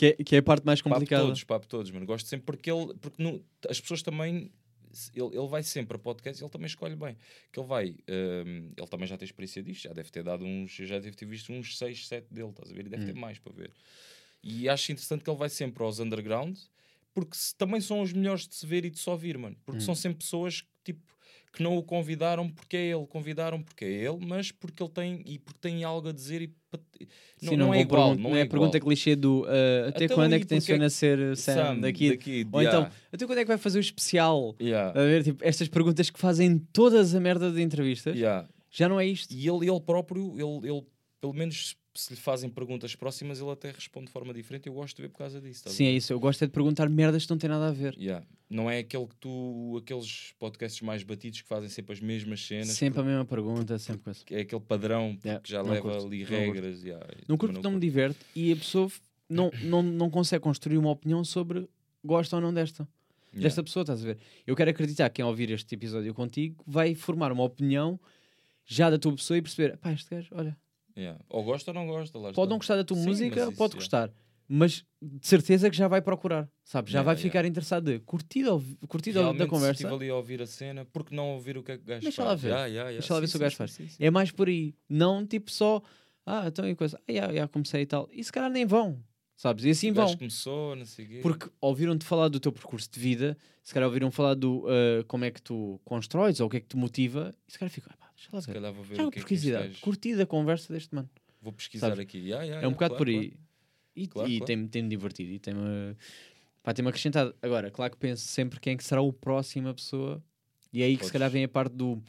Que, 0.00 0.06
é, 0.06 0.12
que 0.24 0.34
é 0.36 0.38
a 0.38 0.42
parte 0.42 0.64
mais 0.64 0.80
Papo 0.80 0.94
complicada. 0.94 1.22
todos, 1.26 1.44
papo 1.44 1.66
todos, 1.66 1.90
mano. 1.90 2.06
Gosto 2.06 2.26
sempre 2.26 2.46
porque 2.46 2.70
ele, 2.70 2.94
porque 3.00 3.22
no- 3.22 3.44
as 3.68 3.78
pessoas 3.80 4.00
também, 4.02 4.50
ele, 5.14 5.36
ele 5.36 5.46
vai 5.48 5.62
sempre 5.62 5.96
a 5.96 5.98
podcast 5.98 6.40
e 6.40 6.44
ele 6.44 6.50
também 6.50 6.66
escolhe 6.66 6.96
bem. 6.96 7.16
Que 7.52 7.60
ele 7.60 7.66
vai, 7.66 7.90
hum, 8.08 8.72
ele 8.76 8.86
também 8.88 9.06
já 9.06 9.16
tem 9.18 9.26
experiência 9.26 9.62
disto, 9.62 9.82
já 9.84 9.92
deve 9.92 10.10
ter 10.10 10.22
dado 10.22 10.44
uns, 10.44 10.70
já 10.72 10.98
deve 10.98 11.14
ter 11.14 11.26
visto 11.26 11.52
uns 11.52 11.76
6, 11.76 12.06
7 12.08 12.32
dele, 12.32 12.48
estás 12.48 12.70
a 12.70 12.74
ver? 12.74 12.86
E 12.86 12.88
deve 12.88 13.04
ter 13.04 13.14
Hum. 13.14 13.20
mais 13.20 13.38
para 13.38 13.52
ver. 13.52 13.70
E 14.42 14.68
acho 14.68 14.90
interessante 14.90 15.22
que 15.22 15.28
ele 15.30 15.38
vai 15.38 15.50
sempre 15.50 15.82
aos 15.82 15.98
underground, 15.98 16.56
porque 17.12 17.36
se- 17.36 17.54
também 17.54 17.80
são 17.80 18.00
os 18.00 18.12
melhores 18.12 18.48
de 18.48 18.54
se 18.54 18.66
ver 18.66 18.84
e 18.86 18.90
de 18.90 18.98
se 18.98 19.10
ouvir, 19.10 19.36
mano. 19.36 19.56
Porque 19.66 19.82
Hum. 19.82 19.84
são 19.86 19.94
sempre 19.94 20.18
pessoas 20.24 20.62
que, 20.62 20.92
tipo, 20.94 21.14
que 21.52 21.62
não 21.62 21.76
o 21.76 21.82
convidaram 21.82 22.48
porque 22.48 22.76
é 22.76 22.86
ele, 22.92 23.06
convidaram 23.06 23.60
porque 23.62 23.84
é 23.84 23.88
ele, 23.88 24.24
mas 24.24 24.52
porque 24.52 24.82
ele 24.82 24.90
tem 24.90 25.22
e 25.26 25.38
porque 25.38 25.58
tem 25.60 25.82
algo 25.84 26.08
a 26.08 26.12
dizer 26.12 26.42
e 26.42 26.48
pa- 26.48 26.78
Sim, 27.38 27.56
não, 27.56 27.66
não 27.66 27.74
é 27.74 27.80
igual, 27.80 28.14
não 28.16 28.36
é 28.36 28.42
a 28.42 28.46
pergunta 28.46 28.78
clichê 28.78 29.16
do 29.16 29.42
uh, 29.42 29.88
até 29.88 30.04
Então, 30.04 30.16
quando 30.16 30.34
é 30.34 30.38
que 30.38 30.44
porque 30.44 30.54
é 30.54 30.58
tenciona 30.58 30.90
ser 30.90 31.36
Sam, 31.36 31.54
Sam, 31.54 31.80
daqui? 31.80 32.10
daqui, 32.10 32.46
Ou 32.52 32.60
yeah, 32.60 32.78
então, 32.86 32.96
até 33.12 33.26
quando 33.26 33.38
é 33.38 33.42
que 33.42 33.48
vai 33.48 33.58
fazer 33.58 33.78
o 33.78 33.80
especial? 33.80 34.54
yeah, 34.60 34.90
A 34.90 35.02
ver, 35.04 35.24
tipo, 35.24 35.42
estas 35.44 35.66
perguntas 35.66 36.08
que 36.10 36.20
fazem 36.20 36.58
todas 36.72 37.14
a 37.14 37.20
merda 37.20 37.50
de 37.50 37.60
entrevistas, 37.62 38.14
yeah. 38.16 38.46
já 38.70 38.88
não 38.88 39.00
é 39.00 39.06
isto. 39.06 39.32
E 39.34 39.48
ele, 39.48 39.68
ele 39.68 39.80
próprio, 39.80 40.34
ele, 40.38 40.68
ele, 40.70 40.86
pelo 41.20 41.32
menos 41.34 41.74
se 41.94 42.12
lhe 42.14 42.18
fazem 42.20 42.48
perguntas 42.48 42.94
próximas, 42.94 43.40
ele 43.40 43.50
até 43.50 43.70
responde 43.72 44.06
de 44.06 44.12
forma 44.12 44.32
diferente. 44.32 44.66
Eu 44.68 44.74
gosto 44.74 44.96
de 44.96 45.02
ver 45.02 45.08
por 45.08 45.18
causa 45.18 45.40
disso. 45.40 45.68
Sim, 45.68 45.84
é 45.86 45.90
ver? 45.90 45.96
isso. 45.96 46.12
Eu 46.12 46.20
gosto 46.20 46.42
é 46.42 46.46
de 46.46 46.52
perguntar 46.52 46.88
merdas 46.88 47.24
que 47.24 47.30
não 47.30 47.38
têm 47.38 47.50
nada 47.50 47.68
a 47.68 47.72
ver. 47.72 47.96
Yeah. 47.98 48.24
Não 48.48 48.70
é 48.70 48.78
aquele 48.78 49.06
que 49.06 49.16
tu, 49.16 49.76
aqueles 49.82 50.32
podcasts 50.38 50.80
mais 50.82 51.02
batidos 51.02 51.42
que 51.42 51.48
fazem 51.48 51.68
sempre 51.68 51.92
as 51.92 52.00
mesmas 52.00 52.44
cenas. 52.46 52.68
Sempre 52.68 53.00
a 53.00 53.04
mesma 53.04 53.24
pergunta, 53.24 53.78
sempre 53.78 54.02
porque 54.14 54.34
É 54.34 54.40
aquele 54.40 54.60
padrão 54.60 55.14
porque 55.14 55.28
Yeah, 55.28 55.42
já 55.46 55.62
não 55.62 55.70
leva 55.70 55.82
curto, 55.82 56.06
ali 56.06 56.20
não 56.20 56.26
curto. 56.28 56.40
regras. 56.52 56.82
yeah, 56.82 57.06
Não 57.28 57.36
curto 57.36 57.52
porque 57.54 57.66
não 57.68 57.74
me 57.74 57.80
diverte 57.80 58.18
e 58.34 58.52
a 58.52 58.56
pessoa 58.56 58.90
não, 59.28 59.50
não, 59.62 59.82
não 59.82 60.10
consegue 60.10 60.42
construir 60.42 60.78
uma 60.78 60.90
opinião 60.90 61.24
sobre 61.24 61.68
gosta 62.04 62.36
ou 62.36 62.42
não 62.42 62.52
desta. 62.54 62.88
Yeah. 63.32 63.42
Desta 63.44 63.62
pessoa, 63.62 63.82
estás 63.82 64.02
a 64.02 64.06
ver? 64.06 64.18
Eu 64.46 64.56
quero 64.56 64.70
acreditar 64.70 65.08
que 65.08 65.16
quem 65.16 65.24
ouvir 65.24 65.50
este 65.50 65.74
episódio 65.74 66.12
contigo 66.14 66.62
vai 66.66 66.94
formar 66.96 67.30
uma 67.30 67.44
opinião 67.44 67.98
já 68.66 68.90
da 68.90 68.98
tua 68.98 69.14
pessoa 69.14 69.36
e 69.38 69.42
perceber, 69.42 69.76
pá, 69.76 69.92
este 69.92 70.10
gajo, 70.12 70.28
olha, 70.32 70.56
Yeah. 71.00 71.18
Ou 71.28 71.42
gosta 71.44 71.70
ou 71.70 71.74
não 71.74 71.86
gosta. 71.86 72.18
Lá 72.18 72.24
pode 72.32 72.40
está. 72.40 72.46
não 72.46 72.58
gostar 72.58 72.76
da 72.76 72.84
tua 72.84 72.96
Sim, 72.96 73.06
música, 73.06 73.40
isso, 73.40 73.52
pode 73.52 73.72
yeah. 73.72 73.76
gostar, 73.76 74.12
mas 74.48 74.84
de 75.00 75.26
certeza 75.26 75.70
que 75.70 75.76
já 75.76 75.88
vai 75.88 76.02
procurar, 76.02 76.48
sabes? 76.64 76.90
Já 76.92 76.98
Yeah, 76.98 77.06
vai 77.06 77.14
yeah. 77.14 77.22
ficar 77.22 77.44
interessado 77.48 77.84
de 77.84 78.02
ouvi- 78.50 78.76
curtir 78.86 79.12
da- 79.12 79.32
da 79.32 79.44
se 79.44 79.50
conversa. 79.50 79.82
estive 79.82 79.94
ali 79.94 80.10
a 80.10 80.14
ouvir 80.16 80.42
a 80.42 80.46
cena, 80.46 80.84
porque 80.84 81.14
não 81.14 81.30
ouvir 81.34 81.56
o 81.56 81.62
que 81.62 81.72
é 81.72 81.76
que 81.78 81.82
o 81.82 81.86
gajo 81.86 82.02
Deixa 82.02 82.16
faz? 82.22 82.28
lá 82.28 82.34
ver. 82.34 82.48
Yeah, 82.48 82.66
yeah, 82.66 82.90
yeah. 82.90 82.98
Deixa 83.00 83.14
lá 83.14 83.20
ver 83.20 83.26
Sim, 83.26 83.30
se 83.30 83.36
o 83.36 83.40
gajo 83.40 83.52
sim, 83.54 83.56
faz. 83.58 83.70
sim, 83.72 83.88
sim. 83.88 84.04
É 84.04 84.10
mais 84.10 84.30
por 84.30 84.48
aí, 84.48 84.74
não 84.88 85.26
tipo 85.26 85.50
só, 85.50 85.80
ah, 86.26 86.44
então 86.48 86.68
e 86.68 86.74
coisa, 86.74 87.00
ah, 87.08 87.12
já, 87.12 87.32
já 87.32 87.48
comecei 87.48 87.82
e 87.82 87.86
tal, 87.86 88.08
e 88.12 88.22
se 88.22 88.30
calhar 88.32 88.50
nem 88.50 88.66
vão, 88.66 89.02
sabes? 89.36 89.64
E 89.64 89.70
assim 89.70 89.90
O 89.90 89.94
gajo 89.94 90.08
vão. 90.08 90.18
começou, 90.18 90.76
não 90.76 90.84
sei. 90.84 91.20
Porque 91.22 91.48
ouviram-te 91.60 92.04
falar 92.04 92.28
do 92.28 92.38
teu 92.40 92.52
percurso 92.52 92.90
de 92.90 92.98
vida, 93.00 93.38
se 93.62 93.72
calhar 93.72 93.88
ouviram 93.88 94.10
falar 94.10 94.34
do 94.34 94.66
ah, 94.68 95.04
como 95.06 95.24
é 95.24 95.30
que 95.30 95.40
tu 95.40 95.80
constróis 95.84 96.40
ou 96.40 96.46
o 96.46 96.50
que 96.50 96.58
é 96.58 96.60
que 96.60 96.66
te 96.68 96.76
motiva, 96.76 97.34
e 97.48 97.52
se 97.52 97.58
calhar 97.58 97.70
ficam, 97.72 97.90
"Ah, 97.92 97.96
pá, 97.96 98.09
deixa 98.20 98.36
lá 98.36 98.40
Se 98.40 98.46
ver. 98.48 98.54
calhar 98.54 98.72
vou 98.72 98.84
ver 98.84 98.96
Já 98.96 99.06
o 99.06 99.10
que 99.10 99.20
é 99.20 99.22
que 99.24 99.80
curtida 99.80 100.22
a 100.22 100.26
conversa 100.26 100.72
deste 100.72 100.94
mano. 100.94 101.08
Vou 101.40 101.52
pesquisar 101.52 101.88
Sabes? 101.88 102.00
aqui. 102.00 102.18
Yeah, 102.18 102.44
yeah, 102.44 102.62
é 102.62 102.68
um 102.68 102.70
yeah, 102.70 102.74
bocado 102.74 102.94
claro, 102.94 103.04
por 103.04 103.10
claro. 103.10 103.20
aí. 103.26 103.36
E, 103.96 104.06
Claro, 104.06 104.28
e 104.30 104.36
claro. 104.36 104.46
tem-me 104.46 104.68
tem 104.68 104.88
divertido 104.88 105.32
e 105.32 105.38
tem-me 105.38 105.96
tem 106.74 106.86
acrescentado. 106.86 107.34
Agora, 107.42 107.70
claro 107.70 107.92
que 107.92 107.98
penso 107.98 108.26
sempre 108.26 108.60
quem 108.60 108.74
é 108.74 108.76
que 108.76 108.84
será 108.84 109.00
o 109.00 109.12
próximo 109.12 109.68
a 109.68 109.74
pessoa, 109.74 110.22
e 110.72 110.82
é 110.82 110.86
aí 110.86 110.96
que 110.96 111.04
se 111.04 111.10
Podes. 111.10 111.12
calhar 111.12 111.30
vem 111.30 111.44
a 111.44 111.48
parte 111.48 111.74
do 111.74 112.00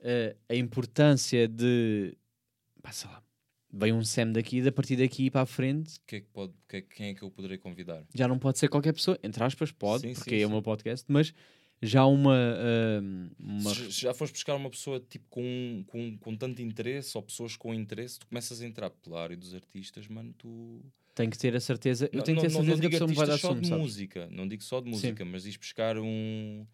ah, 0.00 0.36
a 0.48 0.54
importância 0.56 1.46
de 1.48 2.16
pá, 2.82 2.92
sei 2.92 3.08
lá, 3.08 3.22
vem 3.72 3.92
um 3.92 4.04
Sam 4.04 4.32
daqui, 4.32 4.60
da 4.60 4.72
partir 4.72 4.96
daqui 4.96 5.30
para 5.30 5.42
a 5.42 5.46
frente, 5.46 5.98
Que 6.06 6.16
é 6.16 6.20
que 6.20 6.26
pode, 6.32 6.52
que 6.68 6.76
é- 6.76 6.82
quem 6.82 7.06
é 7.10 7.14
que 7.14 7.22
eu 7.22 7.30
poderei 7.30 7.56
convidar? 7.58 8.04
já 8.14 8.26
não 8.28 8.38
pode 8.38 8.58
ser 8.58 8.68
qualquer 8.68 8.92
pessoa, 8.92 9.18
entre 9.22 9.42
aspas, 9.42 9.70
pode, 9.72 10.02
Sim, 10.02 10.14
porque 10.14 10.30
sim, 10.36 10.42
é 10.42 10.44
o 10.46 10.48
sim. 10.48 10.52
meu 10.52 10.62
podcast, 10.62 11.06
mas 11.08 11.32
já 11.82 12.06
uma, 12.06 12.34
ah, 12.36 13.00
uma 13.38 13.74
Se 13.74 13.90
já 13.90 14.14
foste 14.14 14.32
buscar 14.34 14.54
uma 14.54 14.70
pessoa 14.70 15.00
tipo, 15.00 15.26
com, 15.28 15.84
com, 15.88 16.16
com 16.18 16.36
tanto 16.36 16.62
interesse, 16.62 17.16
ou 17.16 17.22
pessoas 17.22 17.56
com 17.56 17.74
interesse, 17.74 18.18
tu 18.20 18.26
começas 18.26 18.60
a 18.60 18.66
entrar 18.66 18.90
pela 18.90 19.22
área 19.22 19.36
dos 19.36 19.54
artistas, 19.54 20.06
mano, 20.08 20.32
tu... 20.38 20.80
tem 21.14 21.28
que 21.28 21.36
ter 21.38 21.54
a 21.56 21.60
certeza, 21.60 22.08
eu 22.12 22.18
Não- 22.18 22.24
tenho 22.24 22.38
que 22.38 22.46
ter 22.46 22.52
não, 22.52 22.60
a 22.60 22.64
certeza 22.64 22.80
que 22.80 22.86
a 22.86 22.90
pessoa 22.90 23.08
me 23.08 23.14
vai 23.14 23.26
dar 23.26 23.32
artistas 23.32 23.40
só 23.40 23.48
assunto, 23.52 23.62
de 23.64 23.68
sabes? 23.68 23.82
música, 23.82 24.28
não 24.30 24.46
digo 24.48 24.62
só 24.62 24.80
de 24.80 24.88
música, 24.88 25.24
mas 25.24 25.42
diz 25.42 25.56
buscar 25.56 25.98
um... 25.98 26.64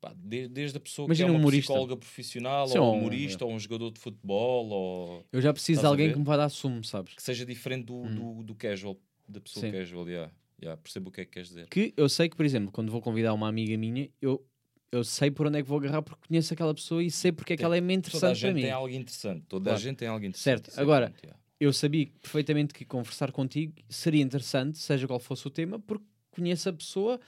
pá, 0.00 0.14
de- 0.16 0.48
desde 0.48 0.76
a 0.76 0.80
pessoa 0.80 1.06
Imagina 1.06 1.26
que 1.26 1.30
é 1.30 1.32
um 1.32 1.34
uma 1.36 1.40
humorista. 1.40 1.66
psicóloga 1.72 1.96
profissional, 1.96 2.68
Sim, 2.68 2.78
ou 2.78 2.84
um 2.84 2.88
um- 2.94 2.98
humorista, 3.00 3.44
ou 3.44 3.52
um 3.52 3.58
jogador 3.58 3.90
de 3.90 4.00
futebol, 4.00 4.68
ou 4.68 5.26
Eu 5.32 5.40
já 5.40 5.52
preciso 5.52 5.80
de 5.80 5.86
alguém 5.86 6.12
que 6.12 6.18
me 6.18 6.24
vai 6.24 6.36
dar 6.36 6.48
sumo, 6.48 6.82
sabes? 6.84 7.14
que 7.14 7.22
seja 7.22 7.44
diferente 7.44 7.86
do, 7.86 7.94
Hum. 7.94 8.14
do, 8.38 8.42
do 8.44 8.54
casual, 8.54 8.96
da 9.28 9.40
pessoa 9.40 9.66
Sim. 9.66 9.72
casual, 9.72 10.08
yeah. 10.08 10.32
Yeah, 10.62 10.80
percebo 10.80 11.08
o 11.08 11.12
que 11.12 11.22
é 11.22 11.24
que 11.24 11.32
queres 11.32 11.48
dizer. 11.48 11.68
Que 11.68 11.92
eu 11.96 12.08
sei 12.08 12.28
que, 12.28 12.36
por 12.36 12.46
exemplo, 12.46 12.70
quando 12.70 12.90
vou 12.92 13.00
convidar 13.00 13.34
uma 13.34 13.48
amiga 13.48 13.76
minha, 13.76 14.08
eu, 14.20 14.44
eu 14.92 15.02
sei 15.02 15.30
por 15.30 15.46
onde 15.46 15.58
é 15.58 15.62
que 15.62 15.68
vou 15.68 15.78
agarrar 15.78 16.02
porque 16.02 16.28
conheço 16.28 16.52
aquela 16.54 16.72
pessoa 16.74 17.02
e 17.02 17.10
sei 17.10 17.32
porque 17.32 17.54
é 17.54 17.56
que 17.56 17.64
ela 17.64 17.76
é 17.76 17.80
meio 17.80 18.00
Toda 18.02 18.08
a 18.28 18.30
interessante 18.30 18.40
para 18.40 18.48
gente 18.48 18.54
mim. 18.56 18.62
tem 18.62 18.70
algo 18.70 18.88
interessante. 18.88 19.44
Toda 19.48 19.64
Claro. 19.64 19.78
a 19.78 19.82
gente 19.82 19.96
tem 19.96 20.08
algo 20.08 20.24
interessante. 20.24 20.42
Certo. 20.70 20.78
é 20.78 20.80
Agora, 20.80 21.12
yeah. 21.22 21.40
Eu 21.58 21.72
sabia 21.72 22.06
perfeitamente 22.20 22.74
que 22.74 22.84
conversar 22.84 23.30
contigo 23.30 23.72
seria 23.88 24.20
interessante, 24.22 24.78
seja 24.78 25.06
qual 25.06 25.20
fosse 25.20 25.46
o 25.46 25.50
tema, 25.50 25.78
porque 25.78 26.04
conheço 26.32 26.68
a 26.68 26.72
pessoa 26.72 27.20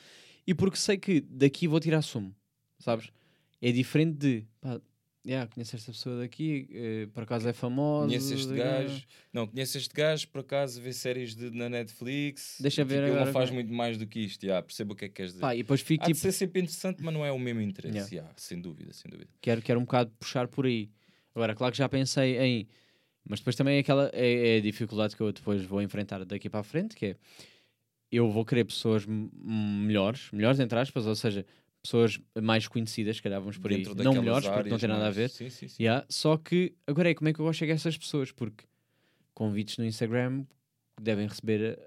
e 0.47 0.53
porque 0.55 0.77
sei 0.77 0.97
que 0.97 1.21
daqui 1.21 1.69
vou 1.69 1.79
tirar 1.79 2.03
sumo, 2.03 2.35
sabes? 2.81 3.11
É 3.63 3.71
diferente 3.71 4.17
de, 4.17 4.45
pá, 4.61 4.81
yeah, 5.27 5.49
conheço 5.53 5.75
esta 5.77 5.91
pessoa 5.93 6.19
daqui, 6.21 6.69
eh, 6.73 7.09
por 7.13 7.23
acaso 7.23 7.49
é 7.49 7.53
famosa. 7.53 8.07
Conheço 8.07 8.35
este 8.35 8.55
gajo. 8.55 9.03
Não, 9.33 9.47
conheço 9.47 9.79
este 9.79 9.95
gajo, 9.95 10.29
por 10.29 10.41
acaso, 10.41 10.81
vê 10.81 10.93
séries 10.93 11.35
de, 11.35 11.51
na 11.51 11.69
Netflix. 11.69 12.57
Deixa 12.61 12.83
Tipo, 12.83 12.91
ver 12.95 13.03
Ele 13.03 13.07
agora 13.13 13.25
não 13.27 13.33
faz 13.33 13.51
como- 13.51 13.61
muito 13.61 13.73
mais 13.73 13.97
do 13.99 14.07
que 14.07 14.21
isto. 14.21 14.43
Yeah, 14.45 14.63
percebo 14.65 14.93
o 14.93 14.97
que 14.97 15.07
é 15.07 15.09
que 15.09 15.15
queres 15.15 15.33
dizer. 15.33 15.41
Pá, 15.41 15.55
e 15.55 15.59
depois 15.59 15.81
fico 15.81 16.03
Há 16.05 16.07
de 16.07 16.13
tipo, 16.13 16.21
ser 16.23 16.33
sempre 16.33 16.61
interessante, 16.61 17.03
mas 17.03 17.13
não 17.15 17.25
é 17.25 17.33
o 17.33 17.39
mesmo 17.39 17.61
interesse. 17.61 17.95
Yeah. 17.97 18.11
Yeah, 18.15 18.33
sem 18.37 18.61
dúvida, 18.61 18.93
sem 18.93 19.11
dúvida. 19.11 19.31
quero, 19.41 19.63
quero 19.63 19.81
um 19.81 19.85
bocado 19.85 20.11
puxar 20.19 20.47
por 20.49 20.67
aí. 20.67 20.91
Agora, 21.35 21.55
claro 21.55 21.73
que 21.73 21.79
já 21.79 21.89
pensei 21.89 22.39
em. 22.39 22.69
Mas 23.27 23.41
depois 23.41 23.57
também 23.57 23.77
é 23.77 23.81
aquela 23.81 24.11
é, 24.13 24.57
é 24.57 24.59
a 24.59 24.61
dificuldade 24.61 25.17
que 25.17 25.23
eu 25.23 25.33
depois 25.33 25.65
vou 25.65 25.81
enfrentar 25.81 26.23
daqui 26.27 26.51
para 26.51 26.61
a 26.61 26.63
frente, 26.63 26.95
que 26.95 27.07
é 27.07 27.17
eu 28.13 28.31
vou 28.31 28.45
querer 28.45 28.65
pessoas 28.65 29.05
melhores, 29.07 30.31
melhores 30.33 30.61
entre 30.61 30.79
aspas, 30.79 31.07
ou 31.07 31.15
seja, 31.17 31.45
pessoas 31.85 32.19
mais 32.43 32.67
conhecidas, 32.67 33.17
se 33.17 33.23
calhar 33.23 33.39
vamos 33.41 33.59
por 33.59 33.71
aí, 33.71 33.77
Dentro 33.77 33.91
não 33.95 33.97
daquelas 34.15 34.25
melhores, 34.25 34.49
porque 34.49 34.71
não 34.71 34.79
tem 34.79 34.89
nada 34.89 35.01
a 35.03 35.05
mais- 35.05 35.17
ver. 35.17 35.29
Sim, 35.29 35.51
sim, 35.51 35.69
sim. 35.69 35.83
Yeah, 35.83 36.07
só 36.09 36.39
que 36.39 36.75
agora 36.87 37.11
é 37.11 37.15
como 37.15 37.29
é 37.29 37.33
que 37.35 37.41
eu 37.41 37.53
chegar 37.53 37.75
a 37.75 37.77
essas 37.77 37.97
pessoas, 37.99 38.33
porque 38.33 38.65
convites 39.35 39.77
no 39.77 39.85
Instagram 39.85 40.47
devem 41.01 41.29
receber 41.29 41.79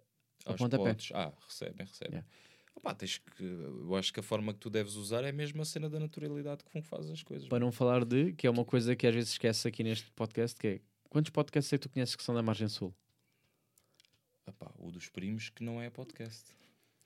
a 0.46 0.54
pontapé. 0.54 0.96
Ah, 1.14 1.34
recebem, 1.48 1.86
recebem. 1.86 2.12
Yeah. 2.14 2.28
Opá, 2.76 2.94
tens 2.94 3.18
que, 3.18 3.44
eu 3.44 3.96
acho 3.96 4.14
que 4.14 4.20
a 4.20 4.24
forma 4.24 4.54
que 4.54 4.60
tu 4.60 4.70
deves 4.70 4.94
usar 4.94 5.24
é 5.24 5.32
mesmo 5.32 5.60
a 5.64 5.66
cena 5.66 5.90
da 5.90 6.00
naturalidade 6.00 6.64
com 6.64 6.80
que 6.80 6.88
fazes 6.88 7.10
as 7.10 7.24
coisas. 7.24 7.48
para 7.50 7.60
não 7.60 7.72
falar 7.72 8.06
de, 8.06 8.34
que 8.34 8.46
é 8.46 8.50
uma 8.52 8.64
coisa 8.64 8.96
que 8.96 9.08
às 9.08 9.16
vezes 9.16 9.32
esquece 9.32 9.68
aqui 9.68 9.84
neste 9.84 10.12
podcast, 10.12 10.56
que 10.60 10.68
é 10.68 10.82
quantos 11.10 11.32
podcasts 11.32 11.74
é 11.74 11.78
que 11.78 11.82
tu 11.88 11.90
conheces 11.90 12.16
que 12.16 12.24
são 12.24 12.36
da 12.36 12.44
Margem 12.44 12.68
Sul? 12.68 12.94
Epá, 14.46 14.72
o 14.78 14.92
dos 14.92 15.10
primos 15.10 15.50
que 15.50 15.64
não 15.64 15.82
é 15.82 15.90
podcast. 15.90 16.56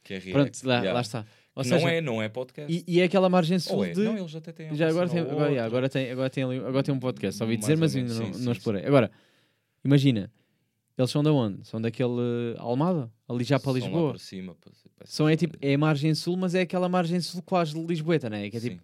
Que 0.04 0.16
é 0.16 0.18
react. 0.20 0.32
Pronto, 0.32 0.68
lá, 0.68 0.76
Yeah. 0.76 0.94
lá 0.94 1.02
está. 1.02 1.26
Ou 1.54 1.64
seja, 1.64 1.80
não 1.80 1.88
é, 1.90 2.02
não 2.02 2.22
é 2.22 2.30
podcast. 2.30 2.72
E, 2.74 2.84
e 2.88 3.00
é 3.02 3.04
aquela 3.04 3.28
margem 3.30 3.60
sul 3.60 3.78
Ou 3.78 3.86
é? 3.86 3.92
de. 3.92 4.02
Não, 4.02 4.18
eles 4.18 4.34
até 4.36 4.52
têm 4.52 4.74
já 4.76 4.88
agora 4.88 5.10
tem, 5.10 5.20
agora, 5.20 5.50
yeah, 5.50 5.66
agora, 5.66 5.90
tem, 5.90 6.10
agora, 6.12 6.30
tem 6.30 6.44
agora 6.44 6.84
tem 6.84 6.94
um 6.96 7.00
podcast, 7.00 7.42
ouvi 7.44 7.56
Mais 7.56 7.62
dizer, 7.62 7.78
mas 7.78 7.96
ainda 7.96 8.14
não, 8.14 8.26
sim, 8.26 8.32
não 8.46 8.54
sim, 8.54 8.58
explorei. 8.58 8.86
Agora, 8.86 9.12
imagina, 9.84 10.32
eles 10.98 11.12
são 11.12 11.22
da 11.22 11.32
onde? 11.34 11.68
São 11.68 11.82
daquele 11.82 12.56
Almada, 12.58 13.12
ali 13.28 13.44
já 13.44 13.60
para 13.60 13.72
São 13.74 13.74
Lisboa. 13.74 14.10
para 14.12 14.20
cima, 14.20 14.56
para- 14.56 14.72
para 14.96 15.08
São 15.08 15.28
é 15.28 15.36
tipo, 15.36 15.58
é 15.62 15.74
a 15.74 15.78
margem 15.78 16.14
sul, 16.16 16.38
mas 16.38 16.56
é 16.56 16.62
aquela 16.62 16.88
margem 16.88 17.20
sul 17.20 17.42
quase 17.44 17.74
de 17.74 17.84
Lisboeta, 17.86 18.30
não 18.30 18.38
é? 18.38 18.50
Que 18.50 18.58
é 18.58 18.60
tipo, 18.60 18.76
Sim. 18.78 18.82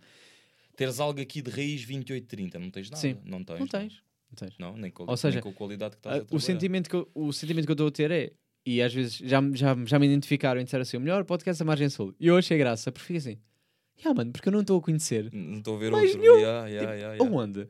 Teres 0.75 0.99
algo 0.99 1.19
aqui 1.19 1.41
de 1.41 1.49
raiz 1.49 1.85
2830, 1.85 2.59
não 2.59 2.69
tens 2.69 2.89
nada. 2.91 3.01
Sim. 3.01 3.17
Não 3.25 3.43
tens. 3.43 3.59
não 3.59 3.67
tens. 3.67 3.93
Não 4.29 4.35
tens. 4.35 4.57
Não, 4.59 4.77
nem 4.77 4.91
com, 4.91 5.05
Ou 5.07 5.17
seja, 5.17 5.35
nem 5.35 5.41
com 5.43 5.49
a 5.49 5.53
qualidade 5.53 5.95
que 5.95 5.99
estás 5.99 6.21
a 6.21 6.35
o, 6.35 6.39
sentimento 6.39 6.87
que 6.89 6.95
eu, 6.95 7.09
o 7.15 7.31
sentimento 7.33 7.65
que 7.65 7.71
eu 7.71 7.73
estou 7.75 7.87
a 7.87 7.91
ter 7.91 8.11
é, 8.11 8.31
e 8.69 8.81
às 8.81 8.93
vezes 8.93 9.15
já, 9.17 9.39
me- 9.41 9.55
já, 9.55 9.75
já 9.85 9.97
me 9.99 10.05
identificaram 10.07 10.59
e 10.59 10.63
disseram 10.63 10.81
assim, 10.81 10.97
o 10.97 10.99
melhor 10.99 11.23
podcast 11.25 11.59
da 11.59 11.65
Margem 11.65 11.89
Sul. 11.89 12.13
E 12.19 12.27
eu 12.27 12.35
achei 12.37 12.57
graça, 12.57 12.91
porque 12.91 13.05
fiquei 13.05 13.17
assim, 13.17 13.39
yeah, 13.97 14.15
mano, 14.15 14.31
porque 14.31 14.49
eu 14.49 14.53
não 14.53 14.61
estou 14.61 14.77
a 14.77 14.81
conhecer. 14.81 15.31
Não 15.33 15.59
estou 15.59 15.75
a 15.75 15.79
ver 15.79 15.93
outro. 15.93 16.17
nenhum. 16.19 16.35
Yeah, 16.37 16.67
yeah, 16.67 16.91
Tipo, 16.91 17.01
yeah. 17.23 17.23
Aonde? 17.37 17.67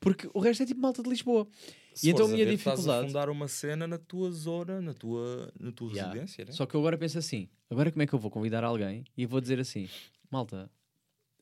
Porque 0.00 0.28
o 0.34 0.40
resto 0.40 0.64
é 0.64 0.66
tipo 0.66 0.80
malta 0.80 1.00
de 1.02 1.08
Lisboa. 1.08 1.46
Se 1.94 2.08
E 2.08 2.10
então 2.10 2.26
a 2.26 2.28
minha 2.28 2.44
ver, 2.44 2.54
Estás 2.54 2.66
a 2.66 2.76
dificuldade- 2.82 3.06
fundar 3.08 3.30
uma 3.30 3.46
cena 3.46 3.86
na 3.86 3.98
tua 3.98 4.30
zona, 4.32 4.80
na 4.80 4.92
tua, 4.94 5.52
na 5.60 5.70
tua 5.70 5.92
residência, 5.92 6.44
né? 6.44 6.50
Só 6.52 6.66
que 6.66 6.74
eu 6.74 6.80
agora 6.80 6.98
penso 6.98 7.18
assim: 7.18 7.48
agora 7.70 7.90
como 7.92 8.02
é 8.02 8.06
que 8.06 8.12
eu 8.12 8.18
vou 8.18 8.30
convidar 8.30 8.64
alguém 8.64 9.04
e 9.16 9.24
vou 9.26 9.40
dizer 9.40 9.60
assim, 9.60 9.88
malta, 10.30 10.68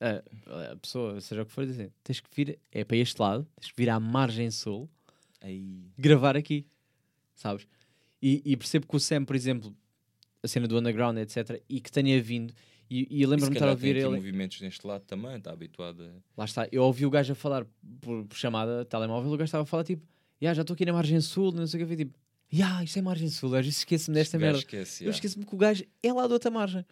a, 0.00 0.72
a 0.72 0.76
pessoa, 0.76 1.20
seja 1.20 1.42
o 1.42 1.46
que 1.46 1.52
for, 1.52 1.64
dizer, 1.64 1.90
tens 2.04 2.20
que 2.20 2.28
vir, 2.34 2.58
é 2.72 2.84
para 2.84 2.96
este 2.98 3.18
lado, 3.20 3.46
tens 3.60 3.70
que 3.72 3.76
vir 3.80 3.88
à 3.88 3.98
margem 4.00 4.50
sul 4.50 4.90
Aí. 5.40 5.90
gravar 5.96 6.36
aqui, 6.36 6.66
sabes? 7.34 7.66
E, 8.22 8.42
e 8.44 8.56
percebo 8.56 8.86
que 8.86 8.96
o 8.96 9.00
Sam, 9.00 9.24
por 9.24 9.34
exemplo, 9.34 9.74
a 10.42 10.48
cena 10.48 10.66
do 10.68 10.78
underground, 10.78 11.16
etc., 11.18 11.62
e 11.68 11.80
que 11.80 11.90
tenha 11.90 12.20
vindo, 12.22 12.52
e, 12.90 13.06
e 13.10 13.24
lembro-me 13.26 13.50
de 13.52 13.56
estar 13.56 13.68
a 13.68 13.70
ouvir 13.72 13.96
ele. 13.96 14.08
movimentos 14.08 14.60
neste 14.60 14.86
lado 14.86 15.04
também, 15.04 15.36
está 15.36 15.52
habituado 15.52 16.02
a... 16.02 16.10
Lá 16.40 16.44
está, 16.44 16.68
eu 16.72 16.82
ouvi 16.82 17.06
o 17.06 17.10
gajo 17.10 17.32
a 17.32 17.36
falar 17.36 17.66
por, 18.00 18.24
por 18.26 18.36
chamada 18.36 18.84
telemóvel, 18.84 19.28
o 19.32 19.36
gajo 19.36 19.44
estava 19.44 19.62
a 19.62 19.66
falar 19.66 19.84
tipo, 19.84 20.02
"Ya, 20.42 20.52
já 20.52 20.62
estou 20.62 20.74
aqui 20.74 20.84
na 20.84 20.92
margem 20.92 21.20
sul, 21.20 21.52
não 21.52 21.66
sei 21.66 21.82
o 21.82 21.86
que, 21.86 21.92
eu 21.92 21.96
tipo, 21.96 22.18
ya, 22.52 22.82
isto 22.82 22.98
é 22.98 23.02
margem 23.02 23.28
sul, 23.28 23.54
às 23.54 23.64
vezes 23.64 23.78
esqueço-me 23.78 24.14
desta 24.16 24.38
merda. 24.38 24.58
esquece, 24.58 25.04
Eu 25.04 25.06
yeah. 25.06 25.16
esqueço-me 25.16 25.44
que 25.46 25.54
o 25.54 25.58
gajo 25.58 25.84
é 26.02 26.12
lá 26.12 26.26
da 26.26 26.34
outra 26.34 26.50
margem. 26.50 26.84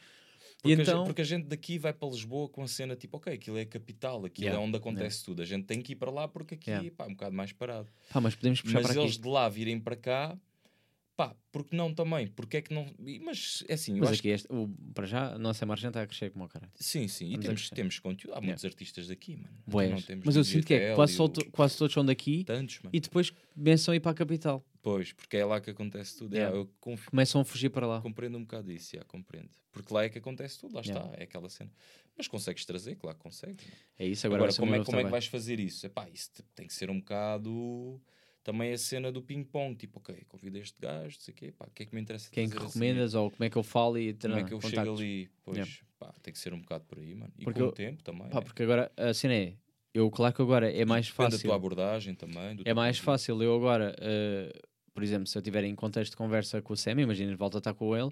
Porque, 0.60 0.68
e 0.70 0.72
a 0.72 0.76
gente, 0.76 0.88
então, 0.88 1.04
porque 1.04 1.22
a 1.22 1.24
gente 1.24 1.46
daqui 1.46 1.78
vai 1.78 1.92
para 1.92 2.08
Lisboa 2.08 2.48
com 2.48 2.62
a 2.62 2.68
cena 2.68 2.96
tipo, 2.96 3.16
ok, 3.16 3.32
aquilo 3.32 3.58
é 3.58 3.62
a 3.62 3.66
capital, 3.66 4.24
aquilo 4.24 4.46
Yeah, 4.46 4.60
é 4.60 4.66
onde 4.66 4.76
acontece 4.76 5.24
tudo. 5.24 5.40
A 5.40 5.44
gente 5.44 5.64
tem 5.66 5.80
que 5.80 5.92
ir 5.92 5.96
para 5.96 6.10
lá 6.10 6.26
porque 6.26 6.54
aqui 6.56 6.70
Yeah. 6.70 6.90
pá, 6.96 7.04
é 7.04 7.06
um 7.08 7.10
bocado 7.12 7.34
mais 7.36 7.52
parado. 7.52 7.88
pá, 8.12 8.20
mas 8.20 8.34
podemos 8.34 8.60
puxar 8.60 8.80
Mas 8.80 8.86
para 8.88 9.00
eles 9.00 9.12
aqui. 9.14 9.22
de 9.22 9.28
lá 9.28 9.48
virem 9.48 9.78
para 9.78 9.94
cá, 9.94 10.36
pá, 11.18 11.34
porque 11.50 11.74
não 11.74 11.92
também? 11.92 12.28
Porque 12.28 12.58
é 12.58 12.62
que 12.62 12.72
não. 12.72 12.86
Mas 13.24 13.64
é 13.66 13.74
assim, 13.74 13.94
eu 13.94 13.98
Mas 13.98 14.10
acho 14.10 14.20
aqui, 14.20 14.28
este, 14.28 14.46
o, 14.52 14.68
para 14.94 15.04
já, 15.04 15.34
a 15.34 15.38
nossa 15.38 15.66
margem 15.66 15.88
está 15.88 16.00
a 16.00 16.06
crescer 16.06 16.30
como 16.30 16.44
o 16.44 16.48
cara. 16.48 16.70
Sim, 16.76 17.08
sim, 17.08 17.24
e 17.26 17.28
Estamos 17.30 17.46
temos, 17.46 17.70
temos 17.70 17.98
conteúdo. 17.98 18.36
Há 18.36 18.40
muitos 18.40 18.64
artistas 18.64 19.08
daqui, 19.08 19.34
mano. 19.36 19.48
Então 19.52 19.72
Boés. 19.72 20.06
Mas 20.24 20.36
eu 20.36 20.44
sinto 20.44 20.64
que 20.64 20.74
é 20.74 20.94
quase, 20.94 21.20
o- 21.20 21.28
to- 21.28 21.50
quase 21.50 21.76
todos 21.76 21.92
são 21.92 22.04
daqui 22.04 22.44
Tantos, 22.44 22.78
mano. 22.80 22.90
e 22.94 23.00
depois 23.00 23.30
começam 23.52 23.92
a 23.92 23.96
ir 23.96 24.00
para 24.00 24.12
a 24.12 24.14
capital. 24.14 24.64
Pois, 24.80 25.12
porque 25.12 25.36
é 25.36 25.44
lá 25.44 25.60
que 25.60 25.70
acontece 25.70 26.16
tudo. 26.16 26.34
É, 26.34 26.38
Yeah. 26.38 26.56
eu 26.56 26.70
confio, 26.80 27.10
Começam 27.10 27.40
a 27.40 27.44
fugir 27.44 27.68
para 27.68 27.84
lá. 27.86 28.00
compreendo 28.00 28.38
um 28.38 28.42
bocado 28.42 28.70
isso, 28.70 28.94
já, 28.96 29.02
compreendo. 29.04 29.50
Porque 29.72 29.92
lá 29.92 30.04
é 30.04 30.08
que 30.08 30.18
acontece 30.18 30.60
tudo, 30.60 30.76
lá 30.76 30.82
Yeah. 30.82 31.04
está, 31.04 31.20
é 31.20 31.24
aquela 31.24 31.48
cena. 31.48 31.72
Mas 32.16 32.28
consegues 32.28 32.64
trazer, 32.64 32.94
claro 32.94 33.16
que 33.16 33.22
consegues. 33.24 33.64
É 33.98 34.06
isso, 34.06 34.24
agora, 34.26 34.44
Agora, 34.44 34.56
como, 34.56 34.74
é, 34.74 34.84
como 34.84 35.00
é 35.00 35.04
que 35.04 35.10
vais 35.10 35.26
fazer 35.26 35.58
isso? 35.58 35.84
Epá, 35.84 36.08
isso 36.08 36.30
te- 36.32 36.42
tem 36.54 36.66
que 36.68 36.72
ser 36.74 36.90
um 36.90 37.00
bocado 37.00 38.00
também 38.48 38.72
a 38.72 38.78
cena 38.78 39.12
do 39.12 39.20
ping-pong. 39.20 39.76
Tipo, 39.76 39.98
ok, 39.98 40.24
convidei 40.26 40.62
este 40.62 40.80
gajo, 40.80 41.16
não 41.16 41.20
sei 41.20 41.32
o 41.32 41.36
quê, 41.36 41.52
pá, 41.52 41.66
o 41.66 41.70
que 41.70 41.82
é 41.82 41.86
que 41.86 41.94
me 41.94 42.00
interessa 42.00 42.30
Quem 42.30 42.48
que 42.48 42.56
a 42.56 42.60
seguir? 42.60 42.66
recomendas 42.68 43.14
ou 43.14 43.30
como 43.30 43.44
é 43.44 43.50
que 43.50 43.56
eu 43.58 43.62
falo 43.62 43.98
e 43.98 44.14
Como 44.14 44.34
é 44.36 44.42
que 44.44 44.54
eu 44.54 44.60
chego 44.62 44.76
contactos. 44.76 45.00
ali? 45.00 45.28
Pois, 45.44 45.56
Yeah. 45.58 45.72
pá, 45.98 46.14
tem 46.22 46.32
que 46.32 46.38
ser 46.38 46.54
um 46.54 46.60
bocado 46.60 46.84
por 46.84 46.98
aí, 46.98 47.14
mano. 47.14 47.30
E 47.38 47.44
Porque 47.44 47.58
com 47.60 47.66
eu- 47.66 47.68
o 47.70 47.72
tempo 47.72 48.02
também. 48.02 48.28
Pá, 48.30 48.38
né? 48.38 48.44
porque 48.46 48.62
agora 48.62 48.90
a 48.96 49.12
cena 49.12 49.34
é, 49.34 49.52
eu 49.92 50.10
claro 50.10 50.34
que 50.34 50.40
agora 50.40 50.72
é 50.72 50.84
mais 50.86 51.06
Depende 51.08 51.24
da 51.24 51.30
fácil. 51.32 51.46
tua 51.48 51.54
abordagem 51.56 52.14
também. 52.14 52.58
É 52.64 52.72
mais 52.72 52.98
fácil 52.98 53.42
eu 53.42 53.54
agora, 53.54 53.94
eh, 54.00 54.50
por 54.94 55.02
exemplo, 55.02 55.26
se 55.26 55.36
eu 55.36 55.40
estiver 55.40 55.64
em 55.64 55.74
contexto 55.74 56.12
de 56.12 56.16
conversa 56.16 56.62
com 56.62 56.72
o 56.72 56.76
Sam, 56.76 57.00
imagina, 57.02 57.36
volta 57.36 57.58
a 57.58 57.60
estar 57.60 57.74
com 57.74 57.94
ele, 57.94 58.10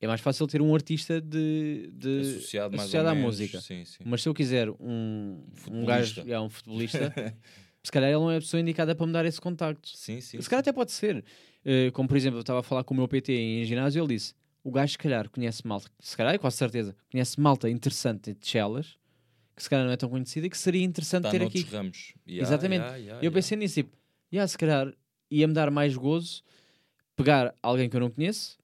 é 0.00 0.06
mais 0.06 0.20
fácil 0.20 0.46
ter 0.46 0.62
um 0.62 0.72
artista 0.72 1.20
de, 1.20 1.90
de 1.92 2.20
Associado, 2.20 2.76
associado 2.76 3.08
à 3.08 3.14
menos, 3.16 3.26
música. 3.40 3.60
Sim, 3.60 3.84
sim. 3.84 4.04
Mas 4.06 4.22
se 4.22 4.28
eu 4.28 4.34
quiser 4.34 4.70
um, 4.70 5.44
um 5.68 5.84
gajo, 5.84 6.14
Futebolista. 6.14 6.32
é 6.32 6.40
um 6.40 6.48
futebolista, 6.48 7.14
se 7.82 7.92
calhar 7.92 8.10
ele 8.10 8.18
não 8.18 8.30
é 8.30 8.36
a 8.36 8.40
pessoa 8.40 8.60
indicada 8.60 8.94
para 8.94 9.06
me 9.06 9.12
dar 9.12 9.24
esse 9.24 9.40
contacto. 9.40 9.88
Sim, 9.88 10.20
sim. 10.20 10.40
se 10.40 10.48
calhar 10.48 10.60
até 10.60 10.72
pode 10.72 10.92
ser. 10.92 11.24
Eh, 11.64 11.90
como 11.92 12.08
por 12.08 12.16
exemplo, 12.16 12.38
eu 12.38 12.42
estava 12.42 12.60
a 12.60 12.62
falar 12.62 12.84
com 12.84 12.94
o 12.94 12.96
meu 12.96 13.08
PT 13.08 13.32
em 13.32 13.64
ginásio, 13.64 14.00
ele 14.04 14.14
disse: 14.14 14.34
o 14.62 14.70
gajo 14.70 14.92
se 14.92 14.98
calhar 14.98 15.28
conhece 15.28 15.66
malta, 15.66 15.90
se 16.00 16.16
calhar, 16.16 16.38
quase 16.38 16.56
certeza, 16.56 16.96
conhece 17.10 17.40
malta 17.40 17.68
interessante 17.70 18.34
de 18.34 18.46
Chelas, 18.46 18.98
que 19.56 19.62
se 19.62 19.68
calhar 19.70 19.84
não 19.86 19.92
é 19.92 19.96
tão 19.96 20.08
conhecida 20.08 20.46
e 20.46 20.50
que 20.50 20.58
seria 20.58 20.82
interessante 20.84 21.26
Está 21.26 21.30
ter 21.38 21.42
aqui. 21.44 21.62
ramos. 21.62 22.14
Yeah, 22.26 22.46
Exatamente. 22.48 22.82
yeah, 22.82 22.96
yeah, 22.96 23.22
E 23.22 23.26
eu 23.26 23.32
pensei 23.32 23.56
nisso, 23.56 23.74
tipo, 23.76 23.96
yeah, 24.32 24.46
se 24.46 24.56
calhar 24.58 24.92
ia-me 25.30 25.52
dar 25.54 25.70
mais 25.70 25.96
gozo 25.96 26.42
pegar 27.16 27.54
alguém 27.62 27.88
que 27.90 27.96
eu 27.96 28.00
não 28.00 28.10
conheço, 28.10 28.56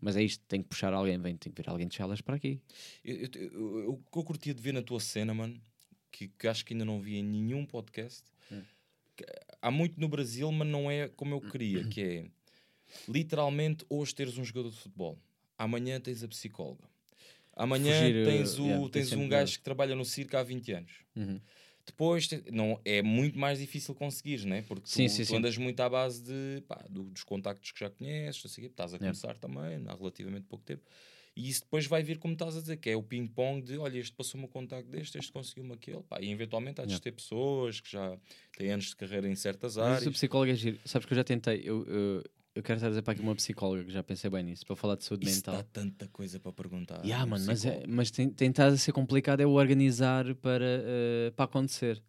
mas 0.00 0.16
é 0.16 0.22
isto, 0.22 0.42
tenho 0.48 0.62
que 0.62 0.68
puxar 0.70 0.92
alguém, 0.94 1.18
vem, 1.18 1.36
tem 1.36 1.52
que 1.52 1.60
vir 1.62 1.68
alguém 1.68 1.86
de 1.86 1.94
Chelas 1.94 2.20
para 2.20 2.36
aqui. 2.36 2.60
Eu- 3.04 3.16
eu- 3.16 3.28
eu- 3.34 3.78
eu- 3.80 3.90
O 3.92 3.96
que 4.10 4.18
eu 4.18 4.24
curtia 4.24 4.54
de 4.54 4.62
ver 4.62 4.72
na 4.72 4.82
tua 4.82 5.00
cena, 5.00 5.34
mano, 5.34 5.60
que, 6.10 6.28
que 6.28 6.48
acho 6.48 6.64
que 6.64 6.72
ainda 6.72 6.84
não 6.84 7.00
vi 7.00 7.16
em 7.16 7.22
nenhum 7.22 7.66
podcast, 7.66 8.22
há 9.62 9.70
muito 9.70 10.00
no 10.00 10.08
Brasil, 10.08 10.50
mas 10.52 10.68
não 10.68 10.90
é 10.90 11.08
como 11.08 11.34
eu 11.34 11.40
queria, 11.40 11.84
que 11.84 12.00
é 12.02 12.26
literalmente 13.08 13.84
hoje 13.88 14.14
teres 14.14 14.38
um 14.38 14.44
jogador 14.44 14.70
de 14.70 14.76
futebol, 14.76 15.18
amanhã 15.56 16.00
tens 16.00 16.22
a 16.22 16.28
psicóloga, 16.28 16.84
amanhã 17.54 17.94
Fugir, 17.94 18.24
tens, 18.24 18.58
uh, 18.58 18.62
o, 18.62 18.66
yeah, 18.66 18.90
tens 18.90 19.12
um 19.14 19.28
gajo 19.28 19.58
que 19.58 19.64
trabalha 19.64 19.94
no 19.94 20.04
circo 20.04 20.36
há 20.36 20.42
20 20.42 20.72
anos. 20.72 20.92
Uhum. 21.16 21.40
Depois 21.86 22.28
te- 22.28 22.44
não, 22.52 22.80
é 22.84 23.00
muito 23.02 23.38
mais 23.38 23.58
difícil 23.58 23.94
conseguir, 23.94 24.44
né? 24.44 24.62
porque 24.62 24.82
tu, 24.82 24.88
Sim, 24.90 25.08
sim, 25.08 25.24
tu 25.24 25.24
sim. 25.24 25.36
andas 25.36 25.56
muito 25.56 25.80
à 25.80 25.88
base 25.88 26.22
de, 26.22 26.62
pá, 26.68 26.84
do- 26.88 27.04
dos 27.04 27.24
contactos 27.24 27.72
que 27.72 27.80
já 27.80 27.90
conheces, 27.90 28.54
quê, 28.54 28.66
estás 28.66 28.92
a 28.92 28.98
Yeah. 28.98 29.06
começar 29.06 29.38
também 29.38 29.82
há 29.88 29.94
relativamente 29.94 30.46
pouco 30.46 30.64
tempo. 30.64 30.84
E 31.38 31.48
isso 31.48 31.60
depois 31.60 31.86
vai 31.86 32.02
vir, 32.02 32.18
como 32.18 32.32
estás 32.34 32.56
a 32.56 32.60
dizer, 32.60 32.78
que 32.78 32.90
é 32.90 32.96
o 32.96 33.02
ping-pong 33.02 33.62
de 33.62 33.78
olha, 33.78 33.96
este 33.96 34.12
passou-me 34.12 34.46
o 34.46 34.48
contacto 34.48 34.90
deste, 34.90 35.18
este 35.18 35.30
conseguiu-me 35.30 35.72
aquele. 35.74 36.02
Pá, 36.02 36.18
e 36.20 36.32
eventualmente 36.32 36.80
há 36.80 36.84
de 36.84 36.90
Yeah. 36.90 37.00
ter 37.04 37.12
pessoas 37.12 37.80
que 37.80 37.92
já 37.92 38.18
têm 38.56 38.72
anos 38.72 38.86
de 38.86 38.96
carreira 38.96 39.28
em 39.28 39.36
certas 39.36 39.76
Mas 39.76 39.84
áreas. 39.86 40.00
isso 40.00 40.10
o 40.10 40.12
psicólogo 40.12 40.50
é 40.50 40.54
giro. 40.56 40.80
Sabes 40.84 41.06
que 41.06 41.12
eu 41.12 41.16
já 41.16 41.22
tentei, 41.22 41.60
eu, 41.64 41.86
eu, 41.86 42.24
eu 42.56 42.62
quero 42.62 42.78
estar 42.78 42.86
a 42.88 42.90
dizer 42.90 43.02
para 43.02 43.12
aqui 43.12 43.22
uma 43.22 43.36
psicóloga 43.36 43.84
que 43.84 43.92
já 43.92 44.02
pensei 44.02 44.28
bem 44.28 44.42
nisso, 44.42 44.66
para 44.66 44.74
falar 44.74 44.96
de 44.96 45.04
saúde 45.04 45.26
Isso 45.28 45.36
mental. 45.36 45.54
dá 45.58 45.62
tanta 45.62 46.08
coisa 46.08 46.40
para 46.40 46.52
perguntar. 46.52 47.04
Yeah, 47.04 47.24
mano, 47.24 47.44
mas, 47.46 47.64
é, 47.64 47.84
mas 47.86 48.10
a 48.58 48.76
ser 48.76 48.90
complicado 48.90 49.40
é 49.40 49.46
o 49.46 49.50
organizar 49.52 50.34
para, 50.34 50.64
eh, 50.66 51.32
para 51.36 51.44
acontecer. 51.44 52.02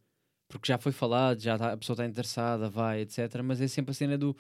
Porque 0.48 0.68
já 0.68 0.80
foi 0.80 0.92
falado, 0.92 1.40
já 1.40 1.56
tá- 1.56 1.74
a 1.74 1.78
pessoa 1.78 1.94
está 1.94 2.06
interessada, 2.08 2.68
vai, 2.68 3.02
etc. 3.02 3.44
Mas 3.44 3.62
é 3.62 3.68
sempre 3.68 3.92
a 3.92 3.94
cena 3.94 4.18
do. 4.18 4.36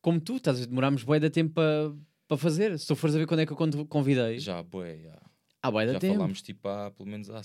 Como 0.00 0.20
tu, 0.20 0.36
estás 0.36 0.56
a 0.56 0.60
ver, 0.60 0.66
demorámos 0.66 1.04
bué 1.04 1.20
de 1.20 1.30
tempo 1.30 1.54
para 1.54 1.92
para 2.28 2.36
fazer. 2.36 2.78
Se 2.78 2.86
tu 2.86 2.96
fores 2.96 3.14
a 3.14 3.18
ver 3.18 3.26
quando 3.26 3.40
é 3.40 3.46
que 3.46 3.52
eu 3.52 3.56
con- 3.56 3.86
convidei, 3.86 4.38
Já, 4.38 4.62
boé, 4.62 4.98
já. 4.98 5.18
Ah, 5.62 5.70
da 5.70 5.92
Já 5.94 5.98
tempo. 5.98 6.14
falámos 6.14 6.42
tipo 6.42 6.68
há 6.68 6.90
pelo 6.92 7.08
menos 7.08 7.28
há 7.30 7.40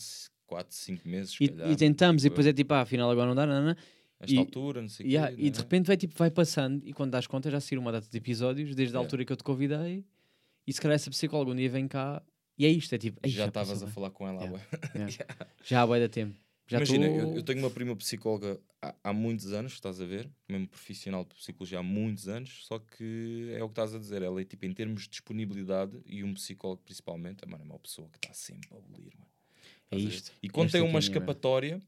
4, 0.46 0.76
5 0.76 1.08
meses. 1.08 1.32
se 1.36 1.44
E, 1.44 1.50
calhar, 1.50 1.72
e 1.72 1.76
tentamos, 1.76 2.24
e 2.24 2.26
tipo, 2.26 2.34
depois 2.36 2.48
é 2.48 2.54
tipo, 2.54 2.74
ah, 2.74 2.82
afinal 2.82 3.10
agora 3.10 3.28
não 3.28 3.36
dá, 3.36 3.46
não, 3.46 3.66
não. 3.66 3.76
Esta 4.20 4.36
e- 4.36 4.38
altura, 4.38 4.82
não 4.82 4.90
sei 4.90 5.06
o 5.06 5.10
E, 5.10 5.18
ah, 5.18 5.28
quê. 5.30 5.36
e 5.40 5.50
de 5.50 5.58
né? 5.58 5.64
repente 5.64 5.88
vai, 5.88 5.98
tipo, 5.98 6.14
vai 6.16 6.30
passando, 6.30 6.86
e 6.86 6.94
quando 6.94 7.12
das 7.12 7.26
contas 7.26 7.52
já 7.52 7.60
saíram 7.60 7.82
uma 7.82 7.92
data 7.92 8.08
de 8.08 8.16
episódios, 8.18 8.76
desde 8.76 8.96
a 8.96 9.00
Yeah. 9.00 9.06
altura 9.08 9.26
que 9.26 9.32
eu 9.34 9.38
te 9.38 9.44
convidei, 9.44 10.06
e 10.68 10.74
se 10.74 10.80
calhar 10.80 10.94
essa 10.96 11.10
psicóloga 11.10 11.52
um 11.52 11.56
dia 11.56 11.70
vem 11.70 11.88
cá, 11.88 12.22
e 12.58 12.66
é 12.66 12.70
isto, 12.70 12.94
é 12.94 13.00
tipo, 13.00 13.20
"Ei, 13.24 13.32
Já 13.32 13.48
estavas 13.48 13.82
a 13.82 13.86
bué." 13.86 13.92
falar 13.94 14.12
com 14.12 14.28
ela. 14.28 14.42
Yeah. 14.44 14.52
bué. 14.58 14.80
Yeah. 14.94 15.16
Já 15.66 15.82
há 15.82 15.88
bué 15.88 16.00
da 16.00 16.10
tempo. 16.10 16.36
Já 16.72 16.78
Imagina, 16.78 17.06
tô- 17.06 17.14
eu, 17.14 17.36
eu 17.36 17.44
tenho 17.44 17.60
uma 17.60 17.70
prima 17.70 17.94
psicóloga 17.98 18.58
há, 18.82 18.96
há 19.04 19.12
muitos 19.12 19.52
anos, 19.52 19.74
estás 19.74 20.00
a 20.00 20.06
ver? 20.06 20.30
Mesmo 20.48 20.70
profissional 20.70 21.26
de 21.26 21.36
psicologia 21.36 21.80
há 21.80 21.84
muitos 21.84 22.30
anos, 22.30 22.66
só 22.66 22.80
que 22.80 23.52
é 23.54 23.62
o 23.62 23.68
que 23.68 23.74
estás 23.74 23.94
a 23.94 24.00
dizer. 24.00 24.22
Ela 24.22 24.40
é 24.40 24.46
tipo, 24.46 24.66
em 24.66 24.72
termos 24.72 25.04
de 25.04 25.10
disponibilidade, 25.10 26.02
e 26.06 26.24
um 26.24 26.34
psicólogo 26.34 26.82
principalmente, 26.86 27.46
mano, 27.46 27.66
é 27.66 27.68
uma 27.68 27.78
pessoa 27.78 28.08
que 28.08 28.18
está 28.18 28.34
sempre 28.34 28.70
a 28.74 28.78
abolir, 28.78 29.12
mano. 29.18 29.30
É 29.92 29.98
isto. 29.98 30.32
E 30.42 30.48
quando 30.50 30.68
Esta 30.68 30.78
tem 30.78 30.88
é 30.88 30.90
uma 30.90 31.00
escapatória, 31.00 31.82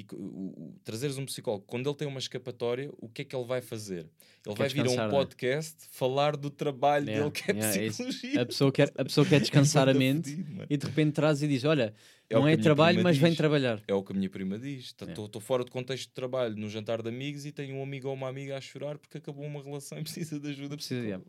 e 0.00 0.06
o, 0.14 0.16
o- 0.16 0.74
trazeres 0.84 1.18
um 1.18 1.24
psicólogo, 1.24 1.64
quando 1.66 1.88
ele 1.88 1.96
tem 1.96 2.06
uma 2.08 2.18
escapatória, 2.18 2.90
o 2.98 3.08
que 3.08 3.22
é 3.22 3.24
que 3.24 3.34
ele 3.34 3.44
vai 3.44 3.60
fazer? 3.60 4.06
Ele 4.46 4.54
vai 4.54 4.68
vir 4.68 4.86
a 4.86 4.90
um 4.90 5.00
é? 5.00 5.08
podcast 5.08 5.76
falar 5.90 6.36
do 6.36 6.50
trabalho 6.50 7.06
Yeah, 7.06 7.28
dele, 7.28 7.30
que 7.32 7.50
é 7.50 7.54
yeah, 7.54 7.82
é 7.82 7.88
psicologia. 7.88 8.42
A 8.42 8.46
pessoa, 8.46 8.72
quer, 8.72 8.92
a 8.96 9.04
pessoa 9.04 9.26
quer 9.26 9.40
descansar 9.40 9.88
a 9.88 9.94
mente 9.94 10.30
fedido, 10.30 10.66
e 10.70 10.76
de 10.76 10.86
repente 10.86 11.12
traz 11.12 11.42
e 11.42 11.48
diz: 11.48 11.64
Olha, 11.64 11.92
É 12.30 12.34
não 12.34 12.46
é 12.46 12.56
trabalho, 12.56 13.02
mas 13.02 13.16
vem 13.18 13.30
diz. 13.30 13.36
trabalhar. 13.36 13.82
É 13.88 13.92
o 13.94 14.02
que 14.02 14.12
a 14.12 14.14
minha 14.16 14.30
prima 14.30 14.58
diz. 14.58 14.94
Estou 15.00 15.40
fora 15.40 15.64
de 15.64 15.70
contexto 15.70 16.08
de 16.08 16.14
trabalho, 16.14 16.54
num 16.56 16.68
jantar 16.68 17.02
de 17.02 17.08
amigos 17.08 17.44
e 17.44 17.52
tenho 17.52 17.76
um 17.76 17.82
amigo 17.82 18.08
ou 18.08 18.14
uma 18.14 18.28
amiga 18.28 18.56
a 18.56 18.60
chorar 18.60 18.96
porque 18.98 19.18
acabou 19.18 19.44
uma 19.44 19.62
relação 19.62 19.98
e 19.98 20.02
precisa 20.04 20.38
de 20.40 20.48
ajuda 20.50 20.76
Precisa, 20.76 21.00
ver? 21.02 21.20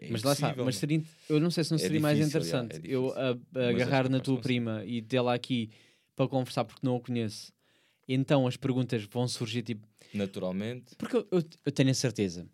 É 0.00 0.08
mas 0.10 0.22
lá 0.22 0.32
está, 0.32 0.54
mas 0.56 0.76
seria, 0.76 1.02
eu 1.28 1.40
não 1.40 1.50
sei 1.50 1.64
se 1.64 1.70
não 1.70 1.76
É 1.76 1.80
seria 1.80 2.00
mais 2.00 2.18
difícil, 2.18 2.40
já, 2.42 2.58
interessante 2.62 2.90
eu 2.90 3.12
a- 3.12 3.38
a 3.60 3.68
agarrar 3.68 4.08
na 4.08 4.20
tua 4.20 4.40
prima 4.40 4.84
e 4.84 5.00
tê-la 5.02 5.34
aqui 5.34 5.70
para 6.16 6.28
conversar 6.28 6.64
porque 6.64 6.80
não 6.86 6.96
a 6.96 7.00
conheço. 7.00 7.52
Então 8.08 8.46
as 8.46 8.56
perguntas 8.56 9.04
vão 9.04 9.26
surgir 9.26 9.62
tipo. 9.62 9.86
Naturalmente. 10.12 10.94
Porque 10.96 11.16
eu, 11.16 11.26
eu, 11.30 11.42
eu 11.64 11.72
tenho 11.72 11.90
a 11.90 11.94
certeza, 11.94 12.46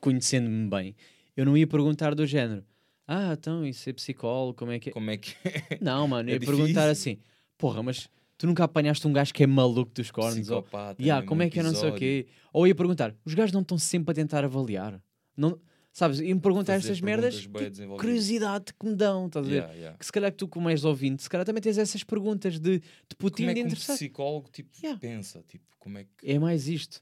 conhecendo-me 0.00 0.68
bem, 0.68 0.96
eu 1.36 1.44
não 1.44 1.56
ia 1.56 1.66
perguntar 1.66 2.14
do 2.14 2.26
género. 2.26 2.64
Ah, 3.06 3.32
então, 3.32 3.64
e 3.64 3.72
ser 3.72 3.94
psicólogo, 3.94 4.54
como 4.58 4.72
é 4.72 4.78
que 4.78 4.90
é? 4.90 4.92
Como 4.92 5.10
é 5.10 5.16
que 5.16 5.34
Não, 5.80 6.06
mano, 6.06 6.28
eu 6.28 6.32
É 6.32 6.34
ia 6.34 6.40
perguntar 6.40 6.90
difícil. 6.92 7.12
assim: 7.14 7.18
Porra, 7.56 7.82
mas 7.82 8.08
tu 8.36 8.46
nunca 8.46 8.64
apanhaste 8.64 9.06
um 9.06 9.12
gajo 9.12 9.32
que 9.32 9.42
é 9.42 9.46
maluco 9.46 9.92
dos 9.94 10.10
cornos? 10.10 10.50
Ou, 10.50 10.62
psicopata 10.62 11.00
yeah, 11.02 11.20
mesmo, 11.20 11.28
como 11.28 11.42
é 11.42 11.48
que 11.50 11.58
é 11.58 11.62
não 11.62 11.74
sei 11.74 11.88
o 11.90 11.94
quê? 11.94 12.26
Ou 12.52 12.66
ia 12.66 12.74
perguntar: 12.74 13.14
Os 13.24 13.34
gajos 13.34 13.52
não 13.52 13.62
estão 13.62 13.78
sempre 13.78 14.12
a 14.12 14.14
tentar 14.14 14.44
avaliar? 14.44 15.02
Não, 15.36 15.58
sabes, 15.98 16.20
iam 16.20 16.38
perguntar 16.38 16.74
fazer 16.74 16.92
estas 16.92 17.00
merdas, 17.00 17.46
que 17.46 17.86
curiosidade 17.98 18.66
que 18.78 18.86
me 18.86 18.94
dão, 18.94 19.26
estás 19.26 19.46
a 19.46 19.48
ver? 19.48 19.56
Yeah, 19.56 19.74
yeah. 19.74 19.98
Que 19.98 20.06
se 20.06 20.12
calhar 20.12 20.30
que 20.30 20.36
tu, 20.38 20.48
como 20.48 20.68
és 20.70 20.84
ouvinte, 20.84 21.22
se 21.22 21.28
calhar 21.28 21.44
também 21.44 21.60
tens 21.62 21.76
essas 21.78 22.02
perguntas 22.04 22.58
de, 22.58 22.78
de 22.78 22.82
Como 23.16 23.30
putinho 23.30 23.50
é 23.50 23.54
de 23.54 23.60
que 23.60 23.64
um 23.64 23.68
interessar. 23.68 23.96
psicólogo 23.96 24.48
tipo, 24.50 24.70
Yeah. 24.82 24.98
pensa? 25.00 25.42
Tipo, 25.48 25.64
como 25.78 25.98
é 25.98 26.04
que. 26.04 26.30
É 26.30 26.38
mais 26.38 26.68
isto. 26.68 26.98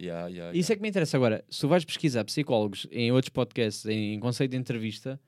Isso 0.55 0.73
é 0.73 0.77
que 0.77 0.83
me 0.83 0.89
interessa. 0.89 1.17
Agora, 1.17 1.45
se 1.51 1.61
tu 1.61 1.69
vais 1.69 1.85
pesquisar 1.85 2.25
psicólogos 2.25 2.87
em 2.91 3.11
outros 3.13 3.31
podcasts, 3.31 3.85
em, 3.87 4.15
em 4.15 4.21
conceito 4.21 4.51
de 4.53 4.57
entrevista, 4.57 5.21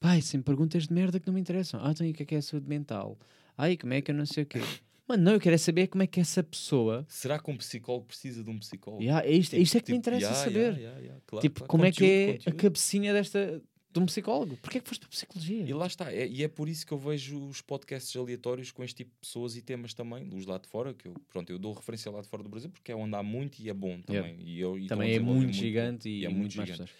pai, 0.00 0.20
sempre 0.22 0.44
perguntas 0.46 0.86
de 0.86 0.92
merda 0.94 1.18
que 1.18 1.26
não 1.26 1.34
me 1.34 1.40
interessam. 1.40 1.80
Ah, 1.82 1.90
então 1.92 2.06
e 2.06 2.10
o 2.10 2.14
que 2.14 2.22
é 2.22 2.26
que 2.26 2.34
é 2.34 2.38
a 2.38 2.42
saúde 2.42 2.68
mental? 2.68 3.18
Ai, 3.56 3.76
como 3.76 3.92
é 3.94 4.00
que 4.02 4.10
eu 4.10 4.14
não 4.14 4.26
sei 4.26 4.42
o 4.42 4.46
quê? 4.46 4.60
Mano, 5.06 5.22
não, 5.22 5.32
eu 5.32 5.40
quero 5.40 5.54
é 5.54 5.58
saber 5.58 5.86
como 5.88 6.02
é 6.02 6.06
que 6.06 6.18
essa 6.18 6.42
pessoa. 6.42 7.04
Será 7.08 7.38
que 7.38 7.50
um 7.50 7.56
psicólogo 7.56 8.06
precisa 8.06 8.42
de 8.42 8.48
um 8.50 8.58
psicólogo? 8.58 9.02
Yeah, 9.02 9.26
é 9.26 9.32
isto, 9.32 9.54
é 9.54 9.58
isto 9.58 9.76
é 9.76 9.80
que 9.80 9.92
me 9.92 9.98
Tipo, 9.98 10.08
interessa 10.08 10.26
yeah, 10.32 10.44
saber. 10.44 10.78
yeah, 10.78 11.20
claro, 11.26 11.42
tipo, 11.42 11.60
claro. 11.60 11.68
como 11.70 11.84
é 11.84 11.92
que 11.92 12.04
é 12.04 12.08
Conteúdo, 12.08 12.30
a 12.30 12.38
conteúdo. 12.38 12.56
cabecinha 12.62 13.12
desta, 13.12 13.62
de 13.92 14.00
um 14.00 14.06
psicólogo? 14.06 14.56
Porquê 14.56 14.78
é 14.78 14.80
que 14.80 14.88
foste 14.88 15.00
para 15.02 15.08
a 15.08 15.10
psicologia? 15.10 15.62
E 15.62 15.72
lá 15.74 15.86
está, 15.86 16.10
é- 16.10 16.26
e 16.26 16.42
é 16.42 16.48
por 16.48 16.70
isso 16.70 16.86
que 16.86 16.92
eu 16.92 16.98
vejo 16.98 17.38
os 17.48 17.60
podcasts 17.60 18.16
aleatórios 18.16 18.70
com 18.72 18.82
este 18.82 18.96
tipo 18.96 19.10
de 19.10 19.18
pessoas 19.20 19.56
e 19.56 19.60
temas 19.62 19.92
também, 19.92 20.28
os 20.34 20.46
lá 20.46 20.56
de 20.56 20.66
fora, 20.68 20.94
que 20.94 21.06
eu, 21.06 21.14
pronto, 21.28 21.50
eu 21.50 21.58
dou 21.58 21.74
referência 21.74 22.10
lá 22.10 22.22
de 22.22 22.28
fora 22.28 22.42
do 22.42 22.48
Brasil 22.48 22.70
porque 22.70 22.90
é 22.90 22.96
onde 22.96 23.14
há 23.14 23.22
muito 23.22 23.60
e 23.60 23.68
é 23.68 23.74
bom 23.74 24.00
também. 24.00 24.22
Yeah. 24.36 24.42
E 24.42 24.58
eu, 24.60 24.78
e 24.78 24.86
Também 24.86 25.12
é 25.14 25.18
muito 25.18 25.52
gigante 25.52 26.08
e, 26.08 26.24
é 26.24 26.28
muito, 26.30 26.56
muito 26.56 26.66
gigante. 26.66 26.90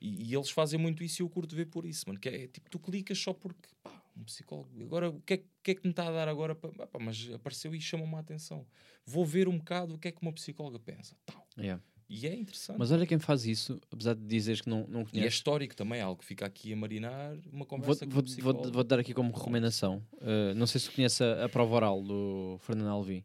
E, 0.00 0.30
e 0.30 0.34
eles 0.34 0.48
fazem 0.48 0.80
muito 0.80 1.04
isso 1.04 1.20
e 1.20 1.22
eu 1.22 1.28
curto 1.28 1.54
ver 1.54 1.66
por 1.66 1.84
isso, 1.84 2.04
mano. 2.06 2.18
Que 2.18 2.30
é 2.30 2.46
tipo, 2.48 2.70
tu 2.70 2.78
clicas 2.78 3.18
só 3.18 3.34
porque, 3.34 3.68
pá, 3.82 3.99
um 4.16 4.24
psicólogo. 4.24 4.70
Agora, 4.82 5.10
o 5.10 5.20
que 5.20 5.34
é, 5.34 5.36
que- 5.62 5.70
é 5.70 5.74
que 5.74 5.84
me 5.84 5.90
está 5.90 6.08
a 6.08 6.10
dar 6.10 6.28
agora? 6.28 6.54
Pá, 6.54 6.68
pá, 6.86 6.98
mas 7.00 7.30
apareceu 7.32 7.74
e 7.74 7.80
chamou-me 7.80 8.14
a 8.14 8.18
atenção. 8.20 8.66
Vou 9.06 9.24
ver 9.24 9.48
um 9.48 9.56
bocado 9.58 9.94
o 9.94 9.98
que 9.98 10.08
é 10.08 10.12
que 10.12 10.20
uma 10.22 10.32
psicóloga 10.32 10.78
pensa. 10.78 11.16
Tal. 11.26 11.46
Yeah. 11.58 11.82
E 12.08 12.26
é 12.26 12.34
interessante. 12.34 12.76
Mas 12.76 12.90
olha 12.90 13.06
quem 13.06 13.20
faz 13.20 13.46
isso, 13.46 13.80
apesar 13.90 14.14
de 14.14 14.26
dizeres 14.26 14.60
que 14.60 14.68
não, 14.68 14.84
não 14.88 15.00
e 15.00 15.02
é 15.02 15.06
conheces. 15.06 15.34
histórico 15.34 15.76
também, 15.76 16.00
é 16.00 16.02
algo 16.02 16.18
que 16.20 16.24
fica 16.26 16.44
aqui 16.44 16.72
a 16.72 16.76
marinar 16.76 17.34
uma 17.52 17.58
Vou, 17.60 17.66
conversa 17.66 18.04
com 18.04 18.10
vou, 18.10 18.20
um 18.20 18.24
vou, 18.26 18.34
psicólogo. 18.34 18.72
vou 18.72 18.82
dar 18.84 18.98
aqui 18.98 19.14
como 19.14 19.32
recomendação. 19.32 20.02
Uh, 20.14 20.52
não 20.56 20.66
sei 20.66 20.80
se 20.80 20.90
conhece 20.90 21.22
a, 21.22 21.44
a 21.44 21.48
prova 21.48 21.72
oral 21.76 22.02
do 22.02 22.56
Fernando 22.62 22.88
Alvim. 22.88 23.22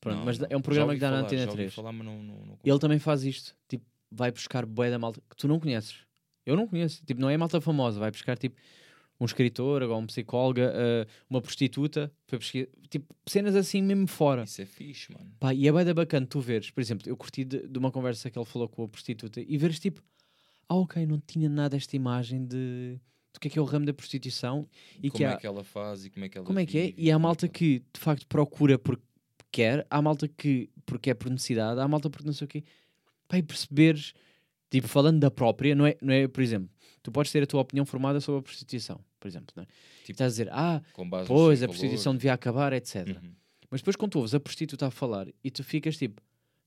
Pronto, 0.00 0.16
Não, 0.18 0.24
mas 0.24 0.38
não. 0.38 0.46
é 0.48 0.56
um 0.56 0.62
programa 0.62 0.94
que 0.94 1.00
dá 1.00 1.10
na 1.10 1.16
falar, 1.16 1.26
Antena 1.26 1.42
já 1.44 1.50
ouvi 1.50 1.56
3. 1.64 1.74
falar, 1.74 1.92
não, 1.92 2.22
não 2.22 2.58
Ele 2.64 2.78
também 2.78 2.98
faz 2.98 3.24
isto. 3.24 3.54
Tipo, 3.68 3.84
vai 4.10 4.30
buscar 4.32 4.64
bué 4.64 4.90
da 4.90 4.98
malta 4.98 5.20
que 5.28 5.36
tu 5.36 5.46
não 5.46 5.60
conheces. 5.60 5.96
Eu 6.46 6.56
não 6.56 6.66
conheço. 6.66 7.04
Tipo, 7.04 7.20
não 7.20 7.28
é 7.30 7.36
malta 7.36 7.60
famosa. 7.60 8.00
Vai 8.00 8.10
buscar, 8.10 8.36
tipo, 8.38 8.56
um 9.20 9.24
escritor, 9.24 9.82
agora 9.82 9.98
um 9.98 10.06
psicóloga, 10.06 10.72
uh, 10.72 11.10
uma 11.28 11.40
prostituta. 11.40 12.12
Foi 12.26 12.38
pesquisar. 12.38 12.68
Tipo, 12.88 13.14
cenas 13.26 13.56
assim 13.56 13.82
mesmo 13.82 14.06
fora. 14.06 14.44
Isso 14.44 14.62
é 14.62 14.66
fixe, 14.66 15.12
mano. 15.12 15.30
Pá, 15.40 15.52
e 15.54 15.66
é 15.66 15.72
bem 15.72 15.94
bacana 15.94 16.26
tu 16.26 16.40
veres, 16.40 16.70
por 16.70 16.80
exemplo, 16.80 17.08
eu 17.08 17.16
curti 17.16 17.44
de, 17.44 17.66
de 17.66 17.78
uma 17.78 17.90
conversa 17.90 18.30
que 18.30 18.38
ele 18.38 18.44
falou 18.44 18.68
com 18.68 18.84
a 18.84 18.88
prostituta 18.88 19.40
e 19.40 19.56
veres 19.58 19.78
tipo, 19.78 20.02
ah 20.68 20.76
ok, 20.76 21.04
não 21.06 21.20
tinha 21.20 21.48
nada 21.48 21.76
esta 21.76 21.96
imagem 21.96 22.44
de 22.44 22.98
do 23.32 23.40
que 23.40 23.48
é 23.48 23.50
que 23.50 23.58
é 23.58 23.62
o 23.62 23.64
ramo 23.64 23.84
da 23.84 23.92
prostituição 23.92 24.68
e 25.02 25.10
como 25.10 25.18
que 25.18 25.24
é 25.24 25.26
há, 25.26 25.36
que 25.36 25.44
ela 25.44 25.64
faz 25.64 26.04
e 26.04 26.10
como 26.10 26.24
é 26.24 26.28
que 26.28 26.38
ela 26.38 26.46
como 26.46 26.58
é 26.60 26.64
que 26.64 26.78
é, 26.78 26.94
e 26.96 27.10
há 27.10 27.16
é 27.16 27.18
malta 27.18 27.48
que 27.48 27.82
de 27.92 27.98
facto 27.98 28.28
procura 28.28 28.78
porque 28.78 29.02
quer, 29.50 29.84
há 29.90 30.00
malta 30.00 30.28
que 30.28 30.70
porque 30.86 31.10
é 31.10 31.14
por 31.14 31.30
necessidade, 31.30 31.80
há 31.80 31.88
malta 31.88 32.08
porque 32.08 32.26
não 32.26 32.32
sei 32.32 32.44
o 32.44 32.48
quê, 32.48 32.62
e 33.32 33.42
perceberes, 33.42 34.12
tipo, 34.70 34.88
falando 34.88 35.20
da 35.20 35.30
própria, 35.30 35.74
não 35.74 35.86
é, 35.86 35.96
não 36.00 36.12
é, 36.12 36.28
por 36.28 36.42
exemplo, 36.42 36.68
tu 37.04 37.12
podes 37.12 37.30
ter 37.30 37.42
a 37.42 37.46
tua 37.46 37.60
opinião 37.60 37.84
formada 37.86 38.18
sobre 38.20 38.40
a 38.40 38.42
prostituição, 38.42 38.98
por 39.20 39.28
exemplo, 39.28 39.48
não 39.54 39.62
é? 39.62 39.66
Tipo, 40.00 40.12
Estás 40.12 40.32
a 40.32 40.32
dizer, 40.32 40.48
ah, 40.50 40.82
pois, 41.26 41.62
a 41.62 41.68
prostituição 41.68 42.04
valores. 42.12 42.18
devia 42.20 42.32
acabar, 42.32 42.72
etc. 42.72 43.06
Uhum. 43.06 43.30
Mas 43.70 43.80
depois 43.80 43.94
quando 43.94 44.12
tu 44.12 44.18
ouves 44.18 44.34
a 44.34 44.40
prostituta 44.40 44.86
a 44.86 44.90
falar 44.90 45.28
e 45.42 45.50
tu 45.50 45.62
ficas 45.62 45.96
tipo, 45.96 46.20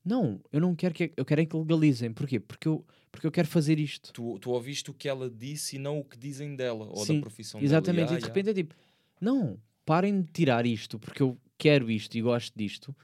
não, 0.06 0.40
eu 0.54 0.62
não 0.62 0.76
quero 0.76 0.94
que 0.94 1.12
eu 1.18 1.26
quero 1.26 1.42
é 1.42 1.46
que 1.46 1.56
legalizem. 1.58 2.14
Porquê? 2.14 2.40
Porque 2.40 2.68
eu, 2.68 2.86
porque 3.12 3.26
eu 3.28 3.32
quero 3.32 3.48
fazer 3.48 3.80
isto. 3.80 4.14
Tu, 4.14 4.40
tu 4.40 4.52
ouviste 4.52 4.90
o 4.92 4.94
que 4.94 5.10
ela 5.10 5.30
disse 5.30 5.76
e 5.76 5.80
não 5.80 6.00
o 6.00 6.04
que 6.04 6.18
dizem 6.18 6.56
dela 6.56 6.86
ou 6.90 7.04
Sim, 7.06 7.16
da 7.16 7.22
profissão 7.22 7.60
Exatamente. 7.62 8.06
dela. 8.08 8.18
e 8.18 8.22
de 8.22 8.26
repente 8.28 8.50
é 8.52 8.54
tipo, 8.54 8.76
não, 9.20 9.60
parem 9.86 10.22
de 10.22 10.32
tirar 10.32 10.66
isto 10.66 11.00
porque 11.00 11.22
eu 11.24 11.38
quero 11.58 11.90
isto 11.90 12.16
e 12.16 12.22
gosto 12.22 12.54
disto. 12.56 12.96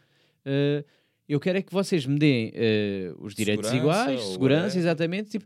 Eh, 0.45 0.85
eu 1.27 1.39
quero 1.39 1.57
é 1.57 1.61
que 1.61 1.73
vocês 1.73 2.05
me 2.05 2.19
deem 2.19 2.51
eh, 2.53 3.13
os 3.17 3.33
direitos 3.33 3.69
Segurança 3.69 4.05
iguais, 4.05 4.21
segurança, 4.31 4.61
whatever. 4.63 4.79
exatamente, 4.81 5.29
tipo, 5.31 5.45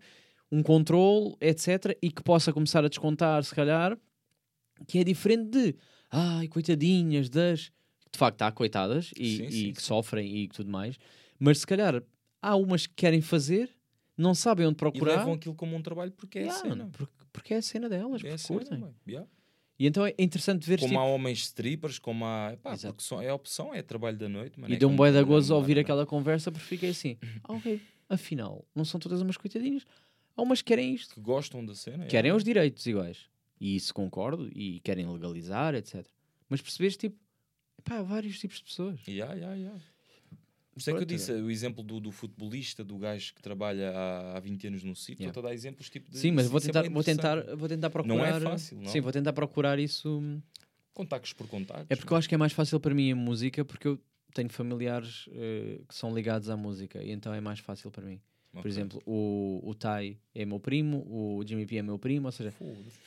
um 0.52 0.64
controle, 0.64 1.36
etc. 1.42 1.98
E 2.02 2.12
que 2.12 2.24
possa 2.24 2.54
começar 2.54 2.84
a 2.86 2.88
descontar, 2.90 3.44
se 3.44 3.54
calhar, 3.54 3.98
que 4.88 5.00
é 5.00 5.04
diferente 5.04 5.50
de 5.50 5.76
ai, 6.12 6.48
coitadinhas 6.48 7.30
das. 7.30 7.72
De 8.12 8.18
facto, 8.18 8.42
há 8.44 8.52
coitadas 8.52 9.12
e, 9.18 9.36
Sim, 9.38 9.46
e 9.48 9.52
sim, 9.52 9.74
que 9.74 9.82
sim. 9.82 9.88
sofrem 9.88 10.36
e 10.44 10.48
tudo 10.48 10.72
mais, 10.72 10.98
mas 11.38 11.60
se 11.60 11.68
calhar 11.68 12.02
há 12.42 12.56
umas 12.56 12.88
que 12.88 12.94
querem 12.96 13.22
fazer, 13.22 13.70
não 14.18 14.34
sabem 14.34 14.66
onde 14.66 14.76
E 14.76 14.78
procurar. 14.78 15.18
levam 15.18 15.34
aquilo 15.34 15.54
como 15.54 15.76
um 15.76 15.82
trabalho 15.82 16.12
porque 16.14 16.40
é 16.40 16.44
Yeah, 16.44 16.58
a 16.58 16.62
cena. 16.62 16.90
porque, 16.94 17.14
porque 17.34 17.54
é 17.54 17.58
a 17.58 17.62
cena 17.62 17.90
delas, 17.90 18.24
É 18.24 18.30
porque 18.30 18.48
curtem. 18.48 18.86
Yeah. 19.08 19.28
E 19.78 19.86
então 19.86 20.06
é 20.06 20.14
interessante 20.18 20.66
ver 20.68 20.80
Como 20.80 20.90
tipo, 20.94 21.00
há 21.00 21.04
homens 21.06 21.40
strippers, 21.40 22.00
como 22.00 22.26
há. 22.26 22.58
Pá, 22.64 22.74
Exato. 22.74 22.96
porque 22.96 23.04
só, 23.08 23.22
é 23.22 23.28
a 23.30 23.36
opção, 23.36 23.74
é 23.76 23.84
trabalho 23.84 24.18
da 24.18 24.28
noite. 24.30 24.60
Mano, 24.60 24.74
E 24.74 24.78
é 24.78 24.80
deu 24.80 24.90
um 24.90 24.96
boi 24.96 25.12
da 25.12 25.22
gozo 25.22 25.50
bar, 25.54 25.58
ouvir 25.60 25.78
é? 25.78 25.82
aquela 25.82 26.06
conversa, 26.06 26.50
porque 26.52 26.66
fiquei 26.66 26.90
assim, 26.90 27.18
ah, 27.44 27.54
ok, 27.54 27.80
afinal, 28.10 28.66
não 28.74 28.86
são 28.86 29.00
todas 29.00 29.22
umas 29.22 29.38
coitadinhas. 29.38 29.84
Há 30.38 30.42
umas 30.44 30.62
que 30.62 30.68
querem 30.68 30.94
isto. 30.94 31.16
Que 31.16 31.20
gostam 31.20 31.66
da 31.66 31.74
cena. 31.74 32.06
Querem 32.06 32.30
yeah. 32.30 32.38
os 32.38 32.44
direitos 32.44 32.86
iguais. 32.86 33.26
E 33.60 33.76
isso 33.76 33.92
concordo, 33.94 34.48
e 34.56 34.80
querem 34.82 35.12
legalizar, 35.12 35.74
etc. 35.74 36.06
Mas 36.48 36.62
percebes, 36.62 36.96
tipo, 36.96 37.18
pá, 37.84 37.98
há 37.98 38.04
vários 38.04 38.40
tipos 38.40 38.58
de 38.58 38.66
pessoas. 38.66 39.00
Yeah, 39.08 39.34
yeah, 39.34 39.56
yeah. 39.56 39.82
Por 40.72 40.80
isso 40.80 40.92
é 40.92 40.94
que 40.94 41.02
eu 41.02 41.06
disse, 41.06 41.32
o 41.32 41.50
exemplo 41.50 41.84
do, 41.84 42.00
do 42.00 42.12
futebolista, 42.12 42.84
do 42.84 43.00
gajo 43.00 43.34
que 43.34 43.42
trabalha 43.42 43.90
há, 43.90 44.38
há 44.38 44.40
20 44.40 44.68
anos 44.68 44.84
no 44.84 44.96
sítio, 44.96 45.24
Yeah. 45.24 45.32
estou 45.32 45.44
a 45.44 45.50
dar 45.50 45.56
exemplos 45.56 45.90
tipo 45.90 46.12
de. 46.12 46.20
Sim, 46.20 46.32
mas 46.32 46.46
isso 46.46 46.52
vou 46.52 46.60
é 46.60 46.64
tentar, 46.64 46.88
vou 46.88 47.04
tentar, 47.04 47.56
vou 47.56 47.68
tentar 47.68 47.90
Não 48.06 48.24
é 48.24 48.30
procurar. 48.30 48.42
fácil, 48.52 48.78
não. 48.80 48.92
Sim, 48.92 49.02
vou 49.02 49.12
tentar 49.12 49.34
procurar 49.34 49.80
isso. 49.80 50.20
hum, 50.20 50.40
Contactos 50.94 51.34
por 51.34 51.48
contactos. 51.48 51.88
É 51.90 51.96
porque 51.96 52.14
eu 52.14 52.18
acho 52.18 52.30
que 52.30 52.36
é 52.36 52.38
mais 52.38 52.54
fácil 52.54 52.80
para 52.80 52.94
mim 52.94 53.12
a 53.12 53.16
música, 53.16 53.66
porque 53.66 53.88
eu 53.88 54.00
tenho 54.36 54.50
familiares 54.50 55.28
eh, 55.32 55.82
que 55.88 55.96
são 55.96 56.14
ligados 56.14 56.48
à 56.48 56.56
música, 56.56 57.04
e 57.04 57.12
então 57.12 57.34
é 57.34 57.42
mais 57.42 57.60
fácil 57.60 57.90
para 57.90 58.06
mim. 58.06 58.22
Por 58.62 58.68
exemplo, 58.68 59.02
o, 59.06 59.62
o 59.64 59.74
Tai 59.76 60.18
é 60.34 60.46
meu 60.46 60.60
primo, 60.60 61.06
o 61.10 61.44
Jimmy 61.46 61.66
P 61.66 61.78
é 61.78 61.82
meu 61.82 61.98
primo, 62.00 62.28
ou 62.28 62.32
seja, 62.32 62.54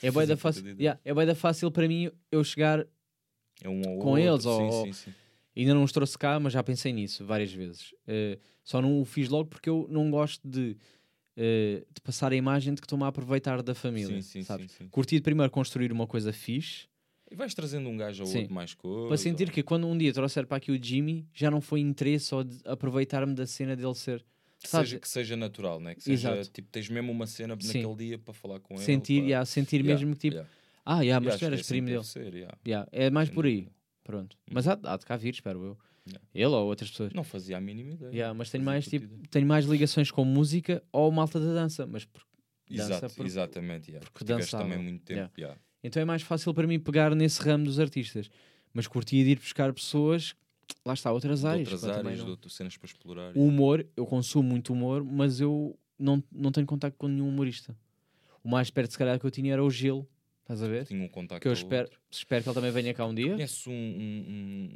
é 0.03 0.11
bem 0.11 0.27
da 0.27 0.37
fácil, 0.37 0.65
yeah, 0.79 1.01
é 1.05 1.13
bué 1.15 1.27
da 1.27 1.35
fácil 1.35 1.71
para 1.71 1.87
mim 1.89 2.11
eu 2.31 2.43
chegar, 2.45 2.87
É 3.63 3.69
um 3.69 3.81
ao 3.89 3.99
com 3.99 4.11
outro, 4.13 4.23
eles, 4.23 4.43
sim, 4.43 4.49
ou- 4.49 4.85
sim, 4.87 4.93
sim. 4.93 5.15
ainda 5.57 5.75
não 5.75 5.83
os 5.83 5.93
trouxe 5.93 6.17
cá, 6.19 6.39
mas 6.41 6.53
já 6.53 6.63
pensei 6.63 6.93
nisso 6.93 7.25
várias 7.25 7.53
vezes. 7.53 7.95
Eh, 8.07 8.39
só 8.65 8.81
não 8.81 9.01
o 9.01 9.05
fiz 9.05 9.29
logo 9.29 9.49
porque 9.51 9.69
eu 9.69 9.87
não 9.91 10.11
gosto 10.11 10.47
de, 10.49 10.77
eh, 11.37 11.85
de 11.93 12.01
passar 12.03 12.33
a 12.33 12.37
imagem 12.37 12.75
de 12.75 12.81
que 12.81 12.87
estou-me 12.87 13.05
a 13.05 13.09
aproveitar 13.09 13.63
da 13.63 13.75
família, 13.75 14.23
Sim, 14.23 14.43
sabes? 14.43 14.79
Curti 14.91 15.17
de 15.17 15.23
primeiro 15.23 15.51
construir 15.51 15.93
uma 15.93 16.07
coisa 16.07 16.33
fixe, 16.33 16.89
E 17.31 17.37
vais 17.37 17.55
trazendo 17.55 17.89
um 17.89 17.97
gajo 17.97 18.25
ou 18.25 18.29
Sim. 18.29 18.39
outro 18.41 18.55
mais 18.55 18.75
coisa. 18.75 19.07
Para 19.07 19.17
sentir 19.17 19.47
ou- 19.49 19.55
que 19.55 19.63
quando 19.63 19.87
um 19.87 19.97
dia 19.97 20.13
trouxer 20.13 20.47
para 20.49 20.57
aqui 20.57 20.73
o 20.73 20.83
Jimmy, 20.83 21.29
já 21.33 21.49
não 21.49 21.61
foi 21.61 21.79
interesse 21.81 22.35
ou 22.35 22.43
de 22.43 22.59
aproveitar-me 22.65 23.35
da 23.35 23.47
cena 23.47 23.77
dele 23.77 23.95
ser. 23.95 24.25
Que 24.63 24.69
seja, 24.69 24.99
que 24.99 25.09
seja 25.09 25.37
natural, 25.37 25.81
né? 25.81 25.95
Que 25.95 26.03
seja, 26.03 26.33
Exato. 26.33 26.51
tipo, 26.53 26.69
tens 26.71 26.89
mesmo 26.89 27.11
uma 27.11 27.27
cena 27.27 27.57
Sim. 27.61 27.79
naquele 27.83 28.09
dia 28.09 28.19
para 28.19 28.35
falar 28.35 28.61
com 28.61 28.75
ele. 28.75 28.85
sentir, 28.85 29.21
pá. 29.23 29.27
yeah, 29.27 29.47
sentir 29.47 29.81
Yeah, 29.81 29.95
mesmo 30.01 30.15
que 30.15 30.21
tipo, 30.21 30.35
yeah. 30.37 30.51
ah, 30.85 31.01
yeah, 31.01 31.25
mas 31.25 31.39
tu 31.39 31.45
eras 31.45 31.61
assim 31.61 31.69
primo 31.75 31.87
dele. 31.89 32.05
ser, 32.05 32.49
é 32.93 33.11
mais 33.11 33.29
por 33.31 33.47
aí. 33.47 33.69
Pronto. 34.05 34.37
Mas 34.51 34.67
há, 34.69 34.79
há 34.83 34.97
de 34.97 35.05
cá 35.07 35.17
vir, 35.17 35.33
espero 35.35 35.63
eu. 35.65 35.79
Ele 36.35 36.47
ou 36.47 36.67
outras 36.67 36.91
pessoas. 36.91 37.13
Não 37.13 37.23
fazia 37.23 37.57
a 37.57 37.61
mínima 37.61 37.93
ideia. 37.93 38.35
Mas 38.35 38.51
tenho 38.51 38.65
mais, 38.65 38.87
tipo, 38.87 39.07
tenho 39.29 39.47
mais 39.47 39.65
ligações 39.67 40.11
com 40.11 40.25
música 40.25 40.83
ou 40.93 41.11
malta 41.13 41.39
da 41.39 41.53
dança. 41.55 41.87
Mas 41.87 42.05
por- 42.05 42.23
dança 42.69 42.95
Exato, 42.95 43.15
porque- 43.15 43.29
exatamente. 43.31 43.91
Yeah. 43.91 44.11
porque 44.11 44.25
dançava. 44.25 44.65
também 44.65 44.79
muito 44.83 45.05
tempo. 45.05 45.31
Então 45.83 46.03
é 46.03 46.05
mais 46.05 46.23
fácil 46.23 46.53
para 46.53 46.67
mim 46.67 46.79
pegar 46.81 47.15
nesse 47.15 47.41
ramo 47.43 47.65
dos 47.65 47.79
artistas. 47.79 48.29
Mas 48.73 48.87
curtia 48.87 49.23
de 49.25 49.31
ir 49.31 49.39
buscar 49.39 49.73
pessoas, 49.73 50.35
lá 50.85 50.95
está, 50.95 51.13
outras 51.13 51.45
áreas. 51.45 51.73
outras 51.73 51.81
também 51.97 52.13
áreas, 52.13 52.25
de 52.25 52.31
outras 52.31 52.53
cenas 52.55 52.77
para 52.77 52.87
explorar. 52.87 53.33
O 53.37 53.45
humor, 53.47 53.87
eu 53.97 54.07
consumo 54.07 54.49
muito 54.49 54.73
humor, 54.73 55.05
mas 55.05 55.41
eu 55.41 55.79
não, 55.99 56.23
não 56.33 56.51
tenho 56.53 56.67
contato 56.67 56.95
com 56.97 57.09
nenhum 57.09 57.29
humorista. 57.29 57.77
O 58.43 58.49
mais 58.49 58.71
perto, 58.71 58.91
se 58.93 58.99
calhar, 58.99 59.19
que 59.19 59.27
eu 59.27 59.31
tinha 59.31 59.53
era 59.53 59.63
o 59.65 59.71
Gil. 59.71 60.09
Estás 60.43 60.63
a 60.63 60.69
ver? 60.69 60.87
Tinha 60.87 61.03
um 61.05 61.09
contacto. 61.09 61.43
Que 61.43 61.49
eu 61.49 61.53
espero, 61.53 61.85
outro. 61.85 62.01
espero 62.11 62.43
que 62.43 62.49
ele 62.49 62.55
também 62.55 62.71
venha 62.73 62.93
cá 62.95 63.07
um 63.07 63.15
dia. 63.15 63.33
Conheço 63.35 63.71
um, 63.71 63.73
um, 63.73 64.25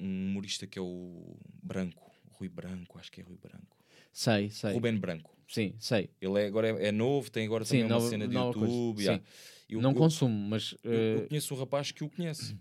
um- 0.01 0.07
um 0.07 0.27
humorista 0.31 0.67
que 0.67 0.79
é 0.79 0.83
o 0.83 1.37
Branco. 1.63 2.13
Rui 2.33 2.49
Branco, 2.49 2.99
acho 2.99 3.11
que 3.11 3.21
é 3.21 3.25
Rui 3.25 3.37
Branco. 3.43 3.77
Sei, 4.13 4.51
sei. 4.51 4.73
Ruben 4.73 4.97
Branco. 4.99 5.37
Sim, 5.49 5.75
sei. 5.79 6.11
Ele 6.21 6.41
é, 6.41 6.47
agora 6.47 6.69
é, 6.69 6.89
é 6.89 6.93
novo, 6.93 7.31
tem 7.31 7.45
agora 7.47 7.65
Sim, 7.65 7.79
também 7.79 7.85
uma 7.85 7.95
nova- 7.97 8.09
cena 8.09 8.29
de. 8.29 8.35
YouTube. 8.37 8.99
Sim. 8.99 9.03
yeah. 9.05 9.25
Eu- 9.69 9.81
não 9.81 9.91
eu- 9.91 9.97
consumo, 9.97 10.49
mas. 10.49 10.75
Eu, 10.85 10.93
eu 10.93 11.19
eh, 11.25 11.27
conheço 11.27 11.55
um 11.55 11.59
rapaz 11.59 11.91
que 11.91 12.05
o 12.05 12.09
conhece. 12.11 12.57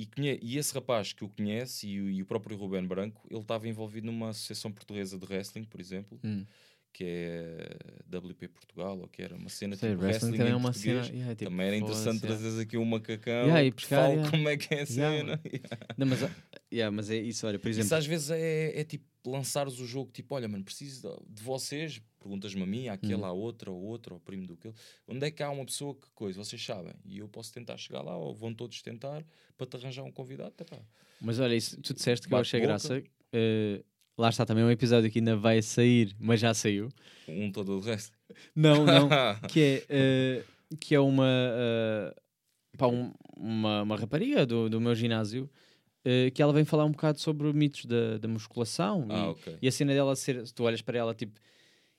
E, 0.00 0.38
e 0.42 0.58
esse 0.58 0.72
rapaz 0.74 1.12
que 1.12 1.24
o 1.24 1.28
conhece, 1.28 1.88
e, 1.88 2.00
o- 2.00 2.10
e 2.10 2.22
o 2.22 2.26
próprio 2.26 2.56
Ruben 2.56 2.86
Branco, 2.86 3.26
ele 3.30 3.40
estava 3.40 3.66
envolvido 3.66 4.06
numa 4.06 4.28
associação 4.30 4.70
portuguesa 4.70 5.18
de 5.18 5.26
wrestling, 5.26 5.64
por 5.64 5.80
exemplo, 5.80 6.20
hum, 6.22 6.44
que 6.92 7.04
é 7.04 7.76
WP 8.08 8.48
Portugal, 8.48 8.98
ou 8.98 9.08
que 9.08 9.22
era 9.22 9.34
uma 9.34 9.48
cena 9.48 9.76
sei, 9.76 9.90
tipo 9.90 10.02
wrestling 10.02 10.30
wrestling 10.30 10.38
também 10.38 10.52
é 10.52 10.56
uma 10.56 10.72
cena. 10.72 11.06
yeah, 11.06 11.34
tipo, 11.34 11.50
Também 11.50 11.66
era 11.66 11.76
interessante 11.76 12.22
yeah. 12.22 12.28
trazeres 12.28 12.58
aqui 12.58 12.76
um 12.78 12.84
macacão 12.84 13.46
Yeah, 13.46 13.64
e 13.64 13.72
fale 13.72 14.14
yeah. 14.14 14.30
como 14.30 14.48
é 14.48 14.56
que 14.56 14.74
é 14.74 14.82
a 14.82 14.86
cena. 14.86 15.40
Não, 15.98 16.06
mas, 16.06 16.20
yeah, 16.72 16.94
mas 16.94 17.10
é 17.10 17.16
isso, 17.16 17.46
olha, 17.46 17.58
por 17.58 17.68
Isso 17.68 17.80
exemplo. 17.80 17.96
às 17.98 18.06
vezes 18.06 18.30
é, 18.30 18.80
é 18.80 18.84
tipo 18.84 19.04
lançares 19.26 19.78
o 19.78 19.86
jogo, 19.86 20.10
tipo, 20.12 20.34
olha, 20.34 20.48
mano, 20.48 20.64
preciso 20.64 21.22
de, 21.28 21.42
vocês, 21.42 22.00
perguntas-me 22.18 22.62
a 22.62 22.66
mim, 22.66 22.88
àquele, 22.88 23.14
Hum. 23.16 23.24
à 23.24 23.32
outra, 23.32 23.70
ou 23.70 23.82
outra, 23.82 24.14
ao 24.14 24.20
primo 24.20 24.46
do 24.46 24.54
aquele, 24.54 24.74
onde 25.06 25.26
é 25.26 25.30
que 25.30 25.42
há 25.42 25.50
uma 25.50 25.64
pessoa 25.66 25.94
que 25.94 26.08
coisa, 26.14 26.42
vocês 26.42 26.64
sabem, 26.64 26.94
e 27.04 27.18
eu 27.18 27.28
posso 27.28 27.52
tentar 27.52 27.76
chegar 27.76 28.00
lá, 28.02 28.16
ou 28.16 28.34
vão 28.34 28.54
todos 28.54 28.80
tentar, 28.80 29.22
para 29.56 29.66
te 29.66 29.76
arranjar 29.76 30.02
um 30.04 30.10
convidado, 30.12 30.52
tá 30.52 30.64
pá. 30.64 30.78
Mas 31.20 31.38
olha, 31.40 31.54
isso, 31.54 31.78
tu 31.82 31.92
disseste 31.92 32.26
que 32.26 32.32
eu 32.32 32.38
Bate 32.38 32.48
achei 32.48 32.60
boca. 32.60 32.68
graça. 32.68 33.02
eh, 33.32 33.84
lá 34.16 34.28
está 34.30 34.46
também 34.46 34.64
um 34.64 34.70
episódio 34.70 35.10
que 35.10 35.18
ainda 35.18 35.36
vai 35.36 35.60
sair, 35.60 36.14
mas 36.18 36.40
já 36.40 36.54
saiu. 36.54 36.88
Um 37.26 37.50
todo 37.52 37.72
o 37.76 37.80
resto. 37.80 38.16
Não, 38.54 38.86
não. 38.86 39.08
que 39.52 39.60
é, 39.60 39.84
eh, 39.90 40.44
que 40.80 40.94
é 40.94 41.00
uma, 41.00 41.26
eh, 41.26 42.14
pá, 42.78 42.86
um- 42.86 43.12
uma, 43.36 43.82
uma 43.82 43.96
rapariga 43.96 44.46
do, 44.46 44.70
do 44.70 44.80
meu 44.80 44.94
ginásio 44.94 45.50
eh, 46.04 46.30
que 46.30 46.42
ela 46.42 46.52
vem 46.52 46.64
falar 46.64 46.84
um 46.84 46.90
bocado 46.90 47.18
sobre 47.20 47.52
mitos 47.52 47.84
da, 47.84 48.18
da 48.18 48.28
musculação 48.28 49.06
ah, 49.10 49.26
e, 49.26 49.28
ok. 49.30 49.58
e 49.62 49.68
a 49.68 49.72
cena 49.72 49.92
dela 49.92 50.14
ser, 50.16 50.46
se 50.46 50.54
tu 50.54 50.64
olhas 50.64 50.82
para 50.82 50.98
ela, 50.98 51.14
tipo, 51.14 51.38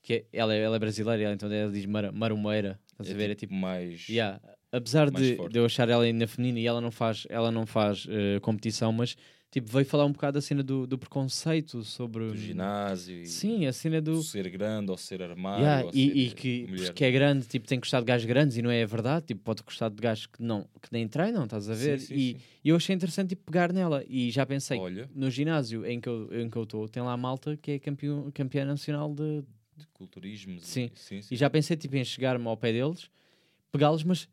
que 0.02 0.14
é- 0.14 0.26
ela, 0.32 0.54
é- 0.54 0.62
ela 0.62 0.76
é 0.76 0.80
brasileira, 0.80 1.24
ela, 1.24 1.34
então 1.34 1.52
ela 1.52 1.72
diz 1.72 1.86
mara, 1.86 2.12
marumeira, 2.12 2.80
estás 2.92 3.12
a 3.12 3.14
ver? 3.14 3.32
É 3.32 3.36
tipo, 3.36 3.54
mais... 3.54 4.08
yeah, 4.10 4.40
apesar 4.72 5.12
mais 5.12 5.26
de, 5.26 5.36
forte. 5.36 5.54
de 5.54 5.60
eu 5.60 5.66
achar 5.66 5.90
ela 5.90 6.04
ainda 6.04 6.28
feminina 6.28 6.60
e 6.60 6.66
ela 6.68 6.82
não 6.82 6.92
faz, 6.92 7.26
ela 7.30 7.52
não 7.52 7.66
faz 7.66 8.08
eh, 8.10 8.40
competição, 8.40 8.92
mas 8.92 9.16
tipo, 9.52 9.72
veio 9.72 9.86
falar 9.86 10.06
um 10.06 10.12
bocado 10.12 10.36
da 10.36 10.42
cena 10.42 10.62
do, 10.64 10.86
do 10.86 10.98
preconceito 10.98 11.84
sobre 11.84 12.28
do 12.28 12.38
ginásio, 12.38 13.26
Sim, 13.26 13.66
a 13.66 13.74
cena 13.74 14.02
do. 14.02 14.22
ser 14.22 14.50
grande, 14.50 14.92
ou 14.92 14.98
ser 14.98 15.22
armário, 15.22 15.62
Yeah, 15.64 15.86
ou 15.86 15.92
e, 15.94 16.06
ser 16.08 16.16
e 16.18 16.32
que, 16.32 16.66
mulher. 16.68 16.86
porque 16.88 17.04
é 17.06 17.12
grande, 17.12 17.48
tipo, 17.48 17.68
tem 17.68 17.80
que 17.80 17.86
gostar 17.86 18.00
de 18.00 18.06
gajos 18.06 18.26
grandes 18.26 18.58
e 18.58 18.62
não 18.62 18.70
é 18.72 18.86
verdade, 18.86 19.28
tipo, 19.28 19.42
pode 19.42 19.64
gostar 19.64 19.90
de 19.90 19.96
gajos 20.02 20.28
que, 20.28 20.42
não, 20.42 20.64
que 20.82 20.90
nem 20.92 21.08
treinam, 21.08 21.44
estás 21.46 21.70
a 21.70 21.76
Sim, 21.76 21.82
ver? 21.86 22.00
sim, 22.00 22.14
e, 22.16 22.32
sim. 22.34 22.38
e 22.64 22.70
eu 22.70 22.76
achei 22.76 22.96
interessante 22.96 23.30
tipo, 23.30 23.44
pegar 23.46 23.74
nela 23.74 24.04
e 24.08 24.30
já 24.32 24.46
pensei, 24.46 24.78
Olha, 24.80 25.10
no 25.14 25.30
ginásio 25.30 25.86
em 25.86 26.00
que 26.00 26.08
eu 26.10 26.30
em 26.32 26.50
que 26.50 26.58
eu 26.58 26.64
estou, 26.64 26.88
tem 26.88 27.02
lá 27.04 27.14
a 27.14 27.18
malta 27.18 27.58
que 27.58 27.72
é 27.72 27.80
campeão, 27.80 28.30
campeã 28.32 28.66
nacional 28.66 29.14
de. 29.14 29.44
de 29.76 29.88
culturismo. 29.94 30.60
Sim. 30.60 30.90
sim, 30.96 31.22
sim. 31.22 31.34
E 31.34 31.38
já 31.38 31.50
pensei 31.50 31.76
tipo, 31.76 31.96
em 31.96 32.04
chegar-me 32.04 32.48
ao 32.48 32.56
pé 32.58 32.72
deles, 32.72 33.10
pegá-los, 33.72 34.04
mas 34.04 34.28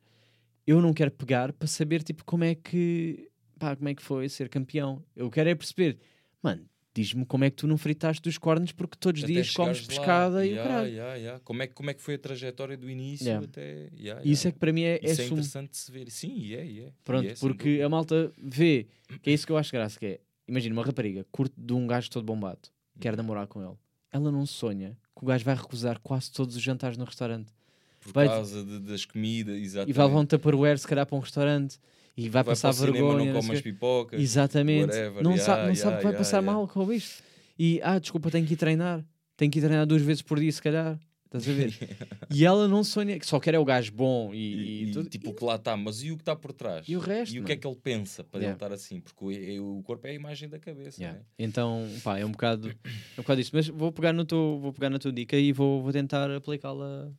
eu 0.66 0.80
não 0.80 0.92
quero 0.92 1.10
pegar 1.10 1.52
para 1.52 1.68
saber 1.68 2.02
tipo, 2.02 2.24
como 2.24 2.44
é 2.44 2.54
que 2.54 3.30
pá, 3.58 3.74
como 3.76 3.88
é 3.88 3.94
que 3.94 4.02
foi 4.02 4.28
ser 4.28 4.48
campeão. 4.48 5.02
Eu 5.14 5.30
quero 5.30 5.48
é 5.50 5.54
perceber, 5.54 5.98
mano, 6.42 6.64
diz-me 6.94 7.26
como 7.26 7.44
é 7.44 7.50
que 7.50 7.56
tu 7.56 7.66
não 7.66 7.76
fritaste 7.76 8.22
dos 8.22 8.38
cornos 8.38 8.72
porque 8.72 8.96
todos 8.98 9.20
os 9.22 9.26
dias 9.26 9.50
comes 9.52 9.82
lá. 9.82 9.86
pescada 9.88 10.44
e 10.46 10.48
o 10.48 10.52
Yeah, 10.52 10.70
caralho. 10.70 10.90
yeah, 10.90 11.14
yeah. 11.16 11.40
Como, 11.44 11.62
é, 11.62 11.66
que- 11.66 11.74
como 11.74 11.90
é 11.90 11.94
que 11.94 12.00
foi 12.02 12.14
a 12.14 12.18
trajetória 12.18 12.76
do 12.76 12.88
início 12.88 13.24
Yeah. 13.26 13.46
até. 13.46 13.88
Yeah, 13.94 14.22
Isso 14.24 14.46
é 14.46 14.48
yeah. 14.48 14.52
que 14.52 14.58
para 14.58 14.72
mim 14.72 14.82
é, 14.82 14.94
é 14.96 15.00
Isso 15.10 15.20
é 15.20 15.24
sumo. 15.24 15.36
interessante 15.38 15.70
de 15.72 15.76
se 15.76 15.92
ver. 15.92 16.10
Sim, 16.10 16.34
e 16.38 16.54
é, 16.54 16.66
e 16.66 16.80
é. 16.80 16.92
Pronto, 17.04 17.28
é, 17.28 17.34
porque 17.34 17.80
a 17.84 17.88
malta 17.88 18.32
vê, 18.42 18.86
que 19.22 19.28
é 19.30 19.32
isso 19.34 19.46
que 19.46 19.52
eu 19.52 19.58
acho 19.58 19.70
graça, 19.72 19.98
que 19.98 20.06
é, 20.06 20.20
imagina 20.48 20.74
uma 20.74 20.84
rapariga, 20.84 21.26
curte 21.30 21.54
de 21.58 21.72
um 21.74 21.86
gajo 21.86 22.10
todo 22.10 22.24
bombado, 22.24 22.68
quer 22.98 23.10
Uhum. 23.10 23.16
namorar 23.18 23.46
com 23.46 23.62
ele. 23.62 23.76
Ela 24.10 24.32
não 24.32 24.46
sonha 24.46 24.96
que 25.14 25.22
o 25.22 25.26
gajo 25.26 25.44
vai 25.44 25.54
recusar 25.54 25.98
quase 26.00 26.30
todos 26.32 26.56
os 26.56 26.62
jantares 26.62 26.96
no 26.96 27.04
restaurante. 27.04 27.52
Por 28.00 28.12
vai- 28.12 28.26
causa 28.28 28.64
de- 28.64 28.78
das 28.80 29.04
comidas, 29.04 29.56
exatamente. 29.56 29.90
E 29.90 29.92
vai 29.92 30.06
levar 30.06 30.20
um 30.20 30.24
Tupperware, 30.26 30.78
se 30.78 30.86
calhar, 30.86 31.04
para 31.04 31.16
um 31.16 31.20
restaurante. 31.20 31.78
E 32.16 32.22
vai, 32.30 32.42
Vai 32.42 32.44
passar 32.52 32.70
o 32.70 32.72
cinema, 32.72 32.92
vergonha. 33.14 33.32
não 33.34 33.40
come 33.40 33.54
as 33.54 33.60
pipocas. 33.60 34.20
Exatamente. 34.20 34.86
whatever, 34.86 35.22
Não, 35.22 35.32
yeah, 35.32 35.44
sabe, 35.44 35.62
não 35.62 35.68
yeah, 35.68 35.82
sabe 35.82 35.96
que 35.98 36.02
vai 36.02 36.12
yeah, 36.12 36.18
passar 36.18 36.42
mal 36.42 36.66
com 36.66 36.92
isto. 36.92 37.22
E, 37.58 37.80
ah, 37.82 37.98
desculpa, 37.98 38.30
tenho 38.30 38.46
que 38.46 38.54
ir 38.54 38.56
treinar. 38.56 39.04
Tenho 39.36 39.50
que 39.50 39.58
ir 39.58 39.62
treinar 39.62 39.86
duas 39.86 40.00
vezes 40.02 40.22
por 40.22 40.40
dia, 40.40 40.50
se 40.50 40.62
calhar. 40.62 40.98
Estás 41.26 41.46
a 41.48 41.52
ver? 41.52 41.74
e 42.32 42.44
ela 42.46 42.68
não 42.68 42.82
sonha, 42.84 43.18
só 43.22 43.38
quer 43.40 43.52
é 43.54 43.58
o 43.58 43.64
gajo 43.64 43.92
bom 43.92 44.32
e, 44.32 44.36
E, 44.38 44.84
e 44.84 44.88
e, 44.88 44.92
tudo. 44.92 45.08
tipo, 45.10 45.30
o 45.30 45.34
que 45.34 45.44
lá 45.44 45.56
está, 45.56 45.76
mas 45.76 46.02
e 46.02 46.12
o 46.12 46.16
que 46.16 46.22
está 46.22 46.34
por 46.36 46.52
trás? 46.52 46.88
E 46.88 46.96
o 46.96 47.00
resto, 47.00 47.34
E 47.34 47.40
o 47.40 47.44
que 47.44 47.52
é 47.52 47.56
que 47.56 47.66
ele 47.66 47.76
pensa 47.76 48.22
para 48.24 48.38
Yeah. 48.40 48.52
ele 48.52 48.56
estar 48.64 48.72
assim? 48.74 49.00
Porque 49.00 49.58
o, 49.58 49.78
o 49.78 49.82
corpo 49.82 50.06
é 50.06 50.10
a 50.10 50.14
imagem 50.14 50.48
da 50.48 50.58
cabeça, 50.58 50.98
Yeah. 51.02 51.18
né? 51.18 51.24
Então, 51.38 51.86
pá, 52.04 52.18
é 52.18 52.24
um 52.24 52.30
bocado, 52.30 52.68
é 52.70 52.72
um 53.20 53.22
bocado 53.22 53.40
isso. 53.40 53.50
Mas 53.52 53.66
vou 53.68 53.90
pegar, 53.92 54.12
no 54.12 54.24
teu, 54.24 54.58
vou 54.62 54.72
pegar 54.72 54.88
na 54.88 54.98
tua 55.00 55.12
dica 55.12 55.36
e 55.36 55.52
vou, 55.52 55.82
vou 55.82 55.92
tentar 55.92 56.30
aplicá-la 56.30 57.10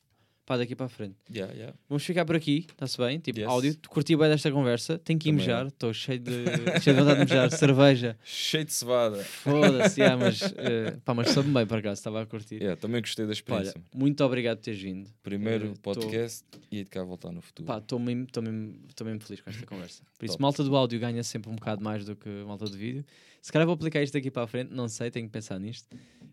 pá, 0.47 0.55
daqui 0.57 0.75
para 0.75 0.85
a 0.85 0.89
frente. 0.89 1.15
Yeah, 1.29 1.53
yeah. 1.53 1.75
Vamos 1.89 2.03
ficar 2.05 2.23
por 2.25 2.35
aqui, 2.35 2.65
está-se 2.69 2.97
bem? 2.97 3.19
Tipo, 3.19 3.39
Yes. 3.39 3.47
áudio. 3.49 3.77
Curti 3.89 4.15
bem 4.15 4.29
desta 4.29 4.49
conversa. 4.49 4.97
Tenho 4.97 5.19
que 5.19 5.27
ir 5.29 5.33
mejar. 5.33 5.67
Estou 5.67 5.93
cheio 5.93 6.19
de, 6.19 6.31
cheio 6.81 6.95
de 6.95 7.01
vontade 7.03 7.25
de 7.25 7.31
mejar. 7.33 7.51
Cerveja. 7.53 8.17
Cheio 8.23 8.63
de 8.65 8.71
cevada. 8.73 9.17
Foda-se, 9.23 9.99
yeah, 10.01 10.17
mas, 10.17 10.41
eh, 10.57 10.97
pá, 11.03 11.13
mas 11.13 11.29
soube 11.31 11.49
bem 11.51 11.67
por 11.67 11.77
acaso, 11.79 11.99
estava 11.99 12.21
a 12.21 12.25
curtir. 12.25 12.55
Yeah, 12.55 12.79
também 12.79 13.01
gostei 13.01 13.25
da 13.25 13.29
Olha, 13.29 13.33
experiência. 13.33 13.81
muito 13.93 14.23
obrigado 14.23 14.57
por 14.59 14.63
teres 14.63 14.81
vindo. 14.81 15.09
Primeiro 15.21 15.73
tô- 15.73 15.81
podcast 15.81 16.45
e 16.71 16.77
aí 16.77 16.83
de 16.85 16.89
cá 16.89 17.03
voltar 17.03 17.31
no 17.33 17.41
futuro. 17.41 17.67
Pá, 17.67 17.77
estou 17.79 17.99
mesmo, 17.99 18.25
tô 18.27 18.41
mesmo, 18.41 18.79
tô 18.95 19.03
mesmo 19.03 19.19
feliz 19.19 19.41
com 19.41 19.49
esta 19.49 19.65
conversa. 19.65 20.01
Por 20.17 20.25
isso, 20.25 20.35
Top. 20.35 20.41
malta 20.41 20.63
do 20.63 20.75
áudio 20.75 20.97
ganha 20.99 21.21
sempre 21.23 21.51
um 21.51 21.55
bocado 21.55 21.83
mais 21.83 22.05
do 22.05 22.15
que 22.15 22.29
malta 22.47 22.65
do 22.65 22.77
vídeo. 22.77 23.03
Se 23.41 23.51
calhar 23.51 23.65
vou 23.65 23.75
aplicar 23.75 24.01
isto 24.01 24.13
daqui 24.13 24.31
para 24.31 24.43
a 24.43 24.47
frente, 24.47 24.73
não 24.73 24.87
sei, 24.87 25.11
tenho 25.11 25.25
que 25.27 25.31
pensar 25.33 25.59
nisto. 25.59 25.87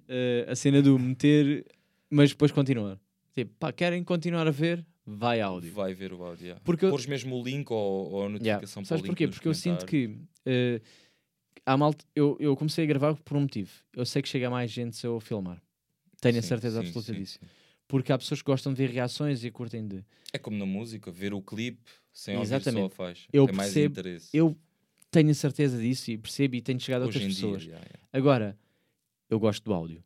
Eh, 0.09 0.47
a 0.49 0.55
cena 0.55 0.81
do 0.81 0.99
meter, 0.99 1.65
mas 2.11 2.31
depois 2.31 2.53
continuar. 2.53 2.99
Tipo, 3.35 3.53
pá, 3.59 3.73
querem 3.73 4.03
continuar 4.05 4.47
a 4.47 4.51
ver? 4.51 4.85
Vai 5.07 5.41
áudio. 5.41 5.73
Vai 5.73 5.93
ver 5.93 6.13
o 6.13 6.23
áudio. 6.25 6.45
yeah. 6.47 6.61
Porque 6.65 6.85
eu- 6.87 6.91
Pôres 6.91 7.07
mesmo 7.07 7.39
o 7.39 7.45
link 7.45 7.71
ou, 7.71 7.79
ou 8.13 8.21
a 8.23 8.25
Yeah. 8.27 8.33
notificação 8.33 8.83
para 8.83 8.87
o 8.87 8.87
Sabes 8.89 9.07
porquê? 9.07 9.29
Porque 9.29 9.49
eu 9.49 9.55
sinto 9.55 9.85
que 9.85 10.19
eh, 10.47 10.81
há 11.67 11.77
malta, 11.77 12.05
eu, 12.15 12.37
eu 12.41 12.57
comecei 12.57 12.85
a 12.85 12.87
gravar 12.87 13.15
por 13.17 13.37
um 13.37 13.41
motivo. 13.41 13.71
Eu 13.93 14.07
sei 14.07 14.23
que 14.23 14.29
chega 14.29 14.49
mais 14.49 14.71
gente 14.71 14.97
se 14.97 15.07
eu 15.07 15.19
filmar. 15.21 15.61
Tenho 16.21 16.39
a 16.39 16.43
Sim, 16.43 16.49
certeza 16.49 16.81
sim, 16.81 16.87
absoluta 16.87 17.13
sim, 17.13 17.19
disso. 17.21 17.39
Porque 17.87 18.13
há 18.13 18.19
pessoas 18.19 18.41
que 18.41 18.47
gostam 18.47 18.73
de 18.73 18.79
ver 18.87 18.91
reações 18.95 19.45
e 19.45 19.51
curtem 19.51 19.87
de. 19.87 20.03
É 20.33 20.39
como 20.39 20.57
na 20.57 20.65
música, 20.65 21.11
ver 21.11 21.35
o 21.35 21.43
clipe 21.43 21.83
sem 22.13 22.37
ouvir 22.37 22.49
só 22.49 22.55
a 22.55 22.57
Exatamente. 22.59 22.95
faixa. 22.95 23.29
Eu 23.33 23.47
Tem 23.47 23.55
mais 23.55 23.73
percebo- 23.73 23.93
interesse. 23.93 24.29
Eu 24.37 24.57
tenho 25.11 25.31
a 25.31 25.35
certeza 25.35 25.79
disso 25.79 26.11
e 26.11 26.17
percebo 26.17 26.55
e 26.57 26.63
tenho 26.63 26.81
chegado 26.81 27.03
a 27.03 27.07
Hoje 27.09 27.19
outras 27.19 27.33
em 27.33 27.35
dia, 27.37 27.45
pessoas. 27.47 27.63
yeah, 27.65 27.85
yeah. 27.85 28.09
Agora, 28.13 28.59
eu 29.29 29.39
gosto 29.39 29.63
do 29.65 29.75
áudio. 29.75 30.03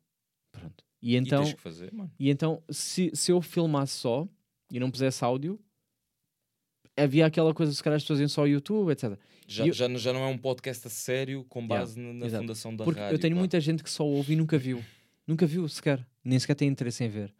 Pronto. 0.51 0.83
E 1.01 1.15
então, 1.15 1.43
E 1.43 1.55
fazer, 1.57 1.93
e 2.19 2.29
então 2.29 2.61
se, 2.69 3.09
se 3.13 3.31
eu 3.31 3.41
filmasse 3.41 3.93
só 3.93 4.27
e 4.71 4.79
não 4.79 4.91
pusesse 4.91 5.23
áudio, 5.23 5.59
havia 6.97 7.25
aquela 7.25 7.53
coisa, 7.53 7.73
se 7.73 7.81
calhar 7.83 7.95
as 7.97 8.03
pessoas 8.03 8.19
iam 8.19 8.27
só 8.29 8.41
ao 8.41 8.47
YouTube, 8.47 8.91
etc. 8.91 9.17
Já, 9.47 9.65
eu- 9.65 9.73
já, 9.73 9.87
não- 9.87 9.97
já 9.97 10.13
não 10.13 10.21
é 10.23 10.27
um 10.27 10.37
podcast 10.37 10.85
a 10.87 10.89
sério 10.89 11.43
com 11.45 11.59
Yeah, 11.61 11.79
base 11.79 11.99
na, 11.99 12.13
na 12.13 12.25
exato. 12.25 12.43
fundação 12.43 12.75
da 12.75 12.83
Porque 12.83 12.99
rádio. 12.99 13.15
eu 13.15 13.19
tenho 13.19 13.35
pá. 13.35 13.39
muita 13.39 13.59
gente 13.59 13.83
que 13.83 13.89
só 13.89 14.05
ouve 14.05 14.33
e 14.33 14.35
nunca 14.35 14.57
viu. 14.57 14.83
Nunca 15.25 15.45
viu 15.45 15.67
sequer. 15.67 16.05
Nem 16.23 16.37
sequer 16.39 16.55
tem 16.55 16.67
interesse 16.67 17.03
em 17.03 17.09
ver. 17.09 17.33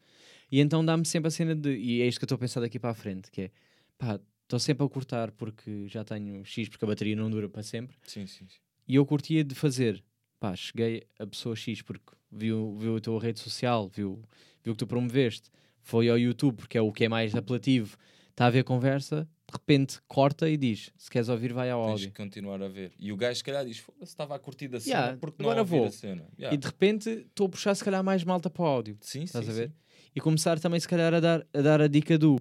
E 0.52 0.60
então 0.60 0.84
dá-me 0.84 1.06
sempre 1.06 1.28
a 1.28 1.32
cena 1.32 1.56
de. 1.56 1.76
E 1.78 2.02
é 2.02 2.08
isto 2.08 2.18
que 2.20 2.24
eu 2.24 2.26
estou 2.28 2.36
a 2.38 2.40
pensar 2.40 2.62
daqui 2.62 2.80
para 2.80 2.90
a 2.92 2.94
frente: 2.96 3.30
que 3.30 3.42
é 3.44 3.52
pá, 3.98 4.20
estou 4.44 4.58
sempre 4.60 4.86
a 4.86 4.90
cortar 4.90 5.32
porque 5.32 5.88
já 5.88 6.04
tenho 6.04 6.44
X, 6.46 6.70
porque 6.70 6.86
a 6.86 6.88
bateria 6.88 7.16
não 7.16 7.30
dura 7.30 7.48
para 7.50 7.62
sempre. 7.62 7.96
Sim, 8.04 8.26
sim, 8.26 8.48
sim. 8.48 8.58
E 8.88 8.96
eu 8.96 9.06
curtia 9.06 9.44
de 9.44 9.54
fazer, 9.54 10.04
pá, 10.40 10.56
cheguei 10.56 11.04
a 11.18 11.26
pessoa 11.28 11.56
X 11.56 11.82
porque 11.82 12.14
viu, 12.32 12.76
viu 12.78 12.96
a 12.98 13.00
tua 13.00 13.20
rede 13.20 13.40
social, 13.40 13.88
viu, 13.90 14.22
viu 14.64 14.74
que 14.74 14.80
tu 14.80 14.88
promoveste, 14.88 15.50
foi 15.82 16.10
ao 16.10 16.18
YouTube 16.18 16.56
porque 16.58 16.78
é 16.78 16.82
o 16.82 16.92
que 16.92 17.06
é 17.06 17.10
mais 17.10 17.36
apelativo, 17.36 17.98
está 18.30 18.46
a 18.46 18.50
ver 18.50 18.60
a 18.60 18.64
conversa, 18.64 19.28
de 19.48 19.54
repente 19.54 20.00
corta 20.08 20.48
e 20.50 20.56
diz: 20.56 20.92
se 20.96 21.10
queres 21.10 21.28
ouvir, 21.28 21.52
vai 21.54 21.70
ao 21.72 21.82
Tens 21.86 21.92
áudio. 21.92 22.08
que 22.12 22.16
continuar 22.24 22.62
a 22.62 22.68
ver. 22.68 22.92
E 23.00 23.12
o 23.12 23.18
gajo, 23.18 23.38
se 23.38 23.44
calhar, 23.44 23.66
diz: 23.66 23.80
Foda-se, 23.80 24.12
estava 24.12 24.36
a 24.36 24.40
curtir 24.40 24.68
da 24.68 24.80
cena, 24.80 24.96
Yeah, 25.00 25.18
porque 25.20 25.42
não 25.42 25.50
agora 25.50 25.62
ouvir 25.62 25.78
vou. 25.78 25.88
a 25.88 25.92
cena. 25.92 26.28
Yeah. 26.38 26.54
E 26.54 26.58
de 26.58 26.68
repente 26.68 27.10
estou 27.10 27.48
a 27.48 27.50
puxar, 27.50 27.74
se 27.76 27.84
calhar, 27.84 28.04
mais 28.04 28.24
malta 28.24 28.48
para 28.50 28.62
o 28.64 28.66
áudio. 28.68 28.98
Sim, 29.02 29.24
Estás 29.24 29.46
sim, 29.46 29.52
a 29.52 29.54
ver? 29.56 29.68
sim. 29.70 29.74
E 30.16 30.22
começar 30.22 30.60
também, 30.60 30.80
se 30.80 30.88
calhar, 30.88 31.14
a 31.14 31.20
dar, 31.20 31.46
a 31.52 31.62
dar 31.62 31.82
a 31.82 31.88
dica 31.88 32.16
do 32.18 32.38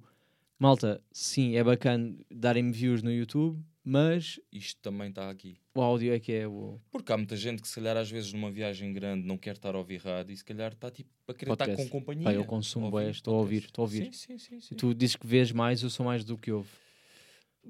malta, 0.58 1.00
sim, 1.12 1.56
é 1.56 1.64
bacana 1.64 2.14
darem-me 2.30 2.72
views 2.72 3.02
no 3.02 3.10
YouTube, 3.12 3.58
mas 3.90 4.38
Isto 4.52 4.80
também 4.82 5.08
está 5.08 5.30
aqui. 5.30 5.58
o 5.74 5.80
áudio 5.80 6.12
é 6.12 6.20
que 6.20 6.30
é 6.32 6.46
o 6.46 6.78
Porque 6.90 7.10
há 7.10 7.16
muita 7.16 7.36
gente 7.36 7.62
que, 7.62 7.68
se 7.68 7.74
calhar, 7.76 7.96
às 7.96 8.10
vezes 8.10 8.32
numa 8.32 8.50
viagem 8.50 8.92
grande 8.92 9.26
não 9.26 9.38
quer 9.38 9.54
estar 9.56 9.74
a 9.74 9.78
ouvir 9.78 9.96
rádio 10.02 10.32
e 10.32 10.36
se 10.36 10.44
calhar 10.44 10.72
está 10.72 10.90
tipo 10.90 11.10
a 11.26 11.32
querer 11.32 11.52
estar 11.52 11.74
com 11.74 11.88
companhia. 11.88 12.24
Pá, 12.24 12.32
eu 12.34 12.44
consumo 12.44 12.86
estou 13.00 13.34
a 13.34 13.38
ouvir, 13.38 13.62
estou 13.64 13.82
a 13.82 13.84
ouvir. 13.84 14.04
Sim, 14.04 14.12
sim, 14.12 14.38
sim. 14.38 14.60
sim. 14.60 14.74
Tu 14.74 14.94
dizes 14.94 15.16
que 15.16 15.26
vês 15.26 15.50
mais, 15.52 15.82
eu 15.82 15.88
sou 15.90 16.04
mais 16.04 16.22
do 16.24 16.36
que 16.36 16.52
ouve. 16.52 16.68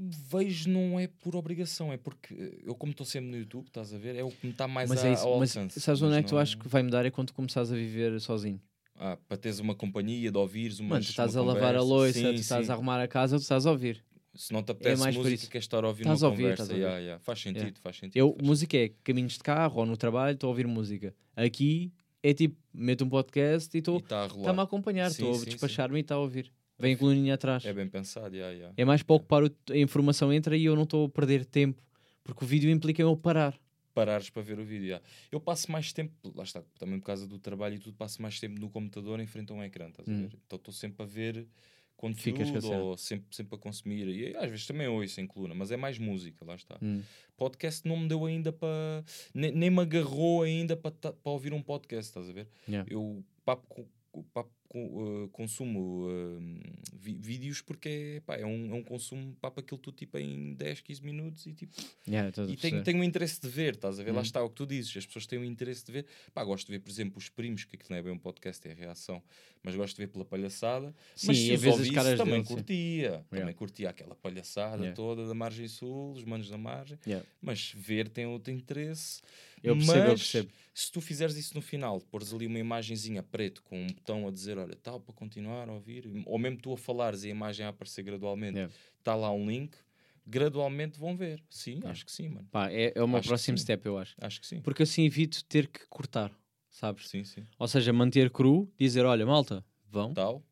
Vejo 0.01 0.69
não 0.71 0.99
é 1.01 1.09
por 1.09 1.35
obrigação, 1.35 1.93
é 1.93 1.97
porque 1.97 2.33
eh, 2.35 2.59
eu, 2.65 2.75
como 2.75 2.93
estou 2.93 3.05
sempre 3.07 3.31
no 3.31 3.37
YouTube, 3.37 3.67
estás 3.67 3.93
a 3.93 3.99
ver, 3.99 4.15
é 4.15 4.23
o 4.23 4.31
que 4.31 4.47
me 4.47 4.53
está 4.53 4.69
mais 4.69 4.89
mas 4.89 5.05
a, 5.05 5.09
é 5.09 5.13
isso, 5.13 5.27
ao 5.27 5.41
mas 5.41 5.57
alcance. 5.57 5.81
sabes 5.81 6.03
onde 6.03 6.11
Mas 6.11 6.19
é 6.19 6.23
que 6.23 6.29
tu 6.29 6.35
não- 6.35 6.43
achas 6.43 6.55
que 6.55 6.69
vai 6.69 6.83
mudar? 6.85 7.05
É 7.05 7.11
quando 7.11 7.29
tu 7.29 7.35
começares 7.35 7.73
a 7.73 7.75
viver 7.75 8.21
sozinho. 8.21 8.61
Ah, 8.95 9.17
para 9.29 9.37
teres 9.37 9.59
uma 9.61 9.75
companhia, 9.75 10.31
de 10.31 10.39
ouvires 10.39 10.79
uma 10.81 10.91
Mano, 10.91 11.05
tu 11.05 11.11
estás 11.11 11.37
a 11.37 11.41
uma 11.43 11.53
lavar 11.53 11.75
a 11.75 11.81
conversa. 11.81 11.89
louça, 11.89 12.13
Sim, 12.13 12.35
tu 12.35 12.41
estás 12.41 12.67
sim. 12.67 12.71
a 12.71 12.75
arrumar 12.75 13.01
a 13.01 13.09
casa, 13.09 13.37
tu 13.39 13.43
estás 13.43 13.65
a 13.67 13.71
ouvir. 13.71 14.05
Se 14.35 14.53
não 14.53 14.63
te 14.63 14.71
apetece 14.73 15.01
mais 15.03 15.17
por 15.17 15.25
música, 15.25 15.47
queres 15.51 15.65
estar 15.65 15.83
a 15.85 15.89
ouvir 15.89 16.05
uma 16.07 16.15
a 16.15 16.29
ouvir, 16.29 16.43
conversa. 16.43 16.73
a 16.73 16.77
yeah, 16.77 16.99
yeah. 16.99 17.19
Faz 17.21 17.41
sentido, 17.41 17.59
Yeah. 17.63 17.81
faz 17.83 17.97
sentido. 17.97 18.17
Eu, 18.17 18.33
faz 18.35 18.47
música 18.47 18.77
é 18.77 18.91
caminhos 19.03 19.33
de 19.35 19.39
carro 19.41 19.81
ou 19.81 19.87
no 19.87 19.97
trabalho, 19.97 20.35
estou 20.35 20.49
a 20.49 20.51
ouvir 20.51 20.67
música. 20.67 21.15
Aqui 21.35 21.93
é 22.23 22.33
tipo, 22.35 22.57
meto 22.73 23.05
um 23.05 23.09
podcast 23.09 23.69
e 23.69 23.81
sentido. 23.81 23.97
estou 23.97 23.99
está 23.99 24.23
a 24.25 24.27
está-me 24.27 24.61
a 24.61 24.63
acompanhar, 24.63 25.11
Sim, 25.11 25.23
estou 25.31 25.43
a 25.43 25.45
despachar-me 25.45 25.99
e 25.99 26.01
está 26.03 26.15
a 26.15 26.19
ouvir. 26.19 26.53
Vem 26.79 26.95
a 26.95 26.97
coluninha 26.99 27.35
atrás. 27.35 27.65
É 27.65 27.73
bem 27.73 27.89
pensado, 27.89 28.35
yeah, 28.37 28.53
yeah. 28.55 28.75
É 28.77 28.85
mais 28.85 29.03
para 29.03 29.17
ocupar 29.17 29.43
o, 29.43 29.51
a 29.71 29.77
informação 29.77 30.33
entra 30.33 30.57
e 30.57 30.65
eu 30.65 30.77
não 30.77 30.85
estou 30.85 31.07
a 31.07 31.09
perder 31.09 31.45
tempo, 31.45 31.83
porque 32.23 32.45
o 32.45 32.47
vídeo 32.47 32.71
implica 32.71 33.03
eu 33.03 33.17
parar. 33.17 33.59
parares 33.93 34.31
para 34.31 34.43
ver 34.43 34.61
o 34.61 34.65
vídeo. 34.65 35.01
Eu 35.33 35.41
passo 35.41 35.73
mais 35.73 35.93
tempo, 35.93 36.13
lá 36.37 36.45
está, 36.45 36.63
também 36.79 37.01
por 37.01 37.07
causa 37.07 37.27
do 37.27 37.37
trabalho 37.41 37.75
e 37.75 37.79
tudo, 37.81 37.97
passo 37.97 38.23
mais 38.23 38.39
tempo 38.39 38.61
no 38.61 38.71
computador 38.71 39.19
em 39.19 39.27
frente 39.27 39.51
a 39.51 39.57
um 39.57 39.65
ecrã, 39.65 39.89
estás 39.89 40.09
a 40.09 40.13
Hum. 40.13 40.21
ver? 40.29 40.39
Então 40.47 40.57
estou 40.57 40.73
sempre 40.73 41.03
a 41.03 41.07
ver 41.07 41.35
com 41.35 41.41
a 41.41 41.78
conteúdo 41.99 42.73
ou 42.73 42.97
sempre, 42.97 43.27
sempre 43.35 43.57
a 43.57 43.59
consumir. 43.59 44.09
E 44.09 44.37
às 44.37 44.49
vezes 44.49 44.67
também 44.67 44.87
ouço 44.87 45.21
em 45.21 45.27
coluna, 45.27 45.53
mas 45.53 45.71
é 45.71 45.77
mais 45.77 45.99
música, 45.99 46.45
lá 46.47 46.55
está. 46.55 46.79
Hum. 46.81 47.03
Podcast 47.37 47.87
não 47.87 47.99
me 47.99 48.09
deu 48.09 48.25
ainda 48.25 48.53
para. 48.53 49.05
Nem, 49.35 49.53
nem 49.53 49.69
me 49.69 49.81
agarrou 49.81 50.43
ainda 50.43 50.77
para 50.77 50.93
ouvir 51.25 51.53
um 51.53 51.61
podcast, 51.61 52.09
estás 52.09 52.31
a 52.31 52.33
ver? 52.33 52.49
Yeah. 52.69 52.89
Eu 52.91 53.23
papo, 53.45 53.87
papo 54.33 54.51
eh, 54.75 55.29
consumo 55.33 56.07
eh, 56.11 56.61
vi- 56.95 57.19
vídeos 57.19 57.63
porque 57.63 57.89
é, 57.89 58.21
pá, 58.21 58.37
é, 58.37 58.45
um, 58.45 58.71
é 58.71 58.75
um 58.75 58.83
consumo 58.83 59.35
papo 59.41 59.61
aquilo 59.61 59.79
tudo 59.79 59.97
tipo 59.97 60.19
em 60.19 60.55
10, 60.55 60.81
15 60.83 61.03
minutos 61.03 61.47
e 61.47 61.55
tipo. 61.55 61.75
Yeah, 62.07 62.31
E 62.49 62.57
tenho, 62.57 62.83
tenho 62.85 62.99
um 62.99 63.05
interesse 63.05 63.41
de 63.41 63.49
ver, 63.49 63.75
estás 63.75 63.99
a 63.99 64.03
ver? 64.05 64.11
Lá 64.11 64.19
Uhum. 64.19 64.23
está 64.23 64.43
o 64.45 64.49
que 64.51 64.57
tu 64.57 64.67
dizes, 64.67 64.95
as 64.97 65.07
pessoas 65.07 65.27
têm 65.27 65.39
um 65.39 65.45
interesse 65.45 65.85
de 65.87 65.93
ver. 65.93 66.07
Pá, 66.35 66.45
gosto 66.45 66.67
de 66.67 66.73
ver, 66.73 66.81
por 66.81 66.91
exemplo, 66.91 67.17
os 67.19 67.29
primos, 67.31 67.65
que 67.65 67.77
aquilo 67.77 67.91
não 67.91 67.97
é 67.97 68.03
bem 68.03 68.13
um 68.13 68.19
podcast, 68.19 68.67
é 68.69 68.73
reação, 68.75 69.23
mas 69.63 69.75
gosto 69.75 69.97
de 69.97 70.03
ver 70.05 70.09
pela 70.09 70.25
palhaçada. 70.25 70.95
Sim, 71.17 71.29
mas 71.29 71.39
se 71.39 71.53
os 71.55 71.61
vezes 71.63 71.91
caras 71.91 72.19
também 72.19 72.35
deles, 72.35 72.49
curtia. 72.49 73.25
Também 73.31 73.55
curtia 73.55 73.89
aquela 73.91 74.15
palhaçada 74.15 74.77
Yeah. 74.79 74.95
toda 74.95 75.27
da 75.27 75.35
margem 75.35 75.67
sul, 75.67 76.13
os 76.13 76.25
manos 76.25 76.49
da 76.51 76.59
margem. 76.59 76.99
Mas 77.41 77.73
ver 77.75 78.09
tem 78.09 78.27
outro 78.27 78.53
interesse. 78.53 79.23
Eu 79.63 79.75
percebo, 79.77 79.99
eu 79.99 80.03
Mas, 80.11 80.21
percebo. 80.21 80.51
Se 80.81 80.93
tu 80.93 81.01
fizeres 81.01 81.35
isso 81.37 81.57
no 81.57 81.61
final, 81.61 82.01
pôres 82.03 82.33
ali 82.33 82.47
uma 82.47 82.57
imagenzinha 82.61 83.21
preto 83.21 83.65
com 83.65 83.83
um 83.83 83.89
botão 83.89 84.29
a 84.29 84.31
dizer, 84.31 84.57
olha, 84.59 84.77
tal, 84.77 85.01
para 85.01 85.13
continuar 85.13 85.69
a 85.69 85.73
ouvir, 85.73 86.05
ou 86.25 86.39
mesmo 86.39 86.57
tu 86.59 86.73
a 86.73 86.77
falares 86.77 87.25
e 87.25 87.27
a 87.27 87.31
imagem 87.31 87.67
a 87.67 87.71
aparecer 87.71 88.05
gradualmente, 88.05 88.55
Yeah. 88.59 88.73
está 88.97 89.17
lá 89.17 89.33
um 89.33 89.45
link, 89.45 89.77
gradualmente 90.25 90.97
vão 90.97 91.17
ver. 91.17 91.43
Sim, 91.51 91.81
acho 91.85 92.07
que 92.07 92.13
sim, 92.13 92.29
mano. 92.29 92.47
Pá, 92.53 92.71
é, 92.71 92.93
é 92.95 93.03
o 93.03 93.09
meu 93.09 93.21
próximo 93.21 93.59
step, 93.59 93.85
eu 93.87 93.99
acho. 93.99 94.15
Acho 94.21 94.41
que 94.41 94.47
sim. 94.47 94.61
Porque 94.61 94.85
assim 94.85 95.05
evito 95.05 95.45
ter 95.47 95.67
que 95.67 95.81
cortar, 95.89 96.31
sabes? 96.71 97.09
Sim, 97.09 97.25
sim. 97.25 97.45
Ou 97.59 97.67
seja, 97.67 97.93
manter 97.93 98.31
cru, 98.31 98.73
dizer, 98.79 99.05
olha, 99.05 99.27
malta, 99.27 99.65
vão. 99.91 100.15
Tal. 100.15 100.45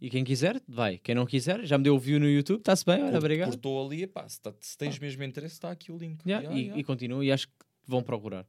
E 0.00 0.10
quem 0.10 0.24
quiser, 0.24 0.60
vai. 0.66 0.98
Quem 0.98 1.14
não 1.14 1.24
quiser, 1.24 1.64
já 1.64 1.78
me 1.78 1.84
deu 1.84 1.94
o 1.94 2.00
view 2.00 2.18
no 2.18 2.28
YouTube, 2.28 2.58
está-se 2.58 2.84
bem, 2.84 3.00
olha, 3.00 3.16
obrigado. 3.18 3.50
Cortou 3.50 3.86
ali, 3.86 4.02
epá, 4.02 4.28
se, 4.28 4.40
tá- 4.40 4.54
se 4.58 4.76
tens 4.76 4.98
mesmo 4.98 5.22
interesse, 5.22 5.54
está 5.54 5.70
aqui 5.70 5.92
o 5.92 5.96
link. 5.96 6.20
Yeah, 6.26 6.42
Yeah, 6.48 6.58
e, 6.60 6.64
yeah. 6.64 6.80
e 6.80 6.84
continuo, 6.84 7.22
e 7.22 7.30
acho 7.30 7.46
que 7.46 7.54
vão 7.86 8.02
procurar. 8.02 8.44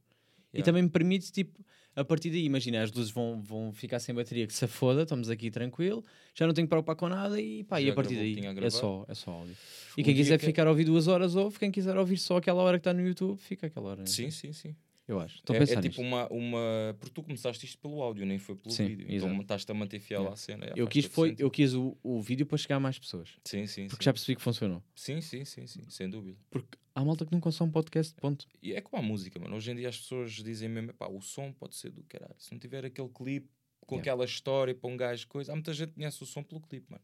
E 0.52 0.62
também 0.62 0.82
me 0.82 0.88
permite, 0.88 1.30
tipo, 1.30 1.64
a 1.94 2.04
partir 2.04 2.30
daí, 2.30 2.44
imagina, 2.44 2.82
as 2.82 2.92
luzes 2.92 3.10
vão, 3.12 3.40
vão 3.42 3.72
ficar 3.72 3.98
sem 3.98 4.14
bateria, 4.14 4.46
que 4.46 4.52
se 4.54 4.66
foda, 4.66 5.02
estamos 5.02 5.28
aqui 5.30 5.50
tranquilo, 5.50 6.04
já 6.34 6.46
não 6.46 6.54
tenho 6.54 6.66
que 6.66 6.70
preocupar 6.70 6.96
com 6.96 7.08
nada 7.08 7.40
e 7.40 7.64
pá, 7.64 7.80
e 7.80 7.86
Já 7.86 7.92
a 7.92 7.94
partir 7.94 8.14
daí 8.16 8.34
a 8.46 8.66
é 8.66 8.70
só, 8.70 9.04
é 9.08 9.14
só 9.14 9.30
áudio. 9.32 9.56
E 9.96 10.02
quem 10.04 10.14
quiser 10.14 10.38
que- 10.38 10.46
ficar 10.46 10.66
a 10.66 10.70
ouvir 10.70 10.84
duas 10.84 11.08
horas, 11.08 11.34
ouve. 11.36 11.58
Quem 11.58 11.70
quiser 11.70 11.96
ouvir 11.96 12.16
só 12.18 12.36
aquela 12.36 12.62
hora 12.62 12.78
que 12.78 12.80
está 12.80 12.92
no 12.92 13.06
YouTube, 13.06 13.38
fica 13.38 13.66
aquela 13.66 13.90
hora. 13.90 14.06
Sim, 14.06 14.30
sim, 14.30 14.52
sim. 14.52 14.74
Eu 15.10 15.18
acho. 15.18 15.36
Estou 15.38 15.54
a 15.54 15.56
É, 15.56 15.58
pensar 15.60 15.72
é 15.72 15.76
nisto. 15.82 15.90
tipo 15.90 16.02
uma, 16.02 16.28
uma. 16.28 16.96
Porque 16.98 17.12
tu 17.12 17.22
começaste 17.22 17.66
isto 17.66 17.78
pelo 17.78 18.00
áudio, 18.00 18.24
nem 18.24 18.38
foi 18.38 18.54
pelo 18.54 18.72
Sim, 18.72 18.86
vídeo. 18.86 19.06
exato. 19.10 19.32
Então 19.32 19.42
estás-te 19.42 19.70
a 19.72 19.74
manter 19.74 19.98
fiel 19.98 20.20
Yeah. 20.20 20.34
à 20.34 20.36
cena. 20.36 20.72
Eu 20.76 20.86
quis, 20.86 21.06
foi, 21.06 21.34
eu 21.38 21.50
quis 21.50 21.74
o, 21.74 21.96
o 22.02 22.20
vídeo 22.22 22.46
para 22.46 22.56
chegar 22.58 22.76
a 22.76 22.80
mais 22.80 22.96
pessoas. 22.98 23.30
Sim, 23.44 23.66
sim, 23.66 23.88
Porque 23.88 24.04
sim. 24.04 24.06
já 24.06 24.12
percebi 24.12 24.36
que 24.36 24.42
funcionou. 24.42 24.82
Sim, 24.94 25.20
sim, 25.20 25.44
sim, 25.44 25.66
sim, 25.66 25.82
sem 25.90 26.08
dúvida. 26.08 26.38
Porque 26.48 26.78
há 26.94 27.04
malta 27.04 27.26
que 27.26 27.32
não 27.32 27.40
consome 27.40 27.72
podcast, 27.72 28.14
ponto. 28.20 28.46
E 28.62 28.72
é 28.72 28.80
como 28.80 29.02
a 29.02 29.04
música, 29.04 29.38
mano. 29.40 29.56
Hoje 29.56 29.72
em 29.72 29.74
dia 29.76 29.88
as 29.88 29.98
pessoas 29.98 30.30
dizem 30.32 30.68
mesmo, 30.68 30.94
pá, 30.94 31.08
o 31.08 31.20
som 31.20 31.52
pode 31.52 31.74
ser 31.74 31.90
do 31.90 32.04
caralho. 32.04 32.36
Se 32.38 32.52
não 32.52 32.58
tiver 32.60 32.84
aquele 32.84 33.08
clipe 33.08 33.48
com 33.86 33.96
Yeah. 33.96 34.12
aquela 34.12 34.24
história 34.24 34.72
para 34.76 34.88
um 34.88 34.96
gajo, 34.96 35.26
coisa. 35.26 35.50
Há 35.50 35.56
muita 35.56 35.74
gente 35.74 35.88
que 35.88 35.94
conhece 35.96 36.22
o 36.22 36.26
som 36.26 36.44
pelo 36.44 36.60
clipe, 36.60 36.86
mano. 36.88 37.02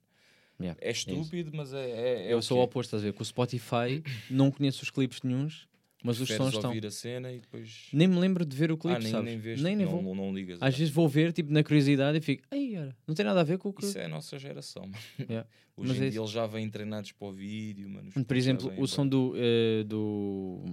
Yeah, 0.60 0.78
É 0.80 0.92
estúpido, 0.92 1.50
mas 1.52 1.72
é. 1.74 1.90
é, 1.90 2.26
é 2.28 2.32
eu 2.32 2.40
sou 2.40 2.58
o 2.58 2.60
é. 2.60 2.64
oposto, 2.64 2.90
estás 2.90 3.02
a 3.02 3.06
ver? 3.06 3.12
Com 3.12 3.22
o 3.22 3.26
Spotify, 3.26 4.00
não 4.30 4.50
conheço 4.52 4.82
os 4.84 4.90
clipes 4.90 5.20
nenhuns, 5.22 5.68
mas 6.06 6.20
os 6.20 6.28
sons 6.28 6.54
estão. 6.54 6.70
ouvir 6.70 6.86
a 6.86 6.90
cena 6.90 7.32
e 7.32 7.40
depois. 7.40 7.88
Nem 7.92 8.08
me 8.08 8.18
lembro 8.18 8.44
de 8.44 8.56
ver 8.56 8.72
o 8.72 8.76
clipe, 8.78 8.96
ah, 8.96 9.00
nem, 9.00 9.10
sabes? 9.10 9.26
nem 9.26 9.38
vês, 9.38 9.60
nem, 9.60 9.76
nem 9.76 9.84
não, 9.86 9.92
vou. 9.92 10.02
não, 10.14 10.26
não 10.26 10.34
ligas. 10.34 10.58
Às 10.62 10.72
já. 10.74 10.78
vezes 10.78 10.92
vou 10.94 11.08
ver, 11.08 11.32
tipo, 11.32 11.52
na 11.52 11.62
curiosidade 11.62 12.16
e 12.18 12.20
fico, 12.20 12.42
ai, 12.50 12.76
olha, 12.78 12.96
não 13.06 13.14
tem 13.14 13.24
nada 13.26 13.40
a 13.40 13.44
ver 13.44 13.58
com 13.58 13.68
o 13.68 13.72
que. 13.72 13.84
Isso 13.84 13.98
é 13.98 14.04
a 14.04 14.08
nossa 14.08 14.38
geração, 14.38 14.82
mano. 14.82 14.96
Yeah. 15.28 15.48
Hoje 15.76 15.88
Mas 15.88 16.00
em 16.00 16.06
é 16.06 16.10
dia 16.10 16.20
eles 16.20 16.30
já 16.30 16.46
vêm 16.46 16.70
treinados 16.70 17.12
para 17.12 17.28
o 17.28 17.32
vídeo, 17.32 17.88
mano. 17.90 18.10
Por 18.24 18.36
exemplo, 18.36 18.72
o 18.78 18.86
som 18.86 19.06
do, 19.06 19.34
eh, 19.36 19.84
do, 19.84 20.64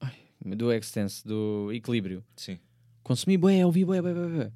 ai, 0.00 0.14
do 0.54 0.72
Extense, 0.72 1.26
do 1.26 1.72
Equilíbrio. 1.72 2.24
Sim. 2.36 2.58
Consumi 3.02 3.36
bué, 3.36 3.66
ouvi 3.66 3.84
bué, 3.84 4.00
bué, 4.00 4.14
bué, 4.14 4.28
bué. 4.28 4.52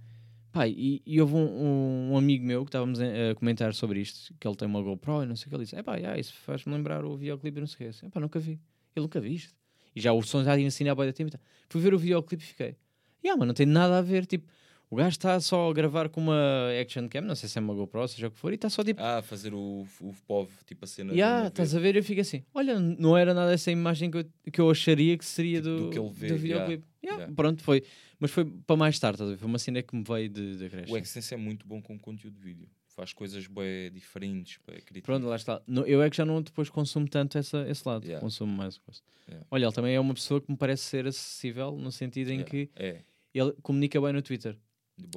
Pá, 0.52 0.66
e, 0.68 1.02
e 1.04 1.20
houve 1.20 1.34
um, 1.34 2.12
um- 2.12 2.16
amigo 2.16 2.46
meu 2.46 2.64
que 2.64 2.68
estávamos 2.68 3.00
a, 3.00 3.04
a 3.32 3.34
comentar 3.34 3.74
sobre 3.74 4.00
isto, 4.00 4.32
que 4.40 4.46
ele 4.48 4.56
tem 4.56 4.66
uma 4.66 4.80
GoPro 4.80 5.24
e 5.24 5.26
não 5.26 5.36
sei 5.36 5.46
o 5.46 5.48
que, 5.50 5.54
ele 5.56 5.64
disse, 5.64 5.76
é 5.76 5.82
pá, 5.82 5.96
yeah, 5.96 6.18
isso 6.18 6.32
faz-me 6.34 6.72
lembrar 6.72 7.04
o 7.04 7.14
videoclipe 7.16 7.58
e 7.58 7.60
não 7.60 7.66
sei 7.66 7.88
o 7.88 7.92
que. 7.92 8.06
É 8.06 8.08
pá, 8.08 8.20
nunca 8.20 8.38
vi. 8.38 8.58
Eu 8.94 9.02
nunca 9.02 9.20
vi 9.20 9.34
isto. 9.34 9.54
E 9.96 10.00
já 10.00 10.12
o 10.12 10.22
som 10.22 10.44
já 10.44 10.54
tinha 10.54 10.66
ensinado 10.66 11.00
a 11.00 11.06
da 11.06 11.12
tempo. 11.12 11.36
Fui 11.70 11.80
ver 11.80 11.94
o 11.94 11.98
videoclipe 11.98 12.44
e 12.44 12.46
fiquei, 12.46 12.76
yeah, 13.24 13.36
mas 13.38 13.46
não 13.48 13.54
tem 13.54 13.64
nada 13.66 13.98
a 13.98 14.02
ver, 14.02 14.26
tipo, 14.26 14.46
o 14.88 14.94
gajo 14.94 15.08
está 15.08 15.40
só 15.40 15.68
a 15.68 15.72
gravar 15.72 16.08
com 16.08 16.20
uma 16.20 16.68
action 16.80 17.08
cam, 17.08 17.22
não 17.22 17.34
sei 17.34 17.48
se 17.48 17.58
é 17.58 17.60
uma 17.60 17.74
GoPro, 17.74 18.06
seja 18.06 18.28
o 18.28 18.30
que 18.30 18.38
for, 18.38 18.52
e 18.52 18.54
está 18.54 18.70
só 18.70 18.84
tipo, 18.84 19.00
Ah, 19.02 19.20
fazer 19.22 19.52
o, 19.52 19.84
o 20.00 20.14
POV, 20.28 20.50
tipo 20.64 20.84
a 20.84 20.86
cena. 20.86 21.12
e 21.12 21.20
ah, 21.20 21.46
estás 21.48 21.74
a 21.74 21.80
ver? 21.80 21.96
Eu 21.96 22.04
fico 22.04 22.20
assim, 22.20 22.44
olha, 22.54 22.78
não 22.78 23.16
era 23.16 23.34
nada 23.34 23.52
essa 23.52 23.70
imagem 23.72 24.10
que 24.10 24.18
eu, 24.18 24.24
que 24.52 24.60
eu 24.60 24.70
acharia 24.70 25.16
que 25.18 25.24
seria 25.24 25.60
Tipo, 25.60 25.76
do, 25.76 25.84
do 25.86 25.90
que 25.90 25.98
ele 25.98 26.10
vê, 26.10 26.26
do 26.28 26.34
yeah, 26.34 26.40
videoclipe. 26.66 26.84
Yeah, 27.02 27.22
yeah. 27.22 27.34
Pronto, 27.34 27.62
foi. 27.62 27.82
Mas 28.18 28.30
foi 28.30 28.44
para 28.44 28.76
mais 28.76 28.98
tarde? 28.98 29.36
Foi 29.36 29.48
uma 29.48 29.58
cena 29.58 29.82
que 29.82 29.94
me 29.96 30.04
veio 30.06 30.28
de, 30.28 30.56
de 30.56 30.68
creche. 30.68 30.92
O 30.92 30.96
Extense 30.96 31.34
é 31.34 31.36
muito 31.36 31.66
bom 31.66 31.80
com 31.82 31.98
conteúdo 31.98 32.34
de 32.34 32.42
vídeo. 32.42 32.68
Faz 32.96 33.12
coisas 33.12 33.46
bem 33.46 33.92
diferentes, 33.92 34.58
bem 34.66 34.76
criativas. 34.80 35.02
Pronto, 35.04 35.26
lá 35.26 35.36
está. 35.36 35.60
No- 35.66 35.84
eu 35.86 36.02
é 36.02 36.08
que 36.08 36.16
já 36.16 36.24
não 36.24 36.40
depois 36.40 36.70
consumo 36.70 37.06
tanto 37.06 37.36
essa, 37.36 37.68
esse 37.68 37.86
lado. 37.86 38.04
Yeah. 38.04 38.20
Consumo 38.22 38.50
mais 38.56 38.78
coisa. 38.78 39.02
Yeah. 39.28 39.46
Olha, 39.50 39.66
ele 39.66 39.72
também 39.74 39.94
é 39.94 40.00
uma 40.00 40.14
pessoa 40.14 40.40
que 40.40 40.50
me 40.50 40.56
parece 40.56 40.82
ser 40.84 41.06
acessível 41.06 41.72
no 41.76 41.92
sentido 41.92 42.30
em 42.30 42.36
Yeah. 42.40 42.50
que 42.50 42.70
É, 42.74 43.02
ele 43.34 43.52
comunica 43.62 44.00
bem 44.00 44.14
no 44.14 44.22
Twitter. 44.22 44.56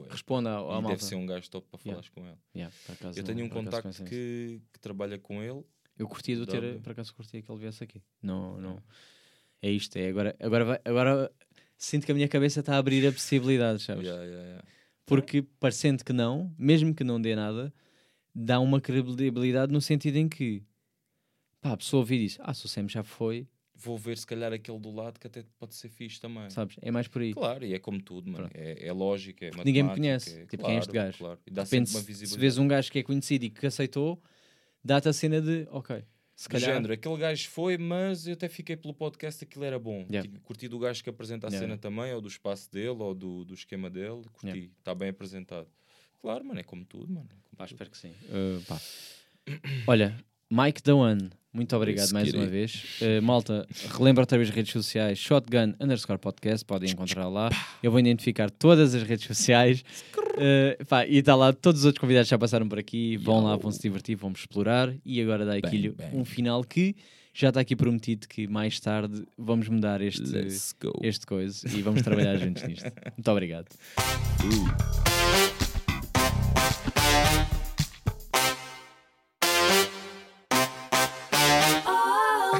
Responde 0.10 0.50
à, 0.50 0.58
à 0.58 0.62
E 0.62 0.66
malta. 0.66 0.90
deve 0.90 1.04
ser 1.06 1.16
um 1.16 1.26
gajo 1.26 1.50
top 1.50 1.66
para 1.72 1.80
falares 1.80 2.10
com 2.10 2.20
ele. 2.28 2.68
Acaso 2.90 3.18
Eu 3.18 3.24
tenho 3.24 3.46
um 3.46 3.50
contacto 3.50 4.04
que, 4.04 4.62
que 4.74 4.80
trabalha 4.82 5.18
com 5.18 5.42
ele. 5.42 5.64
Eu 5.98 6.06
curtia 6.06 6.36
de 6.36 6.46
ter, 6.46 6.80
por 6.82 6.92
acaso 6.92 7.14
curtia 7.16 7.42
que 7.42 7.50
ele 7.50 7.60
viesse 7.62 7.82
aqui. 7.82 8.02
Não, 8.22 8.58
não. 8.60 8.84
É 9.62 9.70
isto, 9.72 9.96
é 9.98 10.10
agora, 10.10 10.36
agora, 10.40 10.66
vai- 10.66 10.82
agora 10.84 11.32
sinto 11.78 12.06
que 12.06 12.12
a 12.12 12.16
minha 12.16 12.28
cabeça 12.28 12.60
está 12.60 12.76
a 12.76 12.78
abrir 12.78 13.08
a 13.08 13.12
possibilidades, 13.12 13.84
sabes? 13.86 14.06
Porque 15.10 15.42
parecendo 15.60 16.04
que 16.04 16.14
não, 16.14 16.54
mesmo 16.58 16.94
que 16.94 17.04
não 17.04 17.20
dê 17.22 17.36
nada, 17.36 17.74
dá 18.34 18.60
uma 18.60 18.80
credibilidade 18.80 19.72
no 19.72 19.82
sentido 19.82 20.16
em 20.18 20.30
que 20.30 20.64
pá, 21.62 21.72
a 21.74 21.78
pessoa 21.78 22.00
ouvir 22.02 22.22
isso, 22.24 22.40
ah, 22.42 22.54
se 22.54 22.66
o 22.66 22.70
Sam 22.70 22.88
já 22.88 23.04
foi, 23.04 23.48
Vou 23.82 23.98
ver 23.98 24.18
se 24.18 24.28
calhar 24.28 24.52
aquele 24.52 24.78
do 24.78 24.92
lado 24.92 25.18
que 25.18 25.26
até 25.28 25.42
pode 25.58 25.74
ser 25.74 25.88
fixe 25.88 26.20
também. 26.20 26.50
sabes? 26.50 26.76
É 26.82 26.92
mais 26.92 27.08
por 27.08 27.22
aí. 27.22 27.34
Claro, 27.34 27.64
e 27.64 27.74
é 27.74 27.80
como 27.80 28.02
tudo, 28.02 28.30
mano. 28.30 28.50
É, 28.54 28.86
é 28.88 28.92
lógica, 28.92 29.46
é 29.46 29.52
Ninguém 29.64 29.84
me 29.84 29.90
conhece. 29.92 30.42
é- 30.42 30.46
Tipo, 30.48 30.66
quem 30.66 30.76
é 30.76 30.80
este 30.80 30.92
claro, 30.92 31.06
gajo? 31.08 31.18
Claro. 31.18 31.40
E 31.48 31.50
dá 31.52 31.64
De 31.64 31.70
repente, 31.70 31.88
sempre 31.90 31.96
uma 32.02 32.06
visibilidade. 32.06 32.34
se 32.34 32.40
vês 32.40 32.58
um 32.58 32.68
gajo 32.68 32.92
que 32.92 33.00
é 33.00 33.04
conhecido 33.04 33.46
e 33.46 33.50
que 33.50 33.66
aceitou, 33.66 34.22
dá-te 34.84 35.08
a 35.08 35.14
cena 35.14 35.42
de, 35.42 35.66
ok, 35.72 36.04
se 36.44 36.50
calhar. 36.50 36.74
género, 36.76 36.94
aquele 36.94 37.18
gajo 37.18 37.50
foi, 37.50 37.78
mas 37.78 38.26
eu 38.28 38.34
até 38.34 38.48
fiquei 38.48 38.76
pelo 38.78 38.94
podcast, 38.94 39.44
aquilo 39.44 39.66
era 39.66 39.78
bom. 39.80 40.06
Yeah. 40.10 40.30
Curti 40.44 40.68
do 40.68 40.80
gajo 40.80 41.04
que 41.04 41.10
apresenta 41.10 41.48
a 41.48 41.50
Yeah, 41.50 41.68
cena 41.68 41.78
também, 41.78 42.14
ou 42.14 42.22
do 42.22 42.28
espaço 42.28 42.72
dele, 42.72 42.90
ou 42.90 43.14
do, 43.14 43.44
do 43.46 43.54
esquema 43.54 43.90
dele. 43.90 44.22
Curti, 44.34 44.48
Yeah. 44.48 44.72
está 44.80 44.96
bem 44.96 45.10
apresentado. 45.10 45.68
Claro, 46.22 46.46
mano, 46.46 46.60
é 46.60 46.64
como 46.64 46.86
tudo, 46.86 47.12
mano. 47.12 47.28
é 47.30 47.34
como 47.34 47.56
Pá, 47.58 47.66
tudo. 47.66 47.74
espero 47.76 47.90
que 47.92 47.98
sim. 47.98 48.14
Uh. 48.30 48.80
Olha, 49.88 50.16
Mike 50.50 50.90
One, 50.92 51.30
Muito 51.52 51.76
obrigado 51.76 52.12
mais 52.12 52.32
uma 52.32 52.46
vez. 52.46 53.00
Uh, 53.02 53.22
malta, 53.24 53.68
relembra 53.98 54.22
outra 54.22 54.38
vez 54.38 54.50
as 54.50 54.56
redes 54.56 54.72
sociais, 54.72 55.18
shotgun 55.18 55.74
underscore 55.80 56.20
podcast, 56.20 56.64
podem 56.64 56.92
encontrar 56.92 57.28
lá. 57.28 57.50
Eu 57.82 57.90
vou 57.90 58.00
identificar 58.00 58.52
todas 58.52 58.94
as 58.94 59.02
redes 59.02 59.26
sociais. 59.26 59.84
Uh, 60.16 60.86
pá, 60.86 61.08
e 61.08 61.18
está 61.18 61.36
lá, 61.36 61.52
todos 61.52 61.82
os 61.82 61.86
outros 61.86 62.00
convidados 62.00 62.30
já 62.30 62.38
passaram 62.38 62.70
por 62.70 62.78
aqui. 62.78 63.18
Vão 63.18 63.44
lá, 63.44 63.56
vão 63.56 63.72
se 63.72 63.82
divertir, 63.82 64.16
vamos 64.16 64.42
explorar. 64.42 64.94
E 65.04 65.20
agora 65.22 65.44
dá 65.44 65.56
aqui 65.56 65.92
um 66.14 66.24
final 66.24 66.64
que 66.64 66.96
já 67.34 67.50
está 67.50 67.62
aqui 67.62 67.76
prometido 67.76 68.28
que 68.28 68.48
mais 68.48 68.80
tarde 68.80 69.24
vamos 69.36 69.68
mudar 69.70 70.02
este, 70.02 70.24
este 71.02 71.26
coisa 71.26 71.68
e 71.68 71.82
vamos 71.82 72.04
trabalhar 72.04 72.38
juntos 72.38 72.62
nisto. 72.64 72.92
Muito 73.18 73.32
obrigado. 73.32 73.68
Oh. 77.56 77.59